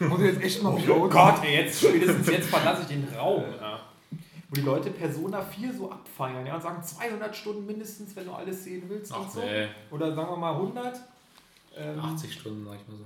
Muss 0.00 0.20
ich 0.20 0.26
jetzt 0.26 0.42
echt 0.42 0.62
mal 0.62 0.72
Oh. 0.88 1.08
Gott, 1.08 1.44
ey, 1.44 1.56
jetzt 1.62 1.80
spätestens 1.80 2.26
jetzt 2.26 2.48
verlasse 2.48 2.82
ich 2.82 2.88
den 2.88 3.06
Raum. 3.14 3.44
Ja. 3.60 3.80
Wo 4.48 4.54
die 4.54 4.62
Leute 4.62 4.90
Persona 4.90 5.42
4 5.42 5.74
so 5.74 5.90
abfeiern 5.92 6.46
ja, 6.46 6.56
und 6.56 6.62
sagen 6.62 6.82
200 6.82 7.36
Stunden 7.36 7.66
mindestens, 7.66 8.16
wenn 8.16 8.24
du 8.24 8.32
alles 8.32 8.64
sehen 8.64 8.82
willst 8.88 9.12
Ach 9.12 9.20
und 9.20 9.30
so. 9.30 9.40
nee, 9.40 9.68
Oder 9.90 10.14
sagen 10.14 10.30
wir 10.30 10.36
mal 10.36 10.54
100. 10.54 11.00
Ähm, 11.76 12.00
80 12.00 12.32
Stunden, 12.32 12.64
sag 12.64 12.76
ich 12.80 12.88
mal 12.88 12.96
so. 12.96 13.04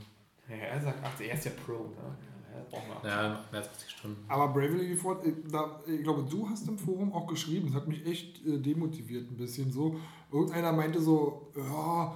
Ja, 0.48 0.56
er 0.56 0.80
sagt 0.80 1.04
80, 1.04 1.28
er 1.28 1.34
ist 1.34 1.44
ja 1.44 1.50
Pro, 1.66 1.72
ne? 1.72 2.16
Ja, 2.54 2.60
braucht 2.70 3.02
mal. 3.02 3.08
Ja, 3.08 3.28
mehr 3.50 3.60
als 3.60 3.68
80 3.70 3.90
Stunden. 3.90 4.24
Aber 4.28 4.48
Bravely 4.48 4.88
Default, 4.88 5.26
ich, 5.26 5.34
da, 5.50 5.80
ich 5.86 6.02
glaube, 6.02 6.24
du 6.30 6.48
hast 6.48 6.68
im 6.68 6.78
Forum 6.78 7.12
auch 7.12 7.26
geschrieben, 7.26 7.66
das 7.66 7.76
hat 7.82 7.88
mich 7.88 8.06
echt 8.06 8.46
äh, 8.46 8.58
demotiviert 8.58 9.30
ein 9.30 9.36
bisschen 9.36 9.72
so. 9.72 9.96
Irgendeiner 10.30 10.72
meinte 10.72 11.00
so, 11.00 11.50
ja, 11.56 12.14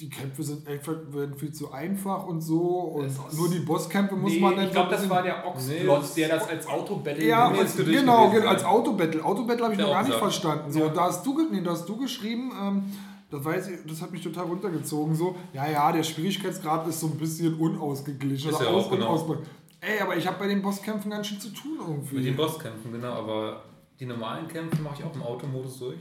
die 0.00 0.08
Kämpfe 0.10 0.42
sind 0.42 0.66
einfach 0.66 0.94
werden 1.10 1.34
viel 1.36 1.52
zu 1.52 1.70
einfach 1.70 2.26
und 2.26 2.40
so 2.40 2.60
und 2.60 3.36
nur 3.36 3.48
die 3.48 3.60
Bosskämpfe 3.60 4.16
muss 4.16 4.32
nee, 4.32 4.40
man 4.40 4.56
dann 4.56 4.66
ich 4.66 4.72
glaube, 4.72 4.90
das 4.90 5.08
war 5.08 5.22
der 5.22 5.46
Oxplot, 5.46 6.16
der 6.16 6.28
das 6.28 6.48
als 6.48 6.66
Auto-Battle 6.66 7.24
Ja, 7.24 7.50
Nee, 7.50 7.62
dich 7.62 7.86
genau, 7.86 8.28
als 8.30 8.62
ja. 8.62 8.68
Autobattle. 8.68 9.24
Autobattle 9.24 9.64
habe 9.64 9.74
ich 9.74 9.80
noch 9.80 9.90
gar 9.90 10.02
nicht 10.02 10.14
verstanden. 10.14 10.72
So, 10.72 10.88
da 10.88 11.04
hast 11.04 11.24
du, 11.24 11.48
nee, 11.52 11.60
da 11.60 11.72
hast 11.72 11.88
du 11.88 11.96
geschrieben, 11.96 12.50
ähm, 12.60 12.84
das, 13.32 13.44
weiß 13.44 13.68
ich, 13.68 13.78
das 13.86 14.02
hat 14.02 14.12
mich 14.12 14.22
total 14.22 14.44
runtergezogen. 14.44 15.14
So, 15.14 15.36
ja, 15.54 15.68
ja, 15.68 15.90
der 15.90 16.02
Schwierigkeitsgrad 16.02 16.86
ist 16.86 17.00
so 17.00 17.06
ein 17.06 17.16
bisschen 17.16 17.54
unausgeglichen. 17.54 18.50
Ist 18.50 18.60
ja 18.60 18.68
auch, 18.68 18.90
genau. 18.90 19.38
Ey, 19.80 20.00
aber 20.00 20.16
ich 20.16 20.26
habe 20.26 20.38
bei 20.38 20.48
den 20.48 20.60
Bosskämpfen 20.60 21.10
ganz 21.10 21.26
schön 21.26 21.40
zu 21.40 21.48
tun 21.48 21.78
irgendwie. 21.80 22.16
Mit 22.16 22.26
den 22.26 22.36
Bosskämpfen, 22.36 22.92
genau, 22.92 23.14
aber 23.14 23.64
die 23.98 24.04
normalen 24.04 24.46
Kämpfe 24.46 24.82
mache 24.82 24.96
ich 24.98 25.04
auch 25.04 25.14
im 25.14 25.22
Automodus 25.22 25.78
durch. 25.78 25.98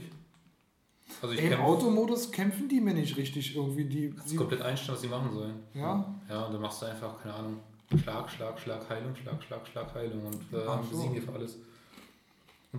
Also 1.21 1.35
Ey, 1.35 1.53
Im 1.53 1.61
Automodus 1.61 2.31
kämpfen 2.31 2.67
die 2.67 2.81
mir 2.81 2.93
nicht 2.93 3.15
richtig 3.15 3.55
irgendwie. 3.55 3.85
Die, 3.85 4.13
das 4.13 4.25
ist 4.25 4.33
die, 4.33 4.37
komplett 4.37 4.61
einstellen, 4.61 4.95
was 4.95 5.01
sie 5.01 5.07
machen 5.07 5.31
sollen. 5.33 5.55
Ja? 5.73 6.13
Ja, 6.29 6.45
und 6.45 6.53
dann 6.53 6.61
machst 6.61 6.81
du 6.81 6.85
einfach, 6.85 7.21
keine 7.21 7.33
Ahnung, 7.33 7.59
Schlag, 8.01 8.29
Schlag, 8.29 8.59
Schlag, 8.59 8.89
Heilung, 8.89 9.15
Schlag, 9.15 9.41
Schlag, 9.43 9.67
Schlag, 9.67 9.95
Heilung 9.95 10.25
und 10.25 10.57
äh, 10.57 10.63
Ach 10.67 10.79
so. 10.83 10.89
besiegen 10.89 11.15
die 11.15 11.21
für 11.21 11.33
alles. 11.33 11.57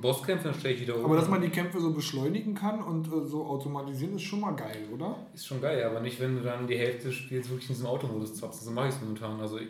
Bosskämpfe, 0.01 0.44
dann 0.48 0.59
stelle 0.59 0.74
ich 0.74 0.81
wieder 0.81 0.97
um. 0.97 1.05
aber 1.05 1.16
dass 1.16 1.28
man 1.28 1.43
die 1.43 1.51
Kämpfe 1.51 1.78
so 1.78 1.93
beschleunigen 1.93 2.55
kann 2.55 2.82
und 2.82 3.06
äh, 3.09 3.27
so 3.27 3.44
automatisieren, 3.44 4.16
ist 4.16 4.23
schon 4.23 4.40
mal 4.40 4.52
geil, 4.52 4.89
oder? 4.93 5.27
Ist 5.35 5.47
schon 5.47 5.60
geil, 5.60 5.85
aber 5.85 6.01
nicht, 6.01 6.19
wenn 6.19 6.36
du 6.36 6.43
dann 6.43 6.66
die 6.66 6.78
Hälfte 6.78 7.09
des 7.09 7.14
Spiels 7.14 7.48
wirklich 7.51 7.69
in 7.69 7.74
diesem 7.74 7.89
Automodus 7.89 8.35
zockst. 8.35 8.62
So 8.62 8.70
mache 8.70 8.89
ich 8.89 8.94
es 8.94 9.01
momentan. 9.02 9.39
Also 9.39 9.59
ich, 9.59 9.69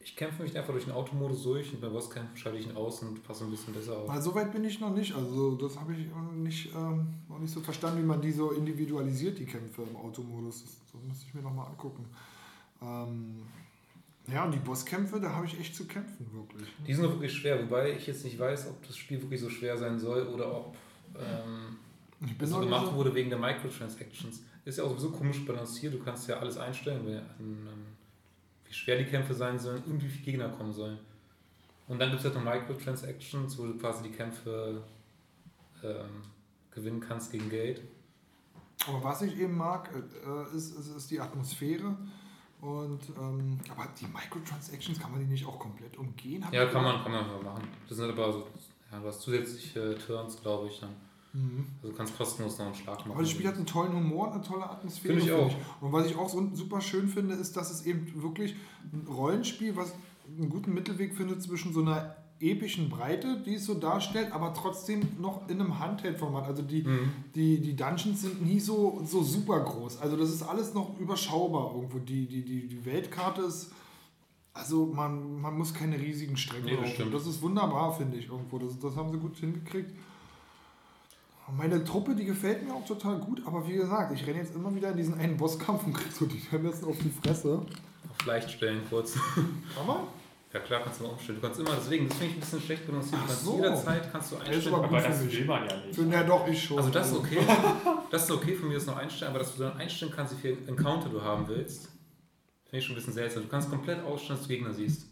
ich 0.00 0.16
kämpfe 0.16 0.42
mich 0.42 0.56
einfach 0.58 0.72
durch 0.72 0.86
den 0.86 0.92
Automodus 0.94 1.44
durch 1.44 1.72
und 1.72 1.80
bei 1.80 1.88
Bosskämpfen 1.88 2.36
schalte 2.36 2.58
ich 2.58 2.66
ihn 2.66 2.76
aus 2.76 3.02
und 3.02 3.22
passe 3.22 3.44
ein 3.44 3.50
bisschen 3.52 3.72
besser 3.72 3.98
auf. 3.98 4.08
Weil 4.08 4.20
so 4.20 4.34
weit 4.34 4.50
bin 4.50 4.64
ich 4.64 4.80
noch 4.80 4.92
nicht. 4.92 5.14
Also 5.14 5.54
das 5.54 5.78
habe 5.78 5.92
ich 5.92 6.08
nicht, 6.34 6.74
ähm, 6.74 7.14
noch 7.28 7.38
nicht 7.38 7.52
so 7.52 7.60
verstanden, 7.60 8.02
wie 8.02 8.06
man 8.06 8.20
die 8.20 8.32
so 8.32 8.50
individualisiert, 8.50 9.38
die 9.38 9.46
Kämpfe 9.46 9.82
im 9.82 9.96
Automodus. 9.96 10.62
Das, 10.64 10.76
das 10.92 11.02
muss 11.06 11.22
ich 11.22 11.32
mir 11.34 11.42
nochmal 11.42 11.68
angucken. 11.68 12.04
Ähm, 12.82 13.42
ja, 14.28 14.44
und 14.44 14.52
die 14.52 14.58
Bosskämpfe, 14.58 15.20
da 15.20 15.30
habe 15.34 15.46
ich 15.46 15.58
echt 15.58 15.74
zu 15.74 15.86
kämpfen, 15.86 16.26
wirklich. 16.32 16.68
Die 16.86 16.94
sind 16.94 17.04
wirklich 17.04 17.32
schwer, 17.32 17.60
wobei 17.62 17.92
ich 17.92 18.06
jetzt 18.06 18.24
nicht 18.24 18.38
weiß, 18.38 18.68
ob 18.68 18.86
das 18.86 18.96
Spiel 18.96 19.20
wirklich 19.20 19.40
so 19.40 19.50
schwer 19.50 19.76
sein 19.76 19.98
soll 19.98 20.26
oder 20.28 20.54
ob 20.54 20.76
ähm, 21.16 21.76
das 22.38 22.50
so 22.50 22.60
gemacht 22.60 22.86
so- 22.86 22.94
wurde 22.94 23.14
wegen 23.14 23.30
der 23.30 23.38
Microtransactions. 23.38 24.42
Ist 24.64 24.78
ja 24.78 24.84
auch 24.84 24.90
sowieso 24.90 25.10
komisch 25.10 25.44
balanciert. 25.44 25.92
Du 25.94 25.98
kannst 25.98 26.28
ja 26.28 26.38
alles 26.38 26.56
einstellen, 26.56 27.04
an, 27.38 27.68
wie 28.64 28.72
schwer 28.72 28.96
die 28.98 29.04
Kämpfe 29.06 29.34
sein 29.34 29.58
sollen 29.58 29.82
und 29.84 30.00
wie 30.02 30.08
viele 30.08 30.24
Gegner 30.24 30.48
kommen 30.50 30.72
sollen. 30.72 30.98
Und 31.88 31.98
dann 31.98 32.10
gibt 32.10 32.20
es 32.24 32.32
halt 32.32 32.36
noch 32.36 32.44
Microtransactions, 32.52 33.58
wo 33.58 33.66
du 33.66 33.76
quasi 33.76 34.04
die 34.04 34.10
Kämpfe 34.14 34.82
ähm, 35.82 36.22
gewinnen 36.70 37.00
kannst 37.00 37.32
gegen 37.32 37.50
Geld. 37.50 37.82
Aber 38.86 39.02
was 39.02 39.22
ich 39.22 39.36
eben 39.38 39.56
mag, 39.56 39.90
äh, 39.92 40.56
ist, 40.56 40.78
ist, 40.78 40.96
ist 40.96 41.10
die 41.10 41.20
Atmosphäre. 41.20 41.96
Und, 42.62 43.00
ähm, 43.18 43.58
aber 43.68 43.88
die 44.00 44.06
Microtransactions, 44.06 45.00
kann 45.00 45.10
man 45.10 45.20
die 45.20 45.26
nicht 45.26 45.44
auch 45.44 45.58
komplett 45.58 45.96
umgehen? 45.98 46.46
Hab 46.46 46.54
Ja, 46.54 46.66
kann 46.66 46.84
man, 46.84 47.02
kann 47.02 47.10
man 47.10 47.26
machen. 47.42 47.68
Das 47.88 47.98
sind 47.98 48.08
aber 48.08 48.32
so, 48.32 48.46
ja, 48.90 49.00
du 49.00 49.08
hast 49.08 49.20
zusätzliche 49.20 49.98
Turns, 49.98 50.40
glaube 50.40 50.68
ich, 50.68 50.78
dann. 50.78 50.94
Also 51.34 51.88
du 51.88 51.96
kannst 51.96 52.16
kostenlos 52.16 52.58
noch 52.58 52.66
einen 52.66 52.74
Schlag 52.74 52.98
machen. 52.98 53.08
Mhm. 53.08 53.12
Aber 53.12 53.22
das 53.22 53.30
Spiel 53.30 53.48
hat 53.48 53.56
einen 53.56 53.66
tollen 53.66 53.94
Humor 53.94 54.32
eine 54.32 54.42
tolle 54.42 54.68
Atmosphäre. 54.68 55.14
Finde 55.14 55.26
ich 55.26 55.32
auch. 55.32 55.52
Und 55.80 55.92
was 55.92 56.06
ich 56.06 56.14
auch 56.14 56.28
so 56.28 56.50
super 56.52 56.80
schön 56.80 57.08
finde, 57.08 57.34
ist, 57.34 57.56
dass 57.56 57.70
es 57.70 57.84
eben 57.84 58.22
wirklich 58.22 58.54
ein 58.92 59.08
Rollenspiel, 59.08 59.74
was 59.74 59.94
einen 60.38 60.50
guten 60.50 60.72
Mittelweg 60.72 61.16
findet 61.16 61.42
zwischen 61.42 61.72
so 61.72 61.80
einer 61.80 62.14
epischen 62.42 62.88
Breite, 62.90 63.40
die 63.44 63.54
es 63.54 63.64
so 63.66 63.74
darstellt, 63.74 64.32
aber 64.32 64.52
trotzdem 64.54 65.00
noch 65.20 65.48
in 65.48 65.60
einem 65.60 65.78
Handheld-Format. 65.78 66.44
Also 66.46 66.62
die, 66.62 66.82
Mhm. 66.82 67.12
die, 67.34 67.60
die 67.60 67.76
Dungeons 67.76 68.22
sind 68.22 68.42
nie 68.44 68.58
so, 68.60 69.00
so 69.04 69.22
super 69.22 69.60
groß. 69.60 69.98
Also 70.00 70.16
das 70.16 70.30
ist 70.30 70.42
alles 70.42 70.74
noch 70.74 70.98
überschaubar 70.98 71.74
irgendwo. 71.74 71.98
Die, 71.98 72.26
die, 72.26 72.42
die, 72.42 72.66
die 72.68 72.84
Weltkarte 72.84 73.42
ist... 73.42 73.70
Also 74.54 74.84
man, 74.84 75.40
man 75.40 75.56
muss 75.56 75.72
keine 75.72 75.98
riesigen 75.98 76.36
Strecken 76.36 76.66
Nee, 76.66 76.76
das. 76.98 77.10
Das 77.10 77.26
ist 77.26 77.40
wunderbar, 77.40 77.90
finde 77.96 78.18
ich 78.18 78.28
irgendwo. 78.28 78.58
Das, 78.58 78.78
das 78.78 78.94
haben 78.96 79.10
sie 79.10 79.16
gut 79.18 79.36
hingekriegt. 79.38 79.90
Meine 81.56 81.82
Truppe, 81.84 82.14
die 82.14 82.24
gefällt 82.24 82.66
mir 82.66 82.72
auch 82.74 82.84
total 82.86 83.18
gut, 83.18 83.42
aber 83.46 83.66
wie 83.68 83.74
gesagt, 83.74 84.12
ich 84.14 84.26
renne 84.26 84.38
jetzt 84.38 84.54
immer 84.54 84.74
wieder 84.74 84.90
in 84.90 84.96
diesen 84.96 85.14
einen 85.14 85.36
Bosskampf 85.36 85.84
und 85.86 85.92
krieg 85.92 86.10
so 86.12 86.24
die 86.26 86.40
Hörnersen 86.50 86.86
auf 86.88 86.96
die 86.98 87.10
Fresse. 87.10 87.62
Auf 88.10 88.26
leicht 88.26 88.50
stellen 88.50 88.80
kurz. 88.88 89.16
Aber 89.78 90.04
Ja 90.52 90.60
klar, 90.60 90.82
kannst 90.84 91.00
du 91.00 91.04
mal 91.04 91.10
umstellen. 91.10 91.40
Du 91.40 91.46
kannst 91.46 91.60
immer, 91.60 91.74
deswegen, 91.76 92.08
das 92.08 92.18
finde 92.18 92.30
ich 92.32 92.36
ein 92.36 92.40
bisschen 92.40 92.60
schlecht 92.60 92.86
balanciert. 92.86 93.22
Du 93.22 93.26
kannst 93.26 93.44
so. 93.44 93.56
jederzeit 93.56 94.12
kannst 94.12 94.32
du 94.32 94.36
einstellen. 94.36 94.74
aber 94.74 94.84
Aber 94.84 95.00
das 95.00 95.32
will 95.32 95.44
man 95.46 95.66
ja 95.68 95.76
nicht. 95.78 95.94
Für, 95.96 96.04
ja, 96.06 96.22
doch, 96.24 96.46
ich 96.46 96.62
schon. 96.62 96.76
Also 96.78 96.90
das 96.90 97.10
ist 97.10 97.16
okay. 97.16 97.38
Das 98.10 98.24
ist 98.24 98.30
okay 98.30 98.54
von 98.54 98.68
mir, 98.68 98.74
das 98.74 98.84
noch 98.84 98.96
einstellen, 98.98 99.30
aber 99.30 99.38
dass 99.38 99.56
du 99.56 99.62
dann 99.62 99.76
einstellen 99.78 100.12
kannst, 100.14 100.36
wie 100.36 100.40
viel 100.42 100.58
Encounter 100.68 101.08
du 101.08 101.22
haben 101.22 101.48
willst, 101.48 101.84
finde 102.64 102.78
ich 102.78 102.84
schon 102.84 102.92
ein 102.94 102.96
bisschen 102.96 103.14
seltsam. 103.14 103.44
Du 103.44 103.48
kannst 103.48 103.70
komplett 103.70 104.04
ausstellen, 104.04 104.38
dass 104.38 104.46
du 104.46 104.52
Gegner 104.54 104.74
siehst. 104.74 105.06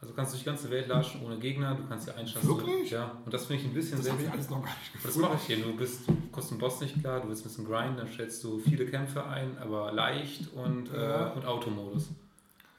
Also 0.00 0.12
du 0.12 0.16
kannst 0.16 0.32
durch 0.32 0.42
die 0.42 0.46
ganze 0.46 0.68
Welt 0.70 0.88
latschen 0.88 1.24
ohne 1.24 1.38
Gegner, 1.38 1.76
du 1.76 1.86
kannst 1.88 2.08
dir 2.08 2.16
einstellen. 2.16 2.44
dass 2.44 2.56
du- 2.56 2.66
Wirklich? 2.66 2.90
Ja, 2.90 3.16
und 3.24 3.32
das 3.32 3.46
finde 3.46 3.62
ich 3.62 3.68
ein 3.68 3.74
bisschen 3.74 3.98
Das 3.98 4.10
habe 4.10 4.20
ich 4.20 4.28
seltsam. 4.28 4.32
alles 4.40 4.50
noch 4.50 4.64
gar 4.64 4.76
nicht 4.80 4.94
Das 4.94 5.02
gefunden. 5.04 5.28
mache 5.28 5.36
ich 5.36 5.42
hier. 5.46 5.64
Du 5.64 5.76
bist, 5.76 6.08
du 6.08 6.16
kommst 6.32 6.50
den 6.50 6.58
Boss 6.58 6.80
nicht 6.80 7.00
klar, 7.00 7.20
du 7.20 7.28
willst 7.28 7.42
ein 7.42 7.48
bisschen 7.48 7.64
grinden, 7.66 7.96
dann 7.98 8.08
stellst 8.12 8.42
du 8.42 8.58
viele 8.58 8.86
Kämpfe 8.86 9.24
ein, 9.24 9.56
aber 9.58 9.92
leicht 9.92 10.52
und, 10.54 10.90
Ja. 10.92 11.28
äh, 11.28 11.36
und 11.36 11.46
Automodus. 11.46 12.08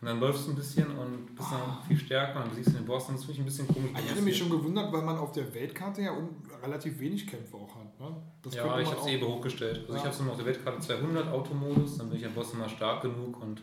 Und 0.04 0.08
dann 0.10 0.20
läufst 0.20 0.46
du 0.48 0.52
ein 0.52 0.56
bisschen 0.58 0.86
und 0.98 1.34
bist 1.34 1.50
dann 1.50 1.78
viel 1.88 1.98
stärker 1.98 2.36
und 2.36 2.42
dann 2.42 2.50
besiegst 2.50 2.72
du 2.74 2.80
den 2.80 2.86
Boss 2.86 3.08
und 3.08 3.16
das 3.16 3.24
finde 3.24 3.36
ich 3.36 3.40
ein 3.40 3.46
bisschen 3.46 3.68
komisch. 3.70 3.92
Ich 4.04 4.12
hatte 4.12 4.22
mich 4.22 4.38
schon 4.38 4.50
gewundert, 4.50 4.92
weil 4.92 5.02
man 5.02 5.16
auf 5.18 5.32
der 5.32 5.54
Weltkarte 5.54 6.02
ja 6.02 6.14
relativ 6.62 7.00
wenig 7.00 7.26
Kämpfe 7.26 7.56
auch 7.56 7.74
hat. 7.74 7.98
Ne? 8.02 8.14
Das 8.42 8.54
Ja, 8.54 8.78
ich 8.82 8.92
habe 8.92 9.00
es 9.00 9.08
eben 9.08 9.26
hochgestellt. 9.26 9.78
Also 9.84 9.94
ich 9.94 10.00
Ja. 10.00 10.04
habe 10.04 10.10
es 10.10 10.20
nur 10.20 10.32
auf 10.32 10.36
der 10.38 10.46
Weltkarte 10.46 10.80
200 10.82 11.30
Automodus, 11.30 11.98
dann 12.00 12.10
bin 12.10 12.18
ich 12.20 12.26
am 12.26 12.34
Boss 12.34 12.52
immer 12.54 12.68
stark 12.68 13.02
genug 13.04 13.42
und 13.42 13.62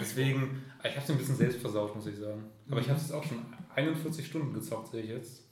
deswegen, 0.00 0.64
ich 0.82 0.90
habe 0.90 1.00
es 1.04 1.10
ein 1.12 1.16
bisschen 1.18 1.36
selbst 1.36 1.60
versaut, 1.60 1.94
muss 1.94 2.06
ich 2.08 2.16
sagen. 2.18 2.42
Aber 2.68 2.80
ich 2.80 2.88
habe 2.88 2.98
es 2.98 3.12
auch 3.12 3.22
schon 3.22 3.38
41 3.76 4.26
Stunden 4.26 4.52
gezockt, 4.54 4.88
sehe 4.88 5.02
ich 5.02 5.10
jetzt. 5.10 5.44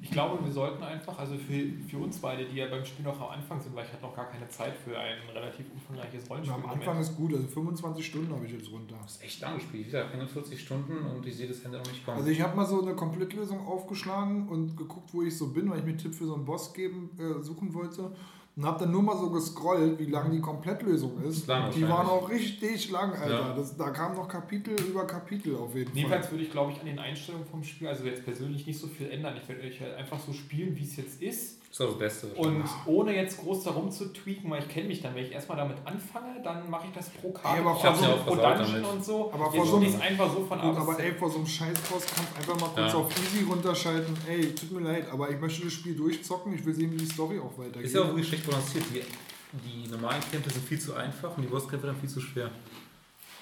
Ich 0.00 0.10
glaube, 0.12 0.44
wir 0.44 0.52
sollten 0.52 0.82
einfach, 0.82 1.18
also 1.18 1.34
für, 1.36 1.72
für 1.88 1.98
uns 1.98 2.18
beide, 2.18 2.44
die 2.44 2.56
ja 2.56 2.66
beim 2.68 2.84
Spiel 2.84 3.04
noch 3.04 3.20
am 3.20 3.30
Anfang 3.30 3.60
sind, 3.60 3.74
weil 3.74 3.84
ich 3.84 3.92
hatte 3.92 4.02
noch 4.04 4.14
gar 4.14 4.26
keine 4.30 4.48
Zeit 4.48 4.74
für 4.76 4.96
ein 4.98 5.18
relativ 5.34 5.66
umfangreiches 5.72 6.22
Ja, 6.24 6.28
Rollenspiel. 6.28 6.54
am 6.64 6.70
Anfang 6.70 7.00
ist 7.00 7.16
gut, 7.16 7.34
also 7.34 7.46
25 7.48 8.06
Stunden 8.06 8.32
habe 8.32 8.46
ich 8.46 8.52
jetzt 8.52 8.70
runter. 8.70 8.94
Das 9.02 9.16
ist 9.16 9.22
echt 9.24 9.40
lang 9.40 9.56
gespielt, 9.56 9.88
wieder 9.88 10.08
41 10.08 10.60
Stunden 10.60 10.96
und 10.98 11.26
ich 11.26 11.36
sehe 11.36 11.48
das 11.48 11.60
Ende 11.60 11.78
noch 11.78 11.86
nicht 11.86 12.04
kommen. 12.04 12.18
Also 12.18 12.30
ich 12.30 12.40
habe 12.40 12.56
mal 12.56 12.64
so 12.66 12.80
eine 12.80 12.94
Komplettlösung 12.94 13.66
aufgeschlagen 13.66 14.48
und 14.48 14.76
geguckt, 14.76 15.10
wo 15.12 15.22
ich 15.22 15.36
so 15.36 15.48
bin, 15.48 15.68
weil 15.70 15.78
ich 15.80 15.84
mir 15.84 15.90
einen 15.90 15.98
Tipp 15.98 16.14
für 16.14 16.26
so 16.26 16.34
einen 16.34 16.44
Boss 16.44 16.72
geben, 16.72 17.10
äh, 17.18 17.42
suchen 17.42 17.74
wollte. 17.74 18.12
Und 18.58 18.66
habe 18.66 18.80
dann 18.80 18.90
nur 18.90 19.04
mal 19.04 19.16
so 19.16 19.30
gescrollt, 19.30 20.00
wie 20.00 20.06
lang 20.06 20.32
die 20.32 20.40
Komplettlösung 20.40 21.22
ist. 21.22 21.46
Lang 21.46 21.70
die 21.70 21.88
waren 21.88 22.08
auch 22.08 22.28
richtig 22.28 22.90
lang, 22.90 23.12
Alter. 23.12 23.30
Ja. 23.30 23.54
Das, 23.54 23.76
da 23.76 23.90
kam 23.90 24.16
noch 24.16 24.26
Kapitel 24.26 24.74
über 24.80 25.06
Kapitel 25.06 25.54
auf 25.54 25.76
jeden 25.76 25.90
Fall. 25.90 25.96
Jedenfalls 25.96 26.28
würde 26.32 26.42
ich, 26.42 26.50
glaube 26.50 26.72
ich, 26.72 26.80
an 26.80 26.86
den 26.86 26.98
Einstellungen 26.98 27.46
vom 27.46 27.62
Spiel, 27.62 27.86
also 27.86 28.02
jetzt 28.02 28.24
persönlich 28.24 28.66
nicht 28.66 28.80
so 28.80 28.88
viel 28.88 29.10
ändern. 29.10 29.36
Ich 29.40 29.48
werde 29.48 29.62
euch 29.62 29.80
halt 29.80 29.94
einfach 29.94 30.18
so 30.18 30.32
spielen, 30.32 30.76
wie 30.76 30.82
es 30.82 30.96
jetzt 30.96 31.22
ist. 31.22 31.57
Das 31.70 31.80
ist 31.80 31.84
auch 31.86 31.90
das 31.90 31.98
Beste. 31.98 32.26
Und 32.28 32.64
ohne 32.86 33.14
jetzt 33.14 33.38
groß 33.38 33.64
darum 33.64 33.90
zu 33.90 34.06
tweaken, 34.12 34.50
weil 34.50 34.62
ich 34.62 34.68
kenne 34.68 34.88
mich 34.88 35.02
dann, 35.02 35.14
wenn 35.14 35.24
ich 35.26 35.32
erstmal 35.32 35.58
damit 35.58 35.76
anfange, 35.84 36.40
dann 36.42 36.68
mache 36.70 36.86
ich 36.88 36.94
das 36.94 37.10
pro 37.10 37.30
Karte, 37.30 37.60
Ja, 37.62 37.66
aber 37.68 37.76
ich 37.76 37.82
vor 37.82 37.94
so- 37.94 38.04
auch 38.06 38.26
pro 38.26 38.36
Dungeon 38.36 38.84
und 38.84 39.04
so. 39.04 39.32
Aber 39.32 39.52
vor 39.52 39.66
so 39.66 39.76
einem- 39.76 40.00
einfach 40.00 40.32
so 40.32 40.44
von 40.46 40.60
Gut, 40.60 40.76
aber 40.76 40.98
ey, 40.98 41.12
vor 41.12 41.30
so 41.30 41.36
einem 41.36 41.46
Scheiß-Bosskampf 41.46 42.36
einfach 42.38 42.58
mal 42.60 42.68
kurz 42.74 42.92
Ja. 42.92 42.98
auf 42.98 43.10
Easy 43.18 43.44
runterschalten. 43.44 44.16
Ey, 44.26 44.54
tut 44.54 44.72
mir 44.72 44.80
leid, 44.80 45.10
aber 45.12 45.30
ich 45.30 45.38
möchte 45.38 45.64
das 45.64 45.72
Spiel 45.74 45.94
durchzocken. 45.94 46.54
Ich 46.54 46.64
will 46.64 46.74
sehen, 46.74 46.90
wie 46.92 46.96
die 46.96 47.06
Story 47.06 47.38
auch 47.38 47.56
weitergeht. 47.58 47.82
Ist 47.84 47.94
ja 47.94 48.00
auch 48.02 48.06
wirklich 48.08 48.28
schlecht 48.28 48.46
balanciert. 48.46 48.84
Die, 48.94 49.84
die 49.84 49.88
normalen 49.90 50.22
Kämpfe 50.32 50.48
sind 50.50 50.64
viel 50.66 50.80
zu 50.80 50.94
einfach 50.94 51.36
und 51.36 51.42
die 51.42 51.48
Bosskämpfe 51.48 51.86
dann 51.86 51.96
viel 51.96 52.08
zu 52.08 52.20
schwer. 52.20 52.50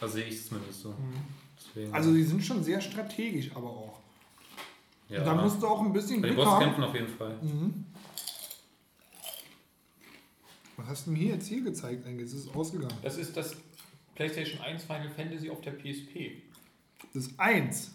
Also 0.01 0.15
sehe 0.15 0.25
ich 0.25 0.35
es 0.35 0.49
zumindest 0.49 0.83
so. 0.83 0.95
Deswegen, 1.59 1.95
also 1.95 2.13
die 2.13 2.23
sind 2.25 2.45
schon 2.45 2.63
sehr 2.63 2.81
strategisch, 2.81 3.51
aber 3.55 3.69
auch. 3.69 3.99
ja, 5.09 5.21
Da 5.23 5.35
musst 5.35 5.63
du 5.63 5.67
auch 5.69 5.81
ein 5.81 5.93
bisschen 5.93 6.21
bei 6.21 6.29
den 6.29 6.35
Glück 6.37 6.47
haben. 6.49 6.55
Bosskämpfen 6.57 6.85
auf 6.85 6.95
jeden 6.95 7.09
Fall. 7.09 7.37
Was 10.77 10.87
hast 10.87 11.07
du 11.07 11.11
mir 11.13 11.35
jetzt 11.35 11.47
hier 11.49 11.63
gezeigt 11.63 12.07
eigentlich? 12.07 12.27
Es 12.27 12.35
ist 12.35 12.55
ausgegangen. 12.55 12.95
Das 13.03 13.17
ist 13.17 13.37
das 13.37 13.57
PlayStation 14.15 14.61
1 14.61 14.85
Final 14.85 15.11
Fantasy 15.11 15.51
auf 15.51 15.61
der 15.61 15.73
PSP. 15.73 16.43
Das 17.15 17.27
ist 17.27 17.39
eins. 17.41 17.93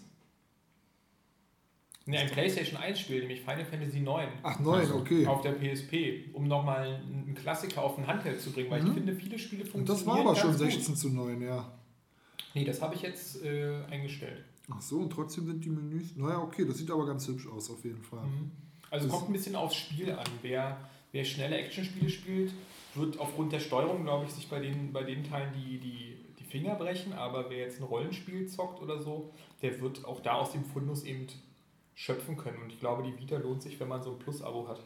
Ne, 2.04 2.18
ein 2.18 2.30
PlayStation 2.30 2.76
1 2.80 2.98
Spiel, 2.98 3.20
nämlich 3.20 3.40
Final 3.42 3.64
Fantasy 3.64 4.00
9 4.00 4.28
Ach, 4.42 4.58
neun, 4.58 4.80
Also, 4.80 4.96
okay. 4.96 5.24
auf 5.24 5.40
der 5.42 5.52
PSP, 5.52 6.30
um 6.32 6.48
nochmal 6.48 6.96
einen 6.96 7.34
Klassiker 7.36 7.82
auf 7.84 7.94
den 7.94 8.08
Handheld 8.08 8.40
zu 8.40 8.50
bringen, 8.50 8.70
weil 8.70 8.84
ich 8.84 8.92
finde, 8.92 9.14
viele 9.14 9.38
Spiele 9.38 9.62
Und 9.62 9.70
funktionieren 9.70 9.98
das 9.98 10.06
war 10.06 10.20
aber 10.20 10.34
schon 10.34 10.50
ganz 10.50 10.62
gut. 10.62 10.72
16 10.72 10.96
zu 10.96 11.10
9, 11.10 11.40
ja. 11.42 11.72
Nee, 12.54 12.64
das 12.64 12.82
habe 12.82 12.96
ich 12.96 13.02
jetzt 13.02 13.44
äh, 13.44 13.84
eingestellt. 13.88 14.44
Ach 14.68 14.82
so, 14.82 14.98
und 14.98 15.10
trotzdem 15.10 15.46
sind 15.46 15.64
die 15.64 15.70
Menüs. 15.70 16.16
Naja, 16.16 16.38
okay, 16.40 16.64
das 16.64 16.78
sieht 16.78 16.90
aber 16.90 17.06
ganz 17.06 17.26
hübsch 17.28 17.46
aus 17.46 17.70
auf 17.70 17.84
jeden 17.84 18.02
Fall. 18.02 18.26
Also 18.90 19.06
Das- 19.06 19.16
kommt 19.16 19.30
ein 19.30 19.32
bisschen 19.32 19.54
aufs 19.54 19.76
Spiel 19.76 20.10
an. 20.10 20.26
Wer, 20.42 20.88
wer 21.12 21.24
schnelle 21.24 21.56
Actionspiele 21.56 22.10
spielt, 22.10 22.52
wird 22.94 23.18
aufgrund 23.18 23.52
der 23.52 23.60
Steuerung, 23.60 24.04
glaube 24.04 24.26
ich, 24.26 24.32
sich 24.32 24.48
bei 24.48 24.60
den, 24.60 24.92
bei 24.92 25.02
den 25.02 25.24
Teilen 25.24 25.52
die, 25.54 25.78
die, 25.78 26.16
die 26.38 26.44
Finger 26.44 26.74
brechen. 26.74 27.12
Aber 27.12 27.48
wer 27.50 27.58
jetzt 27.58 27.80
ein 27.80 27.84
Rollenspiel 27.84 28.46
zockt 28.46 28.80
oder 28.82 29.00
so, 29.00 29.32
der 29.62 29.80
wird 29.80 30.04
auch 30.04 30.20
da 30.20 30.34
aus 30.34 30.52
dem 30.52 30.64
Fundus 30.64 31.04
eben 31.04 31.26
schöpfen 31.94 32.36
können. 32.36 32.62
Und 32.62 32.72
ich 32.72 32.80
glaube, 32.80 33.02
die 33.02 33.18
Vita 33.18 33.36
lohnt 33.36 33.62
sich, 33.62 33.78
wenn 33.80 33.88
man 33.88 34.02
so 34.02 34.12
ein 34.12 34.18
Plus-Abo 34.18 34.68
hat. 34.68 34.80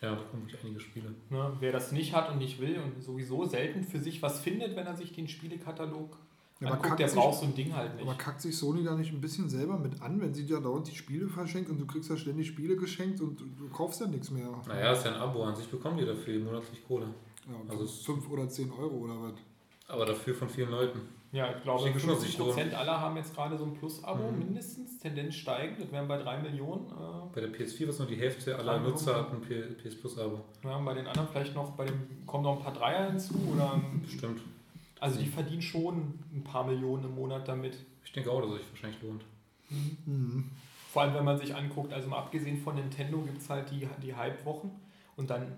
Ja, 0.00 0.14
da 0.14 0.22
kommen 0.22 0.42
wirklich 0.42 0.62
einige 0.62 0.80
Spiele. 0.80 1.14
Ne? 1.30 1.56
Wer 1.60 1.72
das 1.72 1.92
nicht 1.92 2.14
hat 2.14 2.30
und 2.30 2.38
nicht 2.38 2.60
will 2.60 2.78
und 2.78 3.02
sowieso 3.02 3.44
selten 3.44 3.84
für 3.84 4.00
sich 4.00 4.20
was 4.22 4.40
findet, 4.40 4.76
wenn 4.76 4.86
er 4.86 4.96
sich 4.96 5.12
den 5.12 5.28
Spielekatalog 5.28 6.18
Ja, 6.64 6.72
aber 6.72 6.82
kackt 6.82 7.00
der 7.00 7.08
sich- 7.08 7.18
braucht 7.18 7.38
so 7.40 7.44
ein 7.46 7.54
Ding 7.54 7.74
halt 7.74 7.94
nicht. 7.94 8.04
Aber 8.06 8.14
kackt 8.16 8.40
sich 8.40 8.56
Sony 8.56 8.82
da 8.84 8.94
nicht 8.94 9.12
ein 9.12 9.20
bisschen 9.20 9.48
selber 9.48 9.78
mit 9.78 10.00
an, 10.02 10.20
wenn 10.20 10.32
sie 10.34 10.44
dir 10.46 10.60
dauernd 10.60 10.86
die 10.88 10.94
Spiele 10.96 11.28
verschenkt 11.28 11.70
und 11.70 11.78
du 11.80 11.86
kriegst 11.86 12.10
ja 12.10 12.16
ständig 12.16 12.48
Spiele 12.48 12.76
geschenkt 12.76 13.20
und 13.20 13.40
du, 13.40 13.44
du 13.44 13.68
kaufst 13.68 14.00
ja 14.00 14.06
nichts 14.06 14.30
mehr? 14.30 14.48
Naja, 14.66 14.92
ist 14.92 15.04
ja 15.04 15.12
ein 15.14 15.20
Abo 15.20 15.44
an 15.44 15.54
sich, 15.54 15.66
bekommen 15.68 15.98
die 15.98 16.04
dafür 16.06 16.38
monatlich 16.40 16.86
Kohle. 16.86 17.06
Ja, 17.48 17.54
Also 17.68 17.72
also 17.72 17.84
es- 17.84 18.00
5 18.04 18.28
oder 18.30 18.48
10 18.48 18.70
Euro 18.72 18.94
oder 18.96 19.14
was? 19.22 19.32
Aber 19.88 20.06
dafür 20.06 20.34
von 20.34 20.48
vielen 20.48 20.70
Leuten. 20.70 21.00
Ja, 21.30 21.50
ich 21.54 21.62
glaube, 21.64 21.80
Ich 21.80 21.84
denke 21.86 21.98
schon, 22.00 22.10
dass 22.10 22.18
50 22.20 22.36
sich 22.36 22.46
Prozent 22.46 22.74
aller 22.74 23.00
haben 23.00 23.16
jetzt 23.16 23.34
gerade 23.34 23.58
so 23.58 23.64
ein 23.64 23.74
Plus-Abo, 23.74 24.30
Mhm. 24.30 24.38
mindestens, 24.38 24.98
Tendenz 25.00 25.34
steigend. 25.34 25.80
Das 25.80 25.90
wären 25.90 26.06
bei 26.06 26.16
3 26.16 26.38
Millionen. 26.40 26.86
Äh, 26.86 27.34
Bei 27.34 27.40
der 27.40 27.48
PS4 27.52 27.88
was 27.88 27.98
nur 27.98 28.06
die 28.06 28.14
Hälfte 28.16 28.56
aller 28.56 28.78
Nutzer 28.78 29.16
hat 29.16 29.32
ein 29.32 29.40
PS 29.42 29.96
Plus 30.00 30.16
Abo. 30.16 30.40
ja, 30.62 30.78
bei 30.78 30.94
den 30.94 31.06
anderen 31.08 31.28
vielleicht 31.32 31.54
noch, 31.56 31.72
bei 31.72 31.86
dem 31.86 32.24
kommen 32.24 32.44
noch 32.44 32.56
ein 32.58 32.62
paar 32.62 32.72
Dreier 32.72 33.10
hinzu. 33.10 33.34
Oder, 33.52 33.80
Bestimmt. 34.04 34.40
Also 35.04 35.20
die 35.20 35.26
verdienen 35.26 35.62
schon 35.62 36.18
ein 36.32 36.42
paar 36.44 36.64
Millionen 36.64 37.04
im 37.04 37.14
Monat 37.14 37.46
damit. 37.46 37.76
Ich 38.04 38.12
denke 38.12 38.30
auch, 38.30 38.40
dass 38.40 38.50
es 38.52 38.56
sich 38.58 38.70
wahrscheinlich 38.70 39.02
lohnt. 39.02 39.22
Mhm. 39.70 40.50
Vor 40.92 41.02
allem, 41.02 41.14
wenn 41.14 41.24
man 41.24 41.38
sich 41.38 41.54
anguckt, 41.54 41.92
also 41.92 42.08
mal 42.08 42.18
abgesehen 42.18 42.56
von 42.62 42.76
Nintendo 42.76 43.18
gibt 43.20 43.40
es 43.42 43.50
halt 43.50 43.70
die, 43.70 43.88
die 44.02 44.14
Hype-Wochen 44.14 44.70
und 45.16 45.28
dann 45.30 45.52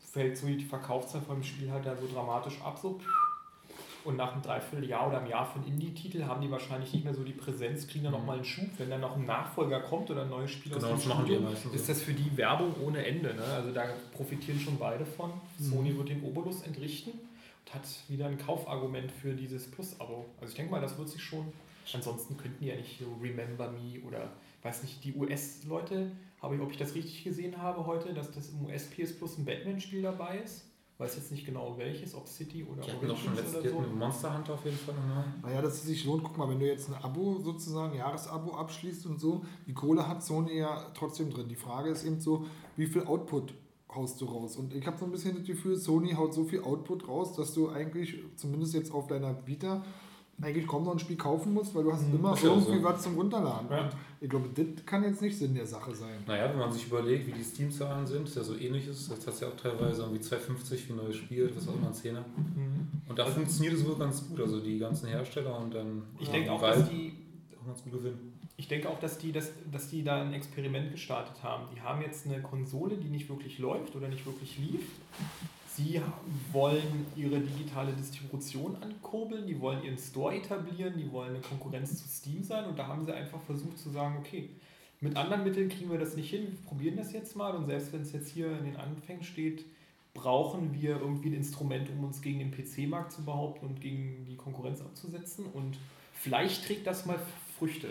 fällt 0.00 0.36
so 0.36 0.46
die 0.46 0.64
Verkaufszahl 0.64 1.20
von 1.20 1.36
dem 1.36 1.44
Spiel 1.44 1.70
halt 1.70 1.84
da 1.86 1.94
so 1.96 2.06
dramatisch 2.12 2.60
ab. 2.62 2.78
So. 2.80 2.98
Und 4.04 4.16
nach 4.16 4.32
einem 4.32 4.42
Dreivierteljahr 4.42 5.08
oder 5.08 5.18
einem 5.18 5.28
Jahr 5.30 5.46
für 5.46 5.60
einen 5.60 5.68
Indie-Titel 5.68 6.24
haben 6.24 6.40
die 6.40 6.50
wahrscheinlich 6.50 6.92
nicht 6.92 7.04
mehr 7.04 7.14
so 7.14 7.22
die 7.22 7.32
Präsenz, 7.32 7.86
kriegen 7.86 8.04
dann 8.04 8.12
Mhm. 8.14 8.18
nochmal 8.18 8.36
einen 8.36 8.44
Schub. 8.44 8.66
Wenn 8.78 8.90
dann 8.90 9.00
noch 9.02 9.16
ein 9.16 9.26
Nachfolger 9.26 9.80
kommt 9.80 10.10
oder 10.10 10.22
ein 10.22 10.30
neues 10.30 10.50
Spiel 10.50 10.72
Genau, 10.72 10.86
aus 10.86 10.92
das 10.92 11.02
dem 11.04 11.12
Studio, 11.12 11.40
ist 11.72 11.88
das 11.88 12.02
für 12.02 12.12
die 12.12 12.36
Werbung 12.36 12.74
ohne 12.84 13.04
Ende. 13.06 13.34
Ne? 13.34 13.44
Also 13.44 13.72
da 13.72 13.84
profitieren 14.12 14.58
schon 14.58 14.76
beide 14.78 15.04
von. 15.06 15.30
Sony 15.60 15.96
wird 15.96 16.08
den 16.08 16.22
Obolus 16.24 16.62
entrichten 16.62 17.12
hat 17.70 17.82
wieder 18.08 18.26
ein 18.26 18.38
Kaufargument 18.38 19.10
für 19.10 19.34
dieses 19.34 19.70
Plus-Abo. 19.70 20.26
Also 20.40 20.50
ich 20.50 20.56
denke 20.56 20.72
mal, 20.72 20.80
das 20.80 20.98
wird 20.98 21.08
sich 21.08 21.22
schon. 21.22 21.52
Ansonsten 21.92 22.36
könnten 22.36 22.64
ja 22.64 22.76
nicht 22.76 22.98
so 23.00 23.06
Remember 23.20 23.70
Me 23.70 24.00
oder 24.06 24.30
weiß 24.62 24.82
nicht, 24.82 25.02
die 25.04 25.14
US-Leute, 25.14 26.12
habe 26.40 26.56
ich, 26.56 26.60
ob 26.60 26.70
ich 26.70 26.76
das 26.76 26.94
richtig 26.94 27.24
gesehen 27.24 27.60
habe 27.60 27.86
heute, 27.86 28.14
dass 28.14 28.30
das 28.30 28.50
im 28.50 28.64
US 28.66 28.88
PS 28.90 29.16
Plus 29.16 29.38
ein 29.38 29.44
Batman-Spiel 29.44 30.02
dabei 30.02 30.38
ist. 30.38 30.64
Weiß 30.98 31.16
jetzt 31.16 31.32
nicht 31.32 31.46
genau 31.46 31.74
welches, 31.78 32.14
ob 32.14 32.28
City 32.28 32.64
oder 32.64 32.82
Die 32.82 32.92
hatten 32.92 33.08
doch 33.08 33.16
schon 33.16 33.32
Origins 33.32 33.52
letztes 33.54 33.56
oder 33.56 33.70
Jahr 33.70 33.82
so. 33.82 33.88
mit 33.90 33.98
Monster 33.98 34.36
Hunter 34.36 34.54
auf 34.54 34.64
jeden 34.64 34.76
Fall 34.76 34.94
nochmal. 34.94 35.24
Naja, 35.42 35.62
dass 35.62 35.74
es 35.74 35.82
sich 35.84 36.04
lohnt, 36.04 36.22
guck 36.22 36.36
mal, 36.36 36.48
wenn 36.48 36.60
du 36.60 36.66
jetzt 36.66 36.88
ein 36.90 36.94
Abo 36.94 37.40
sozusagen, 37.40 37.96
Jahresabo 37.96 38.54
abschließt 38.54 39.06
und 39.06 39.18
so, 39.18 39.44
die 39.66 39.72
Kohle 39.72 40.06
hat 40.06 40.22
Sony 40.22 40.58
ja 40.58 40.90
trotzdem 40.94 41.30
drin. 41.30 41.48
Die 41.48 41.56
Frage 41.56 41.90
ist 41.90 42.04
eben 42.04 42.20
so, 42.20 42.46
wie 42.76 42.86
viel 42.86 43.04
Output 43.04 43.54
haust 43.94 44.20
du 44.20 44.26
raus? 44.26 44.56
Und 44.56 44.74
ich 44.74 44.86
habe 44.86 44.98
so 44.98 45.04
ein 45.04 45.10
bisschen 45.10 45.36
das 45.36 45.46
Gefühl, 45.46 45.76
Sony 45.76 46.12
haut 46.12 46.34
so 46.34 46.44
viel 46.44 46.62
Output 46.62 47.08
raus, 47.08 47.34
dass 47.34 47.52
du 47.54 47.68
eigentlich, 47.68 48.16
zumindest 48.36 48.74
jetzt 48.74 48.92
auf 48.92 49.06
deiner 49.06 49.46
Vita, 49.46 49.84
eigentlich 50.40 50.66
kaum 50.66 50.84
noch 50.84 50.92
ein 50.92 50.98
Spiel 50.98 51.16
kaufen 51.16 51.54
musst, 51.54 51.74
weil 51.74 51.84
du 51.84 51.92
hast 51.92 52.02
immer 52.12 52.32
ist 52.32 52.42
ja 52.42 52.50
auch 52.50 52.56
irgendwie 52.56 52.78
so. 52.78 52.84
was 52.84 53.02
zum 53.02 53.14
Runterladen. 53.14 53.68
Ja. 53.70 53.84
Und 53.84 53.92
ich 54.20 54.28
glaube, 54.28 54.48
das 54.54 54.84
kann 54.84 55.04
jetzt 55.04 55.22
nicht 55.22 55.38
Sinn 55.38 55.54
der 55.54 55.66
Sache 55.66 55.94
sein. 55.94 56.24
Naja, 56.26 56.50
wenn 56.50 56.58
man 56.58 56.72
sich 56.72 56.86
überlegt, 56.86 57.26
wie 57.28 57.32
die 57.32 57.44
Steam-Zahlen 57.44 58.06
sind, 58.06 58.26
ist 58.26 58.36
ja 58.36 58.42
so 58.42 58.56
ähnlich 58.56 58.88
ist. 58.88 59.10
Jetzt 59.10 59.26
hast 59.26 59.40
du 59.40 59.46
ja 59.46 59.52
auch 59.52 59.56
teilweise 59.56 60.02
irgendwie 60.02 60.22
2,50 60.22 60.76
für 60.76 60.92
ein 60.94 60.96
neues 60.96 61.16
Spiel, 61.16 61.50
was 61.54 61.68
auch 61.68 61.74
immer 61.74 61.88
ein 61.88 61.94
Zehner. 61.94 62.24
Mhm. 62.36 62.88
Und 63.08 63.18
da 63.18 63.26
funktioniert 63.26 63.74
es 63.74 63.86
wohl 63.86 63.96
ganz 63.96 64.28
gut. 64.28 64.40
Also 64.40 64.60
die 64.60 64.78
ganzen 64.78 65.08
Hersteller 65.08 65.58
und 65.60 65.74
dann. 65.74 66.02
Ich 66.18 66.26
ja, 66.26 66.32
denke 66.32 66.52
auch, 66.52 66.60
Valve 66.62 66.80
dass 66.80 66.90
die 66.90 67.12
auch 67.60 67.66
ganz 67.66 67.84
gut 67.84 67.92
gewinnen. 67.92 68.31
Ich 68.56 68.68
denke 68.68 68.88
auch, 68.88 69.00
dass 69.00 69.18
die, 69.18 69.32
das, 69.32 69.50
dass 69.70 69.88
die 69.88 70.04
da 70.04 70.20
ein 70.20 70.34
Experiment 70.34 70.92
gestartet 70.92 71.42
haben. 71.42 71.66
Die 71.74 71.80
haben 71.80 72.02
jetzt 72.02 72.26
eine 72.26 72.40
Konsole, 72.42 72.96
die 72.96 73.08
nicht 73.08 73.28
wirklich 73.28 73.58
läuft 73.58 73.96
oder 73.96 74.08
nicht 74.08 74.26
wirklich 74.26 74.58
lief. 74.58 74.82
Sie 75.74 76.00
wollen 76.52 77.06
ihre 77.16 77.40
digitale 77.40 77.92
Distribution 77.92 78.76
ankurbeln, 78.82 79.46
die 79.46 79.58
wollen 79.58 79.82
ihren 79.82 79.96
Store 79.96 80.34
etablieren, 80.36 80.98
die 80.98 81.10
wollen 81.10 81.30
eine 81.30 81.40
Konkurrenz 81.40 81.96
zu 81.96 82.06
Steam 82.06 82.42
sein 82.42 82.66
und 82.66 82.78
da 82.78 82.88
haben 82.88 83.06
sie 83.06 83.14
einfach 83.14 83.40
versucht 83.40 83.78
zu 83.78 83.88
sagen, 83.88 84.16
okay, 84.18 84.50
mit 85.00 85.16
anderen 85.16 85.44
Mitteln 85.44 85.70
kriegen 85.70 85.90
wir 85.90 85.98
das 85.98 86.14
nicht 86.14 86.28
hin, 86.28 86.46
wir 86.50 86.68
probieren 86.68 86.96
das 86.96 87.12
jetzt 87.12 87.36
mal 87.36 87.56
und 87.56 87.66
selbst 87.66 87.90
wenn 87.92 88.02
es 88.02 88.12
jetzt 88.12 88.28
hier 88.28 88.56
in 88.58 88.66
den 88.66 88.76
Anfängen 88.76 89.24
steht, 89.24 89.64
brauchen 90.12 90.74
wir 90.74 91.00
irgendwie 91.00 91.30
ein 91.30 91.34
Instrument, 91.34 91.88
um 91.88 92.04
uns 92.04 92.20
gegen 92.20 92.38
den 92.38 92.50
PC-Markt 92.50 93.12
zu 93.12 93.24
behaupten 93.24 93.64
und 93.64 93.80
gegen 93.80 94.26
die 94.26 94.36
Konkurrenz 94.36 94.82
abzusetzen 94.82 95.46
und 95.46 95.78
vielleicht 96.12 96.66
trägt 96.66 96.86
das 96.86 97.06
mal 97.06 97.18
Früchte. 97.58 97.88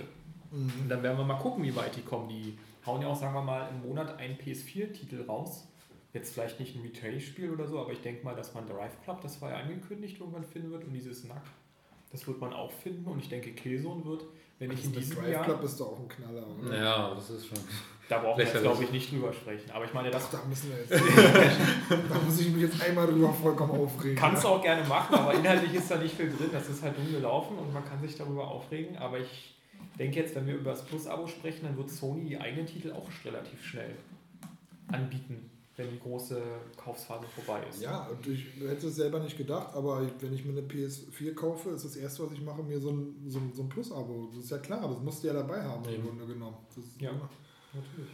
Und 0.51 0.89
dann 0.89 1.01
werden 1.01 1.17
wir 1.17 1.23
mal 1.25 1.37
gucken, 1.37 1.63
wie 1.63 1.75
weit 1.75 1.95
die 1.95 2.01
kommen. 2.01 2.27
Die 2.29 2.57
hauen 2.85 3.01
ja 3.01 3.07
auch, 3.07 3.15
sagen 3.15 3.33
wir 3.33 3.41
mal, 3.41 3.69
im 3.69 3.87
Monat 3.87 4.17
einen 4.17 4.37
PS4-Titel 4.37 5.23
raus. 5.27 5.67
Jetzt 6.13 6.33
vielleicht 6.33 6.59
nicht 6.59 6.75
ein 6.75 6.81
Retail-Spiel 6.81 7.51
oder 7.51 7.67
so, 7.67 7.79
aber 7.79 7.93
ich 7.93 8.01
denke 8.01 8.25
mal, 8.25 8.35
dass 8.35 8.53
man 8.53 8.67
Drive 8.67 9.01
Club, 9.03 9.21
das 9.21 9.41
war 9.41 9.51
ja 9.51 9.57
angekündigt, 9.57 10.19
irgendwann 10.19 10.43
finden 10.43 10.71
wird. 10.71 10.83
Und 10.83 10.93
dieses 10.93 11.23
Nack, 11.23 11.43
das 12.11 12.27
wird 12.27 12.41
man 12.41 12.51
auch 12.51 12.71
finden. 12.71 13.09
Und 13.09 13.19
ich 13.19 13.29
denke, 13.29 13.53
Killzone 13.53 14.03
wird, 14.03 14.25
wenn 14.59 14.71
ich 14.71 14.83
in 14.83 14.93
Das 14.93 15.03
diesem 15.03 15.21
Drive 15.21 15.31
Jahr... 15.31 15.45
Club 15.45 15.63
ist 15.63 15.79
doch 15.79 15.93
auch 15.93 15.99
ein 15.99 16.09
Knaller. 16.09 16.45
Oder? 16.59 16.77
Ja, 16.77 17.15
das 17.15 17.29
ist 17.29 17.47
schon. 17.47 17.57
Da 18.09 18.19
brauchen 18.19 18.39
wir 18.39 18.45
jetzt, 18.45 18.61
glaube 18.61 18.83
ich, 18.83 18.91
nicht 18.91 19.09
drüber 19.09 19.31
sprechen. 19.31 19.71
Aber 19.71 19.85
ich 19.85 19.93
meine, 19.93 20.11
das 20.11 20.25
Ach, 20.25 20.39
da 20.41 20.45
müssen 20.49 20.69
wir 20.69 20.77
jetzt. 20.79 20.91
da 21.89 22.19
muss 22.25 22.41
ich 22.41 22.49
mich 22.49 22.63
jetzt 22.63 22.81
einmal 22.81 23.07
drüber 23.07 23.31
vollkommen 23.31 23.71
aufregen. 23.71 24.17
kannst 24.17 24.43
du 24.43 24.49
auch 24.49 24.61
gerne 24.61 24.85
machen, 24.85 25.15
aber 25.15 25.33
inhaltlich 25.33 25.73
ist 25.75 25.89
da 25.89 25.95
nicht 25.95 26.15
viel 26.15 26.29
drin. 26.29 26.49
Das 26.51 26.67
ist 26.67 26.83
halt 26.83 26.97
dumm 26.97 27.09
gelaufen 27.09 27.57
und 27.57 27.73
man 27.73 27.85
kann 27.85 28.01
sich 28.01 28.17
darüber 28.17 28.49
aufregen. 28.49 28.97
Aber 28.97 29.17
ich 29.17 29.55
denke 29.97 30.19
jetzt, 30.19 30.35
wenn 30.35 30.47
wir 30.47 30.55
über 30.55 30.71
das 30.71 30.83
Plus-Abo 30.85 31.27
sprechen, 31.27 31.63
dann 31.65 31.77
wird 31.77 31.89
Sony 31.89 32.25
die 32.29 32.37
eigenen 32.39 32.65
Titel 32.65 32.91
auch 32.91 33.07
relativ 33.25 33.63
schnell 33.63 33.95
anbieten, 34.87 35.49
wenn 35.77 35.89
die 35.89 35.99
große 35.99 36.41
Kaufphase 36.77 37.25
vorbei 37.27 37.61
ist. 37.69 37.81
Ja, 37.81 38.07
und 38.07 38.25
ich 38.27 38.45
hätte 38.59 38.87
es 38.87 38.95
selber 38.95 39.19
nicht 39.19 39.37
gedacht, 39.37 39.73
aber 39.73 40.05
wenn 40.19 40.33
ich 40.33 40.43
mir 40.45 40.51
eine 40.51 40.61
PS4 40.67 41.33
kaufe, 41.33 41.69
ist 41.71 41.85
das 41.85 41.95
erste, 41.95 42.25
was 42.25 42.33
ich 42.33 42.41
mache, 42.41 42.61
mir 42.63 42.79
so 42.79 42.89
ein, 42.91 43.15
so 43.27 43.39
ein, 43.39 43.51
so 43.53 43.63
ein 43.63 43.69
Plus-Abo. 43.69 44.29
Das 44.35 44.45
ist 44.45 44.51
ja 44.51 44.57
klar, 44.57 44.87
das 44.87 44.99
musst 45.01 45.23
du 45.23 45.27
ja 45.27 45.33
dabei 45.33 45.61
haben 45.63 45.83
im. 45.89 46.03
Grunde 46.03 46.25
genommen. 46.25 46.57
Das 46.75 46.77
ist 46.85 46.99
Ja. 47.01 47.11
Natürlich. 47.73 48.11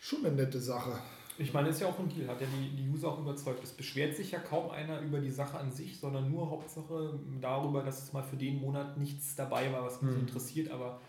schon 0.00 0.24
eine 0.24 0.36
nette 0.36 0.60
Sache. 0.60 0.92
Ich 1.36 1.52
meine, 1.54 1.70
ist 1.70 1.80
ja 1.80 1.88
auch 1.88 1.98
ein 1.98 2.08
Deal, 2.08 2.28
hat 2.28 2.40
ja 2.40 2.46
die, 2.46 2.76
die 2.76 2.88
User 2.90 3.08
auch 3.08 3.18
überzeugt. 3.18 3.64
Es 3.64 3.72
beschwert 3.72 4.14
sich 4.14 4.30
ja 4.30 4.38
kaum 4.38 4.70
einer 4.70 5.00
über 5.00 5.18
die 5.20 5.30
Sache 5.30 5.58
an 5.58 5.72
sich, 5.72 5.98
sondern 5.98 6.30
nur 6.30 6.48
Hauptsache 6.50 7.18
darüber, 7.40 7.82
dass 7.82 8.02
es 8.04 8.12
mal 8.12 8.22
für 8.22 8.36
den 8.36 8.60
Monat 8.60 8.98
nichts 8.98 9.34
dabei 9.36 9.72
war, 9.72 9.82
was 9.84 10.00
mich 10.02 10.12
Hm. 10.14 10.20
interessiert. 10.20 10.70
Aber 10.70 11.00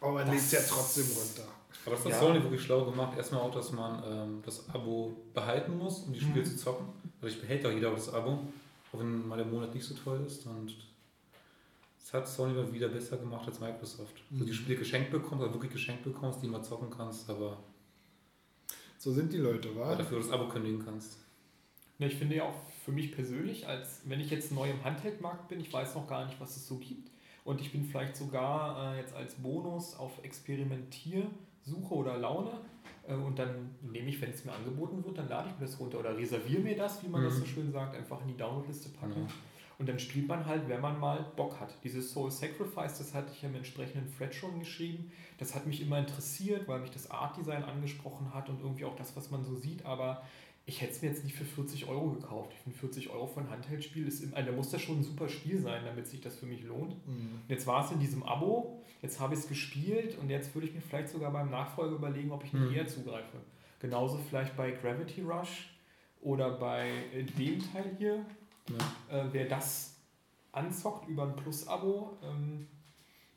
Aber 0.00 0.12
man 0.12 0.30
legt 0.30 0.50
ja 0.52 0.60
trotzdem 0.66 1.06
runter. 1.06 1.48
Aber 1.86 1.94
das 1.96 2.04
hat 2.04 2.12
Ja. 2.12 2.18
Sony 2.20 2.42
wirklich 2.42 2.62
schlau 2.62 2.84
gemacht. 2.84 3.16
Erstmal 3.16 3.40
auch, 3.42 3.52
dass 3.54 3.72
man 3.72 4.02
ähm, 4.04 4.42
das 4.44 4.68
Abo 4.70 5.16
behalten 5.34 5.76
muss, 5.78 6.00
um 6.00 6.12
die 6.12 6.20
Spiele 6.20 6.40
Mhm. 6.40 6.44
zu 6.46 6.56
zocken. 6.56 6.86
Also 7.20 7.34
ich 7.34 7.40
behält 7.40 7.64
auch 7.66 7.70
jeder 7.70 7.90
das 7.90 8.12
Abo, 8.12 8.38
auch 8.92 8.98
wenn 8.98 9.26
mal 9.28 9.36
der 9.36 9.46
Monat 9.46 9.74
nicht 9.74 9.84
so 9.84 9.94
toll 9.94 10.22
ist. 10.26 10.46
Und 10.46 10.74
das 12.00 12.12
hat 12.14 12.28
Sony 12.28 12.54
mal 12.54 12.72
wieder 12.72 12.88
besser 12.88 13.16
gemacht 13.18 13.46
als 13.46 13.60
Microsoft. 13.60 14.22
Wo 14.30 14.38
du 14.40 14.44
die 14.46 14.50
Mhm. 14.50 14.54
Spiele 14.54 14.78
geschenkt 14.78 15.10
bekommst, 15.10 15.42
also 15.42 15.54
wirklich 15.54 15.72
geschenkt 15.72 16.04
bekommst, 16.04 16.42
die 16.42 16.48
mal 16.48 16.62
zocken 16.62 16.90
kannst, 16.90 17.28
aber 17.30 17.58
So 18.98 19.12
sind 19.12 19.32
die 19.32 19.38
Leute, 19.38 19.74
wa? 19.76 19.94
dafür 19.94 20.18
das 20.18 20.30
Abo 20.30 20.48
kündigen 20.48 20.84
kannst. 20.84 21.16
Ne, 21.98 22.06
ich 22.08 22.16
finde 22.16 22.36
ja 22.36 22.44
auch 22.44 22.54
für 22.84 22.92
mich 22.92 23.12
persönlich, 23.12 23.66
als 23.68 24.00
wenn 24.04 24.20
ich 24.20 24.30
jetzt 24.30 24.52
neu 24.52 24.70
im 24.70 24.82
Handheldmarkt 24.84 25.48
bin, 25.48 25.60
ich 25.60 25.70
weiß 25.72 25.94
noch 25.94 26.06
gar 26.08 26.24
nicht, 26.26 26.38
was 26.40 26.56
es 26.56 26.66
so 26.66 26.76
gibt. 26.76 27.09
Und 27.50 27.60
ich 27.60 27.72
bin 27.72 27.84
vielleicht 27.84 28.14
sogar 28.16 28.94
äh, 28.94 28.98
jetzt 29.00 29.12
als 29.14 29.34
Bonus 29.34 29.96
auf 29.96 30.12
Experimentiersuche 30.22 31.94
oder 31.94 32.16
Laune. 32.16 32.52
Äh, 33.08 33.14
und 33.14 33.38
dann 33.38 33.74
nehme 33.82 34.08
ich, 34.08 34.20
wenn 34.20 34.30
es 34.30 34.44
mir 34.44 34.52
angeboten 34.52 35.04
wird, 35.04 35.18
dann 35.18 35.28
lade 35.28 35.48
ich 35.50 35.58
mir 35.58 35.66
das 35.66 35.78
runter 35.80 35.98
oder 35.98 36.16
reserviere 36.16 36.60
mir 36.62 36.76
das, 36.76 37.02
wie 37.02 37.08
man 37.08 37.24
das 37.24 37.34
so 37.34 37.40
Mhm. 37.40 37.46
schön 37.46 37.72
sagt, 37.72 37.96
einfach 37.96 38.20
in 38.22 38.28
die 38.28 38.36
Downloadliste 38.36 38.90
packen. 38.90 39.14
Genau. 39.14 39.26
Und 39.78 39.88
dann 39.88 39.98
spielt 39.98 40.28
man 40.28 40.44
halt, 40.46 40.68
wenn 40.68 40.80
man 40.80 41.00
mal 41.00 41.24
Bock 41.36 41.58
hat. 41.58 41.74
Dieses 41.82 42.12
Soul 42.12 42.30
Sacrifice, 42.30 42.98
das 42.98 43.14
hatte 43.14 43.32
ich 43.32 43.42
ja 43.42 43.48
im 43.48 43.56
entsprechenden 43.56 44.14
Thread 44.14 44.34
schon 44.34 44.58
geschrieben. 44.58 45.10
Das 45.38 45.54
hat 45.54 45.66
mich 45.66 45.80
immer 45.80 45.98
interessiert, 45.98 46.68
weil 46.68 46.80
mich 46.80 46.90
das 46.90 47.10
Art-Design 47.10 47.64
angesprochen 47.64 48.32
hat 48.34 48.48
und 48.50 48.60
irgendwie 48.60 48.84
auch 48.84 48.94
das, 48.96 49.16
was 49.16 49.30
man 49.30 49.42
so 49.42 49.56
sieht. 49.56 49.84
Aber 49.86 50.22
ich 50.70 50.80
hätte 50.80 50.92
es 50.92 51.02
mir 51.02 51.08
jetzt 51.08 51.24
nicht 51.24 51.34
für 51.36 51.44
40 51.44 51.88
Euro 51.88 52.10
gekauft. 52.10 52.52
Ich 52.54 52.60
finde 52.60 52.78
40 52.78 53.10
Euro 53.10 53.26
für 53.26 53.40
ein 53.40 53.50
Handheldspiel 53.50 54.06
ist 54.06 54.22
im, 54.22 54.32
also 54.34 54.50
da 54.50 54.56
muss 54.56 54.70
das 54.70 54.80
schon 54.80 55.00
ein 55.00 55.02
super 55.02 55.28
Spiel 55.28 55.58
sein, 55.60 55.84
damit 55.84 56.06
sich 56.06 56.20
das 56.20 56.36
für 56.36 56.46
mich 56.46 56.62
lohnt. 56.62 56.92
Mhm. 57.08 57.40
Und 57.42 57.48
jetzt 57.48 57.66
war 57.66 57.84
es 57.84 57.90
in 57.90 57.98
diesem 57.98 58.22
Abo, 58.22 58.80
jetzt 59.02 59.18
habe 59.18 59.34
ich 59.34 59.40
es 59.40 59.48
gespielt 59.48 60.16
und 60.20 60.30
jetzt 60.30 60.54
würde 60.54 60.68
ich 60.68 60.74
mir 60.74 60.80
vielleicht 60.80 61.08
sogar 61.08 61.32
beim 61.32 61.50
Nachfolger 61.50 61.96
überlegen, 61.96 62.30
ob 62.30 62.44
ich 62.44 62.52
nicht 62.52 62.68
Mhm. 62.70 62.74
eher 62.74 62.86
zugreife. 62.86 63.38
Genauso 63.80 64.18
vielleicht 64.28 64.56
bei 64.56 64.70
Gravity 64.70 65.22
Rush 65.22 65.70
oder 66.22 66.52
bei 66.52 66.88
äh, 67.14 67.24
dem 67.24 67.58
Teil 67.72 67.96
hier. 67.98 68.24
Ja. 69.10 69.22
Äh, 69.22 69.24
wer 69.32 69.46
das 69.48 69.96
anzockt 70.52 71.08
über 71.08 71.24
ein 71.24 71.34
Plus-Abo, 71.34 72.16
ähm, 72.22 72.68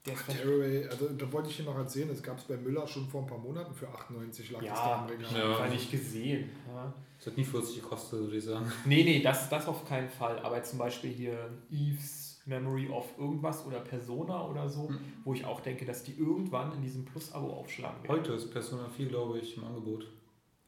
der 0.06 0.14
ist 0.14 0.22
vielleicht- 0.24 0.42
Tearaway, 0.44 0.88
also 0.88 1.10
da 1.10 1.32
wollte 1.32 1.50
ich 1.50 1.58
dir 1.58 1.64
noch 1.64 1.78
erzählen, 1.78 2.10
das 2.10 2.22
gab 2.22 2.38
es 2.38 2.44
bei 2.44 2.58
Müller 2.58 2.86
schon 2.86 3.08
vor 3.08 3.22
ein 3.22 3.28
paar 3.28 3.38
Monaten 3.40 3.74
für 3.74 3.88
98 3.88 4.52
lag 4.52 4.60
das 4.64 4.78
da 4.80 4.88
ja, 4.90 5.02
im 5.02 5.10
Regal. 5.10 5.26
ich 5.32 5.38
Ja. 5.38 5.60
habe 5.60 5.70
nicht 5.72 5.92
gesehen. 5.92 6.50
Ja. 6.68 6.94
Das 7.24 7.32
hat 7.32 7.38
nie 7.38 7.45
40 7.45 7.82
gekostet, 7.82 8.19
würde 8.19 8.35
ich 8.38 8.43
sagen. 8.43 8.69
Nee, 8.85 9.03
nee, 9.03 9.22
das, 9.22 9.50
das 9.50 9.68
auf 9.68 9.88
keinen 9.88 10.10
Fall. 10.10 10.40
Aber 10.40 10.61
zum 10.64 10.77
Beispiel 10.80 11.10
hier 11.11 11.50
Eves 11.72 12.42
Memory 12.45 12.90
of 12.90 13.06
irgendwas 13.18 13.66
oder 13.66 13.80
Persona 13.80 14.45
oder 14.50 14.68
so, 14.68 14.90
Mhm. 14.90 15.00
wo 15.24 15.34
ich 15.34 15.45
auch 15.45 15.61
denke, 15.61 15.85
dass 15.85 16.03
die 16.03 16.14
irgendwann 16.18 16.74
in 16.74 16.82
diesem 16.82 17.06
Plus-Abo 17.06 17.48
aufschlagen 17.53 18.03
werden. 18.03 18.18
Heute 18.18 18.34
ist 18.34 18.52
Persona 18.52 18.90
4, 18.90 19.06
glaube 19.08 19.40
ich, 19.40 19.56
im 19.56 19.64
Angebot. 19.64 20.06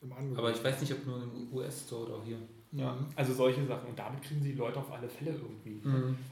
Im 0.02 0.14
Angebot. 0.14 0.38
Aber 0.40 0.52
ich 0.52 0.64
weiß 0.64 0.80
nicht, 0.80 0.94
ob 0.94 1.06
nur 1.06 1.22
im 1.24 1.52
US-Store 1.52 2.06
oder 2.06 2.16
auch 2.16 2.24
hier. 2.24 2.38
Ja, 2.72 2.94
Mhm. 2.94 3.08
also 3.18 3.34
solche 3.34 3.66
Sachen. 3.66 3.90
Und 3.90 4.00
damit 4.00 4.22
kriegen 4.22 4.42
sie 4.42 4.52
die 4.54 4.58
Leute 4.58 4.80
auf 4.80 4.92
alle 4.94 5.10
Fälle 5.10 5.32
irgendwie. 5.32 5.82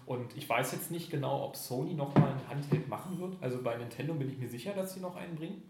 Und 0.05 0.37
ich 0.37 0.47
weiß 0.47 0.71
jetzt 0.71 0.89
nicht 0.91 1.09
genau, 1.09 1.43
ob 1.45 1.57
Sony 1.57 1.93
nochmal 1.95 2.29
ein 2.31 2.47
Handheld 2.49 2.87
machen 2.87 3.19
wird. 3.19 3.35
Also 3.41 3.61
bei 3.61 3.75
Nintendo 3.77 4.13
bin 4.13 4.29
ich 4.29 4.37
mir 4.37 4.47
sicher, 4.47 4.73
dass 4.73 4.93
sie 4.93 4.99
noch 5.01 5.15
einen 5.17 5.35
bringen. 5.35 5.61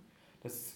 Das, 0.44 0.76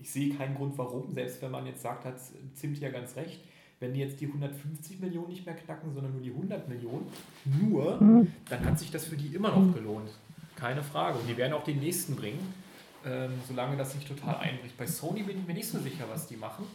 ich 0.00 0.10
sehe 0.10 0.34
keinen 0.34 0.54
Grund, 0.54 0.76
warum. 0.78 1.12
Selbst 1.12 1.42
wenn 1.42 1.50
man 1.50 1.66
jetzt 1.66 1.82
sagt, 1.82 2.04
hat 2.04 2.16
Zimt 2.54 2.78
ja 2.78 2.90
ganz 2.90 3.16
recht. 3.16 3.40
Wenn 3.78 3.94
die 3.94 4.00
jetzt 4.00 4.20
die 4.20 4.26
150 4.26 5.00
Millionen 5.00 5.28
nicht 5.28 5.46
mehr 5.46 5.54
knacken, 5.54 5.92
sondern 5.94 6.12
nur 6.12 6.20
die 6.20 6.30
100 6.30 6.68
Millionen, 6.68 7.06
nur, 7.44 8.26
dann 8.48 8.64
hat 8.64 8.78
sich 8.78 8.90
das 8.90 9.06
für 9.06 9.16
die 9.16 9.34
immer 9.34 9.56
noch 9.56 9.74
gelohnt. 9.74 10.10
Keine 10.54 10.82
Frage. 10.82 11.18
Und 11.18 11.26
die 11.26 11.36
werden 11.36 11.54
auch 11.54 11.64
den 11.64 11.80
nächsten 11.80 12.14
bringen, 12.14 12.40
ähm, 13.06 13.30
solange 13.48 13.78
das 13.78 13.94
nicht 13.94 14.06
total 14.06 14.36
einbricht. 14.36 14.76
Bei 14.76 14.86
Sony 14.86 15.22
bin 15.22 15.38
ich 15.38 15.46
mir 15.46 15.54
nicht 15.54 15.68
so 15.68 15.78
sicher, 15.78 16.04
was 16.10 16.26
die 16.26 16.36
machen, 16.36 16.66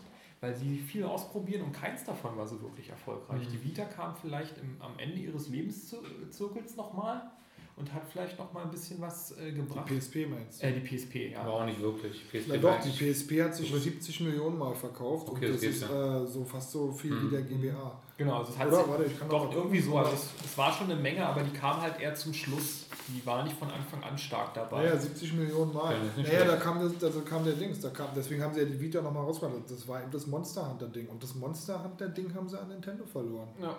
weil 0.41 0.55
sie 0.55 0.77
viel 0.77 1.03
ausprobieren 1.03 1.61
und 1.61 1.73
keins 1.73 2.03
davon 2.03 2.35
war 2.37 2.47
so 2.47 2.59
wirklich 2.63 2.89
erfolgreich. 2.89 3.47
Mhm. 3.47 3.51
Die 3.51 3.63
Vita 3.63 3.85
kam 3.85 4.15
vielleicht 4.15 4.57
im, 4.57 4.77
am 4.79 4.97
Ende 4.97 5.17
ihres 5.17 5.47
Lebenszirkels 5.49 6.75
nochmal 6.75 7.29
und 7.77 7.93
hat 7.93 8.03
vielleicht 8.09 8.39
nochmal 8.39 8.63
ein 8.63 8.71
bisschen 8.71 9.01
was 9.01 9.31
äh, 9.33 9.51
die 9.51 9.57
gebracht. 9.57 9.85
PSP 9.87 10.27
meinst 10.29 10.61
du? 10.63 10.67
Äh, 10.67 10.79
die 10.79 10.79
PSP, 10.97 11.31
ja. 11.33 11.41
Aber 11.41 11.53
auch 11.55 11.65
nicht 11.65 11.81
wirklich. 11.81 12.23
PSP 12.31 12.45
Na 12.47 12.63
war 12.63 12.77
doch, 12.77 12.83
die 12.83 12.89
PSP 13.13 13.41
hat 13.43 13.53
sich 13.55 13.69
70 13.73 14.21
Millionen 14.21 14.57
Mal 14.57 14.73
verkauft 14.73 15.27
Okay, 15.29 15.47
und 15.47 15.53
das 15.55 15.61
das 15.61 15.69
ist 15.71 15.83
äh, 15.83 16.25
so 16.25 16.45
fast 16.45 16.71
so 16.71 16.91
viel 16.91 17.11
Mhm. 17.11 17.27
wie 17.27 17.35
der 17.35 17.41
GBA. 17.41 18.01
Genau, 18.17 18.37
also 18.37 18.53
es 18.53 18.57
hat 18.57 18.67
Oder? 18.67 18.77
sich- 18.77 18.87
Warte, 18.87 19.03
ich 19.03 19.19
kann 19.19 19.27
doch 19.29 19.43
noch- 19.45 19.53
irgendwie 19.55 19.81
so. 19.81 19.97
Also 19.97 20.13
es, 20.13 20.29
es 20.45 20.57
war 20.57 20.71
schon 20.71 20.89
eine 20.89 21.01
Menge, 21.01 21.25
aber 21.25 21.41
die 21.43 21.51
kam 21.51 21.81
halt 21.81 21.99
eher 21.99 22.15
zum 22.15 22.33
Schluss. 22.33 22.85
Die 23.09 23.23
war 23.25 23.43
nicht 23.43 23.57
von 23.57 23.69
Anfang 23.69 24.01
an 24.03 24.17
stark 24.17 24.53
dabei. 24.53 24.83
Naja, 24.83 24.97
70 24.97 25.33
Millionen 25.33 25.73
Mal. 25.73 25.93
Ja, 26.17 26.23
naja, 26.23 26.45
da 26.45 26.55
kam, 26.55 26.79
das, 26.79 27.03
also 27.03 27.21
kam 27.21 27.43
der 27.43 27.53
Dings. 27.53 27.81
Da 27.81 27.89
kam, 27.89 28.07
deswegen 28.15 28.41
haben 28.41 28.53
sie 28.53 28.61
ja 28.61 28.65
die 28.65 28.79
Vita 28.79 29.01
nochmal 29.01 29.23
rausgebracht. 29.25 29.69
Das 29.69 29.85
war 29.85 30.01
eben 30.01 30.11
das 30.11 30.25
Monster 30.27 30.69
Hunter 30.71 30.87
Ding. 30.87 31.07
Und 31.09 31.21
das 31.21 31.35
Monster 31.35 31.83
Hunter 31.83 32.07
Ding 32.07 32.33
haben 32.33 32.47
sie 32.47 32.57
an 32.57 32.69
Nintendo 32.69 33.05
verloren. 33.05 33.49
Ja. 33.61 33.77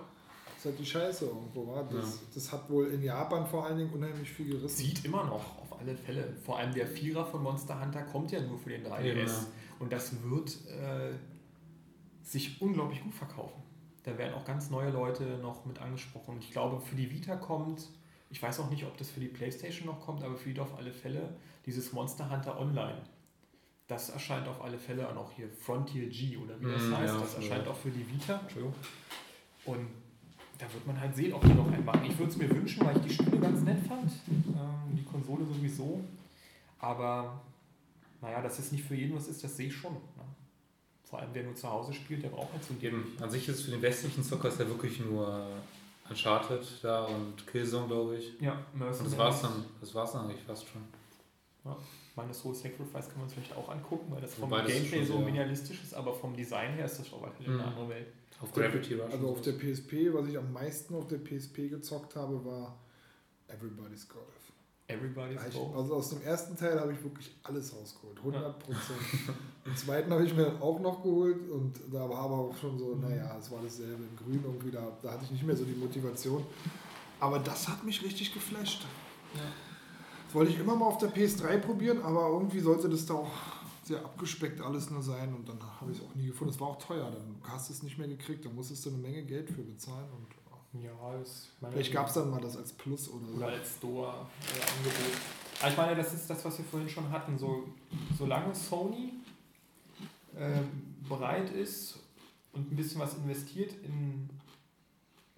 Ist 0.57 0.65
halt 0.65 0.79
die 0.79 0.87
Scheiße 0.87 1.27
irgendwo. 1.27 1.67
Wa? 1.67 1.83
Das, 1.91 2.19
das 2.35 2.53
hat 2.53 2.69
wohl 2.71 2.87
in 2.89 3.03
Japan 3.03 3.47
vor 3.47 3.67
allen 3.67 3.79
Dingen 3.79 3.93
unheimlich 3.93 4.31
viel 4.31 4.47
gerissen. 4.51 4.69
Sieht 4.77 5.05
immer 5.05 5.25
noch, 5.25 5.59
auf 5.59 5.79
alle 5.81 5.97
Fälle. 5.97 6.35
Vor 6.45 6.59
allem 6.59 6.73
der 6.75 6.87
Vierer 6.87 7.25
von 7.27 7.43
Monster 7.43 7.81
Hunter 7.81 8.03
kommt 8.03 8.33
ja 8.33 8.41
nur 8.41 8.59
für 8.59 8.71
den 8.71 8.85
3DS. 8.87 9.01
Eben, 9.05 9.27
ja. 9.27 9.47
Und 9.79 9.93
das 9.93 10.13
wird 10.23 10.57
äh, 10.69 11.13
sich 12.23 12.61
unglaublich 12.61 13.03
gut 13.03 13.15
verkaufen. 13.15 13.63
Da 14.05 14.17
werden 14.19 14.35
auch 14.35 14.45
ganz 14.45 14.71
neue 14.71 14.91
Leute 14.91 15.25
noch 15.43 15.65
mit 15.67 15.81
angesprochen. 15.81 16.37
Und 16.37 16.45
ich 16.45 16.51
glaube, 16.53 16.81
für 16.81 16.95
die 16.95 17.11
Vita 17.11 17.37
kommt, 17.37 17.89
ich 18.31 18.41
weiß 18.43 18.61
auch 18.61 18.71
nicht, 18.71 18.85
ob 18.85 18.97
das 18.97 19.11
für 19.11 19.21
die 19.21 19.29
Playstation 19.29 19.87
noch 19.87 20.01
kommt, 20.01 20.23
aber 20.23 20.37
für 20.37 20.53
die 20.53 20.61
auf 20.61 20.77
alle 20.79 20.93
Fälle, 20.93 21.37
dieses 21.67 21.93
Monster 21.93 22.31
Hunter 22.31 22.59
Online. 22.59 23.03
Das 23.89 24.11
erscheint 24.11 24.49
auf 24.49 24.63
alle 24.63 24.79
Fälle 24.79 25.09
auch 25.17 25.31
hier, 25.33 25.49
Frontier 25.49 26.09
G 26.09 26.37
oder 26.37 26.59
wie 26.61 26.65
das 26.73 26.83
Mm, 26.85 26.97
heißt. 26.97 27.15
ja, 27.15 27.21
das 27.21 27.35
erscheint 27.35 27.69
auch 27.69 27.77
für 27.77 27.91
die 27.91 28.05
Vita. 28.11 28.41
Entschuldigung. 28.41 28.75
Und 29.65 29.87
da 30.59 30.73
wird 30.73 30.87
man 30.87 30.99
halt 31.01 31.15
sehen, 31.15 31.33
ob 31.35 31.43
die 31.43 31.53
noch 31.55 31.71
einen 31.71 31.85
machen. 31.85 32.05
Ich 32.07 32.19
würde 32.19 32.31
es 32.33 32.37
mir 32.39 32.49
wünschen, 32.51 32.85
weil 32.87 32.97
ich 32.97 33.03
die 33.03 33.11
Spiele 33.15 33.39
ganz 33.39 33.61
nett 33.63 33.79
fand. 33.87 34.11
Ähm, 34.29 34.97
die 34.97 35.05
Konsole 35.05 35.45
sowieso. 35.45 36.01
Aber 36.79 37.41
naja, 38.21 38.41
dass 38.43 38.59
es 38.59 38.73
nicht 38.73 38.85
für 38.85 38.95
jeden 38.95 39.17
was 39.17 39.29
ist, 39.29 39.43
das 39.45 39.57
sehe 39.57 39.69
ich 39.69 39.75
schon. 39.77 39.93
Ne? 39.95 40.01
Vor 41.05 41.21
allem, 41.21 41.31
wer 41.33 41.45
nur 41.45 41.55
zu 41.55 41.71
Hause 41.71 41.93
spielt, 41.93 42.23
der 42.23 42.29
braucht 42.31 42.53
halt 42.53 42.65
so 42.65 42.75
ein 42.75 43.05
an 43.23 43.31
sich 43.31 43.49
ist 43.49 43.63
für 43.63 43.71
den 43.71 43.83
westlichen 43.83 44.23
Zocker 44.25 44.49
ist 44.49 44.59
ja 44.59 44.67
wirklich 44.67 44.99
nur 45.01 45.47
Uncharted 46.09 46.67
da 46.83 47.05
und 47.05 47.47
Killzone, 47.47 47.87
glaube 47.87 48.17
ich. 48.17 48.33
Ja, 48.41 48.53
Und 48.73 48.81
Mercenaries. 48.81 49.11
das 49.11 49.19
war's 49.19 49.43
dann. 49.43 49.65
Das 49.81 49.95
war's 49.95 50.13
dann 50.13 50.25
eigentlich 50.27 50.43
fast 50.43 50.67
schon. 50.67 50.83
Meine 52.15 52.33
Soul 52.33 52.55
Sacrifice 52.55 53.09
kann 53.11 53.19
man 53.19 53.29
sich 53.29 53.39
vielleicht 53.39 53.57
auch 53.57 53.69
angucken, 53.69 54.11
weil 54.11 54.21
das 54.23 54.35
vom 54.35 54.51
Wobei 54.51 54.63
das 54.63 54.73
Gameplay 54.73 54.99
schon 54.99 55.07
so 55.07 55.13
sehr- 55.19 55.25
minimalistisch 55.27 55.83
ist, 55.83 55.95
aber 55.95 56.15
vom 56.15 56.35
Design 56.35 56.73
her 56.75 56.87
ist 56.87 56.99
das 56.99 57.09
schon 57.09 57.21
weiterhin 57.21 57.53
eine 57.53 57.63
Mhm. 57.63 57.69
andere 57.69 57.89
Welt. 57.91 58.07
Auf 58.41 58.53
Gravity 58.53 58.95
Rush. 58.95 59.13
Also 59.13 59.29
auf 59.29 59.41
der. 59.41 59.53
PSP, 59.53 60.13
was 60.13 60.27
ich 60.29 60.37
am 60.37 60.53
meisten 60.53 60.95
auf 60.95 61.07
der 61.07 61.19
PSP 61.19 61.69
gezockt 61.71 62.17
habe, 62.17 62.45
war 62.45 62.79
Everybody's 63.49 64.09
Golf. 64.09 64.25
Everybody's 64.89 65.41
Ich, 65.49 65.55
Go. 65.55 65.75
also 65.77 65.95
aus 65.97 66.11
dem 66.11 66.23
ersten 66.23 66.57
Teil 66.57 66.79
habe 66.79 66.93
ich 66.93 67.03
wirklich 67.03 67.35
alles 67.43 67.75
rausgeholt, 67.75 68.19
100 68.19 68.59
Prozent. 68.59 69.01
Den 69.65 69.77
zweiten 69.77 70.13
habe 70.13 70.25
ich 70.25 70.35
mir 70.35 70.45
dann 70.45 70.63
auch 70.63 70.79
noch 70.79 71.03
geholt 71.03 71.51
und 71.51 71.75
da 71.93 72.09
war 72.09 72.19
aber 72.21 72.39
auch 72.39 72.57
schon 72.57 72.79
so, 72.79 72.95
naja, 72.95 73.37
es 73.37 73.51
war 73.51 73.61
dasselbe 73.63 74.05
in 74.05 74.17
grün 74.17 74.43
irgendwie, 74.45 74.71
da, 74.71 74.97
da 75.03 75.13
hatte 75.13 75.25
ich 75.25 75.33
nicht 75.33 75.45
mehr 75.45 75.57
so 75.57 75.65
die 75.65 75.75
Motivation. 75.75 76.45
Aber 77.19 77.41
das 77.41 77.67
hat 77.67 77.83
mich 77.83 78.01
richtig 78.05 78.33
geflasht. 78.33 78.87
Das 80.27 80.35
wollte 80.35 80.53
ich 80.53 80.61
immer 80.61 80.77
mal 80.77 80.87
auf 80.87 80.99
der 80.99 81.13
PS3 81.13 81.59
probieren, 81.59 82.03
aber 82.03 82.29
irgendwie 82.29 82.61
sollte 82.61 82.89
das 82.89 83.07
da 83.07 83.15
auch 83.15 83.33
sehr 83.87 84.05
abgespeckt 84.05 84.61
alles 84.61 84.91
nur 84.91 85.03
sein 85.03 85.33
und 85.35 85.49
dann 85.49 85.63
habe 85.81 85.93
ich 85.93 85.99
es 85.99 86.05
auch 86.05 86.15
nie 86.15 86.27
gefunden. 86.27 86.53
Es 86.53 86.61
war 86.61 86.69
auch 86.69 86.79
teuer, 86.79 87.11
dann 87.11 87.37
hast 87.45 87.69
du 87.69 87.73
es 87.73 87.83
nicht 87.83 87.99
mehr 87.99 88.09
gekriegt, 88.09 88.45
dann 88.45 88.55
musstest 88.55 88.85
du 88.85 88.91
eine 88.91 88.99
Menge 88.99 89.23
Geld 89.23 89.49
für 89.49 89.63
bezahlen 89.63 90.09
und 90.17 90.27
ja. 90.83 90.91
Ja, 90.91 91.15
ist 91.21 91.53
vielleicht 91.71 91.93
gab 91.93 92.09
es 92.09 92.15
dann 92.15 92.31
mal 92.31 92.41
das 92.41 92.57
als 92.57 92.73
Plus 92.73 93.09
oder 93.09 93.27
so. 93.27 93.35
oder 93.37 93.49
als 93.49 93.77
Store-Angebot. 93.77 95.21
Aber 95.61 95.71
ich 95.71 95.77
meine, 95.77 95.97
das 95.97 96.13
ist 96.13 96.29
das, 96.29 96.45
was 96.45 96.59
wir 96.59 96.65
vorhin 96.65 96.89
schon 96.89 97.11
hatten. 97.11 97.39
So, 97.39 97.69
solange 98.19 98.55
Sony 98.55 99.13
ähm, 100.37 100.97
bereit 101.09 101.51
ist 101.51 101.99
und 102.53 102.71
ein 102.73 102.77
bisschen 102.77 103.01
was 103.01 103.15
investiert 103.15 103.73
in 103.85 104.29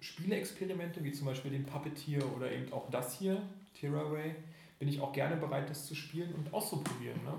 Spieleexperimente, 0.01 1.03
wie 1.03 1.11
zum 1.11 1.27
Beispiel 1.27 1.51
den 1.51 1.65
Puppeteer 1.65 2.23
oder 2.35 2.51
eben 2.51 2.71
auch 2.73 2.89
das 2.89 3.17
hier, 3.17 3.41
Terraway, 3.79 4.35
bin 4.77 4.87
ich 4.87 4.99
auch 4.99 5.13
gerne 5.13 5.37
bereit, 5.37 5.69
das 5.69 5.85
zu 5.85 5.95
spielen 5.95 6.33
und 6.33 6.53
auszuprobieren. 6.53 7.23
Ne? 7.23 7.33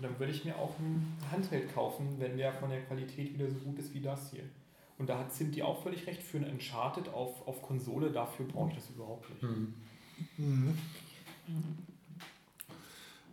Und 0.00 0.04
dann 0.04 0.18
würde 0.18 0.32
ich 0.32 0.46
mir 0.46 0.56
auch 0.56 0.78
ein 0.78 1.14
Handheld 1.30 1.74
kaufen, 1.74 2.16
wenn 2.18 2.38
der 2.38 2.54
von 2.54 2.70
der 2.70 2.80
Qualität 2.80 3.34
wieder 3.34 3.50
so 3.50 3.56
gut 3.56 3.78
ist 3.78 3.92
wie 3.92 4.00
das 4.00 4.30
hier. 4.30 4.44
Und 4.96 5.10
da 5.10 5.18
hat 5.18 5.30
Cinti 5.30 5.60
auch 5.60 5.82
völlig 5.82 6.06
recht, 6.06 6.22
für 6.22 6.38
ein 6.38 6.44
Uncharted 6.44 7.10
auf, 7.10 7.46
auf 7.46 7.60
Konsole, 7.60 8.10
dafür 8.10 8.46
brauche 8.46 8.70
ich 8.70 8.76
das 8.76 8.88
überhaupt 8.88 9.28
nicht. 9.28 9.42
Mhm. 9.42 9.74
Mhm. 10.38 10.78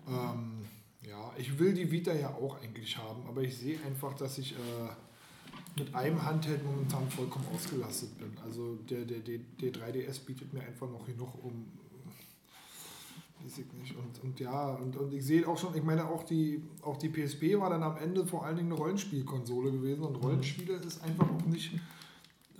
Ähm, 0.10 0.66
ja, 1.08 1.32
ich 1.38 1.58
will 1.58 1.74
die 1.74 1.90
Vita 1.90 2.14
ja 2.14 2.34
auch 2.36 2.62
eigentlich 2.62 2.98
haben, 2.98 3.26
aber 3.30 3.44
ich 3.44 3.56
sehe 3.56 3.80
einfach, 3.86 4.14
dass 4.16 4.38
ich 4.38 4.52
äh, 4.52 5.80
mit 5.80 5.96
einem 5.96 6.22
Handheld 6.22 6.66
momentan 6.66 7.10
vollkommen 7.10 7.46
ausgelastet 7.56 8.18
bin. 8.18 8.38
Also 8.44 8.76
der, 8.90 9.06
der, 9.06 9.20
der, 9.20 9.40
der 9.62 9.72
3DS 9.72 10.26
bietet 10.26 10.54
mir 10.54 10.64
einfach 10.64 10.90
noch 10.90 11.06
genug 11.06 11.34
um. 11.46 11.66
Weiß 13.44 13.60
ich 13.60 13.74
nicht. 13.74 13.96
Und, 13.96 14.24
und 14.24 14.40
ja, 14.40 14.70
und, 14.72 14.96
und 14.96 15.14
ich 15.14 15.26
sehe 15.26 15.48
auch 15.48 15.58
schon, 15.58 15.76
ich 15.76 15.84
meine, 15.84 16.08
auch 16.08 16.24
die, 16.24 16.62
auch 16.82 16.98
die 16.98 17.10
PSP 17.10 17.60
war 17.60 17.70
dann 17.70 17.84
am 17.84 17.98
Ende 17.98 18.26
vor 18.26 18.46
allen 18.46 18.58
Dingen 18.58 18.72
eine 18.72 18.80
Rollenspielkonsole 18.80 19.72
gewesen 19.72 20.04
und 20.04 20.16
Rollenspiele 20.16 20.74
ist 20.76 21.04
einfach 21.04 21.30
auch 21.30 21.46
nicht. 21.46 21.72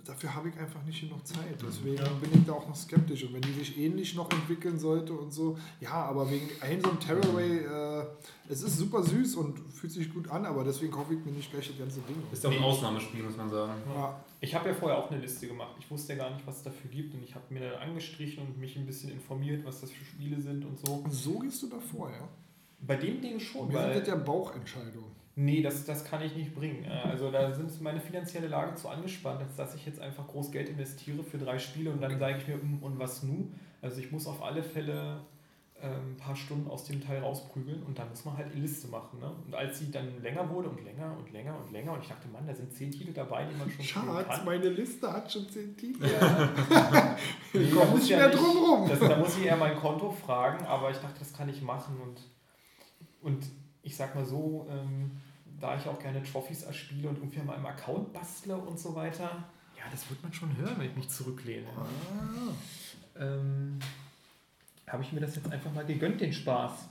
Dafür 0.04 0.34
habe 0.34 0.48
ich 0.48 0.58
einfach 0.58 0.82
nicht 0.84 1.02
genug 1.02 1.26
Zeit. 1.26 1.60
Deswegen 1.62 2.02
bin 2.20 2.30
ich 2.32 2.46
da 2.46 2.54
auch 2.54 2.66
noch 2.66 2.74
skeptisch. 2.74 3.24
Und 3.24 3.34
wenn 3.34 3.42
die 3.42 3.52
sich 3.52 3.78
ähnlich 3.78 4.14
noch 4.14 4.30
entwickeln 4.30 4.78
sollte 4.78 5.12
und 5.12 5.34
so, 5.34 5.58
ja, 5.82 5.92
aber 5.92 6.30
wegen 6.30 6.48
einem 6.62 6.80
so 6.80 6.88
einem 6.88 6.98
Terraway, 7.00 7.58
äh, 7.58 8.06
es 8.48 8.62
ist 8.62 8.78
super 8.78 9.02
süß 9.02 9.36
und 9.36 9.58
fühlt 9.70 9.92
sich 9.92 10.10
gut 10.10 10.30
an, 10.30 10.46
aber 10.46 10.64
deswegen 10.64 10.92
kaufe 10.92 11.12
ich 11.12 11.22
mir 11.22 11.32
nicht 11.32 11.50
gleich 11.50 11.68
das 11.68 11.76
ganze 11.76 12.00
Ding. 12.00 12.16
Ist 12.32 12.46
auch 12.46 12.50
ein 12.50 12.62
Ausnahmespiel, 12.62 13.22
muss 13.22 13.36
man 13.36 13.50
sagen. 13.50 13.72
Ja, 13.94 14.24
Ich 14.40 14.54
habe 14.54 14.68
ja 14.68 14.74
vorher 14.74 14.98
auch 14.98 15.10
eine 15.10 15.20
Liste 15.20 15.48
gemacht. 15.48 15.74
Ich 15.80 15.90
wusste 15.90 16.12
ja 16.12 16.18
gar 16.20 16.30
nicht, 16.34 16.46
was 16.46 16.58
es 16.58 16.62
dafür 16.62 16.90
gibt 16.90 17.12
und 17.14 17.22
ich 17.24 17.34
habe 17.34 17.44
mir 17.52 17.60
dann 17.70 17.74
angestrichen 17.88 18.44
und 18.46 18.58
mich 18.58 18.76
ein 18.76 18.86
bisschen 18.86 19.10
informiert, 19.10 19.64
was 19.64 19.80
das 19.80 19.90
für 19.90 20.04
Spiele 20.04 20.40
sind 20.40 20.64
und 20.64 20.78
so. 20.78 20.92
und 20.94 21.10
so 21.12 21.38
gehst 21.40 21.62
du 21.62 21.68
davor, 21.68 22.10
ja? 22.10 22.28
Bei 22.80 22.94
dem 22.96 23.20
Ding 23.20 23.40
schon, 23.40 23.68
sind 23.70 23.74
weil 23.76 23.98
das 23.98 24.06
ja 24.06 24.14
Bauchentscheidungen. 24.14 25.10
nee, 25.34 25.60
das, 25.62 25.84
das 25.84 26.04
kann 26.04 26.22
ich 26.22 26.36
nicht 26.36 26.54
bringen. 26.54 26.84
Also 26.86 27.30
da 27.32 27.52
sind 27.52 27.80
meine 27.80 28.00
finanzielle 28.00 28.46
Lage 28.46 28.76
zu 28.76 28.88
angespannt, 28.88 29.40
als 29.42 29.56
dass 29.56 29.74
ich 29.74 29.84
jetzt 29.86 30.00
einfach 30.00 30.28
groß 30.28 30.52
Geld 30.52 30.68
investiere 30.68 31.24
für 31.24 31.38
drei 31.38 31.58
Spiele 31.58 31.90
und 31.90 32.00
dann 32.00 32.16
sage 32.20 32.38
ich 32.38 32.46
mir, 32.46 32.54
"Hm, 32.54 32.80
und 32.82 32.98
was 33.00 33.24
nu? 33.24 33.50
Also 33.82 34.00
ich 34.00 34.12
muss 34.12 34.26
auf 34.28 34.42
alle 34.42 34.62
Fälle 34.62 35.20
ein 35.80 36.16
paar 36.16 36.34
Stunden 36.34 36.68
aus 36.68 36.84
dem 36.84 37.00
Teil 37.00 37.20
rausprügeln 37.20 37.82
und 37.84 37.96
dann 37.98 38.08
muss 38.08 38.24
man 38.24 38.36
halt 38.36 38.50
eine 38.50 38.60
Liste 38.60 38.88
machen. 38.88 39.20
Ne? 39.20 39.30
Und 39.46 39.54
als 39.54 39.78
sie 39.78 39.90
dann 39.92 40.20
länger 40.22 40.48
wurde 40.50 40.68
und 40.70 40.82
länger 40.84 41.16
und 41.16 41.30
länger 41.32 41.56
und 41.56 41.70
länger 41.70 41.92
und 41.92 42.02
ich 42.02 42.08
dachte, 42.08 42.26
Mann, 42.28 42.46
da 42.46 42.54
sind 42.54 42.72
zehn 42.72 42.90
Titel 42.90 43.12
dabei, 43.12 43.44
die 43.46 43.56
man 43.56 43.70
schon 43.70 43.84
Schatz, 43.84 44.44
meine 44.44 44.68
Liste 44.70 45.12
hat 45.12 45.30
schon 45.32 45.48
10 45.48 45.76
Titel. 45.76 46.04
Nee, 47.54 47.60
Ich 47.62 47.70
da 47.70 47.76
komme 47.76 47.90
muss 47.92 48.00
nicht 48.00 48.10
ja 48.10 48.16
mehr 48.18 48.28
nicht- 48.28 48.38
drum 48.40 48.56
rum. 48.58 48.88
Das, 48.88 48.98
da 49.00 49.16
muss 49.16 49.36
ich 49.38 49.44
eher 49.46 49.56
mein 49.56 49.76
Konto 49.76 50.10
fragen, 50.10 50.64
aber 50.66 50.90
ich 50.90 50.98
dachte, 50.98 51.18
das 51.20 51.32
kann 51.32 51.48
ich 51.48 51.62
machen. 51.62 51.96
Und, 52.00 52.20
und 53.22 53.46
ich 53.82 53.96
sag 53.96 54.14
mal 54.14 54.24
so, 54.24 54.66
ähm, 54.70 55.12
da 55.60 55.76
ich 55.76 55.86
auch 55.88 55.98
gerne 55.98 56.22
Trophies 56.22 56.62
erspiele 56.64 57.08
und 57.08 57.16
irgendwie 57.18 57.40
an 57.40 57.46
meinem 57.46 57.66
Account 57.66 58.12
bastle 58.12 58.56
und 58.56 58.78
so 58.78 58.94
weiter, 58.94 59.44
ja, 59.76 59.84
das 59.90 60.08
wird 60.10 60.22
man 60.22 60.32
schon 60.32 60.56
hören, 60.56 60.74
wenn 60.78 60.90
ich 60.90 60.96
mich 60.96 61.08
zurücklehne. 61.08 61.66
Ah. 61.76 63.20
Ähm, 63.20 63.78
Habe 64.88 65.02
ich 65.02 65.12
mir 65.12 65.20
das 65.20 65.36
jetzt 65.36 65.50
einfach 65.50 65.72
mal 65.72 65.84
gegönnt, 65.84 66.20
den 66.20 66.32
Spaß. 66.32 66.88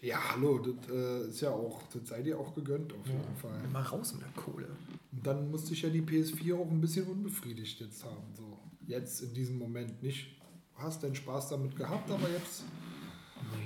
Ja, 0.00 0.18
hallo, 0.32 0.58
das 0.58 0.90
äh, 0.90 1.28
ist 1.28 1.40
ja 1.40 1.50
auch, 1.50 1.80
das 1.92 2.08
sei 2.08 2.20
dir 2.22 2.38
auch 2.38 2.54
gegönnt 2.54 2.92
auf 2.92 3.06
jeden 3.06 3.36
Fall. 3.36 3.58
Mal 3.72 3.82
raus 3.82 4.12
mit 4.12 4.22
der 4.22 4.42
Kohle. 4.42 4.68
Und 5.12 5.26
dann 5.26 5.50
musste 5.50 5.72
ich 5.72 5.80
ja 5.80 5.88
die 5.88 6.02
PS4 6.02 6.54
auch 6.56 6.70
ein 6.70 6.80
bisschen 6.80 7.06
unbefriedigt 7.06 7.80
jetzt 7.80 8.04
haben. 8.04 8.34
So. 8.36 8.58
Jetzt 8.86 9.22
in 9.22 9.32
diesem 9.32 9.58
Moment 9.58 10.02
nicht. 10.02 10.36
Du 10.76 10.82
hast 10.82 11.02
deinen 11.02 11.14
Spaß 11.14 11.48
damit 11.50 11.74
gehabt, 11.76 12.10
aber 12.10 12.28
jetzt 12.28 12.64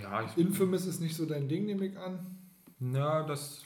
Ja, 0.01 0.23
ich, 0.23 0.37
Infamous 0.37 0.87
ist 0.87 1.01
nicht 1.01 1.17
so 1.17 1.27
dein 1.27 1.49
Ding, 1.49 1.67
nehme 1.67 1.87
ich 1.87 1.99
an. 1.99 2.25
na, 2.79 3.25
das, 3.25 3.63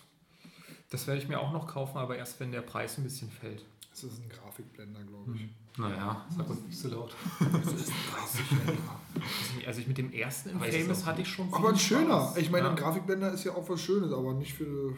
das 0.89 1.06
werde 1.06 1.20
ich 1.20 1.28
mir 1.28 1.39
auch 1.40 1.52
noch 1.52 1.66
kaufen, 1.66 1.98
aber 1.98 2.16
erst 2.16 2.40
wenn 2.40 2.52
der 2.52 2.62
Preis 2.62 2.97
ein 2.97 3.05
bisschen 3.05 3.31
fällt. 3.31 3.62
Es 3.92 4.04
ist 4.04 4.22
ein 4.22 4.28
Grafikblender, 4.28 5.00
glaube 5.04 5.34
ich. 5.36 5.78
Naja, 5.78 6.24
sag 6.34 6.48
das 6.48 6.60
nicht 6.62 6.78
so 6.78 6.88
laut. 6.88 7.14
Also 9.66 9.80
ich 9.80 9.86
mit 9.86 9.98
dem 9.98 10.12
ersten 10.12 10.60
ist 10.62 10.88
es 10.88 11.02
auch- 11.02 11.06
hatte 11.06 11.22
ich 11.22 11.28
schon 11.28 11.52
Aber 11.52 11.68
ein 11.70 11.78
schöner. 11.78 12.20
Spaß. 12.28 12.36
Ich 12.38 12.50
meine, 12.50 12.64
Ja. 12.66 12.70
ein 12.70 12.76
Grafikblender 12.76 13.32
ist 13.32 13.44
ja 13.44 13.52
auch 13.54 13.68
was 13.68 13.80
Schönes, 13.82 14.12
aber 14.12 14.34
nicht 14.34 14.54
für 14.54 14.94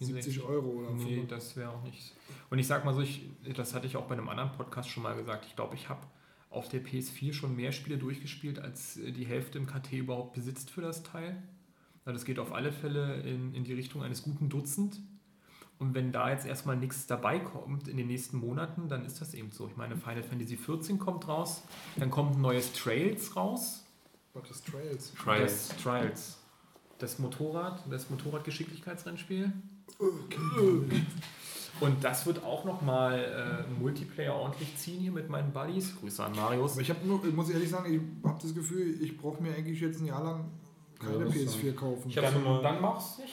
70 0.00 0.34
64. 0.34 0.42
Euro 0.42 0.68
oder 0.68 0.90
Nee, 0.92 1.16
5. 1.16 1.28
das 1.28 1.56
wäre 1.56 1.70
auch 1.70 1.82
nicht. 1.82 2.14
Und 2.50 2.58
ich 2.58 2.66
sag 2.66 2.84
mal 2.84 2.94
so, 2.94 3.00
ich, 3.00 3.22
das 3.54 3.74
hatte 3.74 3.86
ich 3.86 3.96
auch 3.96 4.06
bei 4.06 4.14
einem 4.14 4.28
anderen 4.28 4.52
Podcast 4.52 4.88
schon 4.88 5.02
mal 5.02 5.14
gesagt. 5.16 5.44
Ich 5.46 5.54
glaube, 5.56 5.74
ich 5.74 5.88
habe 5.88 6.00
auf 6.50 6.68
der 6.68 6.82
PS4 6.82 7.32
schon 7.32 7.54
mehr 7.56 7.72
Spiele 7.72 7.96
durchgespielt, 7.98 8.58
als 8.58 8.96
äh, 8.98 9.12
die 9.12 9.24
Hälfte 9.24 9.58
im 9.58 9.66
KT 9.66 9.92
überhaupt 9.98 10.34
besitzt 10.34 10.70
für 10.70 10.80
das 10.82 11.02
Teil. 11.02 11.42
Also 12.04 12.14
das 12.18 12.24
geht 12.24 12.38
auf 12.38 12.52
alle 12.52 12.72
Fälle 12.72 13.20
in, 13.22 13.54
in 13.54 13.64
die 13.64 13.72
Richtung 13.74 14.02
eines 14.02 14.22
guten 14.22 14.48
Dutzend. 14.48 15.00
Und 15.78 15.94
wenn 15.94 16.12
da 16.12 16.30
jetzt 16.30 16.46
erstmal 16.46 16.76
nichts 16.76 17.06
dabei 17.06 17.40
kommt 17.40 17.88
in 17.88 17.96
den 17.96 18.06
nächsten 18.06 18.38
Monaten, 18.38 18.88
dann 18.88 19.04
ist 19.04 19.20
das 19.20 19.34
eben 19.34 19.50
so. 19.50 19.66
Ich 19.66 19.76
meine, 19.76 19.96
Final 19.96 20.22
Fantasy 20.22 20.56
XIV 20.56 20.98
kommt 20.98 21.26
raus, 21.26 21.62
dann 21.96 22.10
kommt 22.10 22.36
ein 22.36 22.40
neues 22.40 22.72
Trails 22.72 23.34
raus. 23.34 23.84
Was 24.34 24.50
ist 24.50 24.66
Trails? 24.66 25.12
Trials. 25.14 25.68
Das 25.68 25.76
Trials. 25.82 26.38
Das 26.98 27.18
Motorrad, 27.18 27.82
das 27.90 28.08
Motorrad-Geschicklichkeitsrennspiel. 28.10 29.52
Und 31.80 32.04
das 32.04 32.26
wird 32.26 32.44
auch 32.44 32.64
nochmal 32.64 33.66
äh, 33.68 33.80
Multiplayer 33.80 34.34
ordentlich 34.34 34.76
ziehen 34.76 35.00
hier 35.00 35.10
mit 35.10 35.28
meinen 35.28 35.52
Buddies. 35.52 35.96
Grüße 35.98 36.24
an 36.24 36.36
Marius. 36.36 36.72
Aber 36.72 36.80
ich 36.80 36.90
habe 36.90 37.04
nur, 37.04 37.24
ich 37.24 37.34
muss 37.34 37.50
ehrlich 37.50 37.68
sagen, 37.68 37.92
ich 37.92 38.28
habe 38.28 38.40
das 38.40 38.54
Gefühl, 38.54 39.02
ich 39.02 39.16
brauche 39.16 39.42
mir 39.42 39.52
eigentlich 39.52 39.80
jetzt 39.80 40.00
ein 40.00 40.06
Jahr 40.06 40.22
lang 40.22 40.44
keine 41.00 41.18
Ja, 41.18 41.24
das 41.24 41.34
PS4 41.34 41.74
kaufen. 41.74 42.08
Ich 42.08 42.16
hab's 42.18 42.32
Dann, 42.32 42.62
dann 42.62 42.80
mach's 42.80 43.18
nicht. 43.18 43.32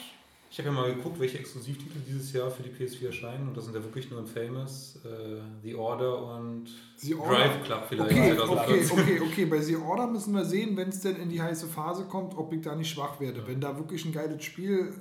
Ich 0.52 0.58
habe 0.58 0.70
ja 0.70 0.74
mal 0.74 0.94
geguckt, 0.96 1.20
welche 1.20 1.38
Exklusivtitel 1.38 2.00
dieses 2.08 2.34
Jahr 2.34 2.50
für 2.50 2.64
die 2.64 2.70
PS4 2.72 3.08
erscheinen 3.08 3.50
und 3.50 3.56
das 3.58 3.66
sind 3.66 3.76
ja 3.76 3.84
wirklich 3.84 4.10
nur 4.10 4.20
Infamous, 4.20 4.98
äh, 5.06 5.40
The 5.62 5.76
Order 5.76 6.36
und 6.38 6.68
The 6.96 7.14
Order. 7.16 7.36
Drive 7.36 7.64
Club 7.66 7.86
vielleicht. 7.88 8.12
Okay, 8.12 8.36
2014. 8.36 8.92
okay, 9.00 9.02
okay, 9.02 9.22
okay. 9.22 9.46
Bei 9.46 9.62
The 9.62 9.76
Order 9.76 10.08
müssen 10.08 10.34
wir 10.34 10.46
sehen, 10.46 10.76
wenn 10.76 10.90
es 10.90 11.02
denn 11.02 11.18
in 11.18 11.30
die 11.30 11.40
heiße 11.42 11.68
Phase 11.68 12.06
kommt, 12.06 12.36
ob 12.36 12.52
ich 12.52 12.62
da 12.62 12.76
nicht 12.76 12.90
schwach 12.90 13.20
werde. 13.20 13.46
Wenn 13.46 13.62
da 13.62 13.78
wirklich 13.78 14.04
ein 14.06 14.12
geiles 14.12 14.44
Spiel. 14.44 14.92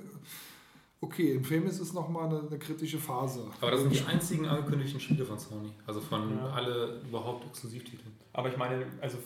Okay, 1.01 1.31
Infamous 1.31 1.79
ist 1.79 1.93
nochmal 1.93 2.27
eine, 2.27 2.41
eine 2.45 2.59
kritische 2.59 2.97
Phase. 2.99 3.45
Aber 3.61 3.71
das 3.71 3.81
sind 3.81 3.93
die 3.95 4.03
einzigen 4.03 4.45
angekündigten 4.45 4.99
Spiele 4.99 5.25
von 5.25 5.39
Sony. 5.39 5.71
Also 5.87 6.01
von 6.01 6.29
Ja. 6.37 6.49
alle 6.51 7.01
überhaupt 7.07 7.47
Exklusivtiteln. 7.47 8.11
Aber 8.33 8.49
ich 8.49 8.57
meine, 8.57 8.85
also 8.99 9.17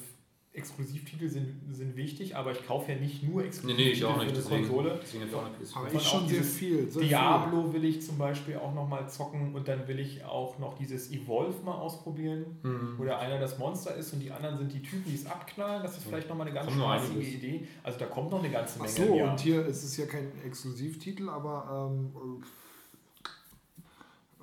Exklusivtitel 0.55 1.27
sind, 1.29 1.61
sind 1.71 1.95
wichtig, 1.95 2.35
aber 2.35 2.51
ich 2.51 2.63
kaufe 2.67 2.91
ja 2.91 2.99
nicht 2.99 3.23
nur 3.23 3.41
Nee, 3.41 3.47
Exklusivtitel 3.47 3.89
nee, 3.89 3.93
ich 3.93 4.05
auch 4.05 4.13
für 4.13 4.19
nicht. 4.19 4.27
eine 4.29 4.37
Deswegen, 4.37 4.67
Konsole. 4.67 4.99
deswegen 5.01 5.23
jetzt 5.23 5.33
auch 5.35 5.45
eine 5.45 5.55
PS4. 5.57 5.75
Aber 5.77 5.87
Und 5.89 5.95
ich 5.95 6.03
schon 6.07 6.27
sehr 6.27 6.43
viel. 6.43 6.91
Sehr 6.91 7.01
Diablo 7.01 7.73
will 7.73 7.85
ich 7.85 8.01
zum 8.03 8.17
Beispiel 8.19 8.57
auch 8.57 8.73
nochmal 8.75 9.09
zocken 9.09 9.55
und 9.55 9.67
dann 9.67 9.87
will 9.87 9.99
ich 9.99 10.23
auch 10.25 10.59
noch 10.59 10.77
dieses 10.77 11.11
Evolve 11.11 11.63
mal 11.65 11.73
ausprobieren, 11.73 12.45
Mhm. 12.61 12.93
wo 12.97 13.03
der 13.03 13.17
einer 13.17 13.39
das 13.39 13.57
Monster 13.57 13.95
ist 13.95 14.13
und 14.13 14.19
die 14.19 14.29
anderen 14.31 14.59
sind 14.59 14.71
die 14.73 14.81
Typen, 14.83 15.05
die 15.09 15.15
es 15.15 15.25
abknallen. 15.25 15.81
Das 15.81 15.97
ist 15.97 16.05
vielleicht 16.05 16.29
nochmal 16.29 16.45
eine 16.45 16.55
ganz 16.55 16.71
spaßige. 16.71 17.33
Idee. 17.33 17.67
Also 17.81 17.97
da 17.97 18.05
kommt 18.05 18.29
noch 18.29 18.39
eine 18.39 18.51
ganze 18.51 18.79
Ach 18.79 18.83
Menge. 18.83 18.95
so, 18.95 19.03
im 19.05 19.15
Jahr. 19.15 19.31
und 19.31 19.39
hier 19.39 19.65
ist 19.65 19.83
es 19.83 19.97
ja 19.97 20.05
kein 20.05 20.31
Exklusivtitel, 20.45 21.29
aber 21.29 21.89
ähm, 21.91 22.43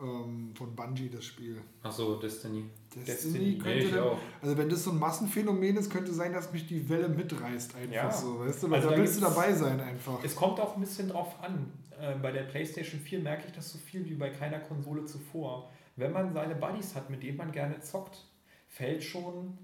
ähm, 0.03 0.51
von 0.57 0.75
Bungie 0.75 1.09
das 1.09 1.25
Spiel. 1.25 1.61
Achso, 1.83 2.17
Destiny. 2.17 2.65
Destiny, 2.94 3.05
Destiny. 3.07 3.39
Nee, 3.39 3.59
könnte 3.59 3.78
ich 3.85 3.91
dann, 3.91 4.01
auch. 4.01 4.19
Also 4.43 4.59
wenn 4.59 4.69
das 4.69 4.85
so 4.85 4.91
ein 4.91 4.99
Massenphänomen 4.99 5.77
ist, 5.77 5.91
könnte 5.91 6.12
sein, 6.12 6.33
dass 6.33 6.52
mich 6.52 6.67
die 6.67 6.89
Welle 6.89 7.09
mitreißt 7.09 7.75
einfach 7.77 7.94
Ja. 7.94 8.10
so, 8.10 8.41
weißt 8.41 8.62
du? 8.62 8.70
Weil 8.70 8.78
Also 8.78 8.91
da 8.91 8.97
willst 8.97 9.17
du 9.17 9.20
dabei 9.20 9.52
sein 9.52 9.81
einfach. 9.81 10.23
Es 10.25 10.35
kommt 10.35 10.59
auch 10.60 10.75
ein 10.75 10.81
bisschen 10.81 11.09
drauf 11.09 11.43
an. 11.43 11.73
Äh, 12.01 12.17
bei 12.17 12.33
der 12.33 12.43
PlayStation 12.43 13.01
4 13.01 13.20
merke 13.20 13.44
ich 13.47 13.52
das 13.52 13.70
so 13.70 13.78
viel 13.78 14.05
wie 14.09 14.15
bei 14.15 14.31
keiner 14.31 14.59
Konsole 14.59 15.05
zuvor. 15.05 15.70
Wenn 15.97 16.12
man 16.12 16.33
seine 16.33 16.55
Buddies 16.55 16.94
hat, 16.94 17.10
mit 17.10 17.23
denen 17.23 17.36
man 17.36 17.52
gerne 17.52 17.81
zockt, 17.81 18.25
fällt 18.69 19.02
schon 19.05 19.59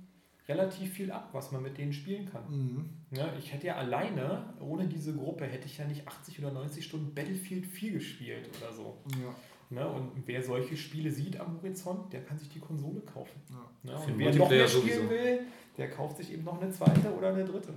relativ 0.48 0.92
viel 0.92 1.10
ab, 1.10 1.30
was 1.32 1.50
man 1.50 1.62
mit 1.62 1.76
denen 1.78 1.92
spielen 1.92 2.30
kann. 2.30 2.42
Mhm. 2.48 2.90
Ja, 3.10 3.32
ich 3.38 3.52
hätte 3.52 3.66
ja 3.66 3.76
alleine, 3.76 4.54
ohne 4.60 4.86
diese 4.86 5.14
Gruppe, 5.14 5.44
hätte 5.46 5.66
ich 5.66 5.78
ja 5.78 5.86
nicht 5.86 6.06
80 6.06 6.38
oder 6.40 6.52
90 6.52 6.84
Stunden 6.84 7.14
Battlefield 7.14 7.66
4 7.66 7.92
gespielt 7.94 8.48
oder 8.60 8.72
so. 8.72 8.98
Ja. 9.20 9.34
Ne? 9.70 9.86
Und 9.88 10.10
wer 10.26 10.42
solche 10.42 10.76
Spiele 10.76 11.10
sieht 11.10 11.40
am 11.40 11.56
Horizont, 11.56 12.12
der 12.12 12.22
kann 12.22 12.38
sich 12.38 12.48
die 12.48 12.60
Konsole 12.60 13.00
kaufen. 13.00 13.40
Ja. 13.50 13.92
Ne? 13.92 13.98
Und 13.98 14.18
wer 14.18 14.34
noch 14.34 14.48
mehr 14.48 14.68
spielen 14.68 14.84
sowieso. 14.86 15.10
will, 15.10 15.40
der 15.76 15.90
kauft 15.90 16.18
sich 16.18 16.32
eben 16.32 16.44
noch 16.44 16.60
eine 16.60 16.70
zweite 16.70 17.10
oder 17.16 17.28
eine 17.28 17.44
dritte. 17.44 17.74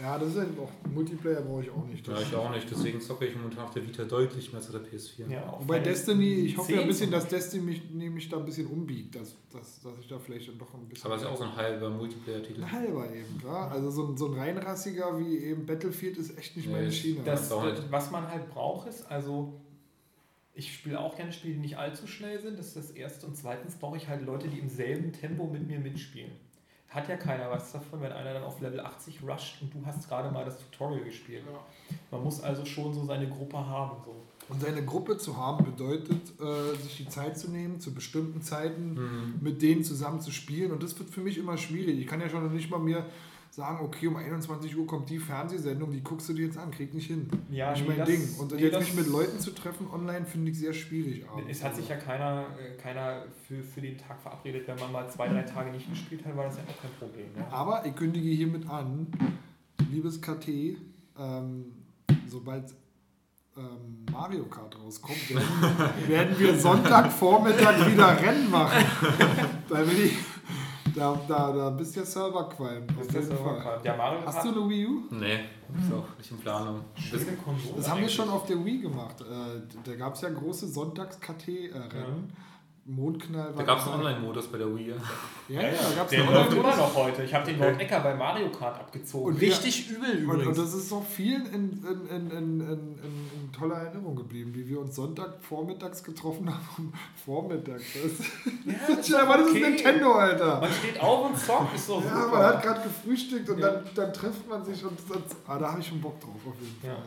ja, 0.00 0.16
das 0.18 0.28
ist 0.28 0.36
ja 0.36 0.42
auch 0.62 0.70
Multiplayer 0.88 1.40
brauche 1.42 1.62
ich 1.62 1.70
auch 1.70 1.84
nicht. 1.84 2.06
Ja, 2.06 2.14
Das 2.14 2.22
ich 2.22 2.34
auch 2.34 2.50
nicht. 2.50 2.70
Deswegen 2.70 3.00
zocke 3.00 3.26
ich 3.26 3.34
momentan 3.34 3.64
auf 3.64 3.72
der 3.72 3.86
Vita 3.86 4.04
deutlich 4.04 4.52
mehr 4.52 4.60
als 4.60 4.72
auf 4.72 4.80
der 4.80 4.98
PS4. 4.98 5.28
Ja, 5.28 5.48
auch 5.50 5.60
Wobei 5.60 5.80
Destiny, 5.80 6.32
ich 6.32 6.56
hoffe 6.56 6.72
ja 6.72 6.78
ein 6.78 6.82
10 6.84 6.88
bisschen, 6.88 7.10
dass 7.10 7.26
Destiny 7.26 7.64
mich, 7.64 7.90
mich 7.90 8.28
da 8.28 8.38
ein 8.38 8.44
bisschen 8.44 8.68
umbiegt, 8.68 9.16
dass, 9.16 9.34
dass, 9.52 9.82
dass 9.82 9.98
ich 10.00 10.06
da 10.06 10.18
vielleicht 10.18 10.48
dann 10.48 10.58
doch 10.58 10.72
ein 10.74 10.86
bisschen. 10.88 11.06
Aber 11.06 11.16
es 11.16 11.22
ist 11.22 11.26
ja 11.26 11.34
auch 11.34 11.38
so 11.38 11.44
ein 11.44 11.56
halber 11.56 11.90
Multiplayer-Titel. 11.90 12.62
ein 12.62 12.70
halber 12.72 13.12
eben, 13.12 13.36
klar. 13.40 13.70
Also 13.72 13.90
so 13.90 14.06
ein, 14.06 14.16
so 14.16 14.26
ein 14.28 14.34
reinrassiger 14.34 15.18
wie 15.18 15.38
eben 15.38 15.66
Battlefield 15.66 16.16
ist 16.18 16.38
echt 16.38 16.56
nicht 16.56 16.68
Nee, 16.68 16.74
meine 16.74 16.92
Schiene. 16.92 17.20
Das, 17.24 17.50
nicht. 17.50 17.82
was 17.90 18.10
man 18.12 18.28
halt 18.30 18.48
braucht, 18.48 18.88
ist, 18.88 19.10
also 19.10 19.60
ich 20.60 20.74
spiele 20.74 21.00
auch 21.00 21.16
gerne 21.16 21.32
Spiele, 21.32 21.54
die 21.54 21.60
nicht 21.60 21.78
allzu 21.78 22.06
schnell 22.06 22.38
sind, 22.38 22.58
das 22.58 22.68
ist 22.68 22.76
das 22.76 22.90
Erste. 22.90 23.26
Und 23.26 23.36
zweitens 23.36 23.76
brauche 23.76 23.96
ich 23.96 24.08
halt 24.08 24.24
Leute, 24.26 24.46
die 24.48 24.58
im 24.58 24.68
selben 24.68 25.12
Tempo 25.12 25.46
mit 25.46 25.66
mir 25.66 25.78
mitspielen. 25.78 26.32
Hat 26.90 27.08
ja 27.08 27.16
keiner 27.16 27.50
was 27.50 27.72
davon, 27.72 28.00
wenn 28.02 28.12
einer 28.12 28.34
dann 28.34 28.42
auf 28.42 28.60
Level 28.60 28.80
80 28.80 29.20
rusht 29.22 29.62
und 29.62 29.72
du 29.72 29.86
hast 29.86 30.08
gerade 30.08 30.30
mal 30.30 30.44
das 30.44 30.58
Tutorial 30.58 31.04
gespielt. 31.04 31.44
Man 32.10 32.22
muss 32.22 32.42
also 32.42 32.64
schon 32.66 32.92
so 32.92 33.04
seine 33.04 33.28
Gruppe 33.28 33.56
haben. 33.58 33.96
So. 34.04 34.14
Und 34.52 34.60
seine 34.60 34.84
Gruppe 34.84 35.16
zu 35.16 35.36
haben 35.36 35.64
bedeutet, 35.64 36.20
äh, 36.40 36.76
sich 36.82 36.96
die 36.96 37.08
Zeit 37.08 37.38
zu 37.38 37.48
nehmen, 37.50 37.78
zu 37.80 37.94
bestimmten 37.94 38.42
Zeiten 38.42 38.94
Mhm. 38.94 39.34
mit 39.40 39.62
denen 39.62 39.84
zusammen 39.84 40.20
zu 40.20 40.32
spielen. 40.32 40.72
Und 40.72 40.82
das 40.82 40.98
wird 40.98 41.08
für 41.10 41.20
mich 41.20 41.38
immer 41.38 41.56
schwierig. 41.56 41.98
Ich 42.00 42.06
kann 42.08 42.20
ja 42.20 42.28
schon 42.28 42.52
nicht 42.52 42.68
mal 42.70 42.78
mir 42.80 43.06
sagen, 43.50 43.84
okay, 43.84 44.06
um 44.06 44.16
21 44.16 44.76
Uhr 44.76 44.86
kommt 44.86 45.10
die 45.10 45.18
Fernsehsendung, 45.18 45.90
die 45.90 46.02
guckst 46.02 46.28
du 46.28 46.32
dir 46.32 46.46
jetzt 46.46 46.56
an, 46.56 46.70
krieg 46.70 46.94
nicht 46.94 47.08
hin. 47.08 47.28
Ja, 47.50 47.72
nicht 47.72 47.82
nee, 47.82 47.88
mein 47.88 47.98
das- 47.98 48.08
Ding. 48.08 48.28
Und 48.38 48.52
nee, 48.52 48.62
jetzt 48.62 48.78
mich 48.78 48.94
mit 48.94 49.08
Leuten 49.08 49.40
zu 49.40 49.50
treffen 49.52 49.88
online, 49.92 50.24
finde 50.24 50.50
ich 50.52 50.58
sehr 50.58 50.72
schwierig. 50.72 51.28
abends. 51.28 51.46
Es 51.50 51.64
hat 51.64 51.74
sich 51.74 51.88
ja 51.88 51.96
keiner, 51.96 52.46
äh, 52.58 52.76
keiner 52.80 53.24
für, 53.46 53.62
für 53.62 53.80
den 53.80 53.98
Tag 53.98 54.20
verabredet. 54.20 54.68
Wenn 54.68 54.78
man 54.78 54.92
mal 54.92 55.10
zwei, 55.10 55.28
drei 55.28 55.42
Tage 55.42 55.70
nicht 55.72 55.88
gespielt 55.90 56.24
hat, 56.24 56.36
war 56.36 56.44
das 56.44 56.56
ja 56.58 56.62
auch 56.62 56.80
kein 56.80 56.92
Problem. 56.98 57.26
Ne? 57.36 57.44
Aber 57.52 57.84
ich 57.84 57.94
kündige 57.96 58.28
hiermit 58.30 58.68
an, 58.68 59.08
liebes 59.90 60.20
KT, 60.20 60.76
ähm, 61.18 61.64
sobald 62.28 62.72
ähm, 63.56 64.04
Mario 64.12 64.44
Kart 64.44 64.78
rauskommt, 64.78 65.28
werden, 65.28 65.44
werden 66.08 66.38
wir 66.38 66.56
Sonntagvormittag 66.56 67.90
wieder 67.90 68.20
Rennen 68.20 68.48
machen. 68.50 68.84
Da, 69.68 69.78
will 69.86 70.06
ich, 70.06 70.12
da, 70.94 71.20
da, 71.28 71.52
da 71.52 71.70
bist 71.70 71.96
ja 71.96 72.04
Serverqualm. 72.04 72.86
Das 72.86 72.96
Auf 72.96 73.02
ist 73.06 73.14
das 73.16 73.24
jeden 73.28 73.38
aber 73.38 73.50
Fall. 73.54 73.60
klar. 73.62 73.78
Der 73.82 73.96
Mario 73.96 74.18
Hast 74.26 74.44
du 74.44 74.48
eine 74.50 74.68
Wii 74.68 74.86
U? 74.86 75.02
Nee, 75.10 75.34
ist 75.34 75.92
auch 75.92 76.18
nicht 76.18 76.30
in 76.30 76.38
Planung. 76.38 76.80
Das, 77.12 77.20
Das 77.76 77.90
haben 77.90 78.00
wir 78.00 78.08
schon 78.08 78.28
auf 78.28 78.46
der 78.46 78.64
Wii 78.64 78.78
gemacht. 78.78 79.20
Äh, 79.20 79.60
da 79.84 79.94
gab 79.96 80.14
es 80.14 80.20
ja 80.22 80.28
große 80.30 80.66
Sonntags-KT-Rennen. 80.68 82.32
Mondknall 82.94 83.52
da 83.56 83.62
gab 83.62 83.78
es 83.78 83.86
einen 83.86 83.94
Online-Modus 84.00 84.46
bei 84.48 84.58
der 84.58 84.74
Wii. 84.74 84.90
ja. 84.90 84.94
Ja, 85.48 85.62
ja, 85.62 85.68
da 85.70 85.94
gab 85.96 86.04
es 86.06 86.10
Der 86.10 86.20
einen 86.22 86.32
läuft 86.34 86.52
immer 86.52 86.64
Online-Modus. 86.64 86.76
noch 86.76 86.94
heute. 86.96 87.22
Ich 87.22 87.34
habe 87.34 87.46
den 87.46 87.58
Lord 87.58 87.80
Ecker 87.80 88.00
bei 88.00 88.14
Mario 88.14 88.50
Kart 88.50 88.78
abgezogen. 88.80 89.26
Und 89.34 89.40
Richtig 89.40 89.90
übel 89.90 90.10
Und, 90.10 90.18
übrigens. 90.22 90.46
und 90.48 90.58
das 90.58 90.74
ist 90.74 90.88
so 90.88 91.00
vielen 91.00 91.46
in, 91.46 91.52
in, 91.84 92.06
in, 92.08 92.30
in, 92.30 92.30
in, 92.30 92.60
in, 92.60 92.96
in 93.42 93.52
toller 93.52 93.76
Erinnerung 93.76 94.16
geblieben, 94.16 94.52
wie 94.54 94.68
wir 94.68 94.80
uns 94.80 94.94
Sonntag 94.96 95.34
vormittags 95.42 96.02
getroffen 96.02 96.48
haben. 96.52 96.92
Vormittags. 97.24 97.82
Das, 97.94 98.26
Ja, 98.66 98.72
das, 98.96 99.08
ja, 99.08 99.26
das 99.26 99.40
ist 99.46 99.50
okay. 99.50 99.60
Nintendo, 99.60 100.12
Alter. 100.12 100.60
Man 100.60 100.70
steht 100.72 101.00
auf 101.00 101.26
und 101.30 101.38
zockt, 101.38 101.74
ist 101.74 101.88
doch 101.88 102.04
Ja, 102.04 102.22
super. 102.22 102.36
man 102.38 102.42
hat 102.46 102.62
gerade 102.62 102.80
gefrühstückt 102.82 103.48
und 103.50 103.58
Ja. 103.58 103.70
dann, 103.70 103.84
dann 103.94 104.12
trifft 104.12 104.48
man 104.48 104.64
sich 104.64 104.84
und 104.84 104.98
das, 105.08 105.18
ah, 105.46 105.58
da 105.58 105.70
habe 105.70 105.80
ich 105.80 105.86
schon 105.86 106.00
Bock 106.00 106.20
drauf 106.20 106.34
auf 106.46 106.54
jeden 106.60 106.80
Fall. 106.80 107.02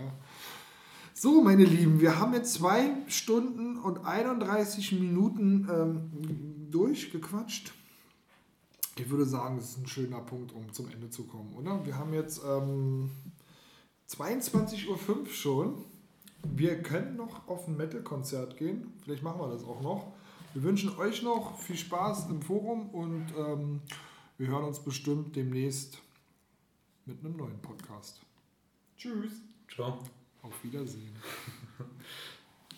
So, 1.23 1.41
meine 1.41 1.63
Lieben, 1.63 2.01
wir 2.01 2.19
haben 2.19 2.33
jetzt 2.33 2.55
zwei 2.55 2.97
Stunden 3.07 3.77
und 3.77 4.05
31 4.05 4.91
Minuten 4.91 5.69
ähm, 5.71 6.69
durchgequatscht. 6.69 7.71
Ich 8.97 9.09
würde 9.09 9.23
sagen, 9.23 9.55
das 9.55 9.69
ist 9.69 9.77
ein 9.77 9.87
schöner 9.87 10.19
Punkt, 10.19 10.51
um 10.51 10.73
zum 10.73 10.89
Ende 10.89 11.09
zu 11.09 11.23
kommen, 11.23 11.53
oder? 11.53 11.85
Wir 11.85 11.97
haben 11.97 12.13
jetzt 12.13 12.41
ähm, 12.45 13.09
22.05 14.09 14.89
Uhr 14.89 15.25
schon. 15.27 15.85
Wir 16.43 16.83
können 16.83 17.15
noch 17.15 17.47
auf 17.47 17.69
ein 17.69 17.77
Metal-Konzert 17.77 18.57
gehen. 18.57 18.91
Vielleicht 19.01 19.23
machen 19.23 19.39
wir 19.39 19.47
das 19.47 19.63
auch 19.63 19.81
noch. 19.81 20.11
Wir 20.53 20.63
wünschen 20.63 20.93
euch 20.97 21.23
noch 21.23 21.57
viel 21.57 21.77
Spaß 21.77 22.31
im 22.31 22.41
Forum 22.41 22.89
und 22.89 23.27
ähm, 23.37 23.79
wir 24.37 24.47
hören 24.47 24.65
uns 24.65 24.81
bestimmt 24.81 25.37
demnächst 25.37 25.99
mit 27.05 27.23
einem 27.23 27.37
neuen 27.37 27.61
Podcast. 27.61 28.19
Tschüss. 28.97 29.31
Ciao. 29.73 29.99
Auf 30.43 30.61
Wiedersehen. 30.63 31.15